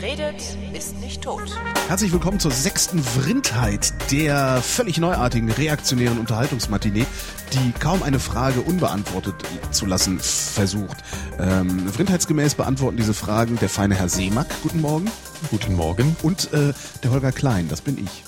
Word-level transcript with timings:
Wer 0.00 0.12
redet, 0.12 0.42
ist 0.72 0.98
nicht 1.00 1.22
tot. 1.22 1.42
Herzlich 1.88 2.10
willkommen 2.12 2.40
zur 2.40 2.50
sechsten 2.50 3.02
Vrindheit, 3.02 3.92
der 4.10 4.62
völlig 4.62 4.98
neuartigen 4.98 5.50
reaktionären 5.50 6.18
Unterhaltungsmatinee, 6.18 7.04
die 7.52 7.72
kaum 7.78 8.02
eine 8.02 8.18
Frage 8.18 8.60
unbeantwortet 8.62 9.34
zu 9.72 9.86
lassen 9.86 10.18
versucht. 10.20 10.98
Ähm, 11.38 11.88
Vrindheitsgemäß 11.92 12.54
beantworten 12.54 12.96
diese 12.96 13.14
Fragen 13.14 13.56
der 13.58 13.68
feine 13.68 13.94
Herr 13.94 14.08
Seemack, 14.08 14.46
guten 14.62 14.80
Morgen, 14.80 15.10
Guten 15.50 15.74
Morgen. 15.74 16.16
und 16.22 16.52
äh, 16.52 16.72
der 17.02 17.10
Holger 17.10 17.32
Klein, 17.32 17.68
das 17.68 17.80
bin 17.82 17.98
ich. 18.02 18.24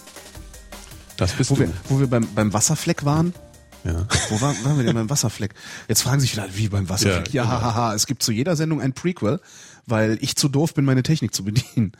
Das 1.16 1.32
bist 1.32 1.50
Wo 1.50 1.54
du. 1.54 1.60
wir, 1.62 1.70
wo 1.88 2.00
wir 2.00 2.06
beim, 2.08 2.26
beim 2.34 2.52
Wasserfleck 2.52 3.04
waren. 3.04 3.32
Ja. 3.84 4.06
Wo 4.30 4.40
waren, 4.40 4.56
waren 4.64 4.76
wir 4.76 4.84
denn 4.84 4.94
beim 4.94 5.10
Wasserfleck? 5.10 5.54
Jetzt 5.88 6.02
fragen 6.02 6.20
sich 6.20 6.32
wieder, 6.32 6.46
wie 6.54 6.68
beim 6.68 6.88
Wasserfleck? 6.88 7.32
Ja, 7.34 7.42
Ja, 7.44 7.50
genau. 7.50 7.62
hahaha, 7.64 7.94
es 7.94 8.06
gibt 8.06 8.22
zu 8.22 8.30
jeder 8.30 8.54
Sendung 8.54 8.80
ein 8.80 8.92
Prequel, 8.92 9.40
weil 9.86 10.18
ich 10.20 10.36
zu 10.36 10.48
doof 10.48 10.74
bin, 10.74 10.84
meine 10.84 11.02
Technik 11.02 11.34
zu 11.34 11.44
bedienen. 11.44 11.92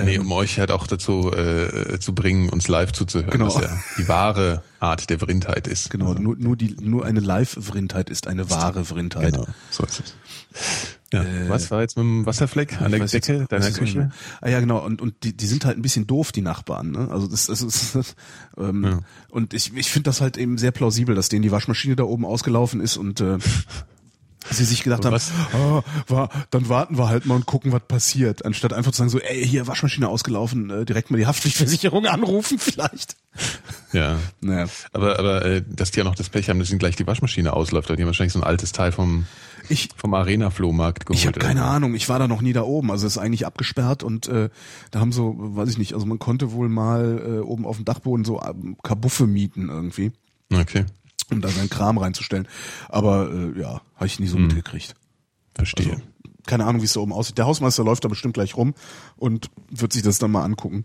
Nee, 0.00 0.18
um 0.18 0.30
euch 0.30 0.60
halt 0.60 0.70
auch 0.70 0.86
dazu 0.86 1.32
äh, 1.32 1.98
zu 1.98 2.14
bringen, 2.14 2.50
uns 2.50 2.68
live 2.68 2.92
zuzuhören, 2.92 3.30
Genau. 3.32 3.46
was 3.52 3.60
ja 3.60 3.76
die 3.98 4.06
wahre 4.06 4.62
Art 4.78 5.10
der 5.10 5.18
Vrindheit 5.18 5.66
ist. 5.66 5.90
Genau, 5.90 6.14
nur, 6.14 6.36
nur, 6.36 6.56
die, 6.56 6.76
nur 6.80 7.04
eine 7.04 7.18
Live-Vrindheit 7.18 8.08
ist 8.08 8.28
eine 8.28 8.48
wahre 8.48 8.84
Vrindheit. 8.84 9.32
Genau, 9.32 9.48
so 9.70 9.82
ist 9.84 10.00
es. 10.00 10.14
Ja. 11.12 11.24
was 11.48 11.70
war 11.72 11.80
jetzt 11.80 11.96
mit 11.96 12.04
dem 12.04 12.26
Wasserfleck 12.26 12.80
an 12.80 12.92
der 12.92 13.06
Decke 13.06 13.38
jetzt- 13.38 13.50
deiner 13.52 13.70
Küche? 13.72 14.10
Ah 14.40 14.48
ja, 14.48 14.60
genau. 14.60 14.84
Und, 14.84 15.00
und 15.02 15.14
die, 15.24 15.36
die 15.36 15.46
sind 15.46 15.64
halt 15.64 15.76
ein 15.78 15.82
bisschen 15.82 16.06
doof, 16.06 16.30
die 16.30 16.42
Nachbarn. 16.42 16.92
Ne? 16.92 17.08
Also 17.10 17.26
das, 17.26 17.46
das 17.46 17.62
ist 17.62 17.96
das, 17.96 18.14
ähm, 18.56 18.84
Ja. 18.84 19.00
und 19.30 19.52
ich, 19.52 19.74
ich 19.74 19.90
finde 19.90 20.10
das 20.10 20.20
halt 20.20 20.36
eben 20.36 20.58
sehr 20.58 20.70
plausibel, 20.70 21.16
dass 21.16 21.28
denen 21.28 21.42
die 21.42 21.50
Waschmaschine 21.50 21.96
da 21.96 22.04
oben 22.04 22.24
ausgelaufen 22.24 22.80
ist 22.80 22.98
und 22.98 23.20
äh, 23.20 23.38
sie 24.50 24.64
sich 24.64 24.82
gedacht 24.82 25.04
haben, 25.04 25.12
Was? 25.12 25.30
ah, 25.52 25.82
war, 26.06 26.28
dann 26.50 26.68
warten 26.68 26.98
wir 26.98 27.08
halt 27.08 27.26
mal 27.26 27.34
und 27.34 27.46
gucken, 27.46 27.72
was 27.72 27.82
passiert, 27.86 28.44
anstatt 28.44 28.72
einfach 28.72 28.92
zu 28.92 28.98
sagen 28.98 29.10
so, 29.10 29.18
ey, 29.18 29.46
hier 29.46 29.66
Waschmaschine 29.66 30.08
ausgelaufen, 30.08 30.70
äh, 30.70 30.84
direkt 30.84 31.10
mal 31.10 31.18
die 31.18 31.26
Haftpflichtversicherung 31.26 32.06
anrufen 32.06 32.58
vielleicht. 32.58 33.16
Ja. 33.92 34.16
Naja. 34.40 34.66
Aber, 34.92 35.18
aber 35.18 35.44
äh, 35.44 35.62
dass 35.68 35.90
die 35.90 35.98
ja 35.98 36.04
noch 36.04 36.14
das 36.14 36.28
Pech 36.28 36.48
haben, 36.48 36.58
dass 36.58 36.70
ihnen 36.70 36.78
gleich 36.78 36.96
die 36.96 37.06
Waschmaschine 37.06 37.52
ausläuft, 37.52 37.88
weil 37.88 37.96
die 37.96 38.02
haben 38.02 38.08
wahrscheinlich 38.08 38.32
so 38.32 38.40
ein 38.40 38.44
altes 38.44 38.72
Teil 38.72 38.92
vom, 38.92 39.26
Ich, 39.68 39.90
vom 39.96 40.14
Arena-Flohmarkt 40.14 41.06
geholt. 41.06 41.18
Ich 41.18 41.26
habe 41.26 41.38
keine. 41.38 41.64
Ahnung, 41.64 41.94
ich 41.94 42.08
war 42.08 42.18
da 42.18 42.26
noch 42.28 42.40
nie 42.40 42.52
da 42.52 42.62
oben, 42.62 42.90
also 42.90 43.06
es 43.06 43.16
ist 43.16 43.18
eigentlich 43.22 43.46
abgesperrt 43.46 44.02
und 44.02 44.28
äh, 44.28 44.48
da 44.90 45.00
haben 45.00 45.12
so, 45.12 45.34
weiß 45.38 45.68
ich 45.68 45.78
nicht, 45.78 45.94
also 45.94 46.06
man 46.06 46.18
konnte 46.18 46.52
wohl 46.52 46.68
mal 46.68 47.38
äh, 47.38 47.40
oben 47.40 47.66
auf 47.66 47.76
dem 47.76 47.84
Dachboden 47.84 48.24
so 48.24 48.40
ähm, 48.42 48.76
Kabuffe 48.82 49.26
mieten 49.26 49.68
irgendwie, 49.68 50.12
Okay, 50.52 50.86
um 51.30 51.40
da 51.40 51.48
seinen 51.48 51.70
Kram 51.70 51.98
reinzustellen. 51.98 52.48
Aber 52.88 53.30
äh, 53.32 53.58
ja, 53.60 53.80
habe 53.96 54.06
ich 54.06 54.18
nie 54.20 54.26
so 54.28 54.38
mitgekriegt. 54.38 54.94
verstehe. 55.54 55.90
Also, 55.92 56.02
keine 56.46 56.64
Ahnung, 56.64 56.80
wie 56.80 56.86
es 56.86 56.94
da 56.94 57.00
oben 57.00 57.12
aussieht. 57.12 57.36
Der 57.38 57.46
Hausmeister 57.46 57.84
läuft 57.84 58.04
da 58.04 58.08
bestimmt 58.08 58.34
gleich 58.34 58.56
rum 58.56 58.74
und 59.16 59.50
wird 59.70 59.92
sich 59.92 60.02
das 60.02 60.18
dann 60.18 60.30
mal 60.30 60.44
angucken. 60.44 60.84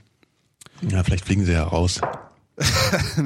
ja, 0.82 1.04
vielleicht 1.04 1.26
fliegen 1.26 1.46
sie 1.46 1.54
ja 1.54 1.64
raus. 1.64 2.02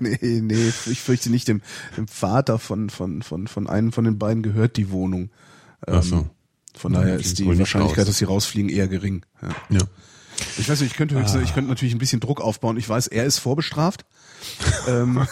nee, 0.00 0.18
nee, 0.42 0.72
ich 0.86 1.00
fürchte 1.00 1.30
nicht, 1.30 1.48
dem, 1.48 1.62
dem 1.96 2.08
Vater 2.08 2.58
von, 2.58 2.90
von, 2.90 3.22
von, 3.22 3.46
von 3.46 3.66
einem 3.68 3.92
von 3.92 4.04
den 4.04 4.18
beiden 4.18 4.42
gehört 4.42 4.76
die 4.76 4.90
Wohnung. 4.90 5.30
Ach 5.86 6.02
so. 6.02 6.28
Von 6.74 6.94
Ja, 6.94 7.00
daher 7.00 7.16
ist 7.16 7.38
die 7.38 7.46
Wahrscheinlichkeit, 7.46 8.02
raus. 8.02 8.06
dass 8.06 8.18
sie 8.18 8.24
rausfliegen, 8.24 8.70
eher 8.70 8.88
gering. 8.88 9.24
Ja. 9.42 9.48
Ja. 9.70 9.80
Ich 10.58 10.68
weiß 10.68 10.80
nicht, 10.80 10.92
ich 10.92 10.96
könnte 10.96 11.16
höchstens, 11.20 11.42
ich 11.42 11.54
könnte 11.54 11.68
natürlich 11.68 11.94
ein 11.94 11.98
bisschen 11.98 12.20
Druck 12.20 12.40
aufbauen. 12.40 12.76
Ich 12.76 12.88
weiß, 12.88 13.08
er 13.08 13.24
ist 13.24 13.38
vorbestraft. 13.38 14.04
Ähm, 14.88 15.16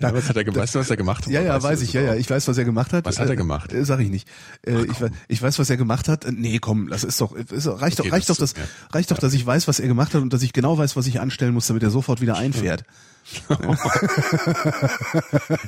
ja 0.00 0.12
was 0.14 0.28
hat 0.28 0.36
er, 0.36 0.54
weißt 0.54 0.74
du, 0.74 0.78
was 0.80 0.90
er 0.90 0.96
gemacht 0.96 1.26
hat? 1.26 1.32
ja, 1.32 1.40
ja, 1.42 1.54
Weißt 1.54 1.64
weiß 1.64 1.80
ich, 1.82 1.92
ja, 1.92 2.00
ja, 2.00 2.14
ich 2.14 2.28
weiß, 2.28 2.46
was 2.48 2.58
er 2.58 2.64
gemacht 2.64 2.92
hat. 2.92 3.04
Was 3.04 3.18
hat 3.18 3.26
er 3.28 3.32
Äh, 3.32 3.36
gemacht? 3.36 3.72
Äh, 3.72 3.84
sag 3.84 4.00
ich 4.00 4.10
nicht. 4.10 4.28
Äh, 4.66 4.82
ich, 4.84 5.00
weiß, 5.00 5.10
ich 5.28 5.42
weiß, 5.42 5.58
was 5.58 5.70
er 5.70 5.76
gemacht 5.76 6.08
hat. 6.08 6.24
Äh, 6.24 6.32
Nee, 6.32 6.58
komm, 6.58 6.88
das 6.88 7.04
ist 7.04 7.20
doch, 7.20 7.32
ist, 7.34 7.66
reicht 7.66 7.98
Okay, 8.00 8.08
doch, 8.08 8.14
reicht 8.16 8.28
das 8.28 8.36
doch, 8.38 8.42
das, 8.42 8.52
ist- 8.52 8.94
reicht 8.94 9.10
doch, 9.10 9.18
dass 9.18 9.32
ich 9.32 9.44
weiß, 9.46 9.68
was 9.68 9.80
er 9.80 9.88
gemacht 9.88 10.14
hat 10.14 10.22
und 10.22 10.32
dass 10.32 10.42
ich 10.42 10.52
genau 10.52 10.76
weiß, 10.78 10.96
was 10.96 11.06
ich 11.06 11.20
anstellen 11.20 11.54
muss, 11.54 11.66
damit 11.66 11.82
er 11.82 11.90
sofort 11.90 12.20
wieder 12.20 12.36
einfährt. 12.36 12.84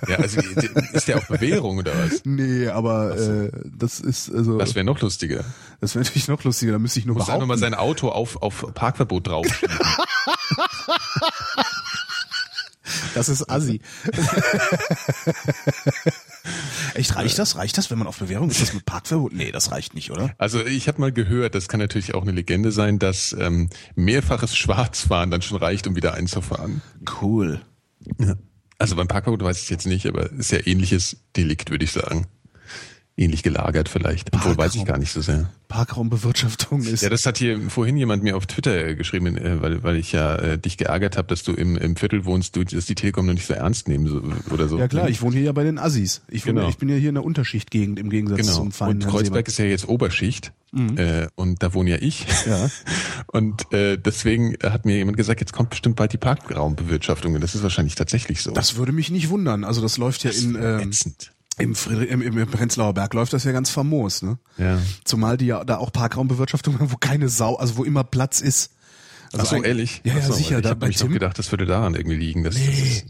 Ja, 0.08 0.16
also 0.16 0.40
ist 0.92 1.06
der 1.08 1.18
auf 1.18 1.28
Bewährung 1.28 1.78
oder 1.78 1.92
was? 1.96 2.22
Nee, 2.24 2.66
aber 2.68 3.16
äh, 3.16 3.50
das 3.64 4.00
ist 4.00 4.32
also, 4.34 4.58
Das 4.58 4.74
wäre 4.74 4.84
noch 4.84 5.00
lustiger. 5.00 5.44
das 5.80 5.94
wäre 5.94 6.04
natürlich 6.04 6.26
noch 6.28 6.42
lustiger. 6.44 6.72
Da 6.72 6.78
müsste 6.80 6.98
ich 6.98 7.06
nur 7.06 7.14
Muss 7.16 7.28
einfach 7.28 7.46
mal 7.46 7.54
behaupten. 7.56 7.60
sein 7.60 7.74
Auto 7.74 8.08
auf, 8.08 8.42
auf 8.42 8.66
Parkverbot 8.74 9.28
draufschieben. 9.28 9.76
Das 13.14 13.28
ist 13.28 13.48
assi. 13.50 13.80
Echt, 16.94 17.16
reicht 17.16 17.38
das? 17.38 17.56
Reicht 17.56 17.78
das, 17.78 17.90
wenn 17.90 17.98
man 17.98 18.06
auf 18.06 18.18
Bewährung 18.18 18.50
ist? 18.50 18.60
Das 18.60 18.74
mit 18.74 18.84
Parkverbot? 18.84 19.32
Nee, 19.32 19.50
das 19.50 19.70
reicht 19.70 19.94
nicht, 19.94 20.10
oder? 20.10 20.34
Also 20.38 20.64
ich 20.64 20.88
habe 20.88 21.00
mal 21.00 21.12
gehört, 21.12 21.54
das 21.54 21.68
kann 21.68 21.80
natürlich 21.80 22.14
auch 22.14 22.22
eine 22.22 22.32
Legende 22.32 22.70
sein, 22.72 22.98
dass 22.98 23.34
ähm, 23.38 23.70
mehrfaches 23.94 24.56
Schwarzfahren 24.56 25.30
dann 25.30 25.42
schon 25.42 25.58
reicht, 25.58 25.86
um 25.86 25.96
wieder 25.96 26.14
einzufahren. 26.14 26.82
Cool. 27.20 27.60
Also 28.78 28.96
beim 28.96 29.08
Parkverbot 29.08 29.42
weiß 29.42 29.62
ich 29.62 29.70
jetzt 29.70 29.86
nicht, 29.86 30.06
aber 30.06 30.30
ist 30.32 30.52
ja 30.52 30.58
ähnliches 30.64 31.16
Delikt, 31.36 31.70
würde 31.70 31.84
ich 31.84 31.92
sagen. 31.92 32.26
Ähnlich 33.16 33.44
gelagert 33.44 33.88
vielleicht. 33.88 34.34
Obwohl 34.34 34.56
weiß 34.56 34.74
ich 34.74 34.84
gar 34.84 34.98
nicht 34.98 35.12
so 35.12 35.20
sehr. 35.20 35.48
Parkraumbewirtschaftung 35.68 36.82
ist. 36.82 37.02
Ja, 37.02 37.08
das 37.10 37.24
hat 37.26 37.38
hier 37.38 37.70
vorhin 37.70 37.96
jemand 37.96 38.24
mir 38.24 38.36
auf 38.36 38.46
Twitter 38.46 38.86
äh, 38.86 38.96
geschrieben, 38.96 39.36
äh, 39.36 39.62
weil, 39.62 39.82
weil 39.84 39.96
ich 39.96 40.10
ja 40.10 40.34
äh, 40.34 40.58
dich 40.58 40.76
geärgert 40.76 41.16
habe, 41.16 41.28
dass 41.28 41.44
du 41.44 41.52
im, 41.52 41.76
im 41.76 41.94
Viertel 41.94 42.24
wohnst, 42.24 42.56
du, 42.56 42.64
dass 42.64 42.86
die 42.86 42.96
Telekom 42.96 43.26
noch 43.26 43.34
nicht 43.34 43.46
so 43.46 43.54
ernst 43.54 43.86
nehmen 43.86 44.08
so, 44.08 44.20
oder 44.52 44.68
so. 44.68 44.78
Ja 44.78 44.88
klar, 44.88 45.08
ich 45.08 45.22
wohne 45.22 45.36
hier 45.36 45.44
ja 45.44 45.52
bei 45.52 45.62
den 45.62 45.78
Assis. 45.78 46.22
Ich, 46.28 46.44
wohne, 46.44 46.54
Genau. 46.60 46.68
ich 46.68 46.78
bin 46.78 46.88
ja 46.88 46.96
hier 46.96 47.10
in 47.10 47.14
der 47.14 47.24
Unterschichtgegend 47.24 48.00
im 48.00 48.10
Gegensatz 48.10 48.38
Genau. 48.40 48.52
zum 48.52 48.72
feinen 48.72 49.02
Und 49.02 49.08
Kreuzberg 49.08 49.46
ist 49.46 49.58
ja 49.58 49.64
jetzt 49.64 49.88
Oberschicht 49.88 50.52
äh, 50.96 51.28
und 51.36 51.62
da 51.62 51.72
wohne 51.72 51.90
ja 51.90 51.96
ich. 52.00 52.26
Ja. 52.46 52.68
Und 53.28 53.72
äh, 53.72 53.96
deswegen 53.96 54.56
hat 54.62 54.84
mir 54.84 54.96
jemand 54.96 55.16
gesagt, 55.16 55.40
jetzt 55.40 55.52
kommt 55.52 55.70
bestimmt 55.70 55.96
bald 55.96 56.12
die 56.12 56.18
Parkraumbewirtschaftung. 56.18 57.34
Und 57.34 57.40
das 57.42 57.54
ist 57.54 57.62
wahrscheinlich 57.62 57.94
tatsächlich 57.94 58.42
so. 58.42 58.50
Das 58.52 58.76
würde 58.76 58.92
mich 58.92 59.10
nicht 59.10 59.28
wundern. 59.28 59.64
Also 59.64 59.80
das 59.80 59.98
läuft 59.98 60.24
ja 60.24 60.30
in 60.30 60.56
ähm, 60.56 60.88
ätzend. 60.88 61.32
Im, 61.58 61.74
Friedrich, 61.74 62.10
im, 62.10 62.22
im, 62.22 62.46
Prenzlauer 62.48 62.94
Berg 62.94 63.14
läuft 63.14 63.32
das 63.32 63.44
ja 63.44 63.52
ganz 63.52 63.70
famos, 63.70 64.22
ne? 64.22 64.38
Ja. 64.58 64.78
Zumal 65.04 65.36
die 65.36 65.46
ja 65.46 65.64
da 65.64 65.78
auch 65.78 65.92
Parkraumbewirtschaftung 65.92 66.78
haben, 66.78 66.92
wo 66.92 66.96
keine 66.96 67.28
Sau, 67.28 67.56
also 67.56 67.76
wo 67.76 67.84
immer 67.84 68.04
Platz 68.04 68.40
ist. 68.40 68.72
Also 69.32 69.46
Ach 69.46 69.50
so, 69.58 69.62
ehrlich? 69.62 70.00
Ja, 70.04 70.14
ja, 70.14 70.22
so, 70.22 70.32
sicher. 70.32 70.58
Ich 70.88 71.00
habe 71.00 71.12
gedacht, 71.12 71.38
das 71.38 71.50
würde 71.50 71.66
daran 71.66 71.94
irgendwie 71.94 72.16
liegen. 72.16 72.44
Dass, 72.44 72.56
Nee. 72.56 72.66
Das 72.66 72.78
ist, 72.78 73.06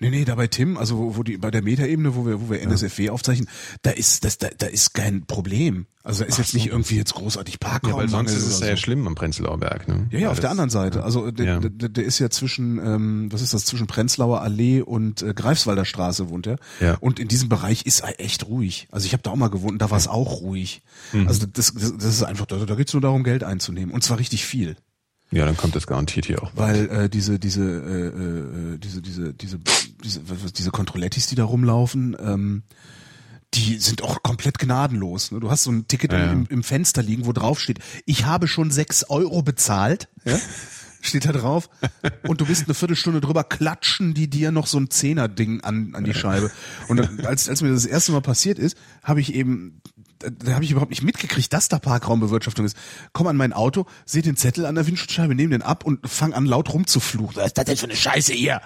Nee, 0.00 0.10
nee, 0.10 0.24
da 0.24 0.36
bei 0.36 0.46
Tim, 0.46 0.76
also 0.76 0.96
wo, 0.96 1.16
wo 1.16 1.22
die 1.24 1.38
bei 1.38 1.50
der 1.50 1.62
Metaebene, 1.62 2.14
wo 2.14 2.24
wir 2.24 2.40
wo 2.40 2.50
wir 2.50 2.62
NSFW 2.62 3.10
aufzeichnen, 3.10 3.48
da 3.82 3.90
ist 3.90 4.24
das 4.24 4.38
da, 4.38 4.48
da 4.56 4.66
ist 4.66 4.94
kein 4.94 5.26
Problem. 5.26 5.86
Also 6.04 6.22
da 6.22 6.28
ist 6.28 6.38
jetzt 6.38 6.54
nicht 6.54 6.68
irgendwie 6.68 6.96
jetzt 6.96 7.14
großartig 7.14 7.58
ja, 7.60 7.68
Parkraum. 7.68 7.94
weil 8.00 8.08
sonst 8.08 8.32
ist 8.32 8.46
es 8.46 8.60
ja 8.60 8.70
so. 8.70 8.76
schlimm 8.76 9.06
am 9.08 9.14
Prenzlauer 9.16 9.58
Berg. 9.58 9.88
Ne? 9.88 10.06
Ja, 10.10 10.18
ja, 10.20 10.26
Weil 10.26 10.32
auf 10.32 10.40
der 10.40 10.50
anderen 10.50 10.70
Seite. 10.70 11.02
Also 11.02 11.30
der, 11.32 11.44
Ja. 11.46 11.58
der, 11.60 11.88
der 11.88 12.04
ist 12.04 12.18
ja 12.20 12.30
zwischen, 12.30 12.78
ähm, 12.78 13.28
was 13.32 13.42
ist 13.42 13.52
das, 13.52 13.64
zwischen 13.66 13.88
Prenzlauer 13.88 14.40
Allee 14.40 14.80
und 14.80 15.20
äh, 15.22 15.34
Greifswalder 15.34 15.84
Straße 15.84 16.30
wohnt 16.30 16.46
er. 16.46 16.58
Ja. 16.80 16.94
Und 17.00 17.18
in 17.18 17.28
diesem 17.28 17.48
Bereich 17.48 17.84
ist 17.84 18.00
er 18.00 18.20
echt 18.20 18.46
ruhig. 18.46 18.86
Also 18.90 19.04
ich 19.04 19.12
habe 19.12 19.22
da 19.24 19.30
auch 19.32 19.36
mal 19.36 19.50
gewohnt 19.50 19.72
und 19.72 19.82
da 19.82 19.90
war 19.90 19.98
es 19.98 20.06
auch 20.08 20.40
ruhig. 20.40 20.82
Mhm. 21.12 21.26
Also 21.28 21.44
das, 21.46 21.74
das, 21.74 21.96
das 21.98 22.04
ist 22.06 22.22
einfach, 22.22 22.46
da, 22.46 22.56
da 22.64 22.74
geht's 22.76 22.92
nur 22.94 23.02
darum, 23.02 23.24
Geld 23.24 23.42
einzunehmen. 23.44 23.92
Und 23.92 24.02
zwar 24.02 24.18
richtig 24.18 24.46
viel. 24.46 24.76
Ja, 25.30 25.44
dann 25.44 25.56
kommt 25.56 25.76
das 25.76 25.86
garantiert 25.86 26.26
hier 26.26 26.42
auch. 26.42 26.52
Weil 26.54 26.88
äh, 26.88 27.08
diese, 27.08 27.38
diese, 27.38 27.62
äh, 27.62 28.74
äh, 28.74 28.78
diese, 28.78 29.02
diese, 29.02 29.34
diese, 29.34 29.58
diese, 30.02 30.20
diese 30.52 30.70
Kontrollettis, 30.70 31.26
die 31.26 31.34
da 31.34 31.44
rumlaufen, 31.44 32.16
ähm, 32.18 32.62
die 33.54 33.78
sind 33.78 34.02
auch 34.02 34.22
komplett 34.22 34.58
gnadenlos. 34.58 35.30
Ne? 35.32 35.40
Du 35.40 35.50
hast 35.50 35.64
so 35.64 35.70
ein 35.70 35.86
Ticket 35.88 36.12
Ja, 36.12 36.18
ja. 36.18 36.32
Im, 36.32 36.46
im 36.48 36.62
Fenster 36.62 37.02
liegen, 37.02 37.26
wo 37.26 37.32
drauf 37.32 37.60
steht, 37.60 37.78
ich 38.06 38.24
habe 38.26 38.48
schon 38.48 38.70
sechs 38.70 39.04
Euro 39.08 39.42
bezahlt. 39.42 40.08
Ja? 40.24 40.38
Steht 41.00 41.26
da 41.26 41.32
drauf. 41.32 41.70
Und 42.26 42.40
du 42.40 42.46
bist 42.46 42.64
eine 42.64 42.74
Viertelstunde 42.74 43.20
drüber, 43.20 43.44
klatschen 43.44 44.14
die 44.14 44.28
dir 44.28 44.50
noch 44.50 44.66
so 44.66 44.80
ein 44.80 44.90
Zehner-Ding 44.90 45.60
an, 45.60 45.94
an 45.94 46.02
die 46.02 46.12
Scheibe. 46.12 46.50
Und 46.88 47.24
als, 47.24 47.48
als 47.48 47.62
mir 47.62 47.70
das 47.70 47.86
erste 47.86 48.10
Mal 48.10 48.20
passiert 48.20 48.58
ist, 48.58 48.76
habe 49.04 49.20
ich 49.20 49.32
eben, 49.32 49.80
da, 50.18 50.52
habe 50.52 50.64
ich 50.64 50.70
überhaupt 50.70 50.90
nicht 50.90 51.02
mitgekriegt, 51.02 51.52
dass 51.52 51.68
da 51.68 51.78
Parkraumbewirtschaftung 51.78 52.64
ist. 52.64 52.76
Komm 53.12 53.26
an 53.26 53.36
mein 53.36 53.52
Auto, 53.52 53.86
sehe 54.04 54.22
den 54.22 54.36
Zettel 54.36 54.66
an 54.66 54.74
der 54.74 54.86
Windschutzscheibe, 54.86 55.34
nehme 55.34 55.50
den 55.50 55.62
ab 55.62 55.84
und 55.84 56.08
fang 56.08 56.32
an 56.32 56.46
laut 56.46 56.72
rumzufluchen. 56.72 57.36
Was 57.36 57.46
ist 57.46 57.58
das 57.58 57.64
denn 57.64 57.76
für 57.76 57.86
eine 57.86 57.96
Scheiße 57.96 58.32
hier? 58.32 58.60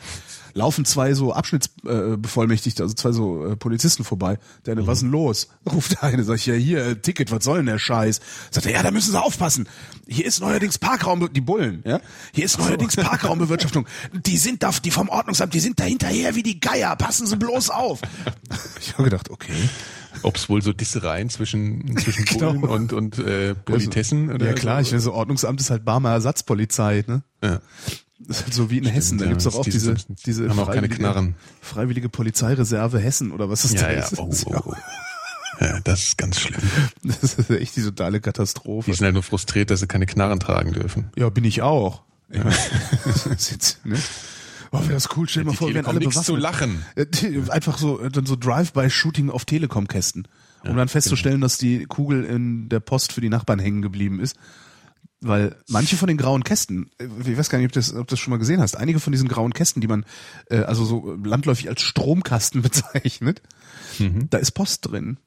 Laufen 0.55 0.85
zwei 0.85 1.15
so 1.15 1.33
Abschnittsbevollmächtigte, 1.33 2.83
äh, 2.83 2.85
also 2.85 2.95
zwei 2.95 3.13
so 3.13 3.47
äh, 3.47 3.57
Polizisten 3.57 4.05
vorbei. 4.05 4.39
Der 4.67 4.73
eine, 4.73 4.87
was 4.87 4.99
ist 4.99 5.03
denn 5.03 5.11
los? 5.11 5.49
Ruft 5.71 5.93
der 5.93 6.03
eine, 6.03 6.25
sag 6.25 6.37
ich, 6.37 6.47
ja 6.47 6.55
hier, 6.55 6.85
äh, 6.85 6.97
Ticket, 6.97 7.31
was 7.31 7.45
soll 7.45 7.59
denn 7.59 7.67
der 7.67 7.79
Scheiß? 7.79 8.21
Sagt 8.51 8.67
er, 8.67 8.73
ja, 8.73 8.83
da 8.83 8.91
müssen 8.91 9.13
Sie 9.13 9.21
aufpassen. 9.21 9.67
Hier 10.07 10.27
ist 10.27 10.41
neuerdings 10.41 10.79
Parkraum, 10.79 11.33
die 11.33 11.41
Bullen, 11.41 11.83
ja? 11.87 12.01
Hier 12.33 12.45
ist 12.45 12.59
neuerdings 12.59 12.97
Parkraumbewirtschaftung. 12.97 13.87
Die 14.13 14.37
sind 14.37 14.63
da, 14.63 14.71
die 14.85 14.91
vom 14.91 15.09
Ordnungsamt, 15.09 15.55
die 15.55 15.61
sind 15.61 15.81
da 15.81 15.85
hinterher 15.85 16.35
wie 16.35 16.43
die 16.43 16.61
Geier. 16.61 16.97
Passen 16.97 17.27
Sie 17.27 17.37
bloß 17.37 17.71
auf. 17.71 18.01
Ich 18.79 18.93
habe 18.93 19.05
gedacht, 19.05 19.31
okay. 19.31 19.55
Ob 20.23 20.37
es 20.37 20.49
wohl 20.49 20.63
so 20.63 20.73
Dissereien 20.73 21.29
zwischen, 21.31 21.97
zwischen 21.99 22.25
Genau. 22.27 22.53
Bullen 22.53 22.65
und, 22.65 22.93
und 22.93 23.19
äh, 23.19 23.55
Politessen? 23.55 24.31
oder 24.33 24.47
Ja 24.47 24.53
klar, 24.53 24.83
so? 24.85 24.89
ich 24.89 24.95
weiß, 24.95 25.03
so 25.05 25.13
Ordnungsamt 25.15 25.61
ist 25.61 25.71
halt 25.71 25.85
Barmer 25.85 26.11
Ersatzpolizei, 26.11 27.05
ne? 27.07 27.23
Ja. 27.43 27.61
Das 28.21 28.39
ist 28.39 28.45
halt 28.45 28.55
so 28.55 28.71
wie 28.71 28.79
in 28.79 28.87
Hessen, 28.87 29.19
da 29.19 29.25
ja, 29.25 29.31
gibt's 29.31 29.45
doch 29.45 29.55
auch 29.57 29.65
diese- 29.65 29.97
diese, 30.27 30.49
haben 30.49 30.59
auch 30.59 30.67
keine 30.67 30.83
freiwillige- 30.83 30.95
Knarren. 30.97 31.35
Freiwillige 31.61 32.09
Polizeireserve 32.09 32.99
Hessen 33.01 33.33
oder 33.33 33.49
was 33.51 33.65
ist 33.65 33.75
Ja, 33.75 33.93
das? 33.93 34.13
ja. 34.13 34.19
Oh, 34.19 34.31
oh, 34.47 34.63
oh. 34.67 34.75
Ja, 35.61 35.81
das 35.81 36.03
ist 36.05 36.19
ganz 36.19 36.41
schlimm. 36.41 36.61
Das 37.03 37.35
ist 37.35 37.51
echt 37.51 37.75
die 37.77 37.83
totale 37.83 38.21
Katastrophe. 38.21 38.91
Die 38.91 38.97
sind 38.97 39.05
halt 39.05 39.15
nur 39.15 39.23
frustriert, 39.23 39.71
dass 39.71 39.81
sie 39.81 39.87
keine 39.87 40.07
Knarren 40.07 40.39
tragen 40.41 40.73
dürfen. 40.73 41.11
Ja, 41.17 41.29
bin 41.31 41.45
ich 41.45 41.63
auch. 41.63 42.03
Meine, 42.29 42.51
ist 43.35 43.51
jetzt, 43.51 43.85
ne? 43.85 43.99
Oh, 44.73 44.81
wäre 44.81 44.95
das 44.95 45.17
cool, 45.17 45.29
stell 45.29 45.43
dir 45.43 45.49
mal 45.49 45.53
Die 45.53 45.57
vor, 45.59 45.69
wir 45.69 45.75
wären 45.75 45.87
alle 45.87 45.99
nichts 45.99 46.23
zu 46.23 46.35
lachen. 46.35 46.85
Äh, 46.97 47.07
Einfach 47.51 47.77
so, 47.79 48.01
äh, 48.01 48.11
dann 48.11 48.25
so 48.25 48.37
Drive-by-Shooting 48.37 49.31
auf 49.31 49.45
Telekom-Kästen. 49.45 50.27
Um 50.65 50.77
dann 50.77 50.89
festzustellen, 50.89 51.41
dass 51.41 51.59
die 51.59 51.87
Kugel 51.87 52.25
in 52.25 52.69
der 52.69 52.79
Post 52.79 53.13
für 53.13 53.21
die 53.21 53.29
Nachbarn 53.29 53.59
hängen 53.59 53.83
geblieben 53.83 54.21
ist. 54.21 54.37
Weil 55.21 55.57
manche 55.69 55.97
von 55.97 56.09
den 56.09 56.17
grauen 56.17 56.43
Kästen, 56.43 56.91
äh, 56.99 57.07
ich 57.31 57.37
weiß 57.37 57.49
gar 57.49 57.59
nicht, 57.59 57.67
ob 57.67 57.73
du 57.73 57.79
das, 57.79 57.95
ob 57.95 58.09
das 58.09 58.19
schon 58.19 58.31
mal 58.33 58.39
gesehen 58.39 58.61
hast, 58.61 58.77
einige 58.77 58.99
von 58.99 59.13
diesen 59.13 59.29
grauen 59.29 59.53
Kästen, 59.53 59.81
die 59.81 59.87
man 59.87 60.05
äh, 60.51 60.59
also 60.59 60.85
so 60.85 61.17
landläufig 61.23 61.69
als 61.69 61.83
Stromkasten 61.83 62.63
bezeichnet, 62.63 63.43
da 64.31 64.39
ist 64.39 64.53
Post 64.53 64.91
drin. 64.91 65.19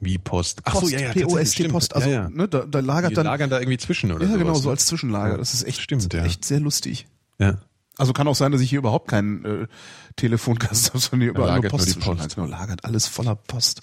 Wie 0.00 0.18
Post. 0.18 0.62
Ach 0.64 0.72
Post, 0.72 0.86
so, 0.86 0.92
ja, 0.92 1.00
ja, 1.00 1.12
P-O-S-T 1.12 1.54
stimmt. 1.54 1.72
Post. 1.72 1.94
Also 1.94 2.08
ja, 2.08 2.22
ja. 2.22 2.30
Ne, 2.30 2.48
da, 2.48 2.64
da 2.64 2.80
lagert 2.80 3.10
Die 3.10 3.14
dann 3.16 3.26
lagern 3.26 3.50
da 3.50 3.60
irgendwie 3.60 3.78
zwischen 3.78 4.10
oder 4.10 4.24
ja 4.24 4.30
sowas, 4.32 4.38
genau 4.40 4.54
so 4.54 4.64
ne? 4.64 4.70
als 4.70 4.86
Zwischenlager. 4.86 5.36
Das 5.36 5.52
ist 5.52 5.62
echt 5.64 5.80
Stimmt, 5.82 6.12
ja. 6.12 6.24
echt 6.24 6.44
sehr 6.44 6.58
lustig. 6.58 7.06
Ja. 7.38 7.58
Also 8.00 8.12
kann 8.12 8.26
auch 8.28 8.34
sein, 8.34 8.50
dass 8.50 8.60
ich 8.60 8.70
hier 8.70 8.78
überhaupt 8.78 9.08
keinen 9.08 9.44
äh, 9.44 9.66
Telefonkasten 10.16 10.88
habe, 10.90 10.98
sondern 11.00 11.20
hier 11.20 11.30
überall 11.30 11.46
nur 11.46 11.56
lagert 11.56 11.72
nur 11.72 11.80
Post. 11.80 12.00
Post. 12.00 12.34
Genau, 12.36 12.46
lagert 12.48 12.84
alles 12.84 13.06
voller 13.06 13.34
Post. 13.36 13.80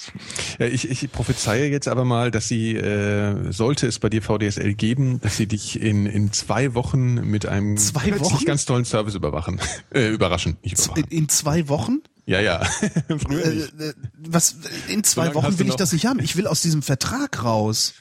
Ja, 0.60 0.66
ich, 0.66 0.90
ich 0.90 1.12
prophezeie 1.12 1.68
jetzt 1.70 1.88
aber 1.88 2.04
mal, 2.06 2.32
dass 2.32 2.48
sie, 2.48 2.76
äh, 2.76 3.52
sollte 3.52 3.88
es 3.88 4.00
bei 4.00 4.10
dir 4.10 4.22
VDSL 4.22 4.74
geben, 4.74 5.20
dass 5.22 5.38
sie 5.38 5.48
dich 5.48 5.80
in, 5.82 6.06
in 6.06 6.34
zwei 6.34 6.74
Wochen 6.74 7.16
mit 7.30 7.46
einem 7.46 7.78
Zwei 7.78 8.20
Wochen? 8.20 8.46
ganz 8.46 8.66
tollen 8.66 8.86
Service 8.86 9.16
überwachen. 9.16 9.60
Äh, 9.94 10.10
überraschen, 10.10 10.58
nicht 10.64 10.78
In, 10.78 10.84
überwachen. 10.86 11.04
in 11.12 11.30
zwei 11.30 11.68
Wochen? 11.70 12.00
Ja, 12.26 12.42
ja. 12.42 12.66
Früher 13.20 13.46
Äh, 13.46 13.50
nicht. 13.56 13.80
äh, 13.80 13.94
was 14.18 14.58
in 14.90 15.04
zwei 15.04 15.24
lange 15.26 15.36
Wochen 15.36 15.60
will 15.60 15.68
ich 15.70 15.76
das 15.76 15.94
nicht 15.94 16.06
haben. 16.06 16.20
Ich 16.20 16.36
will 16.36 16.46
aus 16.48 16.62
diesem 16.62 16.82
Vertrag 16.82 17.44
raus. 17.44 17.94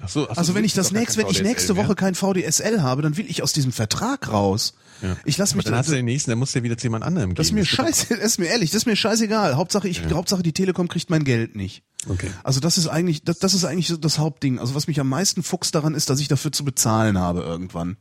Ach 0.00 0.08
so, 0.08 0.24
ach 0.28 0.34
so, 0.34 0.38
Also 0.40 0.54
wenn 0.54 0.64
ich 0.64 0.74
das 0.74 0.92
nächste, 0.92 1.20
wenn 1.22 1.26
ich 1.30 1.42
nächste. 1.42 1.76
Woche 1.76 1.94
kein 1.94 2.14
VDSL 2.14 2.82
habe, 2.82 3.02
dann 3.02 3.16
will 3.16 3.26
ich 3.28 3.42
aus 3.42 3.52
diesem 3.52 3.72
Vertrag 3.72 4.30
raus. 4.30 4.74
Ja. 5.02 5.16
Ich 5.24 5.36
lasse 5.36 5.52
Aber 5.52 5.58
mich 5.58 5.64
dann 5.66 5.76
hast 5.76 5.88
du 5.88 5.94
den 5.94 6.04
nächsten, 6.04 6.30
dann 6.30 6.38
musst 6.38 6.54
du 6.54 6.58
ja 6.58 6.64
wieder 6.64 6.78
zu 6.78 6.86
jemand 6.86 7.04
anderem 7.04 7.34
Das 7.34 7.48
ist 7.48 7.52
mir 7.52 7.64
scheiße, 7.64 8.16
das 8.16 8.24
ist 8.24 8.38
mir 8.38 8.46
ehrlich, 8.46 8.70
das 8.70 8.82
ist 8.82 8.86
mir 8.86 8.96
scheißegal. 8.96 9.56
Hauptsache 9.56 9.88
ich, 9.88 10.02
Hauptsache 10.10 10.42
die 10.42 10.52
Telekom 10.52 10.88
kriegt 10.88 11.10
mein 11.10 11.24
Geld 11.24 11.56
nicht. 11.56 11.82
Okay. 12.08 12.30
Also 12.44 12.60
das 12.60 12.78
ist 12.78 12.88
eigentlich, 12.88 13.24
das, 13.24 13.38
das 13.38 13.54
ist 13.54 13.64
eigentlich 13.64 13.88
so 13.88 13.96
das 13.96 14.18
Hauptding. 14.18 14.58
Also 14.58 14.74
was 14.74 14.86
mich 14.86 15.00
am 15.00 15.08
meisten 15.08 15.42
fuchst 15.42 15.74
daran 15.74 15.94
ist, 15.94 16.08
dass 16.10 16.20
ich 16.20 16.28
dafür 16.28 16.52
zu 16.52 16.64
bezahlen 16.64 17.18
habe 17.18 17.40
irgendwann. 17.40 17.96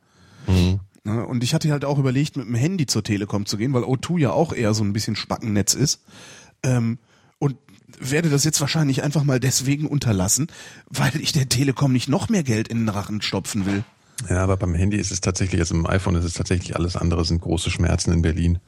Mhm. 0.47 0.79
Ne, 1.03 1.25
Und 1.25 1.43
ich 1.43 1.53
hatte 1.53 1.71
halt 1.71 1.85
auch 1.85 1.99
überlegt, 1.99 2.35
mit 2.35 2.47
dem 2.47 2.55
Handy 2.55 2.85
zur 2.85 3.03
Telekom 3.03 3.45
zu 3.45 3.57
gehen, 3.57 3.73
weil 3.73 3.83
O2 3.83 4.19
ja 4.19 4.31
auch 4.31 4.53
eher 4.53 4.73
so 4.73 4.83
ein 4.83 4.93
bisschen 4.93 5.15
Spackennetz 5.15 5.73
ist. 5.73 6.01
Ähm, 6.63 6.99
und 7.37 7.57
werde 7.99 8.29
das 8.29 8.43
jetzt 8.43 8.59
wahrscheinlich 8.61 9.03
einfach 9.03 9.23
mal 9.23 9.39
deswegen 9.39 9.87
unterlassen, 9.87 10.47
weil 10.89 11.15
ich 11.21 11.31
der 11.31 11.47
Telekom 11.47 11.91
nicht 11.91 12.09
noch 12.09 12.29
mehr 12.29 12.43
Geld 12.43 12.67
in 12.67 12.79
den 12.79 12.89
Rachen 12.89 13.21
stopfen 13.21 13.65
will. 13.65 13.83
Ja, 14.29 14.43
aber 14.43 14.57
beim 14.57 14.73
Handy 14.73 14.97
ist 14.97 15.11
es 15.11 15.21
tatsächlich, 15.21 15.59
also 15.61 15.75
im 15.75 15.85
iPhone 15.85 16.15
ist 16.15 16.23
es 16.25 16.33
tatsächlich 16.33 16.75
alles 16.75 16.95
andere, 16.95 17.25
sind 17.25 17.41
große 17.41 17.69
Schmerzen 17.69 18.11
in 18.13 18.21
Berlin. 18.21 18.59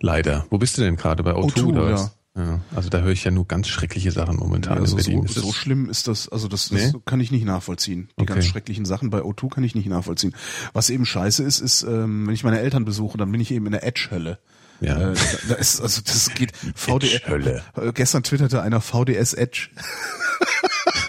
Leider. 0.00 0.46
Wo 0.50 0.58
bist 0.58 0.76
du 0.76 0.82
denn 0.82 0.96
gerade? 0.96 1.22
Bei 1.22 1.32
O2, 1.32 1.54
O2, 1.54 1.64
oder 1.64 1.84
ja. 1.88 1.92
was? 1.92 2.16
Ja. 2.36 2.60
Also 2.74 2.88
da 2.90 2.98
höre 3.00 3.12
ich 3.12 3.22
ja 3.22 3.30
nur 3.30 3.46
ganz 3.46 3.68
schreckliche 3.68 4.10
Sachen 4.10 4.36
momentan 4.36 4.78
Also 4.78 4.98
in 4.98 5.04
Berlin. 5.04 5.26
so, 5.28 5.40
so 5.40 5.52
schlimm 5.52 5.88
ist 5.88 6.08
das, 6.08 6.28
also 6.28 6.48
das, 6.48 6.68
das 6.68 6.92
Nee? 6.92 6.98
kann 7.04 7.20
ich 7.20 7.30
nicht 7.30 7.44
nachvollziehen. 7.44 8.08
Die 8.18 8.22
Okay. 8.22 8.32
ganz 8.34 8.46
schrecklichen 8.46 8.84
Sachen 8.84 9.08
bei 9.10 9.20
O2 9.20 9.48
kann 9.50 9.62
ich 9.64 9.76
nicht 9.76 9.86
nachvollziehen. 9.88 10.34
Was 10.72 10.90
eben 10.90 11.06
scheiße 11.06 11.44
ist, 11.44 11.60
ist, 11.60 11.82
ähm, 11.84 12.26
wenn 12.26 12.34
ich 12.34 12.42
meine 12.42 12.58
Eltern 12.58 12.84
besuche, 12.84 13.16
dann 13.18 13.30
bin 13.30 13.40
ich 13.40 13.52
eben 13.52 13.66
in 13.66 13.72
der 13.72 13.86
Edge-Hölle. 13.86 14.40
Ja. 14.80 15.12
Äh, 15.12 15.14
da, 15.48 15.54
ist, 15.54 15.80
also 15.80 16.02
das 16.04 16.28
geht 16.34 16.52
VDS. 16.74 17.14
Edge-Hölle. 17.14 17.62
Äh, 17.76 17.92
Gestern 17.92 18.24
twitterte 18.24 18.60
einer 18.62 18.80
VDS 18.80 19.32
Edge. 19.34 19.68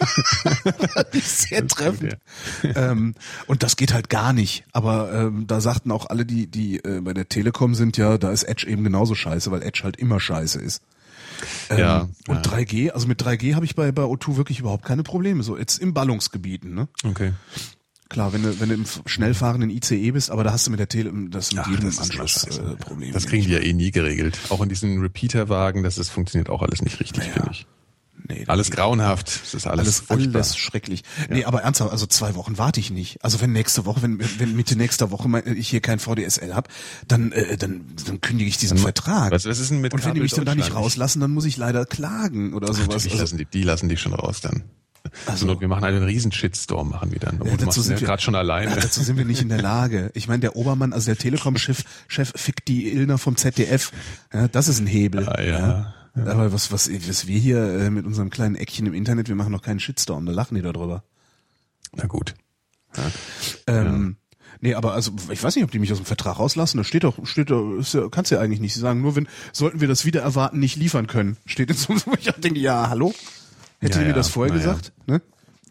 Sehr 1.13 1.67
treffend. 1.67 2.17
ähm, 2.63 3.15
und 3.47 3.63
das 3.63 3.75
geht 3.75 3.93
halt 3.93 4.09
gar 4.09 4.33
nicht. 4.33 4.63
Aber 4.71 5.11
ähm, 5.13 5.47
da 5.47 5.61
sagten 5.61 5.91
auch 5.91 6.07
alle, 6.09 6.25
die, 6.25 6.47
die 6.47 6.83
äh, 6.83 7.01
bei 7.01 7.13
der 7.13 7.29
Telekom 7.29 7.75
sind, 7.75 7.97
ja, 7.97 8.17
da 8.17 8.31
ist 8.31 8.43
Edge 8.43 8.67
eben 8.67 8.83
genauso 8.83 9.15
scheiße, 9.15 9.51
weil 9.51 9.63
Edge 9.63 9.81
halt 9.83 9.97
immer 9.97 10.19
scheiße 10.19 10.59
ist. 10.59 10.81
Ähm, 11.69 11.77
Ja, 11.79 12.09
Und 12.27 12.45
ja. 12.45 12.51
3G, 12.53 12.91
also 12.91 13.07
mit 13.07 13.21
3G 13.21 13.55
habe 13.55 13.65
ich 13.65 13.75
bei, 13.75 13.91
bei 13.91 14.03
O2 14.03 14.37
wirklich 14.37 14.59
überhaupt 14.59 14.85
keine 14.85 15.03
Probleme. 15.03 15.43
So 15.43 15.57
jetzt 15.57 15.79
im 15.79 15.93
Ballungsgebieten, 15.93 16.73
ne? 16.73 16.87
Okay. 17.03 17.33
Klar, 18.07 18.33
wenn 18.33 18.43
du, 18.43 18.59
wenn 18.59 18.69
du 18.69 18.75
im 18.75 18.83
f- 18.83 19.01
schnell 19.07 19.33
fahrenden 19.33 19.71
ICE 19.71 20.11
bist, 20.11 20.29
aber 20.29 20.43
da 20.43 20.51
hast 20.53 20.67
du 20.67 20.71
mit 20.71 20.79
der 20.79 20.87
Tele, 20.87 21.11
das 21.29 21.51
mit 21.51 21.63
Ach, 21.65 21.69
jedem 21.71 21.85
das 21.87 21.99
Anschluss 21.99 22.31
scheiße. 22.45 22.61
äh, 22.61 22.75
Probleme. 22.75 23.11
Das 23.13 23.25
kriegen 23.25 23.43
die 23.45 23.49
ja 23.51 23.59
eh 23.59 23.73
nie 23.73 23.89
geregelt. 23.89 24.37
Auch 24.49 24.61
in 24.61 24.69
diesen 24.69 25.01
Repeater-Wagen, 25.01 25.81
das 25.81 25.97
ist, 25.97 26.09
funktioniert 26.11 26.49
auch 26.51 26.61
alles 26.61 26.83
nicht 26.83 26.99
richtig, 26.99 27.25
Ja. 27.25 27.33
finde 27.33 27.49
ich. 27.51 27.65
Nee, 28.27 28.39
das 28.39 28.49
Alles 28.49 28.71
grauenhaft. 28.71 29.29
Es 29.29 29.53
ist 29.53 29.67
alles, 29.67 30.03
alles, 30.09 30.33
alles 30.35 30.57
schrecklich. 30.57 31.03
Nee, 31.29 31.45
aber 31.45 31.61
ernsthaft, 31.63 31.91
also 31.91 32.05
zwei 32.05 32.35
Wochen 32.35 32.57
warte 32.57 32.79
ich 32.79 32.91
nicht. 32.91 33.23
Also 33.23 33.41
wenn 33.41 33.51
nächste 33.51 33.85
Woche, 33.85 34.01
wenn, 34.01 34.19
wenn 34.39 34.55
Mitte 34.55 34.75
nächster 34.75 35.11
Woche 35.11 35.27
mein, 35.27 35.45
ich 35.55 35.69
hier 35.69 35.81
kein 35.81 35.99
VDSL 35.99 36.53
hab, 36.55 36.69
dann, 37.07 37.31
äh, 37.31 37.57
dann, 37.57 37.85
dann 38.05 38.21
kündige 38.21 38.49
ich 38.49 38.57
diesen 38.57 38.77
Vertrag. 38.77 39.31
Was, 39.31 39.45
was 39.45 39.59
ist 39.59 39.71
denn 39.71 39.81
mit 39.81 39.93
Und 39.93 40.05
wenn 40.05 40.13
die 40.13 40.21
mich 40.21 40.33
dann 40.33 40.45
da 40.45 40.55
nicht 40.55 40.73
rauslassen, 40.73 41.19
dann 41.19 41.31
muss 41.31 41.45
ich 41.45 41.57
leider 41.57 41.85
klagen 41.85 42.53
oder 42.53 42.67
sowas. 42.67 42.79
Natürlich 42.87 43.11
Also, 43.11 43.23
lassen 43.23 43.37
die, 43.37 43.45
die 43.45 43.63
lassen 43.63 43.89
die 43.89 43.97
schon 43.97 44.13
raus 44.13 44.41
dann. 44.41 44.63
Also- 45.27 45.47
Also, 45.47 45.61
wir 45.61 45.67
machen 45.67 45.83
einen 45.83 46.01
riesen 46.03 46.31
Shitstorm, 46.31 46.89
machen 46.89 47.11
wir 47.11 47.19
dann. 47.19 47.39
Und 47.39 47.47
Ja, 47.47 47.57
dazu 47.57 47.81
sind 47.83 47.93
ja 47.95 48.01
wir 48.01 48.07
gerade 48.07 48.23
schon 48.23 48.33
alleine. 48.33 48.71
Ja, 48.71 48.77
dazu 48.81 49.03
sind 49.03 49.17
wir 49.17 49.25
nicht 49.25 49.41
in 49.41 49.49
der 49.49 49.61
Lage. 49.61 50.09
Ich 50.15 50.27
meine, 50.27 50.39
der 50.39 50.55
Obermann, 50.55 50.93
also 50.93 51.05
der 51.05 51.17
Telekom-Chef, 51.17 51.83
Chef 52.07 52.31
fickt 52.35 52.67
die 52.67 52.91
Illner 52.91 53.19
vom 53.19 53.35
ZDF. 53.35 53.91
Ja, 54.33 54.47
das 54.47 54.67
ist 54.67 54.79
ein 54.79 54.87
Hebel. 54.87 55.27
Ah, 55.29 55.41
ja. 55.43 55.93
Aber 56.15 56.53
was, 56.53 56.71
was, 56.71 56.89
was 57.07 57.27
wir 57.27 57.39
hier 57.39 57.61
äh, 57.61 57.89
mit 57.89 58.05
unserem 58.05 58.29
kleinen 58.29 58.55
Eckchen 58.55 58.85
im 58.85 58.93
Internet, 58.93 59.27
wir 59.27 59.35
machen 59.35 59.51
noch 59.51 59.61
keinen 59.61 59.79
Shitstorm, 59.79 60.25
da 60.25 60.31
lachen 60.31 60.55
die 60.55 60.61
da 60.61 60.71
drüber. 60.71 61.03
Na 61.93 62.05
gut. 62.05 62.35
Ähm, 63.67 64.17
Nee, 64.61 64.73
aber 64.73 64.93
also 64.93 65.11
ich 65.29 65.43
weiß 65.43 65.55
nicht, 65.55 65.65
ob 65.65 65.71
die 65.71 65.79
mich 65.79 65.91
aus 65.91 65.99
dem 65.99 66.05
Vertrag 66.05 66.39
rauslassen. 66.39 66.77
Da 66.77 66.83
steht 66.83 67.03
doch, 67.03 67.25
steht 67.25 67.51
doch, 67.51 67.77
ist 67.77 67.93
ja, 67.93 68.07
kannst 68.09 68.31
ja 68.31 68.39
eigentlich 68.39 68.59
nicht. 68.59 68.73
Sie 68.73 68.79
sagen 68.79 69.01
nur, 69.01 69.15
wenn 69.15 69.27
sollten 69.51 69.81
wir 69.81 69.87
das 69.87 70.05
wieder 70.05 70.21
erwarten, 70.21 70.59
nicht 70.59 70.75
liefern 70.77 71.07
können. 71.07 71.37
Steht 71.45 71.69
in 71.69 71.75
so 71.75 71.93
ich 72.19 72.31
denke, 72.31 72.59
ja, 72.59 72.89
hallo? 72.89 73.13
Hätte 73.79 73.95
Ja, 73.95 73.99
ihr 73.99 74.05
mir 74.05 74.11
ja, 74.11 74.15
das 74.15 74.29
vorher 74.29 74.55
ja. 74.55 74.59
gesagt? 74.59 74.93
Ne? 75.07 75.21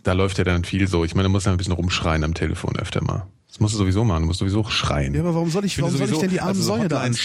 Da 0.03 0.13
läuft 0.13 0.39
ja 0.39 0.45
dann 0.45 0.65
viel 0.65 0.87
so. 0.87 1.05
Ich 1.05 1.15
meine, 1.15 1.29
du 1.29 1.33
musst 1.33 1.47
ja 1.47 1.53
ein 1.53 1.59
bisschen 1.59 1.73
rumschreien 1.73 2.25
am 2.25 2.35
Telefon 2.35 2.77
öfter 2.77 3.03
mal. 3.03 3.27
Das 3.49 3.61
musst 3.61 3.75
du 3.75 3.79
sowieso 3.79 4.05
machen. 4.05 4.23
Du 4.23 4.27
musst 4.27 4.41
sowieso 4.41 4.65
schreien. 4.65 5.15
Ja, 5.15 5.21
aber 5.21 5.35
warum 5.35 5.51
soll 5.51 5.65
ich, 5.65 5.81
warum 5.81 5.97
soll 5.97 6.11
ich 6.11 6.19
denn 6.19 6.31
die 6.31 6.41
armen 6.41 6.51
also 6.51 6.63
so 6.63 6.77
Säue 6.77 6.89
da 6.89 7.03
Hotlines, 7.03 7.21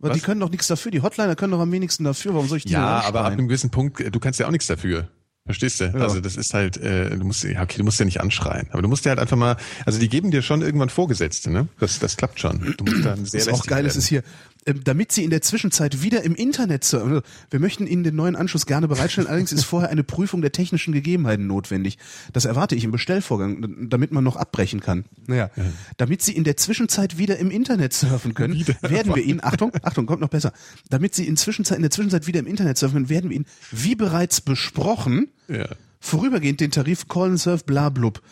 Weil 0.00 0.12
die 0.12 0.20
Was? 0.20 0.24
können 0.24 0.40
doch 0.40 0.50
nichts 0.50 0.66
dafür. 0.66 0.90
Die 0.90 1.02
Hotliner 1.02 1.36
können 1.36 1.52
doch 1.52 1.60
am 1.60 1.70
wenigsten 1.70 2.04
dafür. 2.04 2.32
Warum 2.34 2.48
soll 2.48 2.58
ich 2.58 2.64
die 2.64 2.72
Ja, 2.72 3.00
aber 3.00 3.20
ab 3.20 3.32
einem 3.32 3.48
gewissen 3.48 3.70
Punkt, 3.70 4.00
äh, 4.00 4.10
du 4.10 4.18
kannst 4.18 4.40
ja 4.40 4.46
auch 4.46 4.50
nichts 4.50 4.66
dafür. 4.66 5.08
Verstehst 5.50 5.80
du? 5.80 5.92
Also 6.00 6.20
das 6.20 6.36
ist 6.36 6.54
halt, 6.54 6.76
äh, 6.76 7.10
du 7.10 7.24
musst, 7.24 7.42
ja, 7.42 7.62
okay, 7.62 7.78
du 7.78 7.84
musst 7.84 7.98
ja 7.98 8.04
nicht 8.04 8.20
anschreien, 8.20 8.68
aber 8.70 8.82
du 8.82 8.88
musst 8.88 9.04
ja 9.04 9.10
halt 9.10 9.18
einfach 9.18 9.36
mal, 9.36 9.56
also 9.84 9.98
die 9.98 10.08
geben 10.08 10.30
dir 10.30 10.42
schon 10.42 10.62
irgendwann 10.62 10.90
Vorgesetzte, 10.90 11.50
ne? 11.50 11.66
Das, 11.80 11.98
das 11.98 12.16
klappt 12.16 12.38
schon. 12.38 12.74
Du 12.76 12.84
musst 12.84 13.04
dann 13.04 13.24
sehr 13.24 13.46
Was 13.46 13.48
auch 13.48 13.66
geil 13.66 13.84
werden. 13.84 13.98
ist 13.98 14.06
hier, 14.06 14.22
ähm, 14.66 14.82
damit 14.84 15.10
Sie 15.10 15.24
in 15.24 15.30
der 15.30 15.40
Zwischenzeit 15.40 16.02
wieder 16.02 16.22
im 16.22 16.34
Internet 16.34 16.84
surfen. 16.84 17.10
Also, 17.10 17.22
Wir 17.50 17.60
möchten 17.60 17.86
Ihnen 17.86 18.04
den 18.04 18.14
neuen 18.14 18.36
Anschluss 18.36 18.66
gerne 18.66 18.88
bereitstellen, 18.88 19.26
allerdings 19.26 19.52
ist 19.52 19.64
vorher 19.64 19.90
eine 19.90 20.04
Prüfung 20.04 20.42
der 20.42 20.52
technischen 20.52 20.92
Gegebenheiten 20.92 21.46
notwendig. 21.46 21.98
Das 22.32 22.44
erwarte 22.44 22.74
ich 22.74 22.84
im 22.84 22.90
Bestellvorgang, 22.90 23.88
damit 23.88 24.12
man 24.12 24.22
noch 24.22 24.36
abbrechen 24.36 24.80
kann. 24.80 25.04
Naja, 25.26 25.50
damit 25.96 26.22
Sie 26.22 26.36
in 26.36 26.44
der 26.44 26.56
Zwischenzeit 26.56 27.18
wieder 27.18 27.38
im 27.38 27.50
Internet 27.50 27.94
surfen 27.94 28.34
können, 28.34 28.66
werden 28.82 29.14
wir 29.14 29.22
Ihnen, 29.22 29.42
Achtung, 29.42 29.72
Achtung, 29.82 30.06
kommt 30.06 30.20
noch 30.20 30.28
besser, 30.28 30.52
damit 30.90 31.14
Sie 31.14 31.26
in, 31.26 31.36
Zwischenzeit, 31.36 31.76
in 31.76 31.82
der 31.82 31.90
Zwischenzeit 31.90 32.26
wieder 32.26 32.40
im 32.40 32.46
Internet 32.46 32.76
surfen 32.76 32.94
können, 32.96 33.08
werden 33.08 33.30
wir 33.30 33.36
Ihnen, 33.36 33.46
wie 33.70 33.94
bereits 33.94 34.40
besprochen, 34.42 35.28
Ja. 35.50 35.66
vorübergehend 36.00 36.60
den 36.60 36.70
Tarif 36.70 37.08
Call 37.08 37.30
and 37.30 37.40
Surf 37.40 37.64
blablub. 37.64 38.22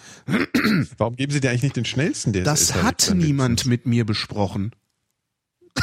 Warum 0.97 1.17
geben 1.17 1.33
sie 1.33 1.41
dir 1.41 1.51
eigentlich 1.51 1.63
nicht 1.65 1.77
den 1.77 1.85
schnellsten? 1.85 2.33
Der 2.33 2.45
Das 2.45 2.75
hat 2.75 3.13
niemand 3.15 3.67
mit 3.67 3.87
mir 3.87 4.05
besprochen. 4.07 4.73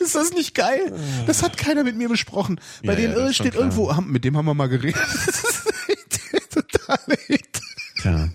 Ist 0.00 0.14
das 0.14 0.30
nicht 0.32 0.54
geil? 0.54 0.92
Das 1.26 1.42
hat 1.42 1.56
keiner 1.56 1.84
mit 1.84 1.96
mir 1.96 2.08
besprochen. 2.08 2.60
Bei 2.84 2.92
Ja, 2.92 3.08
den 3.08 3.12
ja, 3.12 3.32
steht 3.32 3.54
irgendwo, 3.54 3.92
mit 4.02 4.24
dem 4.24 4.36
haben 4.36 4.44
wir 4.46 4.54
mal 4.54 4.68
geredet. 4.68 5.00
Totale 6.50 7.18
Hit. 7.26 7.60
Tja. 8.00 8.28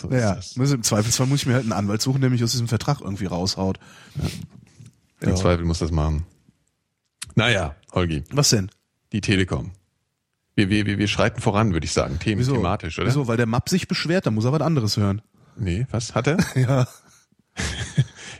So 0.00 0.08
Naja, 0.08 0.38
im 0.56 0.82
Zweifelsfall 0.82 1.26
muss 1.26 1.40
ich 1.40 1.46
mir 1.46 1.54
halt 1.54 1.64
einen 1.64 1.72
Anwalt 1.72 2.02
suchen, 2.02 2.20
der 2.20 2.30
mich 2.30 2.42
aus 2.42 2.52
diesem 2.52 2.68
Vertrag 2.68 3.00
irgendwie 3.00 3.26
raushaut. 3.26 3.78
Im 5.20 5.30
Ja. 5.30 5.34
Zweifel 5.34 5.64
muss 5.64 5.78
das 5.78 5.90
machen. 5.90 6.26
Naja, 7.34 7.74
Holgi, 7.92 8.24
Was 8.30 8.50
denn? 8.50 8.70
die 9.12 9.20
Telekom. 9.20 9.72
Wir, 10.54 10.70
wir, 10.70 10.86
wir, 10.86 10.98
wir 10.98 11.08
schreiten 11.08 11.40
voran, 11.40 11.72
würde 11.74 11.84
ich 11.84 11.92
sagen. 11.92 12.18
Themen, 12.18 12.40
Wieso? 12.40 12.54
thematisch, 12.54 12.98
oder? 12.98 13.08
Wieso? 13.08 13.26
Weil 13.28 13.36
der 13.36 13.46
Map 13.46 13.68
sich 13.68 13.88
beschwert, 13.88 14.26
dann 14.26 14.34
muss 14.34 14.44
er 14.46 14.52
was 14.52 14.62
anderes 14.62 14.96
hören. 14.96 15.20
Nee, 15.56 15.86
was 15.90 16.14
hat 16.14 16.26
er? 16.26 16.38
Ja. 16.56 16.86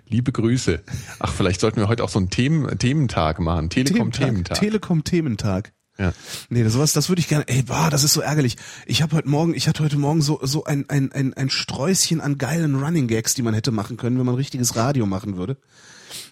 Liebe 0.09 0.31
Grüße. 0.33 0.83
Ach, 1.19 1.33
vielleicht 1.33 1.61
sollten 1.61 1.79
wir 1.81 1.89
heute 1.89 2.05
auch 2.05 2.09
so 2.09 2.19
einen 2.19 2.31
Themen, 2.31 2.79
Thementag 2.79 3.41
machen. 3.41 3.71
Telekom-Thementag. 3.71 4.59
Telekom-Thementag. 4.59 5.73
ja. 5.99 6.13
Nee, 6.49 6.63
das 6.63 6.75
sowas, 6.75 6.93
das 6.93 7.09
würde 7.09 7.21
ich 7.21 7.29
gerne. 7.29 7.49
Ey, 7.49 7.63
boah, 7.63 7.89
das 7.91 8.05
ist 8.05 8.13
so 8.13 8.21
ärgerlich. 8.21 8.57
Ich 8.87 9.03
habe 9.03 9.17
heute 9.17 9.29
Morgen, 9.29 9.55
ich 9.55 9.67
hatte 9.69 9.83
heute 9.83 9.97
Morgen 9.99 10.21
so 10.23 10.39
so 10.43 10.65
ein 10.65 10.89
ein 10.91 11.11
ein 11.13 11.35
ein 11.35 11.51
Sträußchen 11.51 12.21
an 12.21 12.39
geilen 12.39 12.77
Running 12.77 13.09
Gags, 13.09 13.35
die 13.35 13.43
man 13.43 13.55
hätte 13.55 13.73
machen 13.73 13.97
können, 13.97 14.19
wenn 14.19 14.27
man 14.27 14.35
richtiges 14.37 14.77
Radio 14.77 15.07
machen 15.07 15.37
würde. 15.39 15.57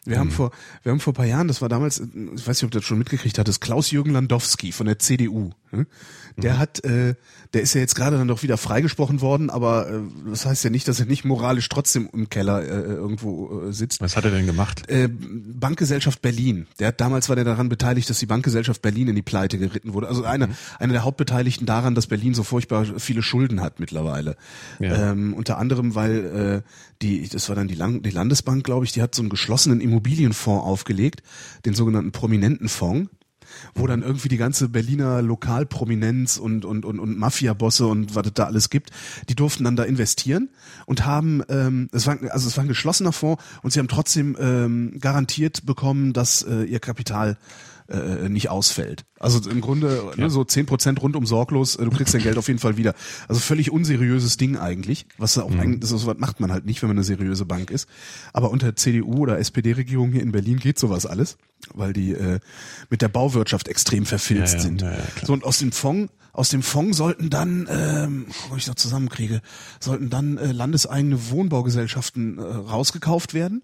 Wir 0.07 0.19
haben 0.19 0.31
vor, 0.31 0.51
wir 0.83 0.93
haben 0.93 1.01
vor 1.01 1.13
ein 1.13 1.17
paar 1.17 1.25
Jahren, 1.25 1.49
das 1.49 1.63
war 1.63 1.69
damals, 1.69 1.99
ich 2.01 2.47
weiß 2.47 2.59
nicht, 2.59 2.65
ob 2.65 2.71
du 2.71 2.79
das 2.79 2.85
schon 2.85 2.99
mitgekriegt 2.99 3.39
hattest, 3.39 3.61
Klaus-Jürgen 3.61 4.13
Landowski 4.13 4.73
von 4.73 4.87
der 4.87 4.99
CDU. 4.99 5.51
ne? 5.71 5.87
Der 6.37 6.59
hat, 6.59 6.85
äh, 6.85 7.15
der 7.53 7.63
ist 7.63 7.75
ja 7.75 7.81
jetzt 7.81 7.95
gerade 7.95 8.19
dann 8.19 8.27
doch 8.27 8.43
wieder 8.43 8.57
freigesprochen 8.57 9.21
worden, 9.21 9.51
aber 9.51 9.89
äh, 9.89 10.01
das 10.29 10.47
heißt 10.47 10.65
ja 10.65 10.71
nicht, 10.71 10.89
dass 10.89 10.99
er 10.99 11.07
nicht 11.07 11.25
moralisch 11.25 11.69
trotzdem 11.69 12.09
im 12.13 12.29
Keller 12.29 12.63
äh, 12.63 12.67
irgendwo 12.67 13.69
äh, 13.69 13.73
sitzt. 13.73 14.01
Was 14.01 14.17
hat 14.17 14.25
er 14.25 14.33
denn 14.33 14.47
gemacht? 14.47 14.89
Äh, 14.89 15.09
Bankgesellschaft 15.09 16.23
Berlin. 16.23 16.67
Der 16.81 16.89
hat 16.89 17.01
damals 17.01 17.29
war 17.29 17.37
der 17.37 17.45
daran 17.45 17.69
beteiligt, 17.69 18.11
dass 18.11 18.19
die 18.19 18.27
Bankgesellschaft 18.27 18.83
Berlin 18.83 19.09
in 19.09 19.15
die 19.15 19.23
Pleite 19.23 19.59
geritten 19.59 19.95
wurde. 19.95 20.09
Also 20.09 20.25
einer, 20.25 20.49
einer 20.81 20.93
der 20.93 21.05
Hauptbeteiligten 21.05 21.67
daran, 21.67 21.95
dass 21.95 22.09
Berlin 22.09 22.35
so 22.35 22.43
furchtbar 22.43 22.85
viele 22.99 23.23
Schulden 23.23 23.61
hat 23.61 23.79
mittlerweile. 23.79 24.37
Ja. 24.81 25.13
Ähm, 25.13 25.35
unter 25.35 25.59
anderem, 25.59 25.95
weil 25.95 26.65
äh, 26.65 26.71
die, 27.01 27.29
das 27.29 27.49
war 27.49 27.55
dann 27.55 27.69
die, 27.69 27.77
Land 27.77 28.05
die 28.05 28.11
Landesbank, 28.11 28.65
glaube 28.65 28.85
ich, 28.85 28.93
die 28.93 29.03
hat 29.03 29.15
so 29.15 29.23
einen 29.23 29.31
geschlossenen 29.31 29.81
Immobilienfonds 29.81 30.65
aufgelegt, 30.65 31.23
den 31.65 31.75
sogenannten 31.75 32.11
Prominentenfonds 32.11 33.09
wo 33.75 33.87
dann 33.87 34.03
irgendwie 34.03 34.29
die 34.29 34.37
ganze 34.37 34.69
Berliner 34.69 35.23
Lokalprominenz 35.23 36.37
und 36.37 36.65
und 36.65 36.85
und, 36.85 36.99
und 36.99 37.19
Mafiabosse 37.19 37.87
und 37.87 38.15
was 38.15 38.27
es 38.27 38.35
da 38.35 38.45
alles 38.45 38.71
gibt, 38.71 38.91
die 39.29 39.35
durften 39.35 39.65
dann 39.65 39.77
da 39.77 39.85
investieren 39.85 40.49
und 40.87 41.05
haben, 41.07 41.43
ähm, 41.49 41.89
es 41.93 42.07
war 42.07 42.19
also 42.31 42.49
es 42.49 42.57
war 42.57 42.65
ein 42.65 42.69
geschlossener 42.69 43.13
Fonds 43.13 43.43
und 43.63 43.73
sie 43.73 43.79
haben 43.79 43.89
trotzdem 43.89 44.37
ähm, 44.39 44.99
garantiert 45.01 45.67
bekommen, 45.67 46.13
dass 46.13 46.43
äh, 46.43 46.65
ihr 46.65 46.81
Kapital 46.81 47.37
äh, 47.89 48.29
nicht 48.29 48.49
ausfällt. 48.49 49.05
Also 49.19 49.51
im 49.51 49.61
Grunde 49.61 50.13
ne, 50.17 50.31
so 50.31 50.45
zehn 50.45 50.67
Prozent 50.67 51.03
rundum 51.03 51.27
sorglos, 51.27 51.77
äh, 51.77 51.85
du 51.85 51.91
kriegst 51.91 52.15
dein 52.15 52.23
Geld 52.23 52.39
auf 52.39 52.49
jeden 52.49 52.61
Fall 52.61 52.77
wieder. 52.77 52.95
Also 53.29 53.41
völlig 53.41 53.71
unseriöses 53.71 54.37
Ding 54.37 54.57
eigentlich, 54.57 55.07
was 55.19 55.37
auch 55.37 55.53
eigentlich, 55.53 55.81
das 55.81 55.93
ist, 55.93 56.01
sowas 56.01 56.17
macht 56.19 56.41
man 56.41 56.51
halt 56.51 56.65
nicht, 56.65 56.81
wenn 56.83 56.89
man 56.89 56.97
eine 56.97 57.05
seriöse 57.05 57.45
Bank 57.45 57.71
ist. 57.71 57.89
Aber 58.33 58.51
unter 58.51 58.75
CDU 58.75 59.19
oder 59.19 59.39
SPD-Regierung 59.39 60.13
hier 60.13 60.23
in 60.23 60.33
Berlin 60.33 60.59
geht 60.59 60.79
sowas 60.79 61.05
alles, 61.05 61.37
weil 61.75 61.93
die 61.93 62.13
äh, 62.13 62.41
mit 62.91 63.03
der 63.03 63.09
Bauwirtschaft 63.09 63.69
extrem 63.69 64.07
verfilzt 64.07 64.55
Ja, 64.55 64.59
ja, 64.59 64.63
sind. 64.63 64.83
ja, 64.83 64.97
so 65.25 65.33
und 65.33 65.45
aus 65.45 65.59
dem 65.59 65.73
Fonds 65.73 66.13
aus 66.33 66.49
dem 66.49 66.65
Fonds 66.65 66.99
sollten 66.99 67.31
dann, 67.31 67.69
ähm, 67.71 68.27
ob 68.51 68.59
ich 68.59 68.67
noch 68.67 68.75
zusammenkriege, 68.75 69.41
sollten 69.79 70.11
dann 70.11 70.37
äh, 70.37 70.51
landeseigene 70.51 71.31
Wohnbaugesellschaften 71.31 72.39
äh, 72.39 72.43
rausgekauft 72.43 73.35
werden. 73.35 73.63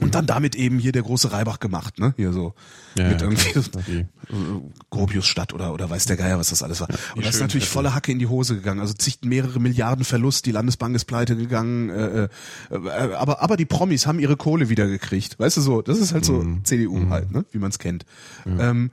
Und 0.00 0.14
dann 0.14 0.26
damit 0.26 0.54
eben 0.54 0.78
hier 0.78 0.92
der 0.92 1.02
große 1.02 1.32
Reibach 1.32 1.58
gemacht, 1.58 1.98
ne? 1.98 2.14
Hier 2.16 2.32
so 2.32 2.54
Ja, 2.96 3.08
mit 3.08 3.20
ja, 3.20 3.26
irgendwie 3.26 3.80
äh, 3.90 4.04
Gropiusstadt 4.90 5.52
oder 5.52 5.72
oder 5.72 5.90
weiß 5.90 6.04
der 6.04 6.16
Geier, 6.16 6.38
was 6.38 6.50
das 6.50 6.62
alles 6.62 6.80
war. 6.80 6.88
und 7.16 7.24
das 7.26 7.34
ist 7.34 7.40
natürlich 7.40 7.64
Viertel. 7.64 7.72
volle 7.88 7.94
Hacke 7.94 8.12
in 8.12 8.18
die 8.18 8.26
Hose 8.28 8.54
gegangen. 8.54 8.80
Also 8.80 8.94
zig 8.94 9.18
mehrere 9.24 9.58
Milliarden 9.58 10.04
Verlust, 10.04 10.46
die 10.46 10.52
Landesbank 10.52 10.94
ist 10.94 11.06
pleite 11.06 11.36
gegangen. 11.36 11.90
Äh, 11.90 12.28
äh, 12.70 12.78
aber 13.14 13.42
aber 13.42 13.56
die 13.56 13.64
Promis 13.66 14.06
haben 14.06 14.18
ihre 14.20 14.36
Kohle 14.36 14.68
wieder 14.68 14.86
gekriegt. 14.86 15.38
Weißt 15.40 15.56
du 15.56 15.60
so? 15.60 15.82
Das 15.82 15.98
ist 15.98 16.12
halt 16.14 16.24
so 16.24 16.34
Mhm. 16.34 16.64
CDU 16.64 17.08
halt, 17.10 17.32
ne? 17.32 17.44
Wie 17.50 17.58
man 17.58 17.70
es 17.70 17.78
kennt. 17.78 18.04
Ähm, 18.46 18.90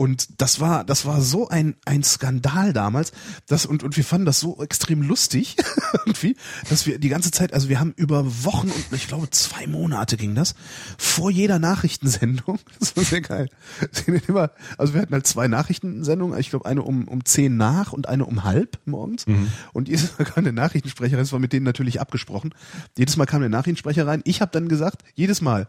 und 0.00 0.40
das 0.40 0.60
war, 0.60 0.82
das 0.82 1.04
war 1.04 1.20
so 1.20 1.48
ein, 1.48 1.74
ein 1.84 2.02
Skandal 2.02 2.72
damals, 2.72 3.12
das, 3.46 3.66
und, 3.66 3.82
und 3.82 3.98
wir 3.98 4.04
fanden 4.04 4.24
das 4.24 4.40
so 4.40 4.62
extrem 4.62 5.02
lustig, 5.02 5.56
irgendwie, 5.92 6.36
dass 6.70 6.86
wir 6.86 6.98
die 6.98 7.10
ganze 7.10 7.30
Zeit, 7.30 7.52
also 7.52 7.68
wir 7.68 7.80
haben 7.80 7.92
über 7.96 8.24
Wochen 8.46 8.70
und 8.70 8.86
ich 8.92 9.08
glaube 9.08 9.28
zwei 9.28 9.66
Monate 9.66 10.16
ging 10.16 10.34
das, 10.34 10.54
vor 10.96 11.30
jeder 11.30 11.58
Nachrichtensendung, 11.58 12.60
das 12.80 12.96
war 12.96 13.04
sehr 13.04 13.20
geil. 13.20 13.50
Also 14.78 14.94
wir 14.94 15.02
hatten 15.02 15.12
halt 15.12 15.26
zwei 15.26 15.48
Nachrichtensendungen, 15.48 16.40
ich 16.40 16.48
glaube 16.48 16.64
eine 16.64 16.80
um, 16.80 17.06
um 17.06 17.22
zehn 17.26 17.58
nach 17.58 17.92
und 17.92 18.08
eine 18.08 18.24
um 18.24 18.44
halb 18.44 18.78
morgens. 18.86 19.26
Und 19.74 19.88
jedes 19.88 20.18
Mal 20.18 20.24
kam 20.24 20.44
der 20.44 20.54
Nachrichtensprecher, 20.54 21.18
das 21.18 21.30
war 21.32 21.40
mit 21.40 21.52
denen 21.52 21.66
natürlich 21.66 22.00
abgesprochen, 22.00 22.54
jedes 22.96 23.18
Mal 23.18 23.26
kam 23.26 23.42
der 23.42 23.50
Nachrichtensprecher 23.50 24.06
rein, 24.06 24.22
ich 24.24 24.40
habe 24.40 24.50
dann 24.50 24.70
gesagt, 24.70 25.02
jedes 25.14 25.42
Mal, 25.42 25.68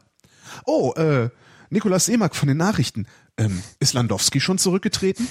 oh, 0.65 0.93
äh, 0.95 1.31
Nikolaus 1.71 2.05
Seemack 2.05 2.35
von 2.35 2.47
den 2.47 2.57
Nachrichten. 2.57 3.07
Ähm, 3.37 3.63
ist 3.79 3.93
Landowski 3.93 4.41
schon 4.41 4.57
zurückgetreten? 4.57 5.27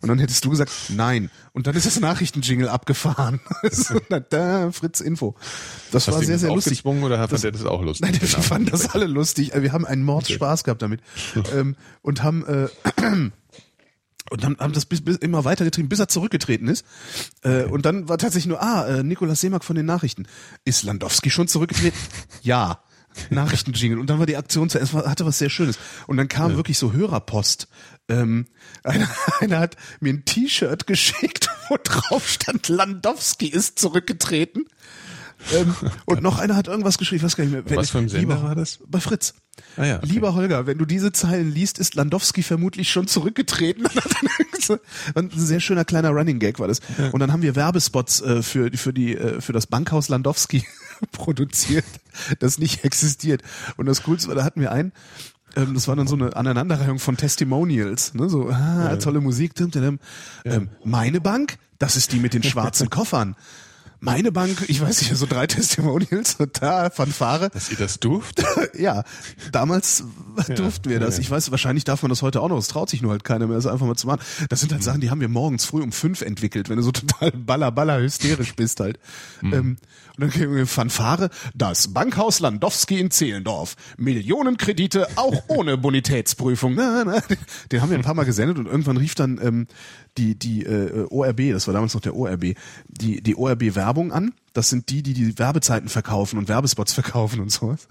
Und 0.00 0.08
dann 0.08 0.18
hättest 0.20 0.44
du 0.44 0.50
gesagt, 0.50 0.70
nein. 0.90 1.28
Und 1.52 1.66
dann 1.66 1.74
ist 1.74 1.86
das 1.86 1.98
Nachrichtenjingle 2.00 2.70
abgefahren. 2.70 3.40
Da, 4.30 4.70
Fritz 4.72 5.00
Info. 5.00 5.34
Das 5.90 6.06
Hast 6.06 6.14
war 6.14 6.22
sehr, 6.22 6.38
sehr 6.38 6.50
lustig. 6.54 6.84
oder 6.84 7.18
fand 7.18 7.32
Das- 7.32 7.44
er 7.44 7.50
das 7.52 7.64
auch 7.64 7.82
lustig? 7.82 8.10
Nein, 8.10 8.20
wir 8.20 8.28
fanden 8.28 8.70
das 8.70 8.94
alle 8.94 9.06
lustig. 9.06 9.52
Wir 9.54 9.72
haben 9.72 9.84
einen 9.84 10.04
Mordspaß 10.04 10.64
gehabt 10.64 10.82
damit. 10.82 11.00
ähm, 11.52 11.76
und 12.00 12.22
haben 12.22 12.44
äh, 12.46 12.68
und 14.30 14.44
haben, 14.44 14.56
haben 14.58 14.72
das 14.72 14.86
bis, 14.86 15.02
bis 15.02 15.16
immer 15.16 15.44
weitergetrieben, 15.44 15.88
bis 15.88 15.98
er 15.98 16.08
zurückgetreten 16.08 16.68
ist. 16.68 16.86
Äh, 17.42 17.64
und 17.64 17.84
dann 17.84 18.08
war 18.08 18.18
tatsächlich 18.18 18.46
nur, 18.48 18.62
ah, 18.62 18.86
äh, 18.86 19.02
Nikolaus 19.02 19.40
Seemack 19.40 19.64
von 19.64 19.74
den 19.76 19.86
Nachrichten. 19.86 20.26
Ist 20.64 20.84
Landowski 20.84 21.30
schon 21.30 21.48
zurückgetreten? 21.48 21.98
ja. 22.42 22.80
Nachrichtenjingle. 23.30 24.00
Und 24.00 24.08
dann 24.08 24.18
war 24.18 24.26
die 24.26 24.36
Aktion 24.36 24.68
zu 24.68 24.78
Ende, 24.78 24.92
hatte 24.92 25.26
was 25.26 25.38
sehr 25.38 25.50
Schönes. 25.50 25.78
Und 26.06 26.16
dann 26.16 26.28
kam 26.28 26.56
wirklich 26.56 26.78
so 26.78 26.92
Hörerpost. 26.92 27.68
Ähm, 28.08 28.46
einer, 28.84 29.08
einer 29.40 29.58
hat 29.58 29.76
mir 30.00 30.12
ein 30.12 30.24
T-Shirt 30.24 30.86
geschickt, 30.86 31.48
wo 31.68 31.76
drauf 31.82 32.28
stand, 32.28 32.68
Landowski 32.68 33.46
ist 33.46 33.78
zurückgetreten. 33.78 34.66
Ähm, 35.52 35.74
und 36.04 36.22
noch 36.22 36.38
einer 36.38 36.56
hat 36.56 36.68
irgendwas 36.68 36.98
geschrieben, 36.98 37.18
ich 37.18 37.24
weiß 37.24 37.36
gar 37.36 37.44
nicht 37.44 37.52
mehr. 37.52 37.68
Wenn 37.68 37.76
Was 37.76 37.90
für 37.90 37.98
ein 37.98 38.08
Sender 38.08 38.34
lieber, 38.34 38.42
war 38.42 38.54
das? 38.54 38.78
Bei 38.86 39.00
Fritz. 39.00 39.34
Ah 39.76 39.84
ja, 39.84 39.96
okay. 39.96 40.06
Lieber 40.06 40.34
Holger, 40.34 40.66
wenn 40.66 40.78
du 40.78 40.84
diese 40.84 41.12
Zeilen 41.12 41.50
liest, 41.50 41.78
ist 41.78 41.94
Landowski 41.94 42.42
vermutlich 42.42 42.90
schon 42.90 43.06
zurückgetreten. 43.06 43.86
ein 45.14 45.30
sehr 45.34 45.60
schöner 45.60 45.84
kleiner 45.84 46.10
Running 46.10 46.38
Gag 46.38 46.58
war 46.58 46.68
das. 46.68 46.80
Und 47.10 47.20
dann 47.20 47.32
haben 47.32 47.42
wir 47.42 47.56
Werbespots 47.56 48.20
äh, 48.22 48.42
für, 48.42 48.70
für, 48.74 48.92
die, 48.92 49.16
äh, 49.16 49.40
für 49.40 49.52
das 49.52 49.66
Bankhaus 49.66 50.08
Landowski 50.08 50.64
produziert, 51.12 51.84
das 52.38 52.58
nicht 52.58 52.84
existiert. 52.84 53.42
Und 53.76 53.86
das 53.86 54.02
Coolste 54.04 54.28
war, 54.28 54.34
da 54.34 54.44
hatten 54.44 54.60
wir 54.60 54.72
einen, 54.72 54.92
ähm, 55.56 55.74
das 55.74 55.88
war 55.88 55.96
dann 55.96 56.06
so 56.06 56.16
eine 56.16 56.36
Aneinanderreihung 56.36 56.98
von 56.98 57.16
Testimonials, 57.16 58.14
ne? 58.14 58.28
so 58.28 58.48
ah, 58.50 58.96
tolle 58.96 59.20
Musik. 59.20 59.52
Ähm, 60.44 60.70
meine 60.84 61.20
Bank, 61.20 61.58
das 61.78 61.96
ist 61.96 62.12
die 62.12 62.18
mit 62.18 62.34
den 62.34 62.42
schwarzen 62.42 62.90
Koffern. 62.90 63.36
Meine 64.04 64.32
Bank, 64.32 64.64
ich 64.66 64.80
weiß 64.80 65.00
nicht, 65.00 65.14
so 65.14 65.26
drei 65.26 65.46
Testimonials, 65.46 66.36
total 66.36 66.90
Fanfare. 66.90 67.50
Dass 67.50 67.70
ihr 67.70 67.76
das 67.76 68.00
durft? 68.00 68.42
Ja, 68.78 69.04
damals 69.52 70.02
durften 70.56 70.90
wir 70.90 70.98
das. 70.98 71.16
ja. 71.16 71.20
Ich 71.20 71.30
weiß, 71.30 71.50
wahrscheinlich 71.50 71.84
darf 71.84 72.02
man 72.02 72.08
das 72.08 72.22
heute 72.22 72.40
auch 72.40 72.48
noch. 72.48 72.58
Es 72.58 72.68
traut 72.68 72.90
sich 72.90 73.02
nur 73.02 73.12
halt 73.12 73.22
keiner 73.22 73.46
mehr, 73.46 73.54
das 73.54 73.66
einfach 73.66 73.86
mal 73.86 73.94
zu 73.94 74.08
machen. 74.08 74.20
Das 74.48 74.60
sind 74.60 74.72
halt 74.72 74.82
Sachen, 74.82 75.00
die 75.00 75.10
haben 75.10 75.20
wir 75.20 75.28
morgens 75.28 75.64
früh 75.64 75.82
um 75.82 75.92
fünf 75.92 76.22
entwickelt, 76.22 76.68
wenn 76.68 76.78
du 76.78 76.82
so 76.82 76.90
total 76.90 77.30
baller, 77.32 77.70
baller 77.70 78.00
hysterisch 78.00 78.56
bist 78.56 78.80
halt. 78.80 78.98
Ähm, 79.42 79.76
und 80.16 80.20
dann 80.20 80.30
kriegen 80.30 80.54
wir 80.54 80.66
Fanfare. 80.66 81.30
Das 81.54 81.94
Bankhaus 81.94 82.40
Landowski 82.40 82.98
in 82.98 83.10
Zehlendorf. 83.10 83.76
Millionenkredite 83.96 85.08
auch 85.16 85.44
ohne 85.48 85.78
Bonitätsprüfung. 85.78 86.74
Na, 86.74 87.04
na. 87.04 87.22
Den 87.70 87.80
haben 87.80 87.90
wir 87.90 87.98
ein 87.98 88.04
paar 88.04 88.14
Mal 88.14 88.24
gesendet 88.24 88.58
und 88.58 88.66
irgendwann 88.66 88.98
rief 88.98 89.14
dann 89.14 89.40
ähm, 89.42 89.66
die, 90.18 90.38
die 90.38 90.64
äh, 90.64 91.06
ORB, 91.08 91.52
das 91.52 91.66
war 91.66 91.74
damals 91.74 91.94
noch 91.94 92.02
der 92.02 92.14
ORB, 92.14 92.54
die, 92.88 93.22
die 93.22 93.36
ORB 93.36 93.74
Werbung 93.74 94.12
an. 94.12 94.34
Das 94.52 94.68
sind 94.68 94.90
die, 94.90 95.02
die 95.02 95.14
die 95.14 95.38
Werbezeiten 95.38 95.88
verkaufen 95.88 96.38
und 96.38 96.48
Werbespots 96.48 96.92
verkaufen 96.92 97.40
und 97.40 97.50
sowas. 97.50 97.88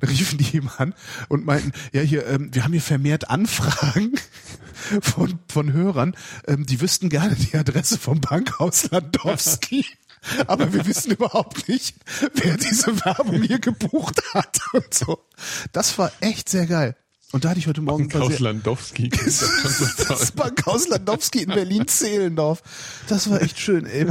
Dann 0.00 0.08
riefen 0.08 0.38
die 0.38 0.56
ihm 0.56 0.70
an 0.78 0.94
und 1.28 1.44
meinten, 1.44 1.72
ja 1.92 2.00
hier, 2.00 2.26
ähm, 2.26 2.48
wir 2.52 2.64
haben 2.64 2.72
hier 2.72 2.80
vermehrt 2.80 3.28
Anfragen 3.28 4.12
von, 5.02 5.38
von 5.48 5.72
Hörern, 5.74 6.16
ähm, 6.46 6.64
die 6.64 6.80
wüssten 6.80 7.10
gerne 7.10 7.34
die 7.34 7.54
Adresse 7.54 7.98
vom 7.98 8.22
Bankhaus 8.22 8.90
Landowski. 8.90 9.84
Aber 10.46 10.72
wir 10.72 10.86
wissen 10.86 11.12
überhaupt 11.12 11.68
nicht, 11.68 11.96
wer 12.34 12.56
diese 12.56 13.04
Werbung 13.04 13.42
hier 13.42 13.58
gebucht 13.58 14.20
hat 14.34 14.58
und 14.72 14.92
so. 14.92 15.24
Das 15.72 15.96
war 15.98 16.12
echt 16.20 16.48
sehr 16.48 16.66
geil. 16.66 16.96
Und 17.30 17.44
da 17.44 17.50
hatte 17.50 17.58
ich 17.58 17.66
heute 17.66 17.82
Morgen 17.82 18.08
sehr- 18.10 18.40
Landowski. 18.40 19.08
das 19.24 19.96
das 20.08 20.32
Bankhaus 20.32 20.88
Landowski 20.88 21.42
in 21.42 21.50
Berlin-Zehlendorf. 21.50 22.62
Das 23.06 23.28
war 23.30 23.42
echt 23.42 23.58
schön, 23.60 23.84
ey. 23.84 24.10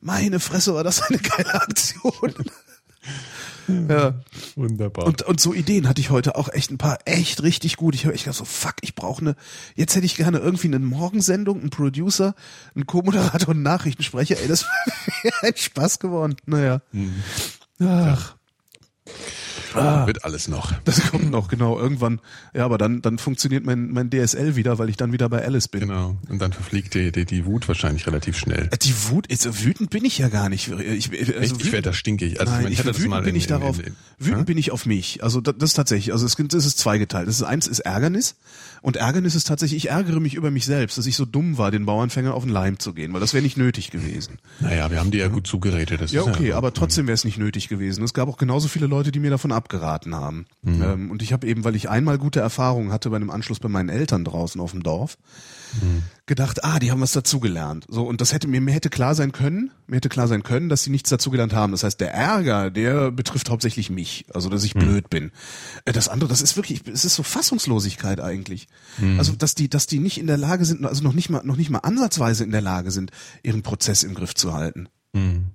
Meine 0.00 0.38
Fresse, 0.38 0.72
war 0.74 0.84
das 0.84 1.02
eine 1.02 1.18
geile 1.18 1.52
Aktion. 1.54 2.32
Ja. 3.68 4.14
Wunderbar. 4.56 5.06
Und, 5.06 5.22
und 5.22 5.40
so 5.40 5.54
Ideen 5.54 5.88
hatte 5.88 6.00
ich 6.00 6.10
heute 6.10 6.36
auch 6.36 6.48
echt 6.48 6.70
ein 6.70 6.78
paar 6.78 6.98
echt 7.04 7.42
richtig 7.42 7.76
gut. 7.76 7.94
Ich 7.94 8.04
höre 8.04 8.14
ich 8.14 8.24
dachte 8.24 8.38
so, 8.38 8.44
fuck, 8.44 8.74
ich 8.82 8.94
brauche 8.94 9.22
eine, 9.22 9.36
jetzt 9.74 9.94
hätte 9.96 10.06
ich 10.06 10.16
gerne 10.16 10.38
irgendwie 10.38 10.68
eine 10.68 10.78
Morgensendung, 10.78 11.60
einen 11.60 11.70
Producer, 11.70 12.34
einen 12.74 12.86
Co-Moderator 12.86 13.48
und 13.48 13.56
einen 13.56 13.62
Nachrichtensprecher. 13.62 14.40
Ey, 14.40 14.48
das 14.48 14.64
wäre 15.22 15.34
ein 15.42 15.56
Spaß 15.56 15.98
geworden. 15.98 16.36
Naja. 16.46 16.80
Ach, 17.80 18.36
Wird 20.06 20.24
alles 20.24 20.48
noch. 20.48 20.72
das 20.84 21.10
kommt 21.10 21.30
noch, 21.30 21.48
genau, 21.48 21.78
irgendwann. 21.78 22.20
Ja, 22.52 22.64
aber 22.64 22.78
dann, 22.78 23.02
dann 23.02 23.18
funktioniert 23.18 23.64
mein, 23.64 23.90
mein 23.90 24.10
DSL 24.10 24.56
wieder, 24.56 24.78
weil 24.78 24.88
ich 24.88 24.96
dann 24.96 25.12
wieder 25.12 25.28
bei 25.28 25.44
Alice 25.44 25.68
bin. 25.68 25.80
Genau. 25.80 26.16
Und 26.28 26.40
dann 26.40 26.52
verfliegt 26.52 26.94
die, 26.94 27.12
die, 27.12 27.24
die 27.24 27.46
Wut 27.46 27.68
wahrscheinlich 27.68 28.06
relativ 28.06 28.36
schnell. 28.36 28.68
Die 28.82 28.94
Wut, 29.08 29.26
ist, 29.26 29.64
wütend 29.64 29.90
bin 29.90 30.04
ich 30.04 30.18
ja 30.18 30.28
gar 30.28 30.48
nicht. 30.48 30.68
Ich, 30.68 31.10
also 31.10 31.32
Echt? 31.32 31.60
Ich 31.60 31.72
werde 31.72 31.90
da 31.90 31.92
stinkig. 31.92 32.40
Also 32.40 32.52
Nein, 32.52 32.60
ich, 32.60 32.64
meine, 32.64 32.72
ich 32.72 32.78
hatte 32.78 32.88
das 32.88 32.98
wütend 32.98 33.10
mal 33.10 33.22
bin 33.22 33.30
in, 33.30 33.36
ich 33.36 33.46
darauf. 33.46 33.78
In, 33.78 33.86
in, 33.86 33.94
wütend 34.18 34.46
bin 34.46 34.58
ich 34.58 34.70
auf 34.70 34.86
mich. 34.86 35.22
Also 35.22 35.40
das, 35.40 35.54
das 35.58 35.70
ist 35.70 35.74
tatsächlich. 35.74 36.12
Also 36.12 36.26
es, 36.26 36.38
es 36.38 36.66
ist 36.66 36.78
zweigeteilt. 36.78 37.28
Das 37.28 37.36
ist 37.36 37.42
eins 37.42 37.66
ist 37.66 37.80
Ärgernis 37.80 38.36
und 38.82 38.96
Ärgernis 38.96 39.34
ist 39.34 39.46
tatsächlich. 39.46 39.84
Ich 39.84 39.90
ärgere 39.90 40.20
mich 40.20 40.34
über 40.34 40.50
mich 40.50 40.66
selbst, 40.66 40.98
dass 40.98 41.06
ich 41.06 41.16
so 41.16 41.24
dumm 41.24 41.58
war, 41.58 41.70
den 41.70 41.86
Bauernfängern 41.86 42.32
auf 42.32 42.44
den 42.44 42.52
Leim 42.52 42.78
zu 42.78 42.92
gehen, 42.92 43.12
weil 43.12 43.20
das 43.20 43.34
wäre 43.34 43.42
nicht 43.42 43.56
nötig 43.56 43.90
gewesen. 43.90 44.38
naja, 44.60 44.90
wir 44.90 45.00
haben 45.00 45.10
die 45.10 45.18
ja 45.18 45.28
gut 45.28 45.46
zugeredet. 45.46 46.00
Das 46.00 46.12
Ja, 46.12 46.22
okay, 46.22 46.52
aber 46.52 46.72
trotzdem 46.72 47.06
wäre 47.06 47.14
es 47.14 47.24
nicht 47.24 47.38
nötig 47.38 47.68
gewesen. 47.68 48.04
Es 48.04 48.14
gab 48.14 48.28
auch 48.28 48.36
genauso 48.36 48.68
viele 48.68 48.86
Leute, 48.86 49.12
die 49.12 49.20
mir 49.20 49.30
davon 49.30 49.52
abgeraten 49.64 50.14
haben. 50.14 50.46
Ähm, 50.82 51.10
und 51.10 51.22
ich 51.22 51.32
habe 51.32 51.46
eben, 51.46 51.64
weil 51.64 51.74
ich 51.74 51.88
einmal 51.88 52.18
gute 52.18 52.40
Erfahrungen 52.40 52.92
hatte 52.92 53.10
bei 53.10 53.16
einem 53.16 53.30
Anschluss 53.30 53.58
bei 53.60 53.68
meinen 53.68 53.88
Eltern 53.88 54.24
draußen 54.24 54.60
auf 54.60 54.70
dem 54.72 54.82
Dorf, 54.82 55.16
gedacht, 56.26 56.62
ah, 56.62 56.78
die 56.78 56.92
haben 56.92 57.00
was 57.00 57.10
dazugelernt. 57.12 57.84
So, 57.88 58.04
und 58.06 58.20
das 58.20 58.32
hätte 58.32 58.46
mir, 58.46 58.60
mir 58.60 58.72
hätte 58.72 58.90
klar 58.90 59.16
sein 59.16 59.32
können, 59.32 59.72
mir 59.88 59.96
hätte 59.96 60.08
klar 60.08 60.28
sein 60.28 60.44
können, 60.44 60.68
dass 60.68 60.84
sie 60.84 60.90
nichts 60.90 61.10
dazugelernt 61.10 61.52
haben. 61.52 61.72
Das 61.72 61.82
heißt, 61.82 62.00
der 62.00 62.14
Ärger, 62.14 62.70
der 62.70 63.10
betrifft 63.10 63.50
hauptsächlich 63.50 63.90
mich, 63.90 64.26
also 64.32 64.48
dass 64.48 64.62
ich 64.62 64.74
blöd 64.74 65.10
bin. 65.10 65.32
Äh, 65.84 65.92
Das 65.92 66.08
andere, 66.08 66.28
das 66.28 66.42
ist 66.42 66.54
wirklich, 66.56 66.86
es 66.86 67.04
ist 67.04 67.16
so 67.16 67.22
Fassungslosigkeit 67.24 68.20
eigentlich. 68.20 68.68
Also, 69.18 69.32
dass 69.32 69.54
die, 69.56 69.68
dass 69.68 69.86
die 69.88 69.98
nicht 69.98 70.18
in 70.18 70.28
der 70.28 70.36
Lage 70.36 70.64
sind, 70.64 70.84
also 70.86 71.02
noch 71.02 71.12
nicht 71.14 71.28
mal, 71.30 71.42
noch 71.44 71.56
nicht 71.56 71.70
mal 71.70 71.80
ansatzweise 71.80 72.44
in 72.44 72.52
der 72.52 72.60
Lage 72.62 72.92
sind, 72.92 73.10
ihren 73.42 73.62
Prozess 73.62 74.04
im 74.04 74.14
Griff 74.14 74.34
zu 74.34 74.52
halten. 74.54 74.88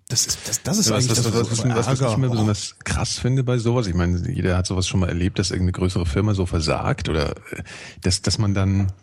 Das 0.07 0.25
ist, 0.25 0.39
das, 0.47 0.63
das 0.63 0.77
ist 0.77 0.89
Was, 0.89 0.95
eigentlich 0.95 1.09
was, 1.11 1.17
das, 1.17 1.33
was, 1.33 1.51
was, 1.51 1.75
was, 1.75 1.99
was 1.99 2.11
ich 2.11 2.17
immer 2.17 2.29
besonders 2.29 2.75
krass 2.85 3.19
finde 3.19 3.43
bei 3.43 3.57
sowas, 3.57 3.87
ich 3.87 3.93
meine, 3.93 4.31
jeder 4.31 4.55
hat 4.55 4.65
sowas 4.65 4.87
schon 4.87 5.01
mal 5.01 5.09
erlebt, 5.09 5.37
dass 5.37 5.51
irgendeine 5.51 5.73
größere 5.73 6.05
Firma 6.05 6.33
so 6.33 6.45
versagt 6.45 7.09
oder 7.09 7.31
äh, 7.51 7.63
dass, 8.01 8.21
dass 8.21 8.37
man 8.37 8.53
dann, 8.53 8.93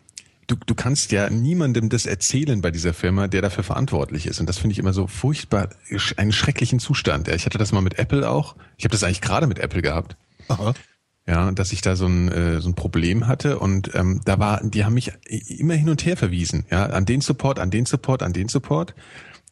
du, 0.46 0.56
du 0.64 0.74
kannst 0.74 1.12
ja 1.12 1.28
niemandem 1.28 1.90
das 1.90 2.06
erzählen 2.06 2.62
bei 2.62 2.70
dieser 2.70 2.94
Firma, 2.94 3.28
der 3.28 3.42
dafür 3.42 3.64
verantwortlich 3.64 4.26
ist. 4.26 4.40
Und 4.40 4.48
das 4.48 4.56
finde 4.56 4.72
ich 4.72 4.78
immer 4.78 4.94
so 4.94 5.06
furchtbar, 5.06 5.68
einen 6.16 6.32
schrecklichen 6.32 6.78
Zustand. 6.78 7.28
Ja, 7.28 7.34
Ich 7.34 7.44
hatte 7.44 7.58
das 7.58 7.72
mal 7.72 7.82
mit 7.82 7.98
Apple 7.98 8.28
auch. 8.28 8.56
Ich 8.78 8.84
habe 8.84 8.92
das 8.92 9.04
eigentlich 9.04 9.20
gerade 9.20 9.46
mit 9.46 9.58
Apple 9.58 9.82
gehabt. 9.82 10.16
Aha. 10.48 10.72
Ja, 11.28 11.50
dass 11.50 11.72
ich 11.72 11.82
da 11.82 11.96
so 11.96 12.06
ein, 12.06 12.30
äh, 12.30 12.60
so 12.60 12.68
ein 12.68 12.74
Problem 12.74 13.26
hatte 13.26 13.58
und 13.58 13.94
ähm, 13.94 14.20
da 14.24 14.38
war, 14.38 14.62
die 14.62 14.84
haben 14.84 14.94
mich 14.94 15.12
immer 15.28 15.74
hin 15.74 15.88
und 15.88 16.06
her 16.06 16.16
verwiesen, 16.16 16.64
ja, 16.70 16.86
an 16.86 17.04
den 17.04 17.20
Support, 17.20 17.58
an 17.58 17.70
den 17.70 17.84
Support, 17.84 18.22
an 18.22 18.32
den 18.32 18.48
Support. 18.48 18.94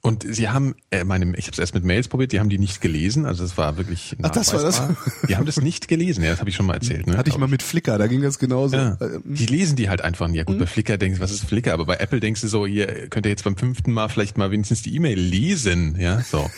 Und 0.06 0.22
sie 0.28 0.50
haben, 0.50 0.74
äh, 0.90 1.02
meine, 1.02 1.34
ich 1.38 1.46
habe 1.46 1.52
es 1.52 1.58
erst 1.58 1.72
mit 1.72 1.82
Mails 1.82 2.08
probiert, 2.08 2.32
die 2.32 2.38
haben 2.38 2.50
die 2.50 2.58
nicht 2.58 2.82
gelesen, 2.82 3.24
also 3.24 3.42
das 3.42 3.56
war 3.56 3.78
wirklich 3.78 4.14
Ach, 4.20 4.28
das 4.28 4.52
war 4.52 4.60
das? 4.60 4.82
Die 5.30 5.34
haben 5.34 5.46
das 5.46 5.62
nicht 5.62 5.88
gelesen, 5.88 6.22
ja, 6.22 6.28
das 6.28 6.40
habe 6.40 6.50
ich 6.50 6.56
schon 6.56 6.66
mal 6.66 6.74
erzählt. 6.74 7.06
Ne, 7.06 7.16
Hatte 7.16 7.30
ich 7.30 7.38
mal 7.38 7.48
mit 7.48 7.62
Flickr, 7.62 7.96
da 7.96 8.06
ging 8.06 8.20
das 8.20 8.38
genauso. 8.38 8.76
ja. 8.76 8.98
Äh, 9.00 9.20
Die 9.24 9.46
lesen 9.46 9.76
die 9.76 9.88
halt 9.88 10.02
einfach 10.02 10.28
nicht. 10.28 10.36
Ja 10.36 10.44
gut, 10.44 10.58
bei 10.58 10.66
Flickr 10.66 10.98
denkst 10.98 11.20
du, 11.20 11.24
was 11.24 11.30
ist 11.30 11.46
Flickr? 11.46 11.72
Aber 11.72 11.86
bei 11.86 11.96
Apple 11.96 12.20
denkst 12.20 12.42
du 12.42 12.48
so, 12.48 12.66
hier 12.66 13.08
könnt 13.08 13.24
ihr 13.24 13.30
jetzt 13.30 13.44
beim 13.44 13.56
fünften 13.56 13.92
Mal 13.92 14.10
vielleicht 14.10 14.36
mal 14.36 14.50
wenigstens 14.50 14.82
die 14.82 14.94
E-Mail 14.94 15.18
lesen. 15.18 15.96
Ja, 15.98 16.20
so. 16.20 16.50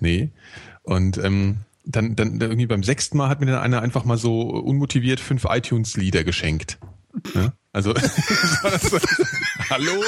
Nee. 0.00 0.28
Und 0.82 1.16
ähm, 1.16 1.60
dann, 1.86 2.14
dann 2.14 2.38
irgendwie 2.42 2.66
beim 2.66 2.82
sechsten 2.82 3.16
Mal 3.16 3.30
hat 3.30 3.40
mir 3.40 3.46
dann 3.46 3.62
einer 3.62 3.80
einfach 3.80 4.04
mal 4.04 4.18
so 4.18 4.50
unmotiviert 4.50 5.18
fünf 5.18 5.46
iTunes-Lieder 5.48 6.24
geschenkt. 6.24 6.78
Ja? 7.34 7.54
Also 7.74 7.94
so, 7.94 8.98
hallo? 9.70 10.04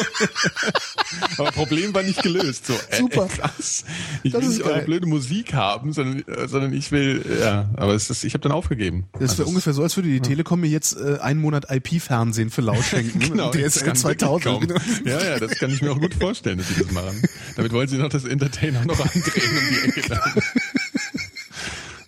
Aber 1.38 1.50
Problem 1.52 1.94
war 1.94 2.02
nicht 2.02 2.22
gelöst. 2.22 2.66
So, 2.66 2.74
äh, 2.90 2.98
Super. 2.98 3.26
Krass. 3.26 3.84
Ich 4.22 4.32
Das 4.32 4.42
will 4.42 4.50
ist 4.50 4.56
nicht 4.58 4.66
eure 4.66 4.74
geil. 4.76 4.84
blöde 4.84 5.06
Musik 5.06 5.54
haben, 5.54 5.94
sondern, 5.94 6.24
äh, 6.28 6.46
sondern 6.46 6.74
ich 6.74 6.92
will, 6.92 7.24
ja, 7.40 7.70
aber 7.76 7.94
es 7.94 8.10
ist, 8.10 8.22
ich 8.24 8.34
habe 8.34 8.42
dann 8.42 8.52
aufgegeben. 8.52 9.06
Das 9.14 9.22
Also 9.30 9.38
wäre 9.38 9.48
ungefähr 9.48 9.72
so, 9.72 9.82
als 9.82 9.96
würde 9.96 10.10
die 10.10 10.20
Telekom 10.20 10.60
mir 10.60 10.68
jetzt 10.68 10.94
äh, 10.98 11.18
einen 11.20 11.40
Monat 11.40 11.66
IP-Fernsehen 11.70 12.50
für 12.50 12.60
Lau 12.60 12.80
schenken. 12.82 13.18
Genau, 13.34 13.50
DSL 13.50 13.84
kann 13.84 13.96
wirklich 14.02 14.18
2000. 14.20 14.44
kommen. 14.44 14.74
Ja, 15.06 15.24
ja, 15.24 15.38
das 15.40 15.52
kann 15.58 15.70
ich 15.70 15.80
mir 15.80 15.90
auch 15.92 15.98
gut 16.00 16.14
vorstellen, 16.14 16.58
dass 16.58 16.68
sie 16.68 16.74
das 16.82 16.90
machen. 16.92 17.22
Damit 17.56 17.72
wollen 17.72 17.88
sie 17.88 17.96
noch 17.96 18.10
das 18.10 18.24
Entertainer 18.24 18.84
noch 18.84 19.00
andrehen 19.14 19.58
um 19.58 19.92
die 19.94 20.00
Ecke. 20.00 20.20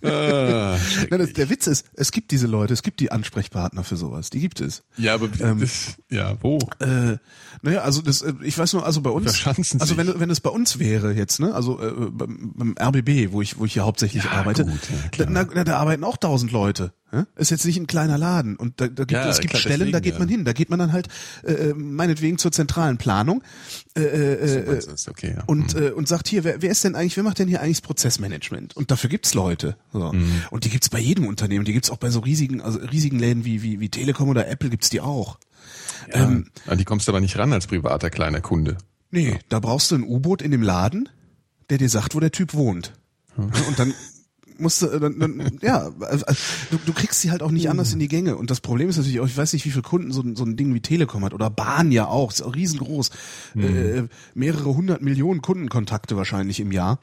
Ah, 0.07 0.79
Na, 1.11 1.19
das, 1.19 1.33
der 1.33 1.51
Witz 1.51 1.67
ist, 1.67 1.87
es 1.95 2.13
gibt 2.13 2.31
diese 2.31 2.47
Leute, 2.47 2.73
es 2.73 2.83
gibt 2.83 3.01
die 3.01 3.11
Ansprechpartner 3.13 3.85
für 3.85 3.97
sowas, 3.97 4.31
die 4.31 4.41
gibt 4.41 4.61
es. 4.61 4.83
ja, 4.97 5.15
aber 5.15 5.29
Ähm, 5.41 5.61
das, 5.61 5.97
ja, 6.11 6.37
wo? 6.43 6.59
Äh, 6.81 7.17
naja, 7.63 7.81
also 7.83 8.03
das, 8.03 8.23
äh, 8.23 8.33
ich 8.43 8.57
weiß 8.57 8.73
nur, 8.75 8.85
also 8.87 9.01
bei 9.01 9.11
uns, 9.11 9.25
Verschanzen 9.37 9.81
also 9.81 9.97
wenn, 9.97 10.19
wenn 10.21 10.31
es 10.31 10.41
bei 10.41 10.51
uns 10.51 10.79
wäre 10.79 11.13
jetzt, 11.13 11.41
ne, 11.41 11.55
also 11.55 11.81
äh, 11.81 11.93
beim, 12.11 12.53
beim 12.55 12.75
RBB, 12.81 13.33
wo 13.33 13.43
ich, 13.43 13.59
wo 13.59 13.65
ich 13.65 13.73
hier 13.75 13.85
hauptsächlich 13.85 14.25
Ja, 14.25 14.31
arbeite, 14.33 14.65
gut, 14.65 14.81
ja, 15.17 15.25
da, 15.27 15.47
na, 15.53 15.65
da 15.65 15.77
arbeiten 15.79 16.05
auch 16.05 16.17
tausend 16.17 16.53
Leute. 16.53 16.93
Ja? 17.13 17.27
Ist 17.37 17.51
jetzt 17.51 17.65
nicht 17.65 17.77
ein 17.79 17.87
kleiner 17.87 18.19
Laden 18.19 18.57
und 18.57 18.81
da, 18.81 18.89
da 18.89 19.05
gibt, 19.05 19.13
Ja, 19.13 19.29
es 19.29 19.41
gibt 19.41 19.51
klar, 19.51 19.61
Stellen, 19.61 19.93
da 19.93 20.01
deswegen, 20.01 20.03
geht 20.03 20.13
ja. 20.15 20.19
man 20.19 20.29
hin, 20.29 20.45
da 20.45 20.53
geht 20.53 20.71
man 20.71 20.79
dann 20.79 20.93
halt 20.93 21.09
äh, 21.45 21.73
meinetwegen 21.73 22.37
zur 22.37 22.51
zentralen 22.51 22.99
Planung 22.99 23.43
äh, 23.97 24.01
äh, 24.03 24.73
äh, 24.73 24.79
ist 24.79 25.09
okay, 25.09 25.35
ja. 25.37 25.45
und 25.47 25.75
äh, 25.77 25.91
und 25.93 26.09
sagt 26.09 26.27
hier, 26.29 26.43
wer, 26.43 26.63
wer 26.63 26.71
ist 26.71 26.83
denn 26.83 26.97
eigentlich, 26.97 27.17
wer 27.17 27.23
macht 27.25 27.39
denn 27.39 27.49
hier 27.49 27.61
eigentlich 27.63 27.79
das 27.79 27.87
Prozessmanagement? 27.87 28.77
Und 28.77 28.91
dafür 28.91 29.09
gibt's 29.09 29.35
Leute. 29.35 29.77
So. 29.93 30.13
Mhm. 30.13 30.43
Und 30.51 30.65
die 30.65 30.71
gibt's 30.71 30.89
bei 30.89 30.99
jedem 30.99 31.27
Unternehmen, 31.27 31.65
die 31.65 31.73
gibt's 31.73 31.91
auch 31.91 31.97
bei 31.97 32.11
so 32.11 32.21
riesigen, 32.21 32.61
also 32.61 32.81
riesigen 32.81 33.19
Läden 33.21 33.45
wie 33.45 33.63
wie 33.63 33.79
wie 33.79 33.89
Telekom 33.89 34.29
oder 34.29 34.49
Apple 34.49 34.69
gibt's 34.71 34.91
die 34.91 35.01
auch. 35.01 35.39
ja, 36.13 36.25
ähm, 36.25 36.51
an 36.67 36.77
die 36.79 36.85
kommst 36.85 37.07
du 37.07 37.13
aber 37.13 37.21
nicht 37.21 37.39
ran 37.39 37.53
als 37.53 37.69
privater 37.69 38.11
kleiner 38.11 38.41
Kunde. 38.41 38.79
Nee, 39.13 39.39
da 39.49 39.61
brauchst 39.61 39.93
du 39.93 39.95
ein 39.95 40.03
U-Boot 40.03 40.43
in 40.43 40.51
dem 40.51 40.63
Laden, 40.63 41.09
der 41.71 41.79
dir 41.79 41.89
sagt, 41.89 42.17
wo 42.17 42.21
der 42.21 42.33
Typ 42.33 42.53
wohnt. 42.55 42.93
Und 43.37 43.79
dann 43.79 43.95
musst 44.59 44.83
du, 44.83 44.87
äh, 44.89 45.01
dann, 45.01 45.19
dann, 45.19 45.59
ja, 45.63 45.91
also, 46.01 46.25
du, 46.71 46.79
du 46.85 46.93
kriegst 46.93 47.21
sie 47.21 47.31
halt 47.31 47.43
auch 47.43 47.51
nicht 47.51 47.69
anders 47.71 47.93
in 47.93 47.99
die 47.99 48.09
Gänge. 48.09 48.37
Und 48.37 48.51
das 48.51 48.61
Problem 48.61 48.89
ist 48.89 48.97
natürlich 48.97 49.21
auch, 49.21 49.27
ich 49.27 49.37
weiß 49.37 49.53
nicht, 49.53 49.65
wie 49.65 49.71
viele 49.71 49.83
Kunden 49.83 50.13
so, 50.13 50.23
ein- 50.23 50.37
so 50.37 50.45
ein 50.45 50.57
Ding 50.57 50.73
wie 50.75 50.81
Telekom 50.81 51.25
hat 51.25 51.35
oder 51.35 51.51
Bahn 51.51 51.93
ja 51.93 52.07
auch, 52.07 52.33
ist 52.33 52.43
auch 52.43 52.55
riesengroß. 52.55 53.11
Äh, 53.57 54.05
mehrere 54.35 54.75
hundert 54.75 55.03
Millionen 55.03 55.43
Kundenkontakte 55.43 56.17
wahrscheinlich 56.17 56.61
im 56.61 56.73
Jahr. 56.73 56.99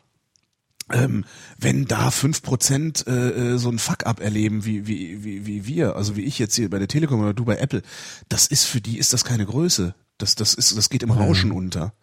Ähm, 0.91 1.23
wenn 1.57 1.85
da 1.85 2.11
fünf 2.11 2.41
Prozent 2.41 3.07
äh, 3.07 3.53
äh, 3.53 3.57
so 3.57 3.69
ein 3.69 3.79
Fuck-up 3.79 4.19
erleben 4.19 4.65
wie, 4.65 4.85
wie, 4.85 5.23
wie, 5.23 5.45
wie 5.45 5.65
wir, 5.65 5.95
also 5.95 6.17
wie 6.17 6.23
ich 6.23 6.37
jetzt 6.39 6.55
hier 6.55 6.69
bei 6.69 6.77
der 6.77 6.89
Telekom 6.89 7.21
oder 7.21 7.33
du 7.33 7.45
bei 7.45 7.55
Apple, 7.55 7.81
das 8.27 8.47
ist 8.47 8.65
für 8.65 8.81
die 8.81 8.97
ist 8.97 9.13
das 9.13 9.23
keine 9.23 9.45
Größe. 9.45 9.95
Das, 10.17 10.35
das 10.35 10.53
ist, 10.53 10.75
das 10.77 10.89
geht 10.89 11.01
im 11.01 11.11
Rauschen 11.11 11.51
unter. 11.51 11.93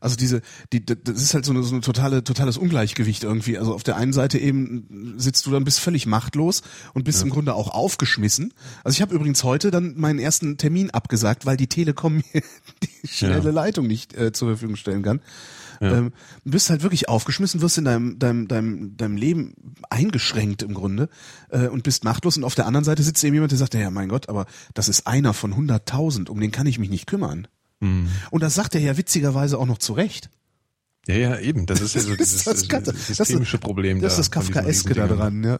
Also 0.00 0.16
diese, 0.16 0.42
die, 0.72 0.84
das 0.84 1.22
ist 1.22 1.34
halt 1.34 1.44
so 1.44 1.52
eine, 1.52 1.62
so 1.62 1.74
eine 1.74 1.80
totale, 1.80 2.24
totales 2.24 2.56
Ungleichgewicht 2.56 3.24
irgendwie. 3.24 3.58
Also 3.58 3.74
auf 3.74 3.82
der 3.82 3.96
einen 3.96 4.12
Seite 4.12 4.38
eben 4.38 5.14
sitzt 5.16 5.46
du 5.46 5.50
dann 5.50 5.64
bist 5.64 5.80
völlig 5.80 6.06
machtlos 6.06 6.62
und 6.94 7.04
bist 7.04 7.22
im 7.22 7.30
Grunde 7.30 7.54
auch 7.54 7.68
aufgeschmissen. 7.68 8.52
Also 8.84 8.96
ich 8.96 9.02
habe 9.02 9.14
übrigens 9.14 9.44
heute 9.44 9.70
dann 9.70 9.94
meinen 9.98 10.18
ersten 10.18 10.58
Termin 10.58 10.90
abgesagt, 10.90 11.46
weil 11.46 11.56
die 11.56 11.68
Telekom 11.68 12.16
mir 12.32 12.42
die 12.82 13.08
schnelle 13.08 13.44
Ja. 13.44 13.50
Leitung 13.50 13.86
nicht 13.86 14.14
äh, 14.14 14.32
zur 14.32 14.48
Verfügung 14.48 14.76
stellen 14.76 15.02
kann. 15.02 15.20
Ähm, 15.82 16.12
du 16.44 16.50
bist 16.52 16.70
halt 16.70 16.82
wirklich 16.82 17.08
aufgeschmissen, 17.08 17.60
wirst 17.60 17.76
in 17.76 17.84
deinem, 17.84 18.18
deinem, 18.18 18.46
deinem, 18.46 18.96
deinem 18.96 19.16
Leben 19.16 19.54
eingeschränkt 19.90 20.62
im 20.62 20.74
Grunde 20.74 21.08
äh, 21.50 21.66
und 21.66 21.82
bist 21.82 22.04
machtlos. 22.04 22.36
Und 22.36 22.44
auf 22.44 22.54
der 22.54 22.66
anderen 22.66 22.84
Seite 22.84 23.02
sitzt 23.02 23.24
eben 23.24 23.34
jemand, 23.34 23.50
der 23.50 23.58
sagt, 23.58 23.74
ja 23.74 23.90
mein 23.90 24.08
Gott, 24.08 24.28
aber 24.28 24.46
das 24.74 24.88
ist 24.88 25.06
einer 25.06 25.34
von 25.34 25.52
100.000, 25.54 26.28
um 26.28 26.40
den 26.40 26.52
kann 26.52 26.66
ich 26.66 26.78
mich 26.78 26.90
nicht 26.90 27.06
kümmern. 27.06 27.48
Und 28.30 28.42
das 28.42 28.54
sagt 28.54 28.74
er 28.74 28.80
ja 28.80 28.96
witzigerweise 28.96 29.58
auch 29.58 29.66
noch 29.66 29.78
zu 29.78 29.92
Recht. 29.92 30.30
Ja, 31.08 31.16
ja, 31.16 31.38
eben. 31.40 31.66
Das 31.66 31.80
ist 31.80 31.94
ja 31.96 32.00
so 32.00 32.10
Das 32.16 32.18
dieses 32.30 32.46
ist 32.46 32.46
das 32.46 32.62
äh, 32.64 32.82
das 32.82 32.94
ist- 33.10 33.16
systemische 33.16 33.58
Problem 33.58 34.00
Das 34.00 34.18
ist 34.18 34.34
da 34.34 34.38
das 34.40 34.44
von 34.46 34.52
diesen 34.52 34.54
Kafkaeske 34.54 34.94
da 34.94 35.06
dran, 35.08 35.42
ja. 35.44 35.58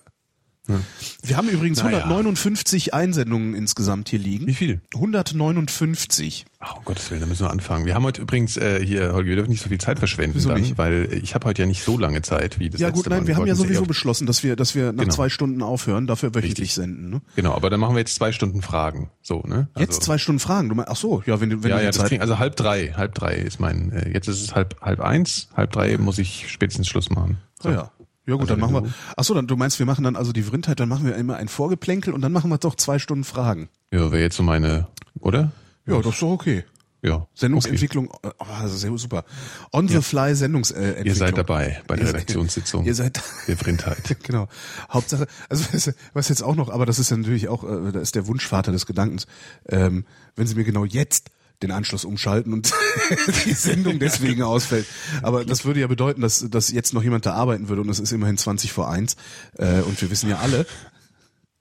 Wir 1.25 1.37
haben 1.37 1.49
übrigens 1.49 1.83
Naja. 1.83 2.05
159 2.05 2.95
Einsendungen 2.95 3.55
insgesamt 3.55 4.09
hier 4.09 4.21
liegen. 4.21 4.47
Wie 4.47 4.55
viel? 4.55 4.81
159. 4.95 6.47
Ach, 6.61 6.77
um 6.77 6.85
Gottes 6.85 7.11
Willen, 7.11 7.21
da 7.21 7.27
müssen 7.27 7.45
wir 7.45 7.51
anfangen. 7.51 7.85
Wir 7.85 7.95
haben 7.97 8.05
heute 8.05 8.23
übrigens 8.23 8.57
äh, 8.57 8.81
hier, 8.85 9.13
Holger, 9.13 9.29
wir 9.29 9.37
dürfen 9.37 9.51
nicht 9.51 9.63
so 9.63 9.69
viel 9.69 9.79
Zeit 9.79 9.99
verschwenden 9.99 10.37
Wieso 10.37 10.51
dann, 10.51 10.61
nicht? 10.61 10.79
weil 10.79 11.09
ich 11.21 11.35
habe 11.35 11.49
heute 11.49 11.63
ja 11.63 11.67
nicht 11.67 11.83
so 11.83 11.99
lange 11.99 12.23
Zeit 12.23 12.61
wie 12.61 12.71
das 12.71 12.81
Ja 12.81 12.91
gut, 12.91 13.09
nein, 13.09 13.21
Mal. 13.23 13.27
wir 13.27 13.37
haben 13.37 13.47
ja 13.47 13.57
sowieso 13.57 13.85
beschlossen, 13.87 14.27
dass 14.29 14.45
wir, 14.45 14.55
dass 14.55 14.77
wir 14.77 14.93
nach 14.93 15.03
Genau. 15.03 15.15
zwei 15.15 15.29
Stunden 15.31 15.63
aufhören, 15.63 16.07
dafür 16.07 16.33
wöchentlich 16.33 16.51
Richtig. 16.61 16.75
senden. 16.75 17.11
Ne? 17.11 17.23
Genau, 17.35 17.55
aber 17.55 17.69
dann 17.69 17.81
machen 17.81 17.97
wir 17.97 18.01
jetzt 18.01 18.15
zwei 18.15 18.31
Stunden 18.31 18.63
Fragen. 18.63 19.11
So, 19.21 19.41
ne? 19.41 19.69
Jetzt 19.77 20.05
zwei 20.05 20.17
Stunden 20.19 20.39
Fragen. 20.39 20.69
Du 20.69 20.77
meinst, 20.77 20.91
ach 20.93 20.97
so, 20.97 21.23
ja, 21.27 21.41
wenn 21.41 21.51
du, 21.51 21.63
wenn 21.65 21.71
Ja, 21.71 21.79
du 21.79 21.85
ja, 21.87 21.91
Zeit. 21.93 22.21
also 22.21 22.39
halb 22.39 22.55
drei, 22.55 22.93
halb 22.97 23.15
drei 23.17 23.35
ist 23.35 23.59
mein, 23.59 23.91
äh, 23.91 24.11
jetzt 24.13 24.29
ist 24.29 24.41
es 24.41 24.55
halb, 24.55 24.81
halb 24.81 25.01
eins, 25.01 25.49
halb 25.57 25.73
drei 25.73 25.99
muss 25.99 26.19
ich 26.19 26.47
spätestens 26.49 26.87
Schluss 26.87 27.11
machen. 27.11 27.39
So. 27.61 27.69
Ah, 27.71 27.73
ja. 27.73 27.91
Ja 28.27 28.35
gut, 28.35 28.43
Also 28.43 28.55
dann 28.55 28.61
machen 28.61 28.85
wir. 28.85 28.93
Ach 29.17 29.25
so, 29.25 29.35
dann 29.35 29.47
du 29.47 29.57
meinst, 29.57 29.79
wir 29.79 29.87
machen 29.87 30.05
dann 30.05 30.17
also 30.17 30.33
die 30.33 30.43
Vrindheit, 30.45 30.79
dann 30.81 30.89
machen 30.89 31.05
wir 31.07 31.17
immer 31.17 31.37
ein 31.37 31.49
Vorgeplänkel 31.49 32.13
und 32.15 32.21
dann 32.21 32.33
machen 32.33 32.51
wir 32.51 32.59
doch 32.59 32.77
zwei 32.77 32.99
Stunden 32.99 33.25
Fragen. 33.25 33.69
Ja, 33.93 34.13
wäre 34.13 34.23
jetzt 34.23 34.37
so 34.37 34.43
meine, 34.43 34.87
oder? 35.19 35.53
Ja, 35.87 35.97
das 36.01 36.15
ist 36.15 36.23
doch 36.23 36.31
okay. 36.31 36.65
Ja. 37.05 37.27
Sendungsentwicklung, 37.35 38.13
oh, 38.23 38.31
also 38.61 38.77
sehr 38.77 38.97
super. 38.97 39.25
On 39.73 39.89
the 39.89 40.01
fly 40.03 40.37
Sendungsentwicklung. 40.37 41.01
Okay. 41.01 41.09
Ihr 41.09 41.15
seid 41.17 41.37
dabei 41.37 41.83
bei 41.89 41.97
der 41.97 42.05
Ihr 42.05 42.07
seid- 42.07 42.15
Redaktionssitzung 42.15 42.85
Ihr 42.85 42.95
seid 42.95 43.21
der 43.49 43.57
Vrindheit. 43.57 44.17
genau. 44.23 44.47
Hauptsache, 44.89 45.27
also 45.49 45.65
was- 45.73 45.93
was 46.13 46.29
jetzt 46.29 46.45
auch 46.45 46.55
noch, 46.55 46.71
aber 46.71 46.87
das 46.87 47.01
ist 47.01 47.11
ja 47.11 47.17
natürlich 47.17 47.49
auch, 47.49 47.65
äh, 47.65 47.91
da 47.91 47.99
ist 47.99 48.15
der 48.15 48.29
Wunschvater 48.29 48.71
des 48.71 48.87
Gedankens, 48.87 49.27
ähm, 49.69 50.05
wenn 50.37 50.47
Sie 50.47 50.55
mir 50.55 50.63
genau 50.63 50.85
jetzt 50.85 51.31
den 51.63 51.71
Anschluss 51.71 52.05
umschalten 52.05 52.53
und 52.53 52.73
die 53.45 53.53
Sendung 53.53 53.99
deswegen 53.99 54.43
ausfällt. 54.43 54.87
Aber 55.23 55.45
das 55.45 55.65
würde 55.65 55.81
ja 55.81 55.87
bedeuten, 55.87 56.21
dass, 56.21 56.45
dass 56.49 56.71
jetzt 56.71 56.95
noch 56.95 57.03
jemand 57.03 57.27
da 57.27 57.35
arbeiten 57.35 57.69
würde 57.69 57.83
und 57.83 57.89
es 57.89 58.01
ist 58.01 58.13
immerhin 58.13 58.37
20 58.37 58.73
vor 58.73 58.91
eins 58.91 59.17
äh, 59.59 59.81
und 59.81 60.01
wir 60.01 60.11
wissen 60.11 60.29
ja 60.29 60.39
alle, 60.39 60.67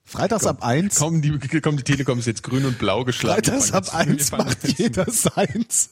freitags 0.04 0.46
ab 0.46 0.62
eins, 0.62 0.98
Kommen 0.98 1.22
die, 1.22 1.38
kommen 1.60 1.76
die 1.76 1.84
Telekoms 1.84 2.26
jetzt 2.26 2.42
grün 2.42 2.64
und 2.64 2.78
blau 2.78 3.04
geschlagen. 3.04 3.42
freitags 3.44 3.72
ab 3.72 3.94
eins 3.94 4.30
macht 4.32 4.78
jeder 4.78 5.10
seins. 5.10 5.90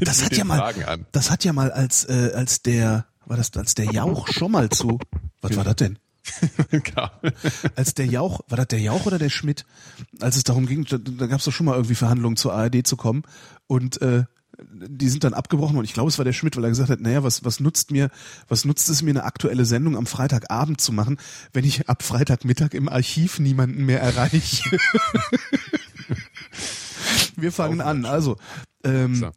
Das 0.00 0.24
hat 0.24 0.36
ja 0.36 0.44
mal, 0.44 0.74
das 1.12 1.30
hat 1.30 1.44
ja 1.44 1.52
mal 1.52 1.70
als 1.70 2.04
äh, 2.04 2.32
als 2.34 2.62
der 2.62 3.06
war 3.26 3.36
das 3.36 3.52
als 3.54 3.74
der 3.74 3.86
Jauch 3.86 4.28
schon 4.28 4.52
mal 4.52 4.70
zu. 4.70 4.98
Was 5.40 5.56
war 5.56 5.64
das 5.64 5.76
denn? 5.76 5.98
Als 7.76 7.94
der 7.94 8.06
Jauch, 8.06 8.40
war 8.48 8.56
das 8.56 8.68
der 8.68 8.80
Jauch 8.80 9.06
oder 9.06 9.18
der 9.18 9.30
Schmidt? 9.30 9.64
Als 10.20 10.36
es 10.36 10.44
darum 10.44 10.66
ging, 10.66 10.84
da, 10.84 10.98
da 10.98 11.26
gab 11.26 11.40
es 11.40 11.44
doch 11.44 11.52
schon 11.52 11.66
mal 11.66 11.74
irgendwie 11.74 11.94
Verhandlungen 11.94 12.36
zur 12.36 12.52
ARD 12.54 12.86
zu 12.86 12.96
kommen 12.96 13.22
und 13.66 14.00
äh, 14.02 14.24
die 14.70 15.08
sind 15.08 15.24
dann 15.24 15.34
abgebrochen 15.34 15.76
und 15.76 15.84
ich 15.84 15.94
glaube, 15.94 16.08
es 16.08 16.18
war 16.18 16.24
der 16.24 16.32
Schmidt, 16.32 16.56
weil 16.56 16.64
er 16.64 16.70
gesagt 16.70 16.90
hat, 16.90 17.00
naja, 17.00 17.24
was, 17.24 17.44
was 17.44 17.58
nutzt 17.58 17.90
mir, 17.90 18.10
was 18.48 18.64
nutzt 18.64 18.88
es 18.88 19.02
mir, 19.02 19.10
eine 19.10 19.24
aktuelle 19.24 19.64
Sendung 19.64 19.96
am 19.96 20.06
Freitagabend 20.06 20.80
zu 20.80 20.92
machen, 20.92 21.18
wenn 21.52 21.64
ich 21.64 21.88
ab 21.88 22.02
Freitagmittag 22.02 22.74
im 22.74 22.88
Archiv 22.88 23.38
niemanden 23.38 23.84
mehr 23.84 24.00
erreiche? 24.00 24.78
Wir 27.36 27.50
fangen 27.52 27.80
an. 27.80 28.04
Also, 28.04 28.36
ähm, 28.84 29.14
So. 29.16 29.30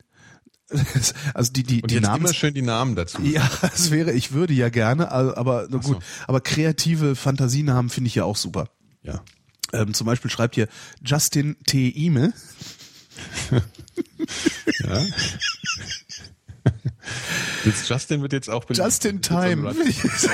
also 1.34 1.52
die, 1.52 1.64
die, 1.64 1.82
Und 1.82 1.92
die 1.92 1.96
jetzt 1.96 2.04
Namen. 2.04 2.26
immer 2.26 2.34
schön 2.34 2.54
die 2.54 2.62
Namen 2.62 2.96
dazu. 2.96 3.22
Ja, 3.22 3.50
es 3.74 3.92
wäre, 3.92 4.12
ich 4.12 4.32
würde 4.32 4.54
ja 4.54 4.70
gerne, 4.70 5.12
aber 5.12 5.68
na 5.70 5.82
so. 5.82 5.94
gut. 5.94 6.04
Aber 6.28 6.42
kreative 6.42 7.16
Fantasienamen 7.16 7.90
finde 7.90 8.08
ich 8.08 8.16
ja 8.16 8.24
auch 8.24 8.38
super. 8.38 8.70
Ja. 9.04 9.22
Ähm, 9.74 9.94
zum 9.94 10.06
Beispiel 10.08 10.32
schreibt 10.32 10.56
hier 10.56 10.68
Justin 11.04 11.58
T. 11.66 11.90
Ime. 11.90 12.34
ja. 13.52 15.06
Jetzt 17.66 17.90
Justin 17.90 18.22
wird 18.22 18.32
jetzt 18.34 18.50
auch. 18.50 18.64
Just 18.70 19.06
in 19.06 19.22
Time. 19.24 19.74
Just, 19.74 20.28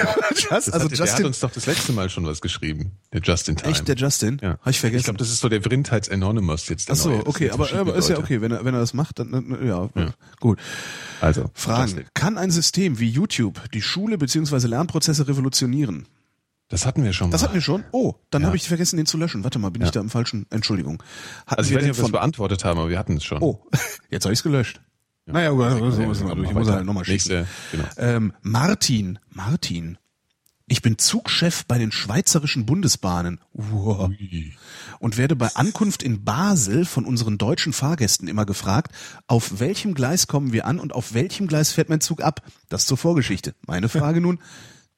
also 0.52 0.72
hat, 0.74 0.74
der 0.74 0.82
hat 0.84 0.92
Justin. 0.92 1.26
uns 1.26 1.40
doch 1.40 1.52
das 1.52 1.66
letzte 1.66 1.94
Mal 1.94 2.10
schon 2.10 2.26
was 2.26 2.42
geschrieben. 2.42 2.92
Der 3.14 3.22
Justin 3.22 3.56
Time. 3.56 3.72
Echt, 3.72 3.88
der 3.88 3.96
Justin? 3.96 4.40
Ja. 4.42 4.52
Hab 4.62 4.68
ich 4.68 4.80
vergessen. 4.80 5.00
Ich 5.00 5.06
glaube, 5.06 5.18
das 5.20 5.30
ist 5.30 5.40
so 5.40 5.50
der 5.50 5.62
Vrindheits 5.62 6.10
Anonymous 6.10 6.68
jetzt. 6.70 6.92
Ach 6.92 6.96
so, 6.96 7.12
okay, 7.26 7.50
aber, 7.52 7.72
aber 7.74 7.96
ist 7.96 8.10
ja 8.10 8.18
okay, 8.20 8.42
wenn 8.42 8.52
er, 8.52 8.66
wenn 8.66 8.74
er 8.74 8.80
das 8.82 8.94
macht, 8.94 9.20
dann, 9.20 9.58
ja, 9.66 9.90
Ja. 9.96 10.14
gut. 10.40 10.60
Also, 11.22 11.50
Fragen. 11.54 11.88
Justin. 11.92 12.06
Kann 12.14 12.38
ein 12.38 12.52
System 12.52 13.00
wie 13.00 13.10
YouTube 13.10 13.60
die 13.74 13.82
Schule 13.82 14.18
bzw. 14.18 14.68
Lernprozesse 14.68 15.28
revolutionieren? 15.28 16.08
Das 16.70 16.86
hatten 16.86 17.04
wir 17.04 17.12
schon 17.12 17.28
mal. 17.28 17.32
Das 17.34 17.44
hatten 17.44 17.54
wir 17.56 17.62
schon. 17.62 17.84
Oh, 17.92 18.16
dann 18.30 18.44
Ja. 18.44 18.48
habe 18.48 18.56
ich 18.56 18.66
vergessen, 18.68 18.96
den 18.96 19.06
zu 19.06 19.18
löschen. 19.18 19.44
Warte 19.44 19.60
mal, 19.60 19.72
bin 19.72 19.82
ich 19.82 19.88
Ja. 19.88 19.92
da 19.92 20.00
im 20.00 20.10
falschen? 20.10 20.46
Entschuldigung. 20.52 21.04
Hatten 21.46 21.60
also 21.60 21.68
ich 21.68 21.72
wir 21.72 21.78
weiß 21.80 21.84
nicht, 21.84 21.92
ob 21.92 21.98
wir 21.98 22.06
es 22.06 22.12
beantwortet 22.12 22.64
haben, 22.64 22.80
aber 22.80 22.90
wir 22.90 22.98
hatten 22.98 23.18
es 23.18 23.26
schon. 23.26 23.42
Oh, 23.42 23.62
jetzt 24.10 24.24
habe 24.26 24.32
ich 24.34 24.40
es 24.40 24.44
gelöscht. 24.44 24.80
Naja, 25.26 25.52
gut, 25.52 25.94
so 25.94 26.02
müssen 26.02 26.28
wir 26.28 26.36
durch. 26.36 26.50
Ich 26.50 26.56
muss 26.56 26.70
halt 26.70 26.86
nochmal 26.86 27.06
schicken. 27.06 27.48
Genau. 27.72 27.84
Ähm, 27.98 28.34
Martin, 28.42 29.20
Martin. 29.30 29.98
Ich 30.72 30.82
bin 30.82 30.98
Zugchef 30.98 31.66
bei 31.66 31.78
den 31.78 31.92
Schweizerischen 31.92 32.66
Bundesbahnen. 32.66 33.42
Wow. 33.52 34.10
Und 35.00 35.18
werde 35.18 35.36
bei 35.36 35.50
Ankunft 35.56 36.02
in 36.02 36.24
Basel 36.24 36.86
von 36.86 37.04
unseren 37.04 37.38
deutschen 37.38 37.74
Fahrgästen 37.74 38.30
immer 38.30 38.46
gefragt, 38.46 38.94
auf 39.28 39.60
welchem 39.60 39.94
Gleis 39.94 40.28
kommen 40.28 40.54
wir 40.54 40.66
an 40.66 40.80
und 40.80 40.94
auf 40.94 41.14
welchem 41.14 41.48
Gleis 41.48 41.74
fährt 41.74 41.90
mein 41.90 42.00
Zug 42.00 42.22
ab? 42.22 42.42
Das 42.70 42.86
zur 42.86 42.96
Vorgeschichte. 42.96 43.54
Meine 43.68 43.90
Frage 43.90 44.22
nun, 44.22 44.40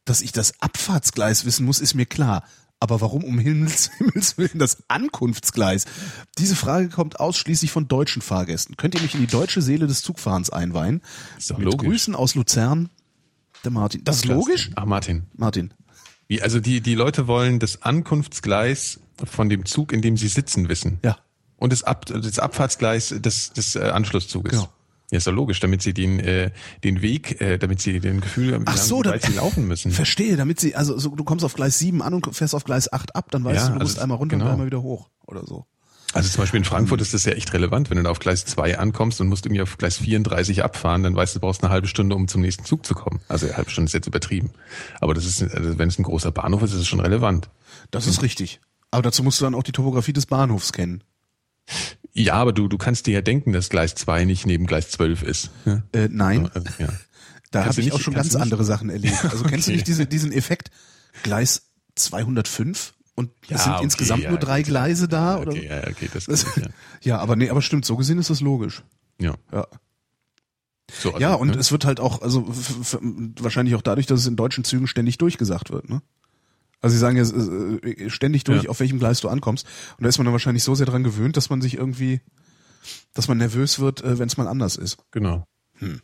dass 0.06 0.22
ich 0.22 0.32
das 0.32 0.62
Abfahrtsgleis 0.62 1.44
wissen 1.46 1.66
muss, 1.66 1.80
ist 1.80 1.96
mir 1.96 2.06
klar. 2.06 2.44
Aber 2.84 3.00
warum 3.00 3.24
um 3.24 3.40
Himmels, 3.40 3.92
Himmels 3.98 4.38
Willen 4.38 4.60
das 4.60 4.84
Ankunftsgleis? 4.90 5.86
Diese 6.38 6.54
Frage 6.54 6.90
kommt 6.90 7.18
ausschließlich 7.18 7.72
von 7.72 7.88
deutschen 7.88 8.22
Fahrgästen. 8.22 8.76
Könnt 8.76 8.94
ihr 8.94 9.02
mich 9.02 9.14
in 9.14 9.22
die 9.22 9.28
deutsche 9.28 9.62
Seele 9.62 9.88
des 9.88 10.02
Zugfahrens 10.02 10.50
einweihen? 10.50 11.02
Ist 11.38 11.50
doch 11.50 11.58
Mit 11.60 11.68
logisch. 11.68 11.88
Grüßen 11.88 12.14
aus 12.14 12.36
Luzern, 12.36 12.90
der 13.64 13.72
Martin. 13.72 14.04
Das 14.04 14.18
ist 14.18 14.26
logisch? 14.26 14.70
Ach, 14.76 14.84
Martin. 14.84 15.28
Martin. 15.34 15.74
Wie, 16.28 16.42
also 16.42 16.60
die, 16.60 16.82
die 16.82 16.96
Leute 16.96 17.26
wollen 17.26 17.60
das 17.60 17.84
Ankunftsgleis 17.84 19.00
von 19.24 19.48
dem 19.48 19.64
Zug, 19.64 19.94
in 19.94 20.02
dem 20.02 20.18
sie 20.18 20.28
sitzen, 20.28 20.68
wissen. 20.68 21.00
Ja. 21.06 21.18
Und 21.56 21.72
das, 21.72 21.84
Ab, 21.84 22.06
das 22.08 22.38
Abfahrtsgleis 22.38 23.16
des, 23.18 23.54
des 23.54 23.78
äh, 23.78 23.80
Anschlusszuges. 23.80 24.52
Genau. 24.52 24.73
Ja, 25.14 25.18
ist 25.18 25.28
doch 25.28 25.32
logisch, 25.32 25.60
damit 25.60 25.84
sie 25.84 25.94
den, 25.94 26.20
äh, 26.20 26.50
den 26.84 27.04
Weg, 27.04 27.40
äh, 27.40 27.60
damit 27.60 27.80
sie 27.80 28.00
den 28.00 28.20
Gefühl 28.20 28.56
haben, 28.56 28.64
Ach 28.66 28.78
so, 28.78 29.04
sie 29.04 29.34
laufen 29.34 29.68
müssen. 29.68 29.92
Verstehe, 29.92 30.38
damit 30.38 30.60
sie, 30.60 30.74
also 30.74 30.98
so, 30.98 31.10
du 31.10 31.24
kommst 31.24 31.46
auf 31.46 31.54
Gleis 31.54 31.78
7 31.78 32.02
an 32.02 32.16
und 32.16 32.36
fährst 32.36 32.56
auf 32.56 32.64
Gleis 32.64 32.92
8 32.92 33.16
ab, 33.16 33.30
dann 33.30 33.44
weißt 33.44 33.56
Ja, 33.56 33.62
du, 33.68 33.74
du 33.74 33.74
also 33.74 33.84
musst 33.84 34.00
einmal 34.00 34.18
runter 34.18 34.38
genau. 34.38 34.46
und 34.48 34.52
einmal 34.54 34.66
wieder 34.66 34.82
hoch 34.82 35.12
oder 35.28 35.46
so. 35.46 35.68
Also 36.14 36.30
zum 36.30 36.42
Beispiel 36.42 36.58
in 36.58 36.64
Frankfurt 36.64 37.00
ist 37.00 37.14
das 37.14 37.26
ja 37.26 37.34
echt 37.34 37.54
relevant, 37.54 37.92
wenn 37.92 37.98
du 37.98 38.04
da 38.04 38.10
auf 38.10 38.18
Gleis 38.18 38.44
2 38.46 38.80
ankommst 38.80 39.22
und 39.22 39.28
musst 39.28 39.46
irgendwie 39.46 39.62
auf 39.62 39.78
Gleis 39.78 39.98
34 39.98 40.64
abfahren, 40.64 41.04
dann 41.04 41.16
weißt 41.16 41.36
du, 41.36 41.40
du 41.40 41.46
brauchst 41.46 41.64
eine 41.64 41.72
halbe 41.72 41.86
Stunde, 41.86 42.16
um 42.16 42.28
zum 42.28 42.42
nächsten 42.42 42.66
Zug 42.66 42.84
zu 42.84 42.96
kommen. 42.96 43.20
Also 43.28 43.46
eine 43.46 43.56
halbe 43.56 43.70
Stunde 43.70 43.90
ist 43.90 43.94
jetzt 43.94 44.08
übertrieben. 44.08 44.50
Aber 45.00 45.14
das 45.14 45.26
ist, 45.26 45.44
also 45.44 45.78
wenn 45.78 45.90
es 45.90 46.00
ein 46.00 46.04
großer 46.04 46.32
Bahnhof 46.32 46.64
ist, 46.64 46.74
ist 46.74 46.80
es 46.80 46.88
schon 46.88 47.02
relevant. 47.02 47.52
Das 47.92 48.08
ist 48.08 48.24
richtig. 48.24 48.62
Aber 48.90 49.04
dazu 49.04 49.22
musst 49.22 49.40
du 49.42 49.46
dann 49.46 49.54
auch 49.54 49.62
die 49.62 49.72
Topografie 49.72 50.14
des 50.14 50.26
Bahnhofs 50.26 50.74
kennen. 50.74 51.04
Ja, 52.14 52.36
aber 52.36 52.54
du, 52.54 52.68
du 52.68 52.78
kannst 52.78 53.08
dir 53.08 53.14
ja 53.14 53.22
denken, 53.22 53.54
dass 53.54 53.70
Gleis 53.70 53.96
2 53.96 54.26
nicht 54.26 54.46
neben 54.46 54.68
Gleis 54.68 54.90
12 54.92 55.24
ist. 55.24 55.50
Ja. 55.66 55.82
Äh, 55.94 56.10
nein, 56.12 56.48
Also, 56.54 56.68
ja. 56.78 56.90
da 57.52 57.62
habe 57.66 57.72
ich 57.80 57.86
nicht- 57.86 57.94
auch 57.94 58.00
schon 58.00 58.14
ganz 58.14 58.36
andere 58.36 58.64
Sachen 58.64 58.90
erlebt. 58.90 59.16
Also 59.24 59.44
kennst 59.46 59.68
du 59.68 59.72
Okay. 59.72 59.78
nicht 59.78 59.88
diese, 59.88 60.06
diesen 60.06 60.32
Effekt 60.32 60.70
Gleis 61.24 61.64
205 61.96 62.94
und 63.16 63.32
Ja, 63.48 63.56
es 63.58 63.64
sind 63.64 63.74
okay, 63.74 63.84
insgesamt 63.84 64.24
ja, 64.24 64.30
nur 64.30 64.40
drei. 64.40 64.62
Gleise 64.64 65.08
da? 65.08 65.38
Oder? 65.38 65.52
Okay, 65.52 65.68
ja, 65.68 65.88
okay, 65.88 66.10
das, 66.14 66.26
Das, 66.26 66.46
ja. 66.56 66.68
ja, 67.02 67.18
aber 67.20 67.36
nee, 67.36 67.50
aber 67.50 67.62
stimmt, 67.62 67.86
so 67.86 67.96
gesehen 67.96 68.18
ist 68.20 68.30
das 68.30 68.42
logisch. 68.42 68.84
ja. 69.20 69.36
Ja. 69.52 69.68
So, 70.92 71.10
also, 71.14 71.20
Ja, 71.22 71.34
und 71.34 71.48
ne? 71.48 71.56
es 71.58 71.72
wird 71.72 71.86
halt 71.86 72.00
auch, 72.00 72.22
also 72.22 72.46
wahrscheinlich 73.40 73.74
auch 73.74 73.82
dadurch, 73.82 74.06
dass 74.06 74.20
es 74.20 74.28
in 74.28 74.36
deutschen 74.36 74.64
Zügen 74.64 74.86
ständig 74.86 75.18
durchgesagt 75.18 75.72
wird, 75.72 75.90
ne? 75.90 76.02
Also 76.84 76.94
sie 76.94 77.00
sagen 77.00 77.18
ja 77.18 77.24
äh, 77.24 78.10
ständig 78.12 78.44
durch, 78.44 78.66
Ja. 78.66 78.70
auf 78.70 78.80
welchem 78.80 79.00
Gleis 79.00 79.20
du 79.22 79.30
ankommst. 79.30 79.66
Und 79.98 80.04
da 80.04 80.10
ist 80.10 80.20
man 80.20 80.26
dann 80.26 80.34
wahrscheinlich 80.34 80.64
so 80.64 80.76
sehr 80.76 80.86
dran 80.86 81.04
gewöhnt, 81.04 81.36
dass 81.38 81.50
man 81.50 81.62
sich 81.62 81.76
irgendwie, 81.78 82.22
dass 83.16 83.28
man 83.28 83.38
nervös 83.40 83.80
wird, 83.80 84.04
wenn 84.04 84.28
es 84.28 84.38
mal 84.38 84.48
anders 84.48 84.76
ist. 84.76 84.98
Genau. 85.12 85.48
Hm. 85.80 86.02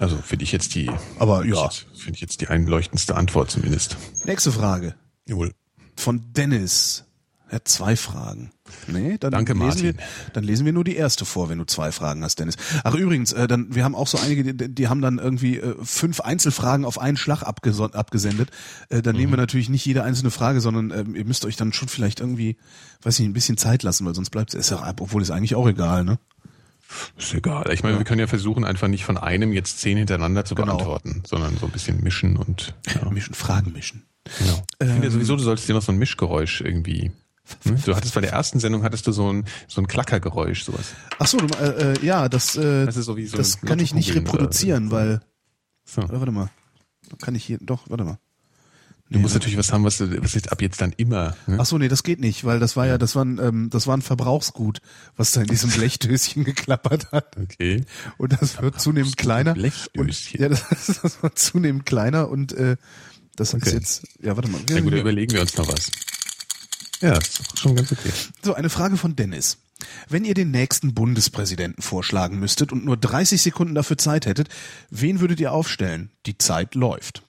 Also 0.00 0.16
finde 0.16 0.42
ich 0.42 0.50
jetzt 0.50 0.74
die, 0.74 0.90
Aber 1.20 1.44
ja. 1.44 1.68
finde 1.96 2.14
ich 2.14 2.20
jetzt 2.20 2.40
die 2.40 2.48
einleuchtendste 2.48 3.14
Antwort 3.14 3.50
zumindest. 3.52 3.96
Nächste 4.24 4.50
Frage 4.50 4.96
Jawohl. 5.28 5.52
von 5.96 6.32
Dennis. 6.32 7.04
Er 7.50 7.56
hat 7.56 7.68
zwei 7.68 7.94
Fragen. 7.94 8.50
Nee, 8.86 9.18
dann 9.20 9.30
Danke, 9.30 9.52
lesen 9.52 9.82
wir, 9.82 9.92
Martin. 9.94 10.00
dann 10.32 10.44
lesen 10.44 10.64
wir 10.66 10.72
nur 10.72 10.82
die 10.82 10.96
erste 10.96 11.24
vor, 11.26 11.48
wenn 11.50 11.58
du 11.58 11.64
zwei 11.66 11.92
Fragen 11.92 12.24
hast, 12.24 12.38
Dennis. 12.40 12.56
Ach 12.82 12.94
übrigens, 12.94 13.32
äh, 13.32 13.46
dann 13.46 13.74
wir 13.74 13.84
haben 13.84 13.94
auch 13.94 14.06
so 14.08 14.18
einige, 14.18 14.54
die, 14.54 14.74
die 14.74 14.88
haben 14.88 15.02
dann 15.02 15.18
irgendwie 15.18 15.58
äh, 15.58 15.74
fünf 15.82 16.20
Einzelfragen 16.20 16.84
auf 16.86 16.98
einen 16.98 17.16
Schlag 17.18 17.42
abgesendet. 17.42 18.50
Äh, 18.88 19.02
dann 19.02 19.14
Mhm. 19.14 19.20
nehmen 19.20 19.32
wir 19.34 19.36
natürlich 19.36 19.68
nicht 19.68 19.84
jede 19.84 20.02
einzelne 20.02 20.30
Frage, 20.30 20.60
sondern 20.62 20.90
ähm, 20.90 21.14
ihr 21.14 21.24
müsst 21.26 21.44
euch 21.44 21.56
dann 21.56 21.72
schon 21.74 21.88
vielleicht 21.88 22.20
irgendwie, 22.20 22.56
weiß 23.02 23.18
nicht, 23.18 23.28
ein 23.28 23.34
bisschen 23.34 23.58
Zeit 23.58 23.82
lassen, 23.82 24.06
weil 24.06 24.14
sonst 24.14 24.30
bleibt 24.30 24.54
es 24.54 24.70
ja 24.70 24.78
ab, 24.78 25.00
obwohl 25.02 25.20
es 25.22 25.30
eigentlich 25.30 25.54
auch 25.54 25.68
egal, 25.68 26.04
ne? 26.04 26.18
Ist 27.18 27.34
egal. 27.34 27.70
Ich 27.72 27.82
meine, 27.82 27.98
wir 27.98 28.04
können 28.04 28.20
ja 28.20 28.26
versuchen, 28.26 28.64
einfach 28.64 28.88
nicht 28.88 29.04
von 29.04 29.18
einem 29.18 29.52
jetzt 29.52 29.80
zehn 29.80 29.98
hintereinander 29.98 30.44
zu 30.44 30.54
Genau. 30.54 30.76
beantworten, 30.76 31.22
sondern 31.26 31.56
so 31.58 31.66
ein 31.66 31.72
bisschen 31.72 32.02
mischen 32.02 32.36
und 32.36 32.74
ja, 32.94 33.08
Mischen, 33.10 33.34
Fragen 33.34 33.72
mischen. 33.72 34.04
genau. 34.38 34.62
Ich 34.80 34.86
finde 34.86 35.00
ja 35.00 35.04
Ähm. 35.04 35.10
sowieso, 35.10 35.36
du 35.36 35.42
solltest 35.42 35.68
dir 35.68 35.74
noch 35.74 35.82
so 35.82 35.92
ein 35.92 35.98
Mischgeräusch 35.98 36.60
irgendwie. 36.62 37.12
Ne? 37.64 37.78
Du 37.84 37.94
hattest 37.94 38.14
bei 38.14 38.20
der 38.22 38.32
ersten 38.32 38.58
Sendung 38.60 38.82
hattest 38.84 39.06
du 39.06 39.12
so 39.12 39.30
ein 39.32 39.44
so 39.68 39.80
ein 39.80 39.86
Klackergeräusch, 39.86 40.64
sowas. 40.64 40.86
Ach 41.18 41.26
so, 41.26 41.36
du, 41.38 41.46
äh, 41.58 41.92
äh, 41.92 42.04
ja, 42.06 42.28
das, 42.28 42.56
äh, 42.56 42.86
Das 42.86 42.96
ist 42.96 43.04
so 43.06 43.16
wie 43.16 43.26
so 43.26 43.36
das 43.36 43.60
kann 43.60 43.78
ich 43.78 43.94
nicht 43.94 44.14
reproduzieren, 44.14 44.90
weil, 44.90 45.20
So. 45.84 46.02
oder, 46.02 46.20
warte 46.20 46.32
mal, 46.32 46.48
kann 47.20 47.34
ich 47.34 47.44
hier, 47.44 47.58
doch, 47.60 47.88
warte 47.90 48.04
mal. 48.04 48.18
Du 49.10 49.18
musst 49.18 49.34
natürlich 49.34 49.58
was 49.58 49.70
haben, 49.70 49.84
was, 49.84 49.98
du- 49.98 50.22
was 50.24 50.32
jetzt 50.32 50.50
ab 50.50 50.62
jetzt 50.62 50.80
dann 50.80 50.92
immer. 50.96 51.36
Ne? 51.46 51.58
Ach 51.60 51.66
so, 51.66 51.76
nee, 51.76 51.88
das 51.88 52.02
geht 52.02 52.18
nicht, 52.20 52.44
weil 52.44 52.58
das 52.58 52.74
war 52.74 52.86
ja, 52.86 52.96
das 52.96 53.14
war 53.14 53.24
ein, 53.24 53.38
ähm, 53.38 53.68
das 53.70 53.86
war 53.86 53.94
ein 53.96 54.00
Verbrauchsgut, 54.02 54.80
was 55.14 55.32
da 55.32 55.42
in 55.42 55.46
diesem 55.46 55.70
Blechdöschen 55.76 56.42
geklappert 56.44 57.12
hat. 57.12 57.36
Okay. 57.36 57.84
Und 58.16 58.32
das 58.40 58.60
wird 58.62 58.80
zunehmend 58.80 59.18
kleiner. 59.18 59.50
Und, 59.52 59.58
Blechdöschen. 59.58 60.40
ja, 60.40 60.48
das, 60.48 60.66
das 61.02 61.22
wird 61.22 61.38
zunehmend 61.38 61.84
kleiner 61.84 62.30
und 62.30 62.52
äh, 62.54 62.76
das 63.36 63.48
ist 63.52 63.62
Okay. 63.62 63.74
jetzt, 63.74 64.06
ja, 64.22 64.34
warte 64.36 64.48
mal. 64.48 64.60
Na 64.70 64.80
gut, 64.80 64.94
überlegen 64.94 65.32
wir 65.34 65.42
uns 65.42 65.54
noch 65.58 65.68
was. 65.68 65.90
Ja, 67.04 67.18
ist 67.18 67.58
schon 67.58 67.76
ganz 67.76 67.92
okay. 67.92 68.10
So, 68.42 68.54
eine 68.54 68.70
Frage 68.70 68.96
von 68.96 69.14
Dennis. 69.14 69.58
Wenn 70.08 70.24
ihr 70.24 70.32
den 70.32 70.50
nächsten 70.50 70.94
Bundespräsidenten 70.94 71.82
vorschlagen 71.82 72.38
müsstet 72.38 72.72
und 72.72 72.86
nur 72.86 72.96
30 72.96 73.42
Sekunden 73.42 73.74
dafür 73.74 73.98
Zeit 73.98 74.24
hättet, 74.24 74.48
wen 74.88 75.20
würdet 75.20 75.38
ihr 75.38 75.52
aufstellen? 75.52 76.10
Die 76.24 76.38
Zeit 76.38 76.74
läuft. 76.74 77.22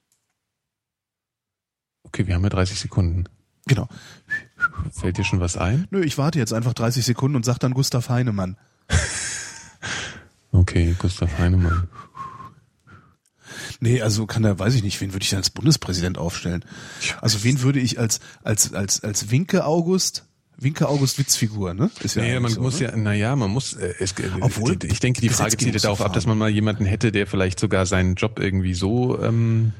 Okay, 2.04 2.26
wir 2.26 2.34
haben 2.34 2.42
ja 2.44 2.48
30 2.48 2.80
Sekunden. 2.80 3.24
Genau. 3.66 3.86
Fällt 4.92 5.18
dir 5.18 5.24
schon 5.24 5.40
was 5.40 5.58
ein? 5.58 5.86
Nö, 5.90 6.02
ich 6.02 6.16
warte 6.16 6.38
jetzt 6.38 6.54
einfach 6.54 6.72
30 6.72 7.04
Sekunden 7.04 7.36
und 7.36 7.44
sag 7.44 7.58
dann 7.58 7.74
Gustav 7.74 8.08
Heinemann. 8.08 8.56
Okay, 10.52 10.96
Gustav 10.98 11.38
Heinemann. 11.38 11.86
Nee, 13.80 14.00
also 14.00 14.26
kann 14.26 14.42
da, 14.42 14.58
weiß 14.58 14.74
ich 14.74 14.82
nicht, 14.82 15.00
wen 15.00 15.12
würde 15.12 15.22
ich 15.22 15.30
denn 15.30 15.38
als 15.38 15.50
Bundespräsident 15.50 16.18
aufstellen? 16.18 16.64
Also 17.20 17.44
wen 17.44 17.62
würde 17.62 17.80
ich 17.80 17.98
als, 17.98 18.20
als, 18.42 18.72
als, 18.72 19.02
als 19.04 19.30
Winke 19.30 19.64
August, 19.64 20.24
Winke 20.58 20.88
August 20.88 21.18
Witzfigur, 21.18 21.74
ne? 21.74 21.90
Ist 22.02 22.16
ja 22.16 22.22
Nee, 22.22 22.40
man 22.40 22.50
so, 22.50 22.62
muss 22.62 22.80
ne? 22.80 22.86
ja, 22.86 22.96
naja, 22.96 23.36
man 23.36 23.50
muss, 23.50 23.74
äh, 23.74 23.92
es, 23.98 24.14
Obwohl, 24.40 24.78
ich 24.84 25.00
denke, 25.00 25.20
die 25.20 25.28
Frage 25.28 25.56
zielt 25.56 25.74
ja 25.74 25.80
darauf 25.80 26.00
ab, 26.00 26.14
dass 26.14 26.26
man 26.26 26.38
mal 26.38 26.48
jemanden 26.48 26.86
hätte, 26.86 27.12
der 27.12 27.26
vielleicht 27.26 27.60
sogar 27.60 27.84
seinen 27.84 28.14
Job 28.14 28.38
irgendwie 28.38 28.74
so, 28.74 29.22
ähm, 29.22 29.72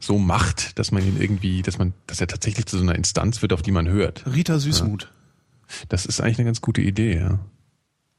so 0.00 0.18
macht, 0.18 0.78
dass 0.78 0.92
man 0.92 1.06
ihn 1.06 1.20
irgendwie, 1.20 1.62
dass 1.62 1.78
man, 1.78 1.92
dass 2.06 2.20
er 2.20 2.26
tatsächlich 2.26 2.66
zu 2.66 2.78
so 2.78 2.82
einer 2.82 2.94
Instanz 2.94 3.42
wird, 3.42 3.52
auf 3.52 3.62
die 3.62 3.72
man 3.72 3.88
hört. 3.88 4.24
Rita 4.26 4.58
Süßmuth. 4.58 5.10
Das 5.88 6.06
ist 6.06 6.20
eigentlich 6.20 6.38
eine 6.38 6.46
ganz 6.46 6.60
gute 6.60 6.80
Idee, 6.80 7.18
ja. 7.18 7.38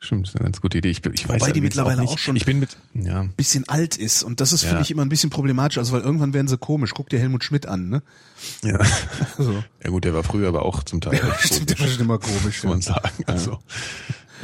Stimmt, 0.05 0.27
das 0.27 0.33
ist 0.33 0.39
eine 0.39 0.45
ganz 0.45 0.61
gute 0.61 0.77
Idee. 0.77 0.89
Ich, 0.89 1.05
ich 1.05 1.27
weiß 1.27 1.41
Wobei 1.41 1.51
die 1.51 1.61
mittlerweile 1.61 2.01
nicht. 2.01 2.11
auch 2.13 2.17
schon- 2.17 2.35
Ich 2.35 2.45
bin 2.45 2.59
mit, 2.59 2.77
ja. 2.93 3.23
Bisschen 3.35 3.67
alt 3.67 3.97
ist 3.97 4.23
und 4.23 4.39
das 4.39 4.53
ist, 4.53 4.63
Ja. 4.63 4.69
finde 4.69 4.83
ich, 4.83 4.91
immer 4.91 5.01
ein 5.03 5.09
bisschen 5.09 5.29
problematisch, 5.29 5.77
also 5.77 5.93
weil 5.93 6.01
irgendwann 6.01 6.33
werden 6.33 6.47
sie 6.47 6.57
komisch. 6.57 6.91
Guck 6.93 7.09
dir 7.09 7.19
Helmut 7.19 7.43
Schmidt 7.43 7.65
an, 7.65 7.89
ne? 7.89 8.03
Ja. 8.63 8.79
So. 9.37 9.63
ja 9.83 9.89
gut, 9.89 10.05
der 10.05 10.13
war 10.13 10.23
früher 10.23 10.47
aber 10.47 10.63
auch 10.63 10.83
zum 10.83 11.01
Teil. 11.01 11.19
Stimmt, 11.39 11.69
der 11.71 11.79
war 11.79 11.87
schon 11.87 12.01
immer 12.01 12.19
komisch. 12.19 12.63
muss 12.63 12.71
man 12.71 12.81
sagen. 12.81 13.23
Also, 13.25 13.59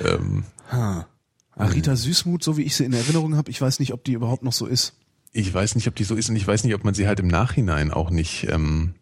ähm, 0.05 0.43
Ha. 0.71 1.07
Ah, 1.55 1.65
Rita 1.65 1.95
Süßmuth, 1.95 2.43
so 2.43 2.57
wie 2.57 2.63
ich 2.63 2.75
sie 2.75 2.85
in 2.85 2.93
Erinnerung 2.93 3.35
habe, 3.35 3.51
ich 3.51 3.61
weiß 3.61 3.79
nicht, 3.79 3.93
ob 3.93 4.03
die 4.03 4.13
überhaupt 4.13 4.41
noch 4.43 4.53
so 4.53 4.65
ist. 4.65 4.93
Ich 5.33 5.53
weiß 5.53 5.75
nicht, 5.75 5.87
ob 5.87 5.95
die 5.95 6.03
so 6.05 6.15
ist 6.15 6.29
und 6.29 6.35
ich 6.37 6.47
weiß 6.47 6.63
nicht, 6.63 6.73
ob 6.73 6.83
man 6.83 6.93
sie 6.93 7.07
halt 7.07 7.19
im 7.19 7.27
Nachhinein 7.27 7.91
auch 7.91 8.09
nicht 8.09 8.47
ähm, 8.49 8.95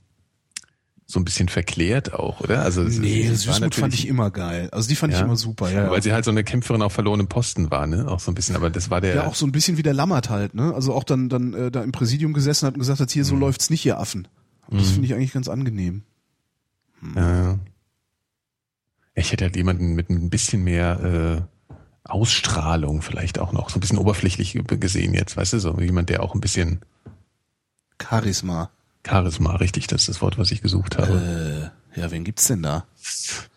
so 1.11 1.19
ein 1.19 1.25
bisschen 1.25 1.49
verklärt 1.49 2.13
auch, 2.13 2.39
oder? 2.41 2.61
Also 2.61 2.83
Nee, 2.83 3.27
war 3.29 3.35
Süßmuth 3.35 3.73
fand 3.73 3.95
ich 3.95 4.07
immer 4.07 4.29
geil. 4.29 4.69
Also 4.71 4.87
die 4.89 4.95
fand 4.95 5.11
ich 5.11 5.17
Ja? 5.19 5.25
immer 5.25 5.37
super, 5.37 5.71
ja. 5.71 5.89
Weil 5.89 6.03
sie 6.03 6.13
halt 6.13 6.23
so 6.23 6.29
eine 6.29 6.43
Kämpferin 6.43 6.83
auf 6.83 6.93
verlorenem 6.93 7.27
Posten 7.27 7.71
war, 7.71 7.87
ne? 7.87 8.07
Auch 8.07 8.19
so 8.19 8.29
ein 8.31 8.35
bisschen, 8.35 8.55
aber 8.55 8.69
das 8.69 8.91
war 8.91 9.01
der. 9.01 9.15
Ja, 9.15 9.25
auch 9.25 9.33
so 9.33 9.47
ein 9.47 9.51
bisschen 9.51 9.77
wie 9.77 9.81
der 9.81 9.95
Lammert 9.95 10.29
halt, 10.29 10.53
ne? 10.53 10.71
Also 10.71 10.93
auch 10.93 11.03
dann, 11.03 11.27
dann 11.27 11.55
äh, 11.55 11.71
da 11.71 11.81
im 11.81 11.91
Präsidium 11.91 12.33
gesessen 12.33 12.67
hat 12.67 12.75
und 12.75 12.79
gesagt 12.81 12.99
hat, 12.99 13.09
hier, 13.09 13.23
Mhm. 13.23 13.27
so 13.27 13.35
läuft's 13.37 13.71
nicht, 13.71 13.83
ihr 13.87 13.97
Affen. 13.99 14.27
Und 14.67 14.79
Das 14.79 14.91
finde 14.91 15.07
ich 15.07 15.15
eigentlich 15.15 15.33
ganz 15.33 15.47
angenehm. 15.47 16.03
Ja. 17.15 17.57
Ich 19.15 19.31
hätte 19.31 19.45
halt 19.45 19.55
jemanden 19.55 19.95
mit 19.95 20.11
ein 20.11 20.29
bisschen 20.29 20.63
mehr 20.63 21.47
äh, 21.49 21.81
Ausstrahlung 22.03 23.01
vielleicht 23.01 23.39
auch 23.39 23.51
noch, 23.51 23.71
so 23.71 23.77
ein 23.77 23.79
bisschen 23.79 23.97
oberflächlich 23.97 24.59
gesehen 24.79 25.15
jetzt, 25.15 25.37
weißt 25.37 25.53
du, 25.53 25.59
so 25.59 25.79
jemand, 25.79 26.09
der 26.09 26.21
auch 26.21 26.35
ein 26.35 26.41
bisschen 26.41 26.81
Charisma. 27.99 28.69
Charisma, 29.07 29.55
richtig, 29.55 29.87
das 29.87 30.01
ist 30.01 30.09
das 30.09 30.21
Wort, 30.21 30.37
was 30.37 30.51
ich 30.51 30.61
gesucht 30.61 30.97
habe. 30.97 31.71
Äh, 31.95 31.99
ja, 31.99 32.11
wen 32.11 32.23
gibt's 32.23 32.47
denn 32.47 32.61
da? 32.61 32.85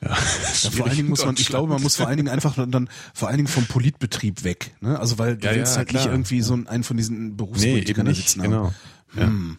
ja. 0.01 0.09
Ja, 0.11 0.15
vor 0.71 0.87
allen 0.87 0.97
Dingen 0.97 1.09
muss 1.09 1.25
man, 1.25 1.35
ich 1.37 1.49
glaube, 1.49 1.73
man 1.73 1.83
muss 1.83 1.97
vor 1.97 2.07
allen 2.07 2.17
Dingen 2.17 2.29
einfach 2.29 2.55
dann 2.57 2.89
vor 3.13 3.29
allen 3.29 3.37
Dingen 3.39 3.49
vom 3.49 3.67
Politbetrieb 3.67 4.45
weg, 4.45 4.75
ne? 4.81 4.99
Also 4.99 5.19
weil 5.19 5.37
du 5.37 5.47
Ja, 5.49 5.55
willst 5.55 5.73
ja, 5.73 5.79
halt 5.79 5.89
klar. 5.89 6.05
nicht 6.05 6.13
irgendwie 6.13 6.41
so 6.43 6.55
einen 6.55 6.85
von 6.85 6.97
diesen 6.97 7.29
Nee, 7.29 7.35
Berufspolitikern 7.37 8.05
da 8.07 8.11
nicht, 8.11 8.29
sitzen 8.29 8.43
haben. 8.43 8.51
genau. 8.51 8.73
Hm. 9.15 9.59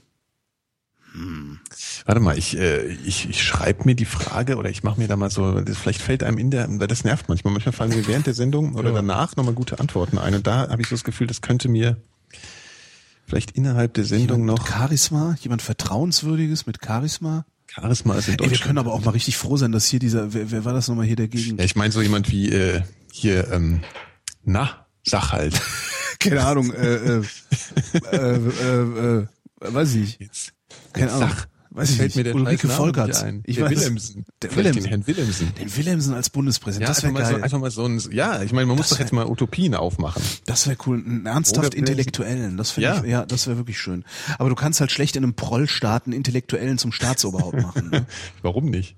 Warte 2.05 2.19
mal, 2.21 2.37
ich, 2.39 2.57
äh, 2.57 2.87
ich, 2.87 3.29
ich 3.29 3.43
schreibe 3.43 3.83
mir 3.85 3.93
die 3.93 4.05
Frage 4.05 4.55
oder 4.57 4.71
ich 4.71 4.81
mache 4.81 4.99
mir 4.99 5.07
da 5.07 5.15
mal 5.15 5.29
so, 5.29 5.61
das, 5.61 5.77
vielleicht 5.77 6.01
fällt 6.01 6.23
einem 6.23 6.39
in 6.39 6.49
der, 6.49 6.67
weil 6.79 6.87
das 6.87 7.03
nervt 7.03 7.29
manchmal, 7.29 7.53
manchmal 7.53 7.73
fallen 7.73 7.91
mir 7.91 8.07
während 8.07 8.25
der 8.25 8.33
Sendung 8.33 8.73
oder 8.73 8.89
Ja. 8.89 8.95
danach 8.95 9.35
nochmal 9.35 9.53
gute 9.53 9.79
Antworten 9.79 10.17
ein 10.17 10.33
und 10.33 10.47
da 10.47 10.69
habe 10.69 10.81
ich 10.81 10.87
so 10.87 10.95
das 10.95 11.03
Gefühl, 11.03 11.27
das 11.27 11.41
könnte 11.41 11.69
mir 11.69 11.97
vielleicht 13.25 13.51
innerhalb 13.51 13.93
der 13.93 14.05
Sendung 14.05 14.41
Jemand 14.41 14.59
noch 14.59 14.65
mit 14.65 14.73
Charisma, 14.73 15.35
jemand 15.41 15.61
Vertrauenswürdiges 15.61 16.65
mit 16.65 16.79
Charisma. 16.83 17.45
Charisma 17.67 18.15
ist 18.15 18.27
in 18.27 18.33
Ey, 18.33 18.39
wir 18.39 18.47
Deutschland. 18.47 18.63
können 18.67 18.77
aber 18.77 18.93
auch 18.93 19.03
mal 19.03 19.11
richtig 19.11 19.37
froh 19.37 19.57
sein, 19.57 19.71
dass 19.71 19.87
hier 19.87 19.99
dieser, 19.99 20.33
wer, 20.33 20.51
wer 20.51 20.65
war 20.65 20.73
das 20.73 20.87
nochmal 20.87 21.05
hier 21.05 21.15
dagegen? 21.15 21.57
Ja, 21.57 21.63
ich 21.63 21.75
meine 21.75 21.91
so 21.91 22.01
jemand 22.01 22.29
wie 22.31 22.49
äh, 22.51 22.81
hier, 23.11 23.51
ähm, 23.51 23.81
na, 24.43 24.85
sag 25.03 25.31
halt. 25.31 25.59
Keine 26.19 26.45
Ahnung, 26.45 26.71
äh, 26.73 26.95
äh, 26.95 27.23
äh, 28.11 28.17
äh, 28.17 29.21
äh, 29.21 29.27
weiß 29.59 29.95
ich. 29.95 30.19
Jetzt. 30.19 30.53
Keine 30.93 31.11
Ahnung. 31.11 31.29
Sag. 31.29 31.47
Weiß 31.75 31.89
ich 31.89 31.95
Fällt 31.97 32.09
nicht. 32.09 32.15
mir 32.17 32.23
der 32.25 32.35
Ulrike 32.35 32.67
Volkert. 32.69 33.23
ein. 33.23 33.41
Ich 33.47 33.55
der 33.55 33.65
weiß. 33.65 33.71
Willemsen. 33.79 34.25
Der 34.43 34.51
Vielleicht 34.51 34.75
Willemsen. 34.75 34.83
Den 34.83 34.89
Herrn 34.89 35.07
Willemsen. 35.07 35.55
Den 35.55 35.75
Willemsen 35.75 36.13
als 36.13 36.29
Bundespräsident, 36.29 36.83
Ja, 36.87 36.93
das 36.93 37.01
wäre 37.01 37.11
mal, 37.13 37.25
so, 37.25 37.33
geil. 37.33 37.43
einfach 37.43 37.59
mal 37.59 37.71
so 37.71 37.85
ein, 37.85 37.99
ja, 38.11 38.43
ich 38.43 38.53
meine, 38.53 38.67
man 38.67 38.77
muss 38.77 38.89
Das 38.89 38.97
doch 38.97 39.03
jetzt 39.03 39.11
mal 39.11 39.25
Utopien 39.25 39.73
aufmachen. 39.73 40.21
Das 40.45 40.67
wäre 40.67 40.77
cool, 40.85 40.97
einen 41.03 41.25
ernsthaft 41.25 41.69
Oder 41.69 41.77
Intellektuellen. 41.77 42.57
Das 42.57 42.69
finde 42.71 42.89
Ja. 42.89 43.03
ich, 43.03 43.09
ja, 43.09 43.25
das 43.25 43.47
wäre 43.47 43.57
wirklich 43.57 43.79
schön. 43.79 44.03
Aber 44.37 44.49
du 44.49 44.55
kannst 44.55 44.81
halt 44.81 44.91
schlecht 44.91 45.15
in 45.15 45.23
einem 45.23 45.33
Prollstaat 45.33 46.05
einen 46.05 46.13
Intellektuellen 46.13 46.77
zum 46.77 46.91
Staatsoberhaupt 46.91 47.59
machen. 47.61 47.89
Ne? 47.89 48.05
Warum 48.43 48.65
nicht? 48.65 48.95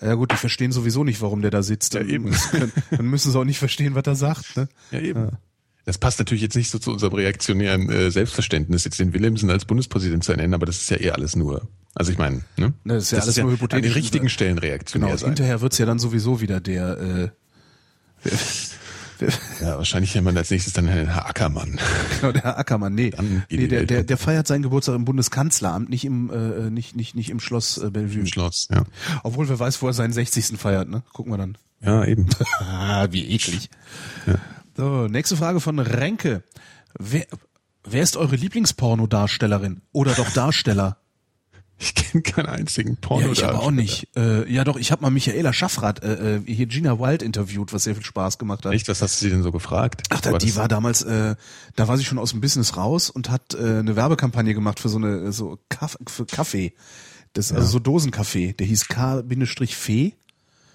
Ja 0.00 0.14
gut, 0.14 0.32
die 0.32 0.36
verstehen 0.36 0.72
sowieso 0.72 1.04
nicht, 1.04 1.22
warum 1.22 1.42
der 1.42 1.52
da 1.52 1.62
sitzt. 1.62 1.94
Ja, 1.94 2.00
Dann 2.00 2.08
eben. 2.10 2.24
müssen- 2.24 2.72
Dann 2.90 3.06
müssen 3.06 3.30
sie 3.30 3.38
auch 3.38 3.44
nicht 3.44 3.60
verstehen, 3.60 3.94
was 3.94 4.02
er 4.04 4.16
sagt. 4.16 4.56
Ne? 4.56 4.68
Ja, 4.90 4.98
eben. 4.98 5.28
Das 5.84 5.98
passt 5.98 6.18
natürlich 6.18 6.42
jetzt 6.42 6.54
nicht 6.54 6.70
so 6.70 6.78
zu 6.78 6.92
unserem 6.92 7.14
reaktionären 7.14 7.90
äh, 7.90 8.10
Selbstverständnis, 8.10 8.84
jetzt 8.84 9.00
den 9.00 9.12
Willemsen 9.14 9.50
als 9.50 9.64
Bundespräsident 9.64 10.22
zu 10.22 10.32
ernennen, 10.32 10.54
aber 10.54 10.66
das 10.66 10.76
ist 10.78 10.90
ja 10.90 11.00
eh 11.00 11.10
alles 11.10 11.34
nur. 11.34 11.68
Also 11.94 12.12
ich 12.12 12.18
meine, 12.18 12.42
ne? 12.56 12.72
Ne, 12.84 12.94
das 12.94 13.04
ist 13.04 13.10
ja 13.12 13.18
alles 13.18 13.36
nur 13.36 13.50
hypothetisch. 13.52 13.76
An 13.76 13.82
den 13.82 13.92
richtigen 13.92 14.28
Stellen 14.28 14.58
reaktionär 14.58 15.08
Genau, 15.08 15.18
sein. 15.18 15.30
hinterher 15.30 15.60
wird's 15.60 15.78
ja 15.78 15.86
dann 15.86 15.98
sowieso 15.98 16.40
wieder 16.40 16.60
der 16.60 17.32
äh, 18.24 18.28
Ja, 19.60 19.76
wahrscheinlich 19.76 20.14
nennt 20.14 20.24
man 20.24 20.36
als 20.36 20.50
nächstes 20.50 20.72
dann 20.72 20.86
Herrn 20.88 21.08
Herr 21.08 21.26
Ackermann. 21.28 21.78
Genau, 22.20 22.32
der 22.32 22.42
Herr 22.42 22.58
Ackermann, 22.58 22.94
nee. 22.94 23.12
Nee 23.50 23.66
der, 23.68 23.84
der, 23.84 24.02
der 24.04 24.16
feiert 24.16 24.46
seinen 24.46 24.62
Geburtstag 24.62 24.94
im 24.96 25.04
Bundeskanzleramt, 25.04 25.88
nicht 25.90 26.04
im, 26.04 26.30
äh, 26.30 26.70
nicht, 26.70 26.96
nicht, 26.96 27.14
nicht 27.14 27.30
im 27.30 27.38
Schloss 27.40 27.78
äh, 27.78 27.90
Bellevue. 27.90 28.20
Im 28.20 28.26
Schloss, 28.26 28.68
ja. 28.72 28.84
Obwohl 29.22 29.48
wer 29.48 29.58
weiß, 29.58 29.80
wo 29.82 29.86
er 29.88 29.92
seinen 29.92 30.12
60. 30.12 30.58
feiert, 30.58 30.88
ne? 30.88 31.02
Gucken 31.12 31.32
wir 31.32 31.38
dann. 31.38 31.58
Ja, 31.80 32.04
eben. 32.04 32.26
Ah, 32.60 33.08
wie 33.10 33.28
eklig. 33.32 33.68
So, 34.76 35.06
nächste 35.08 35.36
Frage 35.36 35.60
von 35.60 35.78
Renke. 35.78 36.42
Wer, 36.98 37.26
wer 37.84 38.02
ist 38.02 38.16
eure 38.16 38.36
Lieblingspornodarstellerin? 38.36 39.82
Oder 39.92 40.14
doch 40.14 40.30
Darsteller? 40.30 40.98
Ich 41.78 41.94
kenne 41.96 42.22
keinen 42.22 42.46
einzigen 42.46 42.96
Porno. 42.96 43.26
ja, 43.26 43.32
ich 43.32 43.44
aber 43.44 43.60
auch 43.60 43.72
nicht. 43.72 44.08
Äh, 44.14 44.48
ja 44.50 44.62
doch, 44.62 44.76
ich 44.76 44.92
habe 44.92 45.02
mal 45.02 45.10
Michaela 45.10 45.52
Schaffrath, 45.52 46.02
äh, 46.04 46.36
äh, 46.36 46.42
hier 46.46 46.66
Gina 46.66 47.00
Wild 47.00 47.22
interviewt, 47.22 47.72
was 47.72 47.82
sehr 47.84 47.96
viel 47.96 48.04
Spaß 48.04 48.38
gemacht 48.38 48.64
hat. 48.64 48.72
Echt, 48.72 48.88
was 48.88 49.02
hast 49.02 49.20
du 49.20 49.24
sie 49.24 49.30
denn 49.30 49.42
so 49.42 49.50
gefragt? 49.50 50.04
Ach, 50.10 50.20
da, 50.20 50.30
War 50.30 50.38
die 50.38 50.54
war 50.54 50.68
damals, 50.68 51.02
äh, 51.02 51.34
da 51.74 51.88
war 51.88 51.96
sie 51.96 52.04
schon 52.04 52.18
aus 52.18 52.30
dem 52.30 52.40
Business 52.40 52.76
raus 52.76 53.10
und 53.10 53.30
hat 53.30 53.54
äh, 53.54 53.80
eine 53.80 53.96
Werbekampagne 53.96 54.54
gemacht 54.54 54.78
für 54.78 54.88
so 54.88 54.98
eine 54.98 55.32
so 55.32 55.58
Kaff, 55.70 55.98
für 56.06 56.24
Kaffee. 56.24 56.72
Das 57.32 57.50
also 57.52 57.66
so 57.66 57.78
Dosenkaffee. 57.78 58.52
Der 58.52 58.66
hieß 58.66 58.88
K-Fee. 58.88 60.14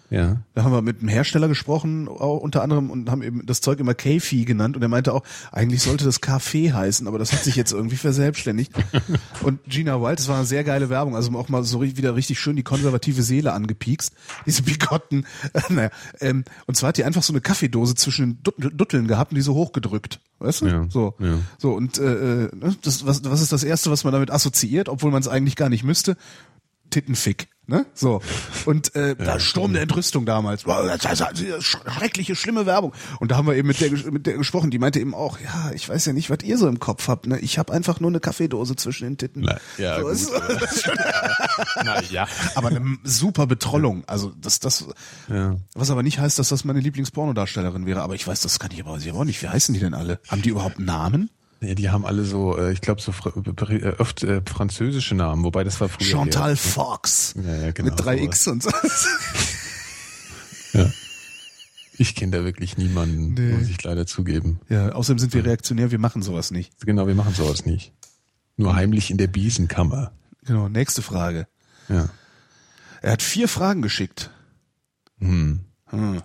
Ja. 0.10 0.38
Da 0.54 0.64
haben 0.64 0.72
wir 0.72 0.82
mit 0.82 1.00
einem 1.00 1.10
Hersteller 1.10 1.48
gesprochen, 1.50 2.08
auch 2.08 2.38
unter 2.40 2.62
anderem, 2.64 2.90
und 2.90 3.10
haben 3.12 3.22
eben 3.22 3.46
das 3.46 3.60
Zeug 3.62 3.80
immer 3.80 3.94
K-Fee 3.94 4.46
genannt. 4.46 4.76
Und 4.78 4.82
er 4.82 4.88
meinte 4.88 5.14
auch, 5.14 5.24
eigentlich 5.52 5.82
sollte 5.82 6.06
das 6.06 6.22
Kaffee 6.22 6.72
heißen, 6.72 7.08
aber 7.08 7.20
das 7.20 7.34
hat 7.34 7.44
sich 7.44 7.56
jetzt 7.58 7.74
irgendwie 7.74 7.98
verselbstständigt. 7.98 8.72
Und 9.44 9.60
Gina 9.66 10.02
Wild, 10.02 10.20
das 10.20 10.28
war 10.30 10.38
eine 10.38 10.46
sehr 10.46 10.64
geile 10.64 10.90
Werbung, 10.90 11.16
also 11.16 11.32
auch 11.38 11.50
mal 11.50 11.64
so 11.64 11.82
wieder 11.82 12.16
richtig 12.16 12.40
schön 12.40 12.56
die 12.56 12.64
konservative 12.64 13.22
Seele 13.22 13.52
angepiekst. 13.54 14.14
Diese 14.46 14.64
bigotten, 14.64 15.26
äh, 15.54 15.62
naja, 15.74 15.90
ähm, 16.22 16.46
und 16.68 16.76
zwar 16.78 16.90
hat 16.90 16.98
die 16.98 17.04
einfach 17.04 17.24
so 17.24 17.34
eine 17.34 17.42
Kaffeedose 17.42 17.96
zwischen 17.96 18.36
den 18.36 18.44
Dut- 18.44 18.72
Dutteln 18.80 19.08
gehabt 19.08 19.32
und 19.32 19.36
die 19.36 19.42
so 19.42 19.56
hochgedrückt. 19.56 20.22
Weißt 20.40 20.62
du? 20.62 20.68
Ja, 20.68 20.86
So. 20.90 21.16
ja. 21.20 21.40
So, 21.58 21.74
und 21.74 21.98
äh, 21.98 22.46
äh, 22.46 22.50
das, 22.82 23.06
was, 23.06 23.24
was 23.26 23.42
ist 23.42 23.52
das 23.52 23.64
Erste, 23.64 23.92
was 23.92 24.04
man 24.06 24.14
damit 24.14 24.32
assoziiert, 24.32 24.88
obwohl 24.88 25.12
man 25.12 25.22
es 25.22 25.28
eigentlich 25.28 25.56
gar 25.58 25.68
nicht 25.70 25.84
müsste? 25.84 26.16
Tittenfick. 26.92 27.50
Ne? 27.70 27.86
So. 27.94 28.22
Und 28.66 28.96
äh, 28.96 29.18
da 29.18 29.42
Sturm 29.42 29.74
der 29.74 29.82
Entrüstung 29.82 30.26
damals. 30.26 30.66
Schreckliche, 31.62 32.36
schlimme 32.38 32.66
Werbung. 32.66 32.94
Und 33.20 33.32
da 33.32 33.36
haben 33.36 33.46
wir 33.46 33.56
eben 33.56 33.68
mit 33.68 33.82
der, 33.82 33.92
mit 34.10 34.26
der 34.26 34.38
gesprochen. 34.38 34.72
Die 34.72 34.80
meinte 34.80 35.02
eben 35.02 35.14
auch, 35.14 35.38
ja, 35.42 35.72
ich 35.74 35.88
weiß 35.90 36.06
ja 36.06 36.14
nicht, 36.14 36.30
was 36.30 36.40
ihr 36.44 36.58
so 36.58 36.70
im 36.70 36.80
Kopf 36.80 37.10
habt. 37.10 37.28
Ne? 37.28 37.40
Ich 37.40 37.60
habe 37.60 37.74
einfach 37.74 38.00
nur 38.00 38.10
eine 38.10 38.22
Kaffeedose 38.22 38.78
zwischen 38.78 39.04
den 39.04 39.18
Titten. 39.18 39.42
Na, 39.42 39.58
ja, 39.78 40.00
so, 40.16 40.32
gut, 40.32 40.42
Na 41.84 42.02
ja. 42.04 42.26
aber 42.56 42.70
eine 42.70 42.98
super 43.04 43.48
Betrollung. 43.48 44.04
Also 44.08 44.32
das, 44.40 44.60
das, 44.62 44.86
Ja. 45.28 45.58
was 45.74 45.92
aber 45.92 46.04
nicht 46.04 46.20
heißt, 46.20 46.40
dass 46.40 46.48
das 46.48 46.64
meine 46.64 46.80
Lieblingspornodarstellerin 46.80 47.86
wäre. 47.86 48.02
Aber 48.02 48.16
ich 48.16 48.26
weiß, 48.26 48.40
das 48.42 48.60
kann 48.60 48.72
ich 48.72 48.80
aber 48.80 48.98
sie 49.02 49.12
auch 49.12 49.26
nicht. 49.26 49.42
Wie 49.42 49.50
heißen 49.50 49.74
die 49.74 49.82
denn 49.82 49.94
alle? 49.94 50.22
Haben 50.30 50.42
die 50.42 50.50
überhaupt 50.50 50.80
Namen? 50.80 51.30
Ja, 51.62 51.74
die 51.74 51.90
haben 51.90 52.06
alle 52.06 52.24
so, 52.24 52.56
äh, 52.58 52.72
ich 52.72 52.82
glaube, 52.82 53.02
so 53.02 53.12
fr 53.12 53.32
äh, 53.36 53.96
oft 53.98 54.24
äh, 54.24 54.42
französische 54.46 55.16
Namen, 55.16 55.44
wobei 55.44 55.64
das 55.64 55.82
war 55.82 55.90
früher. 55.90 56.06
Chantal 56.08 56.52
eher- 56.52 56.58
Fox. 56.58 57.34
Ja, 57.44 57.56
ja, 57.56 57.72
genau, 57.72 57.90
Mit 57.90 58.00
3X 58.00 58.50
und 58.50 58.64
so. 58.64 58.70
Ja. 60.74 60.92
Ich 62.00 62.14
kenne 62.14 62.38
da 62.38 62.44
wirklich 62.44 62.78
niemanden, 62.78 63.34
Nee. 63.34 63.54
muss 63.58 63.70
ich 63.70 63.82
leider 63.82 64.06
zugeben. 64.06 64.60
Ja, 64.70 64.90
außerdem 64.92 65.18
sind 65.18 65.34
wir 65.34 65.44
reaktionär, 65.46 65.90
wir 65.90 65.98
machen 65.98 66.22
sowas 66.22 66.52
nicht. 66.52 66.72
Genau, 66.86 67.08
wir 67.08 67.16
machen 67.16 67.34
sowas 67.34 67.66
nicht. 67.66 67.92
Nur 68.56 68.76
heimlich 68.76 69.10
in 69.10 69.18
der 69.18 69.28
Biesenkammer. 69.28 70.12
Genau, 70.46 70.70
nächste 70.70 71.02
Frage. 71.02 71.48
Ja. 71.90 72.10
Er 73.02 73.12
hat 73.14 73.22
vier 73.24 73.48
Fragen 73.48 73.82
geschickt. 73.82 74.30
Hm. 75.20 75.62
Hm. 75.88 76.22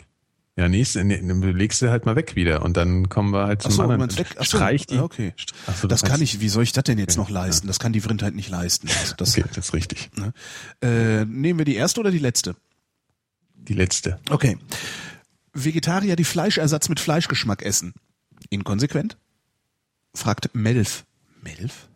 Ja, 0.56 0.68
nächste, 0.68 1.02
ne, 1.02 1.16
dann 1.26 1.40
legst 1.56 1.80
du 1.80 1.88
halt 1.90 2.04
mal 2.04 2.14
weg 2.14 2.36
wieder 2.36 2.62
und 2.62 2.76
dann 2.76 3.08
kommen 3.08 3.32
wir 3.32 3.46
halt 3.46 3.62
zum 3.62 3.72
Ach 3.72 3.76
so, 3.76 3.82
anderen. 3.84 4.18
weg? 4.18 4.26
Ach 4.38 4.44
so, 4.44 4.58
Streich 4.58 4.86
die. 4.86 4.96
ja, 4.96 5.02
okay. 5.02 5.32
Ach 5.66 5.74
so, 5.74 5.88
Das 5.88 6.02
du 6.02 6.08
kann 6.08 6.20
ich, 6.20 6.40
wie 6.40 6.48
soll 6.50 6.62
ich 6.64 6.72
das 6.72 6.84
denn 6.84 6.98
jetzt 6.98 7.16
noch 7.16 7.30
leisten? 7.30 7.68
Das 7.68 7.78
kann 7.78 7.94
die 7.94 8.02
Vrindheit 8.02 8.34
nicht 8.34 8.50
leisten. 8.50 8.88
Also 9.00 9.14
das, 9.16 9.30
Okay, 9.38 9.44
das 9.54 9.66
ist 9.68 9.72
richtig. 9.74 10.10
ne? 10.14 10.34
äh, 10.82 11.24
nehmen 11.24 11.58
wir 11.58 11.64
die 11.64 11.74
erste 11.76 12.00
oder 12.00 12.10
die 12.10 12.18
letzte? 12.18 12.54
Die 13.54 13.72
letzte. 13.72 14.20
Okay. 14.28 14.58
Vegetarier, 15.54 16.16
die 16.16 16.24
Fleischersatz 16.24 16.88
mit 16.90 17.00
Fleischgeschmack 17.00 17.62
essen. 17.62 17.94
Inkonsequent? 18.50 19.16
Fragt 20.14 20.54
Melf. 20.54 21.04
Melf? 21.42 21.88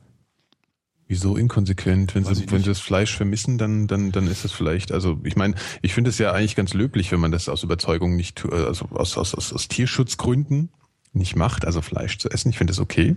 Wieso 1.09 1.37
inkonsequent? 1.37 2.15
Wenn 2.17 2.27
Weiß 2.27 2.39
sie, 2.39 2.51
wenn 2.51 2.63
sie 2.63 2.69
das 2.69 2.81
Fleisch 2.81 3.17
vermissen, 3.17 3.59
dann, 3.59 3.87
dann, 3.87 4.11
dann 4.11 4.27
ist 4.27 4.45
das 4.45 4.51
vielleicht, 4.51 4.91
also 4.91 5.21
ich 5.23 5.37
meine, 5.37 5.55
ich 5.81 5.95
finde 5.95 6.11
es 6.11 6.19
ja 6.19 6.33
eigentlich 6.33 6.57
ganz 6.57 6.75
löblich, 6.75 7.13
wenn 7.13 7.21
man 7.21 7.31
das 7.31 7.49
aus 7.49 7.63
Überzeugung 7.63 8.17
nicht, 8.17 8.37
tu- 8.37 8.51
also 8.51 8.87
aus, 8.91 9.17
aus, 9.17 9.35
aus, 9.35 9.53
aus 9.53 9.69
Tierschutzgründen 9.69 10.71
nicht 11.13 11.37
macht, 11.37 11.65
also 11.65 11.81
Fleisch 11.81 12.19
zu 12.19 12.29
essen. 12.29 12.51
Ich 12.51 12.59
finde 12.59 12.73
das 12.73 12.81
okay. 12.81 13.17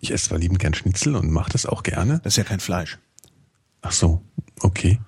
Ich 0.00 0.12
esse 0.12 0.28
zwar 0.28 0.38
liebend 0.38 0.58
gern 0.58 0.74
Schnitzel 0.74 1.14
und 1.14 1.30
mache 1.30 1.52
das 1.52 1.66
auch 1.66 1.84
gerne. 1.84 2.20
Das 2.24 2.32
ist 2.34 2.38
ja 2.38 2.44
kein 2.44 2.60
Fleisch. 2.60 2.98
Ach 3.82 3.92
so, 3.92 4.20
okay. 4.60 4.98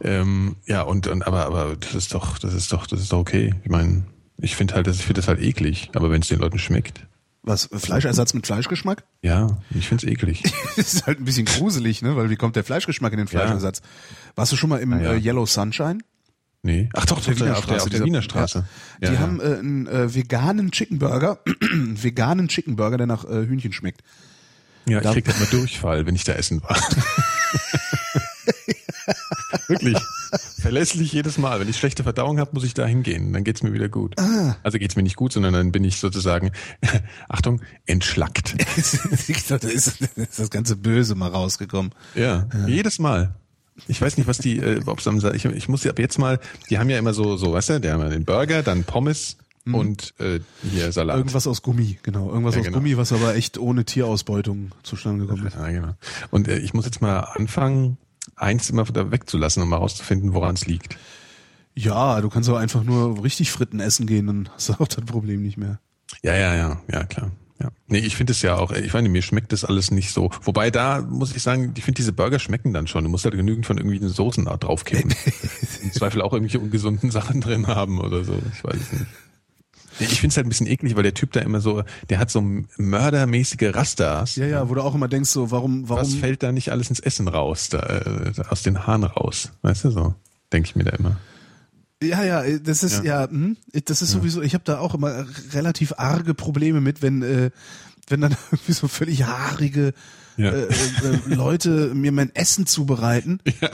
Ähm, 0.00 0.56
ja, 0.66 0.82
und, 0.82 1.06
und 1.06 1.26
aber, 1.26 1.44
aber 1.46 1.76
das 1.76 1.94
ist 1.94 2.14
doch, 2.14 2.38
das 2.38 2.54
ist 2.54 2.72
doch, 2.72 2.86
das 2.86 3.00
ist 3.00 3.12
doch 3.12 3.18
okay. 3.18 3.54
Ich 3.62 3.70
meine, 3.70 4.04
ich 4.38 4.56
finde 4.56 4.74
halt, 4.74 4.86
das, 4.86 4.96
ich 4.96 5.02
finde 5.04 5.20
das 5.20 5.28
halt 5.28 5.40
eklig, 5.40 5.90
aber 5.94 6.10
wenn 6.10 6.22
es 6.22 6.28
den 6.28 6.40
Leuten 6.40 6.58
schmeckt, 6.58 7.05
Was? 7.46 7.68
Fleischersatz 7.72 8.34
mit 8.34 8.44
Fleischgeschmack? 8.44 9.04
ja, 9.22 9.46
ich 9.70 9.88
finde 9.88 10.04
es 10.04 10.12
eklig. 10.12 10.42
Das 10.76 10.92
ist 10.92 11.06
halt 11.06 11.20
ein 11.20 11.24
bisschen 11.24 11.46
gruselig, 11.46 12.02
ne? 12.02 12.16
Weil 12.16 12.28
wie 12.28 12.36
kommt 12.36 12.56
der 12.56 12.64
Fleischgeschmack 12.64 13.12
in 13.12 13.18
den 13.18 13.28
Fleischersatz? 13.28 13.80
Warst 14.34 14.52
du 14.52 14.56
schon 14.56 14.68
mal 14.68 14.78
im 14.78 14.92
ja. 14.92 15.12
äh, 15.12 15.16
Yellow 15.16 15.46
Sunshine? 15.46 15.98
Nee. 16.62 16.88
Ach 16.92 17.06
doch, 17.06 17.18
auf 17.18 17.24
der, 17.24 17.56
auf 17.56 17.66
der, 17.66 17.82
auf 17.82 17.88
der 17.88 18.04
Wiener 18.04 18.20
Straße. 18.20 18.66
Ja. 19.00 19.08
Die 19.08 19.14
ja, 19.14 19.20
haben 19.20 19.40
äh, 19.40 19.44
einen 19.44 19.86
äh, 19.86 20.12
veganen 20.12 20.72
Chicken 20.72 20.98
Burger, 20.98 21.38
veganen 21.70 22.48
Chicken 22.48 22.74
Burger, 22.74 22.98
der 22.98 23.06
nach 23.06 23.24
äh, 23.24 23.46
Hühnchen 23.46 23.72
schmeckt. 23.72 24.02
Ja, 24.88 25.00
da 25.00 25.10
ich 25.10 25.14
krieg 25.14 25.28
halt 25.28 25.38
mal 25.38 25.46
Durchfall, 25.46 26.04
wenn 26.06 26.16
ich 26.16 26.24
da 26.24 26.32
essen 26.32 26.62
war. 26.62 26.76
Wirklich. 29.68 29.96
Verlässlich 30.60 31.12
jedes 31.12 31.38
Mal. 31.38 31.60
Wenn 31.60 31.68
ich 31.68 31.76
schlechte 31.76 32.02
Verdauung 32.02 32.38
habe, 32.38 32.50
muss 32.54 32.64
ich 32.64 32.74
da 32.74 32.86
hingehen. 32.86 33.32
Dann 33.32 33.44
geht's 33.44 33.62
mir 33.62 33.72
wieder 33.72 33.88
gut. 33.88 34.18
Ah. 34.18 34.56
Also 34.62 34.78
geht's 34.78 34.96
mir 34.96 35.02
nicht 35.02 35.16
gut, 35.16 35.32
sondern 35.32 35.52
dann 35.52 35.72
bin 35.72 35.84
ich 35.84 35.98
sozusagen, 35.98 36.50
Achtung, 37.28 37.60
entschlackt. 37.86 38.56
da 39.48 39.56
ist 39.56 39.98
das 40.36 40.50
ganze 40.50 40.76
Böse 40.76 41.14
mal 41.14 41.30
rausgekommen. 41.30 41.92
Ja, 42.14 42.48
ja. 42.52 42.66
jedes 42.66 42.98
Mal. 42.98 43.34
Ich 43.88 44.00
weiß 44.00 44.16
nicht, 44.16 44.26
was 44.26 44.38
die, 44.38 44.58
äh, 44.58 44.80
am, 44.86 45.34
ich, 45.34 45.44
ich 45.44 45.68
muss 45.68 45.86
ab 45.86 45.98
jetzt 45.98 46.18
mal, 46.18 46.40
die 46.70 46.78
haben 46.78 46.88
ja 46.88 46.98
immer 46.98 47.12
so, 47.12 47.36
so, 47.36 47.52
weißt 47.52 47.70
du, 47.70 47.80
die 47.80 47.90
haben 47.90 48.00
ja 48.00 48.08
den 48.08 48.24
Burger, 48.24 48.62
dann 48.62 48.84
Pommes 48.84 49.36
mhm. 49.66 49.74
und 49.74 50.14
äh, 50.18 50.40
hier 50.62 50.90
Salat. 50.92 51.18
Irgendwas 51.18 51.46
aus 51.46 51.60
Gummi, 51.60 51.98
genau. 52.02 52.30
Irgendwas 52.30 52.54
ja, 52.54 52.60
aus 52.60 52.66
genau. 52.66 52.78
Gummi, 52.78 52.96
was 52.96 53.12
aber 53.12 53.34
echt 53.34 53.58
ohne 53.58 53.84
Tierausbeutung 53.84 54.70
zustande 54.82 55.26
gekommen 55.26 55.46
ist. 55.46 55.56
Ja, 55.56 55.68
genau. 55.70 55.94
Und 56.30 56.48
äh, 56.48 56.58
ich 56.58 56.72
muss 56.72 56.86
jetzt 56.86 57.02
mal 57.02 57.20
anfangen, 57.20 57.98
eins 58.36 58.70
immer 58.70 58.84
da 58.84 59.10
wegzulassen, 59.10 59.62
um 59.62 59.68
mal 59.68 59.76
rauszufinden, 59.76 60.34
woran 60.34 60.54
es 60.54 60.66
liegt. 60.66 60.96
Ja, 61.74 62.20
du 62.20 62.28
kannst 62.30 62.48
auch 62.48 62.56
einfach 62.56 62.84
nur 62.84 63.22
richtig 63.22 63.50
Fritten 63.50 63.80
essen 63.80 64.06
gehen, 64.06 64.26
dann 64.26 64.48
hast 64.54 64.68
du 64.68 64.74
auch 64.74 64.88
das 64.88 65.04
Problem 65.04 65.42
nicht 65.42 65.58
mehr. 65.58 65.78
Ja, 66.22 66.34
ja, 66.34 66.54
ja, 66.54 66.80
ja, 66.90 67.04
klar. 67.04 67.32
Ja. 67.60 67.70
Nee, 67.86 67.98
ich 68.00 68.16
finde 68.16 68.32
es 68.32 68.42
ja 68.42 68.56
auch, 68.56 68.70
ich 68.70 68.92
meine, 68.92 69.08
mir 69.08 69.22
schmeckt 69.22 69.50
das 69.52 69.64
alles 69.64 69.90
nicht 69.90 70.10
so. 70.10 70.30
Wobei 70.42 70.70
da 70.70 71.00
muss 71.00 71.34
ich 71.34 71.42
sagen, 71.42 71.72
ich 71.76 71.84
finde 71.84 71.96
diese 71.96 72.12
Burger 72.12 72.38
schmecken 72.38 72.74
dann 72.74 72.86
schon. 72.86 73.04
Du 73.04 73.10
musst 73.10 73.24
halt 73.24 73.34
genügend 73.34 73.64
von 73.64 73.78
irgendwelchen 73.78 74.08
Soßen 74.08 74.44
da 74.44 74.56
draufkippen. 74.58 75.14
Im 75.82 75.92
Zweifel 75.92 76.20
auch 76.20 76.34
irgendwelche 76.34 76.60
ungesunden 76.60 77.10
Sachen 77.10 77.40
drin 77.40 77.66
haben 77.66 77.98
oder 78.00 78.24
so. 78.24 78.38
Ich 78.52 78.62
weiß 78.62 78.92
nicht. 78.92 79.06
Ich 79.98 80.20
finde 80.20 80.32
es 80.32 80.36
halt 80.36 80.46
ein 80.46 80.50
bisschen 80.50 80.66
eklig, 80.66 80.96
weil 80.96 81.02
der 81.02 81.14
Typ 81.14 81.32
da 81.32 81.40
immer 81.40 81.60
so, 81.60 81.82
der 82.10 82.18
hat 82.18 82.30
so 82.30 82.42
mördermäßige 82.76 83.74
Rastas. 83.74 84.36
Ja, 84.36 84.46
ja, 84.46 84.68
wo 84.68 84.74
du 84.74 84.82
auch 84.82 84.94
immer 84.94 85.08
denkst, 85.08 85.30
so, 85.30 85.50
warum, 85.50 85.88
warum. 85.88 86.02
Was 86.02 86.14
fällt 86.14 86.42
da 86.42 86.52
nicht 86.52 86.70
alles 86.70 86.90
ins 86.90 87.00
Essen 87.00 87.28
raus, 87.28 87.68
da, 87.68 87.80
äh, 87.80 88.32
aus 88.48 88.62
den 88.62 88.86
Haaren 88.86 89.04
raus? 89.04 89.52
Weißt 89.62 89.84
du 89.84 89.90
so? 89.90 90.14
Denke 90.52 90.68
ich 90.68 90.76
mir 90.76 90.84
da 90.84 90.92
immer. 90.92 91.18
Ja, 92.02 92.22
ja, 92.24 92.58
das 92.58 92.82
ist 92.82 93.04
ja, 93.04 93.22
ja 93.22 93.30
hm, 93.30 93.56
das 93.86 94.02
ist 94.02 94.10
sowieso, 94.10 94.42
ich 94.42 94.52
habe 94.52 94.64
da 94.64 94.80
auch 94.80 94.94
immer 94.94 95.26
relativ 95.52 95.94
arge 95.96 96.34
Probleme 96.34 96.82
mit, 96.82 97.00
wenn 97.00 97.22
äh, 97.22 97.50
wenn 98.08 98.20
dann 98.20 98.36
irgendwie 98.50 98.72
so 98.72 98.88
völlig 98.88 99.24
haarige 99.24 99.92
ja. 100.36 100.50
äh, 100.50 100.64
äh, 100.64 101.34
Leute 101.34 101.94
mir 101.94 102.12
mein 102.12 102.34
Essen 102.34 102.66
zubereiten, 102.66 103.40
ja. 103.60 103.70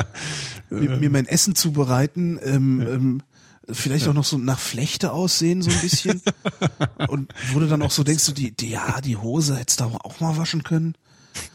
mir, 0.70 0.96
mir 0.96 1.10
mein 1.10 1.26
Essen 1.26 1.54
zubereiten, 1.54 2.38
ähm, 2.42 2.80
ja. 2.80 2.88
ähm, 2.90 3.22
vielleicht 3.70 4.08
auch 4.08 4.14
noch 4.14 4.24
so 4.24 4.38
nach 4.38 4.58
Flechte 4.58 5.12
aussehen 5.12 5.62
so 5.62 5.70
ein 5.70 5.80
bisschen 5.80 6.22
und 7.08 7.32
wo 7.52 7.60
du 7.60 7.68
dann 7.68 7.82
auch 7.82 7.90
so 7.90 8.02
denkst, 8.02 8.26
du 8.26 8.32
die, 8.32 8.52
die 8.52 8.70
ja 8.70 9.00
die 9.00 9.16
Hose 9.16 9.56
hättest 9.56 9.80
du 9.80 9.84
auch 9.84 10.20
mal 10.20 10.36
waschen 10.36 10.62
können. 10.62 10.94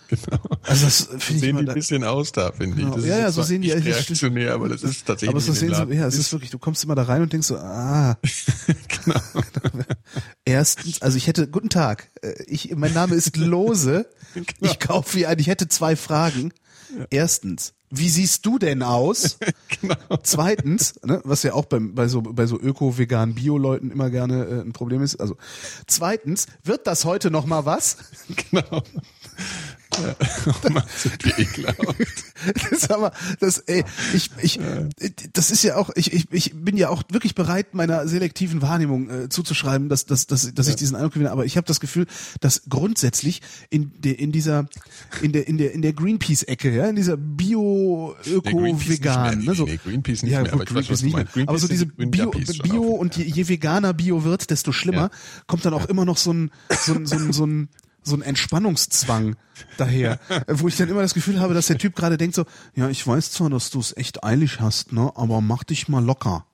Genau. 0.07 0.39
Also 0.63 0.85
das 0.85 1.09
finde 1.19 1.39
sehen 1.39 1.57
ich 1.57 1.63
die 1.65 1.69
ein 1.69 1.73
bisschen 1.73 2.03
aus 2.03 2.31
da, 2.31 2.51
finde 2.51 2.77
genau. 2.77 2.89
ich. 2.91 2.95
Das 2.95 3.05
ja, 3.05 3.19
ja, 3.19 3.31
so 3.31 3.43
sehen 3.43 3.61
die 3.61 3.71
reaktionär, 3.71 4.53
aber 4.53 4.69
das 4.69 4.83
ist 4.83 5.05
tatsächlich. 5.05 5.29
Aber 5.29 5.41
so 5.41 5.51
sehen 5.51 5.73
sie, 5.73 5.95
ja, 5.95 6.07
es 6.07 6.17
ist 6.17 6.31
wirklich, 6.31 6.49
du 6.49 6.59
kommst 6.59 6.83
immer 6.83 6.95
da 6.95 7.03
rein 7.03 7.21
und 7.21 7.33
denkst 7.33 7.47
so, 7.47 7.57
ah. 7.57 8.17
genau. 9.05 9.19
Erstens, 10.45 11.01
also 11.01 11.17
ich 11.17 11.27
hätte, 11.27 11.47
guten 11.47 11.69
Tag, 11.69 12.09
äh, 12.21 12.41
ich, 12.47 12.73
mein 12.75 12.93
Name 12.93 13.15
ist 13.15 13.35
Lose, 13.35 14.07
genau. 14.33 14.47
ich 14.61 14.79
kaufe 14.79 15.17
wie 15.17 15.25
ein, 15.25 15.39
ich 15.39 15.47
hätte 15.47 15.67
zwei 15.67 15.95
Fragen. 15.95 16.53
Erstens, 17.09 17.73
wie 17.89 18.09
siehst 18.09 18.45
du 18.45 18.59
denn 18.59 18.83
aus? 18.83 19.37
genau. 19.81 19.95
Zweitens, 20.23 20.99
ne, 21.03 21.21
was 21.23 21.43
ja 21.43 21.53
auch 21.53 21.65
beim, 21.65 21.95
bei 21.95 22.07
so, 22.07 22.21
bei 22.21 22.45
so 22.45 22.59
öko, 22.59 22.97
vegan, 22.97 23.33
bio-Leuten 23.33 23.91
immer 23.91 24.09
gerne 24.09 24.45
äh, 24.45 24.61
ein 24.61 24.73
Problem 24.73 25.01
ist. 25.01 25.15
Also, 25.17 25.37
zweitens, 25.87 26.47
wird 26.63 26.85
das 26.87 27.05
heute 27.05 27.31
noch 27.31 27.45
mal 27.45 27.65
was? 27.65 27.97
Genau. 28.51 28.83
Ja. 30.01 30.83
sind 30.95 31.25
wir 31.25 31.39
ekelhaft. 31.39 31.79
das, 32.71 32.89
aber, 32.89 33.11
das, 33.39 33.59
ey, 33.59 33.83
ich, 34.13 34.29
ich, 34.41 34.59
das 35.33 35.51
ist 35.51 35.63
ja 35.63 35.75
auch, 35.75 35.89
ich, 35.95 36.13
ich, 36.13 36.27
ich 36.31 36.53
bin 36.55 36.77
ja 36.77 36.89
auch 36.89 37.03
wirklich 37.11 37.35
bereit, 37.35 37.73
meiner 37.73 38.07
selektiven 38.07 38.61
Wahrnehmung 38.61 39.09
äh, 39.09 39.29
zuzuschreiben, 39.29 39.89
dass, 39.89 40.05
dass, 40.05 40.27
dass, 40.27 40.53
dass 40.53 40.67
ja. 40.67 40.71
ich 40.71 40.75
diesen 40.77 40.95
Eindruck 40.95 41.13
gewinne. 41.13 41.31
Aber 41.31 41.45
ich 41.45 41.57
habe 41.57 41.67
das 41.67 41.79
Gefühl, 41.79 42.05
dass 42.41 42.63
grundsätzlich 42.69 43.41
in 43.69 43.91
der, 43.97 44.19
in 44.19 44.31
dieser, 44.31 44.67
in 45.21 45.31
der, 45.31 45.47
in 45.47 45.57
der, 45.57 45.73
in 45.73 45.81
der 45.81 45.93
Greenpeace-Ecke, 45.93 46.75
ja, 46.75 46.87
in 46.87 46.95
dieser 46.95 47.17
Bio, 47.17 48.15
Öko, 48.25 48.79
Vegan, 48.79 49.43
ne, 49.43 49.55
so, 49.55 49.65
nee, 49.65 49.79
Greenpeace 49.83 50.23
nicht 50.23 50.31
ja, 50.31 50.41
mehr, 50.41 50.53
aber 50.53 50.65
Greenpeace 50.65 50.91
weiß, 50.91 51.01
nicht 51.03 51.15
mehr. 51.15 51.25
Greenpeace 51.25 51.49
aber 51.49 51.59
so 51.59 51.67
diese 51.67 51.85
Bio, 51.85 52.31
Bio 52.63 52.83
und 52.83 53.15
je, 53.15 53.23
je 53.23 53.47
veganer 53.47 53.93
Bio 53.93 54.23
wird, 54.23 54.49
desto 54.49 54.71
schlimmer, 54.71 55.09
ja. 55.11 55.11
kommt 55.47 55.65
dann 55.65 55.73
auch 55.73 55.85
immer 55.85 56.05
noch 56.05 56.17
so 56.17 56.33
ein, 56.33 56.51
so 56.69 56.93
ein, 56.93 57.05
so 57.05 57.15
ein, 57.15 57.33
so 57.33 57.45
ein 57.45 57.69
so 58.07 58.15
ein 58.15 58.21
Entspannungszwang 58.21 59.35
daher, 59.77 60.19
wo 60.47 60.67
ich 60.67 60.77
dann 60.77 60.89
immer 60.89 61.01
das 61.01 61.13
Gefühl 61.13 61.39
habe, 61.39 61.53
dass 61.53 61.67
der 61.67 61.77
Typ 61.77 61.95
gerade 61.95 62.17
denkt 62.17 62.35
so, 62.35 62.45
ja, 62.75 62.89
ich 62.89 63.05
weiß 63.05 63.31
zwar, 63.31 63.49
dass 63.49 63.69
du 63.69 63.79
es 63.79 63.95
echt 63.95 64.23
eilig 64.23 64.59
hast, 64.59 64.93
ne, 64.93 65.11
aber 65.15 65.41
mach 65.41 65.63
dich 65.63 65.87
mal 65.87 66.03
locker. 66.03 66.45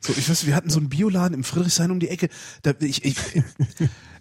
So, 0.00 0.12
ich 0.16 0.28
weiß, 0.28 0.46
wir 0.46 0.54
hatten 0.54 0.70
so 0.70 0.78
einen 0.78 0.88
Bioladen 0.88 1.34
im 1.34 1.44
Friedrichshain 1.44 1.90
um 1.90 1.98
die 1.98 2.08
Ecke. 2.08 2.28
Da, 2.62 2.74
ich, 2.80 3.04
ich, 3.04 3.16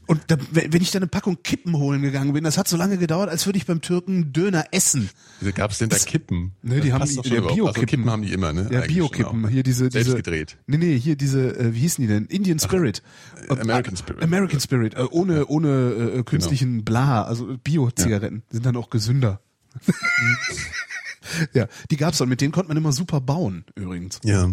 und 0.08 0.22
da, 0.28 0.38
wenn 0.52 0.82
ich 0.82 0.92
dann 0.92 1.02
eine 1.02 1.10
Packung 1.10 1.42
Kippen 1.44 1.76
holen 1.78 2.02
gegangen 2.02 2.34
bin, 2.34 2.44
das 2.44 2.58
hat 2.58 2.68
so 2.68 2.78
lange 2.78 2.98
gedauert, 2.98 3.30
als 3.30 3.46
würde 3.46 3.58
ich 3.58 3.66
beim 3.66 3.82
Türken 3.82 4.34
Döner 4.34 4.66
essen. 4.72 5.10
Wieso 5.40 5.54
gab 5.54 5.72
es 5.72 5.80
denn 5.80 5.90
da 5.90 5.98
Kippen? 5.98 6.54
Ne, 6.62 6.82
die 6.82 6.90
das 6.90 7.00
haben 7.00 7.22
die, 7.24 7.30
der 7.30 7.42
Bio-Kippen. 7.42 7.68
Also 7.68 7.82
Kippen 7.82 8.10
haben 8.10 8.22
die 8.22 8.34
immer, 8.34 8.54
ne? 8.54 8.70
Ja, 8.72 8.82
Bio-Kippen. 8.82 9.48
Hier 9.48 9.64
diese, 9.64 9.90
diese. 9.90 10.04
Selbst 10.04 10.16
gedreht. 10.16 10.58
Nee, 10.68 10.78
nee, 10.78 11.00
hier 11.00 11.16
diese, 11.16 11.58
äh, 11.58 11.74
wie 11.74 11.80
hießen 11.80 12.02
die 12.02 12.08
denn? 12.08 12.26
Indian 12.26 12.60
Spirit. 12.60 13.02
Ach, 13.50 13.60
American 13.60 13.98
Spirit. 13.98 14.24
American 14.24 14.60
Spirit. 14.60 14.94
Äh, 14.96 15.06
ohne, 15.10 15.38
ja. 15.38 15.46
ohne 15.48 15.68
äh, 15.70 16.12
genau. 16.12 16.24
künstlichen 16.24 16.72
genau. 16.72 16.84
Bla, 16.86 17.24
also 17.24 17.58
Bio-Zigaretten. 17.64 18.44
Ja. 18.48 18.54
Sind 18.54 18.66
dann 18.66 18.76
auch 18.78 18.90
gesünder. 18.90 19.42
ja, 21.54 21.68
die 21.92 21.98
gab's 21.98 22.18
dann. 22.18 22.30
Mit 22.30 22.42
denen 22.42 22.52
konnte 22.52 22.70
man 22.70 22.78
immer 22.78 22.92
super 22.92 23.22
bauen, 23.22 23.66
übrigens. 23.76 24.20
Ja. 24.24 24.52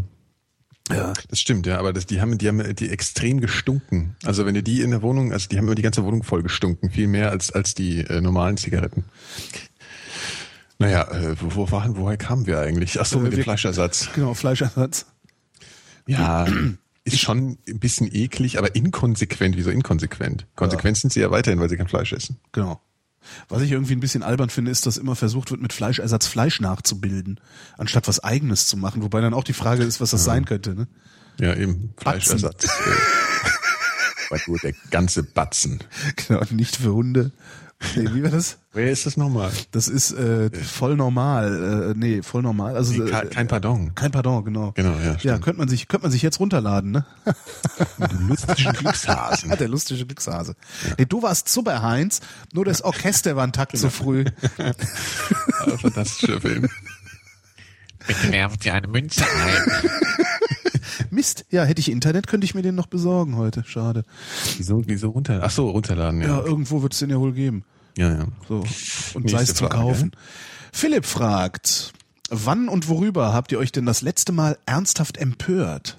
Ja. 0.90 1.12
Das 1.29 1.40
stimmt, 1.40 1.66
ja, 1.66 1.79
aber 1.79 1.92
das, 1.92 2.07
die 2.07 2.21
haben, 2.21 2.38
die 2.38 2.49
haben 2.49 2.75
die 2.75 2.90
extrem 2.90 3.40
gestunken. 3.40 4.16
Also 4.25 4.47
wenn 4.47 4.55
du 4.55 4.62
die 4.62 4.81
in 4.81 4.90
der 4.90 5.03
Wohnung, 5.03 5.33
also 5.33 5.49
die 5.49 5.57
haben 5.57 5.66
immer 5.66 5.75
die 5.75 5.83
ganze 5.83 6.05
Wohnung 6.05 6.23
voll 6.23 6.42
gestunken, 6.42 6.90
viel 6.90 7.07
mehr 7.07 7.31
als, 7.31 7.53
als 7.53 7.75
die 7.75 8.01
äh, 8.01 8.21
normalen 8.21 8.57
Zigaretten. 8.57 9.05
Naja, 10.79 11.09
äh, 11.12 11.37
wo, 11.40 11.55
wo 11.55 11.71
waren, 11.71 11.97
woher 11.97 12.16
kamen 12.16 12.47
wir 12.47 12.61
eigentlich? 12.61 13.01
Ach 13.01 13.07
so, 13.07 13.21
äh, 13.21 13.23
mit 13.23 13.33
dem 13.33 13.42
Fleischersatz. 13.42 14.11
Genau, 14.14 14.35
Fleischersatz. 14.35 15.07
Ja, 16.07 16.47
ist 17.05 17.21
schon 17.21 17.59
ein 17.68 17.79
bisschen 17.79 18.12
eklig, 18.12 18.59
aber 18.59 18.75
inkonsequent. 18.75 19.57
Wieso 19.57 19.71
inkonsequent? 19.71 20.47
Konsequent 20.57 20.97
ja. 20.97 21.01
sind 21.01 21.12
sie 21.12 21.21
ja 21.21 21.31
weiterhin, 21.31 21.61
weil 21.61 21.68
sie 21.68 21.77
kein 21.77 21.88
Fleisch 21.88 22.12
essen. 22.12 22.38
Genau. 22.51 22.81
Was 23.49 23.63
ich 23.63 23.73
irgendwie 23.73 23.95
ein 23.95 24.01
bisschen 24.01 24.23
albern 24.23 24.51
finde, 24.51 24.71
ist, 24.71 24.87
dass 24.87 24.97
immer 24.97 25.17
versucht 25.17 25.51
wird, 25.51 25.61
mit 25.61 25.73
Fleischersatz 25.73 26.27
Fleisch 26.27 26.61
nachzubilden, 26.61 27.41
anstatt 27.79 28.09
was 28.09 28.21
eigenes 28.21 28.67
zu 28.67 28.77
machen. 28.77 29.03
Wobei 29.03 29.21
dann 29.21 29.35
auch 29.35 29.45
die 29.45 29.53
Frage 29.53 29.85
ist, 29.85 30.01
was 30.01 30.11
das 30.11 30.27
ja. 30.27 30.33
sein 30.33 30.45
könnte. 30.45 30.75
Ne? 30.75 30.87
Ja, 31.41 31.55
eben. 31.55 31.95
Fleischersatz. 31.97 32.67
Aber 34.31 34.41
nur 34.47 34.59
der 34.59 34.73
ganze 34.91 35.23
Batzen. 35.23 35.81
Genau, 36.17 36.43
nicht 36.51 36.77
für 36.77 36.93
Hunde. 36.93 37.33
Nee, 37.97 38.09
wie 38.14 38.23
war 38.23 38.31
das? 38.31 38.59
Wer 38.73 38.90
ist 38.90 39.07
das 39.07 39.16
nochmal? 39.16 39.51
Das 39.71 39.88
ist 39.88 40.12
äh, 40.12 40.51
voll 40.51 40.97
normal. 40.97 41.90
Äh, 41.90 41.99
nee, 41.99 42.23
voll 42.23 42.42
normal. 42.42 42.77
Also 42.77 42.92
nee, 42.95 43.11
kein, 43.11 43.29
kein 43.31 43.49
Pardon. 43.49 43.95
Kein 43.95 44.11
Pardon, 44.11 44.45
genau. 44.45 44.73
Genau, 44.73 44.92
ja. 44.92 45.18
Stimmt. 45.18 45.25
Ja, 45.25 45.38
könnte 45.38 45.59
man 45.59 45.68
sich 45.68 45.88
könnte 45.88 46.05
man 46.05 46.12
sich 46.12 46.23
jetzt 46.23 46.40
runterladen, 46.40 46.90
ne? 46.92 47.05
Du 47.99 48.16
lustige 48.29 48.73
Glückshase. 48.73 49.49
Der 49.59 49.68
lustige 49.68 50.07
Glückshase. 50.07 50.55
Ja. 50.87 50.95
Nee, 50.99 51.07
du 51.07 51.23
warst 51.23 51.49
super 51.49 51.83
Heinz, 51.83 52.21
nur 52.53 52.64
das 52.64 52.83
Orchester 52.83 53.37
war 53.37 53.45
ein 53.45 53.53
Takt 53.53 53.73
genau. 53.73 53.83
zu 53.83 53.90
früh. 53.90 54.25
Fantastischer 55.79 56.40
Film. 56.40 56.68
Bitte 58.07 58.33
werfen 58.33 58.59
Sie 58.61 58.71
eine 58.71 58.88
Münze 58.88 59.25
ein. 59.25 59.90
Mist, 61.11 61.45
ja, 61.51 61.64
hätte 61.64 61.80
ich 61.80 61.90
Internet, 61.90 62.26
könnte 62.26 62.45
ich 62.45 62.55
mir 62.55 62.62
den 62.62 62.74
noch 62.74 62.86
besorgen 62.86 63.36
heute. 63.36 63.64
Schade. 63.66 64.05
Wieso, 64.57 64.82
wieso 64.86 65.11
runter? 65.11 65.40
Ach 65.43 65.51
so, 65.51 65.70
runterladen, 65.70 66.20
ja. 66.20 66.28
Ja, 66.28 66.45
irgendwo 66.45 66.82
wird 66.82 66.93
es 66.93 66.99
den 67.01 67.11
ja 67.11 67.18
wohl 67.18 67.32
geben. 67.32 67.64
Ja, 67.97 68.11
ja. 68.11 68.26
So. 68.49 68.64
Und 69.14 69.30
sei 69.30 69.43
es 69.43 69.55
zu 69.55 69.68
kaufen. 69.68 70.12
Philipp 70.72 71.05
fragt, 71.05 71.93
wann 72.30 72.68
und 72.68 72.88
worüber 72.88 73.32
habt 73.34 73.53
ihr 73.53 73.59
euch 73.59 73.72
denn 73.72 73.86
das 73.86 74.03
letzte 74.03 74.32
Mal 74.32 74.59
ernsthaft 74.66 75.18
empört? 75.18 75.99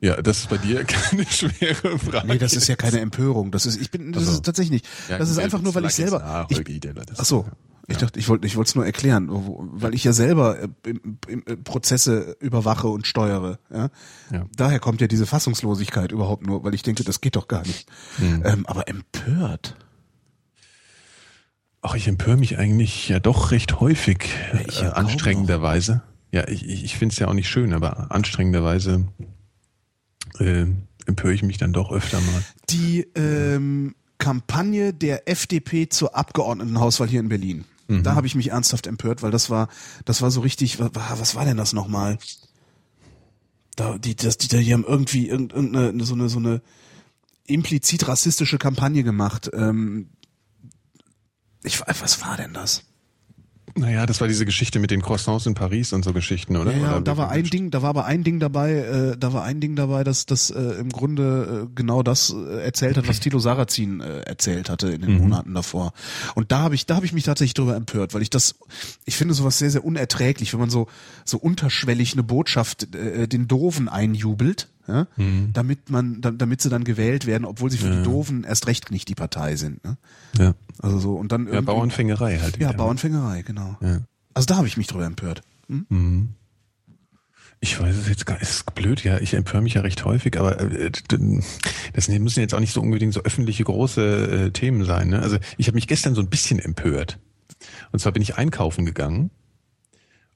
Ja, 0.00 0.20
das 0.20 0.40
ist 0.40 0.50
bei 0.50 0.58
dir 0.58 0.84
keine 0.84 1.24
schwere 1.24 1.98
Frage. 1.98 2.26
Nee, 2.26 2.38
das 2.38 2.52
ist 2.52 2.68
ja 2.68 2.76
keine 2.76 3.00
Empörung. 3.00 3.50
Das 3.50 3.64
ist, 3.64 3.80
ich 3.80 3.90
bin, 3.90 4.12
das 4.12 4.24
also, 4.24 4.34
ist 4.34 4.44
tatsächlich 4.44 4.82
nicht. 4.82 4.88
Ja, 5.08 5.16
das 5.16 5.30
ist 5.30 5.38
einfach 5.38 5.62
nur, 5.62 5.74
weil 5.74 5.86
ich 5.86 5.94
selber. 5.94 6.46
Ich, 6.50 6.60
ach 7.16 7.24
so. 7.24 7.46
Ich 7.86 7.98
dachte, 7.98 8.18
ich 8.18 8.28
wollte, 8.28 8.46
ich 8.46 8.56
wollte 8.56 8.68
es 8.68 8.74
nur 8.74 8.86
erklären, 8.86 9.28
weil 9.30 9.94
ich 9.94 10.04
ja 10.04 10.12
selber 10.12 10.58
äh, 10.62 10.68
im 10.86 11.64
Prozesse 11.64 12.36
überwache 12.40 12.88
und 12.88 13.06
steuere. 13.06 13.58
Ja? 13.70 13.90
ja? 14.32 14.46
Daher 14.56 14.78
kommt 14.78 15.00
ja 15.02 15.06
diese 15.06 15.26
Fassungslosigkeit 15.26 16.10
überhaupt 16.10 16.46
nur, 16.46 16.64
weil 16.64 16.74
ich 16.74 16.82
denke, 16.82 17.04
das 17.04 17.20
geht 17.20 17.36
doch 17.36 17.46
gar 17.46 17.62
nicht. 17.66 17.86
Hm. 18.16 18.42
Ähm, 18.44 18.66
aber 18.66 18.88
empört. 18.88 19.76
Ach, 21.82 21.94
ich 21.94 22.08
empöre 22.08 22.38
mich 22.38 22.58
eigentlich 22.58 23.10
ja 23.10 23.20
doch 23.20 23.50
recht 23.50 23.80
häufig, 23.80 24.30
äh, 24.54 24.86
anstrengenderweise. 24.86 26.02
ja, 26.32 26.48
ich, 26.48 26.66
ich, 26.66 26.84
ich 26.84 26.96
finde 26.96 27.12
es 27.12 27.18
ja 27.18 27.28
auch 27.28 27.34
nicht 27.34 27.50
schön, 27.50 27.74
aber 27.74 28.10
anstrengenderweise 28.10 29.06
äh, 30.38 30.64
empöre 31.04 31.34
ich 31.34 31.42
mich 31.42 31.58
dann 31.58 31.74
doch 31.74 31.92
öfter 31.92 32.18
mal. 32.22 32.42
Die 32.70 33.06
ähm, 33.14 33.94
Kampagne 34.16 34.94
der 34.94 35.28
FDP 35.28 35.90
zur 35.90 36.16
Abgeordnetenhauswahl 36.16 37.08
hier 37.08 37.20
in 37.20 37.28
Berlin. 37.28 37.66
Da 37.88 38.14
habe 38.14 38.26
ich 38.26 38.34
mich 38.34 38.50
ernsthaft 38.50 38.86
empört, 38.86 39.22
weil 39.22 39.30
das 39.30 39.50
war, 39.50 39.68
das 40.06 40.22
war 40.22 40.30
so 40.30 40.40
richtig, 40.40 40.78
wa- 40.80 40.90
wa- 40.94 41.16
was 41.18 41.34
war 41.34 41.44
denn 41.44 41.56
das 41.58 41.72
nochmal? 41.74 42.18
Da, 43.76 43.98
die, 43.98 44.14
das, 44.16 44.38
die, 44.38 44.48
die 44.48 44.72
haben 44.72 44.84
irgendwie 44.84 45.28
irgend- 45.28 45.52
irgendeine, 45.52 46.04
so 46.04 46.14
eine, 46.14 46.28
so 46.28 46.38
eine 46.38 46.62
implizit 47.46 48.08
rassistische 48.08 48.56
Kampagne 48.58 49.02
gemacht. 49.04 49.50
Ähm, 49.52 50.08
ich, 51.62 51.80
was 51.80 52.22
war 52.22 52.36
denn 52.36 52.54
das? 52.54 52.84
Naja, 53.76 54.06
das 54.06 54.20
war 54.20 54.28
diese 54.28 54.44
Geschichte 54.44 54.78
mit 54.78 54.90
den 54.90 55.02
Croissants 55.02 55.46
in 55.46 55.54
Paris 55.54 55.92
und 55.92 56.04
so 56.04 56.12
Geschichten, 56.12 56.56
oder? 56.56 56.72
Ja, 56.72 56.78
ja, 56.78 56.90
Oder 56.92 57.00
da 57.00 57.16
war 57.16 57.30
ein 57.30 57.44
Ding, 57.44 57.70
da 57.70 57.82
war 57.82 57.90
aber 57.90 58.04
ein 58.04 58.22
Ding 58.22 58.38
dabei, 58.38 58.72
äh, 58.72 59.16
da 59.18 59.32
war 59.32 59.42
ein 59.42 59.60
Ding 59.60 59.74
dabei, 59.74 60.04
dass 60.04 60.26
das 60.26 60.50
äh, 60.50 60.60
im 60.60 60.90
Grunde 60.90 61.64
äh, 61.64 61.72
genau 61.74 62.02
das 62.02 62.32
äh, 62.32 62.62
erzählt 62.62 62.96
hat, 62.96 63.08
was 63.08 63.20
Tilo 63.20 63.38
Sarrazin 63.40 64.00
äh, 64.00 64.20
erzählt 64.20 64.68
hatte 64.70 64.90
in 64.90 65.00
den 65.00 65.18
Monaten 65.18 65.54
davor. 65.54 65.92
Und 66.34 66.52
da 66.52 66.60
habe 66.60 66.74
ich, 66.74 66.86
da 66.86 66.96
habe 66.96 67.06
ich 67.06 67.12
mich 67.12 67.24
tatsächlich 67.24 67.54
drüber 67.54 67.74
empört, 67.74 68.14
weil 68.14 68.22
ich 68.22 68.30
das, 68.30 68.54
ich 69.06 69.16
finde 69.16 69.34
sowas 69.34 69.58
sehr, 69.58 69.70
sehr 69.70 69.84
unerträglich, 69.84 70.52
wenn 70.52 70.60
man 70.60 70.70
so 70.70 70.86
so 71.24 71.38
unterschwellig 71.38 72.12
eine 72.12 72.22
Botschaft 72.22 72.94
äh, 72.94 73.26
den 73.26 73.48
Doofen 73.48 73.88
einjubelt, 73.88 74.68
ja, 74.86 75.06
damit 75.52 75.90
man, 75.90 76.20
da, 76.20 76.30
damit 76.30 76.60
sie 76.60 76.68
dann 76.68 76.84
gewählt 76.84 77.26
werden, 77.26 77.44
obwohl 77.44 77.70
sie 77.70 77.78
für 77.78 77.90
die 77.90 78.02
Doofen 78.02 78.44
erst 78.44 78.66
recht 78.66 78.90
nicht 78.90 79.08
die 79.08 79.14
Partei 79.14 79.56
sind. 79.56 79.82
Ne? 79.84 79.96
Ja, 80.36 80.54
Also 80.80 80.98
so 80.98 81.14
und 81.14 81.32
dann 81.32 81.50
ja 81.52 81.60
Bauernfängerei 81.60 82.38
halt. 82.38 82.54
ja 82.58 82.68
wieder. 82.68 82.72
Bauernfängerei, 82.74 83.42
genau. 83.42 83.76
Ja. 83.80 84.00
Also 84.34 84.46
da 84.46 84.56
habe 84.56 84.66
ich 84.66 84.76
mich 84.76 84.86
drüber 84.86 85.06
empört. 85.06 85.42
Ich 87.60 87.80
weiß 87.80 87.96
es 87.96 88.08
jetzt 88.08 88.26
gar 88.26 88.34
nicht, 88.34 88.42
ist 88.42 88.74
blöd, 88.74 89.02
ja, 89.04 89.18
ich 89.18 89.32
empöre 89.32 89.62
mich 89.62 89.74
ja 89.74 89.80
recht 89.80 90.04
häufig, 90.04 90.38
aber 90.38 90.60
äh, 90.60 90.90
das 91.94 92.08
müssen 92.08 92.40
jetzt 92.40 92.54
auch 92.54 92.60
nicht 92.60 92.74
so 92.74 92.82
unbedingt 92.82 93.14
so 93.14 93.22
öffentliche 93.22 93.64
große 93.64 94.46
äh, 94.46 94.50
Themen 94.50 94.84
sein. 94.84 95.08
Ne? 95.08 95.20
Also 95.20 95.38
ich 95.56 95.66
habe 95.68 95.76
mich 95.76 95.88
gestern 95.88 96.14
so 96.14 96.20
ein 96.20 96.28
bisschen 96.28 96.58
empört. 96.58 97.18
Und 97.92 98.00
zwar 98.00 98.12
bin 98.12 98.20
ich 98.20 98.36
einkaufen 98.36 98.84
gegangen 98.84 99.30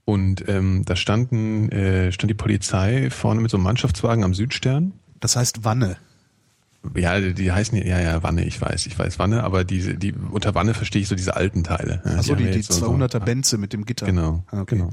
und 0.08 0.48
ähm, 0.48 0.84
da 0.86 0.96
standen, 0.96 1.70
äh, 1.70 2.10
stand 2.12 2.30
die 2.30 2.34
Polizei 2.34 3.10
vorne 3.10 3.42
mit 3.42 3.50
so 3.50 3.58
einem 3.58 3.64
Mannschaftswagen 3.64 4.24
am 4.24 4.32
Südstern. 4.32 4.92
Das 5.20 5.36
heißt 5.36 5.64
Wanne. 5.64 5.98
Ja, 6.96 7.20
die 7.20 7.52
heißen 7.52 7.76
ja, 7.76 8.00
ja, 8.00 8.22
Wanne, 8.22 8.44
ich 8.46 8.58
weiß, 8.58 8.86
ich 8.86 8.98
weiß 8.98 9.18
Wanne, 9.18 9.44
aber 9.44 9.64
diese, 9.64 9.96
die, 9.98 10.14
unter 10.14 10.54
Wanne 10.54 10.72
verstehe 10.72 11.02
ich 11.02 11.08
so 11.08 11.14
diese 11.14 11.36
alten 11.36 11.62
Teile. 11.62 12.00
Achso, 12.06 12.34
die, 12.36 12.44
ja 12.44 12.50
die 12.52 12.56
jetzt 12.56 12.72
so- 12.72 12.86
so- 12.86 12.90
200er 12.94 13.18
Benze 13.20 13.58
mit 13.58 13.74
dem 13.74 13.84
Gitter. 13.84 14.06
Genau, 14.06 14.44
Ah, 14.50 14.62
okay. 14.62 14.76
genau. 14.76 14.90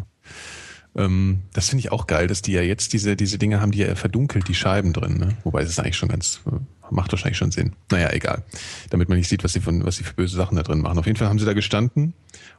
Ähm, 0.98 1.44
das 1.54 1.70
finde 1.70 1.80
ich 1.82 1.92
auch 1.94 2.08
geil, 2.08 2.28
dass 2.28 2.42
die 2.42 2.52
ja 2.52 2.62
jetzt 2.62 2.92
diese, 2.92 3.16
diese 3.16 3.38
Dinge 3.38 3.62
haben, 3.62 3.72
die 3.72 3.80
ja 3.80 3.96
verdunkelt, 3.96 4.50
die 4.50 4.54
Scheiben 4.56 4.92
drin, 4.92 5.18
ne? 5.18 5.30
Wobei 5.46 5.62
es 5.62 5.70
ist 5.70 5.80
eigentlich 5.80 5.96
schon 5.98 6.10
ganz, 6.10 6.42
äh, 6.48 6.56
macht 6.92 7.12
wahrscheinlich 7.12 7.38
schon 7.38 7.52
Sinn. 7.52 7.74
Naja, 7.92 8.12
egal. 8.12 8.44
Damit 8.90 9.10
man 9.10 9.18
nicht 9.18 9.30
sieht, 9.30 9.44
was 9.44 9.54
sie 9.54 9.60
von, 9.60 9.86
was 9.86 9.98
sie 9.98 10.04
für 10.04 10.14
böse 10.14 10.36
Sachen 10.36 10.56
da 10.56 10.64
drin 10.64 10.82
machen. 10.82 10.98
Auf 10.98 11.06
jeden 11.06 11.18
Fall 11.18 11.30
haben 11.30 11.40
sie 11.40 11.46
da 11.46 11.54
gestanden 11.54 12.14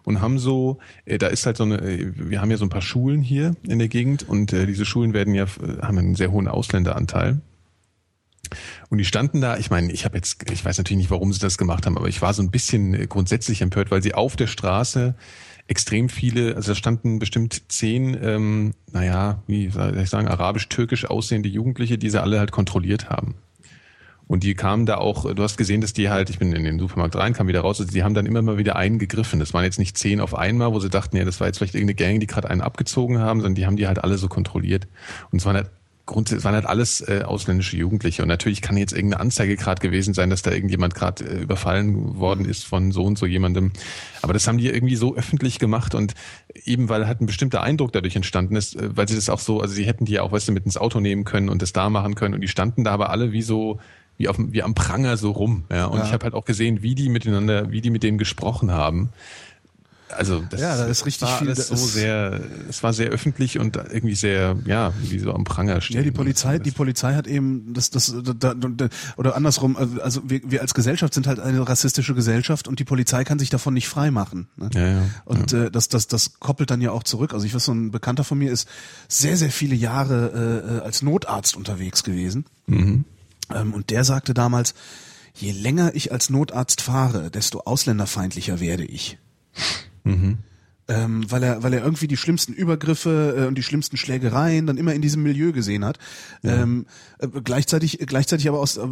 und 0.04 0.20
haben 0.20 0.38
so, 0.38 0.78
äh, 1.04 1.18
da 1.18 1.28
ist 1.28 1.46
halt 1.46 1.56
so 1.56 1.64
eine, 1.64 1.80
äh, 1.80 2.12
wir 2.14 2.40
haben 2.40 2.50
ja 2.50 2.56
so 2.56 2.64
ein 2.64 2.70
paar 2.70 2.82
Schulen 2.82 3.22
hier 3.22 3.54
in 3.66 3.78
der 3.78 3.88
Gegend 3.88 4.28
und 4.28 4.52
äh, 4.52 4.66
diese 4.66 4.84
Schulen 4.84 5.12
werden 5.12 5.34
ja, 5.34 5.44
äh, 5.44 5.82
haben 5.82 5.98
einen 5.98 6.14
sehr 6.14 6.30
hohen 6.30 6.48
Ausländeranteil. 6.48 7.40
Und 8.90 8.98
die 8.98 9.04
standen 9.04 9.40
da, 9.40 9.56
ich 9.56 9.70
meine, 9.70 9.92
ich 9.92 10.04
habe 10.04 10.16
jetzt, 10.16 10.50
ich 10.50 10.64
weiß 10.64 10.78
natürlich 10.78 10.98
nicht, 10.98 11.10
warum 11.10 11.32
sie 11.32 11.40
das 11.40 11.58
gemacht 11.58 11.86
haben, 11.86 11.98
aber 11.98 12.08
ich 12.08 12.22
war 12.22 12.32
so 12.32 12.42
ein 12.42 12.50
bisschen 12.50 12.94
äh, 12.94 13.06
grundsätzlich 13.06 13.62
empört, 13.62 13.90
weil 13.90 14.02
sie 14.02 14.14
auf 14.14 14.36
der 14.36 14.46
Straße 14.46 15.14
extrem 15.68 16.08
viele, 16.08 16.54
also 16.54 16.72
da 16.72 16.76
standen 16.76 17.18
bestimmt 17.18 17.62
zehn, 17.72 18.16
ähm, 18.22 18.74
naja, 18.92 19.42
wie 19.46 19.68
soll 19.70 19.98
ich 19.98 20.10
sagen, 20.10 20.28
arabisch-türkisch 20.28 21.06
aussehende 21.06 21.48
Jugendliche, 21.48 21.98
die 21.98 22.10
sie 22.10 22.22
alle 22.22 22.38
halt 22.38 22.52
kontrolliert 22.52 23.10
haben. 23.10 23.34
Und 24.28 24.42
die 24.42 24.54
kamen 24.54 24.86
da 24.86 24.96
auch, 24.96 25.32
du 25.32 25.42
hast 25.42 25.56
gesehen, 25.56 25.80
dass 25.80 25.92
die 25.92 26.10
halt, 26.10 26.30
ich 26.30 26.38
bin 26.38 26.52
in 26.52 26.64
den 26.64 26.78
Supermarkt 26.78 27.14
rein, 27.14 27.32
kam 27.32 27.46
wieder 27.46 27.60
raus, 27.60 27.80
also 27.80 27.92
die 27.92 28.02
haben 28.02 28.14
dann 28.14 28.26
immer 28.26 28.42
mal 28.42 28.58
wieder 28.58 28.74
einen 28.74 28.98
gegriffen. 28.98 29.38
Das 29.38 29.54
waren 29.54 29.64
jetzt 29.64 29.78
nicht 29.78 29.96
zehn 29.96 30.20
auf 30.20 30.34
einmal, 30.34 30.72
wo 30.72 30.80
sie 30.80 30.90
dachten, 30.90 31.16
ja, 31.16 31.24
das 31.24 31.38
war 31.38 31.46
jetzt 31.46 31.58
vielleicht 31.58 31.74
irgendeine 31.74 31.94
Gang, 31.94 32.20
die 32.20 32.26
gerade 32.26 32.50
einen 32.50 32.60
abgezogen 32.60 33.18
haben, 33.18 33.40
sondern 33.40 33.54
die 33.54 33.66
haben 33.66 33.76
die 33.76 33.86
halt 33.86 34.02
alle 34.02 34.18
so 34.18 34.28
kontrolliert. 34.28 34.88
Und 35.30 35.38
es 35.38 35.46
waren 35.46 35.54
halt 35.54 35.70
grundsätzlich, 36.06 36.38
es 36.38 36.44
waren 36.44 36.54
halt 36.54 36.66
alles 36.66 37.02
äh, 37.02 37.22
ausländische 37.24 37.76
Jugendliche. 37.76 38.22
Und 38.22 38.28
natürlich 38.28 38.62
kann 38.62 38.76
jetzt 38.76 38.92
irgendeine 38.92 39.20
Anzeige 39.20 39.56
gerade 39.56 39.80
gewesen 39.80 40.14
sein, 40.14 40.30
dass 40.30 40.42
da 40.42 40.52
irgendjemand 40.52 40.94
gerade 40.94 41.24
äh, 41.24 41.42
überfallen 41.42 42.18
worden 42.18 42.46
ist 42.46 42.64
von 42.64 42.92
so 42.92 43.04
und 43.04 43.18
so 43.18 43.26
jemandem. 43.26 43.72
Aber 44.22 44.32
das 44.32 44.48
haben 44.48 44.58
die 44.58 44.68
irgendwie 44.68 44.96
so 44.96 45.14
öffentlich 45.14 45.58
gemacht 45.58 45.94
und 45.94 46.14
eben 46.64 46.88
weil 46.88 47.06
halt 47.06 47.20
ein 47.20 47.26
bestimmter 47.26 47.62
Eindruck 47.62 47.92
dadurch 47.92 48.16
entstanden 48.16 48.56
ist, 48.56 48.76
äh, 48.76 48.96
weil 48.96 49.06
sie 49.08 49.14
das 49.16 49.28
auch 49.28 49.40
so, 49.40 49.60
also 49.60 49.74
sie 49.74 49.84
hätten 49.84 50.04
die 50.04 50.12
ja 50.12 50.22
auch, 50.22 50.32
weißt 50.32 50.48
du, 50.48 50.52
mit 50.52 50.64
ins 50.64 50.76
Auto 50.76 51.00
nehmen 51.00 51.24
können 51.24 51.48
und 51.48 51.60
das 51.62 51.72
da 51.72 51.90
machen 51.90 52.14
können 52.14 52.34
und 52.34 52.40
die 52.40 52.48
standen 52.48 52.82
da 52.82 52.92
aber 52.92 53.10
alle 53.10 53.32
wie 53.32 53.42
so, 53.42 53.78
wie 54.18 54.28
auf 54.28 54.36
wie 54.38 54.62
am 54.62 54.74
Pranger 54.74 55.16
so 55.16 55.30
rum. 55.30 55.64
Ja, 55.70 55.86
und 55.86 55.98
Ja. 55.98 56.04
ich 56.06 56.12
habe 56.12 56.24
halt 56.24 56.34
auch 56.34 56.44
gesehen, 56.44 56.82
wie 56.82 56.94
die 56.94 57.08
miteinander, 57.08 57.70
wie 57.70 57.80
die 57.80 57.90
mit 57.90 58.02
denen 58.02 58.18
gesprochen 58.18 58.70
haben. 58.70 59.10
Also 60.16 60.40
das, 60.48 60.60
Ja, 60.60 60.76
da 60.76 60.84
ist 60.84 61.04
richtig 61.04 61.28
war 61.28 61.38
viel- 61.38 61.48
alles 61.48 61.66
da 61.68 61.76
so 61.76 61.84
sehr, 61.84 62.40
es 62.70 62.80
war 62.84 62.92
sehr 62.92 63.08
öffentlich 63.08 63.58
und 63.58 63.74
irgendwie 63.76 64.14
sehr, 64.14 64.54
ja, 64.64 64.92
wie 65.02 65.18
so 65.18 65.32
am 65.34 65.42
Pranger 65.42 65.80
stehen. 65.80 65.96
Ja, 65.96 66.02
die 66.04 66.12
Polizei, 66.12 66.60
die 66.60 66.70
Polizei 66.70 67.14
hat 67.14 67.26
eben 67.26 67.74
das, 67.74 67.90
das, 67.90 68.14
da, 68.38 68.54
da, 68.54 68.88
oder 69.16 69.34
andersrum, 69.34 69.76
also 70.00 70.20
wir, 70.24 70.40
wir 70.44 70.60
als 70.62 70.74
Gesellschaft 70.74 71.12
sind 71.12 71.26
halt 71.26 71.40
eine 71.40 71.68
rassistische 71.68 72.14
Gesellschaft 72.14 72.68
und 72.68 72.78
die 72.78 72.84
Polizei 72.84 73.24
kann 73.24 73.40
sich 73.40 73.50
davon 73.50 73.74
nicht 73.74 73.88
frei 73.88 74.12
machen. 74.12 74.46
Ne? 74.56 74.70
Ja, 74.74 74.86
ja. 74.86 75.02
Und 75.24 75.52
äh, 75.52 75.72
das, 75.72 75.88
das, 75.88 76.06
das 76.06 76.38
koppelt 76.38 76.70
dann 76.70 76.80
ja 76.80 76.92
auch 76.92 77.02
zurück. 77.02 77.34
Also 77.34 77.44
ich 77.44 77.52
weiß, 77.52 77.64
so 77.64 77.72
ein 77.72 77.90
Bekannter 77.90 78.22
von 78.22 78.38
mir 78.38 78.52
ist 78.52 78.68
sehr, 79.08 79.36
sehr 79.36 79.50
viele 79.50 79.74
Jahre 79.74 80.62
äh, 80.70 80.76
äh, 80.76 80.80
als 80.82 81.02
Notarzt 81.02 81.56
unterwegs 81.56 82.04
gewesen. 82.04 82.44
Ähm, 82.68 83.04
und 83.48 83.90
der 83.90 84.04
sagte 84.04 84.34
damals, 84.34 84.74
je 85.34 85.52
länger 85.52 85.94
ich 85.94 86.12
als 86.12 86.30
Notarzt 86.30 86.80
fahre, 86.80 87.30
desto 87.30 87.60
ausländerfeindlicher 87.60 88.60
werde 88.60 88.84
ich. 88.84 89.18
Ähm, 90.88 91.28
weil 91.30 91.42
er, 91.42 91.64
weil 91.64 91.72
er 91.72 91.82
irgendwie 91.82 92.06
die 92.06 92.16
schlimmsten 92.16 92.52
Übergriffe 92.52 93.34
äh, 93.36 93.46
und 93.46 93.56
die 93.56 93.64
schlimmsten 93.64 93.96
Schlägereien 93.96 94.66
dann 94.66 94.76
immer 94.76 94.94
in 94.94 95.02
diesem 95.02 95.24
Milieu 95.24 95.50
gesehen 95.50 95.84
hat. 95.84 95.98
Ähm, 96.44 96.86
äh, 97.18 97.26
gleichzeitig, 97.26 97.98
gleichzeitig 98.06 98.48
aber 98.48 98.60
aus, 98.60 98.76
äh, 98.76 98.82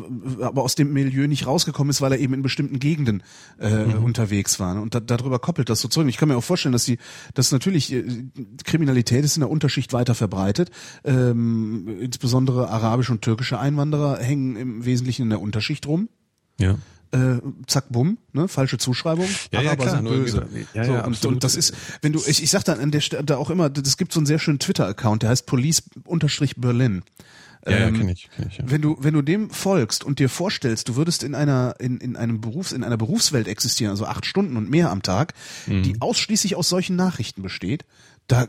aber 0.41 0.63
aus 0.63 0.75
dem 0.75 0.93
Milieu 0.93 1.29
nicht 1.29 1.47
rausgekommen 1.47 1.91
ist, 1.91 2.01
weil 2.01 2.11
er 2.11 2.19
eben 2.19 2.35
in 2.35 2.43
bestimmten 2.43 2.81
Gegenden 2.81 3.23
äh, 3.59 3.85
unterwegs 3.85 4.59
war. 4.59 4.75
ne? 4.75 4.81
Und 4.81 4.97
da, 4.97 5.01
darüber 5.01 5.39
koppelt 5.39 5.69
das 5.69 5.81
so 5.81 5.87
zurück. 5.87 6.09
Ich 6.09 6.17
kann 6.17 6.29
mir 6.29 6.37
auch 6.37 6.45
vorstellen, 6.45 6.73
dass 6.73 6.85
die, 6.85 6.99
dass 7.35 7.53
natürlich 7.53 7.93
äh, 7.93 8.05
Kriminalität 8.65 9.25
ist 9.25 9.37
in 9.37 9.43
der 9.43 9.51
Unterschicht 9.51 9.93
weiter 9.93 10.17
verbreitet. 10.17 10.73
Ähm, 11.05 12.01
insbesondere 12.01 12.71
arabische 12.71 13.13
und 13.13 13.23
türkische 13.23 13.61
Einwanderer 13.61 14.19
hängen 14.19 14.57
im 14.57 14.85
Wesentlichen 14.85 15.23
in 15.23 15.31
der 15.31 15.41
Unterschicht 15.41 15.87
rum 15.87 16.09
ja. 16.59 16.77
Äh, 17.15 17.41
zack, 17.67 17.87
bumm, 17.91 18.19
ne, 18.33 18.49
falsche 18.49 18.77
Zuschreibung. 18.79 19.27
Ja, 19.53 19.62
ja, 19.62 19.77
klar, 19.77 19.97
sind 19.97 20.05
böse. 20.09 20.47
ja, 20.75 20.85
so, 20.85 20.93
ja, 20.93 21.05
und, 21.05 21.25
und 21.25 21.45
das 21.45 21.55
ist, 21.57 21.73
wenn 22.03 22.12
du, 22.12 22.21
ich, 22.27 22.43
ich 22.43 22.51
sag 22.51 22.65
dann 22.65 22.81
an 22.81 22.91
der 22.91 23.01
Stelle 23.01 23.25
da 23.25 23.37
auch 23.37 23.51
immer, 23.51 23.71
das 23.71 23.97
gibt 23.97 24.12
so 24.12 24.21
einen 24.21 24.27
sehr 24.27 24.39
schönen 24.39 24.59
Twitter-Account, 24.59 25.23
der 25.23 25.31
heißt 25.31 25.47
Police-Berlin. 25.47 27.03
Ja, 27.67 27.73
ja, 27.73 27.87
Ähm, 27.89 27.95
kenn 27.97 28.09
ich, 28.11 28.29
kenn 28.37 28.49
ich, 28.49 28.59
ja. 28.59 28.65
Wenn 28.67 28.83
du, 28.83 28.97
wenn 29.01 29.15
du 29.15 29.23
dem 29.23 29.49
folgst 29.49 30.05
und 30.05 30.19
dir 30.19 30.29
vorstellst, 30.29 30.89
du 30.89 30.97
würdest 30.97 31.23
in 31.23 31.35
einer, 31.35 31.77
in, 31.79 31.97
in 31.99 32.15
einem 32.17 32.41
Berufs, 32.43 32.73
in 32.73 32.85
einer 32.85 32.99
Berufswelt 32.99 33.49
existieren, 33.49 33.91
also 33.91 34.05
acht 34.05 34.27
Stunden 34.27 34.57
und 34.59 34.69
mehr 34.69 34.91
am 34.91 35.03
Tag, 35.03 35.33
Mhm. 35.67 35.83
die 35.83 36.01
ausschließlich 36.01 36.57
aus 36.57 36.69
solchen 36.69 36.97
Nachrichten 36.97 37.41
besteht, 37.43 37.85
da 38.27 38.49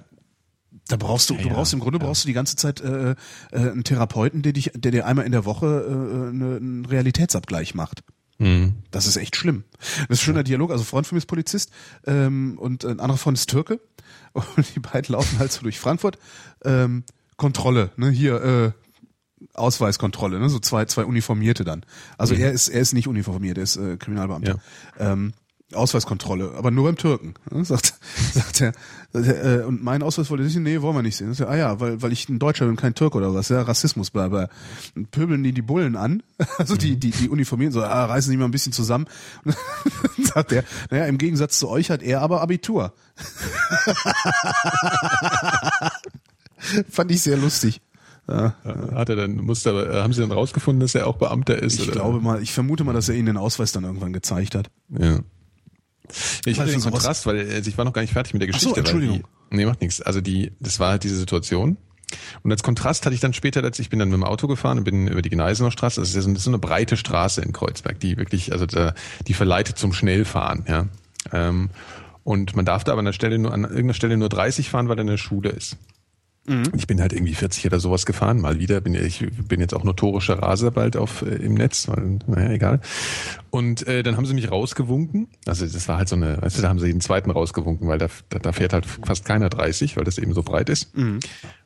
da 0.89 0.97
brauchst 0.97 1.29
du, 1.29 1.35
du 1.35 1.47
ja, 1.47 1.53
brauchst 1.53 1.73
im 1.73 1.79
Grunde 1.79 1.97
brauchst 1.97 2.25
du 2.25 2.27
die 2.27 2.33
ganze 2.33 2.57
Zeit 2.57 2.79
äh, 2.81 3.11
äh, 3.11 3.15
einen 3.53 3.83
Therapeuten, 3.85 4.41
der 4.43 4.53
dich, 4.53 4.71
der 4.75 4.91
dir 4.91 5.07
einmal 5.07 5.25
in 5.25 5.31
der 5.31 5.45
Woche 5.45 5.65
äh, 5.65 6.29
eine, 6.29 6.57
einen 6.57 6.85
Realitätsabgleich 6.85 7.73
macht. 7.73 8.03
Mhm. 8.37 8.73
Das 8.91 9.07
ist 9.07 9.17
echt 9.17 9.35
schlimm. 9.35 9.63
Das 9.79 9.89
ist 10.01 10.09
ein 10.09 10.17
schöner 10.17 10.43
Dialog. 10.43 10.71
Also 10.71 10.83
ein 10.83 10.87
Freund 10.87 11.07
von 11.07 11.15
mir 11.15 11.19
ist 11.19 11.27
Polizist 11.27 11.71
ähm, 12.05 12.57
und 12.57 12.83
ein 12.85 12.99
anderer 12.99 13.17
Freund 13.17 13.37
ist 13.37 13.49
Türke. 13.49 13.79
Und 14.57 14.75
die 14.75 14.81
beiden 14.81 15.13
laufen 15.13 15.39
halt 15.39 15.51
so 15.53 15.61
durch 15.61 15.79
Frankfurt. 15.79 16.19
Ähm, 16.65 17.05
Kontrolle, 17.37 17.91
ne? 17.95 18.09
Hier, 18.09 18.43
äh, 18.43 18.71
Ausweiskontrolle, 19.53 20.39
ne? 20.39 20.49
So 20.49 20.59
zwei, 20.59 20.85
zwei 20.85 21.05
Uniformierte 21.05 21.63
dann. 21.63 21.85
Also 22.17 22.35
er 22.35 22.51
ist, 22.51 22.67
er 22.67 22.81
ist 22.81 22.93
nicht 22.93 23.07
uniformiert, 23.07 23.57
er 23.57 23.63
ist 23.63 23.77
äh, 23.77 23.97
Kriminalbeamter. 23.97 24.59
Ähm, 24.99 25.33
Ausweiskontrolle, 25.73 26.53
aber 26.55 26.69
nur 26.69 26.83
beim 26.85 26.95
Türken. 26.95 27.33
Ne? 27.49 27.65
Sagt, 27.65 27.95
sagt 28.33 28.61
er, 28.61 28.73
äh, 29.13 29.63
und 29.63 29.83
mein 29.83 30.03
Ausweis 30.03 30.29
wollte 30.29 30.43
ich, 30.43 30.55
nee, 30.55 30.81
wollen 30.81 30.95
wir 30.95 31.01
nicht 31.01 31.17
sehen. 31.17 31.33
Sagt 31.33 31.49
ah 31.49 31.55
ja, 31.55 31.79
weil, 31.79 32.01
weil 32.03 32.11
ich 32.11 32.29
ein 32.29 32.37
Deutscher 32.37 32.67
bin, 32.67 32.75
kein 32.75 32.93
Türke 32.93 33.17
oder 33.17 33.33
was, 33.33 33.49
ja, 33.49 33.63
Rassismus, 33.63 34.11
bla, 34.11 34.27
bla. 34.27 34.47
Und 34.95 35.09
pöbeln 35.09 35.43
die 35.43 35.53
die 35.53 35.63
Bullen 35.63 35.95
an, 35.95 36.21
also 36.59 36.75
die, 36.75 36.97
die, 36.97 37.09
die 37.09 37.29
Uniformierten, 37.29 37.73
so, 37.73 37.81
ah, 37.81 38.05
reißen 38.05 38.29
die 38.29 38.37
mal 38.37 38.45
ein 38.45 38.51
bisschen 38.51 38.73
zusammen. 38.73 39.07
Und 39.43 39.55
dann 40.17 40.25
sagt 40.25 40.51
er, 40.51 40.63
naja, 40.91 41.05
im 41.05 41.17
Gegensatz 41.17 41.57
zu 41.57 41.67
euch 41.67 41.89
hat 41.89 42.03
er 42.03 42.21
aber 42.21 42.41
Abitur. 42.41 42.93
Fand 46.89 47.11
ich 47.11 47.21
sehr 47.21 47.37
lustig. 47.37 47.81
Ja. 48.27 48.55
Hat 48.93 49.09
er 49.09 49.15
dann, 49.15 49.35
musste 49.35 49.69
aber, 49.69 50.03
haben 50.03 50.13
sie 50.13 50.21
dann 50.21 50.31
rausgefunden, 50.31 50.79
dass 50.79 50.95
er 50.95 51.07
auch 51.07 51.17
Beamter 51.17 51.61
ist? 51.61 51.79
Ich 51.79 51.87
oder? 51.87 51.91
glaube 51.91 52.21
mal, 52.21 52.41
ich 52.41 52.51
vermute 52.53 52.83
mal, 52.83 52.93
dass 52.93 53.09
er 53.09 53.15
ihnen 53.15 53.27
den 53.27 53.37
Ausweis 53.37 53.71
dann 53.71 53.83
irgendwann 53.83 54.13
gezeigt 54.13 54.55
hat. 54.55 54.69
Ja. 54.89 55.19
Ich 56.45 56.59
hatte 56.59 56.71
den 56.71 56.81
Kontrast, 56.81 57.25
weil 57.25 57.49
also 57.49 57.69
ich 57.69 57.77
war 57.77 57.85
noch 57.85 57.93
gar 57.93 58.01
nicht 58.01 58.13
fertig 58.13 58.33
mit 58.33 58.41
der 58.41 58.49
Ach 58.49 58.59
so, 58.59 58.69
Geschichte. 58.69 58.79
Entschuldigung. 58.79 59.23
Nee, 59.49 59.65
macht 59.65 59.81
nichts. 59.81 60.01
Also 60.01 60.21
die, 60.21 60.51
das 60.59 60.79
war 60.79 60.91
halt 60.91 61.03
diese 61.03 61.17
Situation. 61.17 61.77
Und 62.43 62.51
als 62.51 62.63
Kontrast 62.63 63.05
hatte 63.05 63.15
ich 63.15 63.21
dann 63.21 63.33
später, 63.33 63.63
als 63.63 63.79
ich 63.79 63.89
bin 63.89 63.99
dann 63.99 64.09
mit 64.09 64.17
dem 64.17 64.23
Auto 64.23 64.47
gefahren 64.47 64.77
und 64.77 64.83
bin 64.83 65.07
über 65.07 65.21
die 65.21 65.29
Gneisener 65.29 65.71
Straße, 65.71 65.99
das 65.99 66.09
ist 66.09 66.15
ja 66.15 66.21
so, 66.21 66.31
ist 66.31 66.43
so 66.43 66.49
eine 66.49 66.59
breite 66.59 66.97
Straße 66.97 67.41
in 67.41 67.51
Kreuzberg, 67.51 67.99
die 67.99 68.17
wirklich, 68.17 68.51
also 68.51 68.65
da, 68.65 68.93
die 69.27 69.33
verleitet 69.33 69.77
zum 69.77 69.93
Schnellfahren, 69.93 70.65
ja. 70.67 70.87
Ähm, 71.31 71.69
und 72.23 72.55
man 72.55 72.65
darf 72.65 72.83
da 72.83 72.91
aber 72.91 72.99
an 72.99 73.05
der 73.05 73.13
Stelle 73.13 73.37
nur, 73.37 73.53
an 73.53 73.63
irgendeiner 73.63 73.93
Stelle 73.93 74.17
nur 74.17 74.29
30 74.29 74.69
fahren, 74.69 74.89
weil 74.89 74.95
da 74.95 75.01
eine 75.01 75.17
Schule 75.17 75.49
ist. 75.49 75.77
Ich 76.75 76.85
bin 76.85 77.01
halt 77.01 77.13
irgendwie 77.13 77.33
40 77.33 77.65
oder 77.65 77.79
sowas 77.79 78.05
gefahren, 78.05 78.39
mal 78.39 78.59
wieder. 78.59 78.81
Bin, 78.81 78.93
ich 78.93 79.25
bin 79.47 79.59
jetzt 79.59 79.73
auch 79.73 79.83
notorischer 79.83 80.39
Raser 80.39 80.71
bald 80.71 80.95
auf 80.95 81.23
äh, 81.23 81.35
im 81.35 81.55
Netz, 81.55 81.87
weil, 81.87 82.19
naja, 82.27 82.51
egal. 82.51 82.81
Und 83.49 83.87
äh, 83.87 84.03
dann 84.03 84.15
haben 84.17 84.25
sie 84.25 84.33
mich 84.33 84.51
rausgewunken. 84.51 85.27
Also 85.47 85.65
das 85.65 85.87
war 85.87 85.97
halt 85.97 86.09
so 86.09 86.15
eine, 86.15 86.37
du, 86.37 86.61
da 86.61 86.69
haben 86.69 86.79
sie 86.79 86.87
den 86.87 87.01
zweiten 87.01 87.31
rausgewunken, 87.31 87.87
weil 87.87 87.97
da, 87.97 88.07
da, 88.29 88.39
da 88.39 88.51
fährt 88.51 88.73
halt 88.73 88.85
fast 88.85 89.25
keiner 89.25 89.49
30, 89.49 89.97
weil 89.97 90.03
das 90.03 90.17
eben 90.17 90.33
so 90.33 90.43
breit 90.43 90.69
ist. 90.69 90.95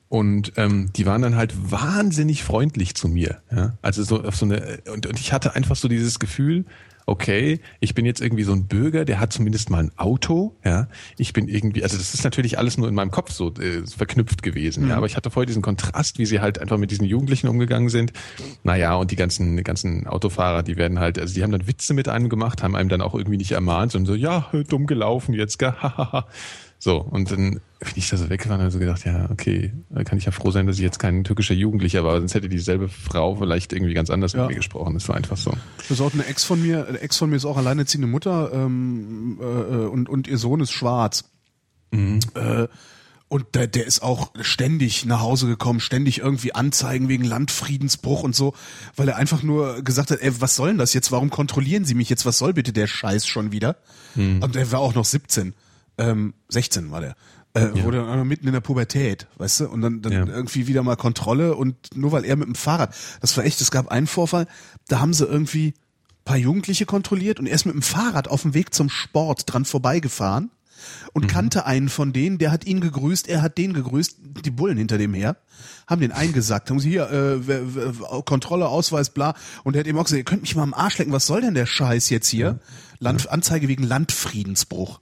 Und 0.07 0.53
ähm, 0.55 0.91
die 0.95 1.05
waren 1.05 1.21
dann 1.21 1.35
halt 1.35 1.53
wahnsinnig 1.71 2.43
freundlich 2.43 2.95
zu 2.95 3.07
mir. 3.07 3.41
Ja? 3.51 3.77
Also 3.83 4.03
so 4.03 4.23
auf 4.23 4.35
so 4.35 4.45
eine 4.45 4.79
und, 4.91 5.05
und 5.05 5.19
ich 5.19 5.33
hatte 5.33 5.55
einfach 5.55 5.75
so 5.75 5.87
dieses 5.87 6.17
Gefühl, 6.19 6.65
okay, 7.09 7.59
ich 7.79 7.95
bin 7.95 8.05
jetzt 8.05 8.21
irgendwie 8.21 8.43
so 8.43 8.53
ein 8.53 8.67
Bürger, 8.67 9.03
der 9.03 9.19
hat 9.19 9.33
zumindest 9.33 9.69
mal 9.69 9.83
ein 9.83 9.91
Auto, 9.97 10.55
ja. 10.63 10.87
Ich 11.17 11.33
bin 11.33 11.47
irgendwie, 11.47 11.83
also 11.83 11.97
das 11.97 12.13
ist 12.13 12.23
natürlich 12.23 12.57
alles 12.57 12.77
nur 12.77 12.87
in 12.87 12.95
meinem 12.95 13.11
Kopf 13.11 13.31
so 13.31 13.53
äh, 13.55 13.85
verknüpft 13.85 14.43
gewesen, 14.43 14.87
ja. 14.87 14.95
Aber 14.95 15.07
ich 15.07 15.17
hatte 15.17 15.31
vorher 15.31 15.47
diesen 15.47 15.61
Kontrast, 15.61 16.19
wie 16.19 16.25
sie 16.25 16.39
halt 16.39 16.59
einfach 16.59 16.77
mit 16.77 16.91
diesen 16.91 17.05
Jugendlichen 17.05 17.47
umgegangen 17.47 17.89
sind. 17.89 18.13
Naja, 18.63 18.95
und 18.95 19.11
die 19.11 19.15
ganzen, 19.15 19.57
die 19.57 19.63
ganzen 19.63 20.07
Autofahrer, 20.07 20.63
die 20.63 20.77
werden 20.77 20.99
halt, 20.99 21.17
also 21.17 21.33
die 21.33 21.43
haben 21.43 21.51
dann 21.51 21.67
Witze 21.67 21.93
mit 21.93 22.07
einem 22.07 22.29
gemacht, 22.29 22.61
haben 22.61 22.75
einem 22.75 22.89
dann 22.89 23.01
auch 23.01 23.15
irgendwie 23.15 23.37
nicht 23.37 23.51
ermahnt, 23.51 23.91
sondern 23.91 24.13
so, 24.13 24.15
ja, 24.15 24.49
dumm 24.67 24.85
gelaufen 24.85 25.33
jetzt, 25.33 25.57
gell. 25.57 25.73
So, 26.81 26.97
und 27.01 27.29
dann 27.29 27.59
bin 27.79 27.91
ich 27.95 28.09
da 28.09 28.15
so 28.15 28.29
weggefahren 28.29 28.61
und 28.61 28.65
habe 28.65 28.71
so 28.71 28.79
gedacht, 28.79 29.03
ja, 29.05 29.29
okay, 29.31 29.73
kann 30.05 30.17
ich 30.17 30.25
ja 30.25 30.31
froh 30.31 30.49
sein, 30.51 30.65
dass 30.65 30.77
ich 30.77 30.81
jetzt 30.81 30.97
kein 30.97 31.25
türkischer 31.25 31.53
Jugendlicher 31.53 32.05
war, 32.05 32.17
sonst 32.19 32.35
hätte 32.35 32.47
dieselbe 32.47 32.87
Frau 32.87 33.35
vielleicht 33.35 33.73
irgendwie 33.73 33.93
ganz 33.93 34.09
anders 34.09 34.31
Ja. 34.33 34.41
mit 34.43 34.51
mir 34.51 34.55
gesprochen. 34.55 34.93
Das 34.93 35.07
war 35.09 35.15
einfach 35.17 35.35
so. 35.37 35.53
Das 35.77 35.91
ist 35.91 35.99
auch 36.01 36.13
eine 36.13 36.25
Ex 36.25 36.45
von 36.45 36.61
mir, 36.61 36.87
eine 36.87 36.99
Ex 37.01 37.17
von 37.17 37.29
mir 37.29 37.35
ist 37.35 37.43
auch 37.45 37.57
alleinerziehende 37.57 38.07
Mutter 38.07 38.51
ähm, 38.53 39.37
äh, 39.41 39.43
und, 39.43 40.07
und 40.07 40.27
ihr 40.27 40.37
Sohn 40.37 40.61
ist 40.61 40.71
schwarz. 40.71 41.25
Äh, 41.91 42.67
und 43.27 43.45
der, 43.55 43.67
der 43.67 43.85
ist 43.85 44.01
auch 44.01 44.31
ständig 44.41 45.05
nach 45.05 45.19
Hause 45.19 45.47
gekommen, 45.47 45.79
ständig 45.81 46.19
irgendwie 46.19 46.53
Anzeigen 46.55 47.09
wegen 47.09 47.23
Landfriedensbruch 47.25 48.23
und 48.23 48.35
so, 48.35 48.53
weil 48.95 49.07
er 49.09 49.17
einfach 49.17 49.43
nur 49.43 49.83
gesagt 49.83 50.11
hat, 50.11 50.19
ey, 50.21 50.31
was 50.41 50.55
soll 50.55 50.69
denn 50.69 50.77
das 50.79 50.93
jetzt? 50.93 51.11
Warum 51.11 51.29
kontrollieren 51.29 51.85
Sie 51.85 51.93
mich 51.93 52.09
jetzt? 52.09 52.25
Was 52.25 52.37
soll 52.39 52.53
bitte 52.53 52.73
der 52.73 52.87
Scheiß 52.87 53.27
schon 53.27 53.51
wieder? 53.51 53.75
Und 54.15 54.55
er 54.55 54.71
war 54.71 54.79
auch 54.79 54.95
noch 54.95 55.05
17, 55.05 55.53
ähm, 55.99 56.33
16 56.47 56.89
war 56.91 57.01
der. 57.01 57.15
Äh, 57.53 57.83
Wurde 57.83 57.97
dann 58.05 58.27
mitten 58.27 58.45
in 58.47 58.53
der 58.53 58.61
Pubertät, 58.61 59.27
weißt 59.37 59.61
du? 59.61 59.69
Und 59.69 59.81
dann, 59.81 60.01
dann 60.01 60.11
Ja. 60.11 60.25
irgendwie 60.27 60.67
wieder 60.67 60.83
mal 60.83 60.95
Kontrolle 60.95 61.55
und 61.55 61.75
nur 61.95 62.11
weil 62.11 62.23
er 62.25 62.35
mit 62.35 62.47
dem 62.47 62.55
Fahrrad, 62.55 62.93
das 63.21 63.35
war 63.37 63.43
echt, 63.43 63.59
es 63.61 63.71
gab 63.71 63.87
einen 63.89 64.05
Vorfall, 64.07 64.45
da 64.87 64.99
haben 64.99 65.13
sie 65.13 65.25
irgendwie 65.25 65.73
paar 66.25 66.37
Jugendliche 66.37 66.85
kontrolliert 66.85 67.39
und 67.39 67.47
er 67.47 67.55
ist 67.55 67.65
mit 67.65 67.73
dem 67.73 67.81
Fahrrad 67.81 68.27
auf 68.27 68.43
dem 68.43 68.53
Weg 68.53 68.73
zum 68.75 68.87
Sport 68.89 69.51
dran 69.51 69.65
vorbeigefahren 69.65 70.51
und 71.13 71.27
kannte 71.27 71.65
einen 71.65 71.89
von 71.89 72.13
denen, 72.13 72.37
der 72.37 72.51
hat 72.51 72.65
ihn 72.65 72.81
gegrüßt, 72.81 73.27
er 73.27 73.41
hat 73.41 73.57
den 73.57 73.73
gegrüßt, 73.73 74.17
die 74.45 74.51
Bullen 74.51 74.77
hinter 74.77 74.99
dem 74.99 75.15
her, 75.15 75.37
haben 75.87 76.01
den 76.01 76.11
eingesackt, 76.11 76.69
haben 76.69 76.79
sie 76.79 76.91
hier, 76.91 77.09
äh, 77.11 78.21
Kontrolle, 78.25 78.67
Ausweis, 78.67 79.09
bla, 79.09 79.33
und 79.63 79.75
er 79.75 79.79
hat 79.79 79.87
eben 79.87 79.97
auch 79.97 80.03
gesagt, 80.03 80.19
ihr 80.19 80.23
könnt 80.23 80.43
mich 80.43 80.55
mal 80.55 80.61
am 80.63 80.75
Arsch 80.75 80.99
lecken, 80.99 81.11
was 81.13 81.25
soll 81.25 81.41
denn 81.41 81.55
der 81.55 81.65
Scheiß 81.65 82.11
jetzt 82.11 82.29
hier? 82.29 82.59
Land, 82.99 83.27
Anzeige 83.29 83.67
wegen 83.67 83.83
Landfriedensbruch, 83.83 85.01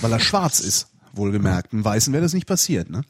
weil 0.00 0.12
er 0.12 0.20
schwarz 0.20 0.60
ist, 0.60 0.88
wohlgemerkt, 1.12 1.72
einen 1.72 1.84
Weißen 1.84 2.12
wäre 2.12 2.22
das 2.22 2.34
nicht 2.34 2.46
passiert, 2.46 2.90
ne? 2.90 3.02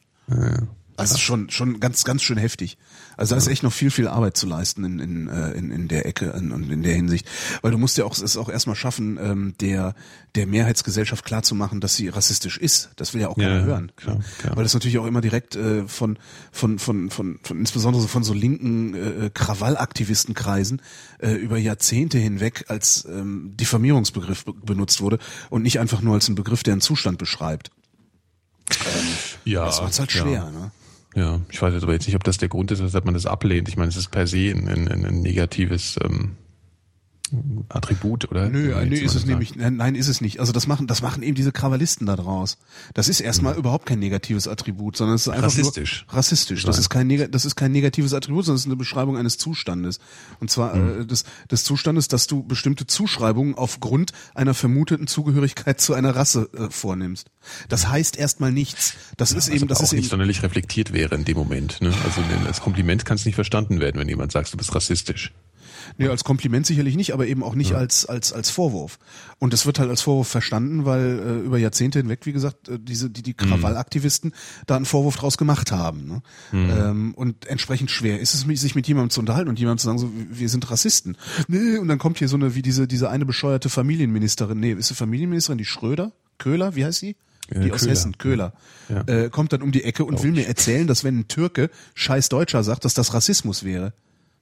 Also 0.95 1.17
schon 1.17 1.49
schon 1.49 1.79
ganz 1.79 2.03
ganz 2.03 2.23
schön 2.23 2.37
heftig. 2.37 2.77
Also 3.17 3.35
da 3.35 3.39
ist 3.39 3.47
echt 3.47 3.63
noch 3.63 3.73
viel 3.73 3.91
viel 3.91 4.07
Arbeit 4.07 4.37
zu 4.37 4.47
leisten 4.47 4.83
in 4.85 4.99
in 4.99 5.27
äh, 5.27 5.51
in, 5.51 5.71
in 5.71 5.87
der 5.87 6.05
Ecke 6.05 6.31
und 6.33 6.51
in, 6.51 6.71
in 6.71 6.83
der 6.83 6.93
Hinsicht, 6.93 7.27
weil 7.61 7.71
du 7.71 7.77
musst 7.77 7.97
ja 7.97 8.05
auch 8.05 8.17
es 8.17 8.37
auch 8.37 8.47
erstmal 8.49 8.75
schaffen, 8.75 9.17
ähm, 9.21 9.55
der 9.59 9.95
der 10.35 10.45
Mehrheitsgesellschaft 10.47 11.25
klar 11.25 11.41
zu 11.43 11.55
machen, 11.55 11.81
dass 11.81 11.95
sie 11.95 12.09
rassistisch 12.09 12.57
ist. 12.57 12.91
Das 12.95 13.13
will 13.13 13.21
ja 13.21 13.27
auch 13.29 13.35
keiner 13.35 13.59
Ja, 13.59 13.63
hören, 13.65 13.91
klar, 13.95 14.19
klar. 14.37 14.55
weil 14.55 14.63
das 14.63 14.73
natürlich 14.75 14.99
auch 14.99 15.07
immer 15.07 15.21
direkt 15.21 15.55
äh, 15.55 15.87
von 15.87 16.17
von 16.51 16.77
von 16.79 17.09
von 17.09 17.39
von 17.43 17.59
insbesondere 17.59 18.01
so 18.01 18.07
von 18.07 18.23
so 18.23 18.33
linken 18.33 18.93
äh, 18.93 19.29
Krawallaktivistenkreisen 19.33 20.81
äh, 21.19 21.31
über 21.31 21.57
Jahrzehnte 21.57 22.19
hinweg 22.19 22.65
als 22.67 23.05
ähm, 23.09 23.53
Diffamierungsbegriff 23.57 24.45
be 24.45 24.53
benutzt 24.53 25.01
wurde 25.01 25.17
und 25.49 25.63
nicht 25.63 25.79
einfach 25.79 26.01
nur 26.01 26.13
als 26.13 26.27
ein 26.29 26.35
Begriff, 26.35 26.61
der 26.61 26.73
einen 26.73 26.81
Zustand 26.81 27.17
beschreibt. 27.17 27.71
Ja, 29.45 29.65
Das 29.65 29.81
macht's 29.81 29.99
halt 29.99 30.13
ja. 30.13 30.21
schwer, 30.21 30.51
ne? 30.51 30.71
Ja, 31.17 31.41
ich 31.49 31.59
weiß 31.59 31.73
jetzt 31.73 31.81
aber 31.81 31.93
jetzt 31.93 32.05
nicht, 32.05 32.15
ob 32.15 32.23
das 32.23 32.37
der 32.37 32.47
Grund 32.47 32.69
ist, 32.69 32.83
weshalb 32.83 33.05
man 33.05 33.15
das 33.15 33.25
ablehnt. 33.25 33.67
Ich 33.69 33.75
meine, 33.75 33.89
es 33.89 33.97
ist 33.97 34.11
per 34.11 34.27
se 34.27 34.51
ein, 34.51 34.67
ein, 34.67 34.87
ein 34.87 35.21
negatives 35.21 35.97
ähm, 36.03 36.37
Attribut, 37.69 38.29
oder? 38.31 38.49
Nö, 38.49 38.73
nö, 38.85 38.95
ist 38.95 39.13
es 39.15 39.21
sagen. 39.21 39.29
nämlich, 39.31 39.55
nein, 39.55 39.75
nein, 39.77 39.95
ist 39.95 40.07
es 40.07 40.21
nicht. 40.21 40.39
Also 40.39 40.51
das 40.53 40.67
machen, 40.67 40.87
das 40.87 41.01
machen 41.01 41.23
eben 41.23 41.35
diese 41.35 41.51
Krawallisten 41.51 42.07
da 42.07 42.15
draus. 42.15 42.57
Das 42.93 43.07
ist 43.07 43.19
erstmal 43.19 43.53
Mhm. 43.53 43.59
überhaupt 43.59 43.85
kein 43.85 43.99
negatives 43.99 44.47
Attribut, 44.47 44.95
sondern 44.97 45.15
es 45.15 45.23
ist 45.23 45.29
einfach 45.29 45.45
Rassistisch. 45.47 46.05
Nur 46.07 46.15
rassistisch. 46.17 46.63
Das 46.63 46.77
ist 46.77 46.89
kein, 46.89 47.07
neg- 47.07 47.31
das 47.31 47.45
ist 47.45 47.55
kein 47.55 47.71
negatives 47.71 48.13
Attribut, 48.13 48.45
sondern 48.45 48.55
es 48.55 48.61
ist 48.61 48.67
eine 48.67 48.75
Beschreibung 48.75 49.17
eines 49.17 49.37
Zustandes. 49.37 49.99
Und 50.39 50.49
zwar 50.49 50.75
Mhm. 50.75 51.01
äh, 51.01 51.05
des, 51.05 51.25
des 51.51 51.63
Zustandes, 51.63 52.07
dass 52.07 52.27
du 52.27 52.43
bestimmte 52.43 52.87
Zuschreibungen 52.87 53.55
aufgrund 53.55 54.11
einer 54.35 54.53
vermuteten 54.53 55.07
Zugehörigkeit 55.07 55.81
zu 55.81 55.93
einer 55.93 56.15
Rasse 56.15 56.49
äh, 56.57 56.69
vornimmst. 56.69 57.27
Das 57.69 57.87
heißt 57.89 58.17
erstmal 58.17 58.51
nichts. 58.51 58.93
Das 59.17 59.31
ist 59.31 59.47
Was 59.47 59.49
eben, 59.49 59.67
das 59.67 59.79
auch 59.79 59.83
ist 59.83 59.91
nicht 59.93 60.03
eben, 60.03 60.09
sonderlich 60.09 60.43
reflektiert 60.43 60.93
wäre 60.93 61.15
in 61.15 61.25
dem 61.25 61.37
Moment. 61.37 61.81
Ne? 61.81 61.93
Also 62.05 62.21
als 62.47 62.61
Kompliment 62.61 63.05
kann 63.05 63.15
es 63.15 63.25
nicht 63.25 63.35
verstanden 63.35 63.79
werden, 63.79 63.99
wenn 63.99 64.09
jemand 64.09 64.31
sagt, 64.31 64.53
du 64.53 64.57
bist 64.57 64.73
rassistisch. 64.75 65.33
Nee, 65.97 66.07
als 66.07 66.23
Kompliment 66.23 66.65
sicherlich 66.65 66.95
nicht, 66.95 67.13
aber 67.13 67.27
eben 67.27 67.43
auch 67.43 67.55
nicht 67.55 67.73
als, 67.73 68.05
als, 68.05 68.33
als 68.33 68.49
Vorwurf. 68.49 68.99
Und 69.39 69.53
es 69.53 69.65
wird 69.65 69.79
halt 69.79 69.89
als 69.89 70.01
Vorwurf 70.01 70.27
verstanden, 70.27 70.85
weil 70.85 71.19
äh, 71.19 71.45
über 71.45 71.57
Jahrzehnte 71.57 71.99
hinweg, 71.99 72.25
wie 72.25 72.33
gesagt, 72.33 72.69
äh, 72.69 72.79
diese, 72.79 73.09
die, 73.09 73.21
die 73.23 73.33
Krawallaktivisten 73.33 74.33
da 74.65 74.75
einen 74.75 74.85
Vorwurf 74.85 75.15
draus 75.17 75.37
gemacht 75.37 75.71
haben. 75.71 76.07
Ne? 76.07 76.21
Ähm, 76.53 77.13
und 77.15 77.45
entsprechend 77.47 77.91
schwer 77.91 78.19
ist 78.19 78.33
es, 78.33 78.41
sich 78.61 78.75
mit 78.75 78.87
jemandem 78.87 79.09
zu 79.11 79.19
unterhalten 79.19 79.49
und 79.49 79.59
jemandem 79.59 79.79
zu 79.79 79.85
sagen, 79.87 79.99
so, 79.99 80.11
wir 80.13 80.49
sind 80.49 80.69
Rassisten. 80.69 81.17
Nee, 81.47 81.77
und 81.77 81.87
dann 81.87 81.99
kommt 81.99 82.17
hier 82.17 82.27
so 82.27 82.35
eine, 82.37 82.55
wie 82.55 82.61
diese, 82.61 82.87
diese 82.87 83.09
eine 83.09 83.25
bescheuerte 83.25 83.69
Familienministerin, 83.69 84.59
nee, 84.59 84.73
ist 84.73 84.87
sie 84.87 84.95
Familienministerin, 84.95 85.57
die 85.57 85.65
Schröder? 85.65 86.11
Köhler, 86.37 86.75
wie 86.75 86.85
heißt 86.85 86.99
sie? 86.99 87.15
Äh, 87.49 87.61
Die 87.61 87.71
aus 87.71 87.81
Köhler. 87.81 87.91
Hessen, 87.91 88.17
Köhler, 88.17 88.53
Ja. 88.89 89.01
äh, 89.07 89.29
kommt 89.29 89.53
dann 89.53 89.61
um 89.61 89.71
die 89.71 89.83
Ecke 89.83 90.03
und 90.05 90.21
will 90.23 90.31
mir 90.31 90.47
erzählen, 90.47 90.87
dass 90.87 91.03
wenn 91.03 91.19
ein 91.19 91.27
Türke 91.27 91.69
scheiß 91.95 92.29
Deutscher 92.29 92.63
sagt, 92.63 92.85
dass 92.85 92.93
das 92.93 93.13
Rassismus 93.13 93.63
wäre. 93.63 93.93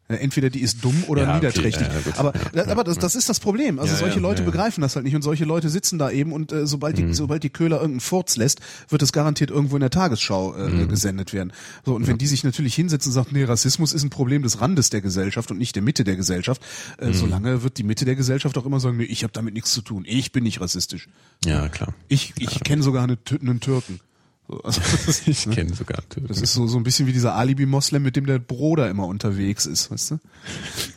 Ja, 0.07 0.17
Entweder 0.17 0.51
die 0.51 0.61
ist 0.61 0.83
dumm 0.83 1.03
oder 1.07 1.23
Ja, 1.23 1.29
okay, 1.29 1.35
niederträchtig. 1.47 1.87
ja, 1.87 1.93
ja, 1.93 2.17
aber 2.17 2.33
Ja, 2.53 2.67
aber 2.67 2.83
das, 2.83 2.99
das 2.99 3.15
ist 3.15 3.27
das 3.27 3.39
Problem. 3.39 3.79
Also 3.79 3.95
solche 3.95 4.19
Leute 4.19 4.43
begreifen 4.43 4.81
das 4.81 4.95
halt 4.95 5.03
nicht 5.03 5.15
und 5.15 5.23
solche 5.23 5.45
Leute 5.45 5.67
sitzen 5.69 5.97
da 5.97 6.11
eben 6.11 6.31
und 6.31 6.51
äh, 6.51 6.67
sobald 6.67 6.99
Mhm. 6.99 7.07
die 7.07 7.13
sobald 7.15 7.41
die 7.41 7.49
Köhler 7.49 7.77
irgendeinen 7.77 8.01
Furz 8.01 8.35
lässt, 8.37 8.59
wird 8.89 9.01
es 9.01 9.11
garantiert 9.13 9.49
irgendwo 9.49 9.75
in 9.77 9.79
der 9.79 9.89
Tagesschau 9.89 10.53
äh, 10.55 10.69
Mhm. 10.69 10.89
gesendet 10.89 11.33
werden. 11.33 11.53
So 11.85 11.95
und 11.95 12.05
wenn 12.05 12.19
die 12.19 12.27
sich 12.27 12.43
natürlich 12.43 12.75
hinsetzen 12.75 13.09
und 13.09 13.13
sagen, 13.15 13.29
nee, 13.31 13.43
Rassismus 13.45 13.93
ist 13.93 14.03
ein 14.03 14.11
Problem 14.11 14.43
des 14.43 14.61
Randes 14.61 14.91
der 14.91 15.01
Gesellschaft 15.01 15.49
und 15.49 15.57
nicht 15.57 15.75
der 15.75 15.81
Mitte 15.81 16.03
der 16.03 16.15
Gesellschaft, 16.15 16.61
Mhm. 17.01 17.07
äh, 17.09 17.13
solange 17.13 17.63
wird 17.63 17.79
die 17.79 17.83
Mitte 17.83 18.05
der 18.05 18.15
Gesellschaft 18.15 18.55
auch 18.59 18.65
immer 18.67 18.79
sagen, 18.79 18.97
nee, 18.97 19.03
ich 19.05 19.23
habe 19.23 19.33
damit 19.33 19.55
nichts 19.55 19.71
zu 19.71 19.81
tun. 19.81 20.03
Ich 20.07 20.31
bin 20.31 20.43
nicht 20.43 20.61
rassistisch. 20.61 21.07
Ja, 21.45 21.67
klar. 21.67 21.95
Ich 22.09 22.33
ich 22.37 22.63
kenne 22.63 22.83
sogar 22.83 23.03
eine, 23.03 23.17
einen 23.41 23.59
Türken. 23.59 23.99
So, 24.47 24.59
also, 24.63 24.81
Ich 25.25 25.45
ne? 25.47 25.55
kenne 25.55 25.73
sogar 25.73 25.97
Türken. 26.09 26.27
Das 26.27 26.41
ist 26.41 26.53
so, 26.53 26.67
so 26.67 26.77
ein 26.77 26.83
bisschen 26.83 27.07
wie 27.07 27.13
dieser 27.13 27.35
Alibi-Moslem, 27.35 28.03
mit 28.03 28.15
dem 28.15 28.25
der 28.25 28.39
Bruder 28.39 28.89
immer 28.89 29.07
unterwegs 29.07 29.65
ist, 29.65 29.91
weißt 29.91 30.11
du? 30.11 30.19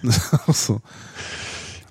Ist 0.02 0.20
auch 0.46 0.54
so. 0.54 0.80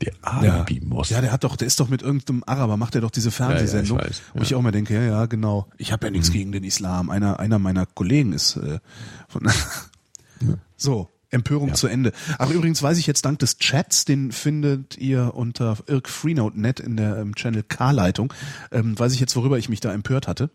der 0.02 0.14
Ja. 0.14 0.62
Alibi-Moss. 0.62 1.10
ja, 1.10 1.22
der 1.22 1.32
hat 1.32 1.44
doch, 1.44 1.56
der 1.56 1.68
ist 1.68 1.80
doch 1.80 1.90
mit 1.90 2.02
irgendeinem 2.04 2.44
Araber, 2.46 2.78
macht 2.78 2.94
er 2.96 3.02
doch 3.02 3.12
diese 3.12 3.32
Fernsehsendung, 3.32 3.98
Ja, 3.98 4.04
ja, 4.04 4.10
ich 4.12 4.18
weiß, 4.18 4.22
wo 4.34 4.40
ja. 4.40 4.44
ich 4.46 4.56
auch 4.56 4.60
immer 4.60 4.72
denke, 4.72 4.94
ja, 4.94 5.02
ja, 5.02 5.26
genau. 5.26 5.68
Ich 5.78 5.92
habe 5.92 6.06
ja 6.08 6.12
nichts 6.12 6.32
gegen 6.32 6.52
den 6.52 6.64
Islam. 6.64 7.10
Einer, 7.10 7.40
einer 7.40 7.58
meiner 7.60 7.86
Kollegen 7.88 8.34
ist 8.34 8.56
äh, 8.58 8.80
von 9.28 9.48
so. 10.78 11.10
Empörung 11.30 11.76
zu 11.76 11.88
Ende. 11.88 12.14
Ach, 12.40 12.50
übrigens 12.52 12.82
weiß 12.82 12.98
ich 12.98 13.06
jetzt 13.06 13.26
dank 13.26 13.38
des 13.40 13.58
Chats, 13.58 14.06
den 14.06 14.32
findet 14.32 14.98
ihr 14.98 15.34
unter 15.36 15.78
irkfreenote.net 15.86 16.80
in 16.80 16.96
der 16.96 17.18
ähm, 17.18 17.36
Channel 17.36 17.64
K-Leitung, 17.64 18.34
ähm, 18.72 18.98
weiß 18.98 19.12
ich 19.12 19.20
jetzt, 19.20 19.36
worüber 19.36 19.58
ich 19.58 19.68
mich 19.68 19.82
da 19.82 19.92
empört 19.92 20.30
hatte. 20.30 20.50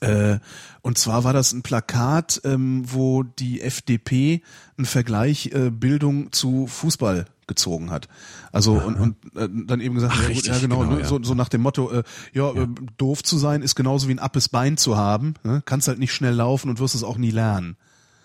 Äh, 0.00 0.38
und 0.82 0.98
zwar 0.98 1.24
war 1.24 1.32
das 1.32 1.52
ein 1.52 1.62
Plakat, 1.62 2.40
ähm, 2.44 2.82
wo 2.86 3.22
die 3.22 3.60
FDP 3.62 4.42
einen 4.76 4.86
Vergleich 4.86 5.50
äh, 5.52 5.70
Bildung 5.70 6.30
zu 6.32 6.66
Fußball 6.66 7.26
gezogen 7.46 7.90
hat. 7.90 8.08
Also 8.52 8.74
und, 8.74 8.96
und 8.96 9.16
äh, 9.34 9.48
dann 9.50 9.80
eben 9.80 9.94
gesagt, 9.94 10.14
Ach, 10.16 10.22
ja, 10.22 10.28
richtig, 10.28 10.52
ja 10.52 10.58
genau, 10.58 10.80
genau, 10.80 10.92
ne, 10.92 11.00
ja. 11.00 11.06
So, 11.06 11.22
so 11.22 11.34
nach 11.34 11.48
dem 11.48 11.62
Motto, 11.62 11.90
äh, 11.90 12.02
ja, 12.32 12.52
Äh, 12.52 12.68
doof 12.98 13.22
zu 13.22 13.38
sein 13.38 13.62
ist 13.62 13.74
genauso 13.74 14.08
wie 14.08 14.12
ein 14.12 14.18
appes 14.18 14.50
Bein 14.50 14.76
zu 14.76 14.96
haben, 14.96 15.34
ne? 15.42 15.62
kannst 15.64 15.88
halt 15.88 15.98
nicht 15.98 16.12
schnell 16.12 16.34
laufen 16.34 16.68
und 16.68 16.78
wirst 16.78 16.94
es 16.94 17.02
auch 17.02 17.16
nie 17.16 17.30
lernen. 17.30 17.76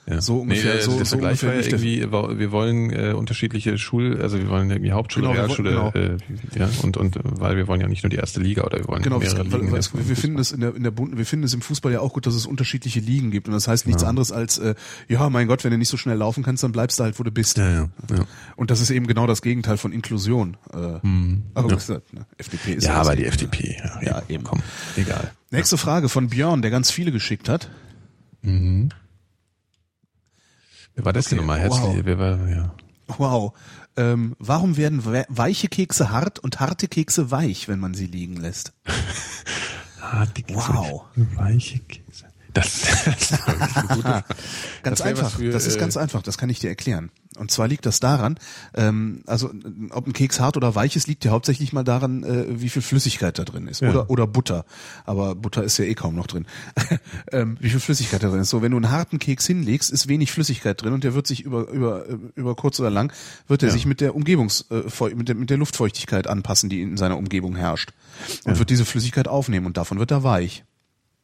Ja. 0.05 0.19
So 0.19 0.39
ungefähr, 0.41 0.73
Nee, 0.73 0.79
äh, 0.79 0.81
so, 0.83 0.97
der 0.97 1.05
so 1.05 1.11
Vergleich 1.17 1.41
ungefähr 1.43 1.49
war 1.49 1.55
ja 1.55 1.65
irgendwie, 2.11 2.39
wir 2.39 2.51
wollen 2.51 2.89
äh, 2.91 3.13
unterschiedliche 3.13 3.77
Schul, 3.77 4.21
also 4.21 4.37
wir 4.37 4.49
wollen 4.49 4.69
irgendwie 4.69 4.91
Hauptschule, 4.91 5.27
Genau, 5.27 5.33
Realschule, 5.37 5.77
wollen- 5.93 6.19
äh, 6.53 6.59
ja, 6.59 6.69
und 6.81 6.97
und 6.97 7.17
weil 7.23 7.55
wir 7.55 7.69
wollen 7.69 7.79
ja 7.79 7.87
nicht 7.87 8.03
nur 8.03 8.09
die 8.09 8.17
erste 8.17 8.41
Liga 8.41 8.63
oder 8.63 8.79
wir 8.79 8.87
wollen 8.89 9.01
Genau, 9.01 9.19
mehrere 9.19 9.43
Ligen. 9.43 9.71
weil, 9.71 9.79
weil, 9.93 10.07
wir 10.09 10.15
finden 10.17 10.39
es 10.39 10.51
in 10.51 10.59
der 10.59 10.75
in 10.75 10.83
der 10.83 10.91
Bund, 10.91 11.17
wir 11.17 11.25
finden 11.25 11.45
es 11.45 11.53
im 11.53 11.61
Fußball 11.61 11.93
ja 11.93 12.01
auch 12.01 12.11
gut, 12.11 12.25
dass 12.27 12.35
es 12.35 12.45
unterschiedliche 12.45 12.99
Ligen 12.99 13.31
gibt 13.31 13.47
und 13.47 13.53
das 13.53 13.69
heißt 13.69 13.87
nichts 13.87 14.03
anderes 14.03 14.33
als 14.33 14.57
äh, 14.57 14.75
ja, 15.07 15.29
mein 15.29 15.47
Gott, 15.47 15.63
wenn 15.63 15.71
du 15.71 15.77
nicht 15.77 15.87
so 15.89 15.95
schnell 15.95 16.17
laufen 16.17 16.43
kannst, 16.43 16.63
dann 16.63 16.73
bleibst 16.73 16.99
du 16.99 17.03
halt, 17.05 17.17
wo 17.17 17.23
du 17.23 17.31
bist. 17.31 17.57
ja, 17.57 17.71
ja, 17.71 17.89
ja. 18.11 18.25
Und 18.57 18.71
das 18.71 18.81
ist 18.81 18.89
eben 18.89 19.07
genau 19.07 19.25
das 19.25 19.41
Gegenteil 19.41 19.77
von 19.77 19.93
Inklusion. 19.93 20.57
Äh, 20.73 20.77
aber 21.53 21.69
gut, 21.69 21.87
ne, 21.87 22.01
FDP 22.37 22.73
ist 22.73 22.83
ja, 22.85 22.97
das 22.97 23.07
aber 23.07 23.15
die? 23.15 23.23
FDP, 23.23 23.77
ja, 23.81 24.01
Ja, 24.01 24.19
eben, 24.23 24.33
eben. 24.35 24.43
komm, 24.43 24.59
egal. 24.97 25.31
Nächste 25.49 25.77
Frage 25.77 26.09
von 26.09 26.27
Björn, 26.27 26.61
der 26.61 26.71
ganz 26.71 26.91
viele 26.91 27.13
geschickt 27.13 27.47
hat. 27.47 27.69
Wer 30.95 31.05
war 31.05 31.13
das 31.13 31.25
Okay, 31.27 31.35
denn 31.35 31.37
nochmal? 31.39 31.59
Herzlich, 31.59 31.83
wow. 31.83 31.95
war, 32.19 32.49
ja. 32.49 32.75
Wow. 33.17 33.53
Ähm, 33.95 34.35
warum 34.39 34.75
werden 34.77 35.05
we- 35.05 35.25
weiche 35.29 35.67
Kekse 35.67 36.09
hart 36.11 36.39
und 36.39 36.59
harte 36.59 36.87
Kekse 36.87 37.29
weich, 37.31 37.67
wenn 37.67 37.79
man 37.79 37.93
sie 37.93 38.07
liegen 38.07 38.37
lässt? 38.37 38.73
Ah, 40.05 40.25
die 40.27 40.43
Wow. 40.53 41.05
Weiche 41.15 41.79
Käse. 41.79 42.25
Das, 42.53 42.81
das 43.05 43.31
ist 43.31 43.89
gute. 43.89 44.23
Ganz 44.83 45.01
einfach. 45.01 45.31
für, 45.31 45.49
das 45.51 45.65
ist 45.65 45.75
äh, 45.75 45.79
ganz 45.79 45.97
einfach. 45.97 46.21
Das 46.21 46.37
kann 46.37 46.49
ich 46.49 46.59
dir 46.59 46.69
erklären. 46.69 47.09
Und 47.37 47.49
zwar 47.49 47.67
liegt 47.67 47.85
das 47.85 47.99
daran, 47.99 48.37
ähm, 48.75 49.23
also 49.25 49.51
ob 49.89 50.05
ein 50.05 50.13
Keks 50.13 50.39
hart 50.39 50.55
oder 50.55 50.75
weich 50.75 50.95
ist, 50.95 51.07
liegt 51.07 51.25
ja 51.25 51.31
hauptsächlich 51.31 51.73
mal 51.73 51.83
daran, 51.83 52.23
äh, 52.23 52.61
wie 52.61 52.69
viel 52.69 52.83
Flüssigkeit 52.83 53.39
da 53.39 53.43
drin 53.43 53.67
ist. 53.67 53.81
Ja. 53.81 53.89
Oder 53.89 54.09
oder 54.09 54.27
Butter. 54.27 54.65
Aber 55.05 55.33
Butter 55.33 55.63
ist 55.63 55.79
ja 55.79 55.85
eh 55.85 55.95
kaum 55.95 56.15
noch 56.15 56.27
drin. 56.27 56.45
ähm, 57.31 57.57
wie 57.59 57.69
viel 57.69 57.79
Flüssigkeit 57.79 58.21
da 58.21 58.29
drin 58.29 58.41
ist. 58.41 58.49
So, 58.49 58.61
wenn 58.61 58.71
du 58.71 58.77
einen 58.77 58.91
harten 58.91 59.17
Keks 59.17 59.47
hinlegst, 59.47 59.89
ist 59.89 60.07
wenig 60.07 60.31
Flüssigkeit 60.31 60.79
drin 60.79 60.93
und 60.93 61.03
der 61.03 61.15
wird 61.15 61.25
sich 61.25 61.41
über 61.41 61.69
über 61.69 62.07
äh, 62.07 62.17
über 62.35 62.55
kurz 62.55 62.79
oder 62.79 62.91
lang 62.91 63.11
wird 63.47 63.63
er 63.63 63.71
sich 63.71 63.87
mit 63.87 63.99
der 63.99 64.15
Umgebungs 64.15 64.67
äh, 64.69 65.15
mit 65.15 65.27
der 65.27 65.35
mit 65.35 65.49
der 65.49 65.57
Luftfeuchtigkeit 65.57 66.27
anpassen, 66.27 66.69
die 66.69 66.81
in 66.81 66.97
seiner 66.97 67.17
Umgebung 67.17 67.55
herrscht 67.55 67.93
und 68.43 68.59
wird 68.59 68.69
diese 68.69 68.85
Flüssigkeit 68.85 69.27
aufnehmen 69.27 69.65
und 69.65 69.77
davon 69.77 69.97
wird 69.97 70.11
er 70.11 70.23
weich. 70.23 70.65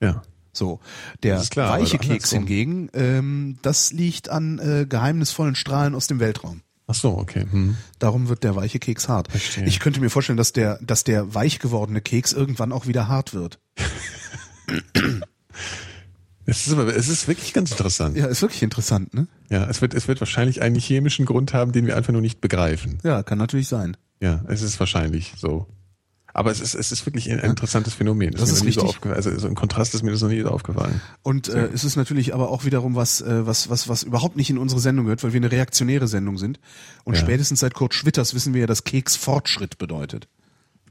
Ja. 0.01 0.23
So, 0.59 0.81
der 1.23 1.39
klar, 1.39 1.79
weiche 1.79 1.97
Keks 1.97 2.31
hingegen, 2.31 2.89
ähm, 2.93 3.57
das 3.61 3.93
liegt 3.93 4.29
an 4.29 4.59
äh, 4.59 4.85
geheimnisvollen 4.85 5.55
Strahlen 5.55 5.95
aus 5.95 6.07
dem 6.07 6.19
Weltraum. 6.19 6.61
Ach 6.85 6.95
so, 6.95 7.17
okay. 7.17 7.45
Hm. 7.49 7.77
Darum 7.97 8.27
wird 8.27 8.43
der 8.43 8.55
weiche 8.55 8.77
Keks 8.77 9.07
hart. 9.07 9.31
Verstehe. 9.31 9.65
Ich 9.65 9.79
könnte 9.79 10.01
mir 10.01 10.09
vorstellen, 10.09 10.37
dass 10.37 10.51
der, 10.51 10.77
dass 10.81 11.05
der 11.05 11.33
weich 11.33 11.59
gewordene 11.59 12.01
Keks 12.01 12.33
irgendwann 12.33 12.73
auch 12.73 12.87
wieder 12.87 13.07
hart 13.07 13.33
wird. 13.33 13.59
Es 16.45 16.67
ist 16.67 16.77
es 16.77 17.07
ist 17.07 17.27
wirklich 17.27 17.53
ganz 17.53 17.71
interessant. 17.71 18.17
Ja, 18.17 18.25
ist 18.25 18.41
wirklich 18.41 18.63
interessant, 18.63 19.13
ne? 19.13 19.27
Ja, 19.49 19.69
es 19.69 19.81
wird, 19.81 19.93
es 19.93 20.07
wird 20.07 20.19
wahrscheinlich 20.19 20.61
einen 20.63 20.75
chemischen 20.75 21.25
Grund 21.25 21.53
haben, 21.53 21.71
den 21.71 21.85
wir 21.85 21.95
einfach 21.95 22.11
nur 22.11 22.21
nicht 22.21 22.41
begreifen. 22.41 22.97
Ja, 23.03 23.23
kann 23.23 23.37
natürlich 23.37 23.67
sein. 23.67 23.95
Ja, 24.19 24.43
es 24.47 24.63
ist 24.63 24.79
wahrscheinlich 24.79 25.33
so. 25.37 25.67
Aber 26.33 26.51
es 26.51 26.59
ist, 26.61 26.75
es 26.75 26.91
ist 26.91 27.05
wirklich 27.05 27.29
ein 27.31 27.39
interessantes 27.39 27.93
Phänomen. 27.95 28.31
Das 28.31 28.41
mir 28.41 28.47
ist 28.53 28.59
noch 28.59 28.65
nie 28.65 28.71
so 28.71 28.81
richtig. 28.81 28.95
aufgefallen. 28.97 29.15
Also 29.15 29.39
so 29.39 29.47
ein 29.47 29.55
Kontrast 29.55 29.93
ist 29.95 30.03
mir 30.03 30.11
das 30.11 30.21
noch 30.21 30.29
nie 30.29 30.41
so 30.41 30.49
aufgefallen. 30.49 31.01
Und 31.23 31.49
äh, 31.49 31.67
es 31.73 31.83
ist 31.83 31.95
natürlich 31.95 32.33
aber 32.33 32.49
auch 32.49 32.65
wiederum 32.65 32.95
was, 32.95 33.21
äh, 33.21 33.45
was, 33.47 33.69
was, 33.69 33.87
was 33.89 34.03
überhaupt 34.03 34.35
nicht 34.37 34.49
in 34.49 34.57
unsere 34.57 34.79
Sendung 34.79 35.05
gehört, 35.05 35.23
weil 35.23 35.33
wir 35.33 35.39
eine 35.39 35.51
reaktionäre 35.51 36.07
Sendung 36.07 36.37
sind. 36.37 36.59
Und 37.03 37.15
Ja. 37.15 37.21
spätestens 37.21 37.59
seit 37.61 37.73
Kurt 37.73 37.93
Schwitters 37.93 38.33
wissen 38.33 38.53
wir 38.53 38.61
ja, 38.61 38.67
dass 38.67 38.83
Keks 38.83 39.15
Fortschritt 39.15 39.77
bedeutet. 39.79 40.27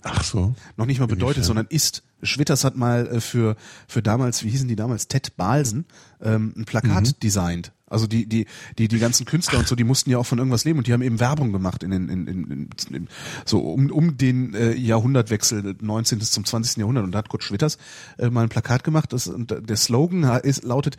Ach 0.02 0.22
so. 0.22 0.54
noch 0.76 0.86
nicht 0.86 1.00
mal 1.00 1.06
bedeutet, 1.06 1.44
sondern 1.44 1.66
ist. 1.70 2.02
Schwitters 2.22 2.64
hat 2.64 2.76
mal 2.76 3.06
äh, 3.08 3.20
für 3.20 3.56
für 3.88 4.00
damals, 4.02 4.44
wie 4.44 4.50
hießen 4.50 4.68
die 4.68 4.76
damals, 4.76 5.08
Ted 5.08 5.36
Balsen, 5.36 5.86
ähm, 6.22 6.52
ein 6.56 6.64
Plakat 6.64 7.04
Mhm. 7.04 7.12
designt. 7.22 7.72
Also 7.90 8.06
die 8.06 8.26
die 8.26 8.46
die 8.78 8.88
die 8.88 8.98
ganzen 8.98 9.24
Künstler 9.26 9.58
und 9.58 9.68
so, 9.68 9.74
die 9.74 9.84
mussten 9.84 10.10
ja 10.10 10.18
auch 10.18 10.26
von 10.26 10.38
irgendwas 10.38 10.64
leben 10.64 10.78
und 10.78 10.86
die 10.86 10.92
haben 10.92 11.02
eben 11.02 11.20
Werbung 11.20 11.52
gemacht 11.52 11.82
in 11.82 11.90
den 11.90 12.08
in, 12.08 12.26
in, 12.26 12.44
in, 12.50 12.70
in 12.94 13.08
so 13.44 13.60
um 13.60 13.90
um 13.90 14.16
den 14.16 14.54
äh, 14.54 14.74
Jahrhundertwechsel 14.74 15.76
19. 15.80 16.20
zum 16.20 16.44
20. 16.44 16.76
Jahrhundert 16.78 17.04
und 17.04 17.12
da 17.12 17.18
hat 17.18 17.28
Kurt 17.28 17.42
Schwitters 17.44 17.78
äh, 18.18 18.30
mal 18.30 18.42
ein 18.42 18.48
Plakat 18.48 18.84
gemacht, 18.84 19.12
das 19.12 19.26
und 19.26 19.54
der 19.68 19.76
Slogan 19.76 20.22
ist 20.42 20.64
lautet 20.64 20.96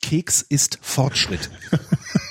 Keks 0.00 0.42
ist 0.42 0.78
Fortschritt. 0.82 1.50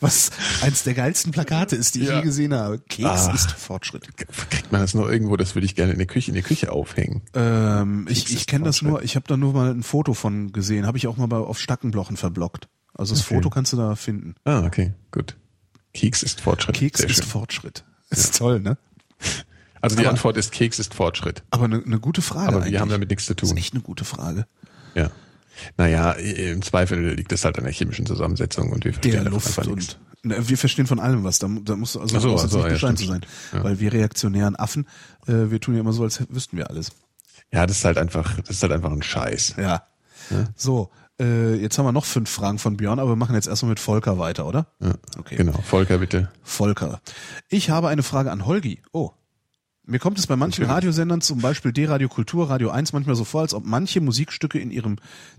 Was 0.00 0.30
eins 0.62 0.84
der 0.84 0.94
geilsten 0.94 1.32
Plakate 1.32 1.76
ist, 1.76 1.94
die 1.94 2.00
ich 2.02 2.08
Ja. 2.08 2.16
je 2.18 2.22
gesehen 2.22 2.54
habe. 2.54 2.78
Keks 2.78 3.28
Ah. 3.28 3.32
ist 3.34 3.50
Fortschritt. 3.52 4.16
Kriegt 4.16 4.72
man 4.72 4.80
das 4.80 4.94
noch 4.94 5.08
irgendwo? 5.08 5.36
Das 5.36 5.54
würde 5.54 5.66
ich 5.66 5.74
gerne 5.74 5.92
in 5.92 5.98
der 5.98 6.06
Küche, 6.06 6.30
in 6.30 6.34
der 6.34 6.42
Küche 6.42 6.72
aufhängen. 6.72 7.22
Ähm, 7.34 8.06
ich 8.08 8.24
Keks 8.26 8.32
ich 8.32 8.46
kenne 8.46 8.64
das 8.64 8.82
nur, 8.82 9.02
ich 9.02 9.16
habe 9.16 9.26
da 9.28 9.36
nur 9.36 9.52
mal 9.52 9.70
ein 9.70 9.82
Foto 9.82 10.14
von 10.14 10.52
gesehen, 10.52 10.86
habe 10.86 10.98
ich 10.98 11.06
auch 11.08 11.16
mal 11.16 11.26
bei, 11.26 11.36
auf 11.36 11.58
Stackenblochen 11.58 12.16
verblockt. 12.16 12.68
Also 12.94 13.14
das 13.14 13.24
Okay. 13.24 13.34
Foto 13.36 13.50
kannst 13.50 13.72
du 13.72 13.76
da 13.76 13.94
finden. 13.96 14.34
Ah, 14.44 14.64
okay, 14.64 14.92
gut. 15.10 15.36
Keks 15.94 16.22
ist 16.22 16.40
Fortschritt. 16.40 16.76
Keks 16.76 17.00
Sehr 17.00 17.10
ist 17.10 17.16
schön. 17.16 17.24
Fortschritt. 17.26 17.84
Ist 18.10 18.36
toll, 18.36 18.60
ne? 18.60 18.76
Also 19.84 19.96
die 19.96 20.02
aber- 20.02 20.10
Antwort 20.10 20.36
ist 20.36 20.52
Keks 20.52 20.78
ist 20.78 20.94
Fortschritt. 20.94 21.42
Aber 21.50 21.64
eine 21.64 21.78
ne 21.78 21.98
gute 21.98 22.22
Frage 22.22 22.48
Aber 22.48 22.56
eigentlich. 22.58 22.72
wir 22.74 22.80
haben 22.80 22.88
damit 22.88 23.10
nichts 23.10 23.26
zu 23.26 23.34
Das 23.34 23.42
ist 23.42 23.48
tun. 23.50 23.58
echt 23.58 23.74
eine 23.74 23.82
gute 23.82 24.04
Frage. 24.04 24.46
Ja. 24.94 25.10
Naja, 25.76 26.12
im 26.12 26.62
Zweifel 26.62 27.14
liegt 27.14 27.32
es 27.32 27.44
halt 27.44 27.58
an 27.58 27.64
der 27.64 27.72
chemischen 27.72 28.06
Zusammensetzung 28.06 28.70
und 28.70 28.84
wir 28.84 28.92
verstehen 28.92 29.24
Der 29.24 29.32
Luft 29.32 29.46
nichts. 29.66 29.66
und 29.66 29.98
ne, 30.22 30.48
wir 30.48 30.56
verstehen 30.56 30.86
von 30.86 31.00
allem 31.00 31.24
was. 31.24 31.40
Da, 31.40 31.48
da 31.62 31.74
musst 31.74 31.96
du 31.96 32.00
also 32.00 32.16
so, 32.20 32.26
da 32.28 32.32
muss 32.32 32.40
ach 32.40 32.44
jetzt 32.44 32.52
so, 32.52 32.58
nicht 32.58 32.66
ja, 32.68 32.72
Bescheid 32.74 32.98
zu 32.98 33.06
sein. 33.06 33.20
Ja. 33.52 33.64
Weil 33.64 33.80
wir 33.80 33.92
reaktionären 33.92 34.54
Affen, 34.54 34.86
äh, 35.26 35.50
wir 35.50 35.60
tun 35.60 35.74
ja 35.74 35.80
immer 35.80 35.92
so, 35.92 36.04
als 36.04 36.22
wüssten 36.30 36.56
wir 36.58 36.70
alles. 36.70 36.92
Ja, 37.52 37.66
das 37.66 37.78
ist 37.78 37.84
halt 37.84 37.98
einfach, 37.98 38.36
das 38.40 38.50
ist 38.50 38.62
halt 38.62 38.70
einfach 38.72 38.92
ein 38.92 39.02
Scheiß. 39.02 39.56
Ja. 39.58 39.82
So, 40.54 40.90
äh, 41.22 41.54
jetzt 41.54 41.78
haben 41.78 41.86
wir 41.86 41.92
noch 41.92 42.04
fünf 42.04 42.28
Fragen 42.28 42.58
von 42.58 42.76
Björn, 42.76 42.98
aber 42.98 43.10
wir 43.10 43.16
machen 43.16 43.34
jetzt 43.34 43.46
erstmal 43.46 43.70
mit 43.70 43.80
Volker 43.80 44.18
weiter, 44.18 44.46
oder? 44.46 44.66
Ja. 44.80 44.94
Okay. 45.18 45.36
Genau. 45.36 45.52
Volker, 45.52 45.98
bitte. 45.98 46.30
Volker. 46.42 47.00
Ich 47.48 47.70
habe 47.70 47.88
eine 47.88 48.02
Frage 48.02 48.32
an 48.32 48.44
Holgi. 48.44 48.82
Oh. 48.92 49.12
Mir 49.84 49.98
kommt 49.98 50.18
es 50.18 50.28
bei 50.28 50.36
manchen 50.36 50.64
Radiosendern, 50.64 51.20
zum 51.20 51.40
Beispiel 51.40 51.72
D-Radio 51.72 52.08
Kultur, 52.08 52.48
Radio 52.48 52.70
1, 52.70 52.92
manchmal 52.92 53.16
so 53.16 53.24
vor, 53.24 53.40
als 53.40 53.52
ob 53.52 53.64
manche 53.64 54.00
Musikstücke 54.00 54.58
in 54.60 54.70
ihrem 54.70 54.96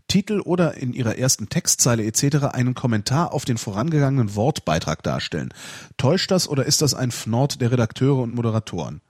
Titel 0.10 0.42
oder 0.42 0.76
in 0.76 0.92
ihrer 0.94 1.18
ersten 1.18 1.48
Textzeile 1.48 2.04
etc. 2.04 2.48
einen 2.52 2.74
Kommentar 2.74 3.34
auf 3.34 3.46
den 3.46 3.58
vorangegangenen 3.58 4.36
Wortbeitrag 4.36 5.02
darstellen. 5.02 5.54
Täuscht 5.96 6.30
das 6.30 6.50
oder 6.50 6.66
ist 6.66 6.82
das 6.82 6.94
ein 6.94 7.12
Fnord 7.12 7.62
der 7.62 7.72
Redakteure 7.72 8.22
und 8.22 8.36
Moderatoren? 8.36 9.02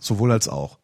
Sowohl 0.00 0.32
als 0.32 0.48
auch. 0.48 0.78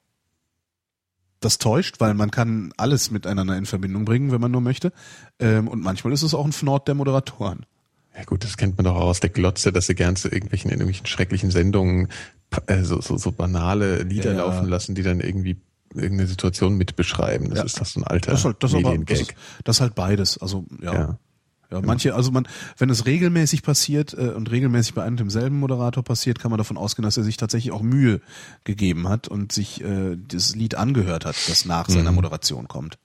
Das 1.41 1.57
täuscht, 1.59 2.01
weil 2.01 2.13
man 2.15 2.31
kann 2.31 2.73
alles 2.77 3.11
miteinander 3.11 3.57
in 3.57 3.65
Verbindung 3.67 4.05
bringen, 4.05 4.31
wenn 4.31 4.41
man 4.41 4.51
nur 4.51 4.61
möchte. 4.61 4.93
Ähm, 5.39 5.69
und 5.69 5.83
manchmal 5.83 6.13
ist 6.13 6.23
es 6.23 6.35
auch 6.35 6.45
ein 6.45 6.53
Fnord 6.53 6.87
der 6.87 6.95
Moderatoren. 6.95 7.65
Ja 8.17 8.25
gut, 8.25 8.45
das 8.45 8.57
kennt 8.59 8.77
man 8.77 8.85
doch 8.85 8.95
auch 8.97 9.07
aus 9.07 9.21
der 9.21 9.31
Glotze, 9.31 9.73
dass 9.73 9.87
sie 9.87 9.95
gern 9.95 10.17
zu 10.17 10.29
irgendwelchen, 10.29 10.71
in 10.71 10.75
irgendwelchen 10.81 11.07
schrecklichen 11.07 11.51
Sendungen 11.51 12.09
äh, 12.67 12.83
so, 12.83 13.01
so, 13.01 13.17
so 13.17 13.33
banale 13.33 14.03
Lieder 14.03 14.33
Ja, 14.33 14.39
laufen 14.39 14.69
lassen, 14.69 14.95
die 14.95 15.03
dann 15.03 15.21
irgendwie 15.21 15.57
irgendeine 15.95 16.27
Situation 16.29 16.77
mit 16.77 16.95
beschreiben. 16.97 17.49
Das 17.49 17.59
Ja. 17.61 17.65
ist 17.65 17.81
doch 17.81 17.87
so 17.87 18.01
ein 18.01 18.05
alter 18.05 18.33
Das 18.33 18.41
ist 18.41 18.45
halt, 18.45 18.63
das 18.63 18.75
aber, 18.75 18.99
das, 18.99 19.21
ist- 19.21 19.35
das 19.65 19.81
halt 19.81 19.95
beides. 19.95 20.37
Also 20.39 20.67
ja. 20.83 20.93
Ja. 20.95 21.19
Ja, 21.71 21.81
manche, 21.83 22.15
also 22.15 22.33
man, 22.33 22.49
wenn 22.79 22.91
es 22.91 23.07
regelmäßig 23.07 23.63
passiert 23.63 24.15
äh, 24.15 24.31
und 24.31 24.51
regelmäßig 24.51 24.95
bei 24.95 25.03
einem 25.03 25.13
und 25.13 25.21
demselben 25.21 25.59
Moderator 25.61 26.03
passiert, 26.03 26.39
kann 26.41 26.51
man 26.51 26.59
davon 26.59 26.77
ausgehen, 26.77 27.05
dass 27.05 27.17
er 27.17 27.23
sich 27.23 27.37
tatsächlich 27.37 27.73
auch 27.73 27.83
Mühe 27.83 28.21
gegeben 28.65 29.09
hat 29.09 29.29
und 29.29 29.53
sich 29.53 29.83
äh, 29.83 30.17
das 30.17 30.57
Lied 30.57 30.75
angehört 30.75 31.25
hat, 31.25 31.37
das 31.49 31.65
nach 31.65 31.89
seiner 31.89 32.13
Moderation 32.13 32.67
kommt. 32.67 32.99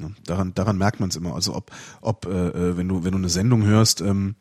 Ja, 0.00 0.10
daran, 0.26 0.54
daran 0.54 0.78
merkt 0.78 1.00
man 1.00 1.08
es 1.08 1.16
immer. 1.16 1.34
Also 1.34 1.54
ob, 1.54 1.70
ob 2.00 2.26
äh, 2.26 2.48
äh, 2.48 2.76
wenn 2.76 2.88
du 2.88 3.04
wenn 3.04 3.12
du 3.12 3.18
eine 3.18 3.28
Sendung 3.28 3.64
hörst, 3.64 4.00
ähm, 4.00 4.36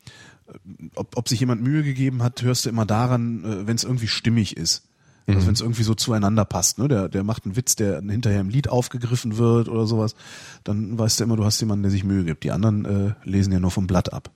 ob, 0.95 1.17
ob 1.17 1.30
sich 1.30 1.39
jemand 1.39 1.61
Mühe 1.61 1.84
gegeben 1.84 2.23
hat, 2.23 2.41
hörst 2.41 2.65
du 2.65 2.69
immer 2.69 2.86
daran, 2.86 3.43
äh, 3.43 3.67
wenn 3.67 3.75
es 3.75 3.84
irgendwie 3.84 4.07
stimmig 4.07 4.57
ist. 4.57 4.88
Also 5.36 5.47
wenn 5.47 5.53
es 5.53 5.61
irgendwie 5.61 5.84
so 5.84 5.95
zueinander 5.95 6.45
passt, 6.45 6.77
ne? 6.80 6.88
Der, 6.88 7.09
der 7.09 7.23
macht 7.23 7.45
einen 7.45 7.55
Witz, 7.55 7.75
der 7.75 8.01
hinterher 8.01 8.41
im 8.41 8.49
Lied 8.49 8.69
aufgegriffen 8.69 9.38
wird 9.38 9.69
oder 9.69 9.86
sowas, 9.86 10.15
dann 10.63 10.97
weißt 10.97 11.19
du 11.19 11.23
immer, 11.25 11.36
du 11.38 11.45
hast 11.45 11.59
jemanden, 11.59 11.84
der 11.84 11.91
sich 11.91 12.03
Mühe 12.03 12.23
gibt. 12.23 12.43
Die 12.43 12.51
anderen 12.51 12.86
äh, 12.86 13.13
lesen 13.23 13.53
ja 13.53 13.59
nur 13.59 13.71
vom 13.71 13.88
Blatt 13.88 14.13
ab. 14.13 14.32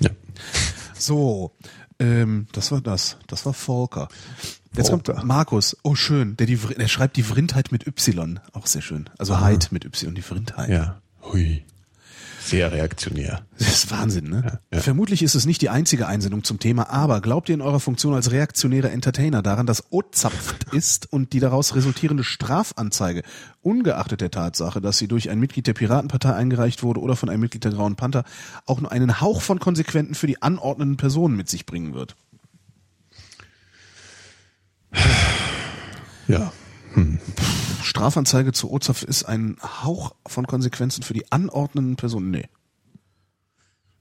Ja. 0.00 0.10
So, 0.94 1.52
ähm, 1.98 2.46
das 2.52 2.70
war 2.72 2.80
das. 2.80 3.16
Das 3.26 3.46
war 3.46 3.52
Volker. 3.52 4.08
Jetzt 4.76 4.90
Volker. 4.90 5.14
kommt 5.14 5.26
Markus. 5.26 5.76
Oh, 5.82 5.94
schön. 5.94 6.36
Der, 6.36 6.46
die, 6.46 6.56
der 6.56 6.88
schreibt 6.88 7.16
die 7.16 7.22
Vrindheit 7.22 7.72
mit 7.72 7.86
Y. 7.86 8.38
Auch 8.52 8.66
sehr 8.66 8.82
schön. 8.82 9.08
Also 9.18 9.40
Heid 9.40 9.72
mit 9.72 9.84
Y, 9.84 10.14
die 10.14 10.22
Vrindheit. 10.22 10.68
ja. 10.68 11.00
Hui. 11.22 11.64
Sehr 12.42 12.72
reaktionär. 12.72 13.42
Das 13.58 13.68
ist 13.68 13.90
Wahnsinn, 13.90 14.30
ne? 14.30 14.60
ja. 14.72 14.80
Vermutlich 14.80 15.22
ist 15.22 15.34
es 15.34 15.44
nicht 15.44 15.60
die 15.60 15.68
einzige 15.68 16.06
Einsendung 16.06 16.42
zum 16.42 16.58
Thema, 16.58 16.88
aber 16.88 17.20
glaubt 17.20 17.50
ihr 17.50 17.54
in 17.54 17.60
eurer 17.60 17.80
Funktion 17.80 18.14
als 18.14 18.32
reaktionäre 18.32 18.90
Entertainer 18.90 19.42
daran, 19.42 19.66
dass 19.66 19.92
Ozapft 19.92 20.64
ist 20.72 21.12
und 21.12 21.34
die 21.34 21.40
daraus 21.40 21.74
resultierende 21.74 22.24
Strafanzeige, 22.24 23.22
ungeachtet 23.60 24.22
der 24.22 24.30
Tatsache, 24.30 24.80
dass 24.80 24.96
sie 24.96 25.06
durch 25.06 25.28
ein 25.28 25.38
Mitglied 25.38 25.66
der 25.66 25.74
Piratenpartei 25.74 26.32
eingereicht 26.32 26.82
wurde 26.82 27.00
oder 27.00 27.14
von 27.14 27.28
einem 27.28 27.40
Mitglied 27.40 27.64
der 27.64 27.72
Grauen 27.72 27.96
Panther, 27.96 28.24
auch 28.64 28.80
nur 28.80 28.90
einen 28.90 29.20
Hauch 29.20 29.42
von 29.42 29.60
Konsequenten 29.60 30.14
für 30.14 30.26
die 30.26 30.40
anordnenden 30.40 30.96
Personen 30.96 31.36
mit 31.36 31.48
sich 31.48 31.66
bringen 31.66 31.92
wird? 31.92 32.16
Ja. 36.26 36.52
Strafanzeige 37.82 38.52
zu 38.52 38.70
Ozapft 38.70 39.04
ist 39.04 39.24
ein 39.24 39.56
Hauch 39.62 40.14
von 40.26 40.46
Konsequenzen 40.46 41.02
für 41.02 41.14
die 41.14 41.30
anordnenden 41.30 41.96
Personen. 41.96 42.30
Nee. 42.30 42.48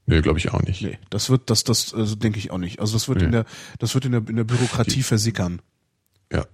Nee, 0.05 0.21
glaube 0.21 0.39
ich 0.39 0.51
auch 0.51 0.61
nicht. 0.63 0.81
Nee, 0.81 0.97
das 1.11 1.29
wird, 1.29 1.51
das, 1.51 1.63
das, 1.63 1.93
also 1.93 2.15
denke 2.15 2.39
ich 2.39 2.49
auch 2.49 2.57
nicht. 2.57 2.79
Also 2.79 2.93
das 2.93 3.07
wird 3.07 3.19
Nee. 3.19 3.25
in 3.25 3.31
der, 3.31 3.45
das 3.77 3.93
wird 3.93 4.05
in 4.05 4.11
der, 4.11 4.27
in 4.27 4.35
der 4.35 4.43
Bürokratie 4.43 5.03
versickern. 5.03 5.61
Ja. 6.31 6.45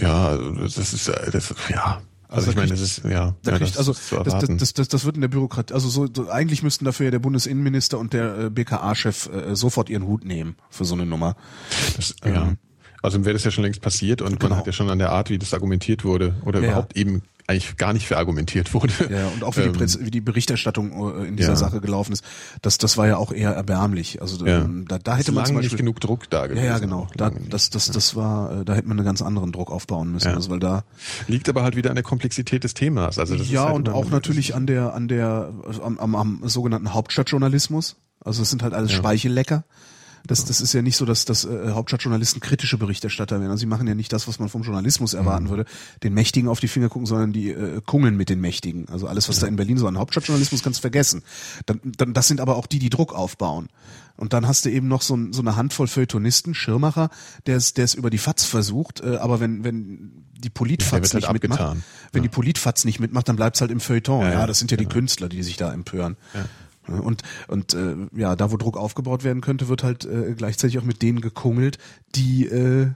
Ja, 0.00 0.26
also 0.28 0.52
das 0.52 0.92
ist, 0.92 1.08
äh, 1.08 1.30
das, 1.30 1.54
ja. 1.68 2.02
Also 2.28 2.48
Also, 2.48 2.50
ich 2.50 2.56
meine, 2.56 2.70
das 2.70 2.80
ist, 2.80 3.04
ja. 3.04 3.36
Da 3.42 3.52
ja, 3.52 3.58
kriegt, 3.58 3.70
das 3.70 3.78
also 3.78 3.92
das, 3.92 4.44
das, 4.58 4.74
das, 4.74 4.88
das, 4.88 5.04
wird 5.04 5.14
in 5.14 5.20
der 5.20 5.28
Bürokratie, 5.28 5.72
also 5.72 5.88
so, 5.88 6.08
so 6.12 6.28
eigentlich 6.28 6.64
müssten 6.64 6.84
dafür 6.84 7.04
ja 7.04 7.10
der 7.12 7.20
Bundesinnenminister 7.20 8.00
und 8.00 8.12
der 8.12 8.38
äh, 8.38 8.50
BKA-Chef 8.50 9.28
äh, 9.28 9.54
sofort 9.54 9.88
ihren 9.88 10.04
Hut 10.04 10.24
nehmen 10.24 10.56
für 10.68 10.84
so 10.84 10.96
eine 10.96 11.06
Nummer. 11.06 11.36
Das, 11.96 12.16
ja. 12.24 12.54
Also 13.02 13.24
wäre 13.24 13.34
das 13.34 13.44
ja 13.44 13.50
schon 13.50 13.64
längst 13.64 13.80
passiert 13.80 14.22
und 14.22 14.38
Genau. 14.40 14.50
man 14.50 14.58
hat 14.58 14.66
ja 14.66 14.72
schon 14.72 14.90
an 14.90 14.98
der 14.98 15.10
Art, 15.12 15.30
wie 15.30 15.38
das 15.38 15.54
argumentiert 15.54 16.04
wurde 16.04 16.34
oder 16.44 16.60
Ja. 16.60 16.66
überhaupt 16.68 16.96
eben 16.96 17.22
eigentlich 17.48 17.76
gar 17.76 17.92
nicht 17.92 18.08
verargumentiert 18.08 18.74
wurde. 18.74 18.92
Ja, 19.08 19.28
und 19.28 19.44
auch 19.44 19.56
wie, 19.56 19.60
die, 19.60 19.66
Ähm, 19.68 19.72
Presse, 19.74 20.04
wie 20.04 20.10
die 20.10 20.20
Berichterstattung 20.20 21.20
äh, 21.22 21.28
in 21.28 21.36
dieser 21.36 21.50
Ja. 21.50 21.56
Sache 21.56 21.80
gelaufen 21.80 22.12
ist, 22.12 22.24
das, 22.60 22.76
das 22.78 22.96
war 22.98 23.06
ja 23.06 23.18
auch 23.18 23.30
eher 23.30 23.52
erbärmlich. 23.52 24.20
Also 24.20 24.44
ja. 24.44 24.62
ähm, 24.62 24.84
da, 24.88 24.98
da 24.98 25.16
hätte 25.16 25.30
man 25.30 25.46
zum 25.46 25.54
nicht 25.54 25.66
Beispiel 25.66 25.78
genug 25.78 26.00
Druck 26.00 26.28
da 26.28 26.40
ja, 26.40 26.46
gewesen. 26.48 26.64
ja, 26.64 26.78
genau. 26.80 27.06
Da, 27.16 27.30
nicht. 27.30 27.52
das, 27.52 27.70
das, 27.70 27.86
das 27.86 28.16
war, 28.16 28.62
äh, 28.62 28.64
da 28.64 28.74
hätte 28.74 28.88
man 28.88 28.98
einen 28.98 29.06
ganz 29.06 29.22
anderen 29.22 29.52
Druck 29.52 29.70
aufbauen 29.70 30.10
müssen. 30.10 30.28
Ja. 30.30 30.34
Also 30.34 30.50
weil 30.50 30.58
da 30.58 30.82
Liegt 31.28 31.48
aber 31.48 31.62
halt 31.62 31.76
wieder 31.76 31.90
an 31.90 31.94
der 31.96 32.02
Komplexität 32.02 32.64
des 32.64 32.74
Themas. 32.74 33.16
Also 33.20 33.36
das 33.36 33.48
ja 33.48 33.66
halt 33.66 33.76
und 33.76 33.88
auch 33.90 34.10
natürlich 34.10 34.56
an 34.56 34.66
der, 34.66 34.92
an 34.94 35.06
der, 35.06 35.52
am, 35.84 35.98
am, 36.00 36.16
am 36.16 36.40
sogenannten 36.48 36.94
Hauptstadtjournalismus. 36.94 37.94
Also 38.24 38.42
es 38.42 38.50
sind 38.50 38.64
halt 38.64 38.74
alles 38.74 38.90
Speichellecker. 38.90 39.62
Das, 40.26 40.44
das 40.44 40.60
ist 40.60 40.72
ja 40.72 40.82
nicht 40.82 40.96
so, 40.96 41.04
dass, 41.04 41.24
dass 41.24 41.44
äh, 41.44 41.70
Hauptstadtjournalisten 41.70 42.40
kritische 42.40 42.78
Berichterstatter 42.78 43.38
werden. 43.40 43.50
Also 43.50 43.60
sie 43.60 43.66
machen 43.66 43.86
ja 43.86 43.94
nicht 43.94 44.12
das, 44.12 44.26
was 44.28 44.38
man 44.38 44.48
vom 44.48 44.62
Journalismus 44.62 45.12
Mhm. 45.12 45.18
erwarten 45.18 45.48
würde, 45.48 45.64
den 46.02 46.14
Mächtigen 46.14 46.48
auf 46.48 46.60
die 46.60 46.68
Finger 46.68 46.88
gucken, 46.88 47.06
sondern 47.06 47.32
die 47.32 47.50
äh, 47.50 47.80
kungeln 47.84 48.16
mit 48.16 48.28
den 48.28 48.40
Mächtigen. 48.40 48.88
Also 48.88 49.06
alles, 49.06 49.28
was 49.28 49.38
da 49.38 49.46
in 49.46 49.56
Berlin 49.56 49.78
so 49.78 49.86
an 49.86 49.98
Hauptstadtjournalismus 49.98 50.62
kannst 50.62 50.78
du 50.78 50.82
vergessen. 50.82 51.22
Dann, 51.66 51.80
dann, 51.84 52.12
das 52.12 52.28
sind 52.28 52.40
aber 52.40 52.56
auch 52.56 52.66
die, 52.66 52.78
die 52.78 52.90
Druck 52.90 53.14
aufbauen. 53.14 53.68
Und 54.16 54.32
dann 54.32 54.46
hast 54.46 54.64
du 54.64 54.70
eben 54.70 54.88
noch 54.88 55.02
so, 55.02 55.18
so 55.30 55.42
eine 55.42 55.56
Handvoll 55.56 55.86
Feuilletonisten, 55.88 56.54
Schirmacher, 56.54 57.10
der 57.46 57.56
es, 57.58 57.74
der 57.74 57.84
es 57.84 57.94
über 57.94 58.08
die 58.10 58.18
FATS 58.18 58.44
versucht, 58.46 59.00
äh, 59.00 59.16
aber 59.16 59.40
wenn, 59.40 59.62
wenn 59.62 60.24
die 60.38 60.50
Politfatz 60.50 61.12
halt 61.12 61.14
nicht 61.14 61.32
mitmacht, 61.32 61.60
abgetan. 61.60 61.82
wenn 62.12 62.22
die 62.22 62.28
Politfatz 62.28 62.84
nicht 62.84 62.98
mitmacht, 63.00 63.28
dann 63.28 63.36
bleibt's 63.36 63.60
halt 63.60 63.70
im 63.70 63.80
Feuilleton. 63.80 64.22
Ja, 64.22 64.28
Ja, 64.28 64.40
ja, 64.40 64.46
das 64.46 64.58
sind 64.58 64.70
ja 64.70 64.76
die. 64.76 64.86
Künstler, 64.86 65.28
die 65.28 65.42
sich 65.42 65.56
da 65.56 65.72
empören. 65.72 66.16
Und 66.88 67.22
und 67.48 67.74
äh, 67.74 67.96
ja, 68.14 68.36
da 68.36 68.50
wo 68.52 68.56
Druck 68.56 68.76
aufgebaut 68.76 69.24
werden 69.24 69.40
könnte, 69.42 69.68
wird 69.68 69.82
halt 69.82 70.04
äh, 70.04 70.34
gleichzeitig 70.36 70.78
auch 70.78 70.84
mit 70.84 71.02
denen 71.02 71.20
gekungelt, 71.20 71.78
die 72.14 72.46
äh, 72.46 72.92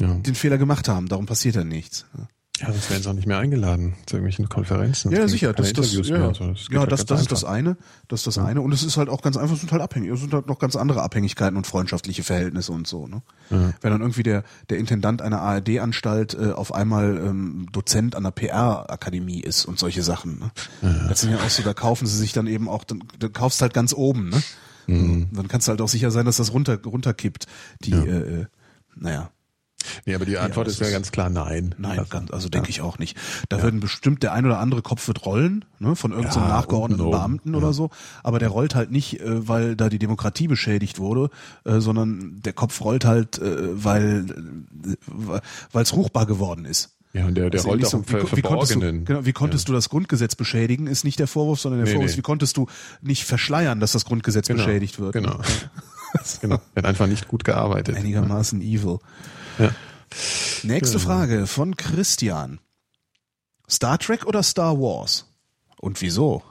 Ja. 0.00 0.14
den 0.14 0.34
Fehler 0.34 0.58
gemacht 0.58 0.88
haben. 0.88 1.08
Darum 1.08 1.26
passiert 1.26 1.56
dann 1.56 1.68
nichts. 1.68 2.06
ja, 2.18 2.26
sonst 2.60 2.88
werden 2.88 3.02
sie 3.02 3.10
auch 3.10 3.14
nicht 3.14 3.26
mehr 3.26 3.38
eingeladen 3.38 3.94
zu 4.06 4.16
irgendwelchen 4.16 4.48
Konferenzen. 4.48 5.10
Ja, 5.10 5.26
sicher, 5.26 5.52
das, 5.52 5.72
das, 5.72 5.92
ja, 5.92 6.02
mehr 6.02 6.26
ja. 6.28 6.34
so. 6.34 6.46
Das 6.52 6.68
ja 6.70 6.80
halt 6.80 6.92
das, 6.92 7.04
das 7.04 7.22
ist 7.22 7.32
das 7.32 7.42
eine, 7.42 7.76
das 8.06 8.20
ist 8.20 8.26
das 8.28 8.38
eine. 8.38 8.60
Und 8.60 8.72
es 8.72 8.84
ist 8.84 8.96
halt 8.96 9.08
auch 9.08 9.22
ganz 9.22 9.36
einfach, 9.36 9.54
es 9.54 9.60
sind 9.60 9.72
halt 9.72 9.82
abhängig, 9.82 10.10
es 10.12 10.20
sind 10.20 10.32
halt 10.32 10.46
noch 10.46 10.60
ganz 10.60 10.76
andere 10.76 11.02
Abhängigkeiten 11.02 11.56
und 11.56 11.66
freundschaftliche 11.66 12.22
Verhältnisse 12.22 12.70
und 12.70 12.86
so. 12.86 13.08
Ne? 13.08 13.22
Wenn 13.50 13.90
dann 13.90 14.00
irgendwie 14.00 14.22
der 14.22 14.44
der 14.70 14.78
Intendant 14.78 15.20
einer 15.20 15.40
ARD-Anstalt 15.40 16.34
äh, 16.34 16.52
auf 16.52 16.72
einmal 16.72 17.16
ähm, 17.16 17.66
Dozent 17.72 18.14
an 18.14 18.22
der 18.22 18.30
PR-Akademie 18.30 19.40
ist 19.40 19.64
und 19.64 19.78
solche 19.78 20.04
Sachen. 20.04 20.38
Ne? 20.38 20.50
Das 21.08 21.22
sind 21.22 21.32
ja 21.32 21.38
auch 21.38 21.50
so, 21.50 21.62
da 21.62 21.74
kaufen 21.74 22.06
sie 22.06 22.16
sich 22.16 22.32
dann 22.32 22.46
eben 22.46 22.68
auch, 22.68 22.84
dann, 22.84 23.02
dann 23.18 23.32
kaufst 23.32 23.62
halt 23.62 23.74
ganz 23.74 23.92
oben. 23.92 24.28
Ne? 24.28 24.42
Mhm. 24.86 25.28
Dann 25.32 25.48
kannst 25.48 25.66
du 25.66 25.70
halt 25.70 25.80
auch 25.80 25.88
sicher 25.88 26.10
sein, 26.10 26.24
dass 26.24 26.36
das 26.36 26.52
runter 26.52 26.78
runterkippt. 26.84 27.46
Die, 27.80 27.92
äh, 27.92 28.40
äh, 28.42 28.46
naja. 28.94 29.30
Nee, 30.06 30.14
aber 30.14 30.24
die 30.24 30.38
Antwort 30.38 30.66
das 30.66 30.74
ist 30.74 30.80
ja 30.80 30.90
ganz 30.90 31.12
klar 31.12 31.30
nein. 31.30 31.74
Nein, 31.78 31.98
Also, 31.98 32.10
ganz, 32.10 32.30
also 32.30 32.48
denke 32.48 32.70
ich 32.70 32.80
auch 32.80 32.98
nicht. 32.98 33.16
Da 33.48 33.62
würden 33.62 33.80
bestimmt 33.80 34.22
der 34.22 34.32
ein 34.32 34.44
oder 34.46 34.58
andere 34.58 34.82
Kopf 34.82 35.06
wird 35.08 35.24
rollen, 35.26 35.64
ne, 35.78 35.96
von 35.96 36.12
irgendeinem 36.12 36.42
Ja, 36.42 36.48
nachgeordneten 36.48 37.10
Beamten 37.10 37.54
oder 37.54 37.72
so. 37.72 37.90
Aber 38.22 38.38
der 38.38 38.48
rollt 38.48 38.74
halt 38.74 38.90
nicht, 38.90 39.20
äh, 39.20 39.48
weil 39.48 39.76
da 39.76 39.88
die 39.88 39.98
Demokratie 39.98 40.48
beschädigt 40.48 40.98
wurde, 40.98 41.30
äh, 41.64 41.80
sondern 41.80 42.40
der 42.44 42.52
Kopf 42.52 42.80
rollt 42.80 43.04
halt, 43.04 43.38
äh, 43.38 43.84
weil 43.84 44.26
äh, 45.72 45.80
es 45.80 45.94
ruchbar 45.94 46.26
geworden 46.26 46.64
ist. 46.64 46.90
Ja, 47.12 47.26
und 47.26 47.36
der, 47.36 47.48
der 47.48 47.60
Also 47.60 47.68
rollt 47.68 47.84
auch 47.84 47.90
so, 47.90 48.08
wie, 48.08 48.36
wie 48.36 48.42
konntest 48.42 48.74
du, 48.74 48.80
genau, 48.80 49.24
wie 49.24 49.32
konntest 49.32 49.68
du 49.68 49.72
das 49.72 49.88
Grundgesetz 49.88 50.34
beschädigen, 50.34 50.88
ist 50.88 51.04
nicht 51.04 51.20
der 51.20 51.28
Vorwurf, 51.28 51.60
sondern 51.60 51.78
der 51.78 51.86
Nee, 51.86 51.92
Vorwurf 51.92 52.10
ist, 52.10 52.14
nee. 52.16 52.18
wie 52.18 52.22
konntest 52.22 52.56
du 52.56 52.66
nicht 53.02 53.24
verschleiern, 53.24 53.78
dass 53.78 53.92
das 53.92 54.04
Grundgesetz 54.04 54.48
Genau, 54.48 54.64
beschädigt 54.64 54.98
wird. 54.98 55.12
Genau. 55.12 55.38
genau. 56.40 56.56
Er 56.74 56.82
hat 56.82 56.86
einfach 56.86 57.06
nicht 57.06 57.28
gut 57.28 57.44
gearbeitet. 57.44 57.96
Einigermaßen 57.96 58.60
evil. 58.62 58.98
Ja. 59.58 59.74
Nächste 60.62 60.98
Frage 60.98 61.46
von 61.46 61.76
Christian. 61.76 62.60
Star 63.68 63.98
Trek 63.98 64.26
oder 64.26 64.42
Star 64.42 64.78
Wars? 64.78 65.26
Und 65.78 66.00
wieso? 66.00 66.42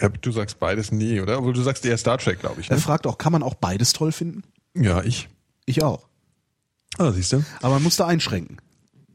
Ja, 0.00 0.08
du 0.08 0.32
sagst 0.32 0.58
beides 0.58 0.92
nie, 0.92 1.20
oder? 1.20 1.38
Obwohl 1.38 1.52
du 1.52 1.62
sagst 1.62 1.84
eher 1.84 1.98
Star 1.98 2.18
Trek, 2.18 2.40
glaube 2.40 2.60
ich. 2.60 2.70
Er 2.70 2.76
Ne? 2.76 2.82
fragt 2.82 3.06
auch, 3.06 3.18
kann 3.18 3.32
man 3.32 3.42
auch 3.42 3.54
beides 3.54 3.92
toll 3.92 4.12
finden? 4.12 4.42
Ja, 4.74 5.02
ich. 5.02 5.28
Ich 5.66 5.82
auch. 5.82 6.06
Ah, 6.98 7.12
siehst 7.12 7.32
du? 7.32 7.44
Aber 7.62 7.74
man 7.74 7.82
muss 7.82 7.96
da 7.96 8.06
einschränken. 8.06 8.58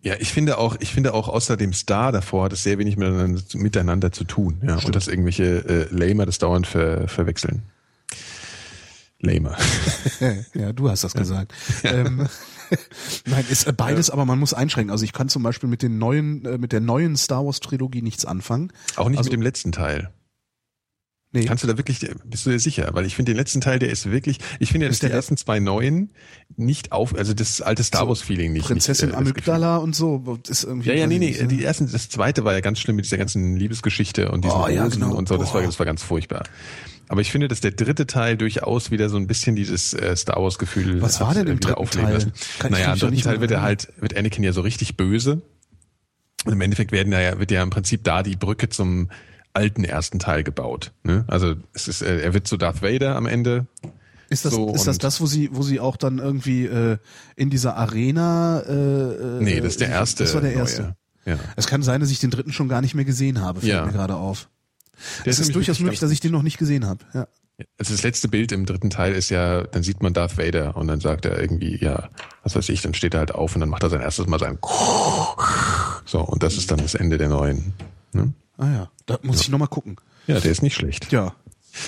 Ja, 0.02 0.14
ich 0.20 0.32
finde 0.32 0.60
auch, 0.60 0.76
ich 0.80 0.94
finde 0.94 1.14
auch 1.16 1.28
außer 1.28 1.58
dem 1.58 1.74
Star 1.74 2.12
davor 2.12 2.46
hat 2.46 2.54
es 2.54 2.62
sehr 2.64 2.78
wenig 2.78 2.96
miteinander, 2.98 3.42
miteinander 3.54 4.12
zu 4.12 4.24
tun. 4.24 4.62
Ja, 4.66 4.78
und 4.78 4.96
dass 4.96 5.08
irgendwelche 5.08 5.44
äh, 5.68 5.88
Lamer 5.90 6.26
das 6.28 6.38
dauernd 6.38 6.68
ver, 6.68 7.08
verwechseln. 7.08 7.64
Lamer. 9.26 9.58
ja, 10.54 10.72
du 10.74 10.90
hast 10.90 11.04
das 11.04 11.14
gesagt. 11.14 11.54
Ähm, 11.84 12.28
Nein, 13.26 13.46
ist 13.50 13.76
beides, 13.78 14.10
aber 14.10 14.26
man 14.26 14.40
muss 14.40 14.54
einschränken. 14.54 14.92
Also 14.92 15.04
ich 15.06 15.14
kann 15.14 15.30
zum 15.30 15.44
Beispiel 15.44 15.70
mit 15.70 15.82
den 15.82 15.98
neuen, 15.98 16.46
äh, 16.46 16.58
mit 16.58 16.72
der 16.72 16.80
neuen 16.82 17.16
Star 17.18 17.46
Wars 17.46 17.60
Trilogie 17.60 18.02
nichts 18.02 18.26
anfangen. 18.26 18.72
Auch 18.96 19.10
nicht 19.10 19.18
Also- 19.20 19.28
mit 19.30 19.34
dem 19.34 19.42
letzten 19.42 19.72
Teil. 19.72 20.12
Nee. 21.32 21.44
Kannst 21.44 21.66
du 21.66 21.68
da 21.68 21.78
wirklich, 21.78 22.00
bist 22.24 22.46
du 22.46 22.50
dir 22.50 22.60
sicher? 22.62 22.92
Weil 22.94 23.06
ich 23.06 23.14
finde 23.18 23.34
den 23.34 23.38
letzten 23.38 23.60
Teil, 23.60 23.78
der 23.78 23.90
ist 23.90 24.10
wirklich, 24.10 24.40
ich 24.60 24.72
finde 24.72 24.86
ja, 24.86 24.90
dass 24.90 24.96
Ist 24.98 25.04
die 25.04 25.12
ersten 25.12 25.36
zwei 25.36 25.60
neuen 25.60 26.14
nicht 26.56 26.94
auf, 26.94 27.14
also 27.14 27.34
das 27.34 27.62
alte 27.62 27.84
Star 27.84 28.08
Wars 28.08 28.22
Feeling 28.22 28.54
nicht. 28.54 28.66
Prinzessin 28.68 29.10
nicht, 29.10 29.18
äh. 29.18 29.20
Amygdala 29.20 29.76
und 29.78 29.94
so 29.98 30.40
ist 30.48 30.64
irgendwie. 30.64 30.88
Ja, 30.88 30.96
ja, 30.96 31.08
nee, 31.08 31.20
nee, 31.20 31.34
die 31.48 31.62
ersten, 31.66 31.92
das 31.92 32.08
zweite 32.08 32.46
war 32.46 32.54
ja 32.54 32.62
ganz 32.62 32.80
schlimm 32.80 32.96
mit 32.96 33.04
dieser 33.04 33.18
ganzen 33.18 33.58
Liebesgeschichte 33.58 34.32
und 34.32 34.46
diesen 34.46 34.58
Oh, 34.58 34.70
ja, 34.70 34.88
genau. 34.88 35.14
und 35.14 35.28
so, 35.28 35.36
das 35.36 35.54
war, 35.54 35.62
das 35.62 35.78
war 35.78 35.86
ganz 35.86 36.04
furchtbar. 36.04 36.46
Aber 37.08 37.22
ich 37.22 37.32
finde, 37.32 37.48
dass 37.48 37.62
der 37.62 37.72
dritte 37.72 38.08
Teil 38.08 38.38
durchaus 38.38 38.90
wieder 38.92 39.10
so 39.10 39.18
ein 39.18 39.28
bisschen 39.28 39.56
dieses 39.56 39.94
äh, 39.94 40.16
Star 40.16 40.42
Wars 40.42 40.58
Gefühl 40.58 41.02
Was 41.02 41.20
war 41.20 41.30
hat, 41.30 41.38
denn 41.38 41.48
im 41.48 41.58
äh, 41.58 41.60
dritten 41.60 41.78
aufleben 41.78 42.10
Teil? 42.10 42.32
Kann 42.60 42.72
naja, 42.72 42.94
im 42.94 43.00
dritten 43.00 43.22
Teil 43.22 43.42
wird 43.42 43.52
er 43.52 43.62
halt, 43.62 43.94
wird 43.98 44.18
Anakin 44.18 44.44
ja 44.44 44.54
so 44.54 44.62
richtig 44.62 44.98
böse. 44.98 45.42
Und 46.46 46.54
im 46.54 46.62
Endeffekt 46.62 46.92
werden 46.92 47.12
ja, 47.14 47.40
wird 47.40 47.52
ja 47.52 47.64
im 47.64 47.70
Prinzip 47.70 48.04
da 48.04 48.24
die 48.24 48.36
Brücke 48.36 48.70
zum 48.70 49.10
alten 49.54 49.84
ersten 49.84 50.20
Teil 50.20 50.44
gebaut. 50.44 50.92
Ne? 51.04 51.24
Also 51.28 51.56
es 51.74 51.88
ist, 51.88 52.02
äh, 52.02 52.22
er 52.22 52.34
wird 52.34 52.48
zu 52.48 52.58
Darth 52.58 52.82
Vader 52.82 53.16
am 53.16 53.26
Ende. 53.26 53.68
Ist 54.30 54.44
das, 54.44 54.54
so 54.54 54.74
ist 54.74 54.88
das 54.88 54.98
das, 54.98 55.22
wo 55.22 55.28
sie, 55.28 55.50
wo 55.54 55.62
sie 55.62 55.80
auch 55.80 55.98
dann 55.98 56.18
irgendwie 56.20 56.66
äh, 56.66 56.98
in 57.36 57.50
dieser 57.50 57.76
Arena? 57.78 58.62
Äh, 58.62 59.42
Nee, 59.44 59.60
das 59.62 59.74
ist 59.74 59.82
der 59.82 59.90
erste. 59.90 60.24
Das 60.24 60.34
war 60.34 60.42
der 60.42 60.54
erste. 60.54 60.82
Neue. 60.82 60.96
Ja. 61.26 61.40
Es 61.56 61.68
kann 61.68 61.82
sein, 61.84 62.02
dass 62.02 62.12
ich 62.12 62.20
den 62.20 62.32
dritten 62.32 62.52
schon 62.52 62.68
gar 62.68 62.82
nicht 62.82 62.96
mehr 62.96 63.06
gesehen 63.06 63.42
habe. 63.42 63.62
Fällt 63.62 63.72
Ja. 63.72 63.86
mir 63.86 63.92
gerade 63.92 64.16
auf. 64.16 64.50
Es 65.26 65.40
ist 65.40 65.54
durchaus 65.56 65.80
möglich, 65.80 66.00
dass 66.00 66.12
ich 66.12 66.20
den 66.20 66.32
noch 66.32 66.42
nicht 66.44 66.58
gesehen 66.58 66.86
habe. 66.86 67.04
Ja. 67.14 67.28
Also 67.78 67.94
das 67.94 68.04
letzte 68.04 68.28
Bild 68.28 68.52
im 68.52 68.66
dritten 68.66 68.90
Teil 68.90 69.14
ist 69.14 69.30
ja, 69.30 69.64
dann 69.64 69.82
sieht 69.82 70.04
man 70.04 70.14
Darth 70.14 70.38
Vader 70.38 70.76
und 70.76 70.88
dann 70.88 71.00
sagt 71.00 71.24
er 71.26 71.40
irgendwie, 71.40 71.78
ja, 71.82 72.10
was 72.44 72.56
weiß 72.56 72.68
ich, 72.68 72.82
dann 72.82 72.94
steht 72.94 73.14
er 73.14 73.20
halt 73.20 73.34
auf 73.34 73.56
und 73.56 73.62
dann 73.62 73.70
macht 73.70 73.84
er 73.84 73.90
sein 73.90 74.02
erstes 74.02 74.28
Mal 74.28 74.40
sein 74.40 74.58
so 76.06 76.20
und 76.20 76.44
das 76.44 76.58
ist 76.58 76.70
dann 76.70 76.80
das 76.80 76.96
Ende 76.96 77.18
der 77.18 77.30
neuen. 77.30 77.74
Ne? 78.12 78.34
Ah 78.58 78.70
ja, 78.70 78.92
da 79.06 79.20
muss 79.24 79.42
ich 79.42 79.50
noch 79.50 79.58
mal 79.60 79.68
gucken. 79.68 79.96
Ja, 80.28 80.40
der 80.40 80.52
ist 80.52 80.64
nicht 80.64 80.76
schlecht. 80.76 81.12
Ja, 81.14 81.34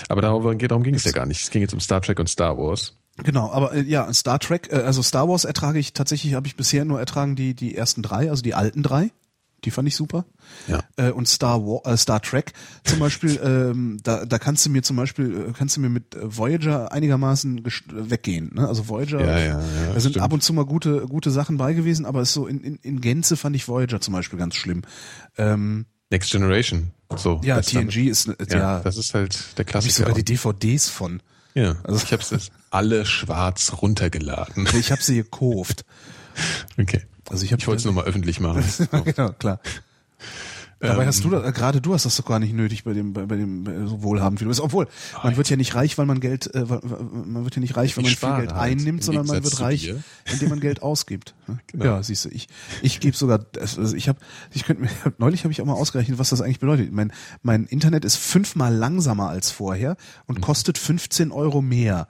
Aber 0.10 0.22
darum, 0.22 0.58
darum 0.58 0.84
ging 0.84 0.95
es 0.95 1.03
ja 1.03 1.12
gar 1.12 1.26
nicht. 1.26 1.41
Es 1.41 1.49
ging 1.49 1.62
jetzt 1.62 1.74
um 1.74 1.80
Star 1.80 2.01
Trek 2.01 2.20
und 2.20 2.30
Star 2.30 2.58
Wars. 2.58 2.95
genau. 3.24 3.51
Aber 3.51 3.74
äh, 3.74 3.82
ja, 3.82 4.12
Star 4.14 4.39
Trek, 4.39 4.70
äh, 4.72 4.78
also 4.78 5.01
Star 5.01 5.28
Wars 5.28 5.43
ertrage 5.43 5.80
ich 5.80 5.93
tatsächlich, 5.93 6.34
habe 6.34 6.47
ich 6.47 6.55
bisher 6.55 6.86
nur 6.86 6.99
ertragen 6.99 7.36
die 7.36 7.53
die 7.55 7.76
ersten 7.76 8.01
drei, 8.03 8.30
also 8.30 8.41
die 8.41 8.53
alten 8.53 8.84
drei. 8.84 9.12
Die 9.68 9.72
fand 9.72 9.86
ich 9.86 9.97
super. 9.97 10.24
Ja. 10.70 10.82
Äh, 10.95 11.11
und 11.11 11.28
Star 11.28 11.61
War, 11.61 11.86
äh, 11.91 11.97
Star 11.97 12.22
Trek 12.22 12.53
zum 12.86 12.99
Beispiel, 12.99 13.38
ähm, 13.43 13.97
da, 14.01 14.26
da 14.26 14.39
kannst 14.39 14.65
du 14.65 14.70
mir 14.70 14.82
zum 14.82 14.95
Beispiel, 14.95 15.49
äh, 15.49 15.51
kannst 15.51 15.76
du 15.76 15.82
mir 15.82 15.89
mit 15.89 16.15
äh, 16.15 16.20
Voyager 16.38 16.93
einigermaßen 16.93 17.65
äh, 17.65 17.70
weggehen. 18.09 18.51
Ne? 18.55 18.65
Also 18.65 18.88
Voyager, 18.88 19.20
Ja, 19.20 19.38
ja, 19.39 19.45
ja, 19.59 19.93
da 19.93 19.99
sind 19.99 20.11
stimmt. 20.11 20.24
ab 20.24 20.32
und 20.32 20.41
zu 20.41 20.53
mal 20.53 20.63
gute, 20.65 21.01
gute 21.07 21.32
Sachen 21.32 21.57
bei 21.57 21.74
gewesen, 21.74 22.05
aber 22.05 22.22
es 22.22 22.30
ist 22.30 22.36
so 22.36 22.47
in, 22.47 22.61
in, 22.61 22.76
in 22.78 23.01
Gänze 23.01 23.36
fand 23.36 23.57
ich 23.57 23.68
Voyager 23.68 23.99
zum 23.99 24.13
Beispiel 24.13 24.39
ganz 24.39 24.55
schlimm. 24.55 24.84
Ähm, 25.38 25.86
Next 26.11 26.32
Generation. 26.32 26.91
So. 27.18 27.41
ja, 27.43 27.57
das 27.57 27.65
dann- 27.74 27.89
TNG 27.89 28.07
ist, 28.09 28.28
Ja, 28.49 28.57
ja, 28.57 28.80
das 28.80 28.95
ist 28.95 29.13
halt 29.13 29.34
der 29.57 29.65
hab 29.65 29.68
ich 29.68 29.72
Klassiker. 29.72 29.93
sogar 29.97 30.13
die 30.13 30.24
DVDs 30.24 30.88
von. 30.88 31.22
ja, 31.55 31.76
also- 31.84 32.01
ich 32.05 32.13
habe 32.13 32.22
es 32.24 32.49
alle 32.70 33.05
schwarz 33.05 33.74
runtergeladen. 33.82 34.65
Ich 34.80 34.91
habe 34.93 35.03
sie 35.03 35.15
gekauft. 35.15 35.84
Okay. 36.80 37.01
Also 37.30 37.43
ich 37.45 37.51
habe 37.51 37.59
Ich 37.61 37.67
wollte 37.67 37.80
es 37.80 37.86
nur 37.86 37.93
mal 37.93 38.05
öffentlich 38.05 38.39
machen. 38.39 38.63
Genau, 39.05 39.30
klar. 39.34 39.59
Dabei 40.80 41.01
Ähm, 41.01 41.07
hast 41.07 41.23
du, 41.23 41.32
da- 41.32 41.43
äh, 41.43 41.51
gerade 41.51 41.82
du 41.82 41.95
hast 41.95 42.05
das 42.05 42.17
doch 42.17 42.25
gar 42.25 42.38
nicht 42.38 42.53
nötig 42.53 42.84
bei 42.84 42.93
dem, 42.93 43.11
bei, 43.11 43.25
bei 43.25 43.36
dem 43.36 43.65
äh, 43.65 43.88
so 43.88 44.03
wohlhabend 44.03 44.39
wie 44.39 44.43
du 44.43 44.49
bist. 44.49 44.59
Obwohl, 44.61 44.88
man 45.23 45.36
wird 45.36 45.49
ja 45.49 45.57
nicht 45.57 45.73
reich, 45.73 45.97
weil 45.97 46.05
man 46.05 46.19
Geld, 46.19 46.53
äh, 46.53 46.65
man 46.65 47.43
wird 47.45 47.55
ja 47.55 47.61
nicht 47.61 47.75
reich, 47.75 47.97
weil 47.97 48.03
man 48.03 48.11
viel 48.13 48.30
Geld 48.30 48.53
halt, 48.53 48.61
einnimmt, 48.61 48.99
im 48.99 49.01
sondern 49.01 49.25
man 49.25 49.43
wird 49.43 49.59
reich, 49.59 49.82
dir. 49.82 50.03
indem 50.32 50.49
man 50.49 50.59
Geld 50.59 50.84
ausgibt. 50.84 51.34
ne? 51.47 51.57
Genau. 51.67 51.84
Ja, 51.86 52.03
siehst 52.03 52.25
du, 52.25 52.30
ich, 52.30 52.47
ich 52.84 52.99
gebe 52.99 53.17
sogar, 53.17 53.43
also 53.59 53.95
ich 53.95 54.07
habe, 54.07 54.19
ich 54.53 54.65
könnte 54.65 54.84
mir, 54.84 54.89
neulich 55.17 55.45
habe 55.45 55.51
ich 55.51 55.61
auch 55.61 55.65
mal 55.65 55.73
ausgerechnet, 55.73 56.19
was 56.19 56.30
das 56.30 56.41
eigentlich 56.41 56.59
bedeutet. 56.59 56.91
Mein, 56.91 57.11
mein 57.41 57.65
Internet 57.65 58.05
ist 58.05 58.17
fünfmal 58.17 58.71
langsamer 58.75 59.30
als 59.30 59.49
vorher 59.49 59.91
Mhm. 59.93 59.95
und 60.28 60.41
kostet 60.41 60.78
15 60.78 61.32
Euro 61.32 61.63
mehr. 61.63 62.07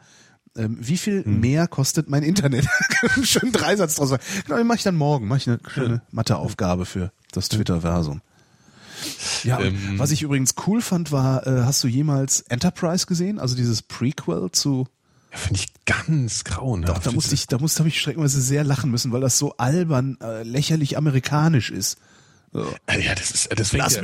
Ähm, 0.58 0.78
wie 0.80 0.98
viel 0.98 1.24
Mhm. 1.26 1.40
mehr 1.40 1.68
kostet 1.68 2.10
mein 2.10 2.24
Internet? 2.24 2.68
Schön 3.24 3.52
Dreisatz 3.52 3.96
draus. 3.96 4.10
Genau, 4.46 4.58
den 4.58 4.68
mache 4.68 4.78
ich 4.78 4.84
dann 4.84 4.96
morgen. 4.96 5.28
Mache 5.28 5.38
ich 5.40 5.48
eine 5.48 5.60
schöne 5.68 6.02
Matheaufgabe 6.12 6.86
für 6.86 7.12
das 7.32 7.50
Twitter-Versum. 7.50 8.22
Ja, 9.44 9.60
Ähm. 9.60 10.00
was 10.00 10.12
ich 10.12 10.24
übrigens 10.24 10.56
cool 10.66 10.82
fand, 10.82 11.12
war, 11.12 11.46
äh, 11.46 11.64
hast 11.64 11.84
du 11.84 11.88
jemals 11.88 12.42
Enterprise 12.42 13.06
gesehen? 13.06 13.38
Also 13.40 13.56
dieses 13.56 13.82
Prequel 13.84 14.50
zu 14.52 14.88
Ja, 15.32 15.38
Finde 15.38 15.60
ich 15.60 15.68
ganz 15.86 16.44
grauenhaft. 16.46 17.06
da 17.06 17.12
musste 17.12 17.36
ich, 17.36 17.46
da 17.48 17.60
musste 17.60 17.80
habe 17.80 17.90
ich 17.90 18.02
schreckenweise 18.02 18.42
sehr 18.42 18.64
lachen 18.64 18.90
müssen, 18.90 19.12
weil 19.12 19.22
das 19.22 19.38
so 19.38 19.54
albern, 19.58 20.18
äh, 20.22 20.42
lächerlich 20.44 20.98
amerikanisch 20.98 21.70
ist. 21.70 21.98
Äh, 22.54 23.04
Ja, 23.04 23.16
das 23.16 23.32
ist, 23.32 23.50
das 23.58 23.70
fängt 23.70 23.82
ja, 23.82 23.86
also, 23.86 24.02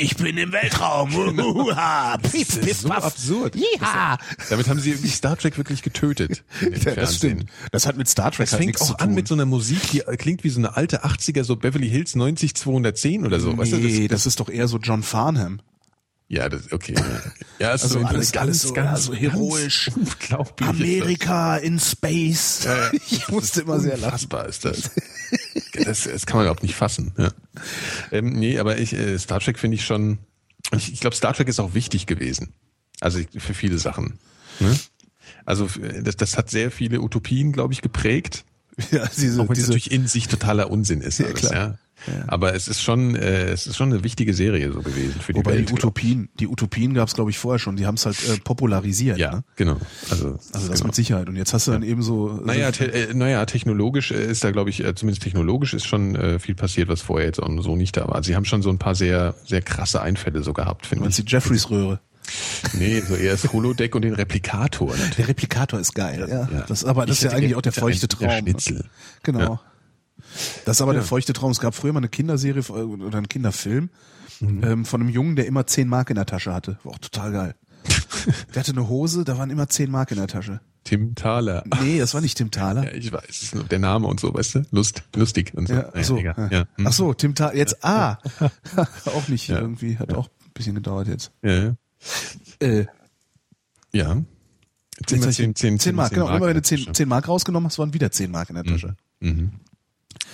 ich 0.00 0.16
bin 0.16 0.36
im 0.36 0.52
Weltraum. 0.52 1.14
Uha, 1.38 2.16
piep, 2.18 2.46
Das 2.48 2.56
ist 2.66 2.80
so 2.82 2.90
absurd. 2.90 3.56
Ja, 3.56 4.18
Damit 4.50 4.68
haben 4.68 4.80
sie 4.80 4.90
irgendwie 4.90 5.08
Star 5.08 5.36
Trek 5.36 5.56
wirklich 5.56 5.82
getötet. 5.82 6.44
dem 6.60 6.94
das 6.94 7.16
stimmt. 7.16 7.46
Das 7.72 7.86
hat 7.86 7.96
mit 7.96 8.08
Star 8.08 8.30
Trek 8.30 8.46
Das 8.46 8.52
halt 8.52 8.62
fängt 8.64 8.80
auch 8.80 8.98
an 8.98 9.14
mit 9.14 9.28
so 9.28 9.34
einer 9.34 9.46
Musik, 9.46 9.90
die 9.92 10.00
äh, 10.00 10.16
klingt 10.16 10.44
wie 10.44 10.50
so 10.50 10.58
eine 10.60 10.76
alte 10.76 11.04
80er, 11.04 11.44
so 11.44 11.56
Beverly 11.56 11.88
Hills 11.88 12.14
90210 12.14 13.26
oder 13.26 13.40
so. 13.40 13.56
weißt 13.56 13.72
du, 13.72 13.76
nee, 13.76 14.08
das, 14.08 14.22
das 14.22 14.26
ist 14.26 14.40
doch 14.40 14.48
eher 14.48 14.68
so 14.68 14.78
John 14.78 15.02
Farnham. 15.02 15.60
Ja, 16.28 16.48
das, 16.48 16.72
okay. 16.72 16.94
Ja, 17.58 17.74
es 17.74 17.82
Also 17.84 17.98
ist 17.98 18.02
so 18.02 18.06
alles- 18.08 18.36
alles 18.36 18.62
so- 18.62 18.72
ganz, 18.72 18.90
also 18.90 19.14
heroisch. 19.14 19.90
Ganz 19.94 19.96
unglaublich. 20.14 20.68
Amerika 20.68 21.56
in 21.58 21.78
Space. 21.78 22.64
Ja, 22.64 22.90
Ich 23.10 23.28
musste 23.28 23.60
immer 23.62 23.78
sehr 23.80 23.96
lachen. 23.96 24.04
Unfassbar 24.14 24.46
ist 24.48 24.64
das. 24.64 24.90
das. 25.74 26.04
Das 26.04 26.26
kann 26.26 26.36
man 26.38 26.46
überhaupt 26.46 26.62
nicht 26.62 26.74
fassen. 26.74 27.12
Ja. 27.16 27.30
Ähm, 28.12 28.30
nee, 28.32 28.58
aber 28.58 28.78
ich, 28.78 28.92
äh, 28.92 29.18
Star 29.18 29.40
Trek 29.40 29.58
finde 29.58 29.76
ich 29.76 29.84
schon, 29.84 30.18
ich, 30.76 30.92
ich 30.92 31.00
glaube, 31.00 31.14
Star 31.16 31.32
Trek 31.34 31.48
ist 31.48 31.60
auch 31.60 31.74
wichtig 31.74 32.06
gewesen. 32.06 32.52
Also 33.00 33.20
für 33.36 33.54
viele 33.54 33.78
Sachen. 33.78 34.18
Ne? 34.58 34.76
Also 35.44 35.66
äh, 35.82 36.02
das, 36.02 36.16
das 36.16 36.36
hat 36.36 36.50
sehr 36.50 36.70
viele 36.70 37.00
Utopien, 37.00 37.52
glaube 37.52 37.72
ich, 37.72 37.82
geprägt. 37.82 38.44
Ja, 38.90 39.06
diese, 39.16 39.40
Auch 39.40 39.44
wenn 39.44 39.52
es 39.52 39.58
diese, 39.58 39.68
natürlich 39.68 39.90
in 39.92 40.06
sich 40.06 40.28
totaler 40.28 40.70
Unsinn 40.70 41.00
ist. 41.00 41.18
Ja, 41.18 41.26
alles, 41.26 41.40
klar. 41.40 41.54
ja. 41.54 41.78
Aber 42.26 42.54
es 42.54 42.68
ist 42.68 42.82
schon, 42.82 43.14
äh, 43.14 43.44
es 43.50 43.66
ist 43.66 43.76
schon 43.76 43.92
eine 43.92 44.02
wichtige 44.04 44.34
Serie 44.34 44.72
so 44.72 44.80
gewesen 44.82 45.20
für 45.20 45.32
die 45.32 45.38
wobei 45.38 45.52
Welt. 45.54 45.68
die 45.70 45.72
Utopien, 45.74 46.28
die 46.40 46.46
Utopien 46.48 46.94
gab 46.94 47.08
es 47.08 47.14
glaube 47.14 47.30
ich 47.30 47.38
vorher 47.38 47.58
schon. 47.58 47.76
Die 47.76 47.86
haben 47.86 47.94
es 47.96 48.06
halt 48.06 48.16
äh, 48.28 48.38
popularisiert. 48.42 49.18
ja, 49.18 49.32
Ne? 49.36 49.44
genau. 49.56 49.76
Also, 50.10 50.38
Also 50.52 50.68
das 50.68 50.78
genau. 50.78 50.86
mit 50.86 50.94
Sicherheit. 50.94 51.28
Und 51.28 51.36
jetzt 51.36 51.52
hast 51.52 51.66
du 51.66 51.72
dann 51.72 51.82
eben 51.82 52.02
so. 52.02 52.28
Naja, 52.44 52.66
so, 52.66 52.84
te 52.84 52.92
äh, 52.92 53.14
naja, 53.14 53.44
technologisch 53.46 54.10
äh, 54.12 54.24
ist 54.30 54.44
da, 54.44 54.50
glaube 54.50 54.70
ich, 54.70 54.84
äh, 54.84 54.94
zumindest 54.94 55.22
technologisch 55.22 55.74
ist 55.74 55.86
schon 55.86 56.14
äh, 56.16 56.38
viel 56.38 56.54
passiert, 56.54 56.88
was 56.88 57.00
vorher 57.02 57.26
jetzt 57.26 57.42
auch 57.42 57.50
so 57.62 57.76
nicht 57.76 57.96
da 57.96 58.08
war. 58.08 58.22
Sie 58.22 58.34
haben 58.36 58.44
schon 58.44 58.62
so 58.62 58.70
ein 58.70 58.78
paar 58.78 58.94
sehr, 58.94 59.34
sehr 59.44 59.62
krasse 59.62 60.00
Einfälle 60.02 60.42
so 60.42 60.52
gehabt, 60.52 60.86
finde 60.86 61.02
meinst 61.04 61.18
ich. 61.18 61.24
die 61.24 61.32
Jeffreys 61.32 61.70
Röhre. 61.70 62.00
Nee, 62.72 63.00
so 63.00 63.14
eher 63.14 63.32
das 63.32 63.52
Holodeck 63.52 63.94
und 63.94 64.02
den 64.02 64.14
Replikator 64.14 64.88
natürlich. 64.90 65.14
Der 65.16 65.28
Replikator 65.28 65.78
ist 65.78 65.94
geil, 65.94 66.26
ja. 66.28 66.48
Ja. 66.52 66.64
Das, 66.66 66.84
aber 66.84 67.06
das 67.06 67.18
Ich 67.18 67.24
ist 67.24 67.30
ja 67.30 67.36
eigentlich 67.38 67.54
auch 67.54 67.62
der 67.62 67.72
feuchte 67.72 68.08
der 68.08 68.18
Traum. 68.18 68.28
ne? 68.28 68.38
Schnitzel. 68.40 68.84
Genau. 69.22 69.38
Ja. 69.40 69.60
Das 70.64 70.76
ist 70.76 70.82
aber 70.82 70.92
Ja. 70.92 71.00
der 71.00 71.06
feuchte 71.06 71.32
Traum. 71.32 71.50
Es 71.50 71.60
gab 71.60 71.74
früher 71.74 71.92
mal 71.92 72.00
eine 72.00 72.08
Kinderserie 72.08 72.60
äh, 72.68 72.72
oder 72.72 73.18
einen 73.18 73.28
Kinderfilm 73.28 73.90
Mhm. 74.40 74.64
ähm, 74.64 74.84
von 74.84 75.00
einem 75.00 75.08
Jungen, 75.10 75.34
der 75.36 75.46
immer 75.46 75.66
10 75.66 75.88
Mark 75.88 76.10
in 76.10 76.16
der 76.16 76.26
Tasche 76.26 76.52
hatte. 76.52 76.78
War 76.84 76.92
auch 76.92 76.98
total 76.98 77.32
geil. 77.32 77.54
der 78.54 78.60
hatte 78.60 78.72
eine 78.72 78.88
Hose, 78.88 79.24
da 79.24 79.38
waren 79.38 79.48
immer 79.50 79.68
10 79.68 79.90
Mark 79.90 80.10
in 80.10 80.18
der 80.18 80.26
Tasche. 80.26 80.60
Tim 80.84 81.14
Thaler. 81.14 81.64
Nee, 81.82 81.98
das 81.98 82.12
war 82.14 82.20
nicht 82.20 82.36
Tim 82.36 82.50
Thaler. 82.50 82.84
Ja, 82.84 82.92
ich 82.92 83.10
weiß, 83.10 83.52
der 83.70 83.78
Name 83.78 84.06
und 84.06 84.20
so, 84.20 84.34
weißt 84.34 84.56
du? 84.56 84.62
Lust, 84.70 85.02
lustig 85.16 85.52
und 85.54 85.68
so. 85.68 85.74
Ja, 85.74 85.90
ach 85.92 86.04
so, 86.04 86.18
ja. 86.18 86.34
Ja. 86.50 86.66
Hm. 86.76 86.86
Ach 86.86 86.92
so, 86.92 87.12
Tim 87.14 87.34
Thaler. 87.34 87.56
Jetzt, 87.56 87.82
ah. 87.84 88.18
auch 89.06 89.26
nicht 89.28 89.48
irgendwie. 89.48 89.98
Hat 89.98 90.12
auch 90.14 90.28
ein 90.28 90.52
bisschen 90.54 90.74
gedauert 90.74 91.08
jetzt. 91.08 91.32
Ja, 91.42 91.50
ja. 91.64 91.76
Äh, 92.60 92.86
ja. 93.92 94.22
Jetzt 94.98 95.12
hab 95.22 95.30
ich- 95.30 95.36
10, 95.36 95.54
10, 95.56 95.78
10 95.80 95.94
Mark, 95.94 96.10
genau. 96.12 96.28
Immer 96.28 96.46
wenn 96.46 96.54
du 96.54 96.62
10, 96.62 96.78
Tasche. 96.78 96.92
10 96.92 97.08
Mark 97.08 97.26
rausgenommen 97.26 97.68
hast, 97.68 97.78
waren 97.78 97.92
wieder 97.94 98.10
10 98.10 98.30
Mark 98.30 98.50
in 98.50 98.54
der 98.56 98.64
Tasche. 98.64 98.96
Mhm. 99.20 99.52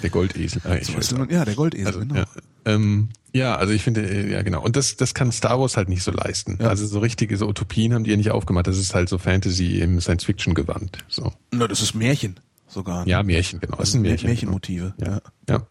Der 0.02 0.10
Goldesel. 0.10 0.60
Ah, 0.64 0.76
So 1.00 1.16
man, 1.16 1.28
ja, 1.30 1.44
der 1.44 1.54
Goldesel, 1.54 1.86
Also, 1.86 1.98
genau. 2.00 2.14
ja. 2.14 2.24
Ähm, 2.64 3.08
ja, 3.32 3.56
also 3.56 3.72
ich 3.72 3.82
finde, 3.82 4.02
äh, 4.08 4.30
ja 4.30 4.42
genau. 4.42 4.62
Und 4.62 4.76
das, 4.76 4.96
das 4.96 5.14
kann 5.14 5.32
Star 5.32 5.58
Wars 5.60 5.76
halt 5.76 5.88
nicht 5.88 6.02
so 6.02 6.10
leisten. 6.10 6.58
Ja. 6.60 6.68
Also 6.68 6.86
so 6.86 6.98
richtige 7.00 7.36
so 7.36 7.48
Utopien 7.48 7.94
haben 7.94 8.04
die 8.04 8.10
ja 8.10 8.16
nicht 8.16 8.30
aufgemacht. 8.30 8.66
Das 8.66 8.78
ist 8.78 8.94
halt 8.94 9.08
so 9.08 9.18
Fantasy 9.18 9.80
im 9.80 10.00
Science-Fiction-Gewand. 10.00 10.98
So. 11.08 11.32
Na, 11.50 11.66
das 11.66 11.80
ist 11.82 11.94
Märchen 11.94 12.38
sogar. 12.68 13.06
Ja, 13.06 13.22
Märchen, 13.22 13.60
genau. 13.60 13.76
das 13.76 13.92
sind 13.92 14.02
Märchen. 14.02 14.28
Märchenmotive. 14.28 14.94
Genau. 14.98 15.12
Ja. 15.12 15.20
Ja. 15.48 15.66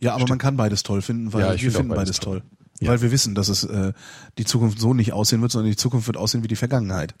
Ja, 0.00 0.14
aber 0.14 0.26
man 0.28 0.38
kann 0.38 0.56
beides 0.56 0.82
toll 0.82 1.00
finden, 1.02 1.32
weil 1.32 1.40
Ja, 1.42 1.50
wir 1.52 1.72
finden 1.72 1.88
beides 1.88 1.96
beides 1.98 2.20
toll. 2.20 2.40
toll. 2.40 2.50
Ja. 2.80 2.90
Weil 2.90 3.02
wir 3.02 3.10
wissen, 3.10 3.34
dass 3.34 3.48
es 3.48 3.64
äh, 3.64 3.92
die 4.36 4.44
Zukunft 4.44 4.78
so 4.78 4.94
nicht 4.94 5.12
aussehen 5.12 5.40
wird, 5.42 5.50
sondern 5.50 5.70
die 5.70 5.76
Zukunft 5.76 6.06
wird 6.06 6.16
aussehen 6.16 6.44
wie 6.44 6.48
die 6.48 6.54
Vergangenheit. 6.56 7.14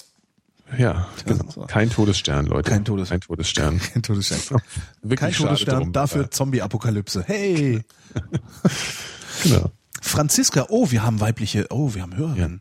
Ja, 0.76 1.08
genau. 1.24 1.64
Kein 1.66 1.88
Todesstern, 1.88 2.46
Leute. 2.46 2.70
Kein 2.70 2.84
Todes- 2.84 3.08
Kein 3.08 3.20
Todesstern. 3.22 3.80
Kein 3.92 4.02
Todesstern. 4.02 4.60
Wirklich 5.02 5.20
Kein 5.38 5.46
Todesstern, 5.46 5.78
drum. 5.80 5.92
dafür 5.92 6.30
Zombie-Apokalypse. 6.30 7.24
Hey! 7.26 7.82
Genau. 9.44 9.70
Franziska, 10.00 10.66
oh, 10.68 10.90
wir 10.90 11.02
haben 11.04 11.20
weibliche, 11.20 11.66
oh, 11.70 11.94
wir 11.94 12.02
haben 12.02 12.16
Hörerinnen. 12.16 12.60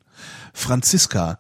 Franziska 0.54 1.40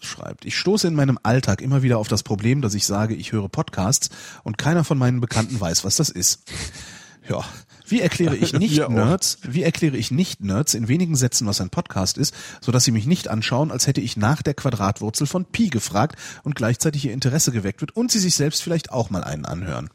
schreibt, 0.00 0.44
ich 0.44 0.56
stoße 0.56 0.86
in 0.88 0.94
meinem 0.94 1.18
Alltag 1.22 1.60
immer 1.60 1.82
wieder 1.82 1.98
auf 1.98 2.08
das 2.08 2.22
Problem, 2.22 2.60
dass 2.60 2.74
ich 2.74 2.86
sage, 2.86 3.14
ich 3.14 3.32
höre 3.32 3.48
Podcasts 3.48 4.10
und 4.44 4.58
keiner 4.58 4.84
von 4.84 4.98
meinen 4.98 5.20
Bekannten 5.20 5.60
weiß, 5.60 5.84
was 5.84 5.96
das 5.96 6.10
ist. 6.10 6.44
Ja. 7.28 7.44
Wie 7.92 8.00
erkläre 8.00 8.36
ich 8.36 8.52
nicht. 8.58 8.88
Nerds, 8.88 9.38
wie 9.42 9.62
erkläre 9.62 9.96
ich 9.96 10.10
nicht 10.10 10.42
Nerds 10.42 10.74
in 10.74 10.88
wenigen 10.88 11.14
Sätzen, 11.14 11.46
was 11.46 11.60
ein 11.60 11.70
Podcast 11.70 12.16
ist, 12.18 12.34
sodass 12.60 12.84
sie 12.84 12.90
mich 12.90 13.06
nicht 13.06 13.28
anschauen, 13.28 13.70
als 13.70 13.86
hätte 13.86 14.00
ich 14.00 14.16
nach 14.16 14.42
der 14.42 14.54
Quadratwurzel 14.54 15.26
von 15.26 15.44
Pi 15.44 15.68
gefragt 15.68 16.16
und 16.42 16.56
gleichzeitig 16.56 17.04
ihr 17.04 17.12
Interesse 17.12 17.52
geweckt 17.52 17.82
wird 17.82 17.94
und 17.94 18.10
sie 18.10 18.18
sich 18.18 18.34
selbst 18.34 18.62
vielleicht 18.62 18.90
auch 18.90 19.10
mal 19.10 19.22
einen 19.22 19.44
anhören. 19.44 19.90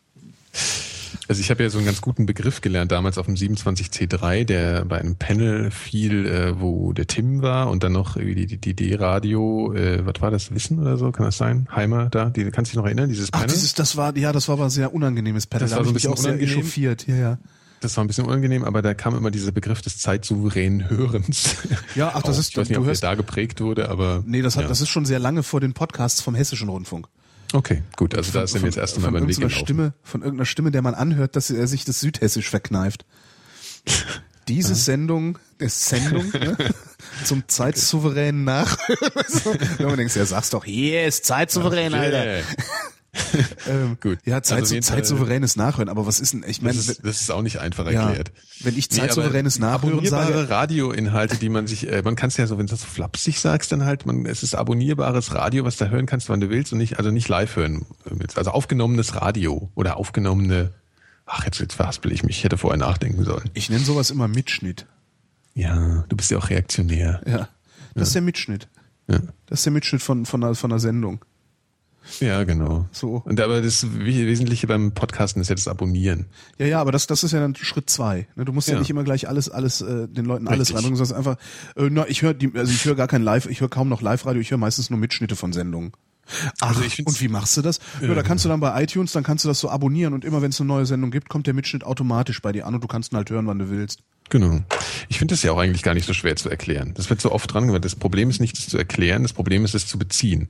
Also 1.29 1.41
ich 1.41 1.49
habe 1.49 1.63
ja 1.63 1.69
so 1.69 1.77
einen 1.77 1.85
ganz 1.87 1.99
guten 1.99 2.25
Begriff 2.25 2.61
gelernt 2.61 2.91
damals 2.91 3.17
auf 3.17 3.25
dem 3.25 3.35
27C3, 3.35 4.45
der 4.45 4.85
bei 4.85 4.99
einem 4.99 5.15
Panel 5.17 5.71
fiel, 5.71 6.25
äh, 6.25 6.61
wo 6.61 6.93
der 6.93 7.07
Tim 7.07 7.41
war 7.41 7.69
und 7.69 7.83
dann 7.83 7.91
noch 7.93 8.15
die, 8.15 8.45
D-Radio, 8.75 9.73
äh, 9.73 10.05
was 10.05 10.21
war 10.21 10.31
das, 10.31 10.53
Wissen 10.53 10.79
oder 10.79 10.97
so, 10.97 11.11
kann 11.11 11.25
das 11.25 11.37
sein? 11.37 11.67
Heimer 11.75 12.09
da, 12.09 12.29
die, 12.29 12.45
kannst 12.51 12.71
du 12.71 12.73
dich 12.73 12.77
noch 12.77 12.85
erinnern, 12.85 13.09
dieses 13.09 13.29
Ach, 13.33 13.39
Panel? 13.41 13.53
dieses, 13.53 13.73
das 13.73 13.97
war, 13.97 14.15
ja, 14.15 14.31
das 14.31 14.47
war 14.47 14.53
aber 14.53 14.65
ein 14.65 14.69
sehr 14.69 14.93
unangenehmes 14.93 15.47
Panel. 15.47 15.63
Das 15.65 15.71
Da 15.71 15.77
war 15.77 15.83
so 15.83 15.89
ein 15.91 15.93
mich 15.95 16.07
auch 16.07 16.11
bisschen 16.11 16.23
sehr 16.23 16.33
unangenehm. 16.35 16.59
echauffiert, 16.59 17.07
ja, 17.07 17.15
ja. 17.15 17.37
Das 17.79 17.95
war 17.95 18.03
ein 18.03 18.07
bisschen 18.07 18.25
unangenehm, 18.25 18.63
aber 18.63 18.81
da 18.81 18.93
kam 18.95 19.15
immer 19.15 19.29
dieser 19.29 19.51
Begriff 19.51 19.81
des 19.81 19.99
zeitsouveränen 19.99 20.89
Hörens. 20.89 21.55
Ja, 21.95 22.11
ach, 22.15 22.23
das 22.23 22.37
ist- 22.39 22.49
ich 22.49 22.57
weiß 22.57 22.69
nicht, 22.69 22.77
ob 22.77 22.83
der 22.85 22.89
hörst- 22.91 23.03
da 23.03 23.13
geprägt 23.15 23.61
wurde, 23.61 23.89
aber. 23.89 24.23
Nee, 24.25 24.41
das 24.41 24.55
hat, 24.55 24.63
ja. 24.63 24.67
das 24.67 24.81
ist 24.81 24.89
schon 24.89 25.05
sehr 25.05 25.19
lange 25.19 25.43
vor 25.43 25.59
den 25.61 25.73
Podcasts 25.73 26.21
vom 26.21 26.33
Hessischen 26.35 26.69
Rundfunk. 26.69 27.07
Okay, 27.53 27.83
gut, 27.95 28.15
also 28.15 28.31
da 28.33 28.41
ist 28.43 28.55
er 28.55 28.59
mir 28.61 28.67
jetzt 28.67 28.77
erst 28.77 28.95
von 28.95 29.05
einmal 29.05 29.21
über 29.21 29.27
den 29.27 29.29
Weg 29.29 29.35
irgendeiner 29.37 29.49
gelaufen. 29.49 29.65
Stimme, 29.65 29.93
von 30.03 30.21
irgendeiner 30.21 30.45
Stimme, 30.45 30.71
der 30.71 30.81
man 30.81 30.95
anhört, 30.95 31.35
dass 31.35 31.49
er 31.49 31.67
sich 31.67 31.85
das 31.85 31.99
Südhessisch 32.01 32.49
verkneift. 32.49 33.05
Diese 34.47 34.75
Sendung, 34.75 35.37
ist 35.57 35.87
Sendung, 35.87 36.29
ne? 36.31 36.57
zum 37.25 37.43
zeitsouveränen. 37.47 38.47
So, 39.27 39.53
Wenn 39.77 39.87
man 39.87 39.97
denkt, 39.97 40.15
ja, 40.15 40.25
sag's 40.25 40.49
doch, 40.49 40.63
hier 40.65 41.05
ist 41.05 41.25
zeitsouverän, 41.25 41.93
Alter. 41.93 42.25
Yeah. 42.25 42.43
Ähm, 43.69 43.97
Gut. 44.01 44.19
Ja, 44.25 44.41
Zeit, 44.41 44.59
Also 44.59 44.75
Fall- 44.75 44.81
zeitsouveränes 44.83 45.55
Nachhören, 45.57 45.89
aber 45.89 46.05
was 46.05 46.19
ist 46.19 46.33
denn, 46.33 46.45
ich 46.47 46.61
meine, 46.61 46.75
Das 46.77 46.87
ist, 46.87 47.05
das 47.05 47.21
ist 47.21 47.31
auch 47.31 47.41
nicht 47.41 47.59
einfach 47.59 47.89
ja, 47.91 48.03
erklärt. 48.07 48.31
wenn 48.61 48.77
ich 48.77 48.89
Nee, 48.89 48.97
zeitsouveränes 48.97 49.59
Nachhören 49.59 49.93
abonnierbare 49.95 50.33
sage, 50.33 50.49
Radioinhalte, 50.49 51.37
die 51.37 51.49
man 51.49 51.67
sich, 51.67 51.91
äh, 51.91 52.01
man 52.03 52.15
kann 52.15 52.29
es 52.29 52.37
ja 52.37 52.47
so, 52.47 52.57
wenn 52.57 52.67
du 52.67 52.71
das 52.71 52.81
so 52.81 52.87
flapsig 52.87 53.39
sagst, 53.39 53.71
dann 53.71 53.83
halt, 53.85 54.05
man, 54.05 54.25
es 54.25 54.43
ist 54.43 54.55
abonnierbares 54.55 55.33
Radio, 55.33 55.65
was 55.65 55.77
du 55.77 55.89
hören 55.89 56.05
kannst, 56.05 56.29
wann 56.29 56.39
du 56.39 56.49
willst 56.49 56.71
und 56.71 56.77
nicht, 56.79 56.97
also 56.97 57.11
nicht 57.11 57.27
live 57.27 57.55
hören 57.55 57.85
willst. 58.05 58.37
Also 58.37 58.51
aufgenommenes 58.51 59.15
Radio 59.15 59.69
oder 59.75 59.97
aufgenommene, 59.97 60.73
ach, 61.25 61.43
jetzt, 61.45 61.59
jetzt 61.59 61.73
verhaspel 61.75 62.11
ich 62.11 62.23
mich, 62.23 62.37
ich 62.37 62.43
hätte 62.43 62.57
vorher 62.57 62.77
nachdenken 62.77 63.23
sollen. 63.25 63.49
ich 63.53 63.69
nenne 63.69 63.83
sowas 63.83 64.11
immer 64.11 64.27
Mitschnitt. 64.27 64.85
Ja, 65.53 66.05
du 66.07 66.15
bist 66.15 66.29
ja 66.31 66.37
auch 66.37 66.49
reaktionär. 66.49 67.21
Ja. 67.25 67.49
Das 67.95 68.09
ist 68.09 68.13
der 68.13 68.21
Mitschnitt. 68.21 68.67
Ja, 69.09 69.19
Das 69.47 69.59
ist 69.59 69.65
der 69.65 69.73
Mitschnitt 69.73 70.01
von, 70.03 70.25
von, 70.25 70.43
einer, 70.43 70.53
von 70.55 70.71
einer 70.71 70.79
Sendung. 70.79 71.25
Ja 72.19 72.43
genau. 72.43 72.87
So. 72.91 73.21
Und 73.25 73.39
aber 73.39 73.61
das 73.61 73.85
Wesentliche 73.97 74.67
beim 74.67 74.91
Podcasten 74.91 75.41
ist 75.41 75.49
ja 75.49 75.55
das 75.55 75.67
Abonnieren. 75.67 76.25
Ja, 76.57 76.65
ja, 76.65 76.81
aber 76.81 76.91
das, 76.91 77.07
das 77.07 77.23
ist 77.23 77.31
ja 77.31 77.39
dann 77.39 77.55
Schritt 77.55 77.89
zwei. 77.89 78.27
Ne, 78.35 78.45
Du 78.45 78.53
musst 78.53 78.67
ja, 78.67 78.75
Ja. 78.75 78.79
nicht 78.79 78.89
immer 78.89 79.03
gleich 79.03 79.27
alles, 79.27 79.49
alles, 79.49 79.81
äh, 79.81 80.07
den 80.07 80.25
Leuten 80.25 80.47
alles 80.47 80.73
rein, 80.73 80.95
sondern 80.95 81.17
einfach, 81.17 81.37
äh, 81.75 81.87
na, 81.89 82.07
ich 82.07 82.21
höre 82.21 82.33
die, 82.33 82.51
also 82.55 82.71
ich 82.71 82.85
höre 82.85 82.95
gar 82.95 83.07
kein 83.07 83.21
Live, 83.23 83.45
ich 83.47 83.61
höre 83.61 83.69
kaum 83.69 83.89
noch 83.89 84.01
Live-Radio, 84.01 84.41
ich 84.41 84.51
höre 84.51 84.57
meistens 84.57 84.89
nur 84.89 84.99
Mitschnitte 84.99 85.35
von 85.35 85.53
Sendungen. 85.53 85.91
Ach, 86.59 86.69
Also 86.69 86.81
ich 86.81 87.05
und 87.05 87.21
wie 87.21 87.29
machst 87.29 87.55
du 87.55 87.61
das? 87.61 87.79
Ja, 88.01 88.13
da 88.13 88.21
kannst 88.21 88.43
du 88.43 88.49
dann 88.49 88.59
bei 88.59 88.83
iTunes, 88.83 89.13
dann 89.13 89.23
kannst 89.23 89.45
du 89.45 89.47
das 89.49 89.59
so 89.59 89.69
abonnieren 89.69 90.13
und 90.13 90.25
immer 90.25 90.41
wenn 90.41 90.49
es 90.49 90.59
eine 90.59 90.67
neue 90.67 90.85
Sendung 90.85 91.09
gibt, 91.09 91.29
kommt 91.29 91.47
der 91.47 91.53
Mitschnitt 91.53 91.83
automatisch 91.85 92.41
bei 92.41 92.51
dir 92.51 92.65
an 92.67 92.75
und 92.75 92.83
du 92.83 92.87
kannst 92.87 93.13
ihn 93.13 93.15
halt 93.17 93.29
hören, 93.29 93.47
wann 93.47 93.59
du 93.59 93.69
willst. 93.69 93.99
Genau. 94.29 94.59
Ich 95.07 95.19
finde 95.19 95.33
das 95.33 95.43
ja 95.43 95.53
auch 95.53 95.57
eigentlich 95.57 95.83
gar 95.83 95.93
nicht 95.93 96.05
so 96.05 96.11
schwer 96.13 96.35
zu 96.35 96.49
erklären. 96.49 96.93
Das 96.95 97.09
wird 97.09 97.21
so 97.21 97.31
oft 97.31 97.53
dran 97.53 97.67
gemacht. 97.67 97.85
Das 97.85 97.95
Problem 97.95 98.29
ist 98.29 98.41
nicht, 98.41 98.57
es 98.57 98.67
zu 98.67 98.77
erklären, 98.77 99.23
das 99.23 99.31
Problem 99.31 99.63
ist, 99.63 99.73
es 99.73 99.87
zu 99.87 99.97
beziehen. 99.97 100.49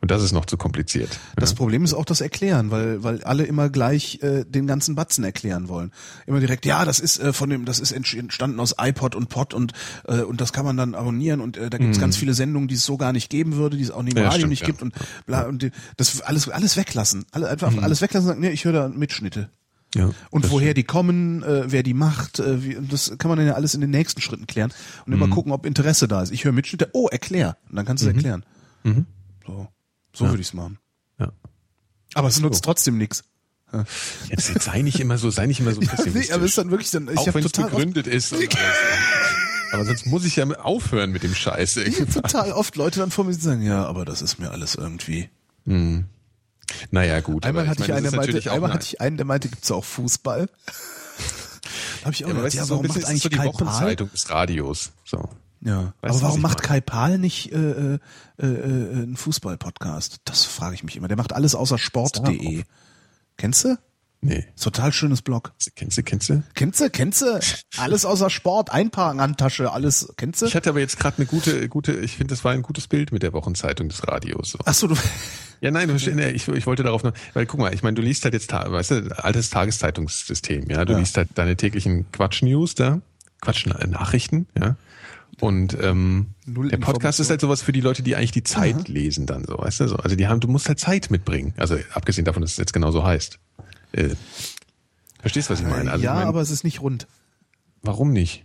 Und 0.00 0.10
das 0.10 0.22
ist 0.22 0.32
noch 0.32 0.44
zu 0.44 0.56
kompliziert. 0.56 1.18
Das 1.36 1.54
Problem 1.54 1.84
ist 1.84 1.94
auch 1.94 2.04
das 2.04 2.20
Erklären, 2.20 2.70
weil 2.70 3.02
weil 3.02 3.22
alle 3.24 3.44
immer 3.44 3.68
gleich 3.68 4.20
äh, 4.22 4.44
den 4.44 4.66
ganzen 4.66 4.94
Batzen 4.94 5.24
erklären 5.24 5.68
wollen. 5.68 5.92
Immer 6.26 6.40
direkt, 6.40 6.66
ja, 6.66 6.84
das 6.84 7.00
ist 7.00 7.18
äh, 7.18 7.32
von 7.32 7.50
dem, 7.50 7.64
das 7.64 7.80
ist 7.80 7.92
entstanden 7.92 8.60
aus 8.60 8.74
iPod 8.78 9.14
und 9.14 9.28
Pod 9.28 9.54
und 9.54 9.72
äh, 10.06 10.22
und 10.22 10.40
das 10.40 10.52
kann 10.52 10.64
man 10.64 10.76
dann 10.76 10.94
abonnieren 10.94 11.40
und 11.40 11.56
äh, 11.56 11.70
da 11.70 11.78
gibt's 11.78 11.98
ganz 12.00 12.16
viele 12.16 12.34
Sendungen, 12.34 12.68
die 12.68 12.74
es 12.76 12.84
so 12.84 12.96
gar 12.96 13.12
nicht 13.12 13.30
geben 13.30 13.56
würde, 13.56 13.76
die 13.76 13.82
es 13.82 13.90
auch 13.90 14.00
im 14.00 14.08
Ja, 14.08 14.24
Radio 14.24 14.38
stimmt, 14.38 14.50
nicht 14.50 14.62
ja. 14.62 14.66
gibt 14.66 14.82
und 14.82 14.94
bla 15.26 15.42
und 15.46 15.62
die, 15.62 15.70
das 15.96 16.20
alles 16.22 16.48
alles 16.48 16.76
weglassen, 16.76 17.24
alle 17.32 17.48
einfach 17.48 17.76
alles 17.82 18.00
weglassen, 18.00 18.28
und 18.28 18.34
sagen, 18.34 18.40
nee, 18.40 18.50
ich 18.50 18.64
höre 18.64 18.72
da 18.72 18.88
Mitschnitte. 18.88 19.50
Ja, 19.92 20.10
Und 20.30 20.50
woher 20.52 20.72
die 20.72 20.84
kommen, 20.84 21.42
äh, 21.42 21.64
wer 21.66 21.82
die 21.82 21.94
macht, 21.94 22.38
äh, 22.38 22.62
wie, 22.62 22.78
das 22.88 23.18
kann 23.18 23.28
man 23.28 23.38
dann 23.38 23.48
ja 23.48 23.54
alles 23.54 23.74
in 23.74 23.80
den 23.80 23.90
nächsten 23.90 24.20
Schritten 24.20 24.46
klären 24.46 24.72
und 25.04 25.08
Mhm. 25.08 25.20
immer 25.22 25.34
gucken, 25.34 25.50
ob 25.50 25.66
Interesse 25.66 26.06
da 26.06 26.22
ist. 26.22 26.30
Ich 26.30 26.44
höre 26.44 26.52
Mitschnitte, 26.52 26.90
oh, 26.92 27.08
erklär. 27.08 27.56
Und 27.68 27.74
dann 27.74 27.84
kannst 27.86 28.04
du 28.04 28.08
es 28.08 28.14
erklären. 28.14 28.44
So, 29.46 29.68
so 30.12 30.28
würde 30.28 30.40
ich's 30.40 30.52
machen. 30.52 30.78
Mhm. 31.18 31.24
Ja. 31.24 31.32
Aber 32.14 32.28
es 32.28 32.40
nutzt 32.40 32.64
trotzdem 32.64 32.98
nichts. 32.98 33.24
Jetzt, 34.28 34.48
jetzt 34.48 34.64
sei 34.64 34.82
nicht 34.82 34.98
immer 34.98 35.16
so, 35.16 35.30
sei 35.30 35.46
nicht 35.46 35.60
immer 35.60 35.72
so 35.72 35.80
pessimistisch. 35.80 36.28
Nee, 36.28 36.34
aber 36.34 36.44
es 36.44 36.50
ist 36.50 36.58
dann 36.58 36.70
wirklich 36.70 36.90
dann, 36.90 37.08
ich 37.08 37.18
auch 37.18 37.34
wenn 37.34 37.44
es 37.44 37.52
begründet 37.52 38.06
ist. 38.06 38.34
Aber 39.72 39.84
sonst 39.84 40.06
muss 40.06 40.24
ich 40.24 40.34
ja 40.34 40.48
aufhören 40.58 41.12
mit 41.12 41.22
dem 41.22 41.32
Scheiß. 41.32 41.76
ich 41.76 41.96
total 42.12 42.50
oft 42.50 42.74
Leute 42.74 42.98
dann 42.98 43.12
vor 43.12 43.24
mir 43.24 43.32
die 43.32 43.40
sagen, 43.40 43.62
ja, 43.62 43.86
aber 43.86 44.04
das 44.04 44.20
ist 44.20 44.40
mir 44.40 44.50
alles 44.50 44.74
irgendwie. 44.74 45.30
Naja, 46.90 47.20
gut. 47.20 47.46
Einmal 47.46 47.68
hatte 47.68 47.82
ich, 47.82 47.88
meine, 47.88 47.98
einen, 47.98 48.04
das 48.04 48.12
der 48.12 48.20
ist 48.20 48.34
meinte, 48.34 48.52
einmal 48.52 48.72
hatte 48.72 48.84
ich 48.84 49.00
einen, 49.00 49.16
der 49.16 49.26
meinte, 49.26 49.48
gibt's 49.48 49.70
auch 49.70 49.84
Fußball? 49.84 50.48
habe 52.04 52.12
ich 52.12 52.24
auch 52.24 52.28
Ja, 52.30 52.34
gedacht, 52.34 52.54
ja, 52.54 52.64
so 52.64 52.70
warum 52.70 52.82
bisschen 52.86 53.02
macht 53.02 53.10
eigentlich 53.10 53.22
so 53.22 53.28
die? 53.28 53.38
Wochenzeitung 53.38 54.10
des 54.10 54.28
Radios. 54.28 54.90
So. 55.04 55.28
Ja, 55.62 55.92
Weißt 56.00 56.14
aber 56.16 56.22
warum 56.22 56.40
macht? 56.40 56.62
Kai 56.62 56.80
Pahl 56.80 57.18
nicht 57.18 57.52
äh, 57.52 57.56
äh, 57.56 57.98
äh, 58.38 58.46
äh, 58.46 58.92
einen 58.92 59.16
Fußball-Podcast? 59.16 60.18
Das 60.24 60.44
frage 60.44 60.74
ich 60.74 60.84
mich 60.84 60.96
immer. 60.96 61.08
Der 61.08 61.16
macht 61.18 61.32
alles 61.34 61.54
außer 61.54 61.76
sport.de. 61.78 62.62
Kennst 63.36 63.64
du? 63.64 63.76
Nee. 64.22 64.44
Ist 64.54 64.64
Total 64.64 64.92
schönes 64.92 65.22
Blog. 65.22 65.52
Kennst 65.76 65.96
du, 65.96 66.02
kennst 66.02 66.28
du? 66.28 66.42
Kennst 66.54 66.80
du, 66.80 66.90
kennst 66.90 67.22
du? 67.22 67.40
Alles 67.78 68.04
außer 68.04 68.28
Sport, 68.28 68.70
einparken, 68.70 69.20
Handtasche, 69.20 69.72
alles. 69.72 70.12
Kennst 70.18 70.42
du? 70.42 70.46
Ich 70.46 70.54
hatte 70.54 70.68
aber 70.70 70.80
jetzt 70.80 70.98
gerade 70.98 71.16
eine 71.18 71.26
gute, 71.26 71.68
gute, 71.70 71.92
ich 71.92 72.18
finde, 72.18 72.34
das 72.34 72.44
war 72.44 72.52
ein 72.52 72.60
gutes 72.60 72.86
Bild 72.86 73.12
mit 73.12 73.22
der 73.22 73.32
Wochenzeitung 73.32 73.88
des 73.88 74.06
Radios. 74.06 74.50
So. 74.52 74.58
Ach 74.66 74.74
so, 74.74 74.88
du. 74.88 74.96
Ja, 75.62 75.70
nein, 75.70 75.88
ich, 75.94 76.48
ich 76.48 76.66
wollte 76.66 76.82
darauf 76.82 77.02
noch, 77.02 77.12
weil 77.34 77.44
guck 77.46 77.60
mal, 77.60 77.72
ich 77.74 77.82
meine, 77.82 77.94
du 77.94 78.02
liest 78.02 78.24
halt 78.24 78.32
jetzt, 78.34 78.50
weißt 78.52 78.90
du, 78.90 79.24
altes 79.24 79.48
Tageszeitungssystem, 79.50 80.68
ja, 80.70 80.84
du 80.86 80.92
Ja. 80.94 80.98
liest 80.98 81.16
halt 81.18 81.28
deine 81.34 81.56
täglichen 81.56 82.10
Quatsch-News 82.12 82.74
da, 82.74 83.00
Quatsch-Nachrichten, 83.42 84.46
ja, 84.58 84.76
und 85.40 85.76
ähm, 85.80 86.28
der 86.46 86.76
Podcast 86.78 87.20
ist 87.20 87.30
halt 87.30 87.40
sowas 87.40 87.62
für 87.62 87.72
die 87.72 87.80
Leute, 87.80 88.02
die 88.02 88.16
eigentlich 88.16 88.32
die 88.32 88.42
Zeit 88.42 88.88
lesen 88.88 89.26
dann 89.26 89.44
so, 89.44 89.56
weißt 89.58 89.80
du, 89.80 89.88
so. 89.88 89.96
also 89.96 90.16
die 90.16 90.26
haben, 90.28 90.40
du 90.40 90.48
musst 90.48 90.68
halt 90.68 90.78
Zeit 90.80 91.10
mitbringen, 91.10 91.54
also 91.56 91.76
abgesehen 91.92 92.24
davon, 92.24 92.42
dass 92.42 92.52
es 92.52 92.56
jetzt 92.58 92.72
genau 92.72 92.90
so 92.90 93.04
heißt. 93.04 93.38
Äh, 93.92 94.10
verstehst 95.20 95.48
du, 95.48 95.52
was 95.52 95.60
ich 95.60 95.66
meine? 95.66 95.90
Also 95.90 96.04
ja, 96.04 96.12
ich 96.12 96.16
meine, 96.16 96.28
aber 96.28 96.40
es 96.40 96.50
ist 96.50 96.64
nicht 96.64 96.80
rund. 96.80 97.06
warum 97.82 98.12
nicht? 98.12 98.44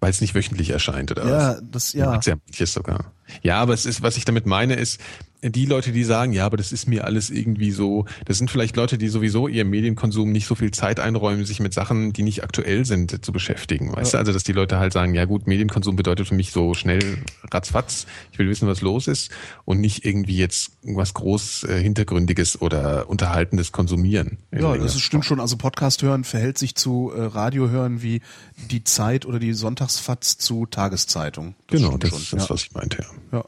Weil 0.00 0.10
es 0.10 0.20
nicht 0.20 0.34
wöchentlich 0.34 0.70
erscheint, 0.70 1.12
oder 1.12 1.24
Ja, 1.28 1.48
was? 1.54 1.62
das, 1.70 1.92
ja. 1.92 2.06
magst 2.06 2.26
ja 2.28 2.34
manches 2.34 2.72
sogar. 2.72 3.12
Ja, 3.42 3.60
aber 3.60 3.74
es 3.74 3.86
ist, 3.86 4.02
was 4.02 4.16
ich 4.16 4.24
damit 4.24 4.46
meine, 4.46 4.74
ist, 4.74 5.00
die 5.42 5.66
Leute, 5.66 5.90
die 5.90 6.04
sagen, 6.04 6.32
ja, 6.32 6.46
aber 6.46 6.56
das 6.56 6.70
ist 6.70 6.86
mir 6.86 7.04
alles 7.04 7.28
irgendwie 7.28 7.72
so, 7.72 8.04
das 8.26 8.38
sind 8.38 8.50
vielleicht 8.50 8.76
Leute, 8.76 8.96
die 8.96 9.08
sowieso 9.08 9.48
ihrem 9.48 9.70
Medienkonsum 9.70 10.30
nicht 10.30 10.46
so 10.46 10.54
viel 10.54 10.70
Zeit 10.70 11.00
einräumen, 11.00 11.44
sich 11.44 11.58
mit 11.58 11.74
Sachen, 11.74 12.12
die 12.12 12.22
nicht 12.22 12.44
aktuell 12.44 12.84
sind, 12.84 13.24
zu 13.24 13.32
beschäftigen. 13.32 13.92
Weißt 13.92 14.14
du, 14.14 14.18
also, 14.18 14.32
dass 14.32 14.44
die 14.44 14.52
Leute 14.52 14.78
halt 14.78 14.92
sagen, 14.92 15.14
ja 15.14 15.24
gut, 15.24 15.48
Medienkonsum 15.48 15.96
bedeutet 15.96 16.28
für 16.28 16.34
mich 16.34 16.52
so 16.52 16.74
schnell 16.74 17.18
ratzfatz, 17.50 18.06
ich 18.30 18.38
will 18.38 18.48
wissen, 18.48 18.68
was 18.68 18.82
los 18.82 19.08
ist 19.08 19.30
und 19.64 19.80
nicht 19.80 20.04
irgendwie 20.04 20.36
jetzt 20.36 20.72
irgendwas 20.82 21.12
groß 21.14 21.64
äh, 21.64 21.82
Hintergründiges 21.82 22.60
oder 22.60 23.08
Unterhaltendes 23.08 23.72
konsumieren. 23.72 24.38
Ja, 24.52 24.76
das 24.76 24.98
stimmt 25.00 25.24
schon. 25.24 25.40
Also 25.40 25.56
Podcast 25.56 26.02
hören 26.02 26.22
verhält 26.22 26.58
sich 26.58 26.76
zu 26.76 27.12
äh, 27.14 27.20
Radio 27.20 27.68
hören 27.68 28.02
wie 28.02 28.22
die 28.70 28.84
Zeit 28.84 29.26
oder 29.26 29.40
die 29.40 29.54
Sonntagsfatz 29.54 30.38
zu 30.38 30.66
Tageszeitung. 30.66 31.56
Das 31.66 31.80
Genau, 31.80 31.96
das 31.96 32.10
schon. 32.10 32.18
ist 32.20 32.32
das, 32.32 32.42
ja. 32.44 32.50
was 32.50 32.62
ich 32.62 32.72
meinte. 32.72 32.98
Ja. 33.02 33.08
Ja. 33.30 33.44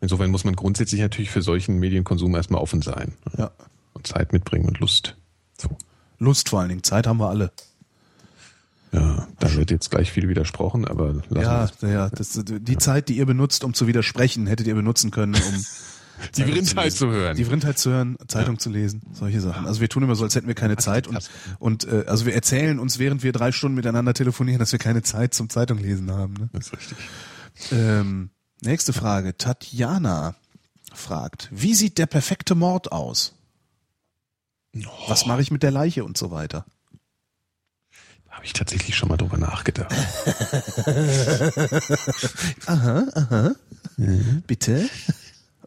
Insofern 0.00 0.30
muss 0.30 0.44
man 0.44 0.56
grundsätzlich 0.56 1.00
natürlich 1.00 1.30
für 1.30 1.42
solchen 1.42 1.78
Medienkonsum 1.78 2.34
erstmal 2.34 2.62
offen 2.62 2.82
sein. 2.82 3.14
Ja. 3.36 3.50
Und 3.92 4.06
Zeit 4.06 4.32
mitbringen 4.32 4.66
und 4.66 4.78
Lust. 4.78 5.16
So. 5.58 5.76
Lust 6.18 6.48
vor 6.48 6.60
allen 6.60 6.70
Dingen. 6.70 6.82
Zeit 6.82 7.06
haben 7.06 7.18
wir 7.18 7.28
alle. 7.28 7.52
Ja, 8.92 9.28
da 9.38 9.54
wird 9.54 9.70
jetzt 9.70 9.90
gleich 9.90 10.10
viel 10.10 10.28
widersprochen, 10.28 10.86
aber 10.86 11.14
lassen 11.28 11.86
Ja, 11.86 11.88
ja. 11.88 12.08
Das, 12.10 12.40
die 12.44 12.76
Zeit, 12.78 13.08
die 13.08 13.16
ihr 13.18 13.26
benutzt, 13.26 13.62
um 13.62 13.72
zu 13.72 13.86
widersprechen, 13.86 14.46
hättet 14.46 14.66
ihr 14.66 14.74
benutzen 14.74 15.10
können, 15.10 15.34
um 15.34 15.64
Die 16.36 16.42
Vrindheit 16.42 16.92
zu 16.92 17.08
hören. 17.08 17.36
die 17.36 17.44
Vrindheit 17.44 17.78
zu 17.78 17.90
hören, 17.90 18.18
Zeitung 18.28 18.58
zu 18.58 18.68
lesen, 18.68 19.02
solche 19.12 19.40
Sachen. 19.40 19.66
Also 19.66 19.80
wir 19.80 19.88
tun 19.88 20.02
immer 20.02 20.14
so, 20.14 20.24
als 20.24 20.34
hätten 20.34 20.48
wir 20.48 20.54
keine 20.54 20.76
Zeit 20.76 21.06
und, 21.06 21.30
und 21.58 21.84
äh, 21.88 22.04
also 22.06 22.26
wir 22.26 22.34
erzählen 22.34 22.78
uns, 22.78 22.98
während 22.98 23.22
wir 23.22 23.32
drei 23.32 23.52
Stunden 23.52 23.74
miteinander 23.74 24.12
telefonieren, 24.12 24.58
dass 24.58 24.72
wir 24.72 24.78
keine 24.78 25.02
Zeit 25.02 25.32
zum 25.32 25.48
Zeitung 25.48 25.78
lesen 25.78 26.10
haben. 26.10 26.34
Ne? 26.34 26.50
Das 26.52 26.66
ist 26.66 26.72
richtig. 26.74 26.98
Ähm, 27.72 28.30
nächste 28.62 28.92
Frage. 28.92 29.36
Tatjana 29.36 30.34
fragt, 30.92 31.48
wie 31.50 31.74
sieht 31.74 31.98
der 31.98 32.06
perfekte 32.06 32.54
Mord 32.54 32.92
aus? 32.92 33.34
Was 35.08 35.26
mache 35.26 35.42
ich 35.42 35.50
mit 35.50 35.62
der 35.62 35.70
Leiche 35.70 36.04
und 36.04 36.16
so 36.16 36.30
weiter? 36.30 36.64
Da 38.26 38.32
habe 38.36 38.44
ich 38.44 38.52
tatsächlich 38.52 38.94
schon 38.96 39.08
mal 39.08 39.16
drüber 39.16 39.38
nachgedacht. 39.38 39.92
Bitte? 44.46 44.88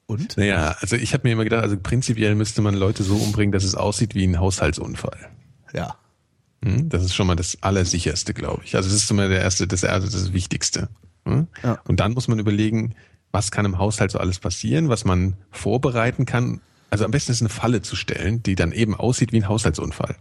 Und? 0.06 0.38
naja, 0.38 0.76
also 0.80 0.96
ich 0.96 1.14
habe 1.14 1.28
mir 1.28 1.34
immer 1.34 1.44
gedacht, 1.44 1.64
also 1.64 1.78
prinzipiell 1.78 2.36
müsste 2.36 2.62
man 2.62 2.76
Leute 2.76 3.04
so 3.04 3.16
umbringen, 3.16 3.52
dass 3.52 3.64
es 3.64 3.76
aussieht 3.76 4.16
wie 4.16 4.26
ein 4.26 4.40
Haushaltsunfall. 4.40 5.30
Ja. 5.74 5.98
Hm? 6.64 6.90
Das 6.90 7.04
ist 7.04 7.14
schon 7.14 7.28
mal 7.28 7.36
das 7.36 7.58
Allersicherste, 7.62 8.34
glaube 8.34 8.62
ich. 8.66 8.76
Also 8.76 8.90
das 8.90 8.96
ist 8.96 9.12
immer 9.12 9.28
der 9.28 9.42
erste, 9.42 9.68
das 9.68 9.84
erste, 9.84 10.10
das 10.10 10.34
Wichtigste. 10.34 10.90
Hm? 11.26 11.48
Ja. 11.64 11.80
Und 11.88 12.00
dann 12.00 12.14
muss 12.14 12.28
man 12.28 12.40
überlegen, 12.40 12.96
was 13.32 13.52
kann 13.52 13.66
im 13.66 13.78
Haushalt 13.78 14.12
so 14.12 14.20
alles 14.20 14.40
passieren, 14.40 14.90
was 14.90 15.06
man 15.06 15.36
vorbereiten 15.52 16.26
kann. 16.26 16.62
Also 16.90 17.06
am 17.06 17.12
besten 17.12 17.32
ist 17.32 17.42
eine 17.42 17.50
Falle 17.50 17.82
zu 17.82 17.96
stellen, 17.96 18.44
die 18.44 18.56
dann 18.56 18.72
eben 18.72 18.96
aussieht 18.96 19.34
wie 19.34 19.38
ein 19.38 19.48
Haushaltsunfall. 19.48 20.16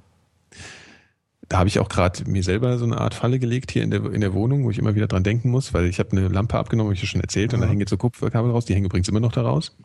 Da 1.48 1.58
habe 1.58 1.68
ich 1.68 1.78
auch 1.78 1.90
gerade 1.90 2.28
mir 2.30 2.42
selber 2.42 2.78
so 2.78 2.86
eine 2.86 2.98
Art 2.98 3.12
Falle 3.12 3.38
gelegt 3.38 3.70
hier 3.70 3.82
in 3.82 3.90
der, 3.90 4.06
in 4.06 4.22
der 4.22 4.32
Wohnung, 4.32 4.64
wo 4.64 4.70
ich 4.70 4.78
immer 4.78 4.94
wieder 4.94 5.06
dran 5.06 5.22
denken 5.22 5.50
muss, 5.50 5.74
weil 5.74 5.84
ich 5.84 5.98
habe 5.98 6.12
eine 6.12 6.28
Lampe 6.28 6.56
abgenommen, 6.56 6.88
habe 6.88 6.94
ich 6.94 7.02
ja 7.02 7.06
schon 7.08 7.20
erzählt, 7.20 7.52
und 7.52 7.60
da 7.60 7.66
hängen 7.66 7.80
jetzt 7.80 7.90
so 7.90 7.98
Kupferkabel 7.98 8.50
raus, 8.50 8.64
die 8.64 8.74
hängen 8.74 8.86
übrigens 8.86 9.08
immer 9.08 9.20
noch 9.20 9.32
da 9.32 9.42
raus. 9.42 9.76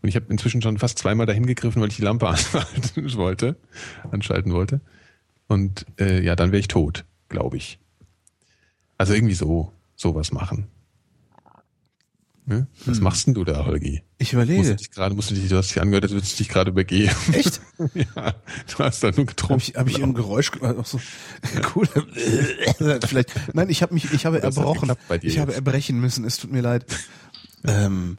Und 0.00 0.08
ich 0.08 0.16
habe 0.16 0.26
inzwischen 0.30 0.62
schon 0.62 0.78
fast 0.78 0.98
zweimal 0.98 1.26
dahin 1.26 1.44
gegriffen, 1.44 1.82
weil 1.82 1.88
ich 1.88 1.96
die 1.96 2.02
Lampe 2.02 2.26
anschalten 2.28 3.14
wollte, 3.16 3.56
anschalten 4.10 4.54
wollte. 4.54 4.80
Und 5.50 5.84
äh, 5.98 6.22
ja, 6.22 6.36
dann 6.36 6.52
wäre 6.52 6.60
ich 6.60 6.68
tot, 6.68 7.04
glaube 7.28 7.56
ich. 7.56 7.80
Also 8.98 9.14
irgendwie 9.14 9.34
so, 9.34 9.72
sowas 9.96 10.30
machen. 10.30 10.68
Ne? 12.46 12.68
Was 12.86 13.00
machst 13.00 13.26
denn 13.26 13.34
du 13.34 13.44
da, 13.44 13.64
Holgi? 13.66 14.02
Ich 14.18 14.32
Musst 14.32 14.32
du 14.32 14.36
überlege. 14.52 14.76
dich 14.76 14.90
gerade, 14.92 15.14
musst 15.16 15.30
du 15.30 15.34
dich, 15.34 15.48
du 15.48 15.56
hast 15.56 15.70
dich 15.70 15.80
angehört, 15.80 16.04
als 16.04 16.12
würdest 16.12 16.34
du 16.34 16.36
dich 16.38 16.48
gerade 16.48 16.70
übergehen. 16.70 17.10
Echt? 17.32 17.60
ja, 17.94 18.34
du 18.76 18.78
hast 18.78 19.02
da 19.02 19.08
nur 19.08 19.16
Habe 19.18 19.24
getrunken. 19.26 19.62
ich, 19.66 19.74
hab 19.76 19.88
ich 19.88 20.00
ein 20.02 20.14
Geräusch? 20.14 20.52
ge- 20.52 20.62
Ach 20.78 20.86
so. 20.86 21.00
Cool. 21.74 21.88
Vielleicht. 23.06 23.54
Nein, 23.54 23.70
ich 23.70 23.82
habe 23.82 23.92
mich, 23.94 24.12
ich 24.12 24.26
habe 24.26 24.40
Das 24.40 24.56
erbrochen. 24.56 24.92
Ich 25.22 25.38
habe 25.40 25.50
jetzt. 25.50 25.56
erbrechen 25.58 26.00
müssen. 26.00 26.24
Es 26.24 26.36
tut 26.38 26.52
mir 26.52 26.60
leid. 26.62 26.86
Ähm, 27.64 28.18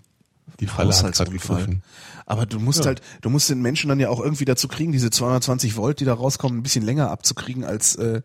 Die 0.59 0.67
Falle 0.67 0.93
hat 0.93 1.13
gerade 1.13 1.31
gegriffen. 1.31 1.81
Aber 2.25 2.45
du 2.45 2.59
musst 2.59 2.79
Ja. 2.79 2.85
halt, 2.87 3.01
du 3.21 3.29
musst 3.29 3.49
den 3.49 3.61
Menschen 3.61 3.89
dann 3.89 3.99
ja 3.99 4.09
auch 4.09 4.19
irgendwie 4.19 4.45
dazu 4.45 4.67
kriegen, 4.67 4.91
diese 4.91 5.09
220 5.09 5.75
Volt, 5.75 5.99
die 5.99 6.05
da 6.05 6.13
rauskommen, 6.13 6.59
ein 6.59 6.63
bisschen 6.63 6.83
länger 6.85 7.09
abzukriegen 7.11 7.63
als 7.65 7.95
äh, 7.95 8.01
also 8.01 8.21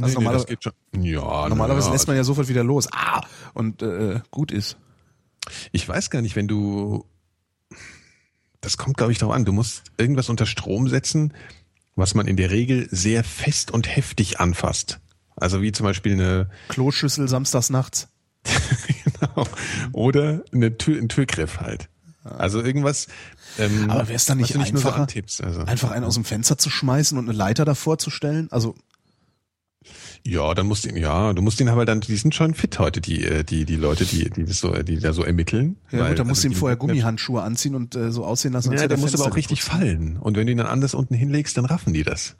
Nee, 0.00 0.06
nee, 0.06 0.14
normaler- 0.14 0.32
das 0.38 0.46
geht 0.46 0.62
schon. 0.62 0.72
Ja, 1.02 1.48
normalerweise 1.48 1.88
na, 1.88 1.92
lässt 1.94 2.06
man 2.06 2.16
ja 2.16 2.22
sofort 2.24 2.48
wieder 2.48 2.62
los. 2.62 2.86
Ah! 2.92 3.22
Und 3.54 3.82
äh, 3.82 4.20
gut 4.30 4.52
ist. 4.52 4.76
Ich 5.72 5.88
weiß 5.88 6.10
gar 6.10 6.22
nicht, 6.22 6.36
wenn 6.36 6.46
du, 6.46 7.04
das 8.60 8.76
kommt 8.76 8.96
glaube 8.96 9.12
ich 9.12 9.18
darauf 9.18 9.34
an, 9.34 9.44
du 9.44 9.52
musst 9.52 9.82
irgendwas 9.96 10.28
unter 10.28 10.46
Strom 10.46 10.88
setzen, 10.88 11.32
was 11.96 12.14
man 12.14 12.26
in 12.28 12.36
der 12.36 12.50
Regel 12.50 12.86
sehr 12.90 13.24
fest 13.24 13.70
und 13.72 13.88
heftig 13.94 14.38
anfasst. 14.40 15.00
Also 15.36 15.62
wie 15.62 15.72
zum 15.72 15.84
Beispiel 15.84 16.12
eine, 16.12 16.50
Kloschüssel 16.68 17.28
samstags 17.28 17.70
nachts. 17.70 18.08
genau, 19.20 19.46
oder 19.92 20.42
eine 20.52 20.76
Tür, 20.78 21.00
ein 21.00 21.08
Türgriff 21.08 21.58
halt. 21.58 21.88
Also 22.24 22.62
irgendwas. 22.62 23.08
Ähm, 23.58 23.90
Aber 23.90 24.08
wäre 24.08 24.14
es 24.16 24.26
dann 24.26 24.38
nicht 24.38 24.56
nicht 24.56 24.72
nur 24.72 24.82
so 24.82 24.88
einfacher, 24.88 25.02
antippst, 25.02 25.42
also. 25.42 25.60
einfach 25.62 25.90
einen 25.90 26.04
aus 26.04 26.14
dem 26.14 26.24
Fenster 26.24 26.58
zu 26.58 26.70
schmeißen 26.70 27.16
und 27.18 27.28
eine 27.28 27.36
Leiter 27.36 27.64
davor 27.64 27.98
zu 27.98 28.10
stellen? 28.10 28.48
Also 28.50 28.74
Ja, 30.26 30.52
dann 30.54 30.66
musst 30.66 30.84
du 30.84 30.88
ihn, 30.90 30.96
ja, 30.96 31.32
du 31.32 31.40
musst 31.42 31.60
ihn 31.60 31.68
aber 31.68 31.84
dann, 31.86 32.00
die 32.00 32.16
sind 32.16 32.34
schon 32.34 32.54
fit 32.54 32.78
heute, 32.78 33.00
die, 33.00 33.24
äh, 33.24 33.44
die, 33.44 33.64
die 33.64 33.76
Leute, 33.76 34.04
die, 34.04 34.28
die 34.30 34.44
das 34.44 34.58
so, 34.58 34.72
die 34.82 34.98
da 34.98 35.12
so 35.12 35.22
ermitteln. 35.22 35.76
Ja 35.90 36.00
Weil, 36.00 36.08
gut, 36.10 36.18
da 36.18 36.24
musst 36.24 36.40
also 36.40 36.48
du 36.48 36.54
ihm 36.54 36.58
vorher 36.58 36.76
Gummihandschuhe 36.76 37.42
anziehen 37.42 37.74
und 37.74 37.94
äh, 37.94 38.10
so 38.12 38.24
aussehen 38.24 38.52
lassen, 38.52 38.72
Ja, 38.72 38.86
der 38.86 38.90
er 38.90 38.96
muss 38.98 39.14
aber 39.14 39.24
auch 39.30 39.36
richtig 39.36 39.62
fallen. 39.62 40.18
Und 40.18 40.36
wenn 40.36 40.46
du 40.46 40.52
ihn 40.52 40.58
dann 40.58 40.66
anders 40.66 40.94
unten 40.94 41.14
hinlegst, 41.14 41.56
dann 41.56 41.64
raffen 41.64 41.94
die 41.94 42.02
das. 42.02 42.36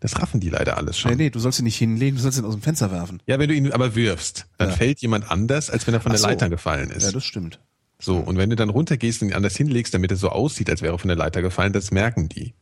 Das 0.00 0.18
raffen 0.20 0.40
die 0.40 0.48
leider 0.48 0.76
alles 0.78 0.98
schon. 0.98 1.10
Nee, 1.12 1.16
nee, 1.24 1.30
du 1.30 1.38
sollst 1.40 1.58
ihn 1.58 1.64
nicht 1.64 1.76
hinlegen, 1.76 2.16
du 2.16 2.22
sollst 2.22 2.38
ihn 2.38 2.44
aus 2.44 2.54
dem 2.54 2.62
Fenster 2.62 2.90
werfen. 2.90 3.22
Ja, 3.26 3.38
wenn 3.38 3.48
du 3.48 3.54
ihn 3.54 3.70
aber 3.72 3.94
wirfst, 3.94 4.46
dann 4.58 4.70
Ja. 4.70 4.76
fällt 4.76 5.00
jemand 5.00 5.30
anders, 5.30 5.68
als 5.70 5.86
wenn 5.86 5.94
er 5.94 6.00
von 6.00 6.10
Ach 6.10 6.14
der 6.14 6.20
so. 6.20 6.26
Leiter 6.26 6.48
gefallen 6.48 6.90
ist. 6.90 7.04
Ja, 7.04 7.12
das 7.12 7.24
stimmt. 7.24 7.60
So, 8.00 8.16
und 8.16 8.36
wenn 8.38 8.50
du 8.50 8.56
dann 8.56 8.70
runtergehst 8.70 9.22
und 9.22 9.28
ihn 9.28 9.34
anders 9.34 9.56
hinlegst, 9.56 9.92
damit 9.94 10.10
er 10.10 10.16
so 10.16 10.30
aussieht, 10.30 10.68
als 10.70 10.82
wäre 10.82 10.94
er 10.94 10.98
von 10.98 11.08
der 11.08 11.16
Leiter 11.16 11.42
gefallen, 11.42 11.72
das 11.72 11.90
merken 11.90 12.28
die. 12.28 12.54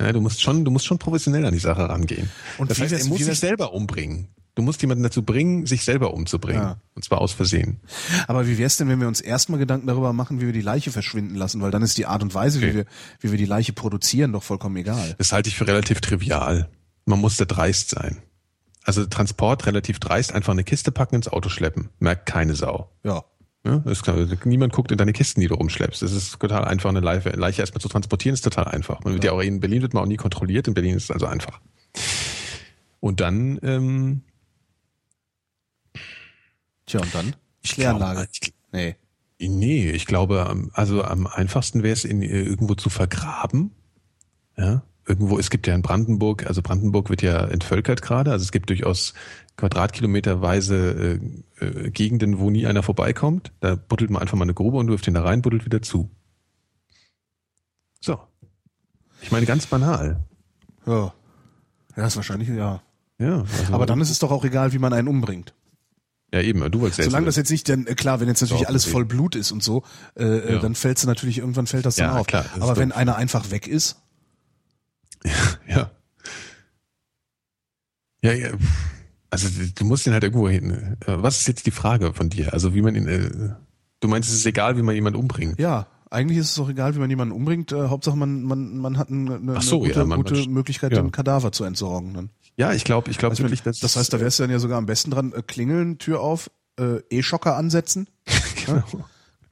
Ja, 0.00 0.12
du 0.12 0.20
musst 0.20 0.42
schon, 0.42 0.64
du 0.64 0.70
musst 0.70 0.86
schon 0.86 0.98
professionell 0.98 1.44
an 1.46 1.52
die 1.52 1.58
Sache 1.60 1.88
rangehen. 1.88 2.28
Und 2.58 2.70
das 2.70 2.78
wie 2.78 2.82
heißt, 2.82 2.92
wär's- 2.92 3.02
er 3.04 3.08
muss 3.08 3.18
wie 3.20 3.24
sich 3.24 3.38
selber 3.38 3.72
umbringen. 3.72 4.28
Du 4.54 4.60
musst 4.62 4.82
jemanden 4.82 5.02
dazu 5.02 5.22
bringen, 5.22 5.64
sich 5.64 5.82
selber 5.84 6.12
umzubringen. 6.12 6.60
Ja. 6.62 6.76
Und 6.94 7.04
zwar 7.04 7.20
aus 7.22 7.32
Versehen. 7.32 7.80
Aber 8.28 8.46
wie 8.46 8.58
wär's 8.58 8.76
denn, 8.76 8.88
wenn 8.88 9.00
wir 9.00 9.08
uns 9.08 9.20
erstmal 9.22 9.58
Gedanken 9.58 9.86
darüber 9.86 10.12
machen, 10.12 10.40
wie 10.42 10.46
wir 10.46 10.52
die 10.52 10.60
Leiche 10.60 10.90
verschwinden 10.90 11.36
lassen? 11.36 11.62
Weil 11.62 11.70
dann 11.70 11.82
ist 11.82 11.96
die 11.96 12.04
Art 12.04 12.22
und 12.22 12.34
Weise, 12.34 12.60
wie, 12.60 12.66
Okay. 12.66 12.74
wir, 12.74 12.84
wie 13.20 13.30
wir 13.30 13.38
die 13.38 13.46
Leiche 13.46 13.72
produzieren, 13.72 14.32
doch 14.32 14.42
vollkommen 14.42 14.76
egal. 14.76 15.14
Das 15.16 15.32
halte 15.32 15.48
ich 15.48 15.56
für 15.56 15.66
relativ 15.66 16.00
trivial. 16.02 16.68
Man 17.06 17.18
muss 17.20 17.38
da 17.38 17.46
dreist 17.46 17.90
sein. 17.90 18.18
Also 18.84 19.06
Transport 19.06 19.64
relativ 19.66 20.00
dreist, 20.00 20.34
einfach 20.34 20.52
eine 20.52 20.64
Kiste 20.64 20.92
packen, 20.92 21.14
ins 21.14 21.28
Auto 21.28 21.48
schleppen. 21.48 21.88
Merkt 21.98 22.26
keine 22.26 22.54
Sau. 22.54 22.90
Ja. 23.04 23.24
Ja, 23.64 23.76
ist 23.86 24.02
klar. 24.02 24.16
Niemand 24.44 24.72
guckt 24.72 24.90
in 24.90 24.98
deine 24.98 25.12
Kisten, 25.12 25.40
die 25.40 25.46
du 25.46 25.54
rumschleppst. 25.54 26.02
Das 26.02 26.12
ist 26.12 26.38
total 26.40 26.64
einfach, 26.64 26.90
eine 26.90 27.00
Leiche, 27.00 27.30
Leiche 27.30 27.62
erstmal 27.62 27.80
zu 27.80 27.88
transportieren, 27.88 28.34
ist 28.34 28.42
total 28.42 28.64
einfach. 28.66 29.04
Man 29.04 29.14
wird 29.14 29.24
ja. 29.24 29.32
auch 29.32 29.40
in 29.40 29.60
Berlin 29.60 29.82
wird 29.82 29.94
man 29.94 30.02
auch 30.02 30.08
nie 30.08 30.16
kontrolliert, 30.16 30.66
in 30.66 30.74
Berlin 30.74 30.96
ist 30.96 31.04
es 31.04 31.10
also 31.12 31.26
einfach. 31.26 31.60
Und 32.98 33.20
dann, 33.20 33.58
ähm, 33.62 34.22
Tja, 36.86 37.00
und 37.00 37.14
dann? 37.14 37.36
ich 37.62 37.72
Kläranlage. 37.72 38.14
glaube, 38.14 38.28
ich, 38.32 38.52
Nee. 38.72 38.96
nee, 39.38 39.90
ich 39.90 40.06
glaube, 40.06 40.68
also 40.72 41.04
am 41.04 41.26
einfachsten 41.26 41.82
wäre 41.82 41.92
es, 41.92 42.04
ihn 42.04 42.22
äh, 42.22 42.42
irgendwo 42.42 42.74
zu 42.74 42.90
vergraben. 42.90 43.70
Ja, 44.56 44.82
irgendwo, 45.06 45.38
es 45.38 45.50
gibt 45.50 45.66
ja 45.66 45.74
in 45.74 45.82
Brandenburg, 45.82 46.46
also 46.46 46.62
Brandenburg 46.62 47.10
wird 47.10 47.22
ja 47.22 47.46
entvölkert 47.46 48.02
gerade, 48.02 48.30
also 48.32 48.42
es 48.42 48.52
gibt 48.52 48.70
durchaus 48.70 49.14
quadratkilometerweise 49.56 51.18
äh, 51.60 51.64
äh, 51.64 51.90
Gegenden, 51.90 52.38
wo 52.38 52.50
nie 52.50 52.66
einer 52.66 52.82
vorbeikommt. 52.82 53.52
Da 53.60 53.74
buddelt 53.76 54.10
man 54.10 54.22
einfach 54.22 54.36
mal 54.36 54.44
eine 54.44 54.54
Grube 54.54 54.78
und 54.78 54.88
wirft 54.88 55.06
ihn 55.06 55.14
da 55.14 55.22
rein, 55.22 55.42
buddelt 55.42 55.64
wieder 55.64 55.82
zu. 55.82 56.10
So. 58.00 58.18
Ich 59.20 59.30
meine, 59.30 59.46
ganz 59.46 59.66
banal. 59.66 60.24
Ja. 60.86 61.14
Ja, 61.96 62.06
ist 62.06 62.16
wahrscheinlich, 62.16 62.48
ja. 62.48 62.82
Ja, 63.18 63.42
also, 63.42 63.72
Aber 63.74 63.86
dann 63.86 64.00
ist 64.00 64.10
es 64.10 64.18
doch 64.18 64.30
auch 64.32 64.44
egal, 64.44 64.72
wie 64.72 64.78
man 64.78 64.92
einen 64.92 65.06
umbringt. 65.06 65.54
ja 66.32 66.40
eben, 66.40 66.58
du 66.72 66.80
wolltest 66.80 66.96
selbst. 66.96 67.10
Solange 67.10 67.26
das 67.26 67.36
jetzt 67.36 67.50
nicht, 67.50 67.68
denn 67.68 67.86
äh, 67.86 67.94
klar, 67.94 68.18
wenn 68.18 68.26
jetzt 68.28 68.40
natürlich 68.40 68.66
alles 68.66 68.84
voll 68.86 69.04
Blut 69.04 69.36
ist 69.36 69.52
und 69.52 69.62
so, 69.62 69.84
äh, 70.16 70.24
äh, 70.24 70.52
Ja. 70.54 70.58
dann 70.60 70.74
fällt 70.74 70.98
es 70.98 71.04
natürlich, 71.06 71.38
irgendwann 71.38 71.66
fällt 71.68 71.86
das 71.86 71.96
dann 71.96 72.14
Ja, 72.14 72.18
auf. 72.20 72.26
klar, 72.26 72.44
das 72.54 72.62
Aber 72.62 72.76
wenn 72.76 72.88
doof. 72.88 72.98
einer 72.98 73.14
einfach 73.16 73.50
weg 73.52 73.68
ist, 73.68 74.00
Ja. 75.68 75.90
Ja, 78.24 78.32
ja. 78.32 78.50
Also 79.32 79.48
du 79.74 79.84
musst 79.84 80.06
ihn 80.06 80.12
halt 80.12 80.22
irgendwo 80.22 80.48
hin. 80.48 80.96
Äh, 81.06 81.14
Was 81.16 81.40
ist 81.40 81.48
jetzt 81.48 81.66
die 81.66 81.70
Frage 81.72 82.12
von 82.12 82.28
dir? 82.28 82.52
Also 82.52 82.74
wie 82.74 82.82
man 82.82 82.94
ihn. 82.94 83.08
Äh, 83.08 83.30
du 84.00 84.08
meinst, 84.08 84.28
es 84.28 84.36
ist 84.36 84.46
egal, 84.46 84.76
wie 84.76 84.82
man 84.82 84.94
jemanden 84.94 85.18
umbringt. 85.18 85.58
ja, 85.58 85.86
eigentlich 86.10 86.36
ist 86.38 86.50
es 86.50 86.54
doch 86.56 86.68
egal, 86.68 86.94
wie 86.94 86.98
man 86.98 87.08
jemanden 87.08 87.34
umbringt. 87.34 87.72
Äh, 87.72 87.88
Hauptsache 87.88 88.16
man, 88.16 88.42
man, 88.42 88.76
man 88.76 88.98
hat 88.98 89.08
eine, 89.10 89.36
eine, 89.36 89.60
so, 89.62 89.80
gute, 89.80 89.92
ja, 90.00 90.04
man- 90.04 90.18
gute 90.22 90.34
man- 90.34 90.50
Möglichkeit, 90.50 90.92
ja. 90.92 91.00
den 91.00 91.10
Kadaver 91.10 91.50
zu 91.52 91.64
entsorgen. 91.64 92.12
Dann. 92.12 92.28
Ja, 92.58 92.74
ich 92.74 92.84
glaube, 92.84 93.10
ich 93.10 93.16
glaube 93.16 93.32
Also, 93.32 93.42
wirklich, 93.44 93.62
dass 93.62 93.80
das 93.80 93.96
heißt, 93.96 94.12
da 94.12 94.20
wärst 94.20 94.38
du 94.38 94.42
dann 94.42 94.50
ja 94.50 94.58
sogar 94.58 94.76
am 94.76 94.84
besten 94.86 95.10
dran, 95.10 95.32
äh, 95.32 95.40
klingeln, 95.42 95.96
Tür 95.96 96.20
auf, 96.20 96.50
äh, 96.78 96.98
E-Schocker 97.08 97.56
ansetzen, 97.56 98.08
genau. 98.66 98.82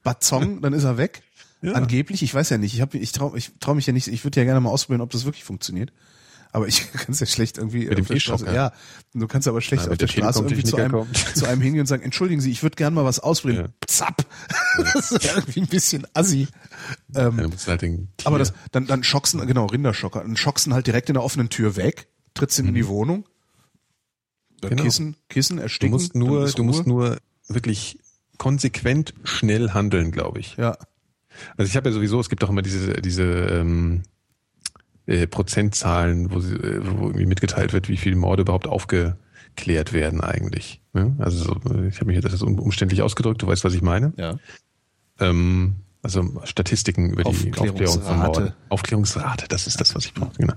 Bazong, 0.03 0.61
dann 0.61 0.73
ist 0.73 0.83
er 0.83 0.97
weg. 0.97 1.23
Ja. 1.63 1.73
Angeblich, 1.73 2.23
ich 2.23 2.33
weiß 2.33 2.49
ja 2.49 2.57
nicht, 2.57 2.73
ich, 2.73 2.81
hab, 2.81 2.93
ich 2.95 3.11
traue 3.11 3.37
ich 3.37 3.51
trau 3.59 3.73
mich 3.75 3.85
ja 3.85 3.93
nicht, 3.93 4.07
ich 4.07 4.23
würde 4.23 4.39
ja 4.39 4.45
gerne 4.45 4.59
mal 4.61 4.69
ausprobieren, 4.69 5.01
ob 5.01 5.09
das 5.11 5.25
wirklich 5.25 5.43
funktioniert. 5.43 5.91
Aber 6.51 6.67
ich 6.67 6.91
kann 6.93 7.11
es 7.11 7.19
ja 7.19 7.25
schlecht 7.25 7.57
irgendwie 7.57 7.85
Mit 7.87 7.97
dem 7.97 8.01
auf 8.03 8.07
der 8.07 8.19
Straße. 8.19 8.45
Ja, 8.53 8.73
du 9.13 9.27
kannst 9.27 9.47
aber 9.47 9.61
schlecht 9.61 9.83
Ja, 9.83 9.87
auf 9.87 9.91
mit 9.91 10.01
der 10.01 10.07
der 10.07 10.13
Straße 10.13 10.39
irgendwie 10.39 10.63
zu 10.63 10.77
einem, 10.77 11.05
zu 11.35 11.45
einem 11.45 11.61
hingehen 11.61 11.81
und 11.81 11.87
sagen, 11.87 12.03
entschuldigen 12.03 12.41
Sie, 12.41 12.51
ich 12.51 12.63
würde 12.63 12.75
gerne 12.75 12.95
mal 12.95 13.05
was 13.05 13.19
ausprobieren. 13.19 13.65
Ja. 13.81 13.87
Zapp. 13.87 14.25
Das 14.93 15.11
ist 15.11 15.25
irgendwie 15.25 15.61
ein 15.61 15.67
bisschen 15.67 16.07
assi. 16.13 16.47
Ähm, 17.13 17.35
du 17.37 17.49
musst 17.49 17.67
halt 17.67 17.83
aber 18.23 18.39
das, 18.39 18.53
dann, 18.71 18.87
dann 18.87 19.03
schocksen, 19.03 19.45
genau, 19.45 19.65
Rinderschocker, 19.65 20.21
dann 20.21 20.37
schocksen 20.37 20.73
halt 20.73 20.87
direkt 20.87 21.09
in 21.09 21.15
der 21.15 21.23
offenen 21.23 21.49
Tür 21.49 21.75
weg, 21.75 22.07
trittst 22.33 22.57
ihn 22.59 22.67
in 22.69 22.73
die 22.73 22.87
Wohnung, 22.87 23.25
dann 24.61 24.71
Mhm. 24.71 24.75
Genau. 24.75 24.83
Kissen, 24.83 25.15
Kissen, 25.27 25.57
du 25.57 25.63
ersticken. 25.63 25.91
musst 25.91 26.13
dann 26.15 26.19
nur, 26.21 26.49
du 26.49 26.63
musst 26.63 26.87
nur 26.87 27.17
wirklich 27.47 27.99
konsequent 28.37 29.13
schnell 29.23 29.71
handeln, 29.71 30.11
glaube 30.11 30.39
ich. 30.39 30.55
Ja, 30.57 30.77
Also 31.57 31.69
ich 31.69 31.75
habe 31.75 31.89
ja 31.89 31.93
sowieso, 31.93 32.19
es 32.19 32.29
gibt 32.29 32.43
auch 32.43 32.49
immer 32.49 32.61
diese, 32.61 32.93
diese 33.01 33.23
ähm, 33.23 34.03
äh, 35.07 35.27
Prozentzahlen, 35.27 36.31
wo, 36.31 36.39
sie, 36.39 36.55
äh, 36.55 36.79
wo 36.83 37.07
irgendwie 37.07 37.25
mitgeteilt 37.25 37.73
wird, 37.73 37.89
wie 37.89 37.97
viele 37.97 38.15
Morde 38.15 38.41
überhaupt 38.43 38.67
aufgeklärt 38.67 39.93
werden 39.93 40.21
eigentlich. 40.21 40.81
Ne? 40.93 41.15
Also 41.19 41.43
so, 41.43 41.55
ich 41.87 41.95
habe 41.97 42.05
mich 42.05 42.15
jetzt 42.15 42.31
das 42.31 42.41
um- 42.41 42.59
umständlich 42.59 43.01
ausgedrückt, 43.01 43.41
du 43.41 43.47
weißt, 43.47 43.63
was 43.63 43.73
ich 43.73 43.81
meine. 43.81 44.13
ja. 44.17 44.37
Ähm, 45.19 45.75
also 46.03 46.41
Statistiken 46.45 47.11
über 47.11 47.21
die 47.21 47.29
Aufklärungsrate. 47.29 47.69
Aufklärung 47.69 48.01
von 48.01 48.17
Morden. 48.17 48.53
Aufklärungsrate, 48.69 49.47
das 49.47 49.67
ist 49.67 49.79
das, 49.79 49.93
was 49.93 50.05
ich 50.05 50.15
brauche. 50.15 50.33
Genau. 50.35 50.53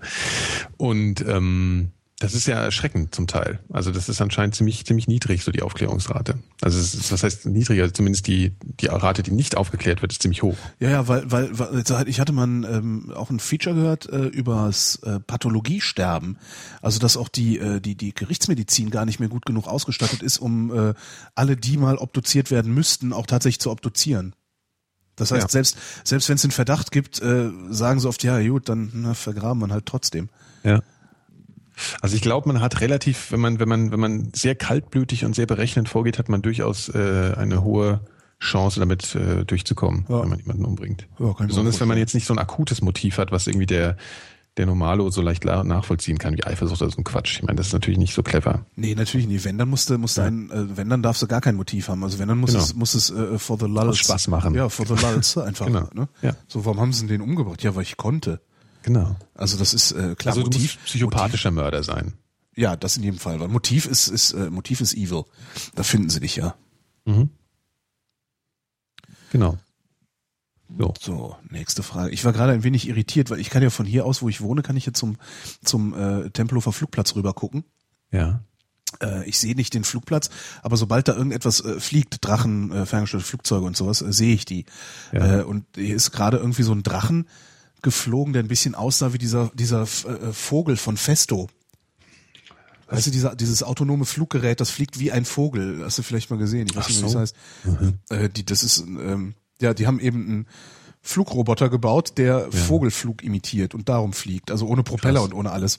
Und 0.79 1.23
ähm, 1.29 1.91
das 2.25 2.35
ist 2.35 2.47
ja 2.47 2.57
erschreckend 2.63 3.15
zum 3.15 3.27
Teil. 3.27 3.61
Also 3.73 3.91
das 3.93 4.09
ist 4.09 4.21
anscheinend 4.21 4.55
ziemlich 4.55 4.85
ziemlich 4.85 5.07
niedrig, 5.07 5.45
so 5.45 5.53
die 5.53 5.63
Aufklärungsrate. 5.63 6.39
Also 6.61 6.79
es 6.79 6.95
ist, 6.95 7.13
was 7.13 7.23
heißt 7.23 7.47
niedrig? 7.47 7.81
Also 7.81 7.93
zumindest 7.93 8.27
die 8.27 8.57
die 8.81 8.87
Rate, 8.87 9.23
die 9.23 9.31
nicht 9.31 9.57
aufgeklärt 9.57 10.03
wird, 10.03 10.13
ist 10.13 10.23
ziemlich 10.23 10.43
hoch. 10.43 10.57
Ja, 10.81 10.91
ja, 10.91 11.09
weil, 11.09 11.31
weil, 11.31 11.59
weil 11.59 12.09
ich 12.09 12.21
hatte 12.21 12.33
mal 12.33 12.47
ein, 12.47 12.65
ähm, 12.65 13.13
auch 13.15 13.31
ein 13.31 13.39
Feature 13.39 13.75
gehört 13.75 14.09
äh, 14.09 14.27
übers 14.27 14.97
äh, 15.05 15.21
Pathologiesterben. 15.21 16.39
Also 16.83 16.99
dass 16.99 17.17
auch 17.17 17.29
die, 17.29 17.59
äh, 17.59 17.81
die, 17.81 17.95
die 17.95 18.15
Gerichtsmedizin 18.15 18.91
gar 18.91 19.05
nicht 19.05 19.21
mehr 19.21 19.29
gut 19.29 19.47
genug 19.47 19.67
ausgestattet 19.69 20.23
ist, 20.23 20.39
um 20.39 20.73
äh, 20.91 20.95
alle, 21.35 21.57
die 21.57 21.77
mal 21.77 21.97
obduziert 21.97 22.51
werden 22.51 22.75
müssten, 22.75 23.13
auch 23.13 23.27
tatsächlich 23.27 23.61
zu 23.61 23.71
obduzieren. 23.71 24.35
Das 25.17 25.31
heißt, 25.31 25.43
Ja. 25.43 25.49
selbst, 25.49 25.77
selbst 26.03 26.29
wenn 26.29 26.37
es 26.37 26.45
einen 26.45 26.51
Verdacht 26.51 26.91
gibt, 26.91 27.23
äh, 27.23 27.51
sagen 27.71 28.01
sie 28.01 28.09
oft, 28.09 28.23
ja 28.25 28.41
gut, 28.49 28.69
dann 28.69 28.91
na, 28.95 29.15
vergraben 29.15 29.61
man 29.61 29.73
halt 29.73 29.87
trotzdem. 29.87 30.29
Ja. 30.65 30.83
Also 32.01 32.17
ich 32.17 32.23
glaube, 32.23 32.49
man 32.49 32.61
hat 32.61 32.81
relativ, 32.81 33.33
wenn 33.33 33.41
man, 33.41 33.59
wenn 33.61 33.69
man, 33.69 33.91
wenn 33.93 34.01
man 34.01 34.31
sehr 34.35 34.55
kaltblütig 34.55 35.25
und 35.25 35.35
sehr 35.35 35.47
berechnend 35.47 35.89
vorgeht, 35.89 36.19
hat 36.19 36.29
man 36.29 36.43
durchaus 36.43 36.89
äh, 36.89 37.33
eine 37.37 37.63
hohe 37.65 38.01
Chance, 38.41 38.81
damit 38.81 39.15
äh, 39.15 39.45
durchzukommen, 39.45 40.07
Ja. 40.09 40.23
wenn 40.23 40.29
man 40.29 40.39
jemanden 40.39 40.65
umbringt. 40.65 41.07
Ja, 41.19 41.33
Besonders 41.33 41.81
wenn 41.81 41.89
man 41.89 41.99
jetzt 41.99 42.15
nicht 42.15 42.27
so 42.27 42.35
ein 42.35 42.39
akutes 42.39 42.83
Motiv 42.83 43.19
hat, 43.19 43.33
was 43.33 43.47
irgendwie 43.47 43.67
der 43.67 43.97
der 44.57 44.67
Normalo 44.67 45.11
so 45.11 45.21
leicht 45.21 45.45
nachvollziehen 45.45 46.17
kann, 46.17 46.37
wie 46.37 46.45
Eifersucht 46.45 46.81
oder 46.81 46.89
so 46.93 46.99
ein 46.99 47.03
Quatsch. 47.03 47.39
Ich 47.39 47.43
meine, 47.43 47.57
das 47.57 47.67
ist 47.67 47.73
natürlich 47.73 47.99
nicht 47.99 48.15
so 48.15 48.23
clever. 48.23 48.65
Nee, 48.77 48.95
natürlich 48.95 49.27
nicht. 49.27 49.45
Wenn, 49.45 49.59
dann 49.59 49.69
musste, 49.69 49.99
musste 49.99 50.23
ein, 50.23 50.49
äh, 50.53 50.77
wenn, 50.77 50.89
dann 50.89 51.03
darfst 51.03 51.21
du 51.23 51.27
gar 51.27 51.41
kein 51.41 51.57
Motiv 51.57 51.89
haben. 51.89 52.05
Also 52.05 52.21
wenn, 52.21 52.29
dann 52.29 52.39
muss 52.39 52.53
Genau. 52.53 52.63
es, 52.63 52.73
muss 52.73 52.95
es 52.95 53.11
äh, 53.11 53.37
for 53.37 53.59
the 53.59 53.67
lulls. 53.67 53.99
Spaß 53.99 54.29
machen. 54.29 54.55
Ja, 54.55 54.69
for 54.69 54.87
the 54.87 54.95
lulls 54.95 55.37
einfach. 55.39 55.67
Genau. 55.67 55.89
ne? 55.93 56.07
Ja. 56.23 56.37
So, 56.47 56.65
warum 56.65 56.79
haben 56.79 56.93
sie 56.93 57.05
den 57.09 57.21
umgebracht? 57.21 57.65
Ja, 57.65 57.75
weil 57.75 57.83
ich 57.83 57.97
konnte. 57.97 58.41
Genau. 58.85 59.17
Also 59.35 59.57
das 59.57 59.73
ist 59.73 59.93
äh, 59.93 60.15
klar. 60.15 60.35
Also 60.35 60.43
du 60.43 60.47
Motiv, 60.49 60.75
musst 60.75 60.85
psychopathischer 60.85 61.51
Mörder 61.51 61.83
sein. 61.83 62.13
ja, 62.55 62.77
das 62.77 62.99
in 62.99 63.03
jedem 63.03 63.19
Fall. 63.19 63.41
Weil 63.41 63.49
Motiv 63.49 63.87
ist, 63.87 64.09
ist 64.09 64.33
äh, 64.33 64.51
Motiv 64.51 64.83
ist 64.83 64.95
evil. 64.95 65.25
Da 65.75 65.83
finden 65.83 66.11
sie 66.11 66.21
dich 66.21 66.37
ja. 66.37 66.55
Mhm. 67.07 67.31
Genau. 69.33 69.57
So. 70.79 70.95
So, 71.01 71.37
nächste 71.49 71.83
Frage. 71.83 72.13
Ich 72.13 72.27
war 72.27 72.33
gerade 72.35 72.53
ein 72.53 72.63
wenig 72.63 72.87
irritiert, 72.87 73.31
weil 73.31 73.41
ich 73.41 73.49
kann 73.49 73.63
ja 73.63 73.71
von 73.71 73.87
hier 73.87 74.05
aus, 74.05 74.21
wo 74.21 74.29
ich 74.29 74.43
wohne, 74.43 74.61
kann 74.63 74.77
ich 74.77 74.85
jetzt 74.85 74.99
zum 74.99 75.17
zum 75.65 75.95
äh, 75.95 76.31
Tempelhofer 76.31 76.73
Flugplatz 76.73 77.15
rüber 77.17 77.33
gucken. 77.33 77.65
Ja. 78.11 78.43
Äh, 79.01 79.27
ich 79.27 79.39
sehe 79.39 79.55
nicht 79.55 79.73
den 79.73 79.85
Flugplatz, 79.85 80.29
aber 80.63 80.77
sobald 80.77 81.09
da 81.09 81.15
irgendetwas 81.15 81.61
äh, 81.65 81.81
fliegt, 81.81 82.19
Drachen, 82.23 82.71
äh, 82.71 82.87
ferngesteuerte 82.87 83.27
Flugzeuge 83.27 83.65
und 83.65 83.79
sowas, 83.79 84.03
äh, 84.03 84.13
sehe 84.13 84.35
ich 84.35 84.45
die. 84.45 84.67
Ja. 85.13 85.41
Äh, 85.41 85.43
und 85.45 85.65
hier 85.75 85.97
ist 85.97 86.13
gerade 86.13 86.37
irgendwie 86.37 86.65
so 86.65 86.73
ein 86.73 86.83
Drachen 86.83 87.27
geflogen, 87.85 88.33
der 88.33 88.43
ein 88.43 88.49
bisschen 88.49 88.75
aussah 88.75 89.13
wie 89.13 89.19
dieser 89.19 89.53
dieser 89.55 89.83
äh, 89.83 90.33
Vogel 90.33 90.77
von 90.77 90.97
Festo. 90.97 91.49
Weißt 92.89 93.07
du, 93.07 93.11
dieser, 93.11 93.35
dieses 93.35 93.63
autonome 93.63 94.05
Fluggerät, 94.05 94.61
das 94.61 94.71
fliegt 94.71 94.99
wie 94.99 95.11
ein 95.11 95.25
Vogel. 95.25 95.83
Hast 95.85 95.99
du 95.99 96.03
vielleicht 96.03 96.31
mal 96.31 96.37
gesehen? 96.37 96.67
Ich 96.69 96.77
weiß 96.77 96.85
Ach 96.85 96.89
nicht, 96.89 97.03
wie 97.03 97.09
so. 97.09 97.19
das 97.19 97.35
heißt. 97.35 97.37
Äh, 98.11 98.29
die, 98.29 98.45
das 98.45 98.63
ist, 98.63 98.81
ähm, 98.81 99.35
ja, 99.61 99.73
die 99.73 99.87
haben 99.87 100.01
eben 100.01 100.27
einen 100.27 100.47
Flugroboter 101.01 101.71
gebaut, 101.71 102.19
der 102.19 102.53
Vogelflug 102.53 103.23
imitiert 103.25 103.75
und 103.75 103.89
darum 103.89 104.13
fliegt. 104.13 104.51
Also 104.51 104.67
ohne 104.67 104.83
Propeller 104.83 105.21
Krass. 105.21 105.31
und 105.31 105.35
ohne 105.35 105.51
alles. 105.51 105.79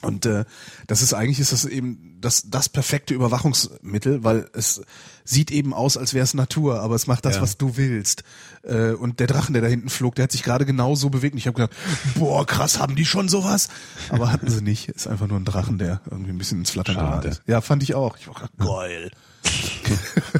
Und 0.00 0.26
äh, 0.26 0.44
das 0.86 1.02
ist 1.02 1.12
eigentlich 1.12 1.40
ist 1.40 1.50
das 1.52 1.64
eben 1.64 2.18
das 2.20 2.44
das 2.50 2.68
perfekte 2.68 3.14
Überwachungsmittel, 3.14 4.22
weil 4.22 4.48
es 4.52 4.80
sieht 5.24 5.50
eben 5.50 5.74
aus, 5.74 5.96
als 5.96 6.14
wäre 6.14 6.22
es 6.22 6.34
Natur, 6.34 6.80
aber 6.80 6.94
es 6.94 7.06
macht 7.08 7.24
das, 7.24 7.36
Ja. 7.36 7.42
was 7.42 7.58
du 7.58 7.76
willst. 7.76 8.22
Äh, 8.62 8.92
und 8.92 9.18
der 9.18 9.26
Drachen, 9.26 9.54
der 9.54 9.62
da 9.62 9.68
hinten 9.68 9.88
flog, 9.88 10.14
der 10.14 10.22
hat 10.24 10.32
sich 10.32 10.44
gerade 10.44 10.64
genau 10.66 10.94
so 10.94 11.10
bewegt. 11.10 11.32
Und 11.34 11.38
ich 11.38 11.46
habe 11.48 11.56
gedacht, 11.56 11.76
boah, 12.14 12.46
krass, 12.46 12.78
haben 12.78 12.94
die 12.94 13.04
schon 13.04 13.28
sowas? 13.28 13.68
Aber 14.10 14.30
hatten 14.30 14.48
sie 14.48 14.62
nicht. 14.62 14.88
Ist 14.88 15.08
einfach 15.08 15.26
nur 15.26 15.38
ein 15.38 15.44
Drachen, 15.44 15.78
der 15.78 16.00
irgendwie 16.10 16.30
ein 16.30 16.38
bisschen 16.38 16.60
ins 16.60 16.70
Flattern 16.70 16.94
geraten 16.96 17.28
ist. 17.28 17.42
Ja, 17.46 17.60
fand 17.60 17.82
ich 17.82 17.94
auch. 17.96 18.16
Ich 18.18 18.28
war 18.28 18.34
grad, 18.34 18.50
geil. 18.56 19.10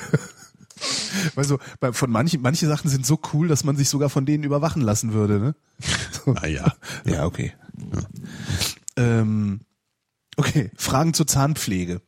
Weil 1.34 1.44
so, 1.44 1.58
bei, 1.80 1.92
von 1.92 2.10
manchen, 2.10 2.40
manche 2.42 2.66
Sachen 2.68 2.88
sind 2.88 3.04
so 3.04 3.18
cool, 3.32 3.48
dass 3.48 3.64
man 3.64 3.76
sich 3.76 3.88
sogar 3.88 4.08
von 4.08 4.24
denen 4.24 4.44
überwachen 4.44 4.82
lassen 4.82 5.12
würde, 5.12 5.40
ne? 5.40 5.54
So. 6.24 6.32
Naja. 6.32 6.74
Ja, 7.04 7.24
okay. 7.24 7.52
Ähm, 8.98 9.60
okay, 10.36 10.70
Fragen 10.76 11.14
zur 11.14 11.26
Zahnpflege. 11.26 12.02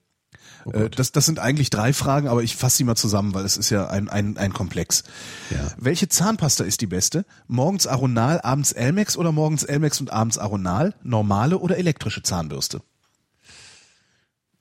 Oh 0.65 0.73
Äh, 0.73 0.91
das, 0.91 1.13
das 1.13 1.27
sind 1.27 1.39
eigentlich 1.39 1.71
drei 1.71 1.93
Fragen, 1.93 2.29
aber 2.29 2.43
ich 2.43 2.57
fasse 2.57 2.79
sie 2.79 2.85
mal 2.85 2.97
zusammen, 2.97 3.35
weil 3.35 3.45
es 3.45 3.57
ist 3.57 3.71
ja 3.71 3.89
ein, 3.89 4.09
ein, 4.09 4.37
ein 4.37 4.53
Komplex. 4.53 5.05
Ja. 5.51 5.69
Welche 5.79 6.09
Zahnpasta 6.09 6.65
ist 6.65 6.81
die 6.81 6.87
beste? 6.87 7.25
Morgens 7.47 7.87
Aronal, 7.87 8.41
abends 8.43 8.73
Elmex 8.73 9.17
oder 9.17 9.33
morgens 9.33 9.63
Elmex 9.63 10.01
und 10.01 10.13
abends 10.13 10.39
Aronal? 10.39 10.95
Normale 11.03 11.59
oder 11.59 11.79
elektrische 11.79 12.23
Zahnbürste? 12.23 12.83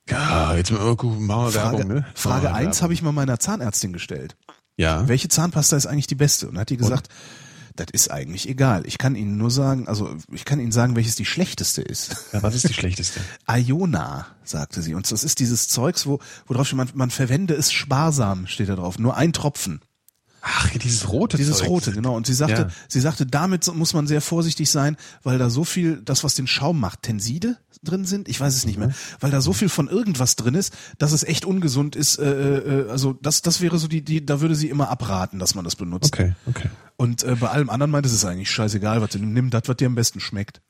Ja, 0.08 0.56
jetzt 0.56 0.72
mal, 0.72 0.80
machen 0.80 0.98
wir 1.02 1.52
Frage, 1.52 1.78
Werbung, 1.78 1.88
ne? 1.88 2.06
Frage 2.14 2.44
Machen 2.44 2.54
wir 2.54 2.54
eins 2.54 2.82
habe 2.82 2.92
ich 2.92 3.02
mal 3.02 3.12
meiner 3.12 3.38
Zahnärztin 3.38 3.92
gestellt. 3.92 4.36
Ja. 4.76 5.06
Welche 5.06 5.28
Zahnpasta 5.28 5.76
ist 5.76 5.86
eigentlich 5.86 6.06
die 6.06 6.14
beste? 6.14 6.48
Und 6.48 6.58
hat 6.58 6.70
die 6.70 6.76
gesagt, 6.76 7.08
das 7.80 7.88
ist 7.92 8.10
eigentlich 8.10 8.48
egal. 8.48 8.86
Ich 8.86 8.98
kann 8.98 9.16
Ihnen 9.16 9.36
nur 9.38 9.50
sagen, 9.50 9.88
also 9.88 10.14
ich 10.30 10.44
kann 10.44 10.60
Ihnen 10.60 10.72
sagen, 10.72 10.96
welches 10.96 11.16
die 11.16 11.24
schlechteste 11.24 11.80
ist. 11.82 12.28
ja. 12.32 12.42
Was 12.42 12.54
ist 12.54 12.68
die 12.68 12.74
schlechteste? 12.74 13.20
Iona, 13.48 14.26
sagte 14.44 14.82
sie. 14.82 14.94
Und 14.94 15.10
das 15.10 15.24
ist 15.24 15.38
dieses 15.40 15.68
Zeugs, 15.68 16.06
wo, 16.06 16.18
wo 16.46 16.54
drauf 16.54 16.66
steht, 16.66 16.76
man, 16.76 16.90
man 16.94 17.10
verwende 17.10 17.54
es 17.54 17.72
sparsam, 17.72 18.46
steht 18.46 18.68
da 18.68 18.76
drauf. 18.76 18.98
Nur 18.98 19.16
ein 19.16 19.32
Tropfen. 19.32 19.80
Ach, 20.42 20.68
dieses 20.70 21.10
rote 21.12 21.36
Dieses 21.36 21.58
Zeugs. 21.58 21.68
rote, 21.68 21.92
genau. 21.92 22.16
Und 22.16 22.26
sie 22.26 22.32
sagte, 22.34 22.62
Ja. 22.62 22.68
sie 22.88 23.00
sagte, 23.00 23.26
damit 23.26 23.66
muss 23.74 23.92
man 23.92 24.06
sehr 24.06 24.20
vorsichtig 24.20 24.70
sein, 24.70 24.96
weil 25.22 25.38
da 25.38 25.50
so 25.50 25.64
viel, 25.64 26.00
das 26.04 26.24
was 26.24 26.34
den 26.34 26.46
Schaum 26.46 26.80
macht, 26.80 27.02
Tenside 27.02 27.56
drin 27.82 28.04
sind, 28.04 28.28
ich 28.28 28.40
weiß 28.40 28.54
es 28.56 28.66
nicht 28.66 28.78
Mhm. 28.78 28.86
mehr, 28.86 28.94
weil 29.20 29.30
da 29.30 29.40
so 29.40 29.52
viel 29.52 29.68
von 29.68 29.88
irgendwas 29.88 30.36
drin 30.36 30.54
ist, 30.54 30.72
dass 30.98 31.12
es 31.12 31.22
echt 31.24 31.44
ungesund 31.44 31.96
ist. 31.96 32.18
Äh, 32.18 32.58
äh, 32.58 32.90
also 32.90 33.12
das, 33.12 33.42
das 33.42 33.60
wäre 33.60 33.78
so 33.78 33.88
die, 33.88 34.02
die, 34.02 34.24
da 34.24 34.40
würde 34.40 34.54
sie 34.54 34.68
immer 34.68 34.88
abraten, 34.90 35.38
dass 35.38 35.54
man 35.54 35.64
das 35.64 35.76
benutzt. 35.76 36.12
Okay, 36.12 36.34
okay. 36.46 36.68
Und 36.96 37.22
äh, 37.22 37.36
bei 37.36 37.48
allem 37.48 37.70
anderen 37.70 37.90
meint 37.90 38.04
es 38.06 38.12
ist 38.12 38.24
eigentlich 38.24 38.50
scheißegal, 38.50 39.00
was 39.00 39.10
du 39.10 39.18
nimm 39.18 39.50
das, 39.50 39.62
was 39.66 39.76
dir 39.76 39.86
am 39.86 39.94
besten 39.94 40.20
schmeckt. 40.20 40.60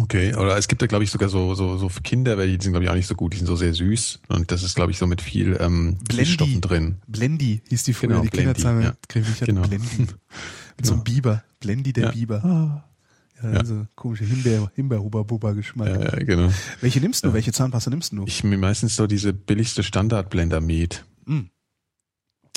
Okay, 0.00 0.34
oder 0.34 0.56
es 0.56 0.68
gibt 0.68 0.80
da 0.82 0.86
glaube 0.86 1.04
ich 1.04 1.10
sogar 1.10 1.28
so 1.28 1.54
so 1.54 1.76
so 1.78 1.88
für 1.88 2.02
Kinder, 2.02 2.38
weil 2.38 2.56
die 2.56 2.62
sind 2.62 2.72
glaube 2.72 2.84
ich 2.84 2.90
auch 2.90 2.94
nicht 2.94 3.06
so 3.08 3.14
gut, 3.14 3.32
die 3.32 3.38
sind 3.38 3.46
so 3.46 3.56
sehr 3.56 3.74
süß 3.74 4.20
und 4.28 4.50
das 4.52 4.62
ist 4.62 4.74
glaube 4.76 4.92
ich 4.92 4.98
so 4.98 5.06
mit 5.06 5.20
viel 5.20 5.56
ähm, 5.60 5.98
Süßstoffen 6.10 6.60
drin. 6.60 6.96
Blendi 7.06 7.60
hieß 7.68 7.82
die 7.84 7.92
früher, 7.92 8.08
Genau, 8.10 8.22
die 8.22 8.28
Blendi, 8.28 8.54
Kinderzahncreme. 8.54 9.24
ja. 9.40 9.46
Genau. 9.46 9.62
Blendi. 9.62 9.86
Mit 10.76 10.86
so 10.86 10.92
einem 10.94 11.02
Biber. 11.02 11.42
Blendi 11.58 11.92
der 11.92 12.04
Ja. 12.04 12.10
Biber. 12.12 12.84
Ja, 13.42 13.50
also 13.50 13.86
komische 13.96 14.24
Himbeer, 14.24 14.70
Himbeer-Huber-Buber-Geschmack. 14.76 15.88
Ja, 15.88 16.02
ja, 16.18 16.24
genau. 16.24 16.52
Welche 16.80 17.00
nimmst 17.00 17.24
du? 17.24 17.32
Welche 17.32 17.52
Zahnpasta 17.52 17.90
nimmst 17.90 18.12
du? 18.12 18.24
Ich 18.26 18.42
mir 18.44 18.58
meistens 18.58 18.94
so 18.96 19.06
diese 19.08 19.32
billigste 19.32 19.82
Standard-Blender 19.82 20.60
Med. 20.60 21.04
Mm. 21.26 21.42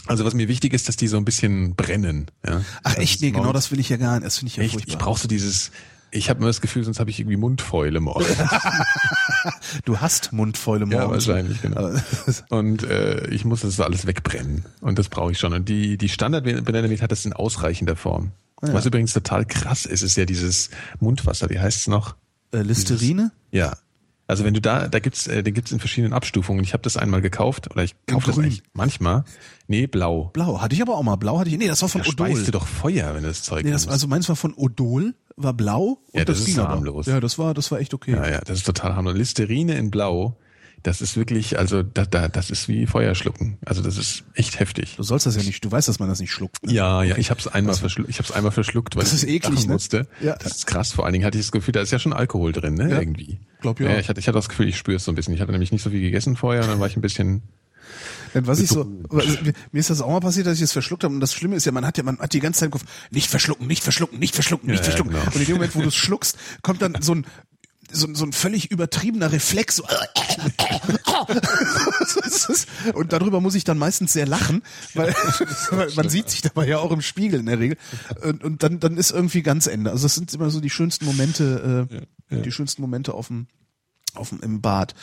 Also 0.07 0.25
was 0.25 0.33
mir 0.33 0.47
wichtig 0.47 0.73
ist, 0.73 0.87
dass 0.87 0.95
die 0.97 1.07
so 1.07 1.17
ein 1.17 1.25
bisschen 1.25 1.75
brennen. 1.75 2.27
Ja. 2.45 2.63
Ach 2.83 2.95
Das 2.95 2.97
echt? 3.03 3.21
Nee, 3.21 3.31
genau 3.31 3.53
das 3.53 3.71
will 3.71 3.79
ich 3.79 3.89
ja 3.89 3.97
gar 3.97 4.13
nicht. 4.15 4.25
Das 4.25 4.37
finde 4.39 4.49
ich 4.49 4.57
ja 4.57 4.63
Echt? 4.63 4.73
furchtbar. 4.73 4.91
Ich 4.93 4.97
brauche 4.99 5.19
so 5.19 5.27
dieses. 5.27 5.71
Ich 6.11 6.29
habe 6.29 6.39
immer 6.39 6.47
das 6.47 6.61
Gefühl, 6.61 6.83
sonst 6.83 6.99
habe 6.99 7.09
ich 7.09 7.19
irgendwie 7.19 7.37
Mundfäule 7.37 7.99
morgens. 8.01 8.27
du 9.85 9.99
hast 9.99 10.33
Mundfäule 10.33 10.85
ja, 10.91 11.01
morgens. 11.05 11.27
wahrscheinlich, 11.27 11.61
genau. 11.61 11.91
Und 12.49 12.83
äh, 12.83 13.27
ich 13.29 13.45
muss 13.45 13.61
das 13.61 13.77
so 13.77 13.83
alles 13.83 14.05
wegbrennen. 14.05 14.65
Und 14.81 14.99
das 14.99 15.07
brauche 15.09 15.31
ich 15.31 15.39
schon. 15.39 15.53
Und 15.53 15.69
die, 15.69 15.97
die 15.97 16.09
Standard-Blender 16.09 17.01
hat 17.01 17.11
das 17.11 17.25
in 17.25 17.33
ausreichender 17.33 17.95
Form. 17.95 18.31
ja. 18.61 18.73
Was 18.73 18.85
übrigens 18.85 19.13
total 19.13 19.45
krass 19.45 19.85
ist, 19.85 20.01
ist 20.01 20.17
ja 20.17 20.25
dieses 20.25 20.69
Mundwasser. 20.99 21.49
Wie 21.49 21.59
heißt 21.59 21.79
es 21.81 21.87
noch? 21.87 22.15
äh, 22.51 22.61
Listerine? 22.61 23.31
Ja. 23.51 23.77
Also 24.27 24.45
wenn 24.45 24.53
du 24.53 24.61
da, 24.61 24.87
da 24.87 24.99
gibt's, 24.99 25.27
äh, 25.27 25.43
den 25.43 25.53
gibt's 25.53 25.71
in 25.73 25.79
verschiedenen 25.79 26.13
Abstufungen. 26.13 26.63
Ich 26.63 26.71
habe 26.73 26.83
das 26.83 26.95
einmal 26.95 27.21
gekauft 27.21 27.69
oder 27.69 27.83
ich 27.83 27.95
kaufe 28.05 28.27
das 28.27 28.39
eigentlich 28.39 28.63
manchmal. 28.73 29.25
Nee, 29.67 29.87
blau. 29.87 30.29
Blau. 30.33 30.61
Hatte 30.61 30.73
ich 30.73 30.81
aber 30.81 30.95
auch 30.95 31.03
mal. 31.03 31.17
Blau 31.17 31.39
hatte 31.39 31.49
ich. 31.49 31.57
Nee, 31.57 31.67
das 31.67 31.81
war 31.81 31.89
von 31.89 32.01
Da 32.01 32.09
Odol. 32.09 32.27
speist 32.27 32.47
du 32.47 32.51
doch 32.53 32.65
Feuer, 32.65 33.13
wenn 33.13 33.23
du 33.23 33.29
das 33.29 33.43
Zeug 33.43 33.65
Nee, 33.65 33.71
das, 33.71 33.89
also 33.89 34.07
meins 34.07 34.29
war 34.29 34.37
von 34.37 34.53
Odol, 34.53 35.15
war 35.37 35.53
blau 35.53 35.99
und 36.11 36.19
Ja, 36.19 36.25
das 36.25 36.37
das, 36.37 36.39
ist 36.39 36.45
ging 36.55 36.59
aber. 36.59 36.69
harmlos. 36.75 37.05
Ja, 37.07 37.19
das 37.19 37.37
war, 37.39 37.53
das 37.53 37.71
war 37.71 37.79
echt 37.79 37.93
okay. 37.93 38.11
Ja, 38.11 38.29
ja, 38.29 38.41
das 38.41 38.59
ist 38.59 38.65
total 38.65 38.95
harmlos. 38.95 39.15
Listerine 39.15 39.77
in 39.77 39.91
Blau, 39.91 40.37
das 40.83 40.99
ist 41.01 41.15
wirklich, 41.15 41.59
also 41.59 41.83
da, 41.83 42.05
da, 42.05 42.27
das 42.27 42.49
ist 42.49 42.67
wie 42.67 42.87
Feuer 42.87 43.13
schlucken. 43.13 43.59
Also 43.65 43.83
das 43.83 43.97
ist 43.97 44.23
echt 44.33 44.59
heftig. 44.59 44.95
Du 44.97 45.03
sollst 45.03 45.27
das 45.27 45.35
ja 45.35 45.43
nicht, 45.43 45.63
du 45.63 45.71
weißt, 45.71 45.87
dass 45.87 45.99
man 45.99 46.09
das 46.09 46.19
nicht 46.19 46.31
schluckt. 46.31 46.65
Ne? 46.65 46.73
Ja, 46.73 47.03
ja, 47.03 47.17
ich 47.17 47.29
habe 47.29 47.39
es 47.39 47.47
einmal 47.47 47.75
verschluckt, 47.75 48.09
ich 48.09 48.17
habe 48.17 48.27
es 48.27 48.31
einmal 48.31 48.51
verschluckt, 48.51 48.95
weil 48.95 49.03
Das 49.03 49.13
ist 49.13 49.23
eklig, 49.23 49.67
ne? 49.67 49.73
musste. 49.73 50.07
Ja. 50.21 50.35
Das 50.37 50.53
ist 50.57 50.65
krass. 50.67 50.91
Vor 50.91 51.05
allen 51.05 51.13
Dingen 51.13 51.25
hatte 51.25 51.37
ich 51.37 51.45
das 51.45 51.51
Gefühl, 51.51 51.71
da 51.73 51.81
ist 51.81 51.91
ja 51.91 51.99
schon 51.99 52.13
Alkohol 52.13 52.51
drin, 52.51 52.73
ne? 52.73 52.89
Ja. 52.89 52.99
Irgendwie. 52.99 53.39
Glaub 53.61 53.79
ja. 53.79 53.91
ja. 53.91 53.99
Ich 53.99 54.09
hatte, 54.09 54.19
ich 54.19 54.27
hatte 54.27 54.37
das 54.39 54.49
Gefühl, 54.49 54.67
ich 54.69 54.77
spüre 54.77 54.97
es 54.97 55.05
so 55.05 55.11
ein 55.11 55.15
bisschen. 55.15 55.35
Ich 55.35 55.41
hatte 55.41 55.51
nämlich 55.51 55.71
nicht 55.71 55.83
so 55.83 55.91
viel 55.91 56.01
gegessen 56.01 56.35
vorher 56.35 56.63
und 56.63 56.69
dann 56.69 56.79
war 56.79 56.87
ich 56.87 56.97
ein 56.97 57.01
bisschen. 57.01 57.43
Denn 58.33 58.47
was 58.47 58.59
ich 58.59 58.69
so, 58.69 58.83
mir 58.83 59.53
ist 59.73 59.89
das 59.89 60.01
auch 60.01 60.09
mal 60.09 60.19
passiert, 60.19 60.47
dass 60.47 60.55
ich 60.55 60.61
das 60.61 60.71
verschluckt 60.71 61.03
habe. 61.03 61.13
Und 61.13 61.19
das 61.19 61.33
Schlimme 61.33 61.55
ist 61.55 61.65
ja, 61.65 61.71
man 61.71 61.85
hat 61.85 61.97
ja, 61.97 62.03
man 62.03 62.19
hat 62.19 62.33
die 62.33 62.39
ganze 62.39 62.59
Zeit 62.61 62.67
im 62.67 62.71
Kopf, 62.71 62.83
nicht 63.11 63.29
verschlucken, 63.29 63.67
nicht 63.67 63.83
verschlucken, 63.83 64.19
nicht 64.19 64.35
verschlucken, 64.35 64.69
nicht 64.69 64.79
Ja, 64.79 64.85
ja, 64.85 64.91
verschlucken. 64.91 65.13
genau. 65.13 65.25
Und 65.25 65.35
in 65.41 65.45
dem 65.45 65.55
Moment, 65.55 65.75
wo 65.75 65.81
du 65.81 65.87
es 65.87 65.95
schluckst, 65.95 66.37
kommt 66.61 66.81
dann 66.81 66.97
so 67.01 67.15
ein, 67.15 67.25
so, 67.91 68.07
ein- 68.07 68.15
so 68.15 68.25
ein 68.25 68.31
völlig 68.31 68.71
übertriebener 68.71 69.31
Reflex. 69.33 69.75
So, 69.75 69.83
und 72.93 73.13
darüber 73.13 73.41
muss 73.41 73.55
ich 73.55 73.63
dann 73.63 73.77
meistens 73.77 74.13
sehr 74.13 74.25
lachen, 74.25 74.61
weil, 74.93 75.13
weil 75.71 75.91
man 75.95 76.09
sieht 76.09 76.29
sich 76.29 76.41
dabei 76.41 76.67
ja 76.67 76.77
auch 76.79 76.91
im 76.91 77.01
Spiegel 77.01 77.39
in 77.39 77.45
der 77.47 77.59
Regel. 77.59 77.77
Und, 78.23 78.43
und 78.43 78.63
dann, 78.63 78.79
dann 78.79 78.97
ist 78.97 79.11
irgendwie 79.11 79.41
ganz 79.41 79.67
Ende. 79.67 79.91
Also 79.91 80.03
das 80.05 80.15
sind 80.15 80.33
immer 80.33 80.49
so 80.49 80.59
die 80.61 80.69
schönsten 80.69 81.05
Momente, 81.05 81.87
äh, 82.31 82.41
die 82.43 82.51
schönsten 82.51 82.81
Momente 82.81 83.13
auf 83.13 83.27
dem 83.27 83.47
auf 84.15 84.29
dem, 84.29 84.39
im 84.41 84.61
Bad. 84.61 84.93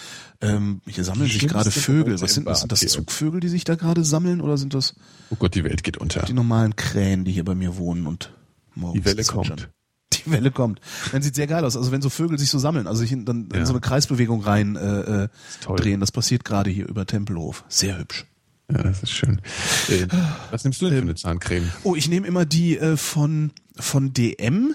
Ähm, 0.40 0.80
hier 0.86 1.04
sammeln 1.04 1.28
sich 1.30 1.46
gerade 1.46 1.70
Vögel. 1.70 2.20
Was 2.20 2.34
sind, 2.34 2.44
Bad, 2.44 2.58
sind 2.58 2.72
das. 2.72 2.80
Zugvögel, 2.80 3.40
die 3.40 3.48
sich 3.48 3.64
da 3.64 3.74
gerade 3.74 4.04
sammeln 4.04 4.40
oder 4.40 4.56
sind 4.58 4.74
das 4.74 4.94
Oh 5.30 5.36
Gott, 5.36 5.54
die 5.54 5.64
Welt 5.64 5.82
geht 5.82 5.96
unter. 5.96 6.22
die 6.22 6.32
normalen 6.32 6.76
Krähen, 6.76 7.24
die 7.24 7.32
hier 7.32 7.44
bei 7.44 7.54
mir 7.54 7.76
wohnen 7.76 8.06
und 8.06 8.32
morgens 8.74 9.00
Die 9.00 9.04
Welle 9.06 9.24
kommt. 9.24 9.68
Die 10.12 10.30
Welle 10.30 10.50
kommt. 10.50 10.80
Dann 11.12 11.22
sieht 11.22 11.34
sehr 11.34 11.46
geil 11.46 11.64
aus. 11.64 11.76
Also 11.76 11.92
wenn 11.92 12.00
so 12.02 12.08
Vögel 12.10 12.38
sich 12.38 12.48
so 12.50 12.58
sammeln, 12.58 12.86
also 12.86 13.00
sich 13.00 13.12
in, 13.12 13.24
dann 13.24 13.48
in 13.52 13.58
Ja. 13.60 13.66
so 13.66 13.72
eine 13.72 13.80
Kreisbewegung 13.80 14.42
rein 14.42 14.76
äh, 14.76 15.24
äh, 15.24 15.28
drehen. 15.76 16.00
Das 16.00 16.12
passiert 16.12 16.44
gerade 16.44 16.70
hier 16.70 16.88
über 16.88 17.04
Tempelhof. 17.06 17.64
Sehr 17.68 17.98
hübsch. 17.98 18.24
Ja, 18.70 18.82
das 18.82 19.02
ist 19.02 19.10
schön. 19.12 19.40
Äh, 19.88 20.06
was 20.50 20.64
nimmst 20.64 20.80
du 20.82 20.86
denn 20.90 20.96
für 20.98 21.02
eine 21.02 21.14
Zahncreme? 21.14 21.70
Oh, 21.84 21.94
ich 21.94 22.08
nehme 22.08 22.26
immer 22.26 22.44
die 22.44 22.76
äh, 22.78 22.96
von 22.98 23.52
von 23.76 24.12
DM. 24.12 24.74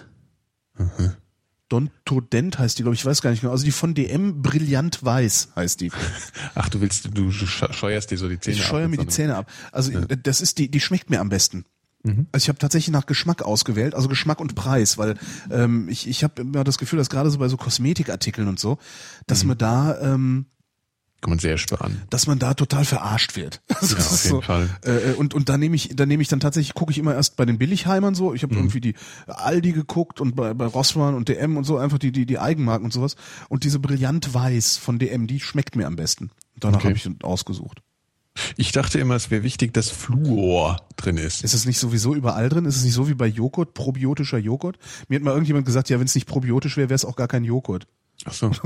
Dontodent 1.73 2.59
heißt 2.59 2.77
die, 2.77 2.83
glaube 2.83 2.93
ich, 2.95 3.01
ich 3.01 3.05
weiß 3.05 3.21
gar 3.21 3.31
nicht 3.31 3.41
genau. 3.41 3.51
Also 3.51 3.65
die 3.65 3.71
von 3.71 3.93
DM 3.95 4.41
Brillant 4.41 5.03
Weiß 5.03 5.49
heißt 5.55 5.81
die. 5.81 5.91
Ach, 6.55 6.69
du 6.69 6.81
willst, 6.81 7.09
du 7.13 7.29
sch- 7.29 7.73
scheuerst 7.73 8.11
dir 8.11 8.17
so 8.17 8.29
die 8.29 8.39
Zähne 8.39 8.55
Ich 8.57 8.61
ab 8.63 8.69
scheue 8.69 8.87
mir 8.87 8.97
die 8.97 9.07
Zähne 9.07 9.35
ab. 9.35 9.49
Also 9.71 9.91
das 10.01 10.41
ist 10.41 10.57
die, 10.59 10.69
die 10.69 10.79
schmeckt 10.79 11.09
mir 11.09 11.19
am 11.19 11.29
besten. 11.29 11.65
Mhm. 12.03 12.27
Also 12.31 12.43
ich 12.45 12.49
habe 12.49 12.59
tatsächlich 12.59 12.91
nach 12.91 13.05
Geschmack 13.05 13.41
ausgewählt, 13.43 13.95
also 13.95 14.09
Geschmack 14.09 14.39
und 14.41 14.55
Preis, 14.55 14.97
weil 14.97 15.15
ähm, 15.49 15.87
ich, 15.89 16.07
ich 16.07 16.23
habe 16.23 16.41
immer 16.41 16.63
das 16.63 16.77
Gefühl, 16.77 16.97
dass 16.99 17.09
gerade 17.09 17.29
so 17.31 17.39
bei 17.39 17.47
so 17.47 17.57
Kosmetikartikeln 17.57 18.47
und 18.47 18.59
so, 18.59 18.77
dass 19.25 19.43
Mhm. 19.43 19.47
man 19.49 19.57
da 19.57 20.01
ähm, 20.01 20.45
Kann 21.23 21.29
man 21.31 21.39
sehr 21.39 21.57
sparen. 21.57 22.01
dass 22.09 22.27
man 22.27 22.37
da 22.37 22.53
total 22.53 22.85
verarscht 22.85 23.35
wird. 23.35 23.61
Also 23.81 23.95
Ja, 23.95 23.97
das 23.97 24.07
auf 24.07 24.13
ist 24.13 24.23
jeden 24.25 24.35
so, 24.35 24.41
Fall. 24.41 24.69
Äh, 24.83 25.13
und 25.13 25.33
und 25.33 25.49
da 25.49 25.57
nehme 25.57 25.75
ich 25.75 25.89
da 25.95 26.05
nehme 26.05 26.21
ich 26.21 26.27
dann 26.27 26.39
tatsächlich 26.39 26.73
gucke 26.73 26.91
ich 26.91 26.97
immer 26.99 27.15
erst 27.15 27.35
bei 27.37 27.45
den 27.45 27.57
Billigheimern 27.57 28.13
so. 28.13 28.29
Mhm. 28.29 28.35
Ich 28.35 28.43
habe 28.43 28.55
irgendwie 28.55 28.81
die 28.81 28.93
Aldi 29.27 29.71
geguckt 29.71 30.19
und 30.21 30.35
bei, 30.35 30.53
bei 30.53 30.65
Rossmann 30.65 31.15
und 31.15 31.29
DM 31.29 31.57
und 31.57 31.63
so 31.63 31.77
einfach 31.77 31.97
die 31.97 32.11
die 32.11 32.25
die 32.25 32.39
Eigenmarken 32.39 32.85
und 32.85 32.91
sowas. 32.91 33.15
Und 33.49 33.63
diese 33.63 33.79
Brillant 33.79 34.33
Weiß 34.33 34.77
von 34.77 34.99
DM, 34.99 35.27
die 35.27 35.39
schmeckt 35.39 35.75
mir 35.75 35.87
am 35.87 35.95
besten. 35.95 36.29
Danach 36.59 36.79
Okay. 36.79 36.89
habe 36.89 36.97
ich 36.97 37.23
ausgesucht. 37.23 37.81
Ich 38.57 38.71
dachte 38.71 38.97
immer, 38.99 39.15
es 39.15 39.29
wäre 39.29 39.43
wichtig, 39.43 39.73
dass 39.73 39.89
Fluor 39.89 40.81
drin 40.97 41.17
ist. 41.17 41.43
Ist 41.43 41.53
es 41.53 41.65
nicht 41.65 41.77
sowieso 41.79 42.15
überall 42.15 42.49
drin? 42.49 42.65
Ist 42.65 42.77
es 42.77 42.83
nicht 42.83 42.93
so 42.95 43.07
wie 43.07 43.13
bei 43.13 43.27
Joghurt, 43.27 43.73
probiotischer 43.75 44.39
Joghurt? 44.39 44.77
Mir 45.07 45.17
hat 45.17 45.23
mal 45.23 45.31
irgendjemand 45.31 45.65
gesagt, 45.67 45.89
ja, 45.89 45.99
wenn 45.99 46.05
es 46.07 46.15
nicht 46.15 46.25
probiotisch 46.27 46.75
wäre, 46.77 46.89
wäre 46.89 46.95
es 46.95 47.05
auch 47.05 47.15
gar 47.15 47.27
kein 47.27 47.43
Joghurt. 47.43 47.85
Ach 48.25 48.33
so. 48.33 48.51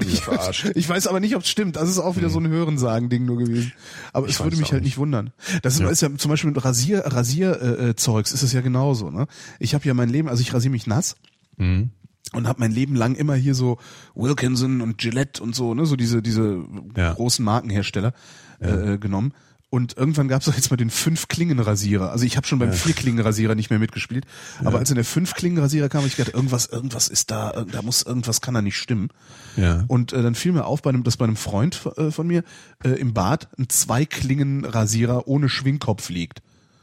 Ich, 0.00 0.64
ich 0.76 0.88
weiß 0.88 1.06
aber 1.06 1.20
nicht, 1.20 1.36
ob 1.36 1.42
es 1.42 1.48
stimmt. 1.48 1.76
Das 1.76 1.88
ist 1.88 1.98
auch 1.98 2.16
wieder 2.16 2.28
so 2.30 2.38
ein 2.38 2.48
Hörensagen-Ding 2.48 3.24
nur 3.24 3.38
gewesen. 3.38 3.72
Aber 4.12 4.28
es 4.28 4.38
weiß 4.40 4.46
würde 4.46 4.56
mich 4.56 4.72
halt 4.72 4.84
nicht. 4.84 4.98
wundern. 4.98 5.30
Das 5.62 5.74
ist, 5.78 5.80
ist 5.80 6.02
ja 6.02 6.14
zum 6.16 6.30
Beispiel 6.30 6.50
mit 6.50 6.64
Rasier, 6.64 7.00
Rasier 7.06 7.60
äh, 7.60 7.88
äh, 7.90 7.96
Zeugs 7.96 8.32
ist 8.32 8.42
es 8.42 8.52
ja 8.52 8.60
genauso. 8.60 9.10
Ne? 9.10 9.26
Ich 9.58 9.74
habe 9.74 9.84
ja 9.86 9.94
mein 9.94 10.08
Leben, 10.08 10.28
also 10.28 10.40
ich 10.42 10.52
rasiere 10.52 10.72
mich 10.72 10.86
nass 10.86 11.16
Mhm. 11.56 11.90
und 12.32 12.46
habe 12.48 12.60
mein 12.60 12.72
Leben 12.72 12.94
lang 12.94 13.14
immer 13.16 13.34
hier 13.34 13.54
so 13.54 13.78
Wilkinson 14.14 14.80
und 14.80 14.96
Gillette 14.98 15.42
und 15.42 15.54
so, 15.54 15.74
ne, 15.74 15.84
so 15.84 15.94
diese 15.96 16.22
diese 16.22 16.64
Ja. 16.96 17.12
großen 17.12 17.44
Markenhersteller 17.44 18.14
äh, 18.60 18.96
genommen. 18.98 19.34
Und 19.70 19.96
irgendwann 19.96 20.26
gab 20.26 20.40
es 20.40 20.46
doch 20.46 20.56
jetzt 20.56 20.70
mal 20.70 20.76
den 20.76 20.90
Fünf-Klingen-Rasierer. 20.90 22.10
Also 22.10 22.24
ich 22.24 22.36
habe 22.36 22.44
schon 22.44 22.58
beim 22.58 22.72
Vier-Klingen-Rasierer 22.72 23.54
nicht 23.54 23.70
mehr 23.70 23.78
mitgespielt. 23.78 24.26
Aber 24.64 24.78
als 24.78 24.90
in 24.90 24.96
der 24.96 25.04
Fünf-Klingen-Rasierer 25.04 25.88
kam, 25.88 26.04
ich 26.04 26.16
gedacht, 26.16 26.34
irgendwas, 26.34 26.66
irgendwas 26.66 27.06
ist 27.06 27.30
da, 27.30 27.64
da 27.70 27.80
muss 27.82 28.02
irgendwas 28.02 28.40
kann 28.40 28.54
da 28.54 28.62
nicht 28.62 28.76
stimmen. 28.76 29.10
Ja. 29.56 29.84
Und 29.86 30.12
äh, 30.12 30.22
dann 30.22 30.34
fiel 30.34 30.50
mir 30.50 30.64
auf, 30.64 30.82
bei 30.82 30.90
einem, 30.90 31.04
dass 31.04 31.16
bei 31.16 31.24
einem 31.24 31.36
Freund 31.36 31.80
äh, 31.96 32.10
von 32.10 32.26
mir 32.26 32.42
äh, 32.82 32.90
im 32.90 33.14
Bad 33.14 33.48
ein 33.58 33.68
Zwei-Klingen-Rasierer 33.68 35.28
ohne 35.28 35.48
Schwingkopf 35.48 36.08
liegt. 36.08 36.42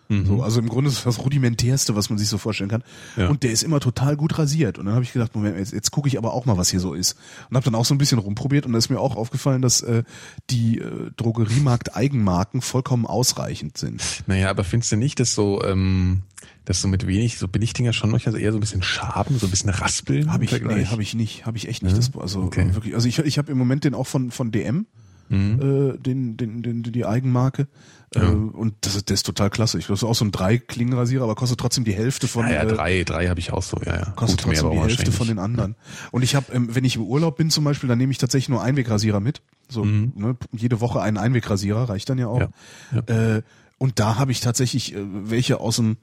So, 0.10 0.42
also 0.42 0.62
im 0.62 0.70
Grunde 0.70 0.90
ist 0.90 1.06
das 1.06 1.18
das 1.18 1.26
rudimentärste, 1.26 1.96
was 1.96 2.10
man 2.10 2.18
sich 2.18 2.30
so 2.30 2.38
vorstellen 2.38 2.70
kann. 2.70 2.82
Ja. 3.18 3.28
Und 3.28 3.44
der 3.44 3.52
ist 3.52 3.64
immer 3.64 3.82
total 3.82 4.16
gut 4.16 4.38
rasiert. 4.40 4.78
Und 4.78 4.86
dann 4.86 4.94
habe 4.94 5.04
ich 5.04 5.12
gedacht, 5.12 5.36
Moment, 5.36 5.58
jetzt, 5.58 5.74
jetzt 5.74 5.92
gucke 5.92 6.08
ich 6.08 6.18
aber 6.18 6.34
auch 6.34 6.46
mal, 6.46 6.58
was 6.58 6.70
hier 6.70 6.80
so 6.80 6.94
ist. 6.94 7.18
Und 7.50 7.58
habe 7.58 7.66
dann 7.66 7.76
auch 7.76 7.84
so 7.84 7.94
ein 7.94 7.98
bisschen 7.98 8.18
rumprobiert 8.20 8.66
und 8.66 8.72
da 8.72 8.78
ist 8.78 8.90
mir 8.90 9.00
auch 9.02 9.18
aufgefallen, 9.18 9.62
dass 9.62 9.82
äh, 9.82 10.04
die 10.50 10.80
äh, 10.80 11.12
Drogeriemarkt-Eigenmarken 11.18 12.62
vollkommen 12.62 13.06
ausreichend 13.06 13.78
sind. 13.78 14.24
Naja, 14.28 14.50
aber 14.50 14.64
findest 14.64 14.92
du 14.92 14.96
nicht, 14.96 15.20
dass 15.20 15.36
so, 15.36 15.64
ähm, 15.64 16.22
dass 16.66 16.82
so 16.82 16.88
mit 16.88 17.06
wenig, 17.08 17.38
so 17.38 17.48
Billigdinger 17.48 17.94
schon 17.94 18.10
manchmal 18.12 18.40
eher 18.40 18.52
so 18.52 18.58
ein 18.58 18.62
bisschen 18.62 18.84
Schaben, 18.84 19.38
so 19.38 19.48
ein 19.48 19.50
bisschen 19.50 19.70
Raspeln? 19.70 20.32
Habe 20.32 20.46
ich, 20.46 20.52
nee, 20.62 20.86
habe 20.86 21.02
ich 21.02 21.16
nicht, 21.16 21.46
habe 21.46 21.58
ich 21.58 21.68
echt 21.68 21.84
nicht. 21.84 21.98
Das, 21.98 22.12
also 22.16 22.44
Okay. 22.44 22.70
äh, 22.70 22.74
wirklich, 22.76 22.96
also 22.96 23.08
ich, 23.08 23.20
ich 23.20 23.38
habe 23.38 23.52
im 23.52 23.58
Moment 23.58 23.84
den 23.84 23.94
auch 23.94 24.08
von 24.08 24.32
von 24.32 24.52
DM, 24.52 24.86
äh, 25.30 25.98
den, 25.98 26.38
den, 26.38 26.64
den 26.64 26.84
die 26.84 27.06
Eigenmarke. 27.06 27.68
Äh, 28.16 28.22
und 28.22 28.74
das 28.82 28.96
ist, 28.96 29.10
der 29.10 29.16
ist 29.16 29.26
total 29.26 29.50
klasse. 29.50 29.78
Ich 29.78 29.88
das 29.88 30.00
ist 30.00 30.04
auch 30.04 30.16
so 30.16 30.24
ein 30.24 30.32
drei 30.32 30.58
Klingenrasierer, 30.58 31.24
aber 31.24 31.36
kostet 31.36 31.60
trotzdem 31.60 31.84
die 31.84 31.94
Hälfte 31.94 32.28
von 32.28 32.46
Ja, 32.48 32.54
ja, 32.54 32.64
äh, 32.64 32.68
drei, 32.68 33.04
drei 33.04 33.28
habe 33.28 33.40
ich 33.40 33.52
auch 33.52 33.64
so, 33.64 33.78
ja, 33.86 33.98
ja. 33.98 34.06
kostet 34.12 34.44
Gut, 34.44 34.54
trotzdem 34.54 34.72
die 34.72 34.80
Hälfte 34.80 35.12
von 35.12 35.28
den 35.28 35.40
anderen. 35.40 35.76
Und 36.12 36.24
ich 36.24 36.36
habe, 36.36 36.52
ähm, 36.54 36.74
wenn 36.74 36.86
ich 36.86 36.96
im 36.96 37.04
Urlaub 37.04 37.38
bin 37.38 37.50
zum 37.50 37.64
Beispiel, 37.64 37.90
dann 37.90 37.98
nehme 37.98 38.12
ich 38.12 38.18
tatsächlich 38.18 38.50
nur 38.50 38.62
Einwegrasierer 38.64 39.20
mit. 39.20 39.42
So 39.70 39.84
ne, 39.84 40.38
jede 40.54 40.80
Woche 40.80 41.02
einen 41.02 41.18
Einwegrasierer 41.18 41.90
reicht 41.90 42.10
dann 42.10 42.18
ja 42.18 42.28
auch. 42.28 42.40
Mhm. 42.40 43.04
Ja, 43.08 43.36
Äh, 43.36 43.42
und 43.78 44.00
da 44.00 44.18
habe 44.18 44.32
ich 44.32 44.40
tatsächlich 44.40 44.96
welche 44.98 45.60
aus 45.60 45.76
dem, 45.76 45.98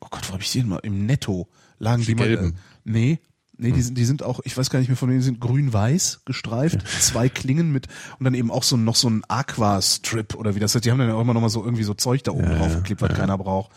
oh 0.00 0.06
Gott, 0.10 0.28
wo 0.28 0.32
habe 0.32 0.42
ich 0.42 0.50
denn 0.50 0.66
mal? 0.68 0.80
Im 0.82 1.06
Netto 1.06 1.48
lagen 1.78 2.02
die, 2.02 2.06
Die 2.08 2.14
mal. 2.14 2.26
Gelben. 2.26 2.56
nee. 2.84 3.20
Nee, 3.56 3.70
die 3.72 3.82
sind, 3.82 3.96
die 3.96 4.04
sind 4.04 4.22
auch, 4.22 4.40
ich 4.44 4.56
weiß 4.56 4.68
gar 4.70 4.80
nicht 4.80 4.88
mehr 4.88 4.96
von 4.96 5.08
denen, 5.08 5.20
die 5.20 5.24
sind 5.24 5.40
grün-weiß 5.40 6.22
gestreift, 6.24 6.86
zwei 7.00 7.28
Klingen 7.28 7.72
mit 7.72 7.86
und 8.18 8.24
dann 8.24 8.34
eben 8.34 8.50
auch 8.50 8.64
so 8.64 8.76
noch 8.76 8.96
so 8.96 9.08
ein 9.08 9.22
Aqua-Strip 9.28 10.34
oder 10.34 10.54
wie 10.54 10.60
das 10.60 10.74
heißt. 10.74 10.84
Die 10.84 10.90
haben 10.90 10.98
dann 10.98 11.08
ja 11.08 11.14
auch 11.14 11.20
immer 11.20 11.34
noch 11.34 11.40
mal 11.40 11.48
so 11.48 11.64
irgendwie 11.64 11.84
so 11.84 11.94
Zeug 11.94 12.24
da 12.24 12.32
oben 12.32 12.44
drauf 12.58 12.74
geklebt, 12.76 13.00
was 13.02 13.10
keiner 13.16 13.38
braucht. 13.38 13.70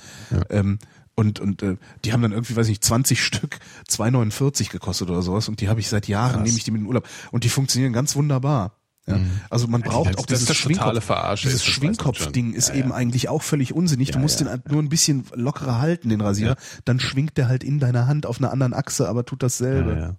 Ähm, 0.50 0.80
und 1.16 1.40
und 1.40 1.62
äh, 1.64 1.78
die 2.06 2.14
haben 2.14 2.22
dann 2.22 2.32
irgendwie, 2.32 2.56
weiß 2.56 2.68
nicht, 2.68 2.84
20 2.84 3.24
Stück 3.24 3.60
2,49 3.90 4.70
gekostet 4.72 5.10
oder 5.10 5.22
sowas 5.22 5.48
und 5.48 5.62
die 5.62 5.70
habe 5.70 5.80
ich 5.80 5.90
seit 5.90 6.08
Jahren, 6.08 6.44
nehme 6.44 6.58
ich 6.58 6.64
die 6.64 6.72
mit 6.72 6.80
in 6.80 6.86
den 6.86 6.88
Urlaub 6.88 7.08
und 7.32 7.44
die 7.44 7.50
funktionieren 7.50 7.94
ganz 7.94 8.16
wunderbar. 8.16 8.74
Ja. 9.08 9.20
Also 9.50 9.68
man 9.68 9.82
braucht 9.82 10.10
das- 10.12 10.18
auch 10.18 10.26
dieses 10.26 10.54
Schwingkopf. 10.56 11.04
Verarsche 11.04 11.48
Dieses 11.48 11.64
Schwingkopfding 11.64 12.54
ist 12.54 12.70
Ja, 12.70 12.76
eben 12.76 12.90
ja. 12.90 12.96
eigentlich 12.96 13.30
auch 13.30 13.42
völlig 13.42 13.74
unsinnig. 13.74 14.12
du 14.12 14.20
musst 14.20 14.42
ja. 14.42 14.58
den 14.58 14.72
nur 14.72 14.84
ein 14.84 14.90
bisschen 14.90 15.24
lockerer 15.34 15.80
halten, 15.80 16.10
den 16.10 16.20
Rasierer. 16.20 16.58
Dann 16.84 17.00
schwingt 17.00 17.38
der 17.38 17.48
halt 17.48 17.64
in 17.64 17.80
deiner 17.80 18.08
Hand 18.08 18.26
auf 18.26 18.40
einer 18.40 18.52
anderen 18.52 18.74
Achse, 18.74 19.08
aber 19.08 19.26
tut 19.26 19.42
dasselbe. 19.44 20.18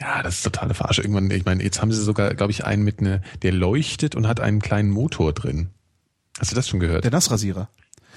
Ja, 0.00 0.22
das 0.22 0.36
ist 0.36 0.42
totale 0.44 0.74
Verarsche. 0.74 1.02
Irgendwann, 1.02 1.30
ich 1.30 1.44
meine, 1.44 1.62
jetzt 1.64 1.82
haben 1.82 1.92
sie 1.92 2.00
sogar, 2.02 2.32
glaube 2.34 2.52
ich, 2.52 2.64
einen 2.64 2.84
mit 2.84 3.00
ne, 3.00 3.22
der 3.42 3.52
leuchtet 3.52 4.14
und 4.14 4.26
hat 4.28 4.38
einen 4.40 4.60
kleinen 4.60 4.90
Motor 4.90 5.32
drin. 5.32 5.70
Hast 6.38 6.52
du 6.52 6.54
das 6.56 6.68
schon 6.68 6.80
gehört? 6.80 7.04
Der 7.04 7.10
Nassrasierer. 7.10 7.68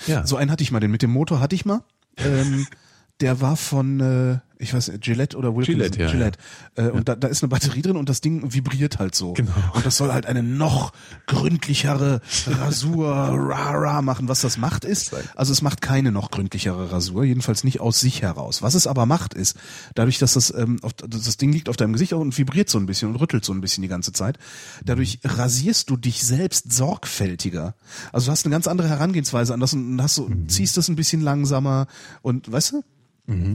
ja. 0.08 0.26
So 0.26 0.36
einen 0.38 0.52
hatte 0.52 0.64
ich 0.64 0.72
mal, 0.72 0.80
den 0.80 0.92
mit 0.92 1.02
dem 1.02 1.12
Motor 1.12 1.40
hatte 1.40 1.56
ich 1.56 1.66
mal. 1.66 1.82
Ähm, 2.18 2.68
der 3.22 3.42
war 3.42 3.58
von, 3.58 4.00
äh, 4.00 4.40
ich 4.58 4.74
weiß 4.74 4.92
Gillette 5.00 5.38
oder 5.38 5.56
Wilkinson. 5.56 5.80
Gillette, 5.80 6.02
ja, 6.02 6.12
Gillette. 6.12 6.40
Äh, 6.76 6.90
und 6.90 7.10
da, 7.10 7.16
da 7.16 7.28
ist 7.28 7.44
eine 7.44 7.50
Batterie 7.50 7.82
drin 7.82 7.98
und 7.98 8.10
das 8.10 8.22
Ding 8.22 8.54
vibriert 8.54 9.00
halt 9.00 9.16
so. 9.16 9.34
Genau. 9.34 9.52
Und 9.74 9.86
das 9.86 9.98
soll 9.98 10.12
halt 10.12 10.26
eine 10.26 10.44
noch 10.44 10.94
gründlichere 11.28 12.22
Rasur 12.48 13.10
ra, 13.10 13.72
ra 13.72 14.02
machen. 14.02 14.28
Was 14.28 14.42
das 14.42 14.58
macht 14.58 14.86
ist, 14.86 15.16
also 15.36 15.52
es 15.52 15.62
macht 15.62 15.82
keine 15.82 16.12
noch 16.12 16.32
gründlichere 16.32 16.92
Rasur, 16.92 17.24
jedenfalls 17.24 17.64
nicht 17.64 17.82
aus 17.82 18.00
sich 18.00 18.22
heraus. 18.22 18.62
Was 18.62 18.76
es 18.76 18.88
aber 18.88 19.06
macht 19.06 19.34
ist, 19.34 19.58
dadurch, 19.94 20.20
dass 20.20 20.34
das, 20.34 20.54
ähm, 20.56 20.80
auf, 20.82 20.94
das 20.94 21.38
Ding 21.38 21.52
liegt 21.52 21.70
auf 21.70 21.78
deinem 21.78 21.94
Gesicht 21.94 22.14
und 22.14 22.38
vibriert 22.38 22.70
so 22.70 22.78
ein 22.78 22.86
bisschen 22.86 23.10
und 23.10 23.16
rüttelt 23.16 23.44
so 23.46 23.54
ein 23.54 23.62
bisschen 23.62 23.82
die 23.82 23.88
ganze 23.88 24.12
Zeit, 24.12 24.38
dadurch 24.84 25.20
rasierst 25.24 25.90
du 25.90 25.98
dich 25.98 26.24
selbst 26.24 26.72
sorgfältiger. 26.72 27.76
Also 28.12 28.28
du 28.28 28.32
hast 28.32 28.46
eine 28.46 28.54
ganz 28.54 28.68
andere 28.68 28.90
Herangehensweise 28.90 29.54
an 29.54 29.60
das 29.60 29.74
und 29.74 30.02
hast 30.02 30.16
so, 30.16 30.30
ziehst 30.48 30.78
das 30.78 30.88
ein 30.88 30.96
bisschen 30.96 31.22
langsamer 31.22 31.88
und 32.22 32.52
weißt 32.52 32.74
du? 32.74 32.84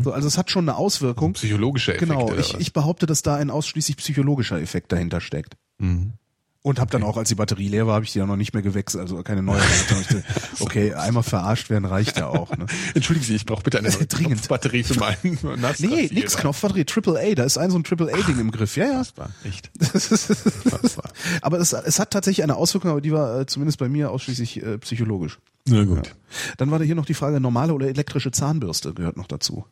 So, 0.02 0.12
also 0.12 0.26
es 0.26 0.36
hat 0.36 0.51
schon 0.51 0.68
eine 0.68 0.76
Auswirkung. 0.76 1.34
Psychologische 1.34 1.94
Effekte. 1.94 2.12
Genau, 2.12 2.34
ich, 2.34 2.59
ich 2.59 2.72
behaupte, 2.72 3.06
dass 3.06 3.22
da 3.22 3.36
ein 3.36 3.51
ausschließlich 3.51 3.97
psychologischer 3.97 4.60
Effekt 4.60 4.90
dahinter 4.92 5.20
steckt. 5.20 5.56
Mhm. 5.78 6.14
Und 6.62 6.78
habe 6.78 6.91
dann 6.91 7.03
auch, 7.03 7.16
als 7.16 7.31
die 7.31 7.35
Batterie 7.35 7.69
leer 7.69 7.87
war, 7.87 7.95
habe 7.95 8.05
ich 8.05 8.12
die 8.12 8.19
dann 8.19 8.28
noch 8.28 8.37
nicht 8.37 8.53
mehr 8.53 8.62
gewechselt, 8.62 9.01
also 9.01 9.23
keine 9.23 9.43
neue. 9.43 9.61
Okay, 10.61 10.93
einmal 10.93 11.23
verarscht 11.23 11.70
werden 11.70 11.87
reicht 11.87 12.19
ja 12.19 12.27
auch. 12.27 12.55
Ne? 12.55 12.66
Entschuldigen 12.95 13.24
Sie, 13.24 13.35
ich 13.35 13.47
brauche 13.47 13.62
bitte 13.62 13.78
eine 13.78 13.89
neue 13.89 14.07
Dringend. 14.07 14.47
Batterie 14.47 14.82
für 14.82 14.99
meinen 15.01 15.39
Nassrasierer. 15.43 15.97
Nee, 15.97 16.11
nix 16.12 16.37
Knopfbatterie, 16.37 16.85
Triple 16.85 17.19
A, 17.19 17.35
da 17.35 17.45
ist 17.45 17.57
ein 17.57 17.70
so 17.70 17.78
ein 17.78 17.85
Triple 17.85 18.12
A 18.12 18.16
Ding 18.27 18.39
im 18.39 18.51
Griff. 18.51 18.77
Ja, 18.77 18.85
ja. 18.85 18.99
Das 18.99 19.16
war 19.16 19.31
echt. 19.43 19.70
Aber 21.41 21.59
es, 21.59 21.73
es 21.73 21.99
hat 21.99 22.11
tatsächlich 22.11 22.43
eine 22.43 22.57
Auswirkung, 22.57 22.91
aber 22.91 23.01
die 23.01 23.12
war 23.12 23.41
äh, 23.41 23.47
zumindest 23.47 23.78
bei 23.78 23.89
mir 23.89 24.11
ausschließlich 24.11 24.62
äh, 24.62 24.78
psychologisch. 24.78 25.39
Na 25.66 25.85
gut. 25.85 26.15
Dann 26.59 26.70
war 26.70 26.78
da 26.78 26.85
hier 26.85 26.95
noch 26.95 27.07
die 27.07 27.15
Frage, 27.15 27.41
normale 27.41 27.73
oder 27.73 27.89
elektrische 27.89 28.32
Zahnbürste 28.32 28.93
gehört 28.93 29.16
noch 29.16 29.27
dazu. 29.27 29.65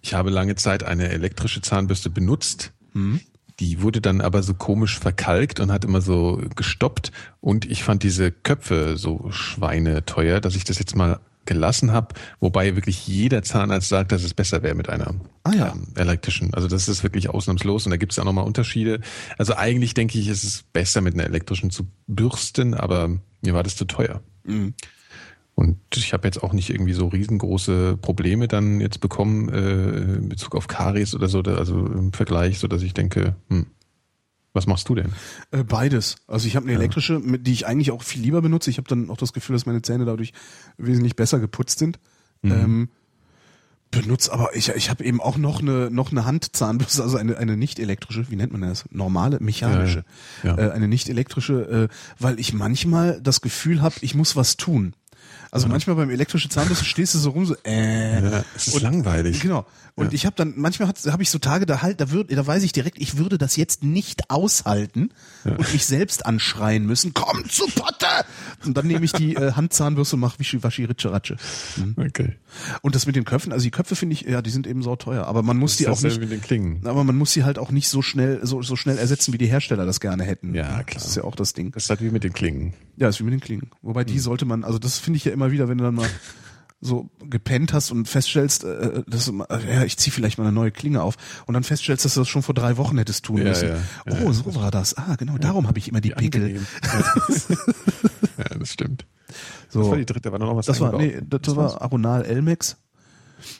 Ich 0.00 0.14
habe 0.14 0.30
lange 0.30 0.54
Zeit 0.54 0.84
eine 0.84 1.08
elektrische 1.08 1.60
Zahnbürste 1.60 2.08
benutzt. 2.08 2.72
Mhm. 2.94 3.20
Die 3.60 3.80
wurde 3.82 4.00
dann 4.00 4.20
aber 4.20 4.42
so 4.42 4.54
komisch 4.54 4.98
verkalkt 4.98 5.60
und 5.60 5.72
hat 5.72 5.84
immer 5.84 6.00
so 6.00 6.42
gestoppt. 6.54 7.10
Und 7.40 7.64
ich 7.64 7.84
fand 7.84 8.02
diese 8.02 8.30
Köpfe 8.30 8.96
so 8.96 9.30
schweineteuer, 9.30 10.40
dass 10.40 10.56
ich 10.56 10.64
das 10.64 10.78
jetzt 10.78 10.94
mal 10.94 11.20
gelassen 11.46 11.92
habe. 11.92 12.14
Wobei 12.40 12.74
wirklich 12.74 13.06
jeder 13.06 13.42
Zahnarzt 13.42 13.88
sagt, 13.88 14.12
dass 14.12 14.24
es 14.24 14.34
besser 14.34 14.62
wäre 14.62 14.74
mit 14.74 14.88
einer 14.88 15.14
Ah 15.44 15.54
ja. 15.54 15.72
ähm, 15.72 15.86
elektrischen. 15.94 16.52
Also 16.52 16.68
das 16.68 16.88
ist 16.88 17.02
wirklich 17.02 17.30
ausnahmslos 17.30 17.86
und 17.86 17.90
da 17.90 17.96
gibt 17.96 18.12
es 18.12 18.18
auch 18.18 18.24
nochmal 18.24 18.44
Unterschiede. 18.44 19.00
Also 19.38 19.54
eigentlich 19.56 19.94
denke 19.94 20.18
ich, 20.18 20.28
ist 20.28 20.44
es 20.44 20.64
besser 20.72 21.00
mit 21.00 21.14
einer 21.14 21.24
elektrischen 21.24 21.70
zu 21.70 21.86
bürsten, 22.06 22.74
aber 22.74 23.08
mir 23.40 23.54
war 23.54 23.62
das 23.62 23.76
zu 23.76 23.84
teuer. 23.84 24.20
Mhm. 24.44 24.74
Und 25.56 25.78
ich 25.94 26.12
habe 26.12 26.28
jetzt 26.28 26.42
auch 26.42 26.52
nicht 26.52 26.68
irgendwie 26.68 26.92
so 26.92 27.08
riesengroße 27.08 27.96
Probleme 27.96 28.46
dann 28.46 28.78
jetzt 28.78 29.00
bekommen 29.00 29.48
äh, 29.48 30.16
in 30.18 30.28
Bezug 30.28 30.54
auf 30.54 30.68
Karies 30.68 31.14
oder 31.14 31.28
so, 31.28 31.40
also 31.40 31.86
im 31.86 32.12
Vergleich, 32.12 32.58
so 32.58 32.68
dass 32.68 32.82
ich 32.82 32.92
denke, 32.92 33.36
hm, 33.48 33.64
was 34.52 34.66
machst 34.66 34.86
du 34.90 34.94
denn? 34.94 35.12
Äh, 35.52 35.64
beides. 35.64 36.16
Also 36.26 36.46
ich 36.46 36.56
habe 36.56 36.66
eine 36.66 36.76
elektrische, 36.76 37.18
mit, 37.20 37.46
die 37.46 37.52
ich 37.52 37.66
eigentlich 37.66 37.90
auch 37.90 38.02
viel 38.02 38.20
lieber 38.20 38.42
benutze. 38.42 38.68
Ich 38.68 38.76
habe 38.76 38.86
dann 38.86 39.08
auch 39.08 39.16
das 39.16 39.32
Gefühl, 39.32 39.54
dass 39.54 39.64
meine 39.64 39.80
Zähne 39.80 40.04
dadurch 40.04 40.34
wesentlich 40.76 41.16
besser 41.16 41.40
geputzt 41.40 41.78
sind. 41.78 41.98
Ähm, 42.42 42.90
benutze 43.90 44.32
aber 44.32 44.54
ich, 44.54 44.68
ich 44.68 44.90
habe 44.90 45.04
eben 45.04 45.22
auch 45.22 45.38
noch 45.38 45.60
eine 45.60 45.90
noch 45.90 46.10
eine 46.10 46.26
Handzahnbürste, 46.26 47.02
also 47.02 47.16
eine 47.16 47.38
eine 47.38 47.56
nicht 47.56 47.78
elektrische, 47.78 48.30
wie 48.30 48.36
nennt 48.36 48.52
man 48.52 48.60
das? 48.60 48.84
Normale, 48.90 49.38
mechanische, 49.40 50.04
Ja, 50.42 50.56
ja. 50.56 50.68
Äh, 50.68 50.70
eine 50.72 50.88
nicht 50.88 51.08
elektrische, 51.08 51.88
äh, 51.90 51.94
weil 52.18 52.38
ich 52.38 52.52
manchmal 52.52 53.20
das 53.22 53.40
Gefühl 53.40 53.80
habe, 53.80 53.94
ich 54.02 54.14
muss 54.14 54.36
was 54.36 54.56
tun. 54.56 54.94
Also 55.50 55.68
manchmal 55.68 55.96
beim 55.96 56.10
elektrische 56.10 56.48
Zahnbürste 56.48 56.84
stehst 56.86 57.14
du 57.14 57.18
so 57.18 57.30
rum 57.30 57.46
so 57.46 57.56
äh 57.64 58.22
Ja, 58.22 58.44
es 58.54 58.68
ist 58.68 58.80
langweilig. 58.82 59.40
Genau. 59.40 59.64
Und 59.94 60.12
ich 60.12 60.26
habe 60.26 60.36
dann 60.36 60.52
manchmal 60.56 60.88
habe 60.88 61.22
ich 61.22 61.30
so 61.30 61.38
Tage 61.38 61.64
da 61.64 61.80
halt 61.80 62.00
da 62.02 62.10
würde 62.10 62.34
da 62.34 62.46
weiß 62.46 62.62
ich 62.64 62.72
direkt, 62.72 62.98
ich 63.00 63.16
würde 63.16 63.38
das 63.38 63.56
jetzt 63.56 63.82
nicht 63.82 64.30
aushalten 64.30 65.10
und 65.44 65.72
mich 65.72 65.86
selbst 65.86 66.26
anschreien 66.26 66.84
müssen. 66.84 67.14
Komm 67.14 67.48
zu 67.48 67.64
Potte! 67.68 68.06
Und 68.66 68.76
dann 68.76 68.86
nehme 68.86 69.04
ich 69.06 69.12
die 69.12 69.34
äh, 69.36 69.52
Handzahnbürste 69.52 70.16
und 70.16 70.20
mache 70.20 70.38
Wischi 70.38 70.62
Waschi 70.62 70.84
Ritsche 70.84 71.12
Ratsche. 71.12 71.36
Okay. 71.96 72.36
Und 72.82 72.94
das 72.94 73.06
mit 73.06 73.16
den 73.16 73.24
Köpfen, 73.24 73.52
also 73.52 73.62
die 73.64 73.70
Köpfe 73.70 73.96
finde 73.96 74.14
ich, 74.14 74.22
ja, 74.22 74.42
die 74.42 74.50
sind 74.50 74.66
eben 74.66 74.82
so 74.82 74.96
teuer, 74.96 75.24
aber 75.26 75.42
man 75.42 75.56
muss 75.56 75.76
die 75.76 75.88
auch 75.88 76.00
nicht 76.02 76.20
mit 76.20 76.30
den 76.30 76.40
Klingen. 76.42 76.86
aber 76.86 77.04
man 77.04 77.16
muss 77.16 77.32
sie 77.32 77.44
halt 77.44 77.58
auch 77.58 77.70
nicht 77.70 77.88
so 77.88 78.02
schnell 78.02 78.40
so 78.42 78.60
so 78.62 78.76
schnell 78.76 78.98
ersetzen, 78.98 79.32
wie 79.32 79.38
die 79.38 79.46
Hersteller 79.46 79.86
das 79.86 80.00
gerne 80.00 80.24
hätten. 80.24 80.54
Ja, 80.54 80.82
klar. 80.82 80.84
Das 80.92 81.06
ist 81.06 81.16
ja 81.16 81.24
auch 81.24 81.36
das 81.36 81.54
Ding. 81.54 81.72
Das 81.72 81.84
ist 81.84 81.90
halt 81.90 82.02
wie 82.02 82.10
mit 82.10 82.22
den 82.24 82.34
Klingen. 82.34 82.74
Ja, 82.98 83.08
ist 83.08 83.20
wie 83.20 83.24
mit 83.24 83.32
den 83.32 83.40
Klingen. 83.40 83.70
Wobei 83.82 84.00
Hm. 84.00 84.06
die 84.08 84.18
sollte 84.18 84.44
man, 84.44 84.62
also 84.64 84.78
das 84.78 84.98
finde 84.98 85.15
ich 85.16 85.24
ja 85.24 85.32
immer 85.32 85.50
wieder, 85.50 85.68
wenn 85.68 85.78
du 85.78 85.84
dann 85.84 85.94
mal 85.94 86.08
so 86.80 87.08
gepennt 87.20 87.72
hast 87.72 87.90
und 87.90 88.06
feststellst, 88.06 88.64
äh, 88.64 89.02
dass 89.06 89.26
du 89.26 89.32
mal, 89.32 89.48
ja, 89.68 89.84
ich 89.84 89.96
zieh 89.96 90.10
vielleicht 90.10 90.38
mal 90.38 90.44
eine 90.44 90.52
neue 90.52 90.70
Klinge 90.70 91.02
auf 91.02 91.16
und 91.46 91.54
dann 91.54 91.64
feststellst, 91.64 92.04
dass 92.04 92.14
du 92.14 92.20
das 92.20 92.28
schon 92.28 92.42
vor 92.42 92.54
drei 92.54 92.76
Wochen 92.76 92.98
hättest 92.98 93.24
tun 93.24 93.38
Ja, 93.38 93.44
müssen. 93.44 93.68
ja, 93.70 93.76
oh, 94.22 94.32
so 94.32 94.54
war 94.54 94.70
das. 94.70 94.96
Ah, 94.96 95.16
genau, 95.16 95.38
darum 95.38 95.68
habe 95.68 95.78
ich 95.78 95.88
immer 95.88 96.00
die 96.00 96.10
Pickel. 96.10 96.60
Ja. 98.38 98.58
das 98.58 98.72
stimmt. 98.72 99.06
So. 99.70 99.80
Das 99.80 99.88
war 99.90 99.96
die 99.96 100.04
dritte, 100.04 100.30
war 100.30 100.38
da 100.38 100.44
noch 100.44 100.56
was 100.56 100.66
Das 100.66 100.78
war, 100.80 100.96
nee, 100.98 101.18
das, 101.26 101.56
war 101.56 101.80
Aronal 101.80 102.24
Elmex. 102.24 102.76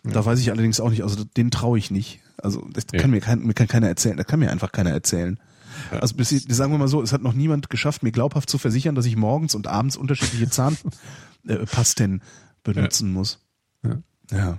Da 0.04 0.24
weiß 0.24 0.38
ich 0.38 0.50
allerdings 0.50 0.80
auch 0.80 0.90
nicht, 0.90 1.02
also 1.02 1.24
den 1.24 1.50
traue 1.50 1.78
ich 1.78 1.90
nicht. 1.90 2.20
Also 2.36 2.66
das 2.72 2.86
kann 2.86 3.10
mir, 3.10 3.20
kein, 3.20 3.40
mir 3.40 3.54
kann 3.54 3.68
keiner 3.68 3.88
erzählen, 3.88 4.16
das 4.16 4.26
kann 4.26 4.40
mir 4.40 4.50
einfach 4.50 4.72
keiner 4.72 4.90
erzählen. 4.90 5.40
Also 5.90 6.14
bis, 6.16 6.30
sagen 6.30 6.72
wir 6.72 6.78
mal 6.78 6.88
so, 6.88 7.02
es 7.02 7.12
hat 7.12 7.22
noch 7.22 7.32
niemand 7.32 7.70
geschafft, 7.70 8.02
mir 8.02 8.12
glaubhaft 8.12 8.50
zu 8.50 8.58
versichern, 8.58 8.94
dass 8.94 9.06
ich 9.06 9.16
morgens 9.16 9.54
und 9.54 9.66
abends 9.66 9.96
unterschiedliche 9.96 10.48
Zahnpasten 10.48 12.20
äh, 12.20 12.24
benutzen 12.62 13.12
muss. 13.12 13.38
Ja. 13.84 14.02
Ja. 14.30 14.58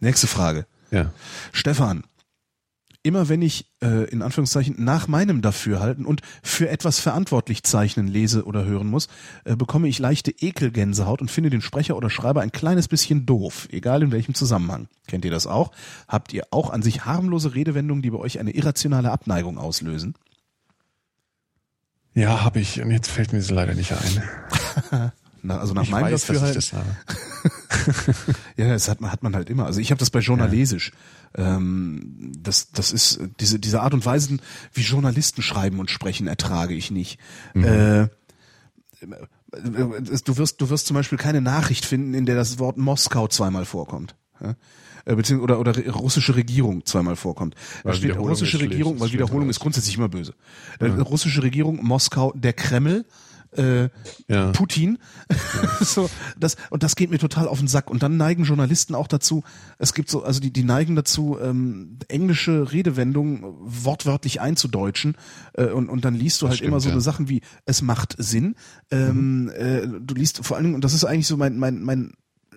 Nächste 0.00 0.26
Frage. 0.26 0.66
Ja. 0.90 1.12
Stefan, 1.52 2.04
immer 3.02 3.28
wenn 3.28 3.42
ich 3.42 3.66
äh, 3.82 4.04
in 4.10 4.22
Anführungszeichen 4.22 4.76
nach 4.78 5.08
meinem 5.08 5.42
Dafürhalten 5.42 6.06
und 6.06 6.22
für 6.42 6.68
etwas 6.68 7.00
verantwortlich 7.00 7.62
zeichnen 7.62 8.06
lese 8.06 8.44
oder 8.44 8.64
hören 8.64 8.86
muss, 8.86 9.08
äh, 9.44 9.56
bekomme 9.56 9.88
ich 9.88 9.98
leichte 9.98 10.30
Ekelgänsehaut 10.30 11.20
und 11.20 11.30
finde 11.30 11.50
den 11.50 11.60
Sprecher 11.60 11.96
oder 11.96 12.10
Schreiber 12.10 12.42
ein 12.42 12.52
kleines 12.52 12.88
bisschen 12.88 13.26
doof, 13.26 13.68
egal 13.70 14.02
in 14.02 14.12
welchem 14.12 14.34
Zusammenhang. 14.34 14.88
Kennt 15.06 15.24
ihr 15.24 15.30
das 15.30 15.46
auch? 15.46 15.72
Habt 16.08 16.32
ihr 16.32 16.44
auch 16.50 16.70
an 16.70 16.82
sich 16.82 17.04
harmlose 17.04 17.54
Redewendungen, 17.54 18.02
die 18.02 18.10
bei 18.10 18.18
euch 18.18 18.38
eine 18.38 18.52
irrationale 18.52 19.10
Abneigung 19.10 19.58
auslösen? 19.58 20.14
Ja, 22.14 22.42
habe 22.44 22.60
ich. 22.60 22.80
Und 22.80 22.90
jetzt 22.90 23.10
fällt 23.10 23.32
mir 23.32 23.38
das 23.38 23.50
leider 23.50 23.74
nicht 23.74 23.92
ein. 23.92 25.12
Na, 25.42 25.58
also 25.58 25.74
nach 25.74 25.82
ich 25.82 25.90
meinem 25.90 26.12
weiß, 26.12 26.26
dass 26.26 26.36
ich 26.36 26.42
Dafürhalten. 26.42 26.54
das 26.54 26.72
habe. 26.72 28.34
Ja, 28.56 28.68
das 28.68 28.88
hat 28.88 29.00
man, 29.00 29.10
hat 29.10 29.24
man 29.24 29.34
halt 29.34 29.50
immer. 29.50 29.66
Also 29.66 29.80
ich 29.80 29.90
habe 29.90 29.98
das 29.98 30.10
bei 30.10 30.20
Journalesisch. 30.20 30.92
Ähm, 31.34 32.32
das, 32.38 32.70
das 32.70 32.92
ist 32.92 33.16
äh, 33.16 33.28
diese, 33.40 33.58
diese 33.58 33.80
Art 33.80 33.92
und 33.92 34.06
Weise, 34.06 34.36
wie 34.72 34.82
Journalisten 34.82 35.42
schreiben 35.42 35.80
und 35.80 35.90
sprechen, 35.90 36.28
ertrage 36.28 36.74
ich 36.74 36.92
nicht. 36.92 37.18
Äh, 37.56 38.02
äh, 38.02 38.08
du 39.50 40.36
wirst, 40.36 40.60
du 40.60 40.70
wirst 40.70 40.86
zum 40.86 40.94
Beispiel 40.94 41.18
keine 41.18 41.40
Nachricht 41.40 41.84
finden, 41.84 42.14
in 42.14 42.24
der 42.24 42.36
das 42.36 42.60
Wort 42.60 42.76
Moskau 42.76 43.26
zweimal 43.26 43.64
vorkommt. 43.64 44.14
Ja? 44.40 44.54
Äh, 45.04 45.16
Beziehungsweise, 45.16 45.58
oder, 45.58 45.74
oder 45.74 45.90
russische 45.92 46.34
Regierung 46.36 46.84
zweimal 46.84 47.16
vorkommt. 47.16 47.54
Da 47.82 47.90
Weil 47.90 47.96
steht 47.96 48.16
russische 48.16 48.60
Regierung, 48.60 49.00
weil 49.00 49.12
Wiederholung 49.12 49.48
ist 49.50 49.60
grundsätzlich 49.60 49.96
immer 49.96 50.08
böse. 50.08 50.34
Äh, 50.78 50.86
Russische 50.86 51.42
Regierung, 51.42 51.82
Moskau, 51.82 52.32
der 52.36 52.52
Kreml, 52.52 53.04
äh, 53.56 53.88
Ja. 54.28 54.52
Putin. 54.52 54.98
so, 55.80 56.08
das, 56.38 56.56
und 56.70 56.82
das 56.82 56.96
geht 56.96 57.10
mir 57.10 57.18
total 57.18 57.48
auf 57.48 57.58
den 57.58 57.68
Sack. 57.68 57.90
Und 57.90 58.02
dann 58.02 58.16
neigen 58.16 58.44
Journalisten 58.44 58.94
auch 58.94 59.06
dazu, 59.06 59.42
es 59.78 59.94
gibt 59.94 60.10
so, 60.10 60.22
also 60.22 60.40
die, 60.40 60.52
die 60.52 60.64
neigen 60.64 60.96
dazu, 60.96 61.38
ähm, 61.40 61.98
englische 62.08 62.72
Redewendungen 62.72 63.42
wortwörtlich 63.60 64.40
einzudeutschen. 64.40 65.16
Äh, 65.54 65.66
und, 65.66 65.88
und 65.88 66.04
dann 66.04 66.14
liest 66.14 66.40
du 66.42 66.48
halt 66.48 66.56
stimmt, 66.56 66.68
immer 66.68 66.80
so 66.80 66.90
ja. 66.90 67.00
Sachen 67.00 67.28
wie, 67.28 67.42
es 67.66 67.82
macht 67.82 68.14
Sinn. 68.18 68.54
Ähm, 68.90 69.50
äh, 69.54 69.86
du 69.86 70.14
liest 70.14 70.44
vor 70.44 70.56
allen 70.56 70.64
Dingen, 70.64 70.74
und 70.76 70.84
das 70.84 70.94
ist 70.94 71.04
eigentlich 71.04 71.26
so 71.26 71.36
mein, 71.36 71.58
mein, 71.58 71.82
mein, 71.82 72.14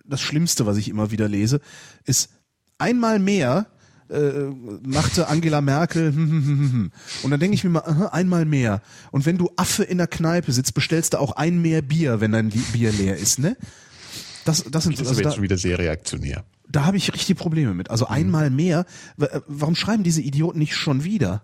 das 0.08 0.22
Schlimmste, 0.22 0.66
was 0.66 0.78
ich 0.78 0.90
immer 0.90 1.12
wieder 1.12 1.28
lese, 1.28 1.62
ist 2.04 2.30
einmal 2.78 3.20
mehr 3.20 3.68
äh, 4.10 4.52
machte 4.84 5.28
Angela 5.28 5.62
Merkel 5.62 6.14
hm, 6.14 6.16
hm, 6.16 6.30
hm, 6.30 6.46
hm, 6.46 6.72
hm. 6.72 6.92
und 7.24 7.32
dann 7.32 7.40
denke 7.40 7.56
ich 7.56 7.64
mir 7.64 7.72
mal 7.72 7.84
aha, 7.86 8.08
einmal 8.10 8.46
mehr 8.46 8.82
und 9.12 9.26
wenn 9.26 9.38
du 9.38 9.50
Affe 9.56 9.84
in 9.84 9.98
der 9.98 10.06
Kneipe 10.06 10.52
sitzt 10.52 10.76
bestellst 10.76 11.14
du 11.14 11.20
auch 11.20 11.32
ein 11.32 11.60
mehr 11.60 11.82
Bier 11.82 12.22
wenn 12.22 12.32
dein 12.32 12.50
Bier 12.50 12.92
leer 12.92 13.18
ist 13.18 13.40
ne 13.40 13.58
das 14.44 14.64
das 14.70 14.84
sind 14.84 14.94
Das 15.00 15.02
ist 15.02 15.08
also 15.08 15.22
da, 15.22 15.30
jetzt 15.30 15.36
schon 15.36 15.44
wieder 15.44 15.58
sehr 15.58 15.80
reaktionär. 15.80 16.46
da 16.70 16.86
habe 16.86 16.98
ich 16.98 17.12
richtig 17.14 17.38
Probleme 17.38 17.74
mit 17.74 17.90
also 17.90 18.06
einmal 18.06 18.52
mehr 18.52 18.86
äh, 19.20 19.40
warum 19.48 19.76
schreiben 19.76 20.04
diese 20.04 20.22
Idioten 20.22 20.60
nicht 20.60 20.76
schon 20.76 21.04
wieder 21.04 21.44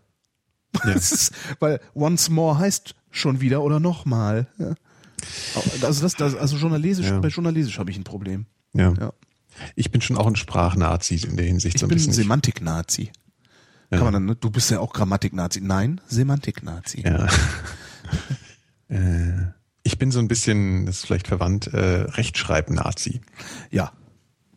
Ja. 0.85 0.91
ist, 0.95 1.31
weil 1.59 1.79
once 1.95 2.29
more 2.29 2.59
heißt 2.59 2.93
schon 3.09 3.41
wieder 3.41 3.63
oder 3.63 3.79
nochmal 3.79 4.47
ja. 4.59 4.75
Also 5.84 6.02
das, 6.02 6.15
das 6.15 6.35
also 6.35 6.57
journalistisch 6.57 7.07
Ja. 7.07 7.19
bei 7.19 7.27
journalistisch 7.30 7.77
habe 7.80 7.91
ich 7.91 7.98
ein 7.98 8.03
Problem 8.03 8.45
Ja. 8.73 8.93
Ja. 8.99 9.14
Ich 9.76 9.91
bin 9.91 10.02
schon 10.02 10.18
auch 10.18 10.27
ein 10.27 10.35
Sprachnazi 10.35 11.15
in 11.27 11.35
der 11.38 11.45
Hinsicht 11.45 11.76
ich 11.76 11.81
so 11.81 11.85
ein 11.85 11.89
bin 11.89 11.95
ein 11.98 11.99
bisschen. 11.99 12.14
Semantik-Nazi 12.14 13.11
Ja. 13.91 13.98
Kann 13.98 14.06
man 14.06 14.14
dann, 14.14 14.26
ne? 14.26 14.35
Du 14.38 14.49
bist 14.49 14.72
ja 14.72 14.80
auch 14.80 14.93
Grammatik-Nazi. 14.93 15.60
Nein, 15.61 15.99
Semantik-Nazi. 16.07 17.02
Ja. 17.06 17.27
äh, 18.89 19.52
ich 19.84 19.98
bin 19.98 20.11
so 20.11 20.19
ein 20.19 20.27
bisschen, 20.27 20.85
das 20.85 20.98
ist 20.99 21.06
vielleicht 21.06 21.27
verwandt, 21.27 21.68
äh, 21.68 22.03
Rechtschreib-Nazi. 22.03 23.22
Ja, 23.72 23.91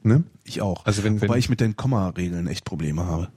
Ne? 0.07 0.23
ich 0.45 0.61
auch. 0.61 0.85
Also 0.85 1.03
wenn- 1.03 1.20
Wobei 1.23 1.32
wenn- 1.35 1.39
ich 1.39 1.49
mit 1.49 1.61
den 1.61 1.77
Komma-Regeln 1.77 2.47
echt 2.47 2.65
Probleme 2.66 3.07
habe. 3.07 3.28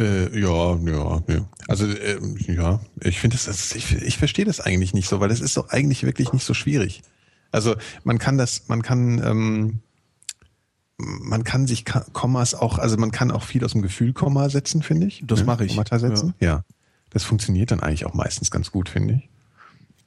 Äh, 0.00 0.40
ja, 0.40 0.76
ja, 0.76 1.22
ja. 1.28 1.48
Also 1.68 1.86
ähm, 1.86 2.36
ja, 2.38 2.80
ich 3.02 3.20
finde 3.20 3.36
das, 3.36 3.44
das 3.44 3.74
ich, 3.74 3.92
ich 4.00 4.16
verstehe 4.16 4.46
das 4.46 4.60
eigentlich 4.60 4.94
nicht 4.94 5.08
so, 5.08 5.20
weil 5.20 5.28
das 5.28 5.40
ist 5.40 5.58
doch 5.58 5.68
eigentlich 5.68 6.04
wirklich 6.04 6.32
nicht 6.32 6.44
so 6.44 6.54
schwierig. 6.54 7.02
Also 7.52 7.76
man 8.02 8.18
kann 8.18 8.38
das, 8.38 8.68
man 8.68 8.80
kann, 8.80 9.22
ähm, 9.22 9.80
man 10.96 11.44
kann 11.44 11.66
sich 11.66 11.84
Kommas 11.84 12.54
auch, 12.54 12.78
also 12.78 12.96
man 12.96 13.10
kann 13.10 13.30
auch 13.30 13.42
viel 13.42 13.62
aus 13.62 13.72
dem 13.72 13.82
Gefühl 13.82 14.14
Komma 14.14 14.48
setzen, 14.48 14.82
finde 14.82 15.06
ich. 15.06 15.22
Das 15.26 15.44
mache 15.44 15.66
ich. 15.66 15.72
Kommata 15.72 15.98
setzen. 15.98 16.32
Ja. 16.40 16.64
Das 17.10 17.24
funktioniert 17.24 17.70
dann 17.70 17.80
eigentlich 17.80 18.06
auch 18.06 18.14
meistens 18.14 18.50
ganz 18.50 18.70
gut, 18.70 18.88
finde 18.88 19.14
ich. 19.14 19.28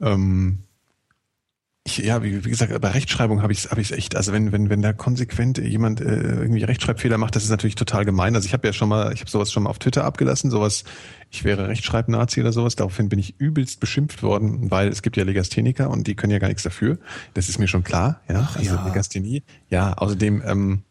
Ähm, 0.00 0.58
ich, 1.86 1.98
ja, 1.98 2.22
wie, 2.22 2.44
wie 2.46 2.48
gesagt, 2.48 2.80
bei 2.80 2.88
Rechtschreibung 2.88 3.42
habe 3.42 3.52
ich 3.52 3.64
es 3.66 3.70
hab 3.70 3.76
ich's 3.76 3.90
echt. 3.90 4.16
Also 4.16 4.32
wenn, 4.32 4.52
wenn, 4.52 4.70
wenn 4.70 4.80
da 4.80 4.94
konsequent 4.94 5.58
jemand 5.58 6.00
äh, 6.00 6.14
irgendwie 6.14 6.64
Rechtschreibfehler 6.64 7.18
macht, 7.18 7.36
das 7.36 7.44
ist 7.44 7.50
natürlich 7.50 7.74
total 7.74 8.06
gemein. 8.06 8.34
Also 8.34 8.46
ich 8.46 8.54
habe 8.54 8.66
ja 8.66 8.72
schon 8.72 8.88
mal, 8.88 9.12
ich 9.12 9.20
habe 9.20 9.30
sowas 9.30 9.52
schon 9.52 9.64
mal 9.64 9.70
auf 9.70 9.78
Twitter 9.78 10.02
abgelassen, 10.04 10.50
sowas, 10.50 10.84
ich 11.30 11.44
wäre 11.44 11.68
Rechtschreibnazi 11.68 12.40
oder 12.40 12.52
sowas. 12.52 12.74
Daraufhin 12.76 13.10
bin 13.10 13.18
ich 13.18 13.38
übelst 13.38 13.80
beschimpft 13.80 14.22
worden, 14.22 14.70
weil 14.70 14.88
es 14.88 15.02
gibt 15.02 15.18
ja 15.18 15.24
Legastheniker 15.24 15.90
und 15.90 16.06
die 16.06 16.14
können 16.14 16.32
ja 16.32 16.38
gar 16.38 16.48
nichts 16.48 16.62
dafür. 16.62 16.98
Das 17.34 17.50
ist 17.50 17.58
mir 17.58 17.68
schon 17.68 17.84
klar, 17.84 18.22
ja. 18.30 18.48
Ach, 18.48 18.56
also 18.56 18.76
ja. 18.76 18.86
Legasthenie. 18.86 19.42
Ja, 19.68 19.92
außerdem, 19.92 20.42
ähm, 20.46 20.82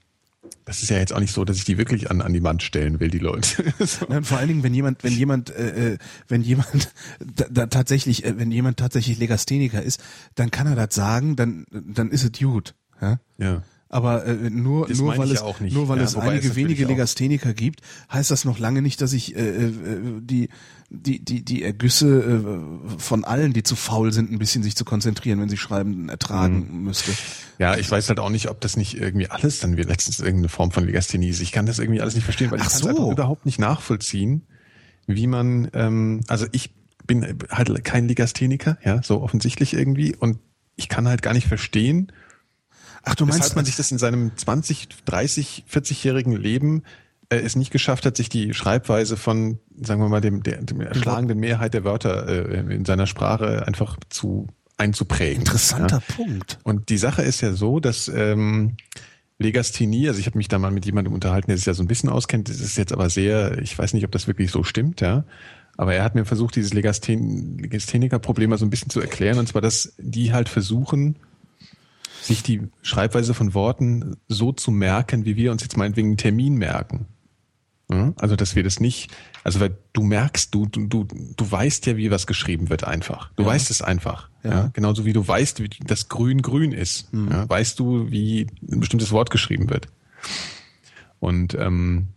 das 0.65 0.81
ist 0.81 0.89
ja 0.89 0.97
jetzt 0.97 1.13
auch 1.13 1.19
nicht 1.19 1.33
so, 1.33 1.43
dass 1.45 1.57
ich 1.57 1.65
die 1.65 1.77
wirklich 1.77 2.09
an, 2.09 2.21
an 2.21 2.33
die 2.33 2.43
Wand 2.43 2.63
stellen 2.63 2.99
will, 2.99 3.09
die 3.09 3.19
Leute. 3.19 3.73
so. 3.85 4.05
Nein, 4.07 4.23
vor 4.23 4.37
allen 4.37 4.47
Dingen, 4.47 4.63
wenn 4.63 4.73
jemand, 4.73 5.03
wenn 5.03 5.13
jemand, 5.13 5.49
äh, 5.49 5.93
äh, 5.93 5.97
wenn 6.27 6.41
jemand 6.41 6.91
da, 7.19 7.45
da 7.49 7.65
tatsächlich, 7.67 8.25
äh, 8.25 8.37
wenn 8.37 8.51
jemand 8.51 8.77
tatsächlich 8.77 9.17
Legastheniker 9.19 9.81
ist, 9.81 10.01
dann 10.35 10.51
kann 10.51 10.67
er 10.67 10.75
das 10.75 10.95
sagen, 10.95 11.35
dann, 11.35 11.65
dann 11.71 12.11
ist 12.11 12.23
es 12.23 12.39
gut. 12.39 12.75
Ja? 13.01 13.19
Ja. 13.37 13.63
Aber 13.93 14.25
äh, 14.25 14.49
nur, 14.49 14.87
Das 14.87 14.97
nur 14.97 15.15
weil 15.15 15.29
es 15.31 15.43
nicht. 15.59 15.73
nur 15.75 15.87
weil 15.87 15.99
Ja, 15.99 16.03
es 16.05 16.15
einige 16.15 16.55
wenige 16.55 16.85
Legastheniker 16.85 17.53
gibt, 17.53 17.81
heißt 18.11 18.31
das 18.31 18.43
noch 18.43 18.57
lange 18.57 18.81
nicht, 18.81 18.99
dass 19.01 19.13
ich 19.13 19.35
äh, 19.35 19.39
äh, 19.67 19.71
die 20.19 20.49
die 20.89 21.23
die 21.23 21.45
die 21.45 21.61
Ergüsse 21.63 22.07
äh, 22.21 22.99
von 22.99 23.23
allen, 23.23 23.53
die 23.53 23.61
zu 23.61 23.75
faul 23.75 24.11
sind, 24.11 24.31
ein 24.31 24.39
bisschen 24.39 24.63
sich 24.63 24.75
zu 24.75 24.83
konzentrieren, 24.83 25.39
wenn 25.39 25.49
sie 25.49 25.57
schreiben, 25.57 26.09
ertragen 26.09 26.69
Mhm. 26.71 26.83
müsste. 26.85 27.11
Ja, 27.59 27.77
ich 27.77 27.89
weiß 27.91 28.09
halt 28.09 28.19
auch 28.19 28.29
nicht, 28.31 28.49
ob 28.49 28.61
das 28.61 28.77
nicht 28.77 28.97
irgendwie 28.97 29.29
alles 29.29 29.59
dann 29.59 29.77
wird 29.77 29.89
letztens 29.89 30.19
irgendeine 30.19 30.49
Form 30.49 30.71
von 30.71 30.85
Legasthenie 30.85 31.29
ist. 31.29 31.39
Ich 31.41 31.51
kann 31.51 31.67
das 31.67 31.77
irgendwie 31.77 32.01
alles 32.01 32.15
nicht 32.15 32.23
verstehen, 32.25 32.49
weil 32.49 32.59
Ach 32.61 32.65
ich 32.65 32.71
kann 32.71 32.81
so. 32.81 32.89
es 32.89 32.95
einfach 32.95 33.11
überhaupt 33.11 33.45
nicht 33.45 33.59
nachvollziehen, 33.59 34.41
wie 35.05 35.27
man, 35.27 35.69
ähm, 35.73 36.21
also 36.27 36.47
ich 36.51 36.71
bin 37.05 37.37
halt 37.51 37.83
kein 37.83 38.07
Legastheniker, 38.07 38.77
ja, 38.83 39.03
so 39.03 39.21
offensichtlich 39.21 39.73
irgendwie 39.75 40.15
und 40.15 40.39
ich 40.77 40.89
kann 40.89 41.07
halt 41.07 41.21
gar 41.21 41.33
nicht 41.33 41.47
verstehen, 41.47 42.11
Ach, 43.03 43.15
du 43.15 43.25
meinst, 43.25 43.39
weshalb 43.39 43.55
man 43.55 43.65
sich 43.65 43.75
das 43.75 43.91
in 43.91 43.97
seinem 43.97 44.35
20, 44.35 44.87
30, 45.05 45.65
40-jährigen 45.69 46.33
Leben 46.33 46.83
äh, 47.29 47.37
es 47.37 47.55
nicht 47.55 47.71
geschafft 47.71 48.05
hat, 48.05 48.17
sich 48.17 48.29
die 48.29 48.53
Schreibweise 48.53 49.17
von, 49.17 49.59
sagen 49.81 50.01
wir 50.01 50.09
mal, 50.09 50.21
dem, 50.21 50.43
der, 50.43 50.61
dem 50.61 50.81
erschlagenden 50.81 51.39
Mehrheit 51.39 51.73
der 51.73 51.83
Wörter 51.83 52.27
äh, 52.27 52.59
in 52.73 52.85
seiner 52.85 53.07
Sprache 53.07 53.67
einfach 53.67 53.97
zu 54.09 54.47
einzuprägen. 54.77 55.39
interessanter 55.39 56.01
Ja. 56.07 56.15
Punkt. 56.15 56.59
Und 56.63 56.89
die 56.89 56.97
Sache 56.97 57.21
ist 57.21 57.41
ja 57.41 57.53
so, 57.53 57.79
dass 57.79 58.07
ähm, 58.07 58.77
Legasthenie, 59.37 60.07
also 60.07 60.19
ich 60.19 60.25
habe 60.25 60.37
mich 60.37 60.47
da 60.47 60.59
mal 60.59 60.71
mit 60.71 60.85
jemandem 60.85 61.13
unterhalten, 61.13 61.47
der 61.47 61.57
sich 61.57 61.65
ja 61.65 61.73
so 61.73 61.83
ein 61.83 61.87
bisschen 61.87 62.09
auskennt, 62.09 62.49
das 62.49 62.59
ist 62.59 62.77
jetzt 62.77 62.93
aber 62.93 63.09
sehr, 63.09 63.57
ich 63.59 63.77
weiß 63.77 63.93
nicht, 63.93 64.05
ob 64.05 64.11
das 64.11 64.27
wirklich 64.27 64.51
so 64.51 64.63
stimmt, 64.63 65.01
ja. 65.01 65.25
Aber 65.75 65.95
er 65.95 66.03
hat 66.03 66.13
mir 66.13 66.25
versucht, 66.25 66.55
dieses 66.55 66.73
Legasthen 66.73 67.57
Legastheniker-Problem 67.57 68.51
mal 68.51 68.59
so 68.59 68.65
ein 68.65 68.69
bisschen 68.69 68.91
zu 68.91 69.01
erklären, 69.01 69.39
und 69.39 69.47
zwar, 69.47 69.61
dass 69.61 69.93
die 69.97 70.31
halt 70.31 70.49
versuchen, 70.49 71.17
sich 72.23 72.43
die 72.43 72.61
Schreibweise 72.81 73.33
von 73.33 73.53
Worten 73.53 74.15
so 74.27 74.51
zu 74.51 74.71
merken, 74.71 75.25
wie 75.25 75.35
wir 75.35 75.51
uns 75.51 75.61
jetzt 75.63 75.77
meinetwegen 75.77 76.09
einen 76.09 76.17
Termin 76.17 76.55
merken. 76.55 77.07
Also, 78.15 78.35
dass 78.35 78.55
wir 78.55 78.63
das 78.63 78.79
nicht, 78.79 79.11
also 79.43 79.59
weil 79.59 79.77
du 79.91 80.01
merkst, 80.01 80.55
du, 80.55 80.65
du, 80.65 80.87
du, 80.87 81.03
du 81.03 81.51
weißt 81.51 81.85
ja, 81.85 81.95
wie 81.95 82.09
was 82.09 82.25
geschrieben 82.25 82.69
wird 82.71 82.85
einfach. 82.85 83.31
Du 83.35 83.43
Ja. 83.43 83.49
weißt 83.49 83.69
es 83.69 83.83
einfach. 83.83 84.29
Ja. 84.43 84.49
Ja. 84.51 84.69
Genauso 84.73 85.05
wie 85.05 85.13
du 85.13 85.27
weißt, 85.27 85.61
wie 85.61 85.69
das 85.85 86.09
Grün 86.09 86.41
grün 86.41 86.71
ist. 86.71 87.09
Ja? 87.11 87.47
Weißt 87.47 87.77
du, 87.79 88.09
wie 88.09 88.47
ein 88.67 88.79
bestimmtes 88.79 89.11
Wort 89.11 89.29
geschrieben 89.29 89.69
wird. 89.69 89.89
Und 91.19 91.53
ähm, 91.53 92.07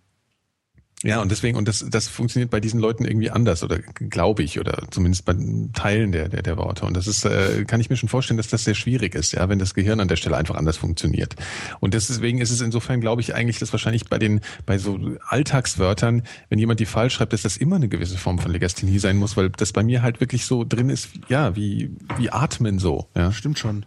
ja, 1.02 1.20
und 1.20 1.31
deswegen, 1.31 1.59
und 1.59 1.68
das, 1.68 1.85
das 1.89 2.09
funktioniert 2.09 2.51
bei 2.51 2.59
diesen 2.59 2.81
Leuten 2.81 3.05
irgendwie 3.05 3.31
anders, 3.31 3.62
oder 3.62 3.78
glaube 3.78 4.43
ich, 4.43 4.59
oder 4.59 4.78
zumindest 4.90 5.27
bei 5.27 5.36
Teilen 5.74 6.10
der, 6.10 6.31
der, 6.31 6.40
der 6.40 6.56
Worte. 6.56 6.86
Und 6.86 6.97
das 6.97 7.06
ist, 7.06 7.27
äh, 7.27 7.64
kann 7.66 7.81
ich 7.81 7.90
mir 7.90 7.97
schon 7.97 8.09
vorstellen, 8.09 8.39
dass 8.39 8.48
das 8.48 8.64
sehr 8.64 8.74
schwierig 8.74 9.14
ist, 9.14 9.32
ja, 9.32 9.47
wenn 9.51 9.59
das 9.59 9.74
Gehirn 9.74 10.01
an 10.01 10.09
der 10.09 10.16
Stelle 10.16 10.39
einfach 10.39 10.55
anders 10.55 10.78
funktioniert. 10.78 11.36
Und 11.81 11.93
deswegen 11.93 12.40
ist 12.40 12.51
es 12.51 12.62
insofern, 12.62 13.02
glaube 13.02 13.20
ich, 13.20 13.35
eigentlich, 13.35 13.59
dass 13.59 13.73
wahrscheinlich 13.73 14.09
bei 14.09 14.18
den, 14.18 14.40
bei 14.64 14.78
so 14.78 14.98
Alltagswörtern, 15.28 16.23
wenn 16.48 16.59
jemand 16.59 16.81
die 16.81 16.86
falsch 16.86 17.14
schreibt, 17.14 17.35
dass 17.35 17.43
das 17.43 17.59
immer 17.59 17.77
eine 17.77 17.89
gewisse 17.89 18.16
Form 18.16 18.39
von 18.39 18.51
Legasthenie 18.51 18.98
sein 18.98 19.18
muss, 19.18 19.36
weil 19.36 19.51
das 19.51 19.73
bei 19.73 19.82
mir 19.82 20.01
halt 20.01 20.20
wirklich 20.20 20.47
so 20.47 20.64
drin 20.64 20.89
ist, 20.89 21.10
ja, 21.28 21.55
wie, 21.56 21.90
wie 22.16 22.31
atmen 22.31 22.78
so, 22.78 23.06
ja. 23.14 23.32
Stimmt 23.32 23.59
schon. 23.59 23.85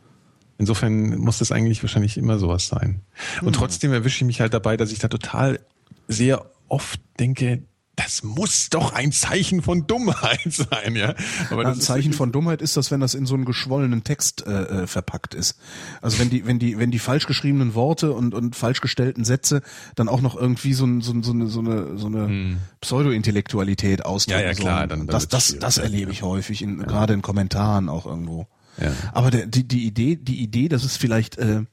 Insofern 0.60 1.18
muss 1.18 1.40
das 1.40 1.52
eigentlich 1.52 1.82
wahrscheinlich 1.82 2.18
immer 2.18 2.38
sowas 2.38 2.68
sein. 2.68 3.02
Und 3.42 3.54
trotzdem 3.54 3.94
erwische 3.94 4.18
ich 4.18 4.26
mich 4.26 4.42
halt 4.42 4.54
dabei, 4.54 4.78
dass 4.78 4.92
ich 4.92 5.00
da 5.00 5.08
total 5.08 5.60
sehr 6.08 6.46
oft 6.70 7.00
denke, 7.20 7.64
das 7.96 8.24
muss 8.24 8.70
doch 8.70 8.94
ein 8.94 9.12
Zeichen 9.12 9.62
von 9.62 9.86
Dummheit 9.86 10.40
sein, 10.54 10.96
ja. 10.96 11.16
Aber 11.50 11.64
Ja, 11.64 11.70
das 11.70 11.80
ein 11.80 11.82
Zeichen 11.82 12.14
von 12.14 12.32
Dummheit 12.32 12.62
ist 12.62 12.78
das, 12.78 12.92
wenn 12.92 13.02
das 13.02 13.14
in 13.14 13.26
so 13.26 13.36
einen 13.36 13.44
geschwollenen 13.44 14.06
Text 14.06 14.48
äh, 14.48 14.84
äh, 14.84 14.88
verpackt 14.88 15.34
ist. 15.34 15.58
Also 16.02 16.18
wenn 16.20 16.30
die, 16.30 16.46
wenn 16.46 16.60
die, 16.60 16.80
wenn 16.80 16.92
die 16.92 17.00
falsch 17.00 17.28
geschriebenen 17.28 17.76
Worte 17.76 18.14
und, 18.14 18.34
und 18.34 18.56
falsch 18.56 18.80
gestellten 18.80 19.26
Sätze 19.26 19.62
dann 19.96 20.08
auch 20.08 20.22
noch 20.22 20.38
irgendwie 20.38 20.72
so, 20.74 20.86
ein, 20.86 21.02
so, 21.02 21.12
ein- 21.12 21.24
so 21.24 21.34
eine, 21.34 21.48
so 21.48 21.60
eine, 21.60 21.98
so 21.98 22.08
eine 22.08 22.58
Pseudo-Intellektualität 22.80 24.06
ausdrücken. 24.06 24.40
Hm. 24.40 24.46
Ja, 24.46 24.52
ja, 24.52 24.58
klar, 24.58 24.88
dann- 24.88 25.00
dann 25.00 25.08
das, 25.08 25.28
das, 25.28 25.58
das 25.60 25.76
ja. 25.78 25.84
erlebe 25.84 26.12
ich 26.12 26.22
häufig, 26.24 26.62
in, 26.62 26.80
gerade 26.80 27.14
in 27.14 27.22
Kommentaren 27.22 27.90
auch 27.90 28.06
irgendwo. 28.06 28.48
Ja. 28.82 28.94
Aber 29.12 29.30
der, 29.32 29.46
die, 29.48 29.68
die 29.68 29.86
Idee, 29.86 30.16
die 30.16 30.42
Idee, 30.42 30.70
dass 30.70 30.84
es 30.84 30.96
vielleicht, 30.96 31.38
äh, 31.38 31.64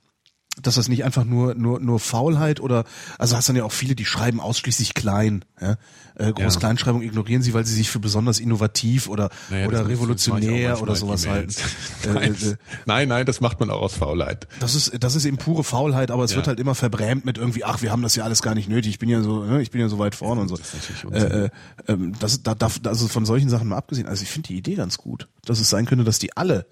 dass 0.62 0.76
das 0.76 0.88
nicht 0.88 1.04
einfach 1.04 1.24
nur 1.24 1.54
nur 1.54 1.80
nur 1.80 2.00
Faulheit 2.00 2.60
oder 2.60 2.84
also 3.18 3.36
hast 3.36 3.48
dann 3.48 3.56
ja 3.56 3.64
auch 3.64 3.72
viele, 3.72 3.94
die 3.94 4.04
schreiben 4.06 4.40
ausschließlich 4.40 4.94
klein, 4.94 5.44
ja? 5.60 5.76
äh, 6.14 6.32
Groß-Kleinschreibung 6.32 7.02
ignorieren 7.02 7.42
sie, 7.42 7.52
weil 7.52 7.66
sie 7.66 7.74
sich 7.74 7.90
für 7.90 7.98
besonders 7.98 8.38
innovativ 8.40 9.06
oder 9.08 9.28
Naja, 9.50 9.66
oder 9.66 9.86
revolutionär 9.86 10.80
oder 10.80 10.96
sowas 10.96 11.26
halten. 11.26 11.52
E-Mails. 11.52 11.62
Äh, 12.06 12.12
nein, 12.12 12.34
äh, 12.34 12.56
nein, 12.86 13.08
nein, 13.08 13.26
das 13.26 13.40
macht 13.40 13.58
man 13.60 13.68
auch 13.70 13.80
aus 13.82 13.94
Faulheit. 13.94 14.46
das 14.60 14.74
ist 14.74 14.92
das 15.00 15.14
ist 15.14 15.24
eben 15.24 15.36
pure 15.38 15.64
Faulheit, 15.64 16.10
aber 16.10 16.24
es 16.24 16.30
Ja. 16.30 16.36
wird 16.36 16.46
halt 16.46 16.60
immer 16.60 16.74
verbrämt 16.74 17.24
mit 17.24 17.36
irgendwie, 17.36 17.64
ach, 17.64 17.82
wir 17.82 17.90
haben 17.90 18.02
das 18.02 18.14
ja 18.16 18.24
alles 18.24 18.42
gar 18.42 18.54
nicht 18.54 18.68
nötig. 18.68 18.90
Ich 18.92 18.98
bin 18.98 19.08
ja 19.08 19.22
so, 19.22 19.44
ne, 19.44 19.60
ich 19.60 19.70
bin 19.70 19.80
ja 19.80 19.88
so 19.88 19.98
weit 19.98 20.14
vorne 20.14 20.40
und 20.40 20.48
so. 20.48 20.56
Das 20.56 20.72
ist 20.72 21.04
natürlich. 21.04 21.22
Äh, 21.32 21.44
äh, 21.46 21.50
ähm, 21.88 22.12
das, 22.18 22.42
da, 22.42 22.54
da, 22.54 22.70
also 22.84 23.08
von 23.08 23.26
solchen 23.26 23.48
Sachen 23.50 23.68
mal 23.68 23.76
abgesehen, 23.76 24.06
also 24.08 24.22
ich 24.22 24.30
finde 24.30 24.48
die 24.48 24.56
Idee 24.56 24.74
ganz 24.74 24.96
gut, 24.98 25.28
dass 25.44 25.60
es 25.60 25.68
sein 25.68 25.84
könnte, 25.86 26.04
dass 26.04 26.18
die 26.18 26.36
alle 26.36 26.66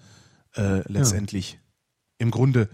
äh, 0.55 0.81
letztendlich 0.91 1.59
im 2.17 2.31
Grunde 2.31 2.69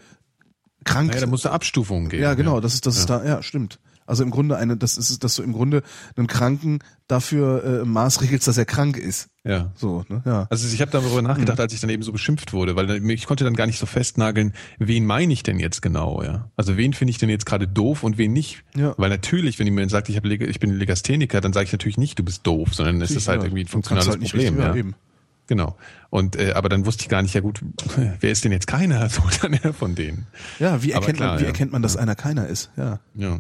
krank 0.84 1.10
Naja, 1.10 1.22
da 1.22 1.28
muss 1.28 1.46
eine 1.46 1.54
Abstufung 1.54 2.10
geben. 2.10 2.24
Ja, 2.24 2.34
genau, 2.34 2.60
das 2.60 2.74
ist 2.74 2.86
das 2.86 2.98
ist 2.98 3.10
da, 3.10 3.24
ja, 3.26 3.42
stimmt. 3.44 3.80
Also 4.08 4.24
im 4.24 4.32
Grunde 4.32 4.58
eine, 4.58 4.76
das 4.76 4.98
ist, 4.98 5.24
dass 5.24 5.36
du 5.36 5.44
im 5.44 5.54
Grunde 5.54 5.84
einen 6.18 6.28
Kranken 6.28 6.80
dafür 7.08 7.64
äh, 7.84 7.86
maßregelst, 7.86 8.46
dass 8.46 8.58
er 8.58 8.66
krank 8.66 8.98
ist. 8.98 9.28
Ja. 9.46 9.72
So, 9.76 10.04
ne? 10.10 10.22
Ja. 10.26 10.48
Also 10.50 10.68
ich 10.74 10.82
habe 10.82 10.92
darüber 10.92 11.22
nachgedacht, 11.22 11.58
Mhm. 11.60 11.62
als 11.62 11.74
ich 11.74 11.80
dann 11.80 11.90
eben 11.90 12.04
so 12.04 12.12
beschimpft 12.12 12.52
wurde, 12.52 12.76
weil 12.76 12.90
ich 13.10 13.26
konnte 13.26 13.44
dann 13.46 13.54
gar 13.56 13.68
nicht 13.68 13.80
so 13.80 13.86
festnageln, 13.86 14.54
wen 14.80 15.06
meine 15.06 15.32
ich 15.32 15.44
denn 15.44 15.60
jetzt 15.60 15.82
genau, 15.82 16.24
ja? 16.24 16.50
Also 16.58 16.76
wen 16.78 16.94
finde 16.94 17.12
ich 17.12 17.20
denn 17.20 17.30
jetzt 17.30 17.46
gerade 17.46 17.68
doof 17.68 18.04
und 18.04 18.18
wen 18.18 18.34
nicht? 18.34 18.64
Ja. 18.76 18.96
Weil 18.98 19.10
natürlich, 19.10 19.60
wenn 19.60 19.68
jemand 19.68 19.92
sagt, 19.92 20.10
ich, 20.10 20.18
hab, 20.18 20.26
ich 20.26 20.60
bin 20.60 20.74
Legastheniker, 20.74 21.40
dann 21.40 21.54
sage 21.54 21.66
ich 21.66 21.72
natürlich 21.72 21.98
nicht, 21.98 22.20
du 22.20 22.24
bist 22.24 22.46
doof, 22.46 22.74
sondern 22.74 23.02
es 23.02 23.12
ist 23.12 23.28
halt 23.30 23.42
Ja, 23.42 23.46
irgendwie 23.48 23.62
ein 23.62 23.66
kannst 23.68 23.72
funktionales 23.88 24.10
halt 24.10 24.20
Problem. 24.22 24.54
richtig- 24.56 24.66
ja. 24.66 24.76
eben. 24.76 24.96
Genau. 25.48 25.78
Und 26.10 26.36
äh, 26.36 26.54
aber 26.54 26.70
dann 26.70 26.86
wusste 26.86 27.04
ich 27.04 27.10
gar 27.10 27.22
nicht, 27.22 27.34
ja 27.34 27.42
gut, 27.42 27.62
wer 28.20 28.32
ist 28.32 28.44
denn 28.44 28.52
jetzt 28.52 28.68
keiner 28.68 29.10
so 29.10 29.22
dann 29.42 29.60
ja, 29.64 29.74
von 29.74 29.96
denen? 29.96 30.28
Ja, 30.60 30.82
wie 30.84 30.92
erkennt 30.92 31.18
klar, 31.18 31.32
man, 31.32 31.40
wie 31.40 31.44
ja. 31.44 31.50
erkennt 31.50 31.72
man, 31.72 31.82
dass 31.82 31.98
einer 31.98 32.16
keiner 32.16 32.48
ist? 32.48 32.72
Ja. 32.78 33.00
Ja. 33.16 33.40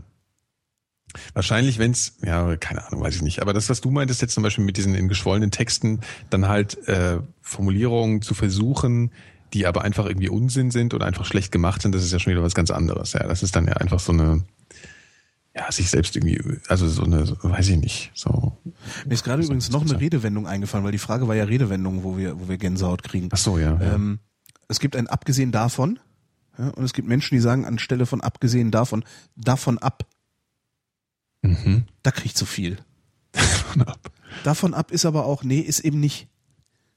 Wahrscheinlich, 1.33 1.77
wenn's, 1.77 2.17
ja, 2.23 2.55
keine 2.55 2.87
Ahnung, 2.87 3.01
weiß 3.01 3.15
ich 3.15 3.21
nicht. 3.21 3.41
Aber 3.41 3.53
das, 3.53 3.69
was 3.69 3.81
du 3.81 3.91
meintest 3.91 4.21
jetzt 4.21 4.33
zum 4.33 4.43
Beispiel 4.43 4.63
mit 4.63 4.77
diesen 4.77 4.95
in 4.95 5.09
geschwollenen 5.09 5.51
Texten, 5.51 5.99
dann 6.29 6.47
halt 6.47 6.87
äh, 6.87 7.19
Formulierungen 7.41 8.21
zu 8.21 8.33
versuchen, 8.33 9.11
die 9.53 9.65
aber 9.65 9.81
einfach 9.81 10.05
irgendwie 10.05 10.29
Unsinn 10.29 10.71
sind 10.71 10.93
oder 10.93 11.05
einfach 11.05 11.25
schlecht 11.25 11.51
gemacht 11.51 11.81
sind, 11.81 11.93
das 11.93 12.03
ist 12.03 12.13
ja 12.13 12.19
schon 12.19 12.31
wieder 12.31 12.43
was 12.43 12.55
ganz 12.55 12.71
anderes. 12.71 13.13
Ja, 13.13 13.27
das 13.27 13.43
ist 13.43 13.55
dann 13.55 13.67
ja 13.67 13.73
einfach 13.73 13.99
so 13.99 14.13
eine, 14.13 14.43
ja, 15.55 15.69
sich 15.71 15.89
selbst 15.89 16.15
irgendwie, 16.15 16.59
also 16.67 16.87
so 16.87 17.03
eine, 17.03 17.25
so, 17.25 17.35
weiß 17.41 17.69
ich 17.69 17.77
nicht, 17.77 18.11
so. 18.13 18.57
Mir 19.05 19.13
ist 19.13 19.23
gerade 19.23 19.43
übrigens 19.43 19.69
noch 19.69 19.81
eine 19.81 19.99
Redewendung 19.99 20.47
eingefallen, 20.47 20.85
weil 20.85 20.93
die 20.93 20.97
Frage 20.97 21.27
war 21.27 21.35
ja 21.35 21.43
Redewendung, 21.43 22.03
wo 22.03 22.17
wir, 22.17 22.39
wo 22.39 22.47
wir 22.47 22.57
Gänsehaut 22.57 23.03
kriegen. 23.03 23.29
Ach 23.31 23.37
so, 23.37 23.57
ja. 23.57 23.77
ja. 23.81 23.95
Ähm, 23.95 24.19
es 24.69 24.79
gibt 24.79 24.95
ein 24.95 25.07
abgesehen 25.07 25.51
davon, 25.51 25.99
ja, 26.57 26.69
und 26.69 26.83
es 26.83 26.93
gibt 26.93 27.07
Menschen, 27.07 27.35
die 27.35 27.41
sagen 27.41 27.65
anstelle 27.65 28.05
von 28.05 28.21
abgesehen 28.21 28.71
davon, 28.71 29.03
davon 29.35 29.77
ab. 29.77 30.05
Mhm. 31.41 31.85
Da 32.03 32.11
kriegt 32.11 32.37
zu 32.37 32.45
viel. 32.45 32.77
Ab. 33.79 34.11
Davon 34.43 34.73
ab 34.73 34.91
ist 34.91 35.05
aber 35.05 35.25
auch, 35.25 35.43
nee, 35.43 35.59
ist 35.59 35.79
eben 35.79 35.99
nicht. 35.99 36.27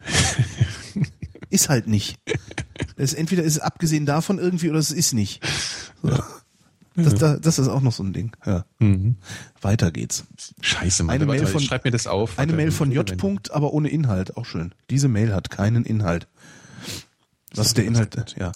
ist 1.51 1.69
halt 1.69 1.87
nicht. 1.87 2.19
Das 2.97 3.13
ist, 3.13 3.15
entweder 3.15 3.45
ist 3.45 3.57
es 3.57 3.61
abgesehen 3.61 4.07
davon 4.07 4.39
irgendwie 4.39 4.71
oder 4.71 4.81
es 4.81 4.91
ist 4.91 5.15
nicht. 5.15 5.41
So. 6.03 6.19
Das, 6.97 7.15
da- 7.17 7.37
das 7.39 7.59
ist 7.59 7.69
auch 7.69 7.81
noch 7.81 7.93
so 7.93 8.03
ein 8.05 8.13
Ding. 8.13 8.37
Ja. 8.47 8.65
Mhm. 8.79 9.17
Weiter 9.61 9.91
geht's. 9.91 10.25
Scheiße, 10.61 11.03
Mann. 11.03 11.15
Eine 11.15 11.27
Mail 11.27 11.47
von- 11.47 11.61
schreib 11.61 11.85
mir 11.85 11.91
das 11.91 12.07
auf. 12.07 12.39
Eine 12.39 12.53
Mail 12.53 12.71
von 12.71 12.93
J. 12.93 13.17
Punkt, 13.17 13.51
aber 13.53 13.73
ohne 13.73 13.89
Inhalt. 13.89 14.37
Auch 14.37 14.47
schön. 14.47 14.75
Diese 14.91 15.09
Mail 15.09 15.35
hat 15.35 15.51
keinen 15.51 15.85
Inhalt. 15.85 16.29
Was 17.55 17.69
ist 17.69 17.77
der 17.79 17.85
Inhalt? 17.85 18.35
Ja. 18.39 18.53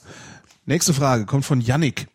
Nächste 0.66 0.94
Frage 0.94 1.26
kommt 1.26 1.44
von 1.44 1.60
Yannick. 1.60 2.08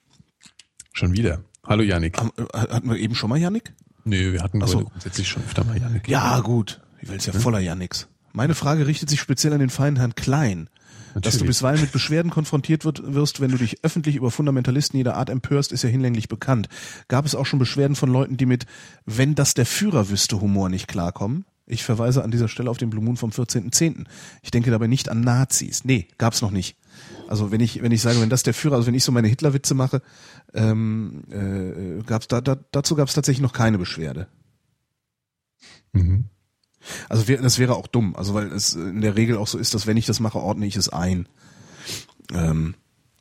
Schon 0.94 1.14
wieder. 1.14 1.42
Hallo. 1.66 1.84
Haben- 1.84 2.32
äh, 2.38 2.58
Hatten 2.58 2.90
wir 2.90 2.98
eben 2.98 3.16
schon 3.16 3.30
mal 3.30 3.38
Yannick? 3.40 3.74
Nö, 4.06 4.34
wir 4.34 4.44
hatten 4.44 4.66
so. 4.68 4.84
grundsätzlich 4.86 5.28
schon 5.30 5.44
öfter 5.44 5.64
mal 5.64 5.78
Janik. 5.80 6.08
Ja, 6.10 6.40
gut. 6.42 6.82
Die 7.02 7.08
Welt 7.08 7.20
ist 7.20 7.34
ja 7.34 7.34
voller 7.40 7.60
Yannicks. 7.60 8.08
Meine 8.34 8.54
Frage 8.56 8.86
richtet 8.88 9.10
sich 9.10 9.20
speziell 9.22 9.54
an 9.54 9.60
den 9.60 9.70
feinen 9.70 9.96
Herrn 9.98 10.16
Klein. 10.16 10.70
Dass 11.14 11.22
du 11.22 11.28
Natürlich. 11.30 11.48
bisweilen 11.48 11.82
mit 11.82 11.92
Beschwerden 11.92 12.32
konfrontiert 12.32 12.86
wird, 12.86 13.14
wirst, 13.14 13.40
wenn 13.40 13.52
du 13.52 13.58
dich 13.58 13.84
öffentlich 13.84 14.16
über 14.16 14.32
Fundamentalisten 14.32 14.98
jeder 14.98 15.16
Art 15.16 15.30
empörst, 15.30 15.72
ist 15.72 15.84
ja 15.84 15.90
hinlänglich 15.90 16.28
bekannt. 16.28 16.70
Gab 17.08 17.26
es 17.26 17.36
auch 17.36 17.46
schon 17.46 17.60
Beschwerden 17.60 17.96
von 17.96 18.12
Leuten, 18.12 18.38
die 18.38 18.46
mit 18.46 18.66
wenn 19.06 19.36
das 19.36 19.54
der 19.54 19.66
Führer 19.66 20.10
wüsste 20.10 20.42
Humor 20.42 20.70
nicht 20.70 20.88
klarkommen? 20.88 21.46
Ich 21.66 21.84
verweise 21.84 22.24
an 22.24 22.32
dieser 22.32 22.50
Stelle 22.50 22.70
auf 22.70 22.78
den 22.78 22.90
Blue 22.90 23.04
Moon 23.04 23.16
vom 23.16 23.30
14.10. 23.30 24.06
Ich 24.42 24.52
denke 24.52 24.70
dabei 24.70 24.88
nicht 24.88 25.08
an 25.08 25.22
Nazis. 25.22 25.86
Nee, 25.86 26.08
gab's 26.18 26.42
noch 26.42 26.52
nicht. 26.52 26.78
Also 27.28 27.52
wenn 27.52 27.62
ich, 27.62 27.82
wenn 27.82 27.92
ich 27.92 28.02
sage, 28.02 28.20
wenn 28.20 28.30
das 28.30 28.44
der 28.44 28.54
Führer, 28.54 28.76
also 28.76 28.88
wenn 28.88 28.94
ich 28.94 29.04
so 29.04 29.12
meine 29.12 29.30
Hitlerwitze 29.30 29.74
mache, 29.74 30.02
ähm, 30.54 31.24
äh, 31.32 32.04
gab's 32.04 32.28
da, 32.28 32.42
da, 32.42 32.58
dazu 32.72 32.96
gab's 32.96 33.14
tatsächlich 33.14 33.42
noch 33.42 33.54
keine 33.54 33.78
Beschwerde. 33.78 34.28
Mhm. 35.94 36.26
Also 37.10 37.28
wär, 37.28 37.42
das 37.42 37.60
wäre 37.60 37.76
auch 37.76 37.88
dumm, 37.88 38.16
also 38.16 38.34
weil 38.34 38.52
es 38.52 38.74
in 38.74 39.02
der 39.02 39.16
Regel 39.16 39.38
auch 39.38 39.48
so 39.48 39.58
ist, 39.58 39.74
dass 39.74 39.88
wenn 39.88 39.98
ich 39.98 40.06
das 40.06 40.20
mache, 40.20 40.40
ordne 40.40 40.66
ich 40.66 40.76
es 40.76 40.90
ein. 40.90 41.28
Ähm, 42.34 42.76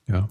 Ja. 0.06 0.28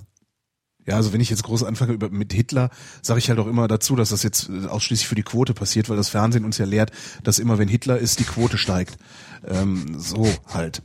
ja, 0.86 0.96
also 0.96 1.14
wenn 1.14 1.22
ich 1.22 1.30
jetzt 1.30 1.44
groß 1.44 1.64
anfange 1.64 1.94
über 1.94 2.10
mit 2.10 2.34
Hitler, 2.34 2.70
sage 3.02 3.20
ich 3.20 3.30
halt 3.30 3.40
auch 3.40 3.48
immer 3.48 3.68
dazu, 3.68 3.96
dass 3.96 4.10
das 4.10 4.24
jetzt 4.24 4.50
äh, 4.50 4.66
ausschließlich 4.68 5.08
für 5.08 5.16
die 5.16 5.24
Quote 5.24 5.54
passiert, 5.54 5.90
weil 5.90 5.98
das 5.98 6.10
Fernsehen 6.10 6.46
uns 6.46 6.58
ja 6.58 6.66
lehrt, 6.66 6.92
dass 7.24 7.40
immer 7.40 7.58
wenn 7.58 7.68
Hitler 7.68 7.98
ist, 7.98 8.20
die 8.20 8.26
Quote 8.26 8.58
steigt. 8.58 8.98
Ähm, 9.46 10.00
so 10.00 10.28
halt. 10.48 10.84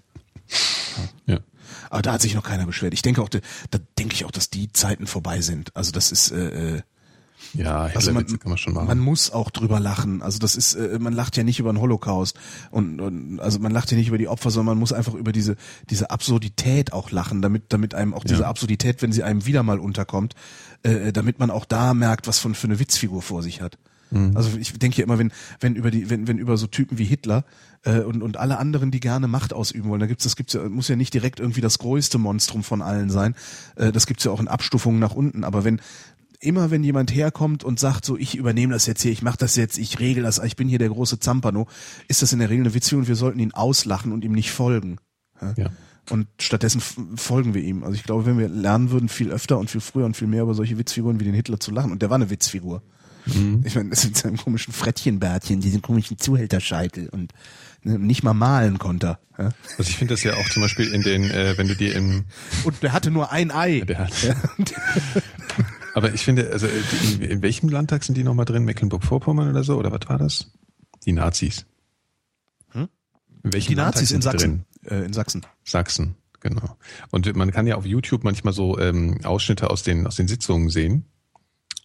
Ja. 1.27 1.40
Aber 1.90 2.02
da 2.02 2.12
hat 2.14 2.23
sich 2.23 2.35
noch 2.35 2.43
keiner 2.43 2.66
beschwert. 2.66 2.94
Ich 2.94 3.02
denke 3.02 3.23
auch, 3.23 3.28
da, 3.28 3.39
da 3.70 3.78
denke 3.98 4.14
ich 4.14 4.24
auch, 4.24 4.31
dass 4.31 4.51
die 4.51 4.73
Zeiten 4.73 5.06
vorbei 5.06 5.40
sind. 5.40 5.74
Also 5.77 5.93
das 5.93 6.12
ist 6.12 6.31
äh, 6.31 6.77
äh, 6.77 6.82
Ja, 7.55 7.85
also 7.94 8.12
man, 8.12 8.27
kann 8.27 8.39
man 8.44 8.59
schon 8.59 8.74
machen. 8.74 8.86
man 8.86 8.98
muss 8.98 9.31
auch 9.31 9.51
drüber 9.51 9.81
lachen. 9.81 10.23
Also 10.23 10.39
das 10.39 10.56
ist, 10.56 10.74
äh, 10.74 10.98
man 10.98 11.12
lacht 11.12 11.36
ja 11.36 11.44
nicht 11.44 11.59
über 11.59 11.73
den 11.73 11.81
Holocaust 11.81 12.39
und, 12.70 13.01
und 13.01 13.40
also 13.40 13.59
man 13.59 13.73
lacht 13.73 13.90
ja 13.90 13.97
nicht 13.97 14.09
über 14.09 14.18
die 14.18 14.28
Opfer, 14.28 14.51
sondern 14.51 14.77
man 14.77 14.81
muss 14.81 14.93
einfach 14.93 15.14
über 15.14 15.32
diese 15.32 15.56
diese 15.90 16.10
Absurdität 16.10 16.93
auch 16.93 17.10
lachen, 17.10 17.43
damit 17.43 17.64
damit 17.68 17.94
einem 17.94 18.14
auch 18.14 18.24
diese 18.24 18.43
Ja. 18.43 18.48
Absurdität, 18.48 19.02
wenn 19.02 19.12
sie 19.12 19.23
einem 19.23 19.47
wieder 19.47 19.62
mal 19.62 19.78
unterkommt, 19.78 20.35
äh, 20.82 21.12
damit 21.12 21.39
man 21.39 21.51
auch 21.51 21.64
da 21.64 21.94
merkt, 21.94 22.27
was 22.27 22.39
von 22.39 22.55
für 22.55 22.66
eine 22.66 22.78
Witzfigur 22.78 23.23
vor 23.23 23.43
sich 23.43 23.60
hat. 23.60 23.78
Mhm. 24.10 24.36
Also 24.36 24.56
ich 24.59 24.73
denke 24.78 24.98
ja 24.98 25.05
immer, 25.05 25.18
wenn 25.18 25.32
wenn 25.60 25.74
über 25.74 25.90
die 25.90 26.09
wenn 26.10 26.28
wenn 26.28 26.39
über 26.39 26.56
so 26.56 26.66
Typen 26.66 26.98
wie 26.98 27.05
Hitler 27.05 27.44
äh, 27.82 28.01
und 28.01 28.23
und 28.23 28.36
alle 28.36 28.59
anderen, 28.59 28.90
die 28.90 29.01
gerne 29.01 29.27
Macht 29.27 29.52
ausüben 29.52 29.89
wollen, 29.89 30.01
da 30.01 30.06
gibt's 30.06 30.24
das 30.24 30.36
gibt's 30.36 30.52
ja 30.52 30.68
muss 30.68 30.89
ja 30.89 30.97
nicht 30.97 31.12
direkt 31.12 31.40
irgendwie 31.40 31.60
das 31.60 31.78
größte 31.78 32.18
Monstrum 32.18 32.62
von 32.62 32.82
allen 32.82 33.10
sein. 33.10 33.35
Äh, 33.74 33.90
das 33.90 34.06
gibt's 34.06 34.24
ja 34.24 34.31
auch 34.31 34.40
in 34.40 34.48
Abstufungen 34.48 35.01
nach 35.01 35.14
unten. 35.14 35.43
Aber 35.43 35.64
wenn 35.64 35.81
immer 36.41 36.71
wenn 36.71 36.85
jemand 36.85 37.15
herkommt 37.15 37.65
und 37.65 37.81
sagt 37.81 38.05
so, 38.05 38.17
ich 38.17 38.37
übernehme 38.37 38.73
das 38.73 38.87
jetzt 38.87 39.03
hier, 39.03 39.13
ich 39.13 39.23
mache 39.23 39.39
das 39.39 39.57
jetzt, 39.57 39.79
ich 39.79 39.99
regel 40.01 40.23
das, 40.23 40.39
ich 40.39 40.57
bin 40.57 40.69
hier 40.69 40.79
der 40.79 40.89
große 40.89 41.19
Zampano, 41.19 41.67
ist 42.09 42.23
das 42.23 42.33
in 42.33 42.39
der 42.39 42.51
Regel 42.51 42.65
eine 42.65 42.75
Witzfigur 42.75 43.01
und 43.01 43.09
wir 43.09 43.17
sollten 43.17 43.39
ihn 43.39 43.53
auslachen 43.53 44.13
und 44.13 44.25
ihm 44.25 44.33
nicht 44.33 44.51
folgen. 44.51 44.99
Ja. 45.57 45.71
Und 46.09 46.29
stattdessen 46.41 46.81
folgen 47.17 47.55
wir 47.55 47.63
ihm. 47.63 47.83
Also 47.83 47.95
ich 47.95 48.05
glaube, 48.05 48.27
wenn 48.27 48.39
wir 48.39 48.49
lernen 48.49 48.91
würden, 48.91 49.09
viel 49.09 49.31
öfter 49.31 49.59
und 49.59 49.71
viel 49.71 49.81
früher 49.81 50.07
und 50.07 50.17
viel 50.17 50.29
mehr 50.29 50.43
über 50.43 50.55
solche 50.55 50.79
Witzfiguren 50.79 51.21
wie 51.21 51.25
den 51.25 51.35
Hitler 51.35 51.59
zu 51.59 51.73
lachen, 51.73 51.91
und 51.91 52.01
der 52.01 52.11
war 52.11 52.15
eine 52.15 52.31
Witzfigur. 52.31 52.83
Ich 53.65 53.75
meine, 53.75 53.91
das 53.91 54.05
mit 54.05 54.17
seinem 54.17 54.37
komischen 54.37 54.73
Frettchenbärtchen, 54.73 55.61
diesen 55.61 55.83
komischen 55.83 56.17
Zuhälterscheitel 56.17 57.09
und 57.09 57.33
ne, 57.83 57.99
nicht 57.99 58.23
mal 58.23 58.35
malen 58.35 58.79
konnte. 58.79 59.19
Ja? 59.37 59.51
Also 59.79 59.91
ich 59.91 59.97
finde 59.97 60.15
das 60.15 60.23
ja 60.23 60.35
auch 60.35 60.49
zum 60.51 60.63
Beispiel 60.63 60.93
in 60.95 61.03
den, 61.03 61.25
äh, 61.31 61.59
wenn 61.59 61.67
du 61.67 61.75
dir 61.75 61.97
im, 61.97 62.25
Und 62.63 62.85
der 62.85 62.93
hatte 62.93 63.11
nur 63.11 63.33
ein 63.33 63.51
Ei. 63.51 63.81
der 63.81 63.99
hat, 63.99 64.13
aber 65.97 66.12
ich 66.12 66.23
finde, 66.27 66.51
also 66.52 66.66
in, 66.66 67.23
in 67.23 67.43
welchem 67.43 67.70
Landtag 67.70 68.05
sind 68.05 68.18
die 68.18 68.23
nochmal 68.23 68.44
drin? 68.44 68.66
Mecklenburg-Vorpommern 68.66 69.48
oder 69.48 69.64
so? 69.64 69.78
Oder 69.78 69.90
was 69.90 70.06
war 70.09 70.18
das? 70.18 70.52
Die 71.06 71.12
Nazis. 71.12 71.64
Hm? 72.73 72.89
In 73.43 73.52
welchem 73.55 73.70
Die 73.70 73.77
Nazis 73.77 74.10
in 74.10 74.20
Sachsen. 74.20 74.66
Äh, 74.85 75.06
in 75.06 75.14
Sachsen. 75.14 75.47
Sachsen, 75.64 76.14
genau. 76.40 76.77
Und 77.12 77.35
man 77.35 77.51
kann 77.51 77.66
ja 77.66 77.77
auf 77.77 77.86
YouTube 77.86 78.24
manchmal 78.24 78.52
so 78.52 78.78
ähm, 78.78 79.24
Ausschnitte 79.24 79.70
aus 79.70 79.85
den 79.85 80.06
aus 80.06 80.16
den 80.16 80.28
Sitzungen 80.28 80.68
sehen. 80.68 81.06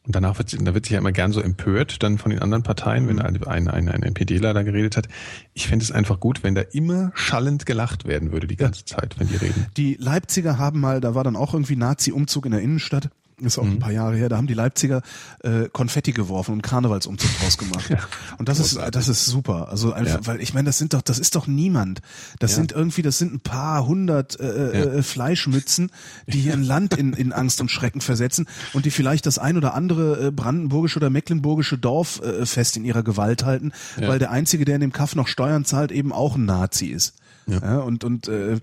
Und 0.03 0.13
danach 0.13 0.37
wird, 0.39 0.53
da 0.59 0.73
wird 0.73 0.85
sich 0.85 0.91
ja 0.91 0.99
immer 0.99 1.13
gern 1.13 1.31
so 1.31 1.39
empört 1.39 2.03
dann 2.03 2.17
von 2.17 2.31
den 2.31 2.39
anderen 2.39 2.63
Parteien, 2.63 3.07
wenn 3.07 3.19
ein, 3.19 3.41
ein, 3.45 3.69
ein, 3.69 3.87
ein 3.87 4.03
NPDler 4.03 4.53
da 4.53 4.63
geredet 4.63 4.97
hat. 4.97 5.07
Ich 5.53 5.67
fände 5.67 5.85
es 5.85 5.91
einfach 5.93 6.19
gut, 6.19 6.43
wenn 6.43 6.53
da 6.53 6.61
immer 6.61 7.13
schallend 7.13 7.65
gelacht 7.65 8.03
werden 8.05 8.33
würde 8.33 8.47
die 8.47 8.57
ganze 8.57 8.83
Zeit, 8.83 9.17
wenn 9.19 9.29
die 9.29 9.37
reden. 9.37 9.67
Die 9.77 9.95
Leipziger 9.97 10.57
haben 10.57 10.81
mal, 10.81 10.99
da 10.99 11.15
war 11.15 11.23
dann 11.23 11.37
auch 11.37 11.53
irgendwie 11.53 11.77
Nazi-Umzug 11.77 12.45
in 12.47 12.51
der 12.51 12.61
Innenstadt. 12.61 13.09
Ist 13.45 13.57
auch 13.57 13.63
ein 13.65 13.79
paar 13.79 13.91
Jahre 13.91 14.15
her, 14.15 14.29
da 14.29 14.37
haben 14.37 14.47
die 14.47 14.53
Leipziger 14.53 15.01
äh, 15.43 15.67
Konfetti 15.71 16.11
geworfen 16.11 16.53
und 16.53 16.61
Karnevalsumzug 16.61 17.29
draus 17.41 17.57
gemacht. 17.57 17.89
und 18.37 18.49
das 18.49 18.59
ist 18.59 18.79
das 18.91 19.07
ist 19.07 19.25
super. 19.25 19.69
Also 19.69 19.93
einfach, 19.93 20.19
Ja. 20.21 20.27
weil 20.27 20.41
ich 20.41 20.53
meine, 20.53 20.65
das 20.67 20.77
sind 20.77 20.93
doch, 20.93 21.01
das 21.01 21.19
ist 21.19 21.35
doch 21.35 21.47
niemand. 21.47 22.01
Das 22.39 22.51
Ja. 22.51 22.57
sind 22.57 22.71
irgendwie, 22.71 23.01
das 23.01 23.17
sind 23.17 23.33
ein 23.33 23.39
paar 23.39 23.85
hundert 23.85 24.39
äh, 24.39 24.97
äh, 24.97 25.03
Fleischmützen, 25.03 25.91
die 26.27 26.39
hier 26.39 26.53
ein 26.53 26.63
Land 26.63 26.95
in, 26.95 27.13
in 27.13 27.33
Angst 27.33 27.61
und 27.61 27.69
Schrecken 27.71 28.01
versetzen 28.01 28.47
und 28.73 28.85
die 28.85 28.91
vielleicht 28.91 29.25
das 29.25 29.37
ein 29.39 29.57
oder 29.57 29.73
andere 29.73 30.27
äh, 30.27 30.31
brandenburgische 30.31 30.97
oder 30.99 31.09
mecklenburgische 31.09 31.77
Dorf 31.77 32.21
äh, 32.21 32.45
fest 32.45 32.77
in 32.77 32.85
ihrer 32.85 33.03
Gewalt 33.03 33.43
halten, 33.45 33.71
Ja. 33.99 34.07
weil 34.07 34.19
der 34.19 34.31
einzige, 34.31 34.65
der 34.65 34.75
in 34.75 34.81
dem 34.81 34.91
Kaff 34.93 35.15
noch 35.15 35.27
Steuern 35.27 35.65
zahlt, 35.65 35.91
eben 35.91 36.11
auch 36.11 36.35
ein 36.35 36.45
Nazi 36.45 36.87
ist. 36.87 37.13
Ja. 37.47 37.59
Ja, 37.61 37.79
und 37.79 38.03
und 38.03 38.27
äh, 38.27 38.59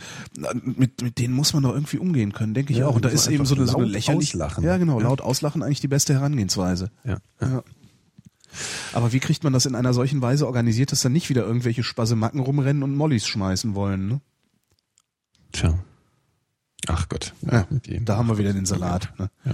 mit, 0.62 1.02
mit 1.02 1.18
denen 1.18 1.34
muss 1.34 1.52
man 1.52 1.62
doch 1.64 1.74
irgendwie 1.74 1.98
umgehen 1.98 2.32
können, 2.32 2.54
denke 2.54 2.72
ich 2.72 2.78
Ja, 2.78 2.86
auch. 2.86 2.94
Und 2.96 3.04
da 3.04 3.08
ist 3.08 3.26
eben 3.26 3.44
so 3.44 3.54
eine, 3.54 3.66
so 3.66 3.76
eine 3.76 3.84
laut 3.86 3.92
lächerlich. 3.92 4.28
auslachen. 4.30 4.64
Ja, 4.64 4.76
genau, 4.76 5.00
laut 5.00 5.20
auslachen 5.20 5.62
eigentlich 5.62 5.80
die 5.80 5.88
beste 5.88 6.14
Herangehensweise. 6.14 6.90
Ja. 7.04 7.18
Ja. 7.40 7.62
Aber 8.94 9.12
wie 9.12 9.20
kriegt 9.20 9.44
man 9.44 9.52
das 9.52 9.66
in 9.66 9.74
einer 9.74 9.92
solchen 9.92 10.22
Weise 10.22 10.46
organisiert, 10.46 10.90
dass 10.92 11.02
dann 11.02 11.12
nicht 11.12 11.28
wieder 11.28 11.44
irgendwelche 11.44 11.82
Spasemacken 11.82 12.40
rumrennen 12.40 12.82
und 12.82 12.94
Mollys 12.96 13.26
schmeißen 13.26 13.74
wollen? 13.74 14.08
Ne? 14.08 14.20
Tja. 15.52 15.74
Ach 16.86 17.08
Gott. 17.08 17.34
Ja, 17.42 17.66
da 18.02 18.16
haben 18.16 18.28
wir 18.28 18.38
wieder 18.38 18.52
den 18.54 18.64
Salat. 18.64 19.12
Ne? 19.18 19.28
Ja. 19.44 19.52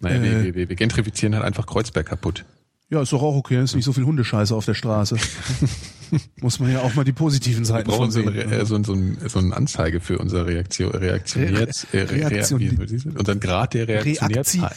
Naja, 0.00 0.16
Äh. 0.22 0.44
wir, 0.44 0.54
wir, 0.54 0.68
wir 0.70 0.76
gentrifizieren 0.76 1.34
halt 1.34 1.44
einfach 1.44 1.66
Kreuzberg 1.66 2.06
kaputt. 2.06 2.44
Ja, 2.88 3.02
ist 3.02 3.12
doch 3.12 3.22
auch 3.22 3.36
okay, 3.36 3.62
ist 3.62 3.74
nicht 3.74 3.84
so 3.84 3.92
viel 3.92 4.04
Hundescheiße 4.04 4.54
auf 4.54 4.64
der 4.64 4.74
Straße. 4.74 5.16
Muss 6.40 6.58
man 6.60 6.72
ja 6.72 6.80
auch 6.80 6.94
mal 6.94 7.04
die 7.04 7.12
positiven 7.12 7.60
Wir 7.60 7.66
Seiten 7.66 7.88
brauchen 7.88 8.00
von 8.04 8.10
so 8.10 8.20
sehen. 8.22 8.28
eine, 8.40 8.54
äh, 8.54 8.66
so, 8.66 8.74
ein- 8.74 8.84
so, 8.84 8.92
ein, 8.94 9.18
so 9.28 9.38
eine 9.38 9.56
Anzeige 9.56 10.00
für 10.00 10.18
unsere 10.18 10.46
Reaktion, 10.46 10.90
Reaktioniert, 10.92 11.86
Re- 11.92 11.98
äh, 11.98 12.02
Re- 12.02 12.30
Reaktion- 12.30 12.58
Rea- 12.60 12.70
wie- 12.72 12.90
wie 12.90 12.94
ist 12.96 13.06
es? 13.06 13.14
unseren 13.16 13.40
Grad 13.40 13.74
der 13.74 13.88
Reakti, 13.88 14.10
Reaktioniert. 14.24 14.72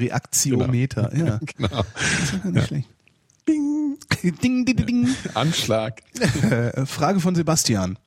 Reakti-O-Meter. 0.00 1.16
Ja, 1.16 1.40
Genau. 1.56 1.68
das 1.68 2.32
ist 2.32 2.42
gar 2.42 2.52
nicht 2.52 2.66
schlecht. 2.66 2.88
Ding, 3.48 3.96
ding, 4.42 4.64
ding, 4.66 4.86
ding. 4.86 5.08
Anschlag. 5.34 6.02
Äh, 6.50 6.84
Frage 6.86 7.20
von 7.20 7.34
Sebastian. 7.34 7.98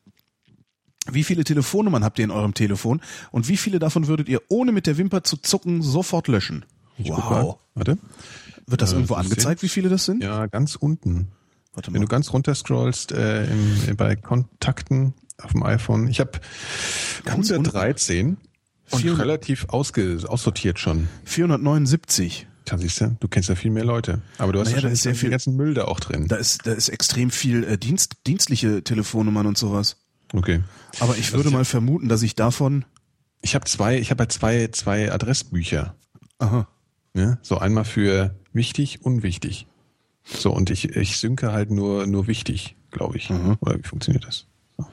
Wie 1.11 1.23
viele 1.23 1.43
Telefonnummern 1.43 2.03
habt 2.03 2.19
ihr 2.19 2.25
in 2.25 2.31
eurem 2.31 2.53
Telefon 2.53 3.01
und 3.31 3.47
wie 3.47 3.57
viele 3.57 3.79
davon 3.79 4.07
würdet 4.07 4.27
ihr 4.29 4.41
ohne 4.49 4.71
mit 4.71 4.85
der 4.85 4.97
Wimper 4.97 5.23
zu 5.23 5.37
zucken 5.37 5.81
sofort 5.81 6.27
löschen? 6.27 6.65
Ich 6.97 7.09
mal. 7.09 7.55
Warte. 7.73 7.97
Wird 8.69 8.81
das 8.81 8.91
Äh, 8.91 8.95
irgendwo 8.95 9.15
angezeigt, 9.15 9.59
sind- 9.59 9.63
wie 9.63 9.69
viele 9.69 9.89
das 9.89 10.05
sind? 10.05 10.23
Ja, 10.23 10.45
ganz 10.47 10.75
unten. 10.75 11.27
Warte 11.73 11.93
Wenn 11.93 12.01
mal. 12.01 12.05
du 12.05 12.09
ganz 12.11 12.33
runter 12.33 12.55
scrollst 12.55 13.11
äh, 13.11 13.45
im, 13.45 13.95
bei 13.95 14.15
Kontakten 14.15 15.13
auf 15.41 15.51
dem 15.51 15.63
iPhone, 15.63 16.07
ich 16.07 16.19
habe 16.19 16.31
Ganz 17.25 17.51
113 17.51 18.37
und 18.91 18.99
400 19.01 19.25
relativ 19.25 19.65
ausge, 19.69 20.17
aussortiert 20.27 20.79
schon. 20.79 21.07
479. 21.25 22.47
Da 22.65 22.77
siehst 22.77 23.01
du, 23.01 23.17
du 23.19 23.27
kennst 23.27 23.49
ja 23.49 23.55
viel 23.55 23.71
mehr 23.71 23.83
Leute. 23.85 24.21
Aber 24.37 24.53
du 24.53 24.59
hast 24.59 24.71
Naja, 24.71 24.89
ist 24.89 25.01
sehr 25.03 25.13
den 25.13 25.17
viel- 25.17 25.29
ganzen 25.31 25.55
Müll 25.55 25.73
da 25.73 25.85
auch 25.85 25.99
drin. 25.99 26.27
Da 26.27 26.35
ist, 26.35 26.67
da 26.67 26.73
ist 26.73 26.89
extrem 26.89 27.31
viel 27.31 27.63
äh, 27.63 27.77
Dienst, 27.77 28.17
dienstliche 28.27 28.83
Telefonnummern 28.83 29.47
und 29.47 29.57
sowas. 29.57 29.97
Okay. 30.33 30.61
Aber 30.99 31.17
ich 31.17 31.31
würde 31.33 31.45
ist 31.47 31.51
ja- 31.51 31.57
mal 31.57 31.65
vermuten, 31.65 32.09
dass 32.09 32.21
ich 32.21 32.35
davon. 32.35 32.85
Ich 33.41 33.55
habe 33.55 33.65
zwei, 33.65 33.97
ich 33.97 34.11
habe 34.11 34.21
halt 34.21 34.31
zwei, 34.31 34.67
zwei 34.71 35.11
Adressbücher. 35.11 35.95
Aha. 36.39 36.67
Ne? 37.13 37.39
So 37.41 37.57
einmal 37.57 37.85
für 37.85 38.35
wichtig, 38.53 39.01
unwichtig. 39.01 39.67
So, 40.23 40.51
und 40.51 40.69
ich, 40.69 40.95
ich 40.95 41.17
synke 41.17 41.51
halt 41.51 41.71
nur, 41.71 42.05
nur 42.07 42.27
wichtig, 42.27 42.75
glaube 42.91 43.17
ich. 43.17 43.29
Mhm. 43.29 43.57
Oder 43.61 43.77
wie 43.77 43.87
funktioniert 43.87 44.25
das? 44.25 44.45
So. 44.77 44.85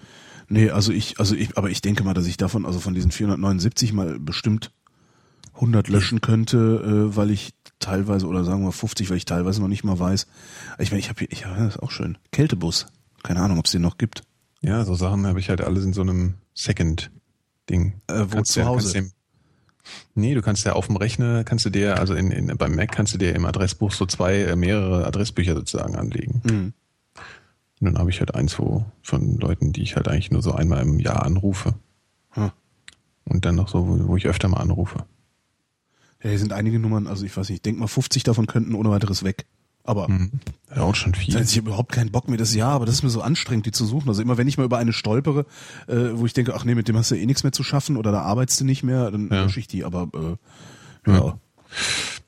Nee, 0.48 0.70
also 0.70 0.92
ich, 0.92 1.18
also 1.18 1.34
ich, 1.34 1.56
aber 1.58 1.70
ich 1.70 1.80
denke 1.80 2.04
mal, 2.04 2.14
dass 2.14 2.26
ich 2.26 2.36
davon, 2.36 2.64
also 2.64 2.78
von 2.78 2.94
diesen 2.94 3.10
479 3.10 3.92
mal 3.92 4.18
bestimmt 4.18 4.72
100 5.54 5.88
löschen 5.88 6.20
könnte, 6.20 6.56
äh, 6.56 7.16
weil 7.16 7.30
ich 7.30 7.54
teilweise, 7.78 8.26
oder 8.26 8.44
sagen 8.44 8.64
wir 8.64 8.72
50, 8.72 9.10
weil 9.10 9.16
ich 9.16 9.24
teilweise 9.24 9.60
noch 9.60 9.68
nicht 9.68 9.84
mal 9.84 9.98
weiß. 9.98 10.26
Ich 10.78 10.90
meine, 10.90 11.00
ich 11.00 11.08
habe 11.08 11.20
hier, 11.20 11.32
ich, 11.32 11.40
ja, 11.40 11.54
das 11.54 11.76
ist 11.76 11.82
auch 11.82 11.90
schön. 11.90 12.18
Kältebus. 12.30 12.86
Keine 13.22 13.40
Ahnung, 13.40 13.58
ob 13.58 13.66
es 13.66 13.72
den 13.72 13.82
noch 13.82 13.98
gibt. 13.98 14.22
Ja, 14.60 14.84
so 14.84 14.94
Sachen 14.94 15.26
habe 15.26 15.40
ich 15.40 15.48
halt 15.48 15.60
alles 15.60 15.84
in 15.84 15.92
so 15.92 16.02
einem 16.02 16.34
Second-Ding. 16.54 18.00
Äh, 18.06 18.24
wo 18.28 18.36
Kannst 18.36 18.52
zu 18.52 18.64
Hause? 18.64 19.10
Nee, 20.14 20.34
du 20.34 20.42
kannst 20.42 20.64
ja 20.64 20.72
auf 20.72 20.86
dem 20.86 20.96
Rechner, 20.96 21.44
kannst 21.44 21.64
du 21.64 21.70
dir, 21.70 21.98
also 21.98 22.14
in, 22.14 22.30
in, 22.30 22.46
beim 22.56 22.74
Mac 22.74 22.92
kannst 22.92 23.14
du 23.14 23.18
dir 23.18 23.34
im 23.34 23.44
Adressbuch 23.44 23.92
so 23.92 24.06
zwei, 24.06 24.42
äh, 24.42 24.56
mehrere 24.56 25.06
Adressbücher 25.06 25.54
sozusagen 25.54 25.96
anlegen. 25.96 26.42
Mhm. 26.44 26.72
Und 27.80 27.84
dann 27.84 27.98
habe 27.98 28.10
ich 28.10 28.20
halt 28.20 28.34
eins 28.34 28.58
wo, 28.58 28.86
von 29.02 29.38
Leuten, 29.38 29.72
die 29.72 29.82
ich 29.82 29.96
halt 29.96 30.08
eigentlich 30.08 30.30
nur 30.30 30.42
so 30.42 30.52
einmal 30.52 30.82
im 30.82 30.98
Jahr 30.98 31.24
anrufe. 31.24 31.74
Hm. 32.30 32.50
Und 33.24 33.44
dann 33.44 33.54
noch 33.54 33.68
so, 33.68 33.86
wo, 33.86 34.08
wo 34.08 34.16
ich 34.16 34.26
öfter 34.26 34.48
mal 34.48 34.60
anrufe. 34.60 35.04
Ja, 36.22 36.30
hier 36.30 36.38
sind 36.38 36.54
einige 36.54 36.78
Nummern, 36.78 37.06
also 37.06 37.24
ich 37.26 37.36
weiß 37.36 37.48
nicht, 37.48 37.58
ich 37.58 37.62
denke 37.62 37.80
mal 37.80 37.86
50 37.86 38.22
davon 38.22 38.46
könnten 38.46 38.74
ohne 38.74 38.90
weiteres 38.90 39.24
weg. 39.24 39.46
Aber 39.86 40.08
Mhm. 40.08 40.30
Ja, 40.74 40.82
auch 40.82 40.94
schon 40.94 41.14
viel. 41.14 41.34
Ich 41.40 41.56
habe 41.56 41.68
überhaupt 41.68 41.92
keinen 41.92 42.10
Bock 42.10 42.28
mehr 42.28 42.36
das 42.38 42.54
Jahr, 42.54 42.72
aber 42.72 42.84
das 42.86 42.96
ist 42.96 43.02
mir 43.02 43.08
so 43.10 43.22
anstrengend, 43.22 43.66
die 43.66 43.70
zu 43.70 43.86
suchen. 43.86 44.08
Also 44.08 44.20
immer 44.20 44.36
wenn 44.36 44.48
ich 44.48 44.58
mal 44.58 44.64
über 44.64 44.78
eine 44.78 44.92
stolpere, 44.92 45.46
äh, 45.86 46.10
wo 46.14 46.26
ich 46.26 46.32
denke, 46.34 46.54
ach 46.54 46.64
nee, 46.64 46.74
mit 46.74 46.88
dem 46.88 46.96
hast 46.96 47.10
du 47.10 47.14
eh 47.16 47.24
nichts 47.24 47.44
mehr 47.44 47.52
zu 47.52 47.62
schaffen 47.62 47.96
oder 47.96 48.12
da 48.12 48.20
arbeitest 48.22 48.60
du 48.60 48.64
nicht 48.64 48.82
mehr, 48.82 49.10
dann 49.10 49.28
Ja. 49.30 49.44
lösche 49.44 49.60
ich 49.60 49.68
die. 49.68 49.84
Aber 49.84 50.08
äh, 50.14 51.10
ja. 51.10 51.16
Ja. 51.18 51.38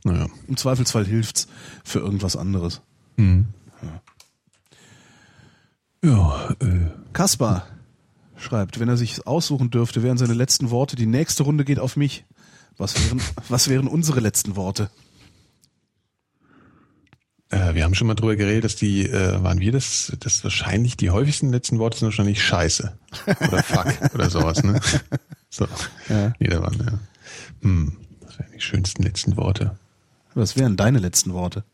Naja. 0.04 0.26
im 0.46 0.56
Zweifelsfall 0.56 1.04
hilft's 1.04 1.48
für 1.84 1.98
irgendwas 1.98 2.36
anderes. 2.36 2.80
Mhm. 3.16 3.46
Ja, 6.04 6.50
äh, 6.60 6.90
Kaspar 7.12 7.66
schreibt, 8.36 8.78
wenn 8.78 8.88
er 8.88 8.96
sich 8.96 9.26
aussuchen 9.26 9.70
dürfte, 9.70 10.02
wären 10.04 10.16
seine 10.16 10.34
letzten 10.34 10.70
Worte, 10.70 10.94
die 10.94 11.06
nächste 11.06 11.42
Runde 11.42 11.64
geht 11.64 11.80
auf 11.80 11.96
mich. 11.96 12.24
Was 12.76 12.94
wären, 13.04 13.20
was 13.48 13.68
wären 13.68 13.88
unsere 13.88 14.20
letzten 14.20 14.54
Worte? 14.54 14.90
Äh, 17.50 17.74
wir 17.74 17.84
haben 17.84 17.94
schon 17.94 18.06
mal 18.06 18.14
drüber 18.14 18.36
geredet, 18.36 18.64
dass 18.64 18.76
die, 18.76 19.06
äh, 19.06 19.42
waren 19.42 19.60
wir 19.60 19.72
das, 19.72 20.12
das 20.20 20.44
wahrscheinlich 20.44 20.96
die 20.96 21.10
häufigsten 21.10 21.50
letzten 21.50 21.78
Worte 21.78 21.98
sind 21.98 22.06
wahrscheinlich 22.06 22.42
Scheiße 22.42 22.98
oder 23.26 23.62
Fuck 23.62 23.94
oder 24.14 24.28
sowas, 24.28 24.62
ne? 24.62 24.80
So. 25.48 25.66
Ja. 26.08 26.32
Waren, 26.60 26.78
ja. 26.78 26.98
Hm, 27.62 27.96
das 28.20 28.38
wären 28.38 28.52
die 28.54 28.60
schönsten 28.60 29.02
letzten 29.02 29.36
Worte. 29.36 29.78
Was 30.34 30.56
wären 30.56 30.76
deine 30.76 30.98
letzten 30.98 31.32
Worte? 31.32 31.64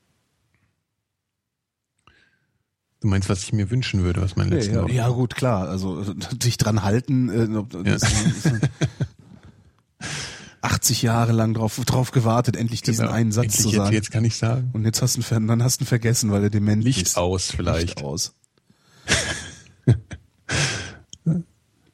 Du 3.00 3.08
meinst, 3.08 3.28
was 3.28 3.42
ich 3.42 3.52
mir 3.52 3.70
wünschen 3.70 4.02
würde, 4.02 4.22
was 4.22 4.36
meine 4.36 4.54
letzten 4.54 4.74
ja, 4.76 4.82
Worte 4.82 4.94
ja, 4.94 5.08
gut, 5.08 5.34
klar. 5.34 5.68
Also 5.68 6.14
sich 6.40 6.56
dran 6.56 6.82
halten. 6.82 7.28
Äh, 7.28 7.82
das, 7.84 8.02
80 10.64 11.02
Jahre 11.02 11.32
lang 11.32 11.54
drauf, 11.54 11.80
drauf 11.84 12.10
gewartet, 12.10 12.56
endlich 12.56 12.82
diesen 12.82 13.02
Genau. 13.06 13.14
einen 13.16 13.32
Satz 13.32 13.44
Endlich 13.44 13.62
zu 13.62 13.68
jetzt, 13.68 13.76
sagen. 13.76 13.92
Jetzt 13.94 14.10
kann 14.10 14.24
ich 14.24 14.36
sagen. 14.36 14.70
Und 14.72 14.84
jetzt 14.84 15.02
hast 15.02 15.16
du 15.16 15.34
ihn, 15.34 15.46
dann 15.46 15.62
hast 15.62 15.80
du 15.80 15.84
ihn 15.84 15.86
vergessen, 15.86 16.30
weil 16.32 16.42
er 16.44 16.50
dement 16.50 16.82
Licht 16.82 17.06
ist. 17.06 17.16
aus 17.18 17.50
vielleicht. 17.50 18.00
Licht 18.00 18.02
aus. 18.02 18.34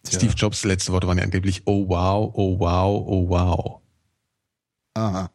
Steve 0.09 0.33
Jobs 0.35 0.65
letzte 0.65 0.93
Worte 0.93 1.07
waren 1.07 1.19
ja 1.19 1.25
angeblich 1.25 1.63
oh 1.67 1.89
wow, 1.89 2.33
oh 2.35 2.59
wow, 2.59 3.05
oh 3.07 3.29
wow. 3.29 3.81
Aha. 4.95 5.31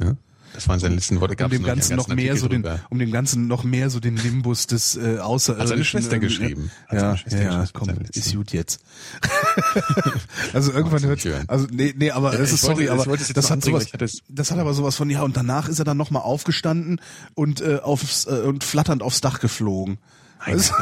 Ja? 0.00 0.16
Das 0.52 0.66
waren 0.68 0.80
seine 0.80 0.96
letzten 0.96 1.20
Worte. 1.20 1.42
Um 1.44 1.50
dem 1.50 1.62
Ganzen 1.62 1.96
noch 1.96 2.08
mehr 2.08 2.16
Artikel 2.32 2.36
so 2.38 2.48
den, 2.48 2.62
drüber. 2.62 2.80
um 2.90 2.98
dem 2.98 3.12
Ganzen 3.12 3.46
noch 3.46 3.62
mehr 3.64 3.88
so 3.88 4.00
den 4.00 4.14
Nimbus 4.14 4.66
des 4.66 4.96
äh, 4.96 5.18
Außerirdischen. 5.18 5.60
Hat 5.60 5.68
seine 5.68 5.84
Schwester 5.84 6.12
irgendwie- 6.16 6.26
geschrieben. 6.28 6.70
Hat 6.88 6.98
Ja, 6.98 7.02
ja, 7.10 7.16
Schwester 7.16 7.42
ja, 7.42 7.60
geschrieben, 7.60 7.70
komm, 7.96 8.04
ist 8.12 8.34
gut 8.34 8.52
jetzt. 8.52 8.80
also 10.52 10.72
irgendwann 10.72 11.02
hört, 11.04 11.24
also 11.48 11.66
nee, 11.70 11.94
nee, 11.96 12.10
aber 12.10 12.32
das 12.32 12.48
ich 12.48 12.54
ist 12.54 12.62
sorry, 12.62 12.88
aber 12.88 13.06
es 13.06 13.28
das 13.32 13.50
hat 13.50 13.62
sowas, 13.62 13.86
es- 13.98 14.22
das 14.28 14.50
hat 14.50 14.58
aber 14.58 14.74
sowas 14.74 14.96
von 14.96 15.08
ja 15.10 15.22
und 15.22 15.36
danach 15.36 15.68
ist 15.68 15.78
er 15.78 15.84
dann 15.84 15.96
nochmal 15.96 16.22
aufgestanden 16.22 17.00
und 17.34 17.60
äh, 17.60 17.76
aufs 17.82 18.26
äh, 18.26 18.30
und 18.40 18.64
flatternd 18.64 19.02
aufs 19.02 19.20
Dach 19.20 19.40
geflogen. 19.40 19.98
Nein, 20.46 20.54
Also, 20.54 20.72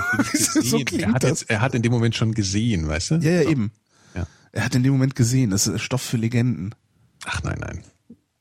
er 0.54 0.62
so 0.62 0.78
er, 0.96 1.12
hat 1.12 1.24
jetzt, 1.24 1.50
er 1.50 1.60
hat 1.60 1.74
in 1.74 1.82
dem 1.82 1.92
Moment 1.92 2.14
schon 2.14 2.32
gesehen, 2.32 2.86
weißt 2.88 3.10
du? 3.10 3.14
Ja, 3.16 3.30
ja, 3.32 3.42
So. 3.42 3.50
eben. 3.50 3.72
Ja. 4.14 4.26
Er 4.52 4.64
hat 4.64 4.74
in 4.74 4.82
dem 4.82 4.92
Moment 4.92 5.14
gesehen, 5.16 5.50
das 5.50 5.66
ist 5.66 5.82
Stoff 5.82 6.02
für 6.02 6.16
Legenden. 6.16 6.74
Ach 7.26 7.42
nein, 7.42 7.58
nein. 7.60 7.82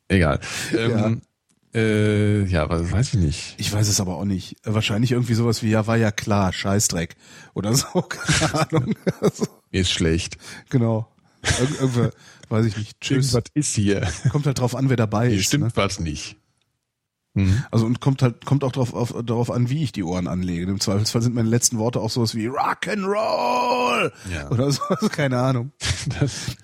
Egal. 0.09 0.39
Ähm, 0.77 1.21
äh, 1.73 2.43
ja, 2.45 2.69
was 2.69 2.91
weiß 2.91 3.13
ich 3.13 3.19
nicht. 3.19 3.55
Ich 3.57 3.71
weiß 3.73 3.87
es 3.87 3.99
aber 3.99 4.15
auch 4.15 4.25
nicht. 4.25 4.55
Wahrscheinlich 4.63 5.11
irgendwie 5.11 5.33
sowas 5.33 5.61
wie, 5.63 5.69
ja, 5.69 5.85
war 5.85 5.97
ja 5.97 6.11
klar, 6.11 6.53
Scheißdreck. 6.53 7.15
Oder 7.53 7.73
so, 7.75 8.01
keine 8.01 8.53
Ahnung. 8.71 8.95
Also, 9.21 9.47
Mir 9.71 9.81
ist 9.81 9.91
schlecht. 9.91 10.37
genau. 10.69 11.07
Irg 11.59 11.79
irgendwer, 11.81 12.11
weiß 12.49 12.65
ich 12.65 12.77
nicht. 12.77 12.99
Tschüss. 13.01 13.33
Irgendwas 13.33 13.51
ist 13.53 13.75
hier. 13.75 14.07
Kommt 14.31 14.45
halt 14.47 14.59
drauf 14.59 14.75
an, 14.75 14.89
wer 14.89 14.97
dabei 14.97 15.29
Hier 15.29 15.39
ist. 15.39 15.45
stimmt 15.47 15.65
Ne? 15.65 15.71
was 15.75 15.99
nicht. 15.99 16.37
Mhm. 17.35 17.63
Also 17.69 17.85
und 17.85 18.01
kommt 18.01 18.23
halt, 18.23 18.45
kommt 18.45 18.63
auch 18.63 18.71
drauf, 18.71 18.93
auf, 18.95 19.13
darauf 19.23 19.51
an, 19.51 19.69
wie 19.69 19.83
ich 19.83 19.91
die 19.91 20.03
Ohren 20.03 20.27
anlege. 20.27 20.63
Im 20.71 20.79
Zweifelsfall 20.79 21.21
sind 21.21 21.35
meine 21.35 21.49
letzten 21.49 21.77
Worte 21.77 21.99
auch 21.99 22.09
sowas 22.09 22.33
wie 22.33 22.47
Rock'n'Roll 22.49 24.11
Ja. 24.33 24.49
oder 24.49 24.71
so, 24.71 24.81
also 24.89 25.09
keine 25.09 25.39
Ahnung. 25.39 25.71
Das, 26.19 26.55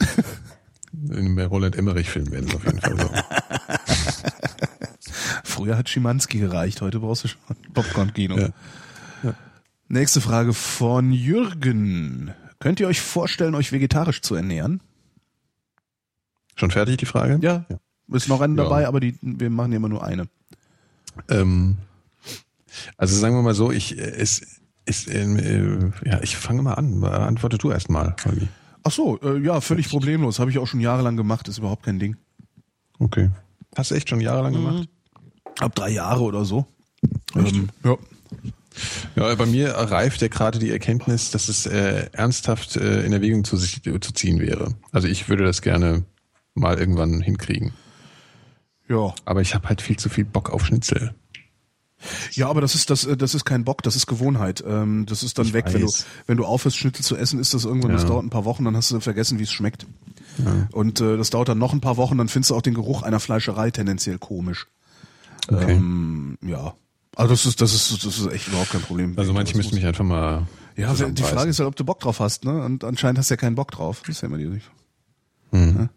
in 0.93 1.15
einem 1.17 1.39
Roland 1.39 1.75
Emmerich-Film 1.75 2.31
werden 2.31 2.49
es 2.49 2.55
auf 2.55 2.65
jeden 2.65 2.79
Fall 2.81 2.97
so. 2.99 3.09
Früher 5.43 5.77
hat 5.77 5.89
Schimanski 5.89 6.39
gereicht, 6.39 6.81
heute 6.81 6.99
brauchst 6.99 7.23
du 7.23 7.27
schon 7.29 7.39
Popcorn-Kino. 7.73 8.37
Ja. 8.37 8.49
Nächste 9.87 10.21
Frage 10.21 10.53
von 10.53 11.11
Jürgen. 11.11 12.33
Könnt 12.59 12.79
ihr 12.79 12.87
euch 12.87 13.01
vorstellen, 13.01 13.55
euch 13.55 13.71
vegetarisch 13.71 14.21
zu 14.21 14.35
ernähren? 14.35 14.81
Schon 16.55 16.71
fertig 16.71 16.97
die 16.97 17.05
Frage? 17.05 17.39
Ja. 17.41 17.65
Ist 18.11 18.29
noch 18.29 18.41
eine 18.41 18.55
Ja. 18.55 18.63
dabei, 18.63 18.87
aber 18.87 18.99
die, 18.99 19.17
wir 19.21 19.49
machen 19.49 19.71
ja 19.71 19.77
immer 19.77 19.89
nur 19.89 20.03
eine. 20.03 20.27
Ähm, 21.29 21.77
also 22.97 23.15
sagen 23.15 23.35
wir 23.35 23.41
mal 23.41 23.53
so, 23.53 23.71
ich 23.71 23.97
äh, 23.97 24.25
es 24.85 25.07
ähm, 25.07 25.37
äh, 26.03 26.09
ja, 26.09 26.21
ich 26.21 26.35
fange 26.37 26.61
mal 26.61 26.73
an. 26.73 27.03
Antworte 27.03 27.57
du 27.57 27.71
erst 27.71 27.89
mal, 27.89 28.15
Holgi. 28.25 28.47
Ach 28.83 28.91
so, 28.91 29.19
äh, 29.21 29.39
ja, 29.39 29.61
völlig 29.61 29.89
problemlos. 29.89 30.39
Habe 30.39 30.51
ich 30.51 30.59
auch 30.59 30.67
schon 30.67 30.79
jahrelang 30.79 31.15
gemacht, 31.15 31.47
ist 31.47 31.57
überhaupt 31.57 31.83
kein 31.83 31.99
Ding. 31.99 32.17
Okay. 32.99 33.29
Hast 33.75 33.91
du 33.91 33.95
echt 33.95 34.09
schon 34.09 34.21
jahrelang 34.21 34.53
gemacht? 34.53 34.89
Ab 35.59 35.75
drei 35.75 35.89
Jahre 35.89 36.21
oder 36.23 36.45
so. 36.45 36.65
Ähm, 37.35 37.69
ja. 37.83 37.97
Ja, 39.15 39.35
bei 39.35 39.45
mir 39.45 39.69
reift 39.69 40.21
ja 40.21 40.27
gerade 40.27 40.57
die 40.57 40.71
Erkenntnis, 40.71 41.29
dass 41.29 41.47
es 41.47 41.67
äh, 41.67 42.07
ernsthaft 42.11 42.75
äh, 42.75 43.03
in 43.03 43.13
Erwägung 43.13 43.43
zu, 43.43 43.55
sich, 43.55 43.83
zu 43.83 44.13
ziehen 44.13 44.39
wäre. 44.39 44.73
Also 44.91 45.07
ich 45.07 45.29
würde 45.29 45.43
das 45.43 45.61
gerne 45.61 46.03
mal 46.55 46.79
irgendwann 46.79 47.21
hinkriegen. 47.21 47.73
Ja. 48.89 49.13
Aber 49.25 49.41
ich 49.41 49.53
habe 49.53 49.69
halt 49.69 49.81
viel 49.81 49.97
zu 49.97 50.09
viel 50.09 50.25
Bock 50.25 50.49
auf 50.49 50.65
Schnitzel. 50.65 51.13
Ja, 52.31 52.49
aber 52.49 52.61
das 52.61 52.75
ist 52.75 52.89
das, 52.89 53.05
äh, 53.05 53.15
das 53.17 53.35
ist 53.35 53.45
kein 53.45 53.63
Bock, 53.63 53.81
das 53.83 53.95
ist 53.95 54.07
Gewohnheit. 54.07 54.63
Ähm, 54.67 55.05
das 55.07 55.23
ist 55.23 55.37
dann 55.37 55.45
Ich 55.47 55.53
weg, 55.53 55.65
wenn 55.71 55.81
du, 55.81 55.91
wenn 56.27 56.37
du 56.37 56.45
aufhörst, 56.45 56.77
Schnitzel 56.77 57.03
zu 57.03 57.15
essen, 57.15 57.39
ist 57.39 57.53
das 57.53 57.65
irgendwann, 57.65 57.91
das 57.93 58.03
Ja. 58.03 58.09
dauert 58.09 58.25
ein 58.25 58.29
paar 58.29 58.45
Wochen, 58.45 58.65
dann 58.65 58.75
hast 58.75 58.91
du 58.91 58.99
vergessen, 58.99 59.39
wie 59.39 59.43
es 59.43 59.51
schmeckt. 59.51 59.85
Und 60.71 60.99
äh, 61.01 61.17
das 61.17 61.29
dauert 61.29 61.49
dann 61.49 61.59
noch 61.59 61.73
ein 61.73 61.81
paar 61.81 61.97
Wochen, 61.97 62.17
dann 62.17 62.27
findest 62.27 62.51
du 62.51 62.55
auch 62.55 62.61
den 62.61 62.73
Geruch 62.73 63.03
einer 63.03 63.19
Fleischerei 63.19 63.69
tendenziell 63.71 64.17
komisch. 64.17 64.67
Okay. 65.47 65.73
Ähm, 65.73 66.37
ja. 66.41 66.73
Also 67.15 67.33
das 67.33 67.45
ist, 67.45 67.61
das 67.61 67.73
ist, 67.75 68.03
das 68.05 68.17
ist 68.17 68.31
echt 68.31 68.47
überhaupt 68.47 68.71
kein 68.71 68.81
Problem. 68.81 69.13
also 69.17 69.33
manche 69.33 69.55
müssen 69.55 69.75
mich 69.75 69.85
einfach 69.85 70.03
mal. 70.03 70.47
Ja, 70.75 70.91
die. 70.93 71.21
Frage 71.21 71.51
ist 71.51 71.59
halt, 71.59 71.67
ob 71.67 71.75
du 71.75 71.85
Bock 71.85 71.99
drauf 71.99 72.19
hast, 72.19 72.45
ne? 72.45 72.63
Und 72.63 72.83
anscheinend 72.83 73.19
hast 73.19 73.29
du 73.29 73.33
ja 73.33 73.37
keinen 73.37 73.55
Bock 73.55 73.69
drauf. 73.69 74.01
Das 74.07 74.15
ist 74.15 74.21
ja 74.21 74.27
immer 74.27 74.39
die. 74.39 74.59
Hm. 75.51 75.77
Ja. 75.77 75.89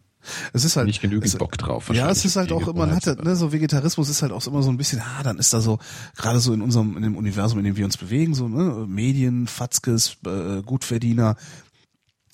Es 0.52 0.64
ist 0.64 0.76
halt 0.76 0.86
Nicht 0.86 1.00
genügend 1.00 1.26
es, 1.26 1.36
Bock 1.36 1.56
drauf. 1.58 1.90
Ja, 1.92 2.10
es 2.10 2.24
ist 2.24 2.36
halt 2.36 2.52
auch, 2.52 2.72
man 2.74 2.94
hat, 2.94 3.06
ne, 3.24 3.36
so 3.36 3.52
Vegetarismus 3.52 4.08
ist 4.08 4.22
halt 4.22 4.32
auch 4.32 4.46
immer 4.46 4.62
so 4.62 4.70
ein 4.70 4.76
bisschen, 4.76 5.00
ah, 5.00 5.22
dann 5.22 5.38
ist 5.38 5.52
da 5.52 5.60
so, 5.60 5.78
gerade 6.16 6.40
so 6.40 6.52
in 6.52 6.62
unserem, 6.62 6.96
in 6.96 7.02
dem 7.02 7.16
Universum, 7.16 7.58
in 7.58 7.64
dem 7.64 7.76
wir 7.76 7.84
uns 7.84 7.96
bewegen, 7.96 8.34
so, 8.34 8.48
ne, 8.48 8.86
Medien, 8.88 9.46
Fatzkes, 9.46 10.16
äh, 10.26 10.62
Gutverdiener, 10.62 11.36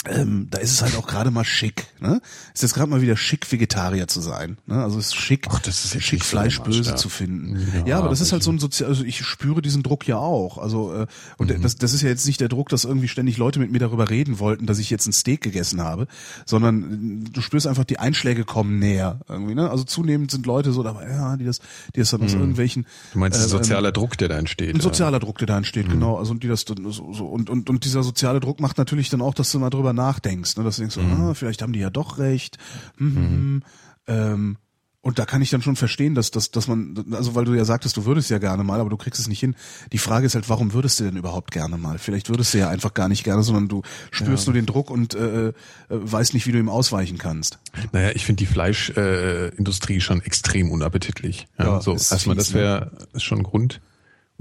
ähm, 0.07 0.49
da 0.51 0.59
ist 0.59 0.73
es 0.73 0.83
halt 0.83 0.97
auch 0.97 1.07
gerade 1.07 1.31
mal 1.31 1.45
schick, 1.45 1.87
ne? 2.01 2.21
Ist 2.55 2.63
jetzt 2.63 2.75
gerade 2.75 2.91
mal 2.91 3.03
wieder 3.03 3.17
schick, 3.17 3.51
Vegetarier 3.53 4.09
zu 4.09 4.21
sein, 4.21 4.59
ne? 4.67 4.83
Also 4.83 4.99
es 4.99 5.07
ist 5.09 5.15
schick, 5.15 5.47
Ach, 5.51 5.61
das 5.61 5.85
ist 5.85 6.03
schick 6.03 6.21
nicht 6.21 6.25
so 6.25 6.31
Fleisch 6.31 6.57
der 6.59 6.65
böse 6.65 6.79
Maßstab. 6.81 6.99
zu 6.99 7.09
finden. 7.09 7.59
Ja, 7.75 7.87
Ja, 7.87 7.99
aber 7.99 8.09
das 8.09 8.21
ist 8.21 8.33
halt 8.33 8.43
so 8.43 8.51
ein 8.51 8.59
sozial, 8.59 8.89
also 8.91 9.05
ich 9.05 9.25
spüre 9.25 9.63
diesen 9.63 9.83
Druck 9.85 10.09
ja 10.09 10.17
auch. 10.17 10.59
Also 10.59 10.93
äh, 10.93 11.07
und 11.39 11.51
Mhm. 11.57 11.63
das, 11.63 11.77
das 11.77 11.93
ist 11.95 12.03
ja 12.03 12.09
jetzt 12.09 12.27
nicht 12.27 12.41
der 12.41 12.49
Druck, 12.49 12.69
dass 12.69 12.85
irgendwie 12.85 13.07
ständig 13.09 13.37
Leute 13.39 13.59
mit 13.61 13.71
mir 13.71 13.79
darüber 13.79 14.11
reden 14.11 14.39
wollten, 14.41 14.67
dass 14.67 14.79
ich 14.79 14.91
jetzt 14.91 15.07
ein 15.07 15.13
Steak 15.13 15.41
gegessen 15.43 15.81
habe, 15.81 16.07
sondern 16.47 17.25
äh, 17.27 17.31
du 17.31 17.41
spürst 17.41 17.67
einfach, 17.67 17.85
die 17.85 17.99
Einschläge 17.99 18.45
kommen 18.45 18.79
näher 18.81 19.21
irgendwie. 19.29 19.55
Ne? 19.55 19.71
Also 19.71 19.85
zunehmend 19.85 20.31
sind 20.31 20.47
Leute 20.47 20.73
so 20.73 20.83
dabei, 20.83 21.09
ja, 21.11 21.37
die 21.37 21.45
das, 21.45 21.61
die 21.95 22.01
das 22.01 22.11
dann 22.11 22.23
aus 22.23 22.33
irgendwelchen 22.33 22.83
Mhm. 22.83 22.87
Du 23.13 23.19
meinst, 23.21 23.39
äh, 23.39 23.43
ein 23.45 23.49
sozialer 23.49 23.93
Druck, 23.93 24.19
der 24.19 24.29
da 24.29 24.39
entsteht. 24.39 24.75
ein 24.75 24.81
sozialer 24.81 25.19
Druck, 25.21 25.39
der 25.39 25.47
da 25.47 25.57
entsteht, 25.59 25.89
genau. 25.89 26.17
Also 26.19 26.33
und 26.33 26.43
die 26.43 26.49
das 26.49 26.65
so, 26.67 26.75
so 27.13 27.27
und, 27.27 27.51
und 27.51 27.69
und 27.71 27.85
dieser 27.85 28.03
soziale 28.03 28.41
Druck 28.41 28.61
macht 28.61 28.79
natürlich 28.79 29.11
dann 29.11 29.21
auch, 29.21 29.35
dass 29.35 29.51
du 29.53 29.59
mal 29.59 29.71
drüber 29.71 29.92
nachdenkst, 29.93 30.57
ne? 30.57 30.65
dass 30.65 30.77
du 30.77 30.83
denkst, 30.83 30.95
so, 30.95 31.01
ah, 31.01 31.35
vielleicht 31.35 31.63
haben 31.63 31.73
die 31.73 31.81
ja 31.81 31.91
doch 31.91 32.19
recht. 32.19 32.59
Hm, 32.99 33.17
hm, 33.17 33.29
hm. 33.29 33.63
Ähm, 34.07 34.57
und 35.05 35.19
da 35.19 35.25
kann 35.25 35.43
ich 35.43 35.51
dann 35.51 35.63
schon 35.63 35.75
verstehen, 35.75 36.15
dass, 36.15 36.31
dass, 36.31 36.53
dass 36.53 36.69
man, 36.69 37.05
also 37.11 37.35
weil 37.35 37.45
du 37.45 37.55
ja 37.55 37.65
sagtest, 37.65 37.97
du 37.97 38.05
würdest 38.05 38.31
ja 38.31 38.39
gerne 38.39 38.63
mal, 38.63 38.79
aber 38.79 38.89
du 38.89 38.97
kriegst 38.97 39.21
es 39.21 39.27
nicht 39.27 39.41
hin. 39.41 39.57
Die 39.91 39.99
Frage 39.99 40.27
ist 40.27 40.37
halt, 40.37 40.49
warum 40.49 40.73
würdest 40.73 41.01
du 41.01 41.05
denn 41.05 41.17
überhaupt 41.17 41.51
gerne 41.51 41.77
mal? 41.77 41.99
Vielleicht 41.99 42.29
würdest 42.29 42.55
du 42.55 42.59
ja 42.59 42.69
einfach 42.69 42.95
gar 42.95 43.09
nicht 43.09 43.25
gerne, 43.25 43.43
sondern 43.43 43.67
du 43.67 43.83
spürst 44.13 44.47
nur 44.47 44.55
den 44.55 44.65
Druck 44.65 44.91
und 44.91 45.15
äh, 45.15 45.49
äh, 45.49 45.53
weißt 45.89 46.35
nicht, 46.35 46.47
wie 46.47 46.53
du 46.53 46.59
ihm 46.59 46.69
ausweichen 46.69 47.19
kannst. 47.19 47.59
Naja, 47.91 48.13
ich 48.15 48.25
finde 48.25 48.39
die 48.39 48.47
Fleischindustrie 48.47 49.97
äh, 49.97 50.01
schon 50.01 50.23
extrem 50.23 50.71
unappetitlich. 50.71 51.49
Ja, 51.59 51.65
Ja, 51.65 51.81
so, 51.81 51.95
erstmal, 51.95 52.37
das 52.37 52.55
wäre 52.55 52.93
schon 53.17 53.39
ein 53.39 53.45
Grund. 53.45 53.81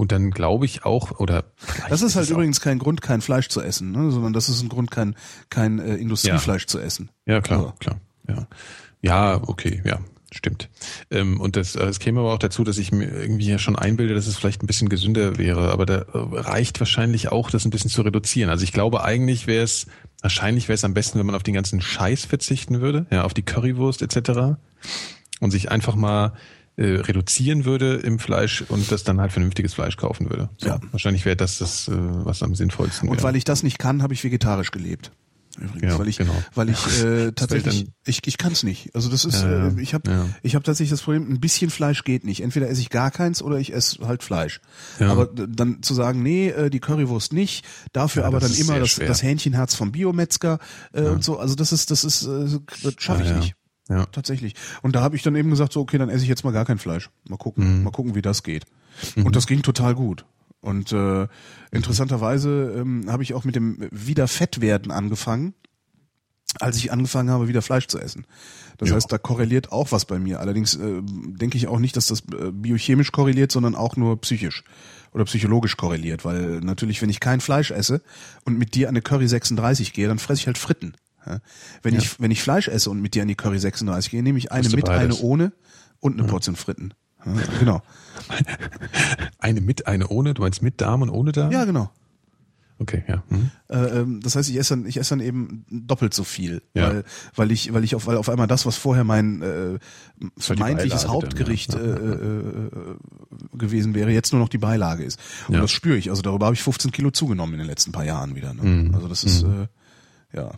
Und 0.01 0.11
dann 0.11 0.31
glaube 0.31 0.65
ich 0.65 0.83
auch, 0.83 1.19
oder 1.19 1.43
Das 1.89 2.01
ist 2.01 2.15
halt 2.15 2.25
auch- 2.25 2.31
übrigens 2.31 2.59
kein 2.59 2.79
Grund, 2.79 3.03
kein 3.03 3.21
Fleisch 3.21 3.49
zu 3.49 3.61
essen, 3.61 3.91
ne? 3.91 4.09
sondern 4.09 4.33
das 4.33 4.49
ist 4.49 4.63
ein 4.63 4.67
Grund, 4.69 4.89
kein, 4.89 5.15
kein 5.51 5.77
äh, 5.77 5.93
Industriefleisch 5.97 6.65
zu 6.65 6.79
essen. 6.79 7.11
Ja, 7.27 7.39
klar, 7.39 7.61
Ja. 7.65 7.73
klar. 7.79 8.01
Ja. 8.27 8.47
ja, 9.03 9.41
okay, 9.47 9.79
ja, 9.85 9.99
stimmt. 10.31 10.69
Ähm, 11.11 11.39
und 11.39 11.55
das, 11.55 11.75
äh, 11.75 11.83
es 11.83 11.99
käme 11.99 12.19
aber 12.21 12.33
auch 12.33 12.39
dazu, 12.39 12.63
dass 12.63 12.79
ich 12.79 12.91
mir 12.91 13.11
irgendwie 13.11 13.45
ja 13.45 13.59
schon 13.59 13.75
einbilde, 13.75 14.15
dass 14.15 14.25
es 14.25 14.37
vielleicht 14.37 14.63
ein 14.63 14.67
bisschen 14.67 14.89
gesünder 14.89 15.37
wäre, 15.37 15.71
aber 15.71 15.85
da 15.85 15.97
äh, 15.97 16.05
reicht 16.13 16.79
wahrscheinlich 16.79 17.31
auch, 17.31 17.51
das 17.51 17.63
ein 17.65 17.69
bisschen 17.69 17.91
zu 17.91 18.01
reduzieren. 18.01 18.49
Also 18.49 18.63
ich 18.63 18.73
glaube, 18.73 19.03
eigentlich 19.03 19.45
wäre 19.45 19.63
es, 19.63 19.85
wahrscheinlich 20.23 20.67
wäre 20.67 20.73
es 20.73 20.83
am 20.83 20.95
besten, 20.95 21.19
wenn 21.19 21.27
man 21.27 21.35
auf 21.35 21.43
den 21.43 21.53
ganzen 21.53 21.79
Scheiß 21.79 22.25
verzichten 22.25 22.81
würde, 22.81 23.05
ja, 23.11 23.23
auf 23.23 23.35
die 23.35 23.43
Currywurst 23.43 24.01
etc. 24.01 24.57
und 25.41 25.51
sich 25.51 25.69
einfach 25.69 25.93
mal 25.93 26.33
äh, 26.77 26.83
reduzieren 26.85 27.65
würde 27.65 27.95
im 27.95 28.17
Fleisch 28.19 28.63
und 28.67 28.91
das 28.91 29.03
dann 29.03 29.19
halt 29.19 29.31
vernünftiges 29.31 29.73
Fleisch 29.73 29.97
kaufen 29.97 30.29
würde. 30.29 30.49
So, 30.57 30.67
Ja. 30.69 30.79
Wahrscheinlich 30.91 31.25
wäre 31.25 31.35
das 31.35 31.57
das, 31.57 31.87
äh, 31.87 31.91
was 31.95 32.41
am 32.43 32.55
sinnvollsten 32.55 33.09
Und 33.09 33.17
wäre. 33.17 33.23
weil 33.27 33.35
ich 33.35 33.43
das 33.43 33.63
nicht 33.63 33.77
kann, 33.79 34.01
habe 34.03 34.13
ich 34.13 34.23
vegetarisch 34.23 34.71
gelebt. 34.71 35.11
Übrigens, 35.59 35.81
Ja, 35.91 35.99
weil 35.99 36.07
ich, 36.07 36.17
genau. 36.17 36.33
weil 36.55 36.69
ich 36.69 37.03
äh, 37.03 37.33
tatsächlich, 37.33 37.87
ich, 38.05 38.21
ich 38.25 38.37
kann 38.37 38.53
es 38.53 38.63
nicht. 38.63 38.95
Also 38.95 39.09
das 39.09 39.25
ist, 39.25 39.41
Ja, 39.43 39.67
äh, 39.67 39.81
ich 39.81 39.93
habe, 39.93 40.09
Ja. 40.09 40.25
ich 40.43 40.55
habe 40.55 40.63
tatsächlich 40.63 40.91
das 40.91 41.01
Problem, 41.01 41.29
ein 41.29 41.41
bisschen 41.41 41.69
Fleisch 41.69 42.05
geht 42.05 42.23
nicht. 42.23 42.41
Entweder 42.41 42.69
esse 42.69 42.79
ich 42.79 42.89
gar 42.89 43.11
keins 43.11 43.41
oder 43.43 43.57
ich 43.57 43.73
esse 43.73 44.07
halt 44.07 44.23
Fleisch. 44.23 44.61
Ja. 44.97 45.09
Aber 45.11 45.25
dann 45.25 45.83
zu 45.83 45.93
sagen, 45.93 46.23
nee, 46.23 46.47
äh, 46.47 46.69
die 46.69 46.79
Currywurst 46.79 47.33
nicht, 47.33 47.65
dafür 47.91 48.23
aber 48.25 48.39
dann 48.39 48.53
immer 48.53 48.79
das, 48.79 48.95
das 48.95 49.21
Hähnchenherz 49.23 49.75
vom 49.75 49.91
Biometzger 49.91 50.57
äh, 50.93 51.01
und 51.01 51.21
so. 51.21 51.37
Also 51.37 51.55
das 51.55 51.73
ist, 51.73 51.91
das 51.91 52.05
ist, 52.05 52.23
äh, 52.25 52.47
das 52.83 52.93
schaffe 52.99 53.23
ich 53.23 53.31
nicht. 53.33 53.55
Ja. 53.91 54.05
Tatsächlich. 54.07 54.55
Und 54.81 54.95
da 54.95 55.01
habe 55.01 55.15
ich 55.15 55.21
dann 55.23 55.35
eben 55.35 55.49
gesagt, 55.49 55.73
so, 55.73 55.81
okay, 55.81 55.97
dann 55.97 56.09
esse 56.09 56.23
ich 56.23 56.29
jetzt 56.29 56.43
mal 56.43 56.51
gar 56.53 56.65
kein 56.65 56.77
Fleisch. 56.79 57.09
Mal 57.29 57.37
gucken, 57.37 57.77
Mhm. 57.79 57.83
mal 57.83 57.91
gucken, 57.91 58.15
wie 58.15 58.21
das 58.21 58.41
geht. 58.43 58.65
Und 59.15 59.35
das 59.35 59.45
ging 59.47 59.61
total 59.61 59.93
gut. 59.95 60.25
Und 60.61 60.91
äh, 60.91 61.27
interessanterweise 61.71 62.75
ähm, 62.77 63.05
habe 63.11 63.23
ich 63.23 63.33
auch 63.33 63.43
mit 63.43 63.55
dem 63.55 63.77
Wiederfettwerden 63.91 64.91
angefangen, 64.91 65.53
als 66.59 66.77
ich 66.77 66.91
angefangen 66.91 67.29
habe, 67.29 67.47
wieder 67.47 67.61
Fleisch 67.61 67.87
zu 67.87 67.97
essen. 67.99 68.25
Das 68.77 68.89
Ja. 68.89 68.95
heißt, 68.95 69.11
da 69.11 69.17
korreliert 69.17 69.71
auch 69.71 69.91
was 69.91 70.05
bei 70.05 70.19
mir. 70.19 70.39
Allerdings 70.39 70.75
äh, 70.75 71.01
denke 71.01 71.57
ich 71.57 71.67
auch 71.67 71.79
nicht, 71.79 71.95
dass 71.97 72.07
das 72.07 72.19
äh, 72.37 72.51
biochemisch 72.51 73.11
korreliert, 73.11 73.51
sondern 73.51 73.73
auch 73.75 73.95
nur 73.95 74.19
psychisch 74.21 74.63
oder 75.13 75.23
psychologisch 75.25 75.77
korreliert. 75.77 76.25
Weil 76.25 76.59
natürlich, 76.59 77.01
wenn 77.01 77.09
ich 77.09 77.19
kein 77.19 77.41
Fleisch 77.41 77.71
esse 77.71 78.01
und 78.45 78.57
mit 78.59 78.75
dir 78.75 78.87
an 78.87 78.93
eine 78.93 79.01
Curry 79.01 79.27
36 79.27 79.93
gehe, 79.93 80.07
dann 80.07 80.19
fresse 80.19 80.41
ich 80.41 80.47
halt 80.47 80.57
Fritten. 80.57 80.93
Ja? 81.25 81.39
Wenn 81.83 81.95
ich 81.95 82.19
wenn 82.19 82.31
ich 82.31 82.41
Fleisch 82.41 82.67
esse 82.67 82.89
und 82.89 83.01
mit 83.01 83.13
dir 83.15 83.21
an 83.21 83.27
die 83.27 83.35
Curry 83.35 83.59
36 83.59 84.11
gehe, 84.11 84.23
nehme 84.23 84.37
ich 84.37 84.51
eine 84.51 84.69
mit, 84.69 84.85
beides. 84.85 85.17
eine 85.17 85.27
ohne 85.27 85.51
und 85.99 86.19
eine 86.19 86.27
Portion 86.27 86.55
Fritten. 86.55 86.93
Ja, 87.25 87.33
genau. 87.59 87.81
Eine 89.39 89.61
mit, 89.61 89.85
eine 89.87 90.07
ohne, 90.07 90.33
du 90.33 90.41
meinst 90.41 90.61
mit 90.61 90.81
Darm 90.81 91.01
und 91.03 91.09
ohne 91.09 91.31
Darm? 91.31 91.51
Ja, 91.51 91.65
genau. 91.65 91.91
Okay, 92.79 93.03
ja. 93.07 93.23
Mhm. 93.29 93.51
Äh, 93.67 94.21
das 94.23 94.35
heißt, 94.35 94.49
ich 94.49 94.57
esse 94.57 94.75
dann, 94.75 94.87
ich 94.87 94.97
esse 94.97 95.11
dann 95.11 95.19
eben 95.19 95.65
doppelt 95.69 96.15
so 96.15 96.23
viel, 96.23 96.63
Ja. 96.73 96.89
weil, 96.89 97.03
weil 97.35 97.51
ich, 97.51 97.71
weil 97.73 97.83
ich 97.83 97.93
auf, 97.93 98.07
weil 98.07 98.17
auf 98.17 98.27
einmal 98.27 98.47
das, 98.47 98.65
was 98.65 98.75
vorher 98.75 99.03
mein 99.03 99.43
äh, 99.43 99.77
vermeintliches 100.37 101.03
Beilage 101.03 101.03
dann, 101.03 101.11
Hauptgericht 101.11 101.73
ja. 101.75 101.79
äh, 101.79 101.83
äh, 101.83 102.67
äh, 102.67 102.95
gewesen 103.57 103.93
wäre, 103.93 104.09
jetzt 104.11 104.33
nur 104.33 104.41
noch 104.41 104.49
die 104.49 104.57
Beilage 104.57 105.03
ist. 105.03 105.19
Und 105.47 105.53
Ja. 105.55 105.61
das 105.61 105.69
spüre 105.71 105.97
ich. 105.97 106.09
Also 106.09 106.23
darüber 106.23 106.47
habe 106.47 106.55
ich 106.55 106.63
15 106.63 106.91
Kilo 106.91 107.11
zugenommen 107.11 107.53
in 107.53 107.59
den 107.59 107.67
letzten 107.67 107.91
paar 107.91 108.05
Jahren 108.05 108.35
wieder. 108.35 108.55
Ne? 108.55 108.63
Mhm. 108.63 108.95
Also 108.95 109.07
das 109.07 109.23
ist 109.23 109.43
äh, 109.43 109.67
ja. 110.33 110.51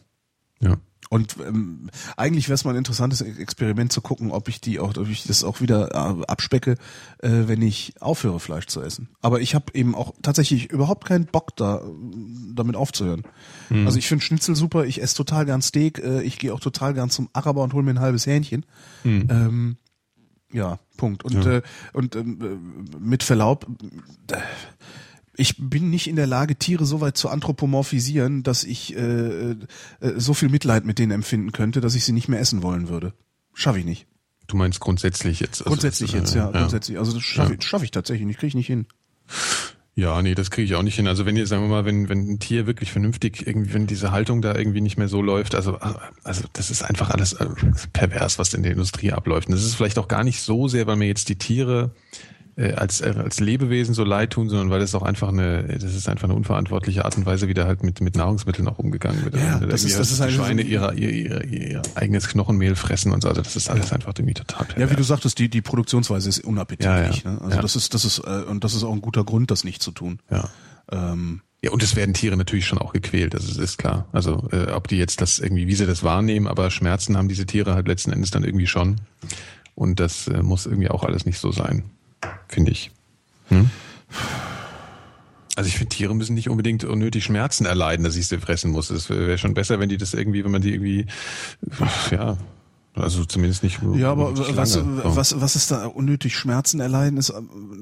Ja. 0.64 0.78
Und 1.10 1.36
ähm, 1.46 1.92
eigentlich 2.18 2.48
wäre 2.48 2.56
es 2.56 2.64
mal 2.66 2.72
ein 2.72 2.78
interessantes 2.78 3.22
Experiment 3.22 3.94
zu 3.94 4.02
gucken, 4.02 4.32
ob 4.32 4.50
ich 4.50 4.62
die 4.62 4.80
auch, 4.80 4.98
ob 4.98 5.08
ich 5.10 5.26
das 5.26 5.44
auch 5.44 5.62
wieder 5.62 5.92
äh, 5.92 6.26
abspecke, 6.26 6.72
äh, 7.20 7.30
wenn 7.46 7.62
ich 7.62 7.94
aufhöre, 8.00 8.40
Fleisch 8.40 8.66
zu 8.66 8.82
essen. 8.82 9.10
Aber 9.22 9.40
ich 9.40 9.54
habe 9.54 9.66
eben 9.76 9.94
auch 9.94 10.14
tatsächlich 10.24 10.72
überhaupt 10.72 11.06
keinen 11.06 11.26
Bock 11.28 11.56
da, 11.56 11.78
äh, 11.78 11.82
damit 12.56 12.76
aufzuhören. 12.76 13.24
Also 13.70 14.00
ich 14.00 14.08
finde 14.08 14.24
Schnitzel 14.26 14.56
super, 14.56 14.86
ich 14.86 15.02
esse 15.04 15.16
total 15.16 15.46
gern 15.46 15.62
Steak, 15.62 16.00
äh, 16.00 16.24
ich 16.24 16.40
gehe 16.40 16.52
auch 16.54 16.60
total 16.60 16.96
gern 16.96 17.12
zum 17.12 17.30
Araber 17.34 17.62
und 17.62 17.74
hole 17.74 17.84
mir 17.84 17.92
ein 17.92 18.00
halbes 18.00 18.26
Hähnchen. 18.26 18.66
Ähm, 19.04 19.78
ja, 20.52 20.80
Punkt. 20.98 21.24
Und, 21.24 21.46
Ja. 21.46 21.58
äh, 21.58 21.62
und 21.94 22.16
ähm, 22.16 22.40
äh, 22.42 22.98
mit 23.00 23.22
Verlaub, 23.24 23.68
äh, 24.32 24.38
ich 25.36 25.56
bin 25.58 25.90
nicht 25.90 26.08
in 26.08 26.16
der 26.16 26.28
Lage, 26.28 26.56
Tiere 26.56 26.86
so 26.86 27.02
weit 27.02 27.18
zu 27.18 27.30
anthropomorphisieren, 27.30 28.44
dass 28.44 28.64
ich 28.64 28.96
äh, 28.96 29.52
äh, 29.52 29.56
so 30.18 30.34
viel 30.34 30.50
Mitleid 30.50 30.86
mit 30.86 31.00
denen 31.00 31.12
empfinden 31.12 31.52
könnte, 31.52 31.82
dass 31.82 31.96
ich 31.96 32.06
sie 32.06 32.12
nicht 32.12 32.28
mehr 32.28 32.40
essen 32.40 32.62
wollen 32.64 32.90
würde. 32.90 33.14
Schaffe 33.54 33.80
ich 33.80 33.86
nicht. 33.86 34.08
Du 34.48 34.58
meinst 34.58 34.80
grundsätzlich 34.80 35.40
jetzt? 35.40 35.62
also 35.62 35.70
Grundsätzlich 35.70 36.12
das, 36.12 36.20
jetzt, 36.20 36.36
äh, 36.36 36.40
ja, 36.40 36.52
grundsätzlich. 36.52 36.98
Also 37.00 37.14
das 37.14 37.24
schaffe 37.24 37.54
Ja. 37.54 37.58
ich, 37.60 37.66
schaff 37.66 37.84
ich 37.84 37.92
tatsächlich 37.92 38.28
nicht, 38.28 38.40
kriege 38.40 38.50
ich 38.50 38.56
nicht 38.56 38.68
hin. 38.68 38.86
Ja, 39.96 40.22
nee, 40.24 40.34
das 40.34 40.50
kriege 40.50 40.66
ich 40.66 40.74
auch 40.76 40.82
nicht 40.82 40.96
hin. 40.96 41.08
Also 41.08 41.26
wenn 41.28 41.38
ihr, 41.38 41.46
sagen 41.46 41.64
wir 41.64 41.70
mal, 41.70 41.86
wenn, 41.86 42.10
wenn 42.10 42.28
ein 42.28 42.40
Tier 42.40 42.66
wirklich 42.66 42.92
vernünftig, 42.92 43.46
irgendwie, 43.46 43.74
wenn 43.74 43.86
diese 43.86 44.12
Haltung 44.12 44.42
da 44.42 44.56
irgendwie 44.56 44.82
nicht 44.82 44.98
mehr 44.98 45.08
so 45.08 45.22
läuft, 45.22 45.54
also, 45.54 45.78
also 46.24 46.44
das 46.54 46.72
ist 46.72 46.84
einfach 46.84 47.12
alles 47.12 47.34
äh, 47.34 47.48
pervers, 47.94 48.40
was 48.40 48.56
in 48.56 48.64
der 48.64 48.72
Industrie 48.72 49.12
abläuft. 49.12 49.48
Und 49.50 49.54
das 49.54 49.64
ist 49.64 49.76
vielleicht 49.76 50.00
auch 50.00 50.08
gar 50.08 50.24
nicht 50.24 50.42
so 50.42 50.68
sehr, 50.68 50.88
weil 50.88 50.96
mir 50.96 51.06
jetzt 51.08 51.30
die 51.30 51.38
Tiere 51.38 51.92
äh, 52.56 52.74
als, 52.74 53.02
äh, 53.02 53.14
als 53.18 53.40
Lebewesen 53.40 53.94
so 53.96 54.04
leid 54.04 54.32
tun, 54.32 54.48
sondern 54.50 54.70
weil 54.70 54.82
es 54.82 54.94
auch 54.96 55.02
einfach 55.02 55.30
eine, 55.30 55.64
das 55.64 55.84
ist 55.96 56.08
einfach 56.08 56.26
eine 56.26 56.36
unverantwortliche 56.36 57.04
Art 57.06 57.18
und 57.18 57.26
Weise, 57.26 57.48
wie 57.48 57.54
da 57.54 57.66
halt 57.66 57.84
mit, 57.84 58.00
mit 58.02 58.16
Nahrungsmitteln 58.16 58.68
auch 58.68 58.78
umgegangen 58.80 59.24
wird. 59.24 59.36
Ja, 59.38 59.56
Also 59.56 59.66
das 59.68 59.84
ist- 59.84 59.98
das 60.00 60.12
ist 60.12 60.20
dass 60.20 60.28
die 60.30 60.34
eine- 60.36 60.44
Schweine 60.46 60.62
ihrer, 60.62 60.94
ihr, 60.94 61.10
ihr, 61.12 61.44
ihr 61.46 61.82
eigenes 61.96 62.28
Knochenmehl 62.28 62.76
fressen 62.76 63.12
und 63.12 63.22
so. 63.22 63.30
Also 63.30 63.42
das 63.42 63.56
ist 63.56 63.70
alles 63.70 63.92
einfach 63.92 64.14
irgendwie 64.18 64.36
total 64.36 64.68
Ja, 64.78 64.90
wie 64.92 64.96
du 64.96 65.04
sagst, 65.04 65.40
die, 65.40 65.50
die 65.50 65.62
Produktionsweise 65.62 66.30
ist 66.30 66.44
unappetitlich. 66.44 67.24
Ja, 67.24 67.32
ja. 67.32 67.32
Ne? 67.32 67.42
Also 67.42 67.56
Ja. 67.56 67.62
das 67.62 67.76
ist, 67.76 67.94
das 67.94 68.06
ist, 68.06 68.20
äh, 68.20 68.44
und 68.48 68.64
das 68.64 68.74
ist 68.76 68.84
auch 68.84 68.94
ein 68.94 69.02
guter 69.02 69.24
Grund, 69.24 69.50
das 69.52 69.64
nicht 69.64 69.82
zu 69.82 69.92
tun. 69.92 70.20
ja. 70.30 70.48
Ähm, 70.92 71.42
Ja, 71.64 71.72
und 71.72 71.82
es 71.82 71.96
werden 71.96 72.14
Tiere 72.14 72.36
natürlich 72.36 72.66
schon 72.68 72.78
auch 72.78 72.92
gequält, 72.92 73.34
das 73.34 73.46
ist, 73.46 73.58
ist 73.58 73.78
klar. 73.78 74.06
Also 74.12 74.50
äh, 74.52 74.70
ob 74.74 74.90
die 74.90 74.98
jetzt 74.98 75.22
das 75.22 75.40
irgendwie, 75.40 75.66
wie 75.66 75.76
sie 75.76 75.86
das 75.86 76.04
wahrnehmen, 76.04 76.46
aber 76.46 76.70
Schmerzen 76.70 77.16
haben 77.16 77.30
diese 77.30 77.46
Tiere 77.46 77.74
halt 77.74 77.88
letzten 77.88 78.12
Endes 78.12 78.32
dann 78.32 78.44
irgendwie 78.44 78.68
schon. 78.68 78.98
Und 79.74 80.02
das 80.02 80.28
äh, 80.28 80.44
muss 80.44 80.66
irgendwie 80.66 80.90
auch 80.90 81.04
alles 81.06 81.26
nicht 81.26 81.40
so 81.40 81.52
sein, 81.54 81.84
finde 82.48 82.72
ich. 82.72 82.92
Hm? 83.50 83.70
Also 85.56 85.68
ich 85.68 85.78
finde, 85.78 85.96
Tiere 85.96 86.16
müssen 86.16 86.34
nicht 86.34 86.50
unbedingt 86.50 86.84
unnötig 86.84 87.24
Schmerzen 87.26 87.66
erleiden, 87.66 88.04
dass 88.04 88.16
ich 88.16 88.28
sie 88.28 88.40
fressen 88.40 88.72
muss. 88.72 88.90
Es 88.90 89.10
wäre 89.10 89.38
schon 89.38 89.54
besser, 89.54 89.80
wenn 89.80 89.90
die 89.90 89.98
das 89.98 90.14
irgendwie, 90.16 90.44
wenn 90.44 90.52
man 90.52 90.62
die 90.64 90.74
irgendwie, 90.74 91.06
ja, 92.10 92.38
also 92.96 93.24
zumindest 93.26 93.64
nicht. 93.64 93.80
ja, 93.96 94.12
aber 94.12 94.36
was. 94.56 94.74
So. 94.74 94.84
was, 94.86 95.40
was 95.42 95.56
ist 95.56 95.70
da 95.72 95.86
unnötig 95.86 96.36
Schmerzen 96.36 96.80
erleiden 96.80 97.18
ist, 97.18 97.32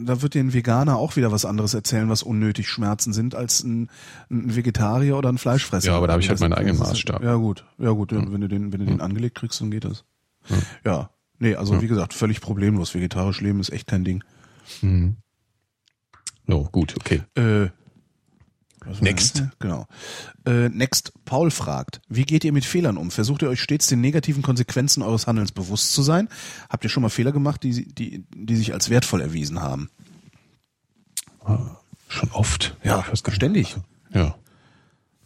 da 0.05 0.21
wird 0.21 0.33
dir 0.33 0.39
ein 0.41 0.53
Veganer 0.53 0.97
auch 0.97 1.15
wieder 1.15 1.31
was 1.31 1.45
anderes 1.45 1.73
erzählen, 1.73 2.09
was 2.09 2.23
unnötig 2.23 2.67
Schmerzen 2.67 3.13
sind, 3.13 3.35
als 3.35 3.63
ein, 3.63 3.89
ein 4.29 4.53
Vegetarier 4.55 5.17
oder 5.17 5.29
ein 5.29 5.37
Fleischfresser. 5.37 5.87
Ja, 5.91 5.97
aber 5.97 6.07
da 6.07 6.13
habe 6.13 6.21
ich 6.23 6.27
halt 6.29 6.35
Das- 6.37 6.41
meinen 6.41 6.53
eigenen 6.53 6.77
Maßstab. 6.77 7.23
Ja, 7.23 7.35
gut, 7.35 7.65
ja 7.77 7.91
gut, 7.91 8.11
wenn 8.11 8.41
du 8.41 8.47
den, 8.49 8.73
wenn 8.73 8.79
du 8.79 8.85
den 8.85 8.99
angelegt 9.01 9.35
kriegst, 9.35 9.61
dann 9.61 9.71
geht 9.71 9.85
das. 9.85 10.03
Ja. 10.85 11.09
Nee, 11.41 11.55
also 11.55 11.81
wie 11.81 11.87
gesagt, 11.87 12.13
völlig 12.13 12.39
problemlos. 12.39 12.93
Vegetarisch 12.93 13.41
leben 13.41 13.59
ist 13.59 13.71
echt 13.71 13.87
kein 13.87 14.03
Ding. 14.03 14.23
So, 16.47 16.69
gut, 16.71 16.95
okay. 16.97 17.23
Äh, 17.35 17.69
Next. 18.99 19.43
Genau. 19.59 19.85
Äh, 20.45 20.69
next. 20.69 21.13
Paul 21.25 21.51
fragt, 21.51 22.01
wie 22.09 22.25
geht 22.25 22.43
ihr 22.43 22.51
mit 22.51 22.65
Fehlern 22.65 22.97
um? 22.97 23.11
Versucht 23.11 23.41
ihr 23.43 23.49
euch 23.49 23.61
stets 23.61 23.87
den 23.87 24.01
negativen 24.01 24.41
Konsequenzen 24.41 25.03
eures 25.03 25.27
Handelns 25.27 25.51
bewusst 25.51 25.93
zu 25.93 26.01
sein? 26.01 26.29
Habt 26.69 26.83
ihr 26.83 26.89
schon 26.89 27.01
mal 27.01 27.09
Fehler 27.09 27.31
gemacht, 27.31 27.61
die, 27.63 27.93
die, 27.93 28.25
die 28.35 28.55
sich 28.55 28.73
als 28.73 28.89
wertvoll 28.89 29.21
erwiesen 29.21 29.61
haben? 29.61 29.89
Schon 32.07 32.31
oft. 32.31 32.75
Ja, 32.83 33.01
gar 33.01 33.11
nicht. 33.11 33.31
ständig. 33.31 33.75
Ja. 34.13 34.35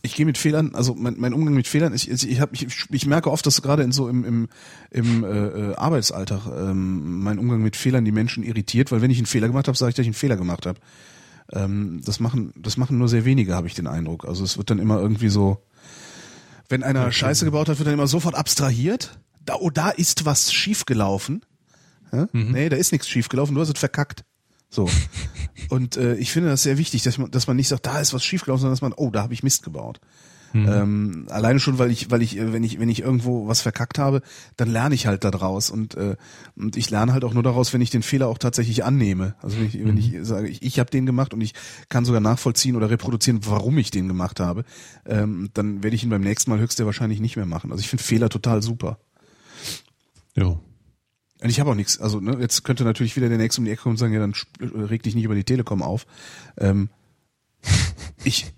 Ich 0.05 0.15
gehe 0.15 0.25
mit 0.25 0.37
Fehlern, 0.37 0.75
also 0.75 0.95
mein, 0.95 1.15
mein 1.17 1.33
Umgang 1.33 1.55
mit 1.55 1.67
Fehlern, 1.67 1.93
ich, 1.93 2.09
ich, 2.09 2.39
hab, 2.39 2.53
ich, 2.53 2.67
ich 2.89 3.05
merke 3.05 3.31
oft, 3.31 3.45
dass 3.45 3.61
gerade 3.61 3.83
in 3.83 3.91
so 3.91 4.07
im, 4.07 4.23
im, 4.23 4.49
im 4.91 5.23
äh, 5.23 5.73
Arbeitsalltag 5.75 6.45
ähm, 6.47 7.23
mein 7.23 7.39
Umgang 7.39 7.61
mit 7.61 7.75
Fehlern 7.75 8.05
die 8.05 8.11
Menschen 8.11 8.43
irritiert, 8.43 8.91
weil 8.91 9.01
wenn 9.01 9.11
ich 9.11 9.17
einen 9.17 9.25
Fehler 9.25 9.47
gemacht 9.47 9.67
habe, 9.67 9.77
sage 9.77 9.89
ich, 9.89 9.95
dass 9.95 10.03
ich 10.03 10.09
einen 10.09 10.13
Fehler 10.13 10.37
gemacht 10.37 10.65
habe. 10.65 10.79
Ähm, 11.51 12.01
das 12.05 12.19
machen, 12.19 12.53
das 12.55 12.77
machen 12.77 12.97
nur 12.97 13.09
sehr 13.09 13.25
wenige, 13.25 13.55
habe 13.55 13.67
ich 13.67 13.73
den 13.73 13.87
Eindruck. 13.87 14.25
Also 14.25 14.43
es 14.43 14.57
wird 14.57 14.69
dann 14.69 14.79
immer 14.79 14.99
irgendwie 14.99 15.29
so, 15.29 15.63
wenn 16.69 16.83
einer 16.83 17.11
Scheiße 17.11 17.45
gebaut 17.45 17.69
hat, 17.69 17.79
wird 17.79 17.87
dann 17.87 17.93
immer 17.93 18.07
sofort 18.07 18.35
abstrahiert. 18.35 19.19
Da, 19.43 19.55
oh, 19.55 19.69
da 19.69 19.89
ist 19.89 20.25
was 20.25 20.53
schiefgelaufen. 20.53 21.41
Ja? 22.11 22.27
Nee, 22.31 22.69
da 22.69 22.77
ist 22.77 22.91
nichts 22.91 23.09
schiefgelaufen, 23.09 23.55
du 23.55 23.61
hast 23.61 23.69
es 23.69 23.79
verkackt. 23.79 24.23
So. 24.75 24.89
Und 25.69 25.97
äh, 25.97 26.15
ich 26.15 26.31
finde 26.31 26.49
das 26.49 26.63
sehr 26.63 26.77
wichtig, 26.77 27.03
dass 27.03 27.17
man, 27.17 27.31
dass 27.31 27.47
man 27.47 27.55
nicht 27.55 27.69
sagt, 27.69 27.85
da 27.85 27.99
ist 27.99 28.13
was 28.13 28.23
schiefgelaufen, 28.23 28.61
sondern 28.61 28.73
dass 28.73 28.81
man, 28.81 28.93
oh, 28.93 29.09
da 29.09 29.23
habe 29.23 29.33
ich 29.33 29.41
Mist 29.41 29.63
gebaut. 29.63 29.99
Ähm, 30.55 31.27
alleine 31.29 31.59
schon, 31.59 31.79
weil 31.79 31.91
ich, 31.91 32.11
weil 32.11 32.21
ich, 32.21 32.37
wenn 32.37 32.63
ich, 32.63 32.79
wenn 32.79 32.87
ich 32.87 33.01
irgendwo 33.01 33.45
was 33.45 33.61
verkackt 33.61 33.99
habe, 33.99 34.21
dann 34.55 34.69
lerne 34.69 34.95
ich 34.95 35.05
halt 35.05 35.25
daraus 35.25 35.69
und 35.69 35.95
äh, 35.95 36.15
und 36.55 36.77
ich 36.77 36.89
lerne 36.89 37.11
halt 37.11 37.25
auch 37.25 37.33
nur 37.33 37.43
daraus, 37.43 37.73
wenn 37.73 37.81
ich 37.81 37.89
den 37.89 38.03
Fehler 38.03 38.27
auch 38.27 38.37
tatsächlich 38.37 38.85
annehme. 38.85 39.35
Also 39.41 39.57
wenn 39.57 39.65
ich, 39.65 39.85
wenn 39.85 39.97
ich 39.97 40.13
sage, 40.21 40.47
ich, 40.47 40.61
ich 40.61 40.79
habe 40.79 40.89
den 40.89 41.05
gemacht 41.05 41.33
und 41.33 41.41
ich 41.41 41.53
kann 41.89 42.05
sogar 42.05 42.21
nachvollziehen 42.21 42.77
oder 42.77 42.89
reproduzieren, 42.89 43.41
warum 43.45 43.77
ich 43.77 43.91
den 43.91 44.07
gemacht 44.07 44.39
habe, 44.39 44.63
ähm, 45.05 45.49
dann 45.53 45.83
werde 45.83 45.95
ich 45.95 46.03
ihn 46.03 46.09
beim 46.09 46.21
nächsten 46.21 46.51
Mal 46.51 46.59
höchstwahrscheinlich 46.59 47.19
nicht 47.19 47.35
mehr 47.35 47.45
machen. 47.45 47.71
Also 47.71 47.81
ich 47.81 47.89
finde 47.89 48.03
Fehler 48.03 48.29
total 48.29 48.61
super. 48.61 48.97
Jo. 50.35 50.61
Und 51.41 51.49
ich 51.49 51.59
habe 51.59 51.69
auch 51.71 51.75
nichts. 51.75 51.99
Also 51.99 52.19
ne, 52.19 52.37
jetzt 52.39 52.63
könnte 52.63 52.83
natürlich 52.83 53.15
wieder 53.15 53.29
der 53.29 53.37
nächste 53.37 53.61
um 53.61 53.65
die 53.65 53.71
Ecke 53.71 53.83
kommen 53.83 53.93
und 53.93 53.97
sagen, 53.97 54.13
ja, 54.13 54.19
dann 54.19 54.31
sp- 54.33 54.59
reg 54.61 55.03
dich 55.03 55.15
nicht 55.15 55.25
über 55.25 55.35
die 55.35 55.43
Telekom 55.43 55.81
auf. 55.81 56.05
Ähm, 56.57 56.89
ich 58.23 58.51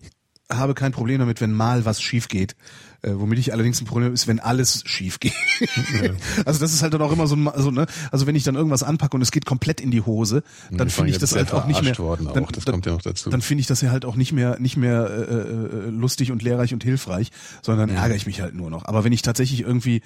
habe 0.49 0.73
kein 0.75 0.93
Problem 0.93 1.19
damit, 1.19 1.41
wenn 1.41 1.51
mal 1.51 1.83
was 1.85 2.01
schief 2.01 2.29
geht. 2.29 2.55
Äh, 3.01 3.11
womit 3.15 3.37
ich 3.37 3.51
allerdings 3.53 3.79
ein 3.81 3.85
Problem 3.85 4.13
ist, 4.13 4.27
wenn 4.27 4.39
alles 4.39 4.81
schief 4.85 5.19
geht. 5.19 5.33
Also 6.45 6.59
das 6.59 6.73
ist 6.73 6.81
halt 6.81 6.93
dann 6.93 7.01
auch 7.01 7.11
immer 7.11 7.27
so, 7.27 7.35
ein, 7.35 7.47
also 7.47 7.69
ne, 7.71 7.85
also 8.11 8.25
wenn 8.27 8.35
ich 8.35 8.43
dann 8.43 8.55
irgendwas 8.55 8.81
anpacke 8.83 9.15
und 9.15 9.21
es 9.21 9.31
geht 9.31 9.45
komplett 9.45 9.81
in 9.81 9.91
die 9.91 10.01
Hose, 10.01 10.43
dann 10.71 10.89
finde 10.89 11.11
ich 11.11 11.17
das 11.17 11.35
halt 11.35 11.51
auch 11.53 11.65
nicht 11.67 11.83
mehr. 11.83 11.93
dann, 11.93 12.43
auch. 12.43 12.51
Das 12.51 12.65
dann, 12.65 12.73
kommt 12.73 12.85
ja 12.85 12.93
noch 12.93 13.01
dazu. 13.01 13.29
Dann 13.29 13.41
finde 13.41 13.61
ich 13.61 13.67
das 13.67 13.81
ja 13.81 13.91
halt 13.91 14.05
auch 14.05 14.15
nicht 14.15 14.31
mehr 14.31 14.59
nicht 14.59 14.77
mehr 14.77 15.09
äh, 15.09 15.33
äh, 15.33 15.89
lustig 15.89 16.31
und 16.31 16.41
lehrreich 16.43 16.73
und 16.73 16.83
hilfreich, 16.83 17.31
sondern 17.61 17.89
dann 17.89 17.97
ärgere 17.97 18.15
ich 18.15 18.25
mich 18.25 18.41
halt 18.41 18.55
nur 18.55 18.69
noch. 18.69 18.85
Aber 18.85 19.03
wenn 19.03 19.13
ich 19.13 19.21
tatsächlich 19.21 19.61
irgendwie, 19.61 20.01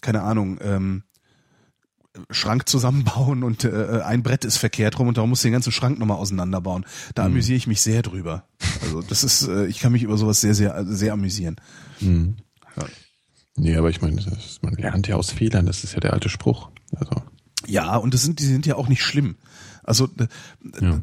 keine 0.00 0.22
Ahnung, 0.22 0.58
ähm, 0.62 1.02
Schrank 2.30 2.68
zusammenbauen 2.68 3.42
und 3.42 3.64
äh, 3.64 4.00
ein 4.04 4.22
Brett 4.22 4.44
ist 4.44 4.56
verkehrt 4.58 4.98
rum 4.98 5.08
und 5.08 5.16
darum 5.16 5.30
muss 5.30 5.40
ich 5.40 5.44
den 5.44 5.52
ganzen 5.52 5.72
Schrank 5.72 5.98
nochmal 5.98 6.18
auseinanderbauen. 6.18 6.84
Da 7.14 7.22
Mhm. 7.24 7.32
amüsiere 7.32 7.56
ich 7.56 7.66
mich 7.66 7.80
sehr 7.80 8.02
drüber. 8.02 8.44
Also 8.82 9.02
das 9.02 9.24
ist, 9.24 9.48
äh, 9.48 9.66
ich 9.66 9.80
kann 9.80 9.92
mich 9.92 10.02
über 10.02 10.16
sowas 10.16 10.40
sehr, 10.40 10.54
sehr, 10.54 10.84
sehr 10.86 11.12
amüsieren. 11.12 11.56
Nee, 13.56 13.76
aber 13.76 13.90
ich 13.90 14.00
meine, 14.00 14.22
man 14.62 14.74
lernt 14.74 15.08
ja 15.08 15.16
aus 15.16 15.30
Fehlern, 15.32 15.66
das 15.66 15.82
ist 15.82 15.92
ja 15.94 16.00
der 16.00 16.12
alte 16.12 16.28
Spruch. 16.28 16.70
Also, 16.94 17.22
Ja, 17.66 17.96
und 17.96 18.14
das 18.14 18.22
sind, 18.22 18.38
die 18.38 18.44
sind 18.46 18.66
ja 18.66 18.76
auch 18.76 18.88
nicht 18.88 19.02
schlimm. 19.02 19.36
Also, 19.88 20.08
Ja. 20.80 21.00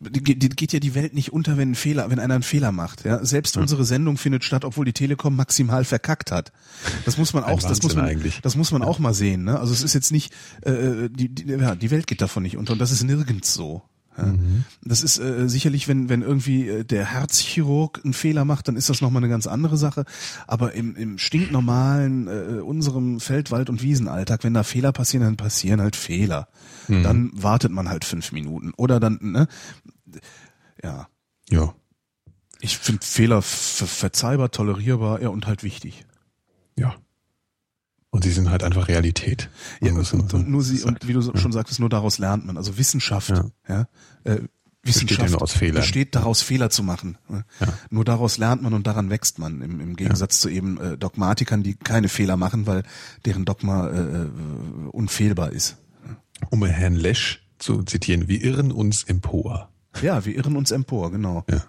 die 0.00 0.48
geht 0.48 0.72
ja 0.72 0.80
die 0.80 0.94
Welt 0.94 1.14
nicht 1.14 1.32
unter, 1.32 1.56
wenn 1.56 1.72
ein 1.72 1.74
Fehler, 1.74 2.10
wenn 2.10 2.18
einer 2.18 2.34
einen 2.34 2.42
Fehler 2.42 2.72
macht. 2.72 3.04
Ja, 3.04 3.24
selbst 3.24 3.56
unsere 3.56 3.84
Sendung 3.84 4.16
findet 4.16 4.44
statt, 4.44 4.64
obwohl 4.64 4.84
die 4.84 4.92
Telekom 4.92 5.36
maximal 5.36 5.84
verkackt 5.84 6.30
hat. 6.30 6.52
Das 7.04 7.18
muss 7.18 7.32
man 7.34 7.44
auch, 7.44 7.56
das 7.60 7.64
Wahnsinn 7.64 7.82
muss 7.82 7.96
man, 7.96 8.04
eigentlich. 8.06 8.40
das 8.42 8.56
muss 8.56 8.70
man 8.72 8.82
auch 8.82 8.98
mal 8.98 9.14
sehen. 9.14 9.44
Ne? 9.44 9.58
Also 9.58 9.72
es 9.72 9.82
ist 9.82 9.94
jetzt 9.94 10.12
nicht, 10.12 10.32
äh, 10.62 11.08
die, 11.10 11.28
die, 11.28 11.44
ja, 11.52 11.74
die 11.74 11.90
Welt 11.90 12.06
geht 12.06 12.20
davon 12.22 12.42
nicht 12.44 12.56
unter 12.56 12.72
und 12.72 12.78
das 12.78 12.92
ist 12.92 13.02
nirgends 13.02 13.52
so. 13.52 13.82
Ja. 14.16 14.34
Das 14.84 15.02
ist 15.02 15.18
äh, 15.18 15.48
sicherlich, 15.48 15.88
wenn 15.88 16.08
wenn 16.08 16.20
irgendwie 16.22 16.68
äh, 16.68 16.84
der 16.84 17.06
Herzchirurg 17.06 18.00
einen 18.04 18.12
Fehler 18.12 18.44
macht, 18.44 18.68
dann 18.68 18.76
ist 18.76 18.90
das 18.90 19.00
nochmal 19.00 19.22
eine 19.22 19.30
ganz 19.30 19.46
andere 19.46 19.76
Sache. 19.78 20.04
Aber 20.46 20.74
im, 20.74 20.94
im 20.96 21.16
stinknormalen, 21.18 22.28
äh, 22.28 22.60
unserem 22.60 23.20
Feldwald- 23.20 23.70
und 23.70 23.82
Wiesenalltag, 23.82 24.44
wenn 24.44 24.52
da 24.54 24.64
Fehler 24.64 24.92
passieren, 24.92 25.24
dann 25.24 25.36
passieren 25.36 25.80
halt 25.80 25.96
Fehler. 25.96 26.48
Dann 26.88 27.30
wartet 27.32 27.72
man 27.72 27.88
halt 27.88 28.04
fünf 28.04 28.32
Minuten. 28.32 28.72
Oder 28.76 29.00
dann, 29.00 29.18
ne? 29.22 29.46
Ja. 30.82 31.08
ja, 31.48 31.74
Ich 32.60 32.76
finde 32.76 33.04
Fehler 33.06 33.40
ver 33.40 33.86
verzeihbar, 33.86 34.50
tolerierbar, 34.50 35.22
ja, 35.22 35.28
und 35.28 35.46
halt 35.46 35.62
wichtig. 35.62 36.04
ja. 36.76 36.94
Und 38.14 38.22
sie 38.24 38.30
sind 38.30 38.50
halt 38.50 38.62
einfach 38.62 38.86
Realität. 38.88 39.48
Ja, 39.80 39.90
muss- 39.92 40.12
und, 40.12 40.32
und 40.34 40.48
nur 40.48 40.62
sie, 40.62 40.82
und 40.82 41.08
wie 41.08 41.14
du 41.14 41.20
so- 41.22 41.34
schon 41.34 41.50
sagtest, 41.50 41.80
nur 41.80 41.88
daraus 41.88 42.18
lernt 42.18 42.44
man. 42.46 42.56
Also 42.58 42.76
Wissenschaft, 42.78 43.30
ja, 43.30 43.44
Ja. 43.68 43.88
äh, 44.24 44.40
Wissenschaft 44.84 45.22
ja 45.22 45.30
nur 45.30 45.42
aus 45.42 45.52
Fehlern. 45.54 45.76
besteht 45.76 46.14
daraus, 46.14 46.42
Fehler 46.42 46.68
zu 46.68 46.82
machen. 46.82 47.16
Ja. 47.30 47.42
Nur 47.88 48.04
daraus 48.04 48.36
lernt 48.36 48.62
man 48.62 48.74
und 48.74 48.86
daran 48.86 49.08
wächst 49.10 49.38
man. 49.38 49.62
Im, 49.62 49.80
im 49.80 49.96
Gegensatz 49.96 50.40
zu 50.40 50.48
eben 50.50 50.78
äh, 50.78 50.98
Dogmatikern, 50.98 51.62
die 51.62 51.74
keine 51.74 52.08
Fehler 52.08 52.36
machen, 52.36 52.66
weil 52.66 52.82
deren 53.24 53.44
Dogma 53.44 53.88
äh, 53.88 53.98
äh, 54.24 54.28
unfehlbar 54.90 55.52
ist. 55.52 55.76
um 56.50 56.64
Herrn 56.64 56.94
Lesch 56.96 57.46
zu 57.58 57.82
zitieren, 57.84 58.28
wir 58.28 58.42
irren 58.42 58.72
uns 58.72 59.04
empor. 59.04 59.70
Ja, 60.02 60.24
wir 60.24 60.34
irren 60.36 60.56
uns 60.56 60.70
empor, 60.70 61.12
genau. 61.12 61.44
Ja. 61.48 61.62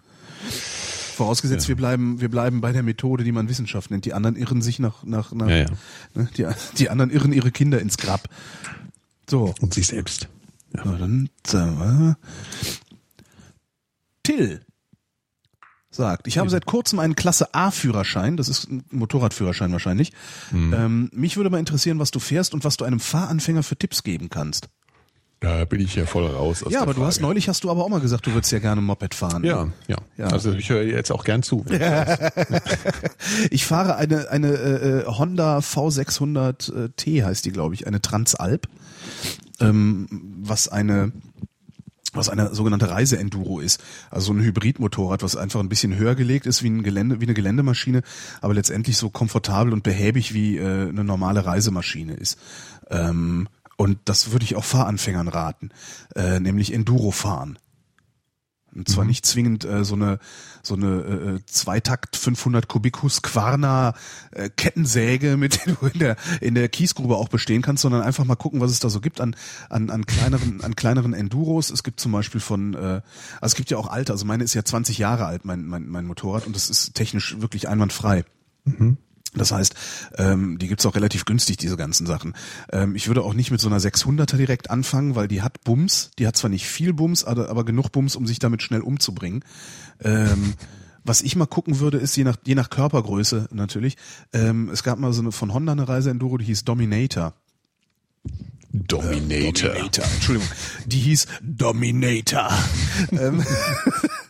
Vorausgesetzt, 1.13 1.67
wir 1.67 1.75
bleiben, 1.75 2.21
wir 2.21 2.29
bleiben 2.29 2.61
bei 2.61 2.71
der 2.71 2.83
Methode, 2.83 3.23
die 3.23 3.31
man 3.31 3.49
Wissenschaft 3.49 3.91
nennt. 3.91 4.05
Die 4.05 4.13
anderen 4.13 4.35
irren 4.35 4.61
sich 4.61 4.79
nach, 4.79 5.03
nach, 5.03 5.31
nach 5.31 5.47
Ja, 5.47 5.57
ja. 5.57 5.65
Ne? 6.13 6.29
Die, 6.37 6.47
die 6.77 6.89
anderen 6.89 7.11
irren 7.11 7.33
ihre 7.33 7.51
Kinder 7.51 7.79
ins 7.79 7.97
Grab. 7.97 8.29
So, 9.29 9.53
Und 9.61 9.73
sich 9.73 9.87
selbst. 9.87 10.27
Na, 10.71 10.83
dann 10.83 11.29
sagen 11.45 11.77
wir. 11.77 12.17
Till 14.23 14.61
sagt, 15.95 16.27
ich 16.27 16.37
habe 16.37 16.49
seit 16.49 16.65
kurzem 16.65 16.99
einen 16.99 17.15
Klasse 17.15 17.53
A-Führerschein, 17.53 18.37
das 18.37 18.49
ist 18.49 18.69
ein 18.69 18.83
Motorradführerschein 18.91 19.71
wahrscheinlich. 19.71 20.11
Ähm, 20.51 21.09
mich 21.13 21.37
würde 21.37 21.49
mal 21.49 21.59
interessieren, 21.59 21.99
was 21.99 22.11
du 22.11 22.19
fährst 22.19 22.53
und 22.53 22.63
was 22.63 22.77
du 22.77 22.85
einem 22.85 22.99
Fahranfänger 22.99 23.63
für 23.63 23.75
Tipps 23.75 24.03
geben 24.03 24.29
kannst. 24.29 24.69
Da 25.43 25.65
bin 25.65 25.81
ich 25.81 25.93
ja 25.93 26.05
voll 26.05 26.25
raus. 26.25 26.63
Aus 26.63 26.71
ja, 26.71 26.81
aber 26.81 26.93
du 26.93 27.03
hast 27.03 27.19
neulich 27.19 27.49
hast 27.49 27.65
du 27.65 27.69
aber 27.69 27.83
auch 27.83 27.89
mal 27.89 27.99
gesagt, 27.99 28.25
du 28.25 28.33
würdest 28.33 28.53
ja 28.53 28.59
gerne 28.59 28.79
Moped 28.79 29.13
fahren. 29.13 29.43
Ja, 29.43 29.67
ja, 29.89 29.97
Ja. 30.15 30.27
Also 30.27 30.53
ich 30.53 30.69
höre 30.69 30.83
jetzt 30.83 31.11
auch 31.11 31.25
gern 31.25 31.43
zu. 31.43 31.65
Ich 33.49 33.65
fahre 33.65 33.97
eine 33.97 34.29
eine 34.29 34.47
äh, 34.47 34.99
äh, 34.99 35.05
Honda 35.05 35.59
V600 35.59 36.85
äh, 36.85 36.89
T 36.95 37.23
heißt 37.25 37.43
die, 37.45 37.51
glaube 37.51 37.73
ich, 37.75 37.87
eine 37.87 38.01
Transalp, 38.01 38.69
ähm, 39.59 40.07
was 40.41 40.69
eine 40.69 41.11
was 42.13 42.29
eine 42.29 42.55
sogenannte 42.55 42.89
Reiseenduro 42.89 43.59
ist, 43.59 43.83
also 44.11 44.27
so 44.27 44.33
ein 44.33 44.41
Hybridmotorrad, 44.41 45.23
was 45.23 45.35
einfach 45.35 45.59
ein 45.59 45.69
bisschen 45.69 45.97
höher 45.97 46.15
gelegt 46.15 46.45
ist 46.45 46.63
wie 46.63 46.69
ein 46.69 46.83
Gelände, 46.83 47.19
wie 47.19 47.25
eine 47.25 47.33
Geländemaschine, 47.33 48.01
aber 48.39 48.53
letztendlich 48.53 48.95
so 48.95 49.09
komfortabel 49.09 49.73
und 49.73 49.83
behäbig 49.83 50.33
wie 50.33 50.57
äh, 50.57 50.87
eine 50.87 51.03
normale 51.03 51.45
Reisemaschine 51.45 52.13
ist. 52.13 52.39
Ähm, 52.89 53.49
Und 53.77 53.97
das 54.05 54.31
würde 54.31 54.45
ich 54.45 54.55
auch 54.55 54.63
Fahranfängern 54.63 55.27
raten, 55.27 55.69
äh, 56.15 56.39
nämlich 56.39 56.73
Enduro 56.73 57.11
fahren. 57.11 57.57
Und 58.75 58.89
zwar 58.89 59.03
Mhm. 59.03 59.09
nicht 59.09 59.25
zwingend 59.25 59.65
äh, 59.65 59.83
so 59.83 59.95
eine 59.95 60.19
so 60.63 60.73
eine 60.75 60.87
äh, 60.87 61.45
Zweitakt 61.45 62.15
500 62.15 62.67
Kubik 62.67 63.03
Husqvarna 63.03 63.93
äh, 64.31 64.49
Kettensäge, 64.49 65.37
mit 65.37 65.65
der 65.65 65.75
du 65.75 65.85
in 65.87 65.99
der 65.99 66.15
in 66.41 66.55
der 66.55 66.69
Kiesgrube 66.69 67.17
auch 67.17 67.27
bestehen 67.29 67.61
kannst, 67.61 67.83
sondern 67.83 68.01
einfach 68.01 68.25
mal 68.25 68.35
gucken, 68.35 68.61
was 68.61 68.71
es 68.71 68.79
da 68.79 68.89
so 68.89 68.99
gibt 68.99 69.21
an 69.21 69.35
an 69.69 69.89
an 69.89 70.05
kleineren 70.05 70.61
an 70.61 70.75
kleineren 70.75 71.13
Enduros. 71.13 71.69
Es 71.69 71.83
gibt 71.83 71.99
zum 71.99 72.11
Beispiel 72.11 72.41
von 72.41 72.73
äh, 72.73 72.77
also 72.77 73.03
es 73.41 73.55
gibt 73.55 73.69
ja 73.69 73.77
auch 73.77 73.87
alte. 73.87 74.11
Also 74.11 74.25
meine 74.25 74.43
ist 74.43 74.53
ja 74.55 74.65
20 74.65 74.97
Jahre 74.97 75.25
alt 75.25 75.45
mein 75.45 75.65
mein 75.65 75.87
mein 75.87 76.05
Motorrad 76.07 76.47
und 76.47 76.55
das 76.55 76.69
ist 76.69 76.95
technisch 76.95 77.39
wirklich 77.41 77.67
einwandfrei. 77.69 78.25
Das 79.35 79.51
heißt, 79.51 79.75
ähm, 80.17 80.57
die 80.59 80.67
gibt's 80.67 80.85
auch 80.85 80.95
relativ 80.95 81.25
günstig, 81.25 81.57
diese 81.57 81.77
ganzen 81.77 82.05
Sachen. 82.05 82.33
Ähm, 82.71 82.95
ich 82.95 83.07
würde 83.07 83.23
auch 83.23 83.33
nicht 83.33 83.51
mit 83.51 83.61
so 83.61 83.67
einer 83.67 83.79
600er 83.79 84.37
direkt 84.37 84.69
anfangen, 84.69 85.15
weil 85.15 85.27
die 85.27 85.41
hat 85.41 85.63
Bums. 85.63 86.11
Die 86.19 86.27
hat 86.27 86.37
zwar 86.37 86.49
nicht 86.49 86.67
viel 86.67 86.93
Bums, 86.93 87.23
aber, 87.23 87.49
aber 87.49 87.65
genug 87.65 87.91
Bums, 87.91 88.15
um 88.15 88.27
sich 88.27 88.39
damit 88.39 88.61
schnell 88.61 88.81
umzubringen. 88.81 89.43
Ähm, 90.03 90.53
was 91.03 91.21
ich 91.21 91.35
mal 91.35 91.45
gucken 91.47 91.79
würde, 91.79 91.97
ist 91.97 92.15
je 92.15 92.23
nach, 92.23 92.37
je 92.45 92.55
nach 92.55 92.69
Körpergröße 92.69 93.49
natürlich. 93.51 93.97
Ähm, 94.31 94.69
es 94.69 94.83
gab 94.83 94.99
mal 94.99 95.13
so 95.13 95.21
eine 95.21 95.31
von 95.31 95.53
Honda 95.53 95.73
eine 95.73 95.87
Reise-Enduro, 95.87 96.37
die 96.37 96.45
hieß 96.45 96.63
Dominator. 96.63 97.33
Dominator. 98.71 99.69
Dominator, 99.69 100.05
Entschuldigung. 100.05 100.49
Die 100.85 100.99
hieß 100.99 101.27
Dominator. 101.41 102.49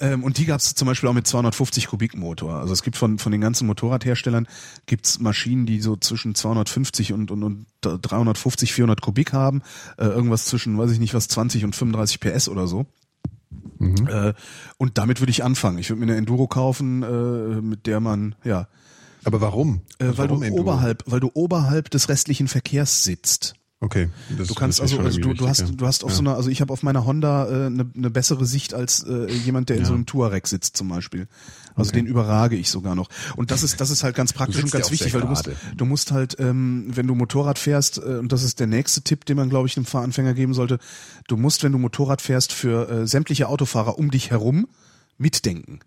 ähm, 0.00 0.24
und 0.24 0.38
die 0.38 0.46
gab 0.46 0.60
es 0.60 0.74
zum 0.74 0.86
Beispiel 0.86 1.08
auch 1.08 1.14
mit 1.14 1.26
250 1.26 1.86
Kubik 1.88 2.16
Motor. 2.16 2.54
Also 2.54 2.72
es 2.72 2.82
gibt 2.82 2.96
von, 2.96 3.18
von 3.18 3.32
den 3.32 3.40
ganzen 3.40 3.66
Motorradherstellern 3.66 4.46
gibt's 4.86 5.18
Maschinen, 5.18 5.66
die 5.66 5.80
so 5.80 5.96
zwischen 5.96 6.34
250 6.34 7.12
und, 7.12 7.30
und, 7.30 7.42
und 7.42 7.66
350, 7.82 8.72
400 8.72 9.00
Kubik 9.00 9.32
haben. 9.32 9.62
Äh, 9.98 10.04
irgendwas 10.04 10.46
zwischen, 10.46 10.78
weiß 10.78 10.90
ich 10.90 10.98
nicht 10.98 11.14
was, 11.14 11.28
20 11.28 11.64
und 11.64 11.76
35 11.76 12.20
PS 12.20 12.48
oder 12.48 12.66
so. 12.66 12.86
Äh, 13.80 14.32
und 14.78 14.98
damit 14.98 15.20
würde 15.20 15.30
ich 15.30 15.42
anfangen. 15.44 15.78
Ich 15.78 15.90
würde 15.90 16.00
mir 16.00 16.06
eine 16.06 16.16
Enduro 16.16 16.46
kaufen, 16.46 17.02
äh, 17.02 17.60
mit 17.60 17.86
der 17.86 18.00
man, 18.00 18.34
ja, 18.44 18.68
Aber 19.24 19.40
warum? 19.40 19.82
äh, 19.98 20.06
weil 20.06 20.28
warum 20.28 20.40
du 20.40 20.46
Enduro? 20.46 20.62
oberhalb, 20.62 21.02
weil 21.06 21.20
du 21.20 21.30
oberhalb 21.34 21.90
des 21.90 22.08
restlichen 22.08 22.48
Verkehrs 22.48 23.02
sitzt. 23.04 23.54
Okay. 23.82 24.08
Das, 24.38 24.46
Du 24.46 24.54
kannst 24.54 24.80
also, 24.80 24.96
also 25.00 25.18
du, 25.18 25.24
irgendwie 25.30 25.38
du 25.38 25.48
hast, 25.48 25.62
richtig, 25.62 25.76
du 25.76 25.86
hast 25.88 26.04
auf 26.04 26.10
ja. 26.10 26.16
so 26.16 26.22
einer, 26.22 26.36
also 26.36 26.50
ich 26.50 26.60
habe 26.60 26.72
auf 26.72 26.84
meiner 26.84 27.04
Honda 27.04 27.46
eine 27.46 27.66
äh, 27.66 27.70
ne 27.70 27.90
ne 27.94 28.10
bessere 28.10 28.46
Sicht 28.46 28.74
als 28.74 29.02
äh, 29.02 29.26
jemand, 29.32 29.70
der 29.70 29.76
in 29.76 29.82
Ja. 29.82 29.88
so 29.88 29.94
einem 29.94 30.06
Touareg 30.06 30.46
sitzt 30.46 30.76
zum 30.76 30.88
Beispiel. 30.88 31.26
Also 31.74 31.88
Okay. 31.90 31.98
den 31.98 32.06
überrage 32.06 32.54
ich 32.54 32.70
sogar 32.70 32.94
noch. 32.94 33.08
Und 33.34 33.50
das 33.50 33.64
ist, 33.64 33.80
das 33.80 33.90
ist 33.90 34.04
halt 34.04 34.14
ganz 34.14 34.32
praktisch 34.32 34.62
und 34.62 34.72
ja 34.72 34.78
ganz 34.78 34.92
wichtig, 34.92 35.12
weil 35.14 35.22
du 35.22 35.26
musst, 35.26 35.50
du 35.76 35.84
musst 35.84 36.12
halt, 36.12 36.36
ähm, 36.38 36.86
wenn 36.94 37.08
du 37.08 37.16
Motorrad 37.16 37.58
fährst, 37.58 37.98
äh, 37.98 38.18
und 38.18 38.30
das 38.30 38.44
ist 38.44 38.60
der 38.60 38.68
nächste 38.68 39.02
Tipp, 39.02 39.24
den 39.24 39.36
man, 39.36 39.50
glaube 39.50 39.66
ich, 39.66 39.76
einem 39.76 39.84
Fahranfänger 39.86 40.34
geben 40.34 40.54
sollte, 40.54 40.78
du 41.26 41.36
musst, 41.36 41.64
wenn 41.64 41.72
du 41.72 41.78
Motorrad 41.78 42.22
fährst, 42.22 42.52
für 42.52 42.88
äh, 42.88 43.06
sämtliche 43.08 43.48
Autofahrer 43.48 43.98
um 43.98 44.12
dich 44.12 44.30
herum 44.30 44.68
mitdenken. 45.18 45.80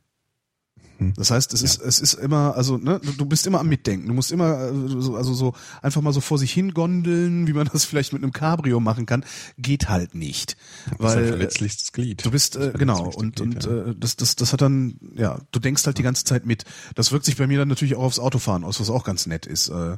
Hm. 0.97 1.13
Das 1.17 1.29
heißt, 1.31 1.53
es 1.53 1.61
ist, 1.61 1.81
es 1.81 1.99
ist 1.99 2.13
immer, 2.13 2.55
also, 2.55 2.77
ne, 2.77 3.01
du- 3.17 3.25
bist 3.25 3.45
immer 3.47 3.59
am 3.59 3.67
Mitdenken. 3.67 4.07
Du 4.07 4.13
musst 4.13 4.31
immer, 4.31 4.69
äh, 4.69 4.71
so- 4.87 5.15
also 5.15 5.33
so 5.33 5.53
einfach 5.81 6.01
mal 6.01 6.13
so 6.13 6.21
vor 6.21 6.37
sich 6.37 6.51
hin 6.53 6.73
gondeln, 6.73 7.47
wie 7.47 7.53
man 7.53 7.67
das 7.73 7.83
vielleicht 7.85 8.13
mit 8.13 8.23
einem 8.23 8.31
Cabrio 8.31 8.79
machen 8.79 9.05
kann, 9.05 9.25
geht 9.57 9.89
halt 9.89 10.15
nicht. 10.15 10.55
Das 10.85 10.93
ist 10.93 10.99
ein 10.99 10.99
Weil 10.99 11.23
äh, 11.23 11.27
verletzlichstes 11.27 11.91
Glied. 11.91 12.25
du 12.25 12.31
bist, 12.31 12.55
äh, 12.55 12.71
genau, 12.77 13.09
und, 13.09 13.41
und 13.41 13.59
Glied, 13.59 13.65
ja. 13.65 13.87
äh, 13.87 13.95
das, 13.97 14.15
das, 14.15 14.35
das 14.35 14.53
hat 14.53 14.61
dann, 14.61 14.99
ja, 15.15 15.39
du 15.51 15.59
denkst 15.59 15.85
halt 15.85 15.97
die 15.97 16.03
ganze 16.03 16.23
Zeit 16.23 16.45
mit. 16.45 16.63
Das 16.95 17.11
wirkt 17.11 17.25
sich 17.25 17.35
bei 17.37 17.47
mir 17.47 17.57
dann 17.59 17.67
natürlich 17.67 17.95
auch 17.95 18.03
aufs 18.03 18.19
Autofahren 18.19 18.63
aus, 18.63 18.79
was 18.79 18.89
auch 18.89 19.03
ganz 19.03 19.25
nett 19.25 19.45
ist. 19.45 19.69
Äh, 19.69 19.97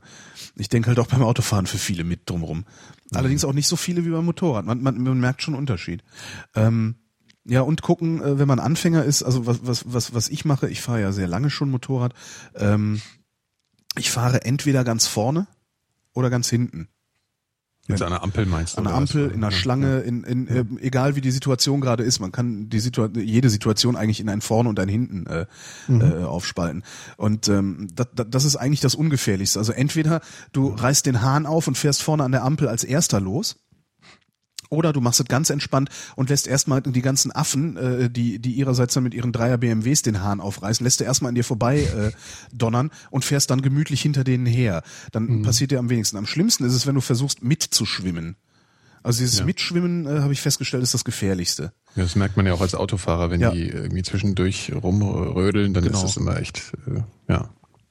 Ich 0.56 0.70
denke 0.70 0.88
halt 0.88 1.00
auch 1.00 1.08
beim 1.08 1.22
Autofahren 1.22 1.68
für 1.68 1.78
viele 1.78 2.04
mit 2.04 2.30
drumrum. 2.30 2.66
Allerdings 3.14 3.46
auch 3.46 3.54
nicht 3.54 3.68
so 3.68 3.76
viele 3.76 4.04
wie 4.06 4.10
beim 4.10 4.26
Motorrad. 4.26 4.66
Man, 4.66 4.82
man, 4.82 5.02
man 5.02 5.20
merkt 5.20 5.42
schon 5.42 5.54
einen 5.54 5.60
Unterschied. 5.62 6.04
Ähm, 6.56 6.96
ja, 7.48 7.62
und 7.62 7.82
gucken, 7.82 8.22
äh, 8.22 8.40
wenn 8.40 8.48
man 8.48 8.60
Anfänger 8.60 9.04
ist, 9.04 9.24
also 9.24 9.46
was, 9.46 9.60
was, 9.64 9.86
was, 9.88 10.14
was 10.14 10.30
ich 10.30 10.46
mache, 10.46 10.70
ich 10.70 10.82
fahre 10.82 11.02
ja 11.02 11.12
sehr 11.12 11.28
lange 11.28 11.50
schon 11.50 11.72
Motorrad, 11.72 12.14
ähm, 12.56 13.02
ich 13.98 14.12
fahre 14.12 14.44
entweder 14.44 14.84
ganz 14.84 15.08
vorne 15.08 15.48
oder 16.14 16.30
ganz 16.30 16.50
hinten. 16.50 16.90
Mit 17.90 18.02
einer 18.02 18.22
Ampel 18.22 18.46
meinst 18.46 18.74
du? 18.74 18.80
An 18.80 18.84
der 18.84 18.94
oder 18.94 19.02
was? 19.02 19.16
Ampel, 19.16 19.32
in 19.32 19.40
der. 19.40 19.52
Schlange, 19.52 20.00
in, 20.00 20.26
in 20.26 20.48
äh, 20.50 20.66
egal 20.82 21.16
wie 21.16 21.22
die 21.22 21.32
Situation 21.32 21.80
gerade 21.80 22.04
ist, 22.04 22.20
man 22.20 22.34
kann 22.34 22.68
die 22.70 22.82
Situa 22.82 23.08
jede 23.16 23.50
Situation 23.50 23.96
eigentlich 23.96 24.20
in 24.20 24.28
ein 24.28 24.42
Vorne 24.42 24.68
und 24.68 24.78
ein 24.78 24.90
Hinten 24.90 25.26
äh, 25.26 25.46
Mhm. 25.88 26.02
äh, 26.02 26.24
aufspalten. 26.26 26.84
Und 27.16 27.48
ähm, 27.48 27.88
das, 27.96 28.08
das 28.28 28.44
ist 28.44 28.58
eigentlich 28.58 28.82
das 28.82 28.94
Ungefährlichste. 28.94 29.58
Also 29.60 29.72
entweder 29.72 30.20
du 30.52 30.68
reißt 30.68 31.06
den 31.06 31.22
Hahn 31.22 31.46
auf 31.46 31.70
und 31.70 31.78
fährst 31.78 32.04
vorne 32.04 32.26
an 32.26 32.34
der 32.34 32.44
Ampel 32.44 32.68
als 32.68 32.84
erster 32.84 33.22
los. 33.22 33.56
Oder 34.70 34.94
du 34.94 35.02
machst 35.02 35.20
es 35.20 35.26
ganz 35.28 35.50
entspannt 35.50 35.90
und 36.16 36.30
lässt 36.30 36.48
erstmal 36.48 36.82
die 36.82 37.02
ganzen 37.02 37.32
Affen, 37.32 37.78
äh, 37.78 38.10
die, 38.10 38.40
die 38.40 38.52
ihrerseits 38.54 38.94
dann 38.94 39.04
mit 39.04 39.14
ihren 39.14 39.32
Dreier 39.32 39.58
BMWs 39.58 40.02
den 40.02 40.22
Hahn 40.22 40.40
aufreißen, 40.40 40.84
lässt 40.84 41.00
du 41.00 41.04
erstmal 41.04 41.30
an 41.30 41.36
dir 41.36 41.44
vorbei 41.44 41.80
äh, 41.82 42.12
donnern 42.56 42.92
und 43.12 43.26
fährst 43.26 43.50
dann 43.50 43.62
gemütlich 43.62 44.02
hinter 44.02 44.24
denen 44.24 44.46
her. 44.46 44.84
Dann 45.12 45.26
Mhm. 45.28 45.42
passiert 45.44 45.72
dir 45.72 45.80
am 45.80 45.90
wenigsten. 45.90 46.18
Am 46.18 46.26
schlimmsten 46.26 46.64
ist 46.66 46.74
es, 46.74 46.86
wenn 46.88 46.96
du 46.96 47.02
versuchst 47.02 47.44
mitzuschwimmen. 47.44 48.36
Also 49.04 49.20
dieses 49.20 49.40
Ja. 49.40 49.46
Mitschwimmen, 49.46 50.06
äh, 50.06 50.20
habe 50.22 50.34
ich 50.34 50.42
festgestellt, 50.42 50.84
ist 50.84 50.94
das 50.94 51.06
gefährlichste. 51.06 51.72
Ja, 51.96 52.04
das 52.04 52.16
merkt 52.16 52.36
man 52.36 52.46
ja 52.46 52.54
auch 52.54 52.62
als 52.62 52.76
Autofahrer, 52.76 53.32
wenn 53.32 53.40
Ja. 53.40 53.52
die 53.52 53.70
irgendwie 53.70 54.04
zwischendurch 54.04 54.72
rumrödeln, 54.74 55.74
dann 55.74 55.84
Genau. 55.86 55.98
ist 55.98 56.04
das 56.04 56.18
immer 56.18 56.38
echt, 56.38 56.74
äh, 56.88 57.02
ja. 57.32 57.50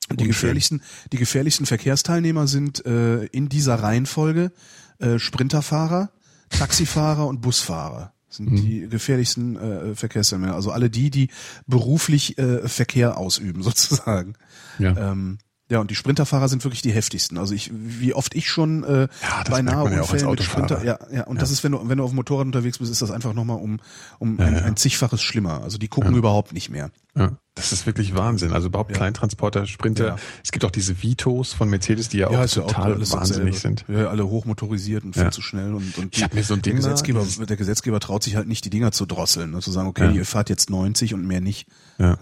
Die 0.09 0.13
unschön. 0.13 0.27
gefährlichsten, 0.29 0.83
die 1.13 1.17
gefährlichsten 1.17 1.67
Verkehrsteilnehmer 1.67 2.47
sind 2.47 2.85
äh, 2.87 3.25
in 3.27 3.49
dieser 3.49 3.77
Reihenfolge 3.77 4.53
äh, 4.99 5.19
Sprinterfahrer, 5.19 6.11
Taxifahrer 6.51 7.27
und 7.27 7.41
Busfahrer. 7.41 8.13
Sind 8.29 8.51
Mhm. 8.51 8.57
die 8.57 8.89
gefährlichsten 8.89 9.57
äh, 9.57 9.95
Verkehrsteilnehmer. 9.95 10.55
Also 10.55 10.71
alle 10.71 10.91
die, 10.91 11.11
die 11.11 11.29
beruflich 11.67 12.39
äh, 12.39 12.69
Verkehr 12.69 13.17
ausüben, 13.19 13.63
sozusagen. 13.65 14.35
Ja. 14.79 15.13
Ähm, 15.13 15.39
ja, 15.69 15.81
und 15.81 15.91
die 15.91 15.97
Sprinterfahrer 15.97 16.49
sind 16.49 16.63
wirklich 16.63 16.83
die 16.83 16.93
heftigsten. 16.93 17.39
Also 17.39 17.53
ich, 17.55 17.73
wie 17.75 18.15
oft 18.15 18.37
ich 18.37 18.49
schon 18.49 18.85
äh, 18.85 19.09
Ja, 19.23 19.43
beinahe 19.51 19.85
man 19.85 19.93
ja 19.93 20.03
Unfällen 20.03 20.31
mit. 20.31 20.43
Sprinter, 20.43 20.85
ja, 20.85 20.99
ja, 21.11 21.25
und 21.25 21.43
das 21.43 21.51
ist, 21.51 21.65
wenn 21.65 21.73
du, 21.73 21.89
wenn 21.89 21.99
du 21.99 22.05
auf 22.05 22.11
dem 22.11 22.17
Motorrad 22.17 22.47
unterwegs 22.47 22.79
bist, 22.79 22.93
ist 22.93 23.03
das 23.03 23.11
einfach 23.11 23.33
nochmal 23.33 23.59
um, 23.59 23.81
um 24.21 24.39
ein, 24.39 24.55
ja. 24.55 24.63
ein 24.63 24.77
zigfaches 24.77 25.23
schlimmer. 25.23 25.63
Also 25.63 25.79
die 25.79 25.89
gucken 25.89 26.15
überhaupt 26.15 26.53
nicht 26.53 26.71
mehr. 26.71 26.91
Ja, 27.17 27.37
das 27.57 27.73
ist 27.73 27.87
wirklich 27.87 28.15
Wahnsinn. 28.15 28.53
Also 28.53 28.69
überhaupt 28.69 28.93
Kleintransporter, 28.95 29.67
Sprinter. 29.67 30.07
Ja. 30.07 30.17
Es 30.45 30.53
gibt 30.53 30.65
auch 30.65 30.71
diese 30.71 31.03
Vitos 31.03 31.53
von 31.55 31.69
Mercedes, 31.69 32.09
die 32.09 32.19
ja, 32.19 32.29
auch 32.29 32.47
total 32.47 32.93
alles 32.95 33.13
wahnsinnig 33.13 33.59
sind. 33.59 33.85
Ja, 33.89 34.07
alle 34.09 34.29
hochmotorisiert 34.29 35.03
und 35.05 35.15
viel 35.15 35.25
Ja. 35.25 35.31
zu 35.33 35.43
schnell 35.43 35.75
und, 35.75 35.99
und 35.99 36.17
Ich 36.17 36.23
hab 36.23 36.35
mir 36.35 36.45
so 36.45 36.55
ein 36.55 36.63
der 36.63 36.73
Ding 36.75 36.83
da, 36.83 36.89
Gesetzgeber, 36.91 37.27
der 37.47 37.57
Gesetzgeber 37.57 37.99
traut 37.99 38.23
sich 38.23 38.37
halt 38.37 38.47
nicht, 38.47 38.65
die 38.65 38.71
Dinger 38.71 38.93
zu 38.93 39.07
drosseln, 39.07 39.51
ne, 39.51 39.59
zu 39.61 39.73
sagen, 39.73 39.89
okay, 39.89 40.05
Ja. 40.05 40.11
ihr 40.13 40.25
fahrt 40.27 40.51
jetzt 40.51 40.71
90 40.71 41.15
und 41.15 41.27
mehr 41.27 41.41
nicht. 41.41 41.67
Ja. 41.99 42.19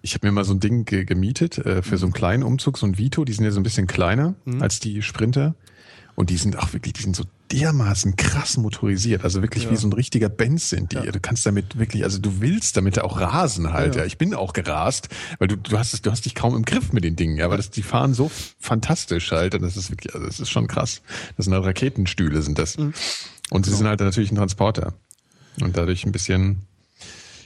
Ich 0.00 0.14
habe 0.14 0.26
mir 0.26 0.32
mal 0.32 0.44
so 0.44 0.54
ein 0.54 0.60
Ding 0.60 0.84
ge 0.84 1.04
gemietet 1.04 1.58
äh, 1.58 1.82
für 1.82 1.98
so 1.98 2.06
Mhm. 2.06 2.12
einen 2.12 2.12
kleinen 2.14 2.42
Umzug, 2.44 2.78
so 2.78 2.86
ein 2.86 2.96
Vito. 2.96 3.24
Die 3.24 3.32
sind 3.32 3.44
ja 3.44 3.50
so 3.50 3.58
ein 3.60 3.64
bisschen 3.64 3.88
kleiner 3.88 4.34
als 4.60 4.78
die 4.80 5.02
Sprinter. 5.02 5.54
Und 6.18 6.30
die 6.30 6.36
sind 6.36 6.58
auch 6.58 6.72
wirklich, 6.72 6.94
die 6.94 7.02
sind 7.02 7.14
so 7.14 7.22
dermaßen 7.52 8.16
krass 8.16 8.56
motorisiert. 8.56 9.22
Also 9.22 9.40
wirklich 9.40 9.70
wie 9.70 9.76
so 9.76 9.86
ein 9.86 9.92
richtiger 9.92 10.28
Benz 10.28 10.68
sind 10.68 10.90
die. 10.90 11.12
Du 11.12 11.20
kannst 11.20 11.46
damit 11.46 11.78
wirklich, 11.78 12.02
also 12.02 12.18
du 12.18 12.40
willst 12.40 12.76
damit 12.76 12.98
auch 12.98 13.20
rasen 13.20 13.72
halt. 13.72 13.94
Ja, 13.94 14.04
ich 14.04 14.18
bin 14.18 14.34
auch 14.34 14.52
gerast, 14.52 15.10
weil 15.38 15.46
du, 15.46 15.56
du 15.56 15.78
hast 15.78 15.94
es, 15.94 16.02
du 16.02 16.10
hast 16.10 16.24
dich 16.24 16.34
kaum 16.34 16.56
im 16.56 16.64
Griff 16.64 16.92
mit 16.92 17.04
den 17.04 17.14
Dingen. 17.14 17.36
Ja, 17.36 17.50
weil 17.50 17.56
das, 17.56 17.70
die 17.70 17.84
fahren 17.84 18.14
so 18.14 18.32
fantastisch 18.58 19.30
halt. 19.30 19.54
Und 19.54 19.62
das 19.62 19.76
ist 19.76 19.92
wirklich, 19.92 20.12
also 20.12 20.26
das 20.26 20.40
ist 20.40 20.50
schon 20.50 20.66
krass. 20.66 21.02
Das 21.36 21.44
sind 21.44 21.54
halt 21.54 21.64
Raketenstühle 21.64 22.42
sind 22.42 22.58
das. 22.58 22.76
Mhm. 22.78 22.94
Und 23.50 23.66
sie 23.66 23.72
sind 23.72 23.86
halt 23.86 24.00
natürlich 24.00 24.32
ein 24.32 24.36
Transporter. 24.36 24.94
Und 25.60 25.76
dadurch 25.76 26.04
ein 26.04 26.10
bisschen 26.10 26.62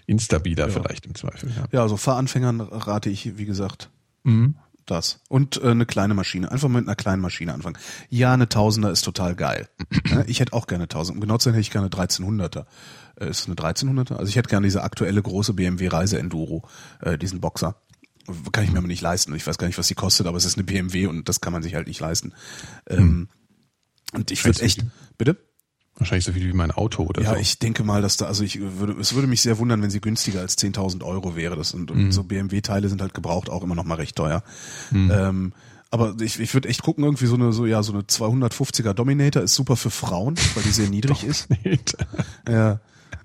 instabiler 0.07 0.71
vielleicht 0.71 1.05
im 1.05 1.15
Zweifel. 1.15 1.51
Ja. 1.51 1.65
Ja, 1.73 1.83
also 1.83 1.99
Fahranfängern 1.99 2.63
rate 2.63 3.11
ich, 3.11 3.37
wie 3.37 3.45
gesagt, 3.45 3.91
Mhm. 4.25 4.55
Das. 4.87 5.21
Und 5.29 5.63
äh, 5.63 5.71
eine 5.71 5.87
kleine 5.87 6.15
Maschine. 6.15 6.51
Einfach 6.51 6.69
mit 6.69 6.87
einer 6.87 6.97
kleinen 6.97 7.23
Maschine 7.23 7.55
anfangen. 7.55 7.79
Ja, 8.09 8.35
eine 8.35 8.49
Tausender 8.49 8.91
ist 8.91 9.03
total 9.03 9.35
geil. 9.35 9.69
Ich 10.27 10.41
hätte 10.41 10.53
auch 10.53 10.67
gerne 10.67 10.85
1000. 10.85 11.17
Um 11.17 11.21
genau 11.21 11.39
zu 11.39 11.45
sein, 11.45 11.55
hätte 11.55 11.63
ich 11.63 11.71
gerne 11.71 11.89
1300er. 11.89 12.67
Äh, 13.19 13.31
ist 13.31 13.41
es 13.41 13.47
eine 13.47 13.55
1300er? 13.55 14.15
Also 14.15 14.29
ich 14.29 14.37
hätte 14.37 14.49
gerne 14.49 14.67
diese 14.67 14.83
aktuelle 14.83 15.23
große 15.23 15.55
BMW 15.55 15.89
Reise 15.89 16.19
Enduro, 16.19 16.69
äh, 17.01 17.19
diesen 17.19 17.41
Boxer. 17.41 17.77
Kann 18.53 18.65
ich 18.65 18.71
mir 18.71 18.79
aber 18.79 18.87
nicht 18.87 19.03
leisten. 19.03 19.35
Ich 19.35 19.47
weiß 19.47 19.59
gar 19.59 19.67
nicht, 19.67 19.79
was 19.79 19.89
die 19.89 19.95
kostet, 19.95 20.27
aber 20.27 20.37
es 20.37 20.45
ist 20.45 20.57
eine 20.57 20.65
BMW 20.65 21.07
und 21.07 21.29
das 21.29 21.41
kann 21.41 21.53
man 21.53 21.63
sich 21.63 21.75
halt 21.75 21.89
nicht 21.89 22.01
leisten. 22.01 22.33
Ähm, 22.89 23.29
und 24.13 24.31
ich 24.31 24.45
würde 24.45 24.63
echt, 24.63 24.85
bitte? 25.19 25.37
Wahrscheinlich 26.03 26.25
so 26.25 26.33
viel 26.33 26.47
wie 26.49 26.53
mein 26.53 26.71
Auto 26.71 27.05
oder 27.05 27.23
Ja, 27.23 27.31
so. 27.31 27.37
ich 27.37 27.59
denke 27.59 27.85
mal, 27.85 28.03
dass 28.03 28.17
da, 28.17 28.27
also 28.27 28.45
ich 28.45 28.61
würde, 28.61 28.95
es 29.01 29.15
würde 29.15 29.27
mich 29.27 29.41
sehr 29.41 29.59
wundern, 29.59 29.83
wenn 29.83 29.91
sie 29.91 30.01
günstiger 30.01 30.41
als 30.41 30.59
10.000 30.59 31.03
Euro 31.05 31.35
wäre. 31.37 31.57
Das 31.57 31.75
und, 31.75 31.91
und 31.91 32.13
so 32.13 32.25
BMW-Teile 32.25 32.89
sind 32.89 33.01
halt 33.01 33.15
gebraucht 33.15 33.51
auch 33.51 33.63
immer 33.63 33.75
noch 33.75 33.85
mal 33.85 33.95
recht 33.95 34.17
teuer. 34.17 34.43
Ähm, 34.93 35.53
aber 35.91 36.15
ich, 36.21 36.41
ich 36.41 36.55
würde 36.55 36.69
echt 36.69 36.83
gucken, 36.83 37.05
irgendwie 37.05 37.27
so 37.27 37.35
eine, 37.35 37.53
so, 37.53 37.67
ja, 37.67 37.83
so 37.83 37.93
eine 37.93 38.03
250er 38.03 38.95
Dominator 38.95 39.43
ist 39.43 39.55
super 39.55 39.77
für 39.77 39.91
Frauen, 39.91 40.37
weil 40.55 40.63
die 40.63 40.71
sehr 40.71 40.89
niedrig 40.89 41.23
ist. 41.25 41.49
Ja. 42.49 42.81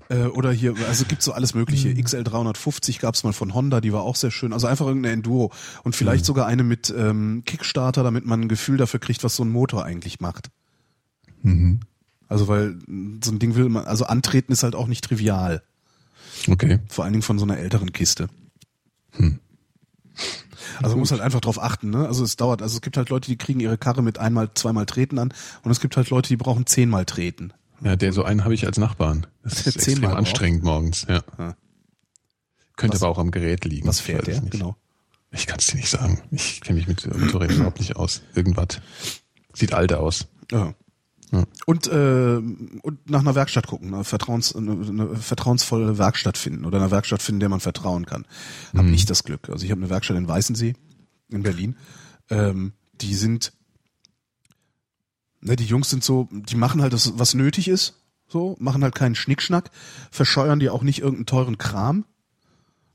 Äh, 0.10 0.26
oder 0.28 0.52
hier, 0.52 0.74
also 0.88 1.06
gibt 1.06 1.22
so 1.22 1.32
alles 1.34 1.54
mögliche. 1.54 1.94
XL 1.94 2.24
350 2.24 3.00
gab's 3.00 3.24
mal 3.24 3.34
von 3.34 3.54
Honda, 3.54 3.82
die 3.82 3.94
war 3.94 4.02
auch 4.04 4.16
sehr 4.16 4.32
schön. 4.32 4.54
Also 4.54 4.68
einfach 4.68 4.86
irgendeine 4.86 5.14
Enduro. 5.14 5.52
Und 5.84 5.96
vielleicht 5.96 6.26
sogar 6.26 6.46
eine 6.46 6.64
mit 6.64 6.94
ähm, 6.98 7.44
Kickstarter, 7.46 8.04
damit 8.04 8.26
man 8.26 8.42
ein 8.42 8.48
Gefühl 8.50 8.78
dafür 8.78 9.00
kriegt, 9.00 9.24
was 9.24 9.36
so 9.36 9.44
ein 9.44 9.50
Motor 9.50 9.84
eigentlich 9.86 10.20
macht. 10.20 10.50
Mhm. 11.42 11.80
Also 12.28 12.48
weil 12.48 12.78
so 13.24 13.32
ein 13.32 13.40
Ding 13.40 13.56
will 13.56 13.70
man, 13.70 13.86
also 13.86 14.06
antreten 14.06 14.52
ist 14.52 14.64
halt 14.64 14.76
auch 14.76 14.88
nicht 14.88 15.04
trivial. 15.04 15.64
Okay. 16.48 16.80
Vor 16.90 17.04
allen 17.04 17.14
Dingen 17.14 17.24
von 17.24 17.40
so 17.40 17.46
einer 17.46 17.58
älteren 17.58 17.92
Kiste. 17.94 18.28
Hm. 19.14 19.40
Also 20.80 20.96
man 20.96 21.00
muss 21.00 21.12
halt 21.12 21.22
einfach 21.22 21.42
drauf 21.42 21.62
achten, 21.62 21.90
ne? 21.90 22.08
Also 22.08 22.24
es 22.24 22.36
dauert, 22.36 22.62
also 22.62 22.76
es 22.76 22.82
gibt 22.82 22.98
halt 22.98 23.10
Leute, 23.10 23.28
die 23.28 23.38
kriegen 23.38 23.60
ihre 23.60 23.78
Karre 23.78 24.02
mit 24.04 24.20
einmal, 24.20 24.52
zweimal 24.54 24.86
Treten 24.86 25.18
an 25.20 25.34
und 25.64 25.72
es 25.72 25.80
gibt 25.80 25.96
halt 25.98 26.10
Leute, 26.10 26.28
die 26.30 26.38
brauchen 26.38 26.66
zehnmal 26.66 27.06
Treten. 27.06 27.54
Ja, 27.82 27.96
der 27.96 28.12
so 28.12 28.24
einen 28.24 28.44
habe 28.44 28.54
ich 28.54 28.66
als 28.66 28.78
Nachbarn. 28.78 29.26
Das 29.44 29.54
ist 29.54 29.60
Der 29.66 29.76
extrem 29.76 29.94
zehnmal 29.96 30.10
braucht. 30.12 30.20
anstrengend 30.20 30.64
morgens, 30.64 31.06
ja. 31.08 31.22
Ja. 31.38 31.56
Könnte 32.76 32.96
Was- 32.96 33.04
aber 33.04 33.12
auch 33.12 33.18
am 33.20 33.32
Gerät 33.32 33.66
liegen. 33.66 33.88
Was 33.88 34.00
fährt 34.00 34.28
der? 34.28 34.42
nicht. 34.42 34.52
Genau. 34.52 34.76
Ich 35.32 35.46
kann 35.48 35.60
es 35.60 35.68
dir 35.68 35.78
nicht 35.78 35.90
sagen. 35.90 36.22
Ich 36.32 36.62
kenne 36.62 36.78
mich 36.80 36.88
mit 36.88 37.06
Motorrädern 37.18 37.58
überhaupt 37.58 37.80
nicht 37.80 37.96
aus. 37.96 38.22
Irgendwas. 38.36 38.80
Sieht 39.54 39.74
alt 39.74 39.94
aus. 39.94 40.28
Ja. 40.52 40.74
Ja. 41.32 41.44
Und, 41.66 41.88
äh, 41.88 42.38
und 42.38 43.10
nach 43.10 43.20
einer 43.20 43.36
Werkstatt 43.36 43.68
gucken, 43.68 43.94
eine, 43.94 44.04
Vertrauens, 44.04 44.56
eine, 44.56 44.72
eine 44.72 45.16
vertrauensvolle 45.18 45.98
Werkstatt 45.98 46.38
finden 46.38 46.66
oder 46.66 46.80
eine 46.80 46.92
Werkstatt 46.92 47.22
finden, 47.22 47.42
der 47.42 47.50
man 47.50 47.60
vertrauen 47.60 48.06
kann. 48.06 48.26
Mhm. 48.72 48.80
Habe 48.80 48.90
ich 48.90 49.06
das 49.06 49.24
Glück. 49.24 49.50
Also 49.50 49.66
ich 49.66 49.72
habe 49.72 49.82
eine 49.82 49.90
Werkstatt 49.90 50.18
in 50.18 50.28
Weißensee 50.28 50.76
in 51.30 51.44
Berlin. 51.44 51.76
Ähm, 52.30 52.74
die 53.02 53.14
sind, 53.16 53.54
ne, 55.42 55.56
die 55.56 55.66
Jungs 55.66 55.90
sind 55.90 56.04
so, 56.04 56.30
die 56.32 56.56
machen 56.56 56.82
halt 56.82 56.94
das, 56.94 57.20
was 57.20 57.34
nötig 57.34 57.68
ist, 57.68 58.02
so, 58.28 58.56
machen 58.60 58.84
halt 58.84 58.96
keinen 58.96 59.16
Schnickschnack, 59.16 59.72
verscheuern 60.12 60.60
dir 60.60 60.74
auch 60.74 60.84
nicht 60.84 61.00
irgendeinen 61.00 61.26
teuren 61.26 61.58
Kram 61.58 62.06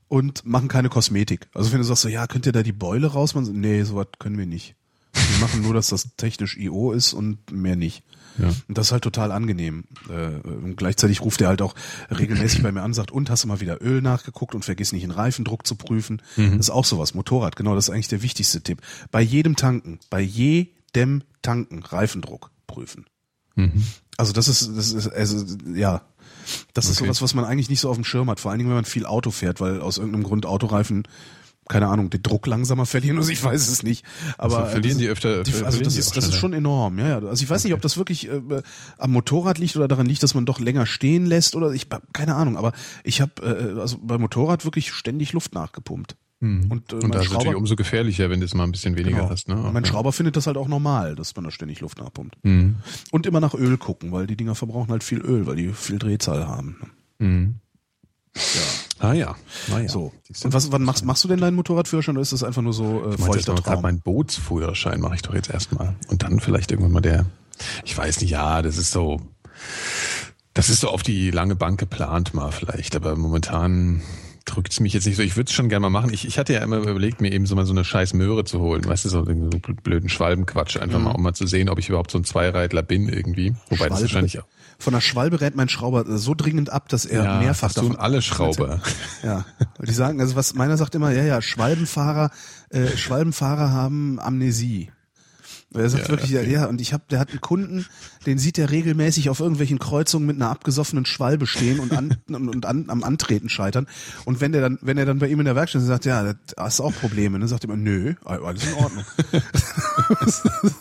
und 0.07 0.45
machen 0.45 0.67
keine 0.67 0.89
Kosmetik. 0.89 1.47
Also 1.53 1.71
wenn 1.71 1.79
du 1.79 1.83
sagst 1.83 2.03
so, 2.03 2.09
ja, 2.09 2.27
könnt 2.27 2.45
ihr 2.45 2.51
da 2.51 2.63
die 2.63 2.71
Beule 2.71 3.07
rausmachen? 3.07 3.59
Nee, 3.59 3.83
sowas 3.83 4.07
können 4.19 4.37
wir 4.37 4.45
nicht. 4.45 4.75
Wir 5.13 5.39
machen 5.39 5.61
nur, 5.61 5.73
dass 5.73 5.87
das 5.87 6.15
technisch 6.17 6.57
IO 6.57 6.91
ist 6.91 7.13
und 7.13 7.51
mehr 7.51 7.75
nicht. 7.75 8.03
Ja. 8.37 8.47
Und 8.67 8.77
das 8.77 8.87
ist 8.87 8.91
halt 8.91 9.03
total 9.03 9.31
angenehm. 9.31 9.83
Äh, 10.09 10.47
Und 10.47 10.75
gleichzeitig 10.75 11.21
ruft 11.21 11.41
er 11.41 11.49
halt 11.49 11.61
auch 11.61 11.75
regelmäßig 12.09 12.63
bei 12.63 12.71
mir 12.71 12.81
an 12.81 12.87
und 12.87 12.93
sagt, 12.93 13.11
und 13.11 13.29
hast 13.29 13.43
du 13.43 13.47
mal 13.47 13.59
wieder 13.59 13.81
Öl 13.83 14.01
nachgeguckt 14.01 14.55
und 14.55 14.65
vergiss 14.65 14.91
nicht 14.91 15.03
den 15.03 15.11
Reifendruck 15.11 15.65
zu 15.67 15.75
prüfen. 15.75 16.21
Das 16.35 16.53
ist 16.55 16.69
auch 16.69 16.85
sowas. 16.85 17.13
Motorrad, 17.13 17.55
genau, 17.55 17.75
das 17.75 17.87
ist 17.87 17.93
eigentlich 17.93 18.07
der 18.07 18.21
wichtigste 18.23 18.61
Tipp. 18.61 18.81
Bei 19.11 19.21
jedem 19.21 19.55
Tanken, 19.55 19.99
bei 20.09 20.21
jedem 20.21 21.23
Tanken 21.41 21.83
Reifendruck 21.83 22.51
prüfen. 22.67 23.05
Mhm. 23.55 23.83
Also 24.17 24.33
das 24.33 24.47
ist, 24.47 24.69
das 24.75 24.91
ist, 24.93 25.07
also, 25.09 25.45
ja, 25.73 26.01
das 26.73 26.85
ist 26.85 26.97
Okay. 26.97 27.05
sowas, 27.05 27.21
was 27.21 27.33
man 27.35 27.45
eigentlich 27.45 27.69
nicht 27.69 27.79
so 27.79 27.89
auf 27.89 27.95
dem 27.95 28.03
Schirm 28.03 28.29
hat. 28.29 28.39
Vor 28.39 28.51
allen 28.51 28.57
Dingen, 28.59 28.69
wenn 28.69 28.75
man 28.77 28.85
viel 28.85 29.05
Auto 29.05 29.31
fährt, 29.31 29.61
weil 29.61 29.79
aus 29.81 29.97
irgendeinem 29.97 30.23
Grund 30.23 30.45
Autoreifen, 30.45 31.03
keine 31.69 31.87
Ahnung, 31.87 32.09
den 32.09 32.21
Druck 32.23 32.45
langsamer 32.47 32.85
verlieren, 32.85 33.17
also 33.17 33.31
ich 33.31 33.43
weiß 33.43 33.67
es 33.69 33.83
nicht. 33.83 34.05
Aber 34.37 34.59
Also 34.59 34.71
verlieren 34.71 34.97
die 34.97 35.07
öfter- 35.07 35.43
die, 35.43 35.53
also 35.63 35.79
das 35.81 35.95
ist, 35.97 36.15
das 36.17 36.27
ist 36.27 36.35
schon 36.35 36.53
enorm, 36.53 36.99
ja, 36.99 37.07
ja. 37.07 37.15
Also 37.19 37.43
ich 37.43 37.49
weiß 37.49 37.63
nicht, 37.63 37.73
ob 37.73 37.81
das 37.81 37.97
wirklich 37.97 38.27
äh, 38.29 38.41
am 38.97 39.11
Motorrad 39.11 39.57
liegt 39.57 39.75
oder 39.75 39.87
daran 39.87 40.05
liegt, 40.05 40.23
dass 40.23 40.33
man 40.35 40.45
doch 40.45 40.59
länger 40.59 40.85
stehen 40.85 41.25
lässt 41.25 41.55
oder 41.55 41.71
ich 41.71 41.87
keine 42.13 42.35
Ahnung, 42.35 42.57
aber 42.57 42.73
ich 43.03 43.21
habe 43.21 43.31
äh, 43.41 43.79
also 43.79 43.97
beim 44.01 44.21
Motorrad 44.21 44.65
wirklich 44.65 44.91
ständig 44.91 45.33
Luft 45.33 45.53
nachgepumpt. 45.53 46.15
Und, 46.41 46.91
äh, 46.91 46.95
Und 46.97 47.15
das 47.15 47.27
ist 47.27 47.31
natürlich 47.31 47.55
umso 47.55 47.77
gefährlicher, 47.77 48.29
wenn 48.29 48.41
du 48.41 48.45
es 48.45 48.53
mal 48.53 48.65
ein 48.65 48.73
bisschen 48.73 48.97
weniger 48.97 49.19
genau. 49.19 49.29
hast. 49.29 49.47
Ne? 49.47 49.55
Und 49.55 49.71
mein. 49.71 49.85
Schrauber 49.85 50.11
findet 50.11 50.35
das 50.35 50.45
halt 50.45 50.57
auch 50.57 50.67
normal, 50.67 51.15
dass 51.15 51.33
man 51.37 51.45
da 51.45 51.51
ständig 51.51 51.79
Luft 51.79 51.99
nachpumpt. 51.99 52.35
Mhm. 52.43 52.75
Und 53.11 53.25
immer 53.25 53.39
nach 53.39 53.53
Öl 53.53 53.77
gucken, 53.77 54.11
weil 54.11 54.27
die 54.27 54.35
Dinger 54.35 54.53
verbrauchen 54.53 54.91
halt 54.91 55.05
viel 55.05 55.19
Öl, 55.21 55.45
weil 55.47 55.55
die 55.55 55.69
viel 55.69 55.99
Drehzahl 55.99 56.45
haben. 56.45 56.75
Mhm. 57.19 57.55
Ah 58.99 59.13
ja. 59.13 59.35
Naja. 59.67 59.89
So. 59.89 60.11
Siehst 60.23 60.43
du? 60.43 60.47
Und 60.47 60.53
was, 60.53 60.71
wann 60.71 60.83
machst, 60.83 61.03
machst 61.05 61.23
du 61.23 61.27
denn 61.27 61.39
deinen 61.39 61.55
Motorradführerschein 61.55 62.15
oder 62.15 62.21
ist 62.21 62.33
das 62.33 62.43
einfach 62.43 62.61
nur 62.61 62.73
so 62.73 63.03
äh, 63.03 63.13
Ich 63.13 63.19
jetzt 63.19 63.25
feuchter 63.25 63.55
Traum? 63.55 63.81
meinen 63.81 64.01
Bootsführerschein 64.01 65.01
mache 65.01 65.15
ich 65.15 65.21
doch 65.21 65.33
jetzt 65.33 65.49
erstmal. 65.49 65.95
Und 66.07 66.23
dann 66.23 66.39
vielleicht 66.39 66.71
irgendwann 66.71 66.93
mal 66.93 67.01
der, 67.01 67.25
ich 67.83 67.97
weiß 67.97 68.21
nicht, 68.21 68.31
ja, 68.31 68.61
das 68.61 68.77
ist 68.77 68.91
so, 68.91 69.19
das 70.53 70.69
ist 70.69 70.79
so 70.81 70.89
auf 70.89 71.03
die 71.03 71.31
lange 71.31 71.55
Bank 71.55 71.79
geplant 71.79 72.33
mal 72.33 72.51
vielleicht, 72.51 72.95
aber 72.95 73.15
momentan 73.15 74.01
drückt 74.45 74.71
es 74.73 74.79
mich 74.79 74.93
jetzt 74.93 75.05
nicht 75.05 75.15
so. 75.15 75.23
Ich 75.23 75.35
würde 75.35 75.49
es 75.49 75.53
schon 75.53 75.69
gerne 75.69 75.81
mal 75.81 75.89
machen. 75.89 76.11
Ich, 76.13 76.27
ich 76.27 76.37
hatte 76.37 76.53
ja 76.53 76.59
immer 76.63 76.77
überlegt, 76.77 77.21
mir 77.21 77.31
eben 77.31 77.45
so 77.45 77.55
mal 77.55 77.65
so 77.65 77.71
eine 77.73 77.83
scheiß 77.85 78.13
Möhre 78.13 78.43
zu 78.43 78.59
holen. 78.59 78.85
Weißt 78.85 79.05
du, 79.05 79.09
so, 79.09 79.23
so 79.25 79.31
blöden 79.83 80.09
Schwalbenquatsch. 80.09 80.77
Einfach 80.77 80.99
Mhm. 80.99 81.05
mal, 81.05 81.11
um 81.11 81.23
mal 81.23 81.33
zu 81.33 81.47
sehen, 81.47 81.69
ob 81.69 81.79
ich 81.79 81.89
überhaupt 81.89 82.11
so 82.11 82.17
ein 82.17 82.23
Zweireitler 82.23 82.83
bin 82.83 83.07
irgendwie. 83.07 83.55
Wobei 83.69 83.87
das 83.89 83.99
Schwalbe- 83.99 84.01
wahrscheinlich 84.01 84.39
auch. 84.39 84.45
Von 84.79 84.93
der 84.93 85.01
Schwalbe 85.01 85.39
rät 85.39 85.55
mein 85.55 85.69
Schrauber 85.69 86.17
so 86.17 86.33
dringend 86.35 86.69
ab, 86.71 86.89
dass 86.89 87.05
er 87.05 87.37
mehrfach 87.39 87.69
hast 87.69 87.77
du 87.77 87.85
und 87.85 87.95
alle 87.99 88.21
Schrauber. 88.21 88.81
Ja, 89.23 89.45
die 89.81 89.93
sagen, 89.93 90.19
also 90.19 90.35
was 90.35 90.55
meiner 90.55 90.75
sagt 90.75 90.93
immer, 90.95 91.11
ja, 91.11 91.23
ja, 91.23 91.41
Schwalbenfahrer, 91.41 92.29
äh, 92.69 92.87
Schwalbenfahrer 92.97 93.71
haben 93.71 94.19
Amnesie. 94.19 94.91
Er 95.73 95.89
sagt 95.89 96.03
Ja, 96.03 96.09
wirklich, 96.09 96.31
ja, 96.31 96.41
ja, 96.41 96.65
und 96.65 96.81
ich 96.81 96.93
habe, 96.93 97.03
der 97.09 97.19
hat 97.19 97.29
einen 97.29 97.41
Kunden, 97.41 97.85
den 98.25 98.37
sieht 98.37 98.57
er 98.57 98.69
regelmäßig 98.69 99.29
auf 99.29 99.39
irgendwelchen 99.39 99.79
Kreuzungen 99.79 100.27
mit 100.27 100.35
einer 100.35 100.49
abgesoffenen 100.49 101.05
Schwalbe 101.05 101.47
stehen 101.47 101.79
und, 101.79 101.91
an, 101.93 102.17
und, 102.27 102.49
und 102.49 102.65
an, 102.65 102.85
am 102.89 103.03
Antreten 103.03 103.49
scheitern. 103.49 103.87
Und 104.25 104.41
wenn 104.41 104.51
der 104.51 104.61
dann, 104.61 104.79
wenn 104.81 104.97
er 104.97 105.05
dann 105.05 105.19
bei 105.19 105.27
ihm 105.27 105.39
in 105.39 105.45
der 105.45 105.55
Werkstatt 105.55 105.81
ist, 105.81 105.87
sagt, 105.87 106.05
ja, 106.05 106.23
das 106.23 106.35
hast 106.57 106.81
auch 106.81 106.93
Probleme, 106.93 107.39
dann 107.39 107.47
sagt 107.47 107.63
er 107.63 107.69
immer, 107.69 107.77
nö, 107.77 108.13
alles 108.23 108.65
in 108.65 108.73
Ordnung. 108.73 109.05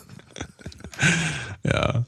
Ja. 1.65 2.05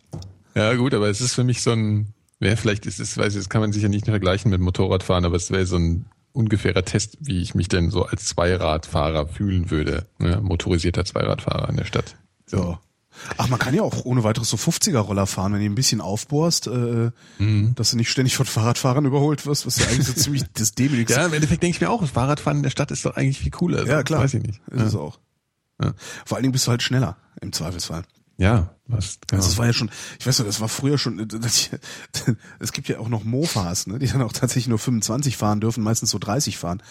Ja, 0.55 0.74
gut, 0.74 0.94
aber 0.94 1.09
es 1.09 1.20
ist 1.20 1.35
für 1.35 1.44
mich 1.44 1.62
so 1.62 1.73
ein, 1.73 2.15
wäre 2.39 2.56
vielleicht, 2.56 2.86
ist 2.86 3.01
es, 3.01 3.16
weiß 3.19 3.35
ich, 3.35 3.40
das 3.40 3.48
kann 3.48 3.61
man 3.61 3.73
sicher 3.73 3.89
nicht 3.89 4.06
vergleichen 4.06 4.51
mit 4.51 4.61
Motorradfahren, 4.61 5.24
aber 5.24 5.36
es 5.36 5.51
wäre 5.51 5.66
so 5.66 5.77
ein 5.77 6.06
ungefährer 6.32 6.85
Test, 6.85 7.16
wie 7.20 7.40
ich 7.40 7.55
mich 7.55 7.69
denn 7.69 7.90
so 7.90 8.05
als 8.05 8.27
Zweiradfahrer 8.27 9.27
fühlen 9.27 9.70
würde. 9.70 10.06
Ne? 10.19 10.40
Motorisierter 10.43 11.05
Zweiradfahrer 11.05 11.69
in 11.69 11.77
der 11.77 11.85
Stadt. 11.85 12.16
Ja. 12.56 12.81
Ach, 13.39 13.48
man 13.48 13.60
kann 13.60 13.74
ja 13.74 13.82
auch 13.82 14.05
ohne 14.05 14.24
weiteres 14.24 14.51
so 14.51 14.56
50er-Roller 14.56 15.26
fahren, 15.28 15.52
wenn 15.52 15.60
du 15.60 15.66
ein 15.66 15.76
bisschen 15.76 16.01
aufbohrst, 16.01 16.66
äh, 16.66 17.10
Mhm. 17.39 17.74
dass 17.76 17.93
du 17.93 17.97
nicht 17.97 18.10
ständig 18.10 18.36
von 18.36 18.44
Fahrradfahrern 18.44 19.05
überholt 19.05 19.47
wirst, 19.47 19.66
was 19.66 19.78
ja 19.78 19.86
eigentlich 19.86 20.09
so 20.09 20.12
ziemlich 20.14 20.43
das 20.55 20.72
Dämlichste 20.74 21.14
Ja, 21.20 21.26
im 21.26 21.32
Endeffekt 21.32 21.62
denke 21.62 21.76
ich 21.76 21.81
mir 21.81 21.90
auch, 21.90 22.05
Fahrradfahren 22.09 22.56
in 22.59 22.62
der 22.64 22.70
Stadt 22.70 22.90
ist 22.90 23.05
doch 23.05 23.16
eigentlich 23.16 23.39
viel 23.39 23.52
cooler. 23.52 23.86
Ja, 23.86 24.02
klar. 24.02 24.20
Weiß 24.24 24.35
ich 24.35 24.43
nicht. 24.43 24.60
Ist 24.68 24.82
es 24.82 24.94
auch. 24.97 25.20
Ja. 25.81 25.93
Vor 26.26 26.36
allen 26.36 26.43
Dingen 26.43 26.52
bist 26.52 26.66
du 26.66 26.70
halt 26.72 26.82
schneller 26.82 27.16
im 27.40 27.52
Zweifelsfall. 27.52 28.02
Ja, 28.36 28.74
was, 28.89 29.18
genau. 29.28 29.39
Also 29.40 29.51
das 29.52 29.59
war 29.59 29.66
ja 29.66 29.72
schon, 29.72 29.90
ich 30.18 30.26
weiß 30.26 30.40
noch, 30.40 30.47
das 30.47 30.60
war 30.60 30.68
früher 30.68 30.98
schon, 30.98 31.20
äh, 31.20 31.26
das- 31.28 31.70
es 32.59 32.72
gibt 32.72 32.89
ja 32.89 32.98
auch 32.98 33.09
noch 33.09 33.22
Mofas, 33.22 33.86
ne, 33.86 34.01
die 34.01 34.09
dann 34.09 34.22
auch 34.22 34.32
tatsächlich 34.32 34.66
nur 34.66 34.81
25 34.81 35.36
fahren 35.36 35.60
dürfen, 35.60 35.85
meistens 35.85 36.10
so 36.10 36.18
30 36.18 36.59
fahren. 36.59 36.82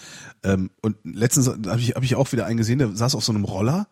Ähm, 0.42 0.70
und 0.80 0.96
letztens 1.04 1.48
habe 1.48 1.80
ich, 1.80 1.90
hab 1.96 2.02
ich 2.02 2.14
auch 2.14 2.32
wieder 2.32 2.46
einen 2.46 2.56
gesehen, 2.56 2.78
der 2.78 2.96
saß 2.96 3.14
auf 3.14 3.22
so 3.24 3.32
einem 3.32 3.44
Roller, 3.44 3.86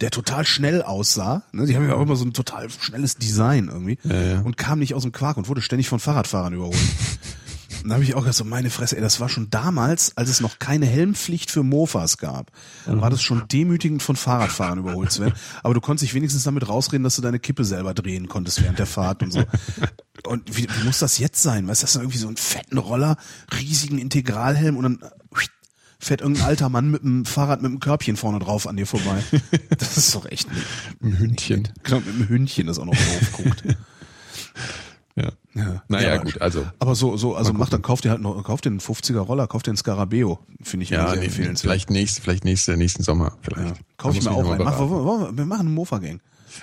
der 0.00 0.10
total 0.10 0.44
schnell 0.44 0.82
aussah. 0.82 1.42
Ne? 1.52 1.66
Die 1.66 1.76
haben 1.76 1.88
ja 1.88 1.94
auch 1.94 2.02
immer 2.02 2.16
so 2.16 2.24
ein 2.24 2.32
total 2.32 2.70
schnelles 2.70 3.16
Design 3.16 3.68
irgendwie. 3.68 3.98
Ja, 4.04 4.20
ja. 4.20 4.40
Und 4.40 4.56
kam 4.56 4.78
nicht 4.78 4.94
aus 4.94 5.02
dem 5.02 5.12
Quark 5.12 5.36
und 5.36 5.48
wurde 5.48 5.62
ständig 5.62 5.88
von 5.88 6.00
Fahrradfahrern 6.00 6.54
überholt. 6.54 6.76
Und 7.82 7.88
da 7.88 7.94
habe 7.94 8.04
ich 8.04 8.14
auch 8.14 8.20
gesagt, 8.20 8.36
so 8.36 8.44
meine 8.44 8.70
Fresse, 8.70 8.96
ey, 8.96 9.02
das 9.02 9.18
war 9.18 9.28
schon 9.28 9.50
damals, 9.50 10.16
als 10.16 10.30
es 10.30 10.40
noch 10.40 10.58
keine 10.60 10.86
Helmpflicht 10.86 11.50
für 11.50 11.64
Mofas 11.64 12.16
gab, 12.16 12.52
war 12.86 13.10
das 13.10 13.22
schon 13.22 13.48
demütigend 13.48 14.02
von 14.02 14.14
Fahrradfahrern 14.14 14.78
überholt 14.78 15.10
zu 15.10 15.20
werden. 15.20 15.34
Aber 15.64 15.74
du 15.74 15.80
konntest 15.80 16.04
dich 16.04 16.14
wenigstens 16.14 16.44
damit 16.44 16.68
rausreden, 16.68 17.02
dass 17.02 17.16
du 17.16 17.22
deine 17.22 17.40
Kippe 17.40 17.64
selber 17.64 17.92
drehen 17.92 18.28
konntest 18.28 18.62
während 18.62 18.78
der 18.78 18.86
Fahrt 18.86 19.22
und 19.22 19.32
so. 19.32 19.42
Und 20.24 20.56
wie, 20.56 20.68
wie 20.68 20.84
muss 20.84 21.00
das 21.00 21.18
jetzt 21.18 21.42
sein? 21.42 21.66
Weißt 21.66 21.82
du, 21.82 21.84
das 21.84 21.96
ist 21.96 22.00
irgendwie 22.00 22.18
so 22.18 22.28
einen 22.28 22.36
fetten 22.36 22.78
Roller, 22.78 23.16
riesigen 23.58 23.98
Integralhelm 23.98 24.76
und 24.76 24.82
dann 24.84 25.10
fährt 26.04 26.20
irgendein 26.20 26.44
alter 26.46 26.68
Mann 26.68 26.90
mit 26.90 27.02
einem 27.02 27.24
Fahrrad 27.24 27.62
mit 27.62 27.70
einem 27.70 27.80
Körbchen 27.80 28.16
vorne 28.16 28.38
drauf 28.40 28.66
an 28.66 28.76
dir 28.76 28.86
vorbei. 28.86 29.22
Das 29.78 29.96
ist 29.96 30.14
doch 30.14 30.26
echt 30.26 30.52
nicht. 30.52 30.66
ein 31.02 31.18
Hündchen. 31.18 31.68
Genau, 31.84 31.98
mit 32.00 32.08
einem 32.14 32.28
Hündchen, 32.28 32.66
das 32.66 32.78
auch 32.78 32.84
noch 32.86 32.94
drauf 32.94 33.32
guckt. 33.32 33.62
Ja. 35.14 35.30
Ja. 35.54 35.82
Naja, 35.88 36.14
aber- 36.14 36.24
gut, 36.24 36.40
also. 36.40 36.64
Aber 36.78 36.94
so, 36.94 37.18
so, 37.18 37.36
also 37.36 37.52
mach 37.52 37.68
dann, 37.68 37.82
kauf 37.82 38.00
dir 38.00 38.10
halt 38.10 38.22
noch, 38.22 38.42
kauf 38.44 38.62
dir 38.62 38.70
einen 38.70 38.80
50er 38.80 39.18
Roller, 39.18 39.46
kauf 39.46 39.62
dir 39.62 39.70
einen 39.72 39.76
Scarabeo. 39.76 40.38
Finde 40.62 40.84
ich 40.84 40.90
Ja, 40.90 41.10
sehr 41.10 41.22
empfehlenswert. 41.22 41.58
vielleicht 41.60 41.90
nächste, 41.90 42.22
vielleicht 42.22 42.44
nächste, 42.46 42.78
nächsten 42.78 43.02
Sommer, 43.02 43.36
vielleicht. 43.42 43.76
Ja. 43.76 43.82
Kauf 43.98 44.16
ich 44.16 44.24
mir 44.24 44.30
auch 44.30 44.50
einen. 44.50 44.64
Mach, 44.64 44.78
wir, 44.80 45.36
wir 45.36 45.44
machen 45.44 45.66
eine 45.66 45.70
Mofa-Gang. 45.70 46.20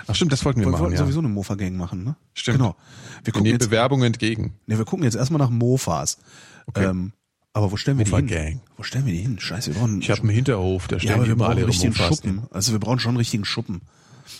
Ach 0.07 0.15
stimmt, 0.15 0.31
das 0.31 0.43
wollten 0.45 0.61
wir 0.61 0.65
Wir 0.65 0.71
machen, 0.71 0.81
wollten 0.81 0.95
ja. 0.95 0.99
sowieso 1.03 1.19
eine 1.19 1.29
Mofa-Gang 1.29 1.75
machen, 1.75 2.03
ne? 2.03 2.15
Stimmt. 2.33 2.57
Genau. 2.57 2.75
Wir 3.19 3.25
Wir 3.27 3.33
gucken 3.33 3.43
nehmen 3.43 3.59
jetzt, 3.59 3.67
Bewerbungen 3.69 4.07
entgegen. 4.07 4.55
ne, 4.65 4.79
wir 4.79 4.85
gucken 4.85 5.03
jetzt 5.03 5.15
erstmal 5.15 5.37
nach 5.39 5.51
Mofas. 5.51 6.17
Okay. 6.65 6.85
Ähm, 6.85 7.13
aber 7.59 7.71
wo 7.71 7.77
stellen 7.77 7.97
wir 7.97 8.05
die 8.05 8.11
hin? 8.11 8.25
Mofa-Gang. 8.25 8.61
Wo 8.77 8.83
stellen 8.83 9.05
wir 9.05 9.13
die 9.13 9.19
hin? 9.21 9.39
Scheiße, 9.39 9.73
wir 9.73 9.79
brauchen, 9.79 10.01
Ich 10.01 10.09
habe 10.09 10.21
einen 10.21 10.29
Hinterhof, 10.31 10.87
da 10.87 10.95
ja, 10.95 10.99
stellen 11.01 11.13
aber 11.15 11.23
die 11.23 11.29
wir 11.29 11.33
immer 11.35 11.45
brauchen 11.45 11.57
alle 11.57 11.67
richtigen. 11.67 11.93
Schuppen. 11.93 12.43
Also 12.51 12.71
wir 12.71 12.79
brauchen 12.79 12.99
schon 12.99 13.09
einen 13.09 13.17
richtigen 13.17 13.45
Schuppen. 13.45 13.81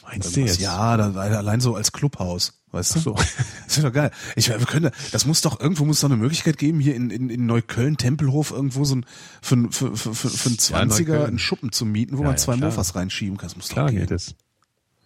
Meinst 0.04 0.36
du 0.36 0.42
jetzt? 0.42 0.60
Ja, 0.60 0.98
da, 0.98 1.16
weil 1.16 1.34
allein 1.36 1.62
so 1.62 1.76
als 1.76 1.92
Clubhaus, 1.92 2.62
weißt 2.72 2.96
du? 2.96 3.00
So. 3.00 3.16
Das 3.68 3.78
wäre 3.78 3.88
doch 3.88 3.94
geil. 3.94 4.12
Ich, 4.36 4.50
wir 4.50 4.58
können, 4.60 4.90
das 5.12 5.26
muss 5.28 5.42
doch, 5.42 5.60
irgendwo 5.60 5.86
muss 5.86 6.00
doch 6.00 6.10
eine 6.10 6.18
Möglichkeit 6.18 6.58
geben, 6.58 6.80
hier 6.80 6.96
in, 6.96 7.12
in, 7.12 7.30
in 7.30 7.46
Neukölln, 7.46 7.98
Tempelhof, 7.98 8.50
irgendwo 8.52 8.84
so 8.86 8.96
ein, 8.96 9.06
für, 9.42 9.72
für, 9.72 9.96
für, 9.96 10.14
für, 10.16 10.50
einen 10.50 10.58
Ja, 10.58 10.96
20er 10.96 11.00
Neukölln. 11.00 11.26
einen 11.28 11.40
Schuppen 11.40 11.72
zu 11.72 11.86
mieten, 11.86 12.18
wo 12.18 12.22
Ja, 12.22 12.28
man 12.30 12.34
ja, 12.34 12.38
zwei 12.38 12.56
klar. 12.58 12.70
Mofas 12.72 12.96
reinschieben 12.96 13.38
kann. 13.38 13.48
Das 13.50 13.56
muss 13.58 13.70
Klar 13.70 13.86
doch 13.86 13.92
gehen. 13.92 14.02
geht 14.02 14.12
es. 14.12 14.36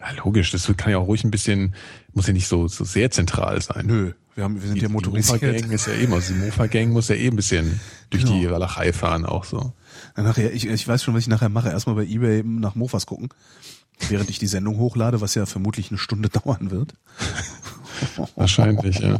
Ja, 0.00 0.10
logisch, 0.24 0.50
das 0.50 0.70
kann 0.76 0.92
ja 0.92 0.98
auch 0.98 1.06
ruhig 1.06 1.24
ein 1.24 1.30
bisschen, 1.30 1.74
muss 2.12 2.26
ja 2.26 2.32
nicht 2.32 2.48
so, 2.48 2.68
so 2.68 2.84
sehr 2.84 3.10
zentral 3.10 3.60
sein. 3.62 3.86
Nö, 3.86 4.12
wir, 4.34 4.44
haben, 4.44 4.60
wir 4.60 4.68
sind 4.68 4.80
ja 4.82 4.88
Die 4.88 4.92
motorisiert. 4.92 5.42
Mofa-Gang 5.42 5.70
ist 5.70 5.86
ja 5.86 5.94
eben, 5.94 6.12
also 6.12 6.32
die 6.34 6.40
Mofa-Gang 6.40 6.90
muss 6.92 7.08
ja 7.08 7.14
eh 7.14 7.28
ein 7.28 7.36
bisschen 7.36 7.80
durch 8.10 8.24
Genau. 8.24 8.38
die 8.38 8.50
Walachei 8.50 8.92
fahren 8.92 9.24
auch 9.24 9.44
so. 9.44 9.72
Dann 10.16 10.24
nachher, 10.24 10.52
ich, 10.52 10.66
ich 10.66 10.86
weiß 10.88 11.02
schon, 11.02 11.14
was 11.14 11.22
ich 11.22 11.28
nachher 11.28 11.48
mache. 11.48 11.68
Erstmal 11.70 11.96
bei 11.96 12.04
Ebay 12.04 12.38
eben 12.40 12.60
nach 12.60 12.74
Mofas 12.74 13.06
gucken, 13.06 13.28
während 14.08 14.28
ich 14.30 14.38
die 14.38 14.46
Sendung 14.46 14.78
hochlade, 14.78 15.20
was 15.20 15.34
ja 15.34 15.46
vermutlich 15.46 15.90
eine 15.90 15.98
Stunde 15.98 16.28
dauern 16.44 16.70
wird. 16.70 16.94
Wahrscheinlich, 18.36 18.98
ja. 18.98 19.18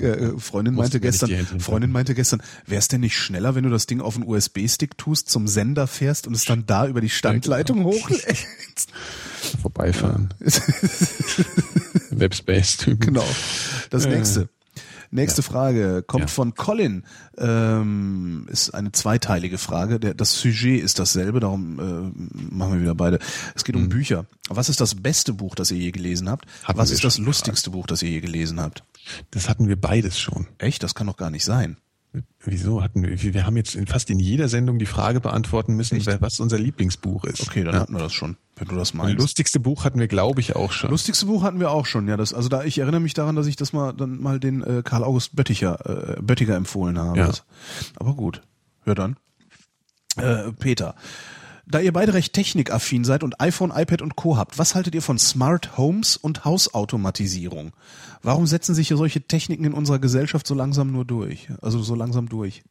Äh, 0.00 0.38
Freundin 0.38 0.74
Mussten 0.74 0.94
meinte 0.94 1.00
gestern, 1.00 1.28
die 1.30 1.60
Freundin 1.60 1.90
meinte 1.92 2.14
gestern, 2.14 2.42
wäre 2.66 2.78
es 2.78 2.88
denn 2.88 3.00
nicht 3.00 3.16
schneller, 3.18 3.54
wenn 3.54 3.64
du 3.64 3.70
das 3.70 3.86
Ding 3.86 4.00
auf 4.00 4.14
einen 4.16 4.24
USB-Stick 4.26 4.96
tust, 4.96 5.28
zum 5.28 5.46
Sender 5.48 5.86
fährst 5.86 6.26
und 6.26 6.34
es 6.34 6.44
dann 6.44 6.64
da 6.66 6.86
über 6.86 7.00
die 7.00 7.10
Standleitung 7.10 7.84
hochlädst? 7.84 8.88
Vorbeifahren. 9.60 10.32
Webspace-Typen. 12.10 13.00
genau. 13.00 13.24
Das 13.90 14.04
Ja. 14.04 14.10
nächste. 14.10 14.48
Nächste 15.10 15.42
Frage 15.42 16.02
kommt 16.06 16.24
Ja. 16.24 16.26
von 16.28 16.54
Colin. 16.54 17.04
Ähm, 17.38 18.46
ist 18.50 18.74
eine 18.74 18.92
zweiteilige 18.92 19.56
Frage. 19.56 19.98
Der, 19.98 20.12
das 20.12 20.38
Sujet 20.38 20.82
ist 20.82 20.98
dasselbe, 20.98 21.40
darum 21.40 21.78
äh, 21.78 22.54
machen 22.54 22.74
wir 22.74 22.80
wieder 22.82 22.94
beide. 22.94 23.18
Es 23.54 23.64
geht 23.64 23.74
um 23.74 23.88
Bücher. 23.88 24.26
Was 24.50 24.68
ist 24.68 24.82
das 24.82 24.94
beste 24.96 25.32
Buch, 25.32 25.54
das 25.54 25.70
ihr 25.70 25.78
je 25.78 25.92
gelesen 25.92 26.28
habt? 26.28 26.44
Hatten 26.62 26.78
Was 26.78 26.90
ist 26.90 27.04
das 27.04 27.16
lustigste 27.16 27.70
Buch, 27.70 27.86
das 27.86 28.02
ihr 28.02 28.10
je 28.10 28.20
gelesen 28.20 28.60
habt? 28.60 28.84
Das 29.30 29.48
hatten 29.48 29.66
wir 29.68 29.80
beides 29.80 30.18
schon. 30.18 30.46
Echt? 30.58 30.82
Das 30.82 30.94
kann 30.94 31.06
doch 31.06 31.16
gar 31.16 31.30
nicht 31.30 31.44
sein. 31.44 31.78
Wieso 32.44 32.82
hatten 32.82 33.02
wir, 33.02 33.20
wir 33.34 33.46
haben 33.46 33.56
jetzt 33.56 33.74
in 33.74 33.86
fast 33.86 34.10
in 34.10 34.18
jeder 34.18 34.48
Sendung 34.48 34.78
die 34.78 34.86
Frage 34.86 35.20
beantworten 35.20 35.74
müssen, 35.74 36.04
wer- 36.06 36.20
was 36.20 36.40
unser 36.40 36.58
Lieblingsbuch 36.58 37.24
ist. 37.24 37.42
Okay, 37.42 37.64
dann 37.64 37.74
ja. 37.74 37.80
hatten 37.80 37.92
wir 37.92 37.98
das 38.00 38.12
schon, 38.12 38.36
wenn 38.56 38.68
du 38.68 38.76
das 38.76 38.94
meinst. 38.94 39.18
lustigste 39.20 39.60
Buch 39.60 39.84
hatten 39.84 39.98
wir, 40.00 40.08
glaube 40.08 40.40
ich, 40.40 40.56
auch 40.56 40.72
schon. 40.72 40.90
Lustigste 40.90 41.26
Buch 41.26 41.42
hatten 41.42 41.60
wir 41.60 41.70
auch 41.70 41.86
schon, 41.86 42.08
ja. 42.08 42.16
Das, 42.16 42.32
also 42.32 42.48
da 42.48 42.64
ich 42.64 42.78
erinnere 42.78 43.00
mich 43.00 43.14
daran, 43.14 43.36
dass 43.36 43.46
ich 43.46 43.56
das 43.56 43.72
mal 43.72 43.92
dann 43.92 44.20
mal 44.20 44.40
den 44.40 44.62
äh, 44.62 44.82
Karl 44.84 45.04
August 45.04 45.36
Bötticher, 45.36 46.16
äh, 46.16 46.22
Böttiger 46.22 46.56
empfohlen 46.56 46.98
habe. 46.98 47.18
Ja. 47.18 47.30
Aber 47.96 48.14
gut. 48.14 48.42
Hör 48.84 48.94
dann. 48.94 49.16
Äh, 50.16 50.52
Peter. 50.58 50.94
Da 51.70 51.80
ihr 51.80 51.92
beide 51.92 52.14
recht 52.14 52.32
technikaffin 52.32 53.04
seid 53.04 53.22
und 53.22 53.40
iPhone, 53.42 53.70
iPad 53.74 54.00
und 54.00 54.16
Co. 54.16 54.38
habt, 54.38 54.58
was 54.58 54.74
haltet 54.74 54.94
ihr 54.94 55.02
von 55.02 55.18
Smart 55.18 55.76
Homes 55.76 56.16
und 56.16 56.46
Hausautomatisierung? 56.46 57.72
Warum 58.22 58.46
setzen 58.46 58.74
sich 58.74 58.88
hier 58.88 58.96
solche 58.96 59.20
Techniken 59.20 59.64
in 59.64 59.74
unserer 59.74 59.98
Gesellschaft 59.98 60.46
so 60.46 60.54
langsam 60.54 60.90
nur 60.90 61.04
durch? 61.04 61.48
Also 61.60 61.82
so 61.82 61.94
langsam 61.94 62.28
durch. 62.28 62.62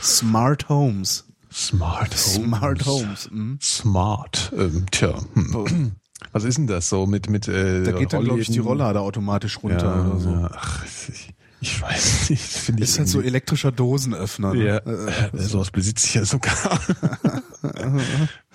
Smart 0.00 0.68
Homes. 0.68 1.24
Smart 1.52 2.10
Homes. 2.10 2.34
Smart 2.34 2.86
Homes. 2.86 3.30
Mhm. 3.32 3.58
Smart. 3.60 4.52
Ähm, 4.56 4.86
tja. 4.90 5.18
Hm. 5.34 5.92
Was 6.32 6.44
ist 6.44 6.58
denn 6.58 6.66
das 6.66 6.88
so 6.88 7.06
mit 7.06 7.30
mit 7.30 7.48
äh, 7.48 7.82
Da 7.82 7.92
geht 7.92 8.12
dann, 8.12 8.24
glaube 8.24 8.40
ich, 8.40 8.48
die 8.48 8.58
Rollläden? 8.58 8.82
Rolllade 8.82 9.00
automatisch 9.00 9.62
runter 9.62 9.86
ja, 9.86 10.06
oder 10.06 10.20
so. 10.20 10.30
ja. 10.30 10.50
Ach, 10.52 10.84
ich, 10.84 11.34
ich 11.60 11.80
weiß 11.82 12.30
nicht. 12.30 12.42
Das 12.54 12.62
finde 12.62 12.82
ich 12.82 12.90
Ist 12.90 12.98
halt 12.98 13.08
so 13.08 13.20
elektrischer 13.20 13.72
Dosenöffner. 13.72 14.54
Ne? 14.54 14.64
Ja, 14.64 14.76
Äh, 14.78 15.10
äh, 15.36 15.38
sowas 15.42 15.70
besitze 15.70 16.06
ich 16.06 16.14
ja 16.14 16.24
sogar. 16.24 16.54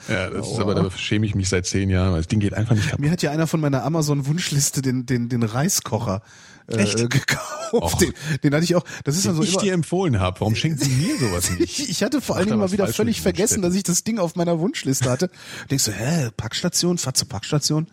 ja, 0.08 0.30
das 0.30 0.48
ist 0.52 0.60
aber, 0.60 0.76
da 0.76 0.90
schäme 0.92 1.26
ich 1.26 1.36
mich 1.36 1.50
seit 1.50 1.66
zehn 1.66 1.90
Jahren, 1.90 2.12
weil 2.12 2.20
das 2.20 2.28
Ding 2.28 2.40
geht 2.40 2.54
einfach 2.54 2.76
nicht 2.76 2.86
kaputt. 2.86 3.00
Mir 3.00 3.12
hat 3.12 3.22
ja 3.22 3.32
einer 3.32 3.48
von 3.48 3.60
meiner 3.60 3.84
Amazon-Wunschliste 3.84 4.82
den, 4.82 5.06
den, 5.06 5.30
den 5.30 5.44
Reiskocher 5.44 6.22
äh, 6.68 6.78
Echt? 6.78 6.98
gekauft. 7.10 8.02
Den, 8.02 8.14
den 8.44 8.54
hatte 8.54 8.64
ich 8.64 8.76
auch. 8.76 8.86
Das 9.04 9.16
ist 9.16 9.26
Den 9.26 9.36
so 9.36 9.44
ich 9.44 9.54
immer, 9.54 9.62
dir 9.62 9.74
empfohlen 9.74 10.20
habe. 10.20 10.40
Warum 10.40 10.56
schenken 10.56 10.78
Sie 10.78 10.92
mir 10.92 11.18
sowas 11.20 11.50
nicht? 11.60 11.80
ich, 11.80 11.90
ich 11.90 12.04
hatte 12.04 12.22
vor 12.22 12.36
allen 12.38 12.48
Dingen 12.48 12.60
mal 12.60 12.72
wieder 12.72 12.88
völlig 12.88 13.22
vergessen, 13.22 13.62
dass 13.62 13.76
ich 13.76 13.84
das 13.84 14.04
Ding 14.04 14.20
auf 14.20 14.36
meiner 14.36 14.60
Wunschliste 14.60 15.10
hatte. 15.10 15.30
Denkst 15.70 15.84
so, 15.84 15.92
hä, 15.92 16.30
Packstation, 16.38 16.98
fahr 16.98 17.14
zur 17.14 17.28
Packstation. 17.28 17.88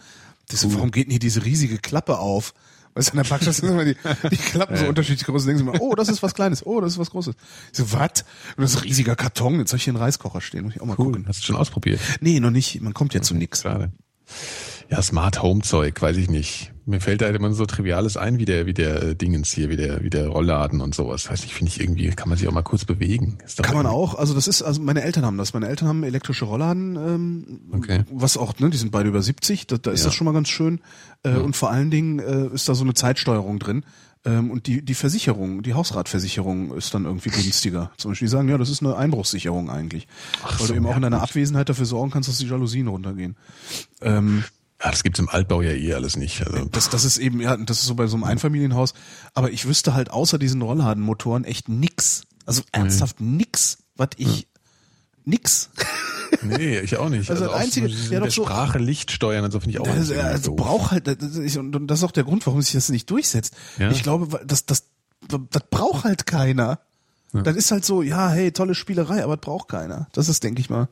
Ich 0.53 0.59
so, 0.59 0.73
warum 0.75 0.91
geht 0.91 1.07
denn 1.07 1.13
hier 1.13 1.21
diese 1.21 1.45
riesige 1.45 1.79
Klappe 1.79 2.19
auf? 2.19 2.55
Weißt 2.95 3.09
du, 3.09 3.13
an 3.13 3.17
der 3.23 3.29
Packstation 3.29 3.71
sind 3.71 3.79
immer 3.79 3.85
die, 3.85 4.29
die 4.31 4.37
Klappen 4.37 4.77
so 4.77 4.87
unterschiedlich 4.87 5.25
groß. 5.25 5.43
Und 5.43 5.49
denkst 5.49 5.63
du 5.63 5.69
immer, 5.71 5.81
oh, 5.81 5.95
das 5.95 6.09
ist 6.09 6.23
was 6.23 6.35
Kleines, 6.35 6.67
oh, 6.67 6.81
das 6.81 6.93
ist 6.95 6.99
was 6.99 7.11
Großes. 7.11 7.35
Ich 7.73 7.79
so, 7.79 7.93
was? 7.93 8.25
Und 8.57 8.63
das 8.63 8.73
ist 8.73 8.77
ein 8.79 8.83
riesiger 8.83 9.15
Karton, 9.17 9.59
jetzt 9.61 9.71
soll 9.71 9.77
ich 9.79 9.85
hier 9.85 9.93
einen 9.93 10.03
Reiskocher 10.03 10.41
stehen. 10.41 10.65
Muss 10.65 10.75
ich 10.75 10.81
auch 10.81 10.87
mal 10.87 10.97
Cool. 10.99 11.07
gucken. 11.07 11.25
Hast 11.29 11.41
du 11.41 11.45
schon 11.45 11.57
ausprobiert? 11.57 12.01
Nee, 12.21 12.41
noch 12.41 12.51
nicht. 12.51 12.81
Man 12.81 12.95
kommt 12.95 13.15
ja 13.15 13.23
zu 13.23 13.35
nix. 13.35 13.63
Schade. 13.63 13.93
Ja, 14.91 15.01
Smart 15.03 15.41
Home 15.43 15.63
Zeug, 15.63 16.01
weiß 16.03 16.17
ich 16.17 16.29
nicht. 16.29 16.73
Mir 16.85 17.01
fällt 17.01 17.21
da 17.21 17.27
halt 17.27 17.37
immer 17.37 17.53
so 17.53 17.65
Triviales 17.67 18.17
ein, 18.17 18.39
wie 18.41 18.45
der, 18.45 18.67
wie 18.67 18.75
der 18.75 19.15
Dingens 19.15 19.53
hier, 19.53 19.69
wie 19.71 19.77
der, 19.77 20.03
wie 20.03 20.11
der 20.11 20.27
Rollladen 20.27 20.81
und 20.81 20.97
sowas. 20.97 21.31
Weiß 21.31 21.43
nicht, 21.43 21.55
finde 21.55 21.71
ich 21.71 21.81
irgendwie, 21.81 22.09
kann 22.11 22.29
man 22.29 22.37
sich 22.39 22.49
auch 22.49 22.53
mal 22.53 22.63
kurz 22.63 22.85
bewegen. 22.85 23.39
Kann 23.63 23.77
man 23.77 23.87
auch, 23.87 24.17
also 24.17 24.35
das 24.35 24.49
ist, 24.49 24.63
also 24.63 24.83
meine 24.83 25.03
Eltern 25.03 25.25
haben 25.25 25.39
das. 25.39 25.53
Meine 25.55 25.69
Eltern 25.69 25.87
haben 25.87 26.03
elektrische 26.03 26.45
Rollladen, 26.47 26.97
ähm, 26.97 27.61
Okay. 27.73 28.03
was 28.11 28.37
auch, 28.37 28.59
ne, 28.59 28.71
die 28.71 28.77
sind 28.79 28.91
beide 28.91 29.09
über 29.09 29.23
70, 29.23 29.69
da, 29.69 29.77
da 29.79 29.93
ist 29.93 30.01
Ja. 30.01 30.07
das 30.07 30.15
schon 30.15 30.25
mal 30.25 30.33
ganz 30.33 30.49
schön. 30.49 30.81
Äh, 31.23 31.37
Und 31.37 31.57
vor 31.57 31.71
allen 31.71 31.91
Dingen 31.91 32.19
äh, 32.19 32.47
ist 32.55 32.69
da 32.69 32.75
so 32.75 32.85
eine 32.85 32.95
Zeitsteuerung 32.95 33.59
drin. 33.59 33.85
Ähm, 34.25 34.51
und 34.51 34.67
die, 34.67 34.85
die 34.85 34.95
Versicherung, 34.95 35.63
die 35.63 35.73
Hausratversicherung 35.73 36.77
ist 36.77 36.93
dann 36.93 37.07
irgendwie 37.07 37.31
günstiger. 37.31 37.91
Zum 37.97 38.11
Beispiel 38.11 38.27
die 38.27 38.31
sagen, 38.33 38.49
ja, 38.49 38.59
das 38.59 38.69
ist 38.69 38.83
eine 38.83 38.95
Einbruchssicherung 38.97 39.71
eigentlich. 39.71 40.07
Weil 40.43 40.59
so, 40.59 40.67
du 40.67 40.75
eben 40.75 40.87
auch 40.87 40.91
ja, 40.91 40.97
in 40.97 41.03
deiner 41.03 41.21
gut. 41.21 41.29
Abwesenheit 41.31 41.69
dafür 41.69 41.87
sorgen 41.87 42.11
kannst, 42.11 42.29
dass 42.29 42.39
die 42.39 42.47
Jalousien 42.47 42.89
runtergehen. 42.89 43.37
Ähm, 44.03 44.45
Ja, 44.83 44.91
das 44.91 45.03
gibt's 45.03 45.19
im 45.19 45.29
Altbau 45.29 45.63
ja 45.63 45.73
eh 45.73 45.95
alles 45.95 46.17
nicht. 46.17 46.47
Also, 46.47 46.65
das, 46.67 46.89
das 46.91 47.05
ist 47.05 47.19
eben, 47.19 47.41
ja, 47.41 47.57
das 47.57 47.81
ist 47.81 47.87
so 47.87 47.95
bei 47.95 48.07
so 48.07 48.17
einem 48.17 48.25
Einfamilienhaus. 48.25 48.95
Aber 49.35 49.51
ich 49.51 49.67
wüsste 49.67 49.95
halt 49.95 50.11
außer 50.11 50.39
diesen 50.39 50.63
Rollladenmotoren 50.63 51.45
echt 51.45 51.69
nix. 51.69 52.23
Also 52.47 52.63
ernsthaft 52.73 53.21
nix, 53.21 53.79
was 53.97 54.09
ich, 54.17 54.49
nix. 55.25 55.71
nee, 56.43 56.79
ich 56.81 56.97
auch 56.97 57.09
nicht. 57.09 57.31
Also 57.31 57.45
das 57.45 57.53
auch 57.53 57.59
Einzige- 57.59 57.89
so, 57.89 58.13
ja, 58.13 58.21
doch 58.21 58.27
der 58.27 58.31
so- 58.33 58.45
Sprache 58.45 58.79
Licht 58.79 59.11
steuern 59.11 59.45
und 59.45 59.51
so 59.51 59.61
finde 59.61 59.73
ich 59.77 59.81
auch 59.81 59.87
Das, 59.87 60.11
also 60.13 60.55
braucht 60.55 60.91
halt, 60.93 61.07
das 61.07 61.37
ist, 61.37 61.57
und 61.57 61.87
das 61.89 61.99
ist 62.01 62.05
auch 62.05 62.13
der 62.13 62.25
Grund, 62.25 62.47
warum 62.47 62.63
sich 62.63 62.73
das 62.73 62.89
nicht 62.89 63.11
durchsetzt. 63.11 63.55
Ja. 63.79 63.91
Ich 63.91 64.03
glaube, 64.03 64.41
das, 64.47 64.67
das, 64.67 64.85
das 65.29 65.63
braucht 65.71 66.05
halt 66.05 66.27
keiner. 66.27 66.81
Das 67.33 67.55
ist 67.55 67.71
halt 67.71 67.85
so, 67.85 68.03
ja, 68.03 68.29
hey, 68.31 68.51
tolle 68.51 68.75
Spielerei, 68.75 69.23
aber 69.23 69.37
das 69.37 69.45
braucht 69.45 69.69
keiner. 69.69 70.09
Das 70.13 70.29
ist, 70.29 70.43
denke 70.43 70.61
ich 70.61 70.69
mal, 70.69 70.89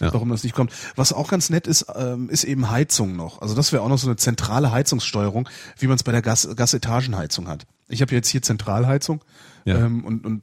Ja. 0.00 0.10
warum 0.14 0.30
das 0.30 0.42
nicht 0.42 0.54
kommt. 0.54 0.72
Was 0.96 1.12
auch 1.12 1.28
ganz 1.28 1.50
nett 1.50 1.66
ist, 1.66 1.84
ähm, 1.94 2.30
ist 2.30 2.44
eben 2.44 2.70
Heizung 2.70 3.16
noch. 3.16 3.42
Also 3.42 3.54
das 3.54 3.70
wäre 3.72 3.82
auch 3.82 3.88
noch 3.90 3.98
so 3.98 4.06
eine 4.06 4.16
zentrale 4.16 4.72
Heizungssteuerung, 4.72 5.46
wie 5.78 5.86
man 5.86 5.96
es 5.96 6.02
bei 6.04 6.12
der 6.12 6.22
Gas 6.22 6.48
Gasetagenheizung 6.56 7.48
hat. 7.48 7.66
Ich 7.88 8.00
habe 8.00 8.14
jetzt 8.14 8.28
hier 8.28 8.40
Zentralheizung 8.40 9.22
Ja. 9.68 9.84
ähm, 9.84 10.04
und, 10.04 10.24
und 10.24 10.42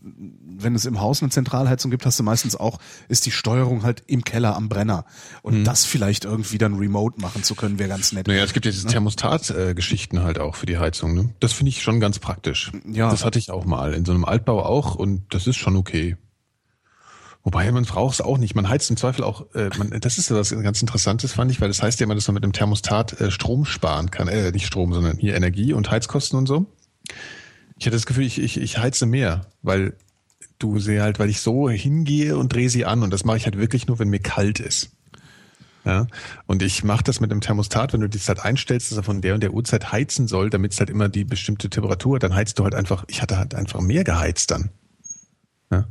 wenn 0.58 0.76
es 0.76 0.86
im 0.86 1.02
Haus 1.02 1.22
eine 1.22 1.32
Zentralheizung 1.32 1.92
gibt, 1.92 2.06
hast 2.06 2.20
du 2.20 2.24
meistens 2.24 2.56
auch, 2.56 2.80
ist 3.10 3.26
die 3.26 3.32
Steuerung 3.32 3.84
halt 3.84 4.04
im 4.08 4.24
Keller 4.24 4.56
am 4.56 4.70
Brenner. 4.70 5.06
Und 5.42 5.64
das 5.64 5.86
vielleicht 5.86 6.26
irgendwie 6.26 6.58
dann 6.58 6.76
remote 6.76 7.20
machen 7.20 7.44
zu 7.44 7.56
können, 7.56 7.80
wäre 7.80 7.90
ganz 7.90 8.12
nett. 8.12 8.28
Naja, 8.28 8.44
es 8.44 8.54
gibt 8.54 8.66
ja 8.66 8.72
diese 8.72 8.88
Thermostat-Geschichten 8.88 10.22
halt 10.22 10.40
auch 10.40 10.56
für 10.56 10.66
die 10.66 10.78
Heizung. 10.78 11.14
Ne? 11.16 11.34
Das 11.40 11.54
finde 11.54 11.70
ich 11.70 11.82
schon 11.82 12.00
ganz 12.00 12.20
praktisch. 12.20 12.72
Ja. 12.86 13.10
Das 13.10 13.26
hatte 13.26 13.40
ich 13.40 13.52
auch 13.52 13.66
mal 13.66 13.94
in 13.94 14.06
so 14.06 14.12
einem 14.12 14.26
Altbau 14.26 14.64
auch 14.64 14.96
und 14.96 15.34
das 15.34 15.48
ist 15.48 15.58
schon 15.58 15.76
okay. 15.76 16.18
Wobei 17.46 17.72
man 17.72 17.84
braucht 17.86 18.16
es 18.16 18.22
auch 18.22 18.40
nicht. 18.40 18.56
Man 18.56 18.68
heizt 18.68 18.90
im 18.90 18.98
Zweifel 18.98 19.24
auch. 19.24 19.54
Äh, 19.54 19.70
man, 19.78 19.92
das 20.02 20.18
ist 20.18 20.32
ja 20.32 20.36
was 20.36 20.50
ganz 20.50 20.82
Interessantes, 20.82 21.34
fand 21.34 21.52
ich, 21.52 21.62
weil 21.62 21.68
das 21.68 21.82
heißt 21.82 22.00
ja 22.00 22.06
immer, 22.06 22.16
dass 22.16 22.28
man 22.28 22.34
mit 22.34 22.44
einem 22.44 22.54
Thermostat 22.54 23.22
äh, 23.22 23.30
Strom 23.30 23.66
sparen 23.66 24.10
kann. 24.10 24.28
Äh, 24.28 24.52
nicht 24.52 24.66
Strom, 24.66 24.94
sondern 24.94 25.18
hier 25.18 25.36
Energie 25.36 25.72
und 25.72 25.92
Heizkosten 25.92 26.40
und 26.40 26.48
so. 26.48 26.66
Ich 27.78 27.86
hatte 27.86 27.96
das 27.96 28.06
Gefühl, 28.06 28.26
ich, 28.26 28.40
ich, 28.40 28.58
ich 28.58 28.78
heize 28.78 29.06
mehr, 29.06 29.48
weil 29.62 29.96
du 30.60 30.80
sie 30.80 31.02
halt, 31.02 31.20
weil 31.20 31.30
ich 31.30 31.42
so 31.42 31.70
hingehe 31.70 32.38
und 32.38 32.54
drehe 32.54 32.70
sie 32.70 32.86
an 32.86 33.04
und 33.04 33.12
das 33.12 33.26
mache 33.26 33.38
ich 33.38 33.46
halt 33.46 33.58
wirklich 33.58 33.88
nur, 33.88 34.00
wenn 34.00 34.10
mir 34.10 34.20
kalt 34.20 34.60
ist. 34.60 34.92
Ja, 35.84 36.08
und 36.48 36.64
ich 36.64 36.84
mache 36.84 37.04
das 37.04 37.20
mit 37.20 37.32
einem 37.32 37.42
Thermostat, 37.42 37.94
wenn 37.94 38.02
du 38.02 38.10
die 38.10 38.20
Zeit 38.20 38.44
einstellst, 38.44 38.90
dass 38.90 38.98
er 38.98 39.04
von 39.04 39.22
der 39.22 39.36
und 39.36 39.44
der 39.44 39.54
Uhrzeit 39.54 39.92
heizen 39.92 40.28
soll, 40.28 40.50
damit 40.50 40.74
es 40.74 40.80
halt 40.80 40.90
immer 40.90 41.10
die 41.10 41.26
bestimmte 41.26 41.70
Temperatur 41.70 42.16
hat, 42.16 42.24
dann 42.24 42.34
heizt 42.34 42.58
du 42.58 42.64
halt 42.64 42.74
einfach, 42.74 43.06
ich 43.08 43.22
hatte 43.22 43.38
halt 43.38 43.54
einfach 43.54 43.82
mehr 43.82 44.04
geheizt 44.04 44.50
dann. 44.50 44.72
Ja. 45.70 45.88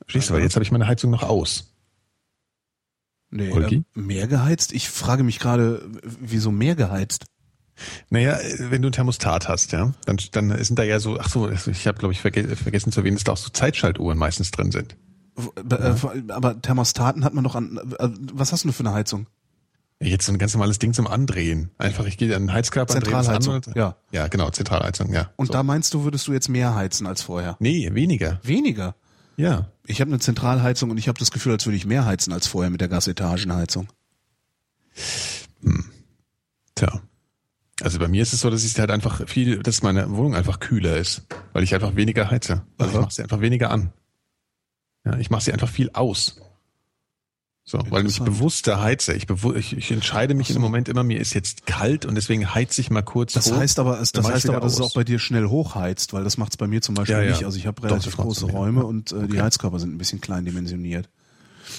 Verstehst 0.00 0.30
du, 0.30 0.34
weil 0.34 0.42
jetzt 0.42 0.54
habe 0.54 0.64
ich 0.64 0.72
meine 0.72 0.86
Heizung 0.86 1.10
noch 1.10 1.22
aus. 1.22 1.74
Nee, 3.30 3.50
äh, 3.50 3.82
mehr 3.92 4.26
geheizt? 4.26 4.72
Ich 4.72 4.88
frage 4.88 5.22
mich 5.22 5.38
gerade, 5.38 5.86
wieso 6.02 6.50
mehr 6.50 6.74
geheizt? 6.74 7.26
Naja, 8.10 8.38
äh, 8.38 8.70
wenn 8.70 8.82
du 8.82 8.88
ein 8.88 8.92
Thermostat 8.92 9.48
hast, 9.48 9.72
ja, 9.72 9.92
dann, 10.04 10.18
dann 10.32 10.64
sind 10.64 10.78
da 10.78 10.82
ja 10.82 10.98
so, 11.00 11.18
ach 11.18 11.28
so, 11.28 11.50
ich 11.50 11.86
habe 11.86 11.98
glaube 11.98 12.12
ich 12.12 12.20
verge 12.20 12.56
vergessen 12.56 12.92
zu 12.92 13.00
erwähnen, 13.00 13.16
dass 13.16 13.24
da 13.24 13.32
auch 13.32 13.36
so 13.36 13.50
Zeitschaltuhren 13.50 14.16
meistens 14.18 14.50
drin 14.50 14.70
sind. 14.72 14.96
W- 15.36 15.74
äh, 15.74 16.32
Aber 16.32 16.60
Thermostaten 16.62 17.24
hat 17.24 17.34
man 17.34 17.44
doch 17.44 17.54
an. 17.54 17.78
äh, 17.98 18.08
Was 18.32 18.52
hast 18.52 18.64
du 18.64 18.68
denn 18.68 18.72
für 18.74 18.80
eine 18.84 18.92
Heizung? 18.94 19.26
Jetzt 20.00 20.26
so 20.26 20.32
ein 20.32 20.38
ganz 20.38 20.52
normales 20.52 20.78
Ding 20.78 20.92
zum 20.92 21.06
Andrehen. 21.06 21.70
Einfach, 21.78 22.04
ich 22.06 22.18
gehe 22.18 22.34
an 22.36 22.42
den 22.44 22.52
Heizkörper, 22.52 22.94
das 22.94 22.96
an 22.96 23.02
Zentralheizung, 23.02 23.54
und, 23.54 23.76
ja. 23.76 23.96
Ja, 24.12 24.28
genau, 24.28 24.50
Zentralheizung, 24.50 25.12
ja. 25.12 25.30
Und 25.36 25.46
so. 25.46 25.52
da 25.54 25.62
meinst 25.62 25.94
du, 25.94 26.04
würdest 26.04 26.26
du 26.28 26.32
jetzt 26.34 26.48
mehr 26.50 26.74
heizen 26.74 27.06
als 27.06 27.22
vorher? 27.22 27.56
Nee, 27.60 27.88
weniger. 27.94 28.38
Weniger. 28.42 28.94
Ja. 29.38 29.70
Ich 29.86 30.00
habe 30.02 30.10
eine 30.10 30.18
Zentralheizung 30.20 30.90
und 30.90 30.98
ich 30.98 31.08
habe 31.08 31.18
das 31.18 31.30
Gefühl, 31.30 31.52
als 31.52 31.64
würde 31.66 31.76
ich 31.76 31.86
mehr 31.86 32.04
heizen 32.04 32.32
als 32.34 32.46
vorher 32.46 32.70
mit 32.70 32.80
der 32.82 32.88
Gasetagenheizung. 32.88 33.88
Tja. 36.74 37.00
Also 37.82 37.98
bei 37.98 38.08
mir 38.08 38.22
ist 38.22 38.32
es 38.32 38.40
so, 38.40 38.48
dass 38.50 38.64
ich 38.64 38.78
halt 38.78 38.90
einfach 38.90 39.28
viel, 39.28 39.58
dass 39.62 39.82
meine 39.82 40.10
Wohnung 40.10 40.34
einfach 40.34 40.60
kühler 40.60 40.96
ist, 40.96 41.22
weil 41.52 41.62
ich 41.62 41.74
einfach 41.74 41.94
weniger 41.94 42.30
heize. 42.30 42.62
Also 42.78 42.90
ich 42.90 42.96
Aha. 42.96 43.02
mache 43.02 43.12
sie 43.14 43.22
einfach 43.22 43.40
weniger 43.40 43.70
an. 43.70 43.92
Ja, 45.04 45.16
ich 45.18 45.28
mache 45.30 45.42
sie 45.44 45.52
einfach 45.52 45.68
viel 45.68 45.90
aus. 45.92 46.40
So, 47.68 47.78
weil 47.90 48.06
ich 48.06 48.20
bewusster 48.20 48.80
heize. 48.80 49.12
Ich, 49.14 49.26
bewu 49.26 49.52
ich, 49.52 49.76
ich 49.76 49.90
entscheide 49.90 50.34
mich 50.34 50.50
im 50.54 50.62
Moment 50.62 50.88
immer, 50.88 51.02
mir 51.02 51.18
ist 51.20 51.34
jetzt 51.34 51.66
kalt 51.66 52.06
und 52.06 52.14
deswegen 52.14 52.54
heize 52.54 52.80
ich 52.80 52.90
mal 52.90 53.02
kurz 53.02 53.32
Das 53.32 53.50
hoch. 53.50 53.56
heißt 53.56 53.80
aber, 53.80 53.96
das 53.96 54.12
ich 54.14 54.22
heißt 54.22 54.48
aber, 54.48 54.60
dass 54.60 54.74
es 54.74 54.80
auch 54.80 54.94
bei 54.94 55.02
dir 55.02 55.18
schnell 55.18 55.46
hochheizt, 55.48 56.12
weil 56.12 56.22
das 56.22 56.38
macht 56.38 56.52
es 56.52 56.56
bei 56.58 56.68
mir 56.68 56.80
zum 56.80 56.94
Beispiel 56.94 57.16
Ja, 57.16 57.22
ja. 57.22 57.30
nicht. 57.32 57.44
Also 57.44 57.58
ich 57.58 57.66
habe 57.66 57.82
Doch, 57.82 57.90
relativ 57.90 58.16
macht's 58.18 58.38
große 58.40 58.46
Räume 58.52 58.82
ja. 58.82 58.86
und 58.86 59.10
äh, 59.10 59.18
die 59.18 59.24
Okay. 59.24 59.40
Heizkörper 59.42 59.80
sind 59.80 59.92
ein 59.94 59.98
bisschen 59.98 60.20
klein 60.20 60.44
dimensioniert. 60.44 61.08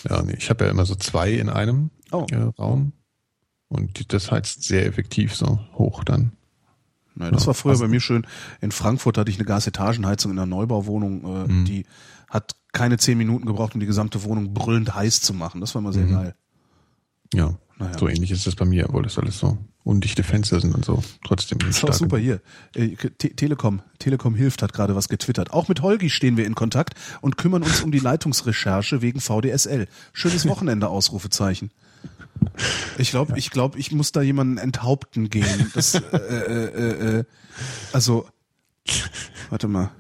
Ja, 0.10 0.22
nee, 0.24 0.36
ich 0.38 0.50
habe 0.50 0.66
ja 0.66 0.72
immer 0.72 0.86
so 0.86 0.94
zwei 0.96 1.32
in 1.32 1.50
einem 1.50 1.90
Oh. 2.12 2.26
äh, 2.32 2.36
Raum 2.36 2.92
und 3.70 4.14
das 4.14 4.32
heizt 4.32 4.64
sehr 4.64 4.86
effektiv 4.86 5.36
so 5.36 5.60
hoch 5.74 6.04
dann. 6.04 6.32
Nein, 7.16 7.34
das 7.34 7.48
war 7.48 7.54
früher 7.54 7.72
also- 7.72 7.84
bei 7.86 7.88
mir 7.90 8.00
schön. 8.00 8.28
In 8.62 8.72
Frankfurt 8.72 9.18
hatte 9.18 9.32
ich 9.32 9.38
eine 9.38 9.46
Gasetagenheizung 9.46 10.32
in 10.32 10.38
einer 10.40 10.46
Neubauwohnung, 10.46 11.24
äh, 11.24 11.48
Mhm. 11.52 11.66
die 11.66 11.86
hat 12.30 12.56
keine 12.74 12.98
zehn 12.98 13.18
Minuten 13.18 13.46
gebraucht, 13.46 13.74
um 13.74 13.80
die 13.80 13.88
gesamte 13.88 14.24
Wohnung 14.24 14.54
brüllend 14.54 14.94
heiß 14.94 15.22
zu 15.22 15.34
machen. 15.34 15.60
Das 15.62 15.74
war 15.74 15.82
immer 15.82 15.94
sehr 15.94 16.06
Mhm. 16.06 16.12
geil. 16.12 16.36
Ja, 17.34 17.56
Naja. 17.80 17.98
so 17.98 18.08
ähnlich 18.08 18.32
ist 18.32 18.46
das 18.48 18.56
bei 18.56 18.66
mir, 18.66 18.88
obwohl 18.90 19.04
das 19.04 19.18
alles 19.18 19.40
so 19.40 19.58
undichte 19.84 20.22
Fenster 20.24 20.60
sind 20.60 20.76
und 20.76 20.86
so. 20.86 21.02
Trotzdem. 21.26 21.60
Das 21.60 21.78
ist 21.78 21.84
auch 21.86 21.94
super 21.94 22.18
hier. 22.18 22.42
Äh, 22.76 22.90
Te 22.96 23.30
Telekom, 23.36 23.82
Telekom 24.00 24.36
hilft, 24.36 24.62
hat 24.62 24.74
gerade 24.74 24.96
was 24.96 25.10
getwittert. 25.10 25.52
Auch 25.52 25.70
mit 25.70 25.82
Holgi 25.82 26.10
stehen 26.10 26.38
wir 26.38 26.46
in 26.46 26.56
Kontakt 26.56 26.94
und 27.22 27.38
kümmern 27.38 27.64
uns 27.64 27.82
um 27.82 27.92
die 27.92 28.00
Leitungsrecherche 28.00 29.02
wegen 29.02 29.20
VDSL. 29.22 29.88
Schönes 30.14 30.46
Wochenende, 30.48 30.90
Ausrufezeichen. 30.90 31.72
Ich 32.98 33.12
glaube, 33.12 33.38
ich 33.38 33.52
glaube, 33.52 33.78
ich 33.78 33.92
muss 33.92 34.12
da 34.12 34.22
jemanden 34.22 34.58
enthaupten 34.58 35.30
gehen. 35.30 35.72
Das, 35.74 35.96
äh, 35.96 36.00
äh, 36.02 36.66
äh, 36.66 37.20
äh, 37.20 37.24
also, 37.94 38.28
warte 39.50 39.68
mal. 39.68 39.92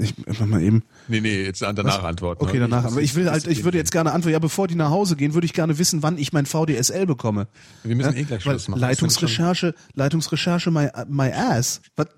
Ich 0.00 0.14
mach 0.26 0.46
mal 0.46 0.62
eben. 0.62 0.82
Nee, 1.08 1.20
nee, 1.20 1.44
jetzt 1.44 1.62
danach 1.62 2.02
antworten. 2.02 2.42
Okay, 2.42 2.54
ne? 2.54 2.68
danach. 2.68 2.84
Aber 2.84 3.00
ich 3.00 3.14
will 3.14 3.30
halt, 3.30 3.46
ich 3.46 3.64
würde 3.64 3.78
jetzt 3.78 3.92
gerne 3.92 4.12
antworten. 4.12 4.32
Ja, 4.32 4.38
bevor 4.38 4.66
die 4.66 4.74
nach 4.74 4.90
Hause 4.90 5.16
gehen, 5.16 5.34
würde 5.34 5.44
ich 5.46 5.52
gerne 5.52 5.78
wissen, 5.78 6.02
wann 6.02 6.18
ich 6.18 6.32
mein 6.32 6.46
VDSL 6.46 7.06
bekomme. 7.06 7.46
Wir 7.82 7.94
müssen 7.94 8.14
Ja, 8.14 8.20
eh 8.20 8.24
gleich 8.24 8.42
Schluss 8.42 8.68
machen. 8.68 8.80
Leitungsrecherche, 8.80 9.74
Leitungsrecherche, 9.94 10.70
my, 10.70 10.88
my 11.08 11.30
ass. 11.30 11.80
Was? 11.96 12.08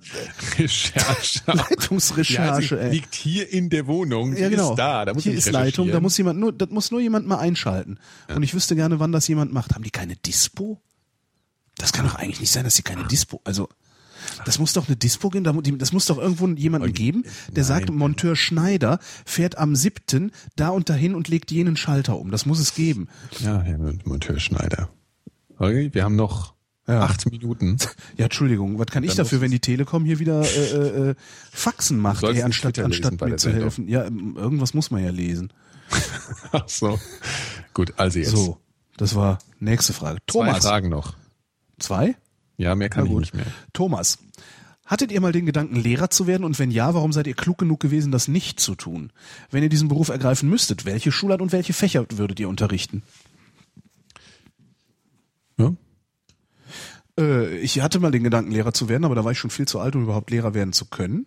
Recherche. 0.58 1.40
Leitungsrecherche, 1.46 2.76
ja, 2.76 2.82
ey. 2.82 2.90
liegt 2.90 3.14
hier 3.14 3.52
in 3.52 3.68
der 3.70 3.86
Wohnung. 3.86 4.36
Ja, 4.36 4.48
Die 4.48 4.56
genau. 4.56 4.70
ist 4.70 4.76
da. 4.76 5.04
Da 5.04 5.14
muss 5.14 5.24
Hier 5.24 5.34
ist 5.34 5.50
Leitung, 5.50 5.90
da 5.90 6.00
muss 6.00 6.16
jemand 6.16 6.40
nur, 6.40 6.52
das 6.52 6.70
muss 6.70 6.90
nur 6.90 7.00
jemand 7.00 7.26
mal 7.26 7.38
einschalten. 7.38 7.98
Und 8.34 8.42
ich 8.42 8.54
wüsste 8.54 8.76
gerne, 8.76 8.98
wann 9.00 9.12
das 9.12 9.28
jemand 9.28 9.52
macht. 9.52 9.74
Haben 9.74 9.84
die 9.84 9.90
keine 9.90 10.16
Dispo? 10.16 10.80
Das 11.76 11.92
kann 11.92 12.06
doch 12.06 12.14
eigentlich 12.14 12.40
nicht 12.40 12.50
sein, 12.52 12.64
dass 12.64 12.74
sie 12.76 12.82
keine 12.82 13.04
Dispo, 13.04 13.40
also, 13.44 13.68
das 14.44 14.58
muss 14.58 14.72
doch 14.72 14.86
eine 14.88 14.96
Dispo 14.96 15.30
geben, 15.30 15.78
das 15.78 15.92
muss 15.92 16.06
doch 16.06 16.18
irgendwo 16.18 16.46
jemanden 16.48 16.92
geben, 16.92 17.24
der 17.50 17.64
sagt, 17.64 17.90
Monteur 17.90 18.36
Schneider 18.36 18.98
fährt 19.24 19.58
am 19.58 19.76
siebten 19.76 20.32
da 20.56 20.68
und 20.70 20.88
dahin 20.88 21.14
und 21.14 21.28
legt 21.28 21.50
jenen 21.50 21.76
Schalter 21.76 22.18
um. 22.18 22.30
Das 22.30 22.46
muss 22.46 22.58
es 22.58 22.74
geben. 22.74 23.08
Ja, 23.40 23.60
Herr 23.62 23.78
Monteur 24.04 24.38
Schneider. 24.38 24.88
Okay, 25.58 25.90
wir 25.92 26.04
haben 26.04 26.16
noch 26.16 26.54
Ja. 26.86 27.00
acht 27.02 27.30
Minuten. 27.30 27.78
Ja, 28.16 28.24
Entschuldigung, 28.26 28.78
was 28.78 28.86
kann 28.86 29.02
ich 29.02 29.10
Dann 29.10 29.18
dafür, 29.24 29.38
musst 29.38 29.42
wenn 29.44 29.50
die 29.50 29.60
Telekom 29.60 30.04
hier 30.04 30.18
wieder 30.18 30.42
äh, 30.42 30.70
äh, 30.70 31.10
äh, 31.10 31.14
Faxen 31.50 31.98
macht, 31.98 32.22
ey, 32.24 32.42
anstatt, 32.42 32.78
anstatt 32.78 33.20
mir 33.20 33.36
zu 33.36 33.50
helfen? 33.52 33.88
Ja, 33.88 34.04
ähm, 34.04 34.36
irgendwas 34.36 34.74
muss 34.74 34.90
man 34.90 35.02
ja 35.02 35.10
lesen. 35.10 35.52
Ach 36.52 36.68
so. 36.68 36.98
Gut, 37.74 37.94
also 37.96 38.18
jetzt. 38.18 38.30
So, 38.30 38.58
das 38.96 39.14
war 39.14 39.38
nächste 39.60 39.92
Frage. 39.92 40.18
Zwei 40.28 40.46
Thomas. 40.46 40.64
Fragen 40.64 40.88
noch. 40.88 41.14
Zwei? 41.78 42.16
Ja, 42.56 42.74
mehr 42.74 42.88
kann 42.88 43.04
Na 43.04 43.06
ich 43.06 43.12
gut. 43.12 43.20
nicht 43.20 43.34
mehr. 43.34 43.46
Thomas. 43.72 44.18
Hattet 44.84 45.10
ihr 45.10 45.20
mal 45.20 45.32
den 45.32 45.46
Gedanken, 45.46 45.74
Lehrer 45.74 46.10
zu 46.10 46.28
werden? 46.28 46.44
Und 46.44 46.60
wenn 46.60 46.70
ja, 46.70 46.94
warum 46.94 47.12
seid 47.12 47.26
ihr 47.26 47.34
klug 47.34 47.58
genug 47.58 47.80
gewesen, 47.80 48.12
das 48.12 48.28
nicht 48.28 48.60
zu 48.60 48.76
tun? 48.76 49.10
Wenn 49.50 49.64
ihr 49.64 49.68
diesen 49.68 49.88
Beruf 49.88 50.10
ergreifen 50.10 50.48
müsstet, 50.48 50.84
welche 50.84 51.10
Schulart 51.10 51.42
und 51.42 51.50
welche 51.50 51.72
Fächer 51.72 52.06
würdet 52.12 52.38
ihr 52.38 52.48
unterrichten? 52.48 53.02
Ja? 55.58 55.74
Äh, 57.18 57.58
ich 57.58 57.80
hatte 57.80 57.98
mal 57.98 58.12
den 58.12 58.22
Gedanken, 58.22 58.52
Lehrer 58.52 58.72
zu 58.72 58.88
werden, 58.88 59.04
aber 59.04 59.16
da 59.16 59.24
war 59.24 59.32
ich 59.32 59.38
schon 59.38 59.50
viel 59.50 59.66
zu 59.66 59.80
alt, 59.80 59.96
um 59.96 60.04
überhaupt 60.04 60.30
Lehrer 60.30 60.54
werden 60.54 60.72
zu 60.72 60.84
können. 60.84 61.24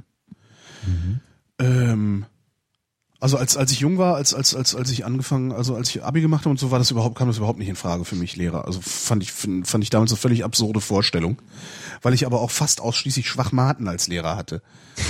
Ähm, 1.60 2.26
also 3.22 3.38
als, 3.38 3.58
als 3.58 3.72
ich 3.72 3.82
jung 3.82 3.98
war, 3.98 4.16
als, 4.16 4.34
als, 4.34 4.56
als, 4.56 4.76
als 4.76 4.90
ich 4.91 5.06
angefangen, 5.06 5.52
also 5.52 5.76
als 5.76 5.90
ich 5.90 6.04
Abi 6.04 6.22
gemacht 6.22 6.41
habe 6.41 6.52
und 6.52 6.60
so, 6.60 6.72
war 6.72 6.80
das 6.80 6.90
überhaupt, 6.90 7.18
kam 7.18 7.28
das 7.28 7.38
überhaupt 7.38 7.60
nicht 7.60 7.68
in 7.68 7.76
Frage 7.76 8.06
für 8.06 8.16
mich, 8.16 8.38
Lehrer. 8.38 8.66
Also 8.66 8.80
fand 8.82 9.24
ich, 9.24 9.34
fand, 9.34 9.84
ich 9.84 9.90
damals 9.90 10.12
eine 10.12 10.18
völlig 10.18 10.46
absurde 10.46 10.80
Vorstellung. 10.80 11.41
Weil 12.02 12.14
ich 12.14 12.26
aber 12.26 12.40
auch 12.40 12.52
fast 12.52 12.80
ausschließlich 12.80 13.28
Schwachmaten 13.28 13.90
als 13.90 14.08
Lehrer 14.08 14.38
hatte. 14.38 14.62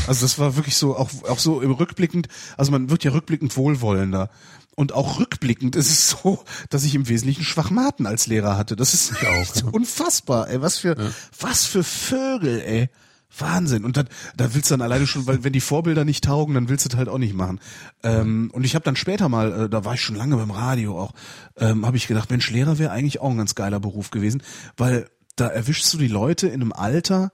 Also 0.08 0.26
das 0.26 0.40
war 0.40 0.56
wirklich 0.56 0.76
so, 0.76 0.98
auch, 0.98 1.10
auch 1.30 1.38
so 1.38 1.62
im 1.62 1.72
rückblickend, 1.72 2.28
also 2.58 2.72
man 2.72 2.90
wird 2.90 3.04
ja 3.04 3.12
rückblickend 3.12 3.56
wohlwollender. 3.56 4.32
Und 4.76 4.94
auch 4.94 5.20
rückblickend 5.20 5.76
ist 5.76 5.92
es 5.92 6.10
so, 6.10 6.44
dass 6.70 6.86
ich 6.86 6.96
im 6.96 7.10
Wesentlichen 7.10 7.44
Schwachmaten 7.44 8.08
als 8.08 8.26
Lehrer 8.26 8.58
hatte. 8.58 8.76
Das 8.76 8.96
ist 8.96 9.22
echt 9.22 9.64
unfassbar, 9.72 10.50
ey. 10.50 10.62
Was 10.62 10.80
für, 10.80 10.96
was 11.40 11.66
für 11.66 11.84
Vögel, 11.84 12.62
ey. 12.62 12.90
Wahnsinn. 13.38 13.86
Und 13.86 13.98
da, 13.98 14.04
willst 14.38 14.70
du 14.70 14.74
dann 14.74 14.82
alleine 14.82 15.08
schon, 15.08 15.28
weil 15.28 15.44
wenn 15.44 15.54
die 15.54 15.62
Vorbilder 15.62 16.06
nicht 16.06 16.24
taugen, 16.24 16.56
dann 16.56 16.70
willst 16.70 16.86
du 16.86 16.90
das 16.90 16.98
halt 16.98 17.10
auch 17.10 17.18
nicht 17.18 17.34
machen. 17.34 17.60
Ähm, 18.04 18.50
und 18.54 18.64
ich 18.64 18.76
habe 18.76 18.84
dann 18.84 18.96
später 18.96 19.30
mal, 19.30 19.66
äh, 19.66 19.70
da 19.70 19.86
war 19.86 19.94
ich 19.94 20.02
schon 20.02 20.16
lange 20.16 20.36
beim 20.36 20.52
Radio 20.52 21.00
auch, 21.00 21.14
ähm, 21.58 21.86
habe 21.86 21.98
ich 21.98 22.08
gedacht, 22.08 22.32
Mensch, 22.32 22.50
Lehrer 22.50 22.80
wäre 22.80 22.92
eigentlich 22.92 23.22
auch 23.22 23.30
ein 23.30 23.38
ganz 23.38 23.56
geiler 23.56 23.80
Beruf 23.80 24.10
gewesen, 24.12 24.42
weil 24.78 25.10
da 25.36 25.48
erwischst 25.48 25.94
du 25.94 25.98
die 25.98 26.08
Leute 26.08 26.48
in 26.48 26.62
einem 26.62 26.74
Alter, 26.74 27.32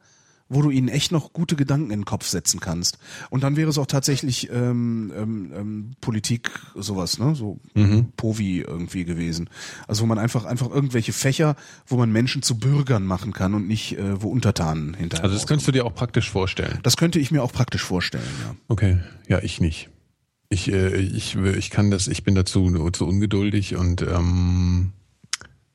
wo 0.47 0.61
du 0.61 0.69
ihnen 0.69 0.89
echt 0.89 1.11
noch 1.11 1.33
gute 1.33 1.55
Gedanken 1.55 1.91
in 1.91 2.01
den 2.01 2.05
Kopf 2.05 2.27
setzen 2.27 2.59
kannst. 2.59 2.99
Und 3.29 3.43
dann 3.43 3.57
wäre 3.57 3.69
es 3.69 3.77
auch 3.77 3.87
tatsächlich 3.87 4.49
ähm, 4.51 5.11
ähm, 5.15 5.51
ähm, 5.55 5.91
Politik, 6.01 6.51
sowas, 6.75 7.17
ne? 7.17 7.33
So 7.35 7.59
Povi 8.15 8.61
irgendwie 8.61 9.05
gewesen. 9.05 9.49
Also 9.87 10.03
wo 10.03 10.05
man 10.05 10.19
einfach 10.19 10.45
einfach 10.45 10.69
irgendwelche 10.69 11.13
Fächer, 11.13 11.55
wo 11.87 11.97
man 11.97 12.11
Menschen 12.11 12.43
zu 12.43 12.59
Bürgern 12.59 13.05
machen 13.05 13.33
kann 13.33 13.53
und 13.55 13.67
nicht 13.67 13.97
äh, 13.97 14.21
wo 14.21 14.29
Untertanen 14.29 14.93
hinterher. 14.93 15.23
Also 15.23 15.33
das 15.33 15.43
rauskommen. 15.43 15.47
könntest 15.47 15.67
du 15.67 15.71
dir 15.71 15.85
auch 15.85 15.95
praktisch 15.95 16.29
vorstellen. 16.29 16.79
das 16.83 16.97
könnte 16.97 17.19
ich 17.19 17.31
mir 17.31 17.41
auch 17.41 17.51
praktisch 17.51 17.83
vorstellen, 17.83 18.23
ja. 18.43 18.55
Okay, 18.67 18.99
ja, 19.27 19.39
ich 19.39 19.59
nicht. 19.59 19.89
Ich, 20.49 20.71
äh, 20.71 20.95
ich, 20.95 21.35
ich 21.35 21.69
kann 21.71 21.89
das, 21.89 22.07
ich 22.07 22.23
bin 22.23 22.35
dazu 22.35 22.71
zu 22.91 23.07
ungeduldig 23.07 23.75
und 23.75 24.03
ähm, 24.03 24.91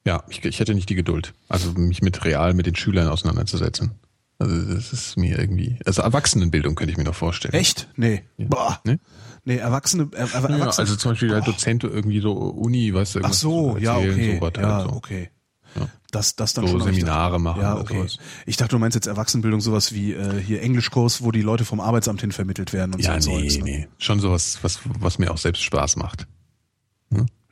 ja, 0.07 0.23
ich, 0.29 0.45
ich 0.45 0.61
hätte 0.61 0.75
nicht 0.75 0.89
die 0.89 0.95
Geduld, 0.95 1.35
also 1.49 1.73
mich 1.73 2.03
mit 2.03 2.25
real 2.25 2.55
mit 2.55 2.67
den 2.67 2.77
Schülern 2.77 3.09
auseinanderzusetzen. 3.09 3.93
Also 4.41 4.75
das 4.75 4.93
ist 4.93 5.17
mir 5.17 5.39
irgendwie, 5.39 5.79
also 5.85 6.03
Erwachsenenbildung 6.03 6.75
könnte 6.75 6.91
ich 6.91 6.97
mir 6.99 7.05
noch 7.05 7.15
vorstellen. 7.15 7.55
Echt? 7.55 7.89
Nee. 7.97 8.25
Boah. 8.39 8.81
Ne? 8.85 8.99
Nee, 9.45 9.57
Erwachsene, 9.59 10.09
er, 10.13 10.21
er, 10.21 10.27
Ja, 10.29 10.35
Erwachsene. 10.49 10.79
also 10.79 10.97
zum 10.97 11.13
Beispiel 11.13 11.29
der 11.29 11.43
Dozent 11.43 11.85
irgendwie 11.85 12.21
so 12.21 12.33
Uni, 12.33 12.93
was 12.95 13.11
Ach 13.11 13.17
irgendwas 13.17 13.41
so, 13.41 13.77
ja, 13.79 13.97
okay. 13.97 14.35
sowas 14.41 14.53
ja, 14.57 14.75
halt 14.77 14.91
so. 14.91 14.97
okay. 14.97 15.31
Ja. 15.77 15.89
Das, 16.11 16.35
das 16.35 16.55
dann 16.55 16.67
So 16.67 16.79
schon. 16.79 16.83
Seminare 16.95 17.33
dachte, 17.33 17.43
machen 17.43 17.63
Ja, 17.63 17.75
oder 17.75 17.83
okay. 17.83 18.07
Ich 18.47 18.57
dachte, 18.57 18.71
du 18.71 18.79
meinst 18.81 18.95
jetzt 18.97 19.07
Erwachsenenbildung, 19.07 19.61
sowas 19.61 19.93
wie 19.93 20.15
äh, 20.15 20.41
hier 20.41 20.63
Englischkurs, 20.63 21.23
wo 21.23 21.31
die 21.31 21.43
Leute 21.43 21.65
vom 21.65 21.79
Arbeitsamt 21.81 22.23
hin 22.23 22.33
vermittelt 22.33 22.73
werden 22.73 22.95
und 22.95 23.05
Ja, 23.05 23.21
so. 23.21 23.31
ein 23.31 23.43
nee, 23.43 23.49
Zeugs, 23.49 23.59
ne? 23.59 23.65
nee. 23.71 23.89
Schon 23.99 24.19
sowas, 24.21 24.59
was, 24.63 24.81
was 24.85 25.19
mir 25.19 25.31
auch 25.31 25.39
selbst 25.39 25.63
Spaß 25.63 25.97
macht. 25.97 26.27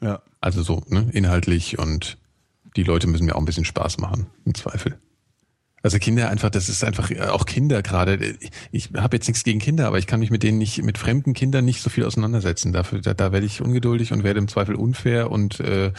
Ja. 0.00 0.22
Also 0.40 0.62
so, 0.62 0.82
ne, 0.88 1.08
inhaltlich 1.12 1.78
und 1.78 2.18
die 2.76 2.84
Leute 2.84 3.08
müssen 3.08 3.24
mir 3.26 3.34
auch 3.34 3.40
ein 3.40 3.44
bisschen 3.44 3.64
Spaß 3.64 3.98
machen, 3.98 4.26
im 4.44 4.54
Zweifel. 4.54 4.98
Also 5.82 5.98
Kinder 5.98 6.28
einfach, 6.28 6.50
das 6.50 6.68
ist 6.68 6.82
einfach, 6.82 7.10
äh, 7.10 7.20
auch 7.20 7.46
Kinder 7.46 7.82
gerade, 7.82 8.36
ich, 8.72 8.90
habe 8.96 9.16
jetzt 9.16 9.28
nichts 9.28 9.44
gegen 9.44 9.60
Kinder, 9.60 9.86
aber 9.86 9.98
ich 9.98 10.06
kann 10.06 10.20
mich 10.20 10.30
mit 10.30 10.42
denen 10.42 10.58
nicht, 10.58 10.82
mit 10.82 10.98
fremden 10.98 11.34
Kindern 11.34 11.64
nicht 11.64 11.82
so 11.82 11.90
viel 11.90 12.04
auseinandersetzen. 12.04 12.72
Dafür, 12.72 13.00
da, 13.00 13.14
da 13.14 13.32
werde 13.32 13.46
ich 13.46 13.62
ungeduldig 13.62 14.12
und 14.12 14.24
werde 14.24 14.40
im 14.40 14.48
Zweifel 14.48 14.74
unfair 14.74 15.30
und 15.30 15.60
äh, 15.60 15.92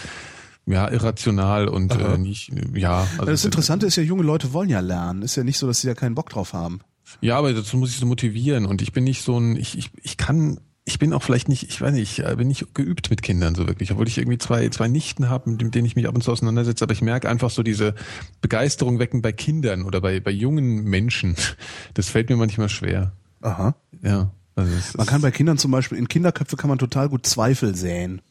ja, 0.65 0.89
irrational 0.89 1.67
und 1.67 1.95
äh, 1.95 2.17
nicht, 2.17 2.51
ja. 2.75 3.07
Also 3.17 3.31
Das 3.31 3.45
Interessante 3.45 3.85
ist 3.87 3.95
ja, 3.95 4.03
junge 4.03 4.23
Leute 4.23 4.53
wollen 4.53 4.69
ja 4.69 4.81
lernen. 4.81 5.23
Ist 5.23 5.35
ja 5.35 5.43
nicht 5.43 5.57
so, 5.57 5.65
dass 5.65 5.81
sie 5.81 5.87
da 5.87 5.95
keinen 5.95 6.13
Bock 6.13 6.29
drauf 6.29 6.53
haben. 6.53 6.81
Ja, 7.21 7.37
aber 7.37 7.53
dazu 7.53 7.77
muss 7.77 7.89
ich 7.89 7.97
so 7.97 8.05
motivieren 8.05 8.65
und 8.65 8.81
ich 8.81 8.91
bin 8.91 9.03
nicht 9.03 9.23
so 9.23 9.39
ein, 9.39 9.55
ich, 9.55 9.77
ich, 9.77 9.89
ich 10.03 10.17
kann, 10.17 10.59
ich 10.89 10.99
bin 10.99 11.13
auch 11.13 11.23
vielleicht 11.23 11.47
nicht, 11.49 11.63
ich 11.63 11.79
weiß 11.79 11.93
nicht, 11.93 12.19
ich 12.19 12.25
äh, 12.25 12.35
bin 12.35 12.47
nicht 12.47 12.73
geübt 12.73 13.09
mit 13.09 13.21
Kindern 13.21 13.55
so 13.55 13.67
wirklich, 13.67 13.91
obwohl 13.91 14.07
ich 14.07 14.17
irgendwie 14.17 14.37
zwei, 14.37 14.67
zwei 14.69 14.87
Nichten 14.87 15.29
habe, 15.29 15.49
mit 15.51 15.73
denen 15.75 15.85
ich 15.85 15.95
mich 15.95 16.07
ab 16.07 16.15
und 16.15 16.21
zu 16.23 16.31
auseinandersetze, 16.31 16.83
aber 16.83 16.93
ich 16.93 17.01
merke 17.01 17.29
einfach 17.29 17.49
so 17.49 17.63
diese 17.63 17.95
Begeisterung 18.41 18.99
wecken 18.99 19.21
bei 19.21 19.31
Kindern 19.31 19.83
oder 19.83 20.01
bei, 20.01 20.19
bei 20.19 20.31
jungen 20.31 20.83
Menschen. 20.83 21.35
Das 21.93 22.09
fällt 22.09 22.29
mir 22.29 22.35
manchmal 22.37 22.69
schwer. 22.69 23.11
Aha. 23.41 23.75
Ja. 24.01 24.31
Also 24.55 24.71
Man 24.97 25.05
kann 25.07 25.21
bei 25.21 25.31
Kindern 25.31 25.57
zum 25.57 25.71
Beispiel, 25.71 25.97
in 25.97 26.07
Kinderköpfe 26.07 26.55
kann 26.57 26.69
man 26.69 26.77
total 26.79 27.07
gut 27.09 27.25
Zweifel 27.25 27.75
säen. 27.75 28.21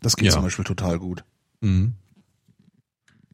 Das 0.00 0.16
geht 0.16 0.26
Ja. 0.26 0.32
zum 0.32 0.42
Beispiel 0.42 0.64
total 0.64 0.98
gut. 0.98 1.24
Mhm. 1.60 1.94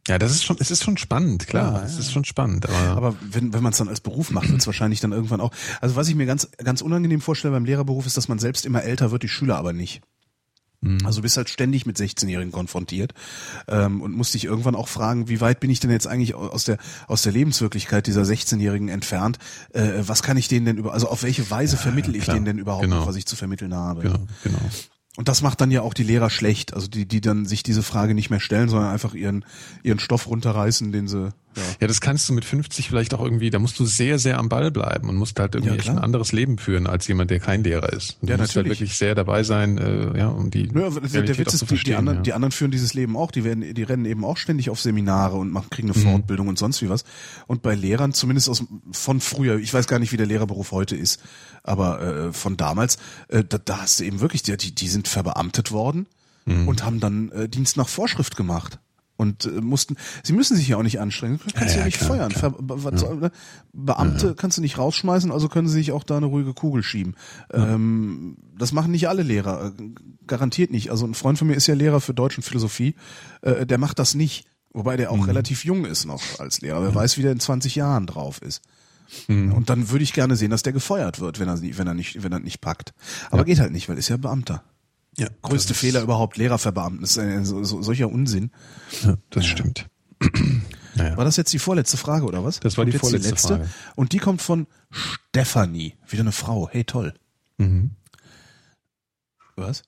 Ja, 0.06 0.18
das 0.18 0.32
ist 0.32 0.44
schon, 0.44 0.56
es 0.60 0.70
ist 0.70 0.84
schon 0.84 0.98
spannend, 0.98 1.46
klar. 1.46 1.80
Ja, 1.80 1.84
es 1.84 1.94
ja. 1.94 2.00
ist 2.00 2.12
schon 2.12 2.24
spannend, 2.24 2.68
aber, 2.68 2.96
Aber 2.96 3.16
wenn, 3.22 3.54
wenn 3.54 3.62
man 3.62 3.72
es 3.72 3.78
dann 3.78 3.88
als 3.88 4.00
Beruf 4.00 4.30
macht, 4.30 4.50
wird 4.50 4.60
es 4.60 4.66
wahrscheinlich 4.66 5.00
dann 5.00 5.12
irgendwann 5.12 5.40
auch. 5.40 5.50
Also 5.80 5.96
was 5.96 6.08
ich 6.08 6.14
mir 6.14 6.26
ganz, 6.26 6.48
ganz 6.58 6.82
unangenehm 6.82 7.20
vorstelle 7.22 7.52
beim 7.54 7.64
Lehrerberuf 7.64 8.04
ist, 8.06 8.16
dass 8.16 8.28
man 8.28 8.38
selbst 8.38 8.66
immer 8.66 8.82
älter 8.82 9.10
wird, 9.10 9.22
die 9.22 9.28
Schüler 9.28 9.56
aber 9.56 9.72
nicht. 9.72 10.02
Also 11.02 11.20
du 11.20 11.22
bist 11.22 11.38
halt 11.38 11.48
ständig 11.48 11.86
mit 11.86 11.96
16-Jährigen 11.96 12.52
konfrontiert 12.52 13.14
ähm, 13.68 14.02
und 14.02 14.14
musst 14.14 14.34
dich 14.34 14.44
irgendwann 14.44 14.74
auch 14.74 14.88
fragen, 14.88 15.30
wie 15.30 15.40
weit 15.40 15.58
bin 15.58 15.70
ich 15.70 15.80
denn 15.80 15.90
jetzt 15.90 16.06
eigentlich 16.06 16.34
aus 16.34 16.64
der 16.64 16.76
aus 17.08 17.22
der 17.22 17.32
Lebenswirklichkeit 17.32 18.06
dieser 18.06 18.20
16-Jährigen 18.20 18.88
entfernt? 18.90 19.38
Äh, 19.72 19.92
was 20.00 20.22
kann 20.22 20.36
ich 20.36 20.48
denen 20.48 20.66
denn 20.66 20.76
über, 20.76 20.92
also 20.92 21.08
auf 21.08 21.22
welche 21.22 21.48
Weise 21.50 21.78
vermittel 21.78 22.14
ich 22.14 22.26
denen 22.26 22.44
denn 22.44 22.58
überhaupt 22.58 22.82
Genau. 22.84 22.96
noch, 22.96 23.06
was 23.06 23.16
ich 23.16 23.24
zu 23.24 23.34
vermitteln 23.34 23.72
habe? 23.74 24.02
genau, 24.02 24.26
genau. 24.42 24.58
Und 25.16 25.28
das 25.28 25.42
macht 25.42 25.60
dann 25.60 25.70
ja 25.70 25.82
auch 25.82 25.94
die 25.94 26.02
Lehrer 26.02 26.28
schlecht, 26.28 26.74
also 26.74 26.88
die, 26.88 27.06
die 27.06 27.20
dann 27.20 27.46
sich 27.46 27.62
diese 27.62 27.82
Frage 27.82 28.14
nicht 28.14 28.30
mehr 28.30 28.40
stellen, 28.40 28.68
sondern 28.68 28.90
einfach 28.90 29.14
ihren, 29.14 29.44
ihren 29.82 30.00
Stoff 30.00 30.26
runterreißen, 30.26 30.90
den 30.90 31.06
sie 31.06 31.32
Ja, 31.80 31.86
das 31.86 32.00
kannst 32.00 32.28
du 32.28 32.32
mit 32.32 32.44
50 32.44 32.88
vielleicht 32.88 33.14
auch 33.14 33.20
irgendwie, 33.22 33.50
da 33.50 33.58
musst 33.58 33.78
du 33.78 33.84
sehr, 33.84 34.18
sehr 34.18 34.38
am 34.38 34.48
Ball 34.48 34.70
bleiben 34.70 35.08
und 35.08 35.16
musst 35.16 35.38
halt 35.38 35.54
irgendwie 35.54 35.76
Ja, 35.76 35.92
ein 35.92 35.98
anderes 35.98 36.32
Leben 36.32 36.58
führen 36.58 36.86
als 36.86 37.06
jemand, 37.08 37.30
der 37.30 37.40
kein 37.40 37.64
Lehrer 37.64 37.92
ist. 37.92 38.18
Und 38.20 38.28
Ja, 38.28 38.36
du 38.36 38.42
musst 38.42 38.56
halt 38.56 38.66
natürlich. 38.66 38.80
wirklich 38.80 38.96
sehr 38.96 39.14
dabei 39.14 39.42
sein, 39.42 39.78
äh, 39.78 40.18
ja, 40.18 40.28
um 40.28 40.50
die. 40.50 40.68
Ja, 40.74 40.90
der, 40.90 41.22
der 41.22 41.38
Witz 41.38 41.54
ist, 41.54 41.70
die, 41.70 41.76
die, 41.76 41.94
anderen, 41.94 42.18
ja. 42.18 42.22
die 42.22 42.32
anderen 42.32 42.52
führen 42.52 42.70
dieses 42.70 42.94
Leben 42.94 43.16
auch, 43.16 43.30
die 43.30 43.44
werden, 43.44 43.74
die 43.74 43.82
rennen 43.82 44.04
eben 44.04 44.24
auch 44.24 44.36
ständig 44.36 44.70
auf 44.70 44.80
Seminare 44.80 45.36
und 45.36 45.50
machen, 45.50 45.68
kriegen 45.70 45.90
eine 45.90 45.98
Mhm. 45.98 46.10
Fortbildung 46.10 46.48
und 46.48 46.58
sonst 46.58 46.82
wie 46.82 46.88
was. 46.88 47.04
Und 47.46 47.62
bei 47.62 47.74
Lehrern, 47.74 48.12
zumindest 48.12 48.48
aus, 48.48 48.64
von 48.92 49.20
früher, 49.20 49.58
ich 49.58 49.72
weiß 49.72 49.86
gar 49.86 49.98
nicht, 49.98 50.12
wie 50.12 50.16
der 50.16 50.26
Lehrerberuf 50.26 50.72
heute 50.72 50.96
ist, 50.96 51.20
aber 51.62 52.00
äh, 52.02 52.32
von 52.32 52.56
damals, 52.56 52.98
äh, 53.28 53.44
da, 53.48 53.58
da 53.58 53.80
hast 53.82 54.00
du 54.00 54.04
eben 54.04 54.20
wirklich, 54.20 54.42
die, 54.42 54.56
die 54.56 54.74
die 54.74 54.88
sind 54.88 55.08
verbeamtet 55.08 55.72
worden 55.72 56.06
Mhm. 56.46 56.68
und 56.68 56.84
haben 56.84 57.00
dann 57.00 57.30
äh, 57.32 57.48
Dienst 57.48 57.78
nach 57.78 57.88
Vorschrift 57.88 58.36
gemacht. 58.36 58.78
Und 59.16 59.46
äh, 59.46 59.60
mussten, 59.60 59.96
sie 60.22 60.32
müssen 60.32 60.56
sich 60.56 60.68
ja 60.68 60.76
auch 60.76 60.82
nicht 60.82 61.00
anstrengen, 61.00 61.38
du 61.46 61.52
kannst 61.52 61.74
Ja, 61.74 61.78
ja, 61.78 61.78
ja, 61.78 61.84
nicht 61.86 61.98
klar, 61.98 62.10
feuern. 62.10 62.30
Ver, 62.32 62.54
was 62.58 63.00
soll, 63.00 63.16
ne? 63.16 63.30
Beamte 63.72 64.34
kannst 64.34 64.58
du 64.58 64.62
nicht 64.62 64.76
rausschmeißen, 64.76 65.30
also 65.30 65.48
können 65.48 65.68
sie 65.68 65.74
sich 65.74 65.92
auch 65.92 66.02
da 66.02 66.16
eine 66.16 66.26
ruhige 66.26 66.52
Kugel 66.52 66.82
schieben. 66.82 67.14
Ähm, 67.52 68.36
das 68.58 68.72
machen 68.72 68.90
nicht 68.90 69.08
alle 69.08 69.22
Lehrer, 69.22 69.72
äh, 69.78 69.90
garantiert 70.26 70.72
nicht. 70.72 70.90
Also 70.90 71.06
ein 71.06 71.14
Freund 71.14 71.38
von 71.38 71.46
mir 71.46 71.54
ist 71.54 71.66
ja 71.66 71.74
Lehrer 71.74 72.00
für 72.00 72.14
Deutsch 72.14 72.36
und 72.36 72.42
Philosophie, 72.42 72.96
äh, 73.42 73.66
der 73.66 73.78
macht 73.78 73.98
das 73.98 74.14
nicht. 74.14 74.46
Wobei 74.72 74.96
der 74.96 75.12
auch 75.12 75.28
relativ 75.28 75.64
jung 75.64 75.84
ist 75.84 76.04
noch 76.04 76.40
als 76.40 76.60
Lehrer. 76.60 76.82
Wer 76.82 76.92
weiß, 76.92 77.16
wie 77.16 77.22
der 77.22 77.30
in 77.30 77.38
20 77.38 77.76
Jahren 77.76 78.08
drauf 78.08 78.42
ist. 78.42 78.60
Und 79.28 79.70
dann 79.70 79.90
würde 79.90 80.02
ich 80.02 80.12
gerne 80.12 80.34
sehen, 80.34 80.50
dass 80.50 80.64
der 80.64 80.72
gefeuert 80.72 81.20
wird, 81.20 81.38
wenn 81.38 81.48
er, 81.48 81.60
wenn 81.62 81.86
er 81.86 81.94
nicht, 81.94 82.24
wenn 82.24 82.32
er 82.32 82.40
nicht 82.40 82.60
packt. 82.60 82.92
Aber 83.30 83.44
geht 83.44 83.60
halt 83.60 83.70
nicht, 83.70 83.88
weil 83.88 83.98
ist 83.98 84.08
ja 84.08 84.16
Beamter. 84.16 84.64
Ja, 85.16 85.28
Größte 85.42 85.74
Fehler 85.74 86.02
überhaupt, 86.02 86.36
Lehrer 86.36 86.58
verbeamten. 86.58 87.02
Das 87.02 87.12
ist 87.12 87.18
ein, 87.18 87.44
so, 87.44 87.62
so, 87.64 87.82
solcher 87.82 88.10
Unsinn. 88.10 88.50
Ja, 89.04 89.16
das 89.30 89.46
stimmt. 89.46 89.86
naja. 90.94 91.16
War 91.16 91.24
das 91.24 91.36
jetzt 91.36 91.52
die 91.52 91.58
vorletzte 91.58 91.96
Frage 91.96 92.24
oder 92.24 92.44
was? 92.44 92.60
Das 92.60 92.76
war 92.76 92.84
die 92.84 92.92
Kommt 92.92 93.12
jetzt 93.12 93.22
vorletzte 93.22 93.48
Frage. 93.48 93.70
Und 93.94 94.12
die 94.12 94.18
kommt 94.18 94.42
von 94.42 94.66
Stefanie. 94.90 95.94
Wieder 96.08 96.22
eine 96.22 96.32
Frau. 96.32 96.68
Hey, 96.68 96.84
toll. 96.84 97.14
Mhm. 97.58 97.92
Was? 99.56 99.82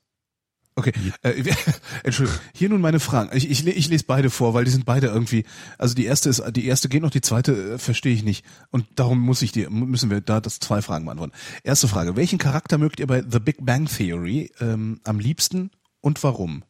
Okay, 0.79 0.93
äh, 1.23 1.43
Entschuldigung. 2.05 2.39
Hier 2.55 2.69
nun 2.69 2.83
meine 2.83 3.01
Fragen. 3.01 3.35
Ich, 3.35 3.51
ich, 3.51 3.67
ich 3.67 3.89
lese 3.89 4.05
beide 4.07 4.29
vor, 4.29 4.53
weil 4.53 4.67
die 4.67 4.71
sind 4.71 4.85
beide 4.85 5.07
irgendwie. 5.07 5.45
Also 5.79 5.95
die 5.95 6.05
erste 6.05 6.29
ist, 6.29 6.43
die 6.51 6.67
erste 6.67 6.91
geht 6.91 7.01
noch, 7.01 7.11
die 7.11 7.23
zweite 7.23 7.75
äh, 7.75 7.79
verstehe 7.79 8.13
ich 8.13 8.23
nicht. 8.23 8.45
Und 8.71 8.87
darum 8.95 9.19
muss 9.19 9.41
ich 9.41 9.53
dir, 9.53 9.71
müssen 9.71 10.11
wir 10.11 10.21
da 10.21 10.41
das 10.43 10.61
zwei 10.61 10.83
Fragen 10.83 11.07
beantworten. 11.07 11.33
Erste 11.65 11.89
Frage: 11.89 12.15
Welchen 12.15 12.39
Charakter 12.39 12.77
mögt 12.77 13.01
ihr 13.01 13.07
bei 13.07 13.25
The 13.27 13.41
Big 13.41 13.65
Bang 13.65 13.87
Theory 13.87 14.53
ähm, 14.61 15.01
am 15.05 15.19
liebsten 15.19 15.71
und 16.03 16.23
warum? 16.23 16.63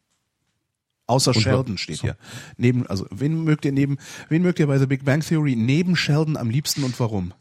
Außer 1.05 1.35
Und 1.35 1.41
Sheldon 1.41 1.77
steht 1.77 1.97
so. 1.97 2.03
hier. 2.03 2.17
Neben, 2.55 2.87
also 2.87 3.07
wen 3.11 3.43
mögt 3.43 3.65
ihr 3.65 3.73
neben, 3.73 3.97
wen 4.29 4.41
mögt 4.41 4.59
ihr 4.59 4.67
bei 4.67 4.79
The 4.79 4.87
Big 4.87 5.03
Bang 5.03 5.19
Theory 5.21 5.57
neben 5.57 5.97
Sheldon 5.97 6.37
am 6.37 6.49
liebsten 6.49 6.83
und 6.85 6.97
warum? 7.01 7.33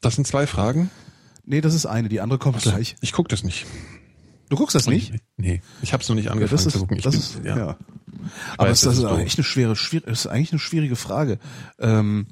Das 0.00 0.14
sind 0.14 0.26
zwei 0.26 0.46
Fragen. 0.46 0.90
Nee, 1.44 1.60
das 1.60 1.74
ist 1.74 1.84
eine, 1.84 2.08
die 2.08 2.20
andere 2.20 2.38
kommt 2.38 2.62
gleich. 2.62 2.96
Ich 3.02 3.12
gucke 3.12 3.28
das 3.28 3.44
nicht. 3.44 3.66
Du 4.48 4.56
guckst 4.56 4.74
das 4.74 4.86
nicht? 4.86 5.12
Nee, 5.36 5.60
ich 5.82 5.92
habe 5.92 6.02
es 6.02 6.08
noch 6.08 6.16
nicht 6.16 6.30
angefangen 6.30 6.50
das 6.56 6.66
ist, 6.66 6.72
zu 6.72 6.78
gucken. 6.80 6.96
Ich 6.96 7.02
das 7.04 7.12
bin, 7.14 7.20
ist, 7.20 7.40
ja. 7.44 7.56
ja. 7.56 7.76
Aber 8.56 8.68
weiß, 8.70 8.78
es, 8.78 8.80
das 8.82 9.00
das 9.00 9.12
ist 9.12 9.18
ist 9.18 9.24
echt 9.26 9.38
eine 9.38 9.44
schwere, 9.44 9.76
schwierig, 9.76 10.06
ist 10.08 10.26
eigentlich 10.26 10.52
eine 10.52 10.58
schwierige 10.58 10.96
Frage. 10.96 11.38
Ähm, 11.78 12.26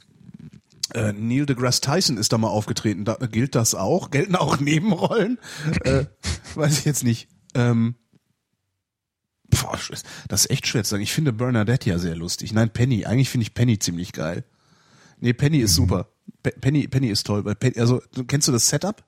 äh, 0.95 1.13
Neil 1.13 1.47
deGrasse 1.47 1.81
Tyson 1.81 2.17
ist 2.17 2.33
da 2.33 2.39
mal 2.39 2.49
aufgetreten. 2.49 3.05
Da, 3.05 3.15
gilt 3.15 3.55
das 3.55 3.75
auch? 3.75 4.11
Gelten 4.11 4.37
auch 4.37 4.59
Nebenrollen? 4.61 5.39
äh, 5.85 6.07
weiß 6.55 6.79
ich 6.79 6.85
jetzt 6.85 7.05
nicht. 7.05 7.29
Ähm, 7.55 7.97
boah, 9.51 9.79
das 10.29 10.45
ist 10.45 10.51
echt 10.51 10.67
schwer 10.67 10.85
zu 10.85 10.91
sagen. 10.91 11.03
Ich 11.03 11.13
finde 11.13 11.33
Bernadette 11.33 11.89
ja 11.91 11.99
sehr 11.99 12.17
lustig. 12.17 12.53
Nein, 12.53 12.73
Penny. 12.73 13.05
Eigentlich 13.05 13.31
finde 13.31 13.43
ich 13.43 13.55
Penny 13.55 13.79
ziemlich 13.79 14.13
geil. 14.13 14.45
Nee, 15.21 15.33
Penny 15.33 15.59
Mhm. 15.59 15.65
ist 15.65 15.75
super. 15.75 16.09
Pe 16.43 16.51
Penny, 16.61 16.89
Penny 16.89 17.09
ist 17.09 17.27
toll. 17.27 17.45
Also, 17.77 18.03
kennst 18.27 18.49
du 18.49 18.53
das 18.53 18.69
Setup? 18.69 19.05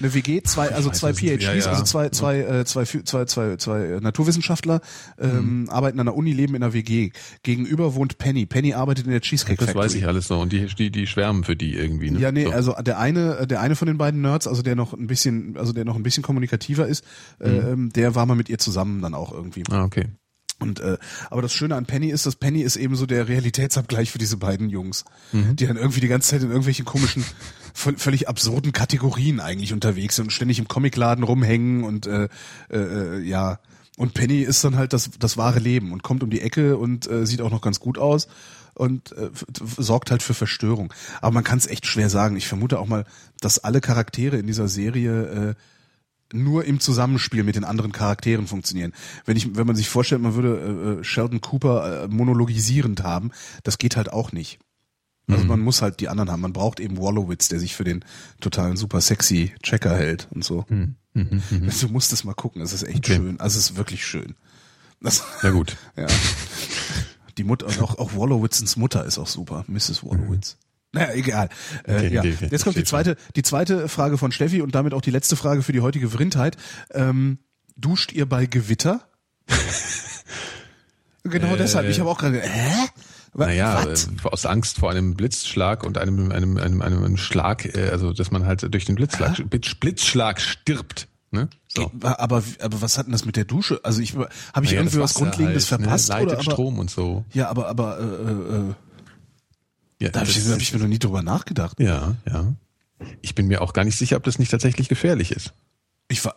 Eine 0.00 0.14
WG, 0.14 0.42
zwei, 0.42 0.68
also 0.74 0.90
zwei 0.90 1.12
PhDs. 1.12 1.44
Ja, 1.44 1.54
ja. 1.54 1.66
also 1.66 1.82
zwei, 1.84 2.08
zwei, 2.10 2.38
äh, 2.40 2.64
zwei, 2.64 2.84
zwei, 2.84 3.24
zwei, 3.24 3.56
zwei, 3.56 3.80
äh, 3.84 4.00
Naturwissenschaftler 4.00 4.80
ähm, 5.18 5.62
Mhm. 5.62 5.70
arbeiten 5.70 5.98
an 6.00 6.06
der 6.06 6.14
Uni, 6.16 6.32
leben 6.32 6.54
in 6.54 6.62
einer 6.62 6.72
WG. 6.72 7.10
Gegenüber 7.42 7.94
wohnt 7.94 8.18
Penny. 8.18 8.46
Penny 8.46 8.74
arbeitet 8.74 9.06
in 9.06 9.12
der 9.12 9.20
Cheesecake 9.20 9.56
Das 9.58 9.66
Factory. 9.66 9.84
weiß 9.84 9.94
ich 9.94 10.06
alles 10.06 10.28
so. 10.28 10.38
Und 10.38 10.52
die, 10.52 10.66
die, 10.66 10.90
die 10.90 11.06
schwärmen 11.06 11.44
für 11.44 11.56
die 11.56 11.74
irgendwie. 11.74 12.10
Ne? 12.10 12.20
Ja, 12.20 12.32
nee, 12.32 12.44
so. 12.44 12.52
also 12.52 12.72
der 12.80 12.98
eine, 12.98 13.46
der 13.46 13.60
eine 13.60 13.76
von 13.76 13.86
den 13.88 13.98
beiden 13.98 14.20
Nerds, 14.20 14.46
also 14.46 14.62
der 14.62 14.76
noch 14.76 14.92
ein 14.92 15.06
bisschen, 15.06 15.56
also 15.56 15.72
der 15.72 15.84
noch 15.84 15.96
ein 15.96 16.02
bisschen 16.02 16.22
kommunikativer 16.22 16.86
ist, 16.86 17.04
äh, 17.40 17.48
Mhm. 17.48 17.66
ähm, 17.72 17.90
der 17.94 18.14
war 18.14 18.26
mal 18.26 18.34
mit 18.34 18.48
ihr 18.48 18.58
zusammen 18.58 19.02
dann 19.02 19.14
auch 19.14 19.32
irgendwie. 19.32 19.62
Ah, 19.70 19.84
okay. 19.84 20.06
Und 20.60 20.80
äh, 20.80 20.98
aber 21.30 21.40
das 21.42 21.52
Schöne 21.52 21.76
an 21.76 21.86
Penny 21.86 22.08
ist, 22.08 22.26
dass 22.26 22.34
Penny 22.34 22.62
ist 22.62 22.74
eben 22.74 22.96
so 22.96 23.06
der 23.06 23.28
Realitätsabgleich 23.28 24.10
für 24.10 24.18
diese 24.18 24.36
beiden 24.38 24.68
Jungs, 24.70 25.04
Mhm. 25.32 25.54
die 25.54 25.66
dann 25.68 25.76
irgendwie 25.76 26.00
die 26.00 26.08
ganze 26.08 26.30
Zeit 26.30 26.42
in 26.42 26.48
irgendwelchen 26.48 26.84
komischen, 26.84 27.24
völlig 27.74 28.28
absurden 28.28 28.72
Kategorien 28.72 29.40
eigentlich 29.40 29.72
unterwegs 29.72 30.16
sind 30.16 30.26
und 30.26 30.30
ständig 30.30 30.58
im 30.58 30.68
Comicladen 30.68 31.24
rumhängen 31.24 31.84
und 31.84 32.06
äh, 32.06 32.28
äh, 32.70 33.20
ja. 33.20 33.60
Und 33.96 34.14
Penny 34.14 34.42
ist 34.42 34.62
dann 34.62 34.76
halt 34.76 34.92
das, 34.92 35.10
das 35.18 35.36
wahre 35.36 35.58
Leben 35.58 35.92
und 35.92 36.04
kommt 36.04 36.22
um 36.22 36.30
die 36.30 36.40
Ecke 36.40 36.76
und 36.76 37.10
äh, 37.10 37.26
sieht 37.26 37.40
auch 37.40 37.50
noch 37.50 37.60
ganz 37.60 37.80
gut 37.80 37.98
aus 37.98 38.28
und 38.74 39.12
äh, 39.12 39.30
sorgt 39.76 40.10
halt 40.10 40.22
für 40.22 40.34
Verstörung. 40.34 40.94
Aber 41.20 41.34
man 41.34 41.44
kann 41.44 41.58
es 41.58 41.66
echt 41.66 41.84
schwer 41.84 42.08
sagen. 42.08 42.36
Ich 42.36 42.46
vermute 42.46 42.78
auch 42.78 42.86
mal, 42.86 43.04
dass 43.40 43.58
alle 43.58 43.80
Charaktere 43.80 44.36
in 44.36 44.46
dieser 44.46 44.68
Serie 44.68 45.22
äh, 45.22 45.54
nur 46.32 46.64
im 46.64 46.80
Zusammenspiel 46.80 47.42
mit 47.42 47.56
den 47.56 47.64
anderen 47.64 47.92
Charakteren 47.92 48.46
funktionieren. 48.46 48.92
Wenn 49.24 49.36
ich, 49.36 49.56
wenn 49.56 49.66
man 49.66 49.76
sich 49.76 49.88
vorstellt, 49.88 50.22
man 50.22 50.34
würde 50.34 50.58
äh, 50.58 51.00
äh, 51.00 51.04
Sheldon 51.04 51.40
Cooper 51.40 52.04
äh, 52.04 52.08
monologisierend 52.08 53.02
haben, 53.02 53.30
das 53.64 53.78
geht 53.78 53.96
halt 53.96 54.12
auch 54.12 54.32
nicht. 54.32 54.58
Also 55.28 55.44
man 55.44 55.60
muss 55.60 55.82
halt 55.82 56.00
die 56.00 56.08
anderen 56.08 56.30
haben. 56.30 56.40
Man 56.40 56.52
braucht 56.54 56.80
eben 56.80 56.98
Wallowitz, 56.98 57.48
der 57.48 57.60
sich 57.60 57.76
für 57.76 57.84
den 57.84 58.04
totalen 58.40 58.76
super 58.76 59.00
sexy 59.00 59.52
Checker 59.62 59.94
hält 59.94 60.26
und 60.30 60.42
so. 60.44 60.64
Du 61.14 61.88
musst 61.90 62.12
es 62.12 62.24
mal 62.24 62.34
gucken. 62.34 62.62
Es 62.62 62.72
ist 62.72 62.82
echt 62.84 62.98
Okay. 62.98 63.16
schön. 63.16 63.38
Also 63.40 63.58
es 63.58 63.70
ist 63.70 63.76
wirklich 63.76 64.06
schön. 64.06 64.34
Das, 65.00 65.22
Na 65.44 65.50
gut. 65.50 65.76
ja. 65.96 66.06
Die 67.36 67.44
Mutter 67.44 67.66
und 67.66 67.80
auch, 67.80 67.98
auch 67.98 68.16
Wallowitzens 68.16 68.76
Mutter 68.76 69.04
ist 69.04 69.16
auch 69.18 69.28
super, 69.28 69.64
Mrs. 69.68 70.02
Wallowitz. 70.02 70.56
Naja, 70.92 71.12
egal. 71.14 71.48
Äh, 71.84 71.94
Okay, 71.96 72.14
ja. 72.14 72.20
okay. 72.22 72.48
Jetzt 72.50 72.64
kommt 72.64 72.76
die 72.76 72.82
zweite, 72.82 73.16
die 73.36 73.42
zweite 73.42 73.88
Frage 73.88 74.18
von 74.18 74.32
Steffi 74.32 74.60
und 74.60 74.74
damit 74.74 74.94
auch 74.94 75.00
die 75.00 75.12
letzte 75.12 75.36
Frage 75.36 75.62
für 75.62 75.70
die 75.72 75.82
heutige 75.82 76.08
Vrindheit. 76.10 76.56
Ähm, 76.90 77.38
duscht 77.76 78.10
ihr 78.12 78.26
bei 78.26 78.46
Gewitter? 78.46 79.08
genau 81.22 81.54
Äh, 81.54 81.58
deshalb. 81.58 81.88
Ich 81.88 82.00
habe 82.00 82.10
auch 82.10 82.18
gerade. 82.18 82.40
Hä? 82.40 82.88
Naja, 83.34 83.84
was? 83.86 84.06
äh, 84.06 84.10
aus 84.24 84.46
Angst 84.46 84.78
vor 84.78 84.90
einem 84.90 85.14
Blitzschlag 85.14 85.84
und 85.84 85.98
einem, 85.98 86.32
einem, 86.32 86.56
einem, 86.56 86.82
einem, 86.82 87.16
Schlag, 87.16 87.64
äh, 87.76 87.90
also 87.90 88.12
dass 88.12 88.30
man 88.30 88.46
halt 88.46 88.72
durch 88.72 88.84
den 88.84 88.94
Blitzschlag, 88.96 89.36
Blitz, 89.48 89.74
Blitzschlag 89.74 90.40
stirbt. 90.40 91.08
Ne? 91.30 91.48
So. 91.68 91.90
Aber, 92.02 92.42
aber 92.60 92.80
was 92.80 92.96
hat 92.96 93.06
denn 93.06 93.12
das 93.12 93.26
mit 93.26 93.36
der 93.36 93.44
Dusche? 93.44 93.80
Also 93.82 94.00
ich 94.00 94.14
habe 94.14 94.28
ich 94.62 94.70
Naja, 94.70 94.80
irgendwie 94.80 94.98
was 94.98 95.14
Grundlegendes 95.14 95.70
halt, 95.70 95.82
verpasst 95.82 96.08
ne? 96.08 96.14
oder? 96.14 96.24
Leitet 96.24 96.38
Aber, 96.40 96.52
Strom 96.52 96.78
und 96.78 96.90
so. 96.90 97.24
ja, 97.34 97.48
aber 97.50 97.68
aber 97.68 97.98
äh, 97.98 98.02
äh, 98.02 98.70
äh, 98.70 98.74
Ja, 100.00 100.08
da 100.10 100.20
habe 100.20 100.30
ich, 100.30 100.38
hab 100.48 100.58
ich 100.60 100.72
mir 100.72 100.80
noch 100.80 100.88
nie 100.88 100.98
drüber 100.98 101.22
nachgedacht. 101.22 101.78
ja, 101.78 102.16
ja. 102.30 102.54
Ich 103.22 103.36
bin 103.36 103.46
mir 103.46 103.62
auch 103.62 103.74
gar 103.74 103.84
nicht 103.84 103.96
sicher, 103.96 104.16
ob 104.16 104.24
das 104.24 104.40
nicht 104.40 104.50
tatsächlich 104.50 104.88
gefährlich 104.88 105.30
ist. 105.30 105.52
Ich 106.08 106.24
war 106.24 106.34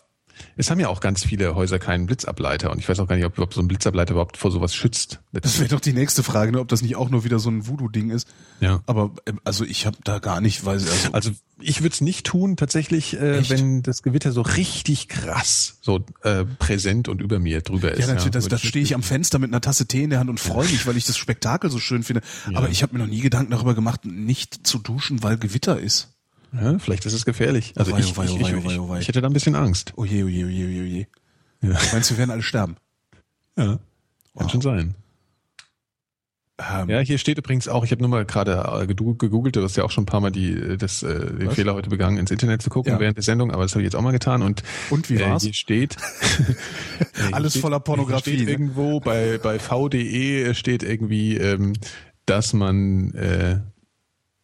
Es 0.58 0.70
haben 0.70 0.80
ja 0.80 0.90
auch 0.90 1.00
ganz 1.00 1.24
viele 1.24 1.56
Häuser 1.56 1.80
keinen 1.80 2.06
Blitzableiter 2.06 2.72
und 2.72 2.80
ich 2.80 2.88
weiß 2.88 3.00
auch 3.00 3.08
gar 3.08 3.16
nicht, 3.16 3.26
ob, 3.26 3.38
ob 3.40 3.54
so 3.54 3.62
ein 3.62 3.68
Blitzableiter 3.68 4.12
überhaupt 4.12 4.38
vor 4.38 4.52
sowas 4.52 4.76
schützt. 4.76 5.20
Das 5.32 5.60
wäre 5.60 5.70
doch 5.70 5.80
die 5.80 5.94
nächste 5.94 6.24
Frage, 6.24 6.52
ne? 6.52 6.60
ob 6.60 6.68
das 6.68 6.82
nicht 6.82 6.96
auch 6.96 7.10
nur 7.10 7.24
wieder 7.24 7.40
so 7.40 7.50
ein 7.50 7.68
Voodoo-Ding 7.68 8.10
ist. 8.10 8.28
Ja. 8.60 8.82
Aber 8.86 9.12
ähm, 9.26 9.40
also 9.44 9.64
ich 9.66 9.86
habe 9.86 9.98
da 10.04 10.20
gar 10.20 10.42
nicht, 10.42 10.66
weil 10.66 10.76
also, 10.76 11.10
Also 11.12 11.32
ich 11.60 11.82
würde 11.82 11.94
es 11.94 12.02
nicht 12.02 12.26
tun, 12.26 12.58
tatsächlich, 12.58 13.14
äh, 13.20 13.40
Echt? 13.40 13.50
wenn 13.50 13.84
das 13.84 14.04
Gewitter 14.04 14.32
so 14.32 14.42
richtig 14.42 15.08
krass 15.08 15.78
so 15.82 16.04
äh, 16.24 16.46
präsent 16.46 17.08
und 17.08 17.22
über 17.22 17.40
mir 17.40 17.62
drüber 17.62 17.92
ist. 17.92 18.00
ja, 18.00 18.08
natürlich, 18.08 18.32
das, 18.32 18.46
Würde 18.46 18.56
das 18.56 18.62
stehe 18.62 18.84
ich 18.84 18.96
am 18.96 19.04
Fenster 19.04 19.40
mit 19.40 19.52
einer 19.52 19.62
Tasse 19.62 19.88
Tee 19.88 20.04
in 20.04 20.10
der 20.10 20.20
Hand 20.20 20.30
und 20.30 20.40
freue 20.40 20.68
mich, 20.68 20.86
weil 20.86 20.98
ich 20.98 21.06
das 21.06 21.18
Spektakel 21.18 21.70
so 21.70 21.80
schön 21.80 22.04
finde. 22.04 22.22
Aber 22.54 22.70
ich 22.70 22.84
habe 22.84 22.94
mir 22.94 23.00
noch 23.00 23.10
nie 23.10 23.22
Gedanken 23.22 23.52
darüber 23.52 23.76
gemacht, 23.76 24.06
nicht 24.06 24.66
zu 24.66 24.80
duschen, 24.80 25.24
weil 25.24 25.38
Gewitter 25.38 25.80
ist. 25.80 26.10
Ja, 26.54 26.78
vielleicht 26.80 27.06
ist 27.06 27.14
es 27.14 27.26
gefährlich. 27.26 27.74
Also 27.78 27.94
Oh 27.94 27.98
ich, 27.98 28.18
oh 28.18 28.22
oh 28.22 28.82
oh 28.82 28.88
oh 28.92 28.96
hätte 28.96 29.22
da 29.22 29.28
ein 29.28 29.34
bisschen 29.34 29.56
Angst. 29.56 29.94
Oje, 29.96 30.26
oje, 30.26 30.46
oje, 30.46 30.66
oje, 30.66 30.82
oje. 30.82 31.08
Ja. 31.62 31.80
Meinst 31.94 32.10
du, 32.10 32.16
wir 32.16 32.20
werden 32.20 32.32
alle 32.32 32.44
sterben? 32.44 32.76
Ja. 33.58 33.80
Kann 34.38 34.50
schon 34.50 34.62
sein. 34.62 34.96
Ähm, 36.58 36.90
Ja, 36.90 37.00
hier 37.00 37.18
steht 37.18 37.38
übrigens 37.38 37.68
auch, 37.68 37.84
ich 37.84 37.92
habe 37.92 38.02
nur 38.02 38.10
mal 38.10 38.26
gerade 38.26 38.64
äh, 38.82 38.86
gegoogelt, 38.88 39.56
du 39.56 39.64
hast 39.64 39.78
ja 39.78 39.84
auch 39.84 39.92
schon 39.92 40.04
ein 40.04 40.08
paar 40.08 40.22
Mal 40.22 40.32
die, 40.32 40.52
äh, 40.52 40.78
das, 40.78 41.04
äh, 41.04 41.34
den? 41.34 41.52
Fehler 41.52 41.74
heute 41.74 41.90
begangen, 41.90 42.18
ins 42.18 42.32
Internet 42.32 42.62
zu 42.62 42.70
gucken 42.70 43.00
während 43.00 43.18
der 43.18 43.24
Sendung, 43.24 43.52
aber 43.52 43.64
das 43.64 43.72
habe 43.74 43.82
ich 43.82 43.86
jetzt 43.86 43.96
auch 43.96 44.02
mal 44.02 44.12
getan 44.12 44.42
und, 44.42 44.64
Und 44.90 45.10
wie 45.10 45.20
war's? 45.20 45.44
hier 45.44 45.54
steht 45.54 45.98
Alles 47.32 47.58
voller 47.58 47.80
Pornografie, 47.80 48.32
Hier 48.32 48.40
steht 48.40 48.48
ne? 48.48 48.52
irgendwo 48.52 49.00
bei, 49.00 49.40
bei 49.42 49.60
VDE 49.60 50.54
steht 50.54 50.84
irgendwie, 50.84 51.38
ähm, 51.38 51.74
dass 52.26 52.54
man 52.54 53.14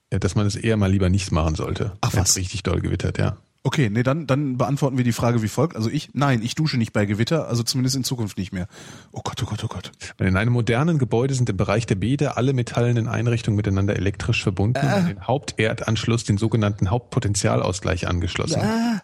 dass 0.09 0.35
man 0.35 0.45
es 0.45 0.55
eher 0.55 0.77
mal 0.77 0.91
lieber 0.91 1.09
nicht 1.09 1.31
machen 1.31 1.55
sollte. 1.55 1.93
Ach, 2.01 2.13
was? 2.15 2.37
richtig 2.37 2.63
doll 2.63 2.81
gewittert, 2.81 3.17
ja. 3.17 3.37
Okay, 3.63 3.89
nee, 3.89 4.03
dann, 4.03 4.27
dann 4.27 4.57
beantworten 4.57 4.95
wir 4.97 5.03
die 5.03 5.11
Frage 5.11 5.41
wie 5.41 5.49
folgt. 5.49 5.75
Also 5.75 5.89
ich, 5.89 6.11
nein, 6.13 6.41
ich 6.41 6.55
dusche 6.55 6.77
nicht 6.77 6.93
bei 6.93 7.05
Gewitter, 7.05 7.49
also 7.49 7.63
zumindest 7.63 7.97
in 7.97 8.05
Zukunft 8.05 8.37
nicht 8.37 8.53
mehr. 8.53 8.67
Oh 9.11 9.19
Gott, 9.21 9.43
oh 9.43 9.45
Gott, 9.45 9.61
oh 9.65 9.67
Gott. 9.67 9.91
In 10.19 10.37
einem 10.37 10.53
modernen 10.53 10.99
Gebäude 10.99 11.33
sind 11.33 11.49
im 11.49 11.57
Bereich 11.57 11.85
der 11.85 11.95
Bäder 11.95 12.37
alle 12.37 12.53
metallenen 12.53 13.09
Einrichtungen 13.09 13.57
miteinander 13.57 13.97
elektrisch 13.97 14.41
verbunden 14.41 14.79
und 14.79 14.87
an 14.87 15.07
den 15.07 15.27
Haupterdanschluss 15.27 16.23
den 16.23 16.37
sogenannten 16.37 16.89
Hauptpotentialausgleich 16.89 18.07
angeschlossen. 18.07 18.61
Ah, 18.61 19.01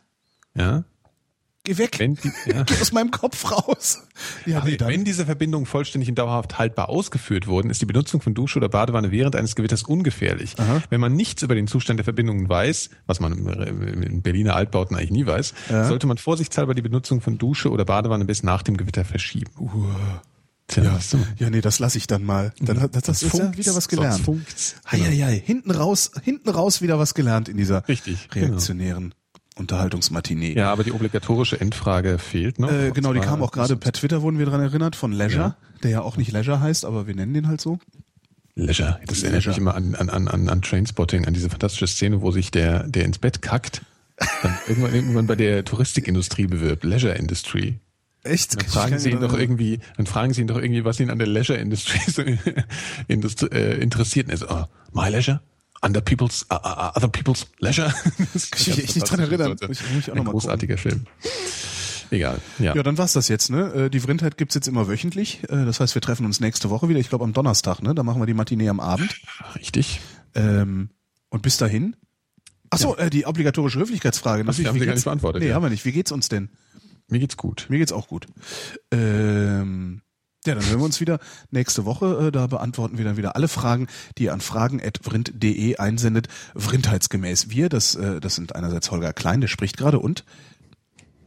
Ja? 0.55 0.83
Geh 1.63 1.77
weg. 1.77 1.97
Die, 1.97 2.31
ja. 2.51 2.63
Geh 2.63 2.75
aus 2.81 2.91
meinem 2.91 3.11
Kopf 3.11 3.51
raus. 3.51 4.03
Ja, 4.45 4.63
nee. 4.63 4.77
Wenn 4.79 5.05
diese 5.05 5.25
Verbindungen 5.25 5.65
vollständig 5.65 6.09
und 6.09 6.15
dauerhaft 6.15 6.57
haltbar 6.57 6.89
ausgeführt 6.89 7.47
wurden, 7.47 7.69
ist 7.69 7.81
die 7.81 7.85
Benutzung 7.85 8.21
von 8.21 8.33
Dusche 8.33 8.57
oder 8.59 8.69
Badewanne 8.69 9.11
während 9.11 9.35
eines 9.35 9.55
Gewitters 9.55 9.83
ungefährlich. 9.83 10.55
Wenn 10.89 10.99
man 11.01 11.13
nichts 11.13 11.41
über 11.41 11.55
den 11.55 11.67
Zustand 11.67 11.99
der 11.99 12.03
Verbindungen 12.03 12.47
weiß, 12.49 12.89
was 13.05 13.19
man 13.19 13.33
in 14.03 14.21
Berliner 14.21 14.55
Altbauten 14.55 14.95
eigentlich 14.97 15.11
nie 15.11 15.25
weiß, 15.25 15.53
sollte 15.69 16.07
man 16.07 16.17
vorsichtshalber 16.17 16.73
die 16.73 16.81
Benutzung 16.81 17.21
von 17.21 17.37
Dusche 17.37 17.69
oder 17.71 17.85
Badewanne 17.85 18.25
bis 18.25 18.43
nach 18.43 18.63
dem 18.63 18.77
Gewitter 18.77 19.05
verschieben. 19.05 19.51
Tja, 20.67 20.83
ja, 20.83 20.99
ja, 21.39 21.49
nee, 21.49 21.59
das 21.59 21.79
lasse 21.79 21.97
ich 21.97 22.07
dann 22.07 22.23
mal. 22.23 22.53
Dann, 22.61 22.79
hat- 22.79 22.95
das, 22.95 23.03
das 23.03 23.21
ja 23.21 23.27
funkt's, 23.29 23.57
wieder 23.57 23.75
was 23.75 23.89
gelernt. 23.89 24.21
funkt's. 24.23 24.75
Hei, 24.89 24.97
hei. 24.99 25.41
Hinten 25.45 25.71
raus, 25.71 26.11
hinten 26.23 26.49
raus 26.49 26.81
wieder 26.81 26.97
was 26.97 27.13
gelernt 27.13 27.49
in 27.49 27.57
dieser 27.57 27.85
Richtig, 27.89 28.29
genau. 28.29 28.47
reaktionären 28.47 29.13
Unterhaltungsmatinee. 29.55 30.53
Ja, 30.53 30.71
aber 30.71 30.83
die 30.83 30.91
obligatorische 30.91 31.59
Endfrage 31.59 32.17
fehlt 32.17 32.59
noch. 32.59 32.71
Äh, 32.71 32.91
genau, 32.91 33.13
die 33.13 33.19
kam 33.19 33.41
auch 33.43 33.51
gerade 33.51 33.75
per 33.75 33.91
Twitter, 33.91 34.21
wurden 34.21 34.39
wir 34.39 34.45
dran 34.45 34.61
erinnert, 34.61 34.95
von 34.95 35.11
Leisure, 35.11 35.55
der 35.83 35.91
ja 35.91 36.01
auch 36.01 36.17
nicht 36.17 36.31
Leisure 36.31 36.59
heißt, 36.59 36.85
aber 36.85 37.07
wir 37.07 37.15
nennen 37.15 37.33
den 37.33 37.47
halt 37.47 37.61
so. 37.61 37.79
Leisure. 38.55 38.99
Das 39.05 39.23
erinnert 39.23 39.47
mich 39.47 39.57
immer 39.57 39.75
an, 39.75 39.95
an, 39.95 40.09
an, 40.09 40.27
an, 40.27 40.49
an 40.49 40.61
Trainspotting, 40.61 41.25
an 41.25 41.33
diese 41.33 41.49
fantastische 41.49 41.87
Szene, 41.87 42.21
wo 42.21 42.31
sich 42.31 42.51
der, 42.51 42.87
der 42.87 43.05
ins 43.05 43.17
Bett 43.17 43.41
kackt, 43.41 43.81
dann 44.41 44.57
irgendwann, 44.67 44.93
irgendwann 44.93 45.27
bei 45.27 45.35
der 45.35 45.65
Touristikindustrie 45.65 46.47
bewirbt, 46.47 46.83
Leisure 46.83 47.15
Industry. 47.15 47.79
Echt? 48.23 48.55
Dann 48.55 48.67
fragen 48.67 48.99
sie 48.99 49.11
ihn 49.11 49.19
doch 49.19 49.37
irgendwie, 49.37 49.79
dann 49.97 50.05
fragen 50.05 50.33
sie 50.33 50.41
ihn 50.41 50.47
doch 50.47 50.57
irgendwie, 50.57 50.85
was 50.85 50.99
ihn 50.99 51.09
an 51.09 51.17
der 51.17 51.27
Leisure 51.27 51.57
Industry 51.57 51.99
so 52.07 52.23
Industrie, 53.07 53.49
äh, 53.51 53.81
interessiert. 53.81 54.27
Und 54.27 54.31
er 54.31 54.37
so, 54.37 54.47
oh, 54.49 54.65
my 54.93 55.09
leisure? 55.09 55.41
Under 55.83 56.01
people's, 56.01 56.45
uh, 56.51 56.55
uh, 56.55 56.91
other 56.95 57.07
people's 57.09 57.45
leisure? 57.59 57.93
Das 58.33 58.49
Kann 58.51 58.59
ich 58.61 58.67
mich 58.67 58.83
echt 58.85 58.95
nicht 58.95 59.09
dran 59.11 59.19
erinnern. 59.19 59.57
Ich- 59.69 59.81
ich 59.99 60.11
auch 60.11 60.15
Ein 60.15 60.23
großartiger 60.25 60.77
Film. 60.77 61.05
Egal, 62.09 62.37
ja. 62.59 62.75
Ja, 62.75 62.83
dann 62.83 62.97
war's 62.97 63.13
das 63.13 63.27
jetzt, 63.27 63.49
ne? 63.49 63.73
Äh, 63.73 63.89
Die 63.89 63.99
Vrindheit 63.99 64.37
gibt's 64.37 64.53
jetzt 64.55 64.67
immer 64.67 64.87
wöchentlich. 64.87 65.41
Äh, 65.49 65.65
Das 65.65 65.79
heißt, 65.79 65.95
wir 65.95 66.01
treffen 66.01 66.25
uns 66.27 66.39
nächste 66.39 66.69
Woche 66.69 66.87
wieder. 66.89 66.99
Ich 66.99 67.09
glaube 67.09 67.23
am 67.25 67.33
Donnerstag, 67.33 67.81
ne? 67.81 67.95
Da 67.95 68.03
machen 68.03 68.21
wir 68.21 68.25
die 68.27 68.35
Matinee 68.35 68.69
am 68.69 68.79
Abend. 68.79 69.19
Richtig. 69.55 69.99
Ähm, 70.35 70.89
und 71.29 71.41
bis 71.41 71.57
dahin. 71.57 71.95
Ach 72.69 72.77
so, 72.77 72.95
äh, 72.97 73.09
die 73.09 73.25
obligatorische 73.25 73.79
Höflichkeitsfrage. 73.79 74.43
Natürlich, 74.43 74.67
haben 74.67 74.79
wir 74.79 74.85
gar 74.85 74.93
nicht 74.93 75.03
beantwortet, 75.05 75.41
Nee, 75.41 75.49
ja. 75.49 75.55
haben 75.55 75.63
wir 75.63 75.69
nicht. 75.71 75.85
Wie 75.85 75.91
geht's 75.91 76.11
uns 76.11 76.29
denn? 76.29 76.49
Mir 77.07 77.19
geht's 77.19 77.35
gut. 77.35 77.65
Mir 77.69 77.79
geht's 77.79 77.91
auch 77.91 78.07
gut. 78.07 78.27
Ähm, 78.91 80.01
ja, 80.45 80.55
dann 80.55 80.65
hören 80.65 80.79
wir 80.79 80.85
uns 80.85 80.99
wieder 80.99 81.19
nächste 81.51 81.85
Woche. 81.85 82.27
Äh, 82.27 82.31
Da 82.31 82.47
beantworten 82.47 82.97
wir 82.97 83.05
dann 83.05 83.17
wieder 83.17 83.35
alle 83.35 83.47
Fragen, 83.47 83.87
die 84.17 84.23
ihr 84.25 84.33
an 84.33 84.41
fragen.vrind.de 84.41 85.77
einsendet. 85.77 86.27
Vrindheitsgemäß. 86.55 87.49
Wir, 87.49 87.69
das, 87.69 87.95
äh, 87.95 88.19
das 88.19 88.35
sind 88.35 88.55
einerseits 88.55 88.91
Holger 88.91 89.13
Klein, 89.13 89.41
der 89.41 89.47
spricht 89.47 89.77
gerade, 89.77 89.99
und 89.99 90.23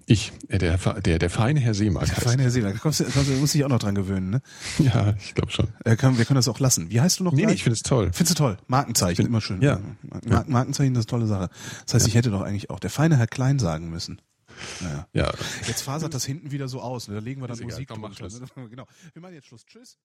Ich, 0.08 0.32
äh, 0.48 0.58
der, 0.58 0.76
der, 1.00 1.18
der 1.18 1.30
feine 1.30 1.58
Herr 1.58 1.74
Seemark 1.74 2.06
der 2.06 2.14
feine 2.14 2.42
Herr 2.44 2.50
Seeler. 2.52 2.72
Da 2.72 2.78
kommst 2.78 3.02
kommst 3.12 3.28
du, 3.28 3.32
musst 3.34 3.54
dich 3.54 3.64
auch 3.64 3.68
noch 3.68 3.80
dran 3.80 3.94
gewöhnen, 3.96 4.30
ne? 4.30 4.40
Ja, 4.78 5.14
ich 5.18 5.34
glaube 5.34 5.50
schon. 5.50 5.66
Wir 5.84 5.96
können 5.96 6.16
das 6.34 6.46
auch 6.46 6.60
lassen. 6.60 6.90
Wie 6.90 7.00
heißt 7.00 7.18
du 7.18 7.24
noch 7.24 7.32
Nee, 7.32 7.46
nee, 7.46 7.52
ich 7.54 7.64
finde 7.64 7.74
es 7.74 7.82
toll. 7.82 8.10
Findest 8.12 8.38
du 8.38 8.44
toll? 8.44 8.56
Markenzeichen, 8.68 9.16
Find- 9.16 9.28
immer 9.28 9.40
schön. 9.40 9.60
ja. 9.62 9.80
Mar 10.26 10.44
Markenzeichen, 10.46 10.94
das 10.94 11.06
ist 11.06 11.12
eine 11.12 11.20
tolle 11.22 11.26
Sache. 11.26 11.50
Das 11.86 11.94
heißt, 11.94 12.06
ich 12.06 12.14
hätte 12.14 12.30
doch 12.30 12.42
eigentlich 12.42 12.70
auch 12.70 12.78
der 12.78 12.90
feine 12.90 13.16
Herr 13.16 13.26
Klein 13.26 13.58
sagen 13.58 13.90
müssen. 13.90 14.20
Naja. 14.80 15.08
Ja. 15.12 15.32
Jetzt 15.66 15.82
fasert 15.82 16.14
das 16.14 16.24
hinten 16.24 16.50
wieder 16.50 16.68
so 16.68 16.80
aus. 16.80 17.08
Ne? 17.08 17.14
Da 17.14 17.20
legen 17.20 17.40
wir 17.40 17.48
dann 17.48 17.58
egal, 17.58 17.70
Musik 17.70 17.88
komm, 17.88 18.00
mach 18.00 18.14
drunter. 18.14 18.46
Schluss. 18.46 18.50
Genau. 18.70 18.86
Wir 19.12 19.22
machen 19.22 19.34
jetzt 19.34 19.46
Schluss. 19.46 19.64
Tschüss. 19.64 19.98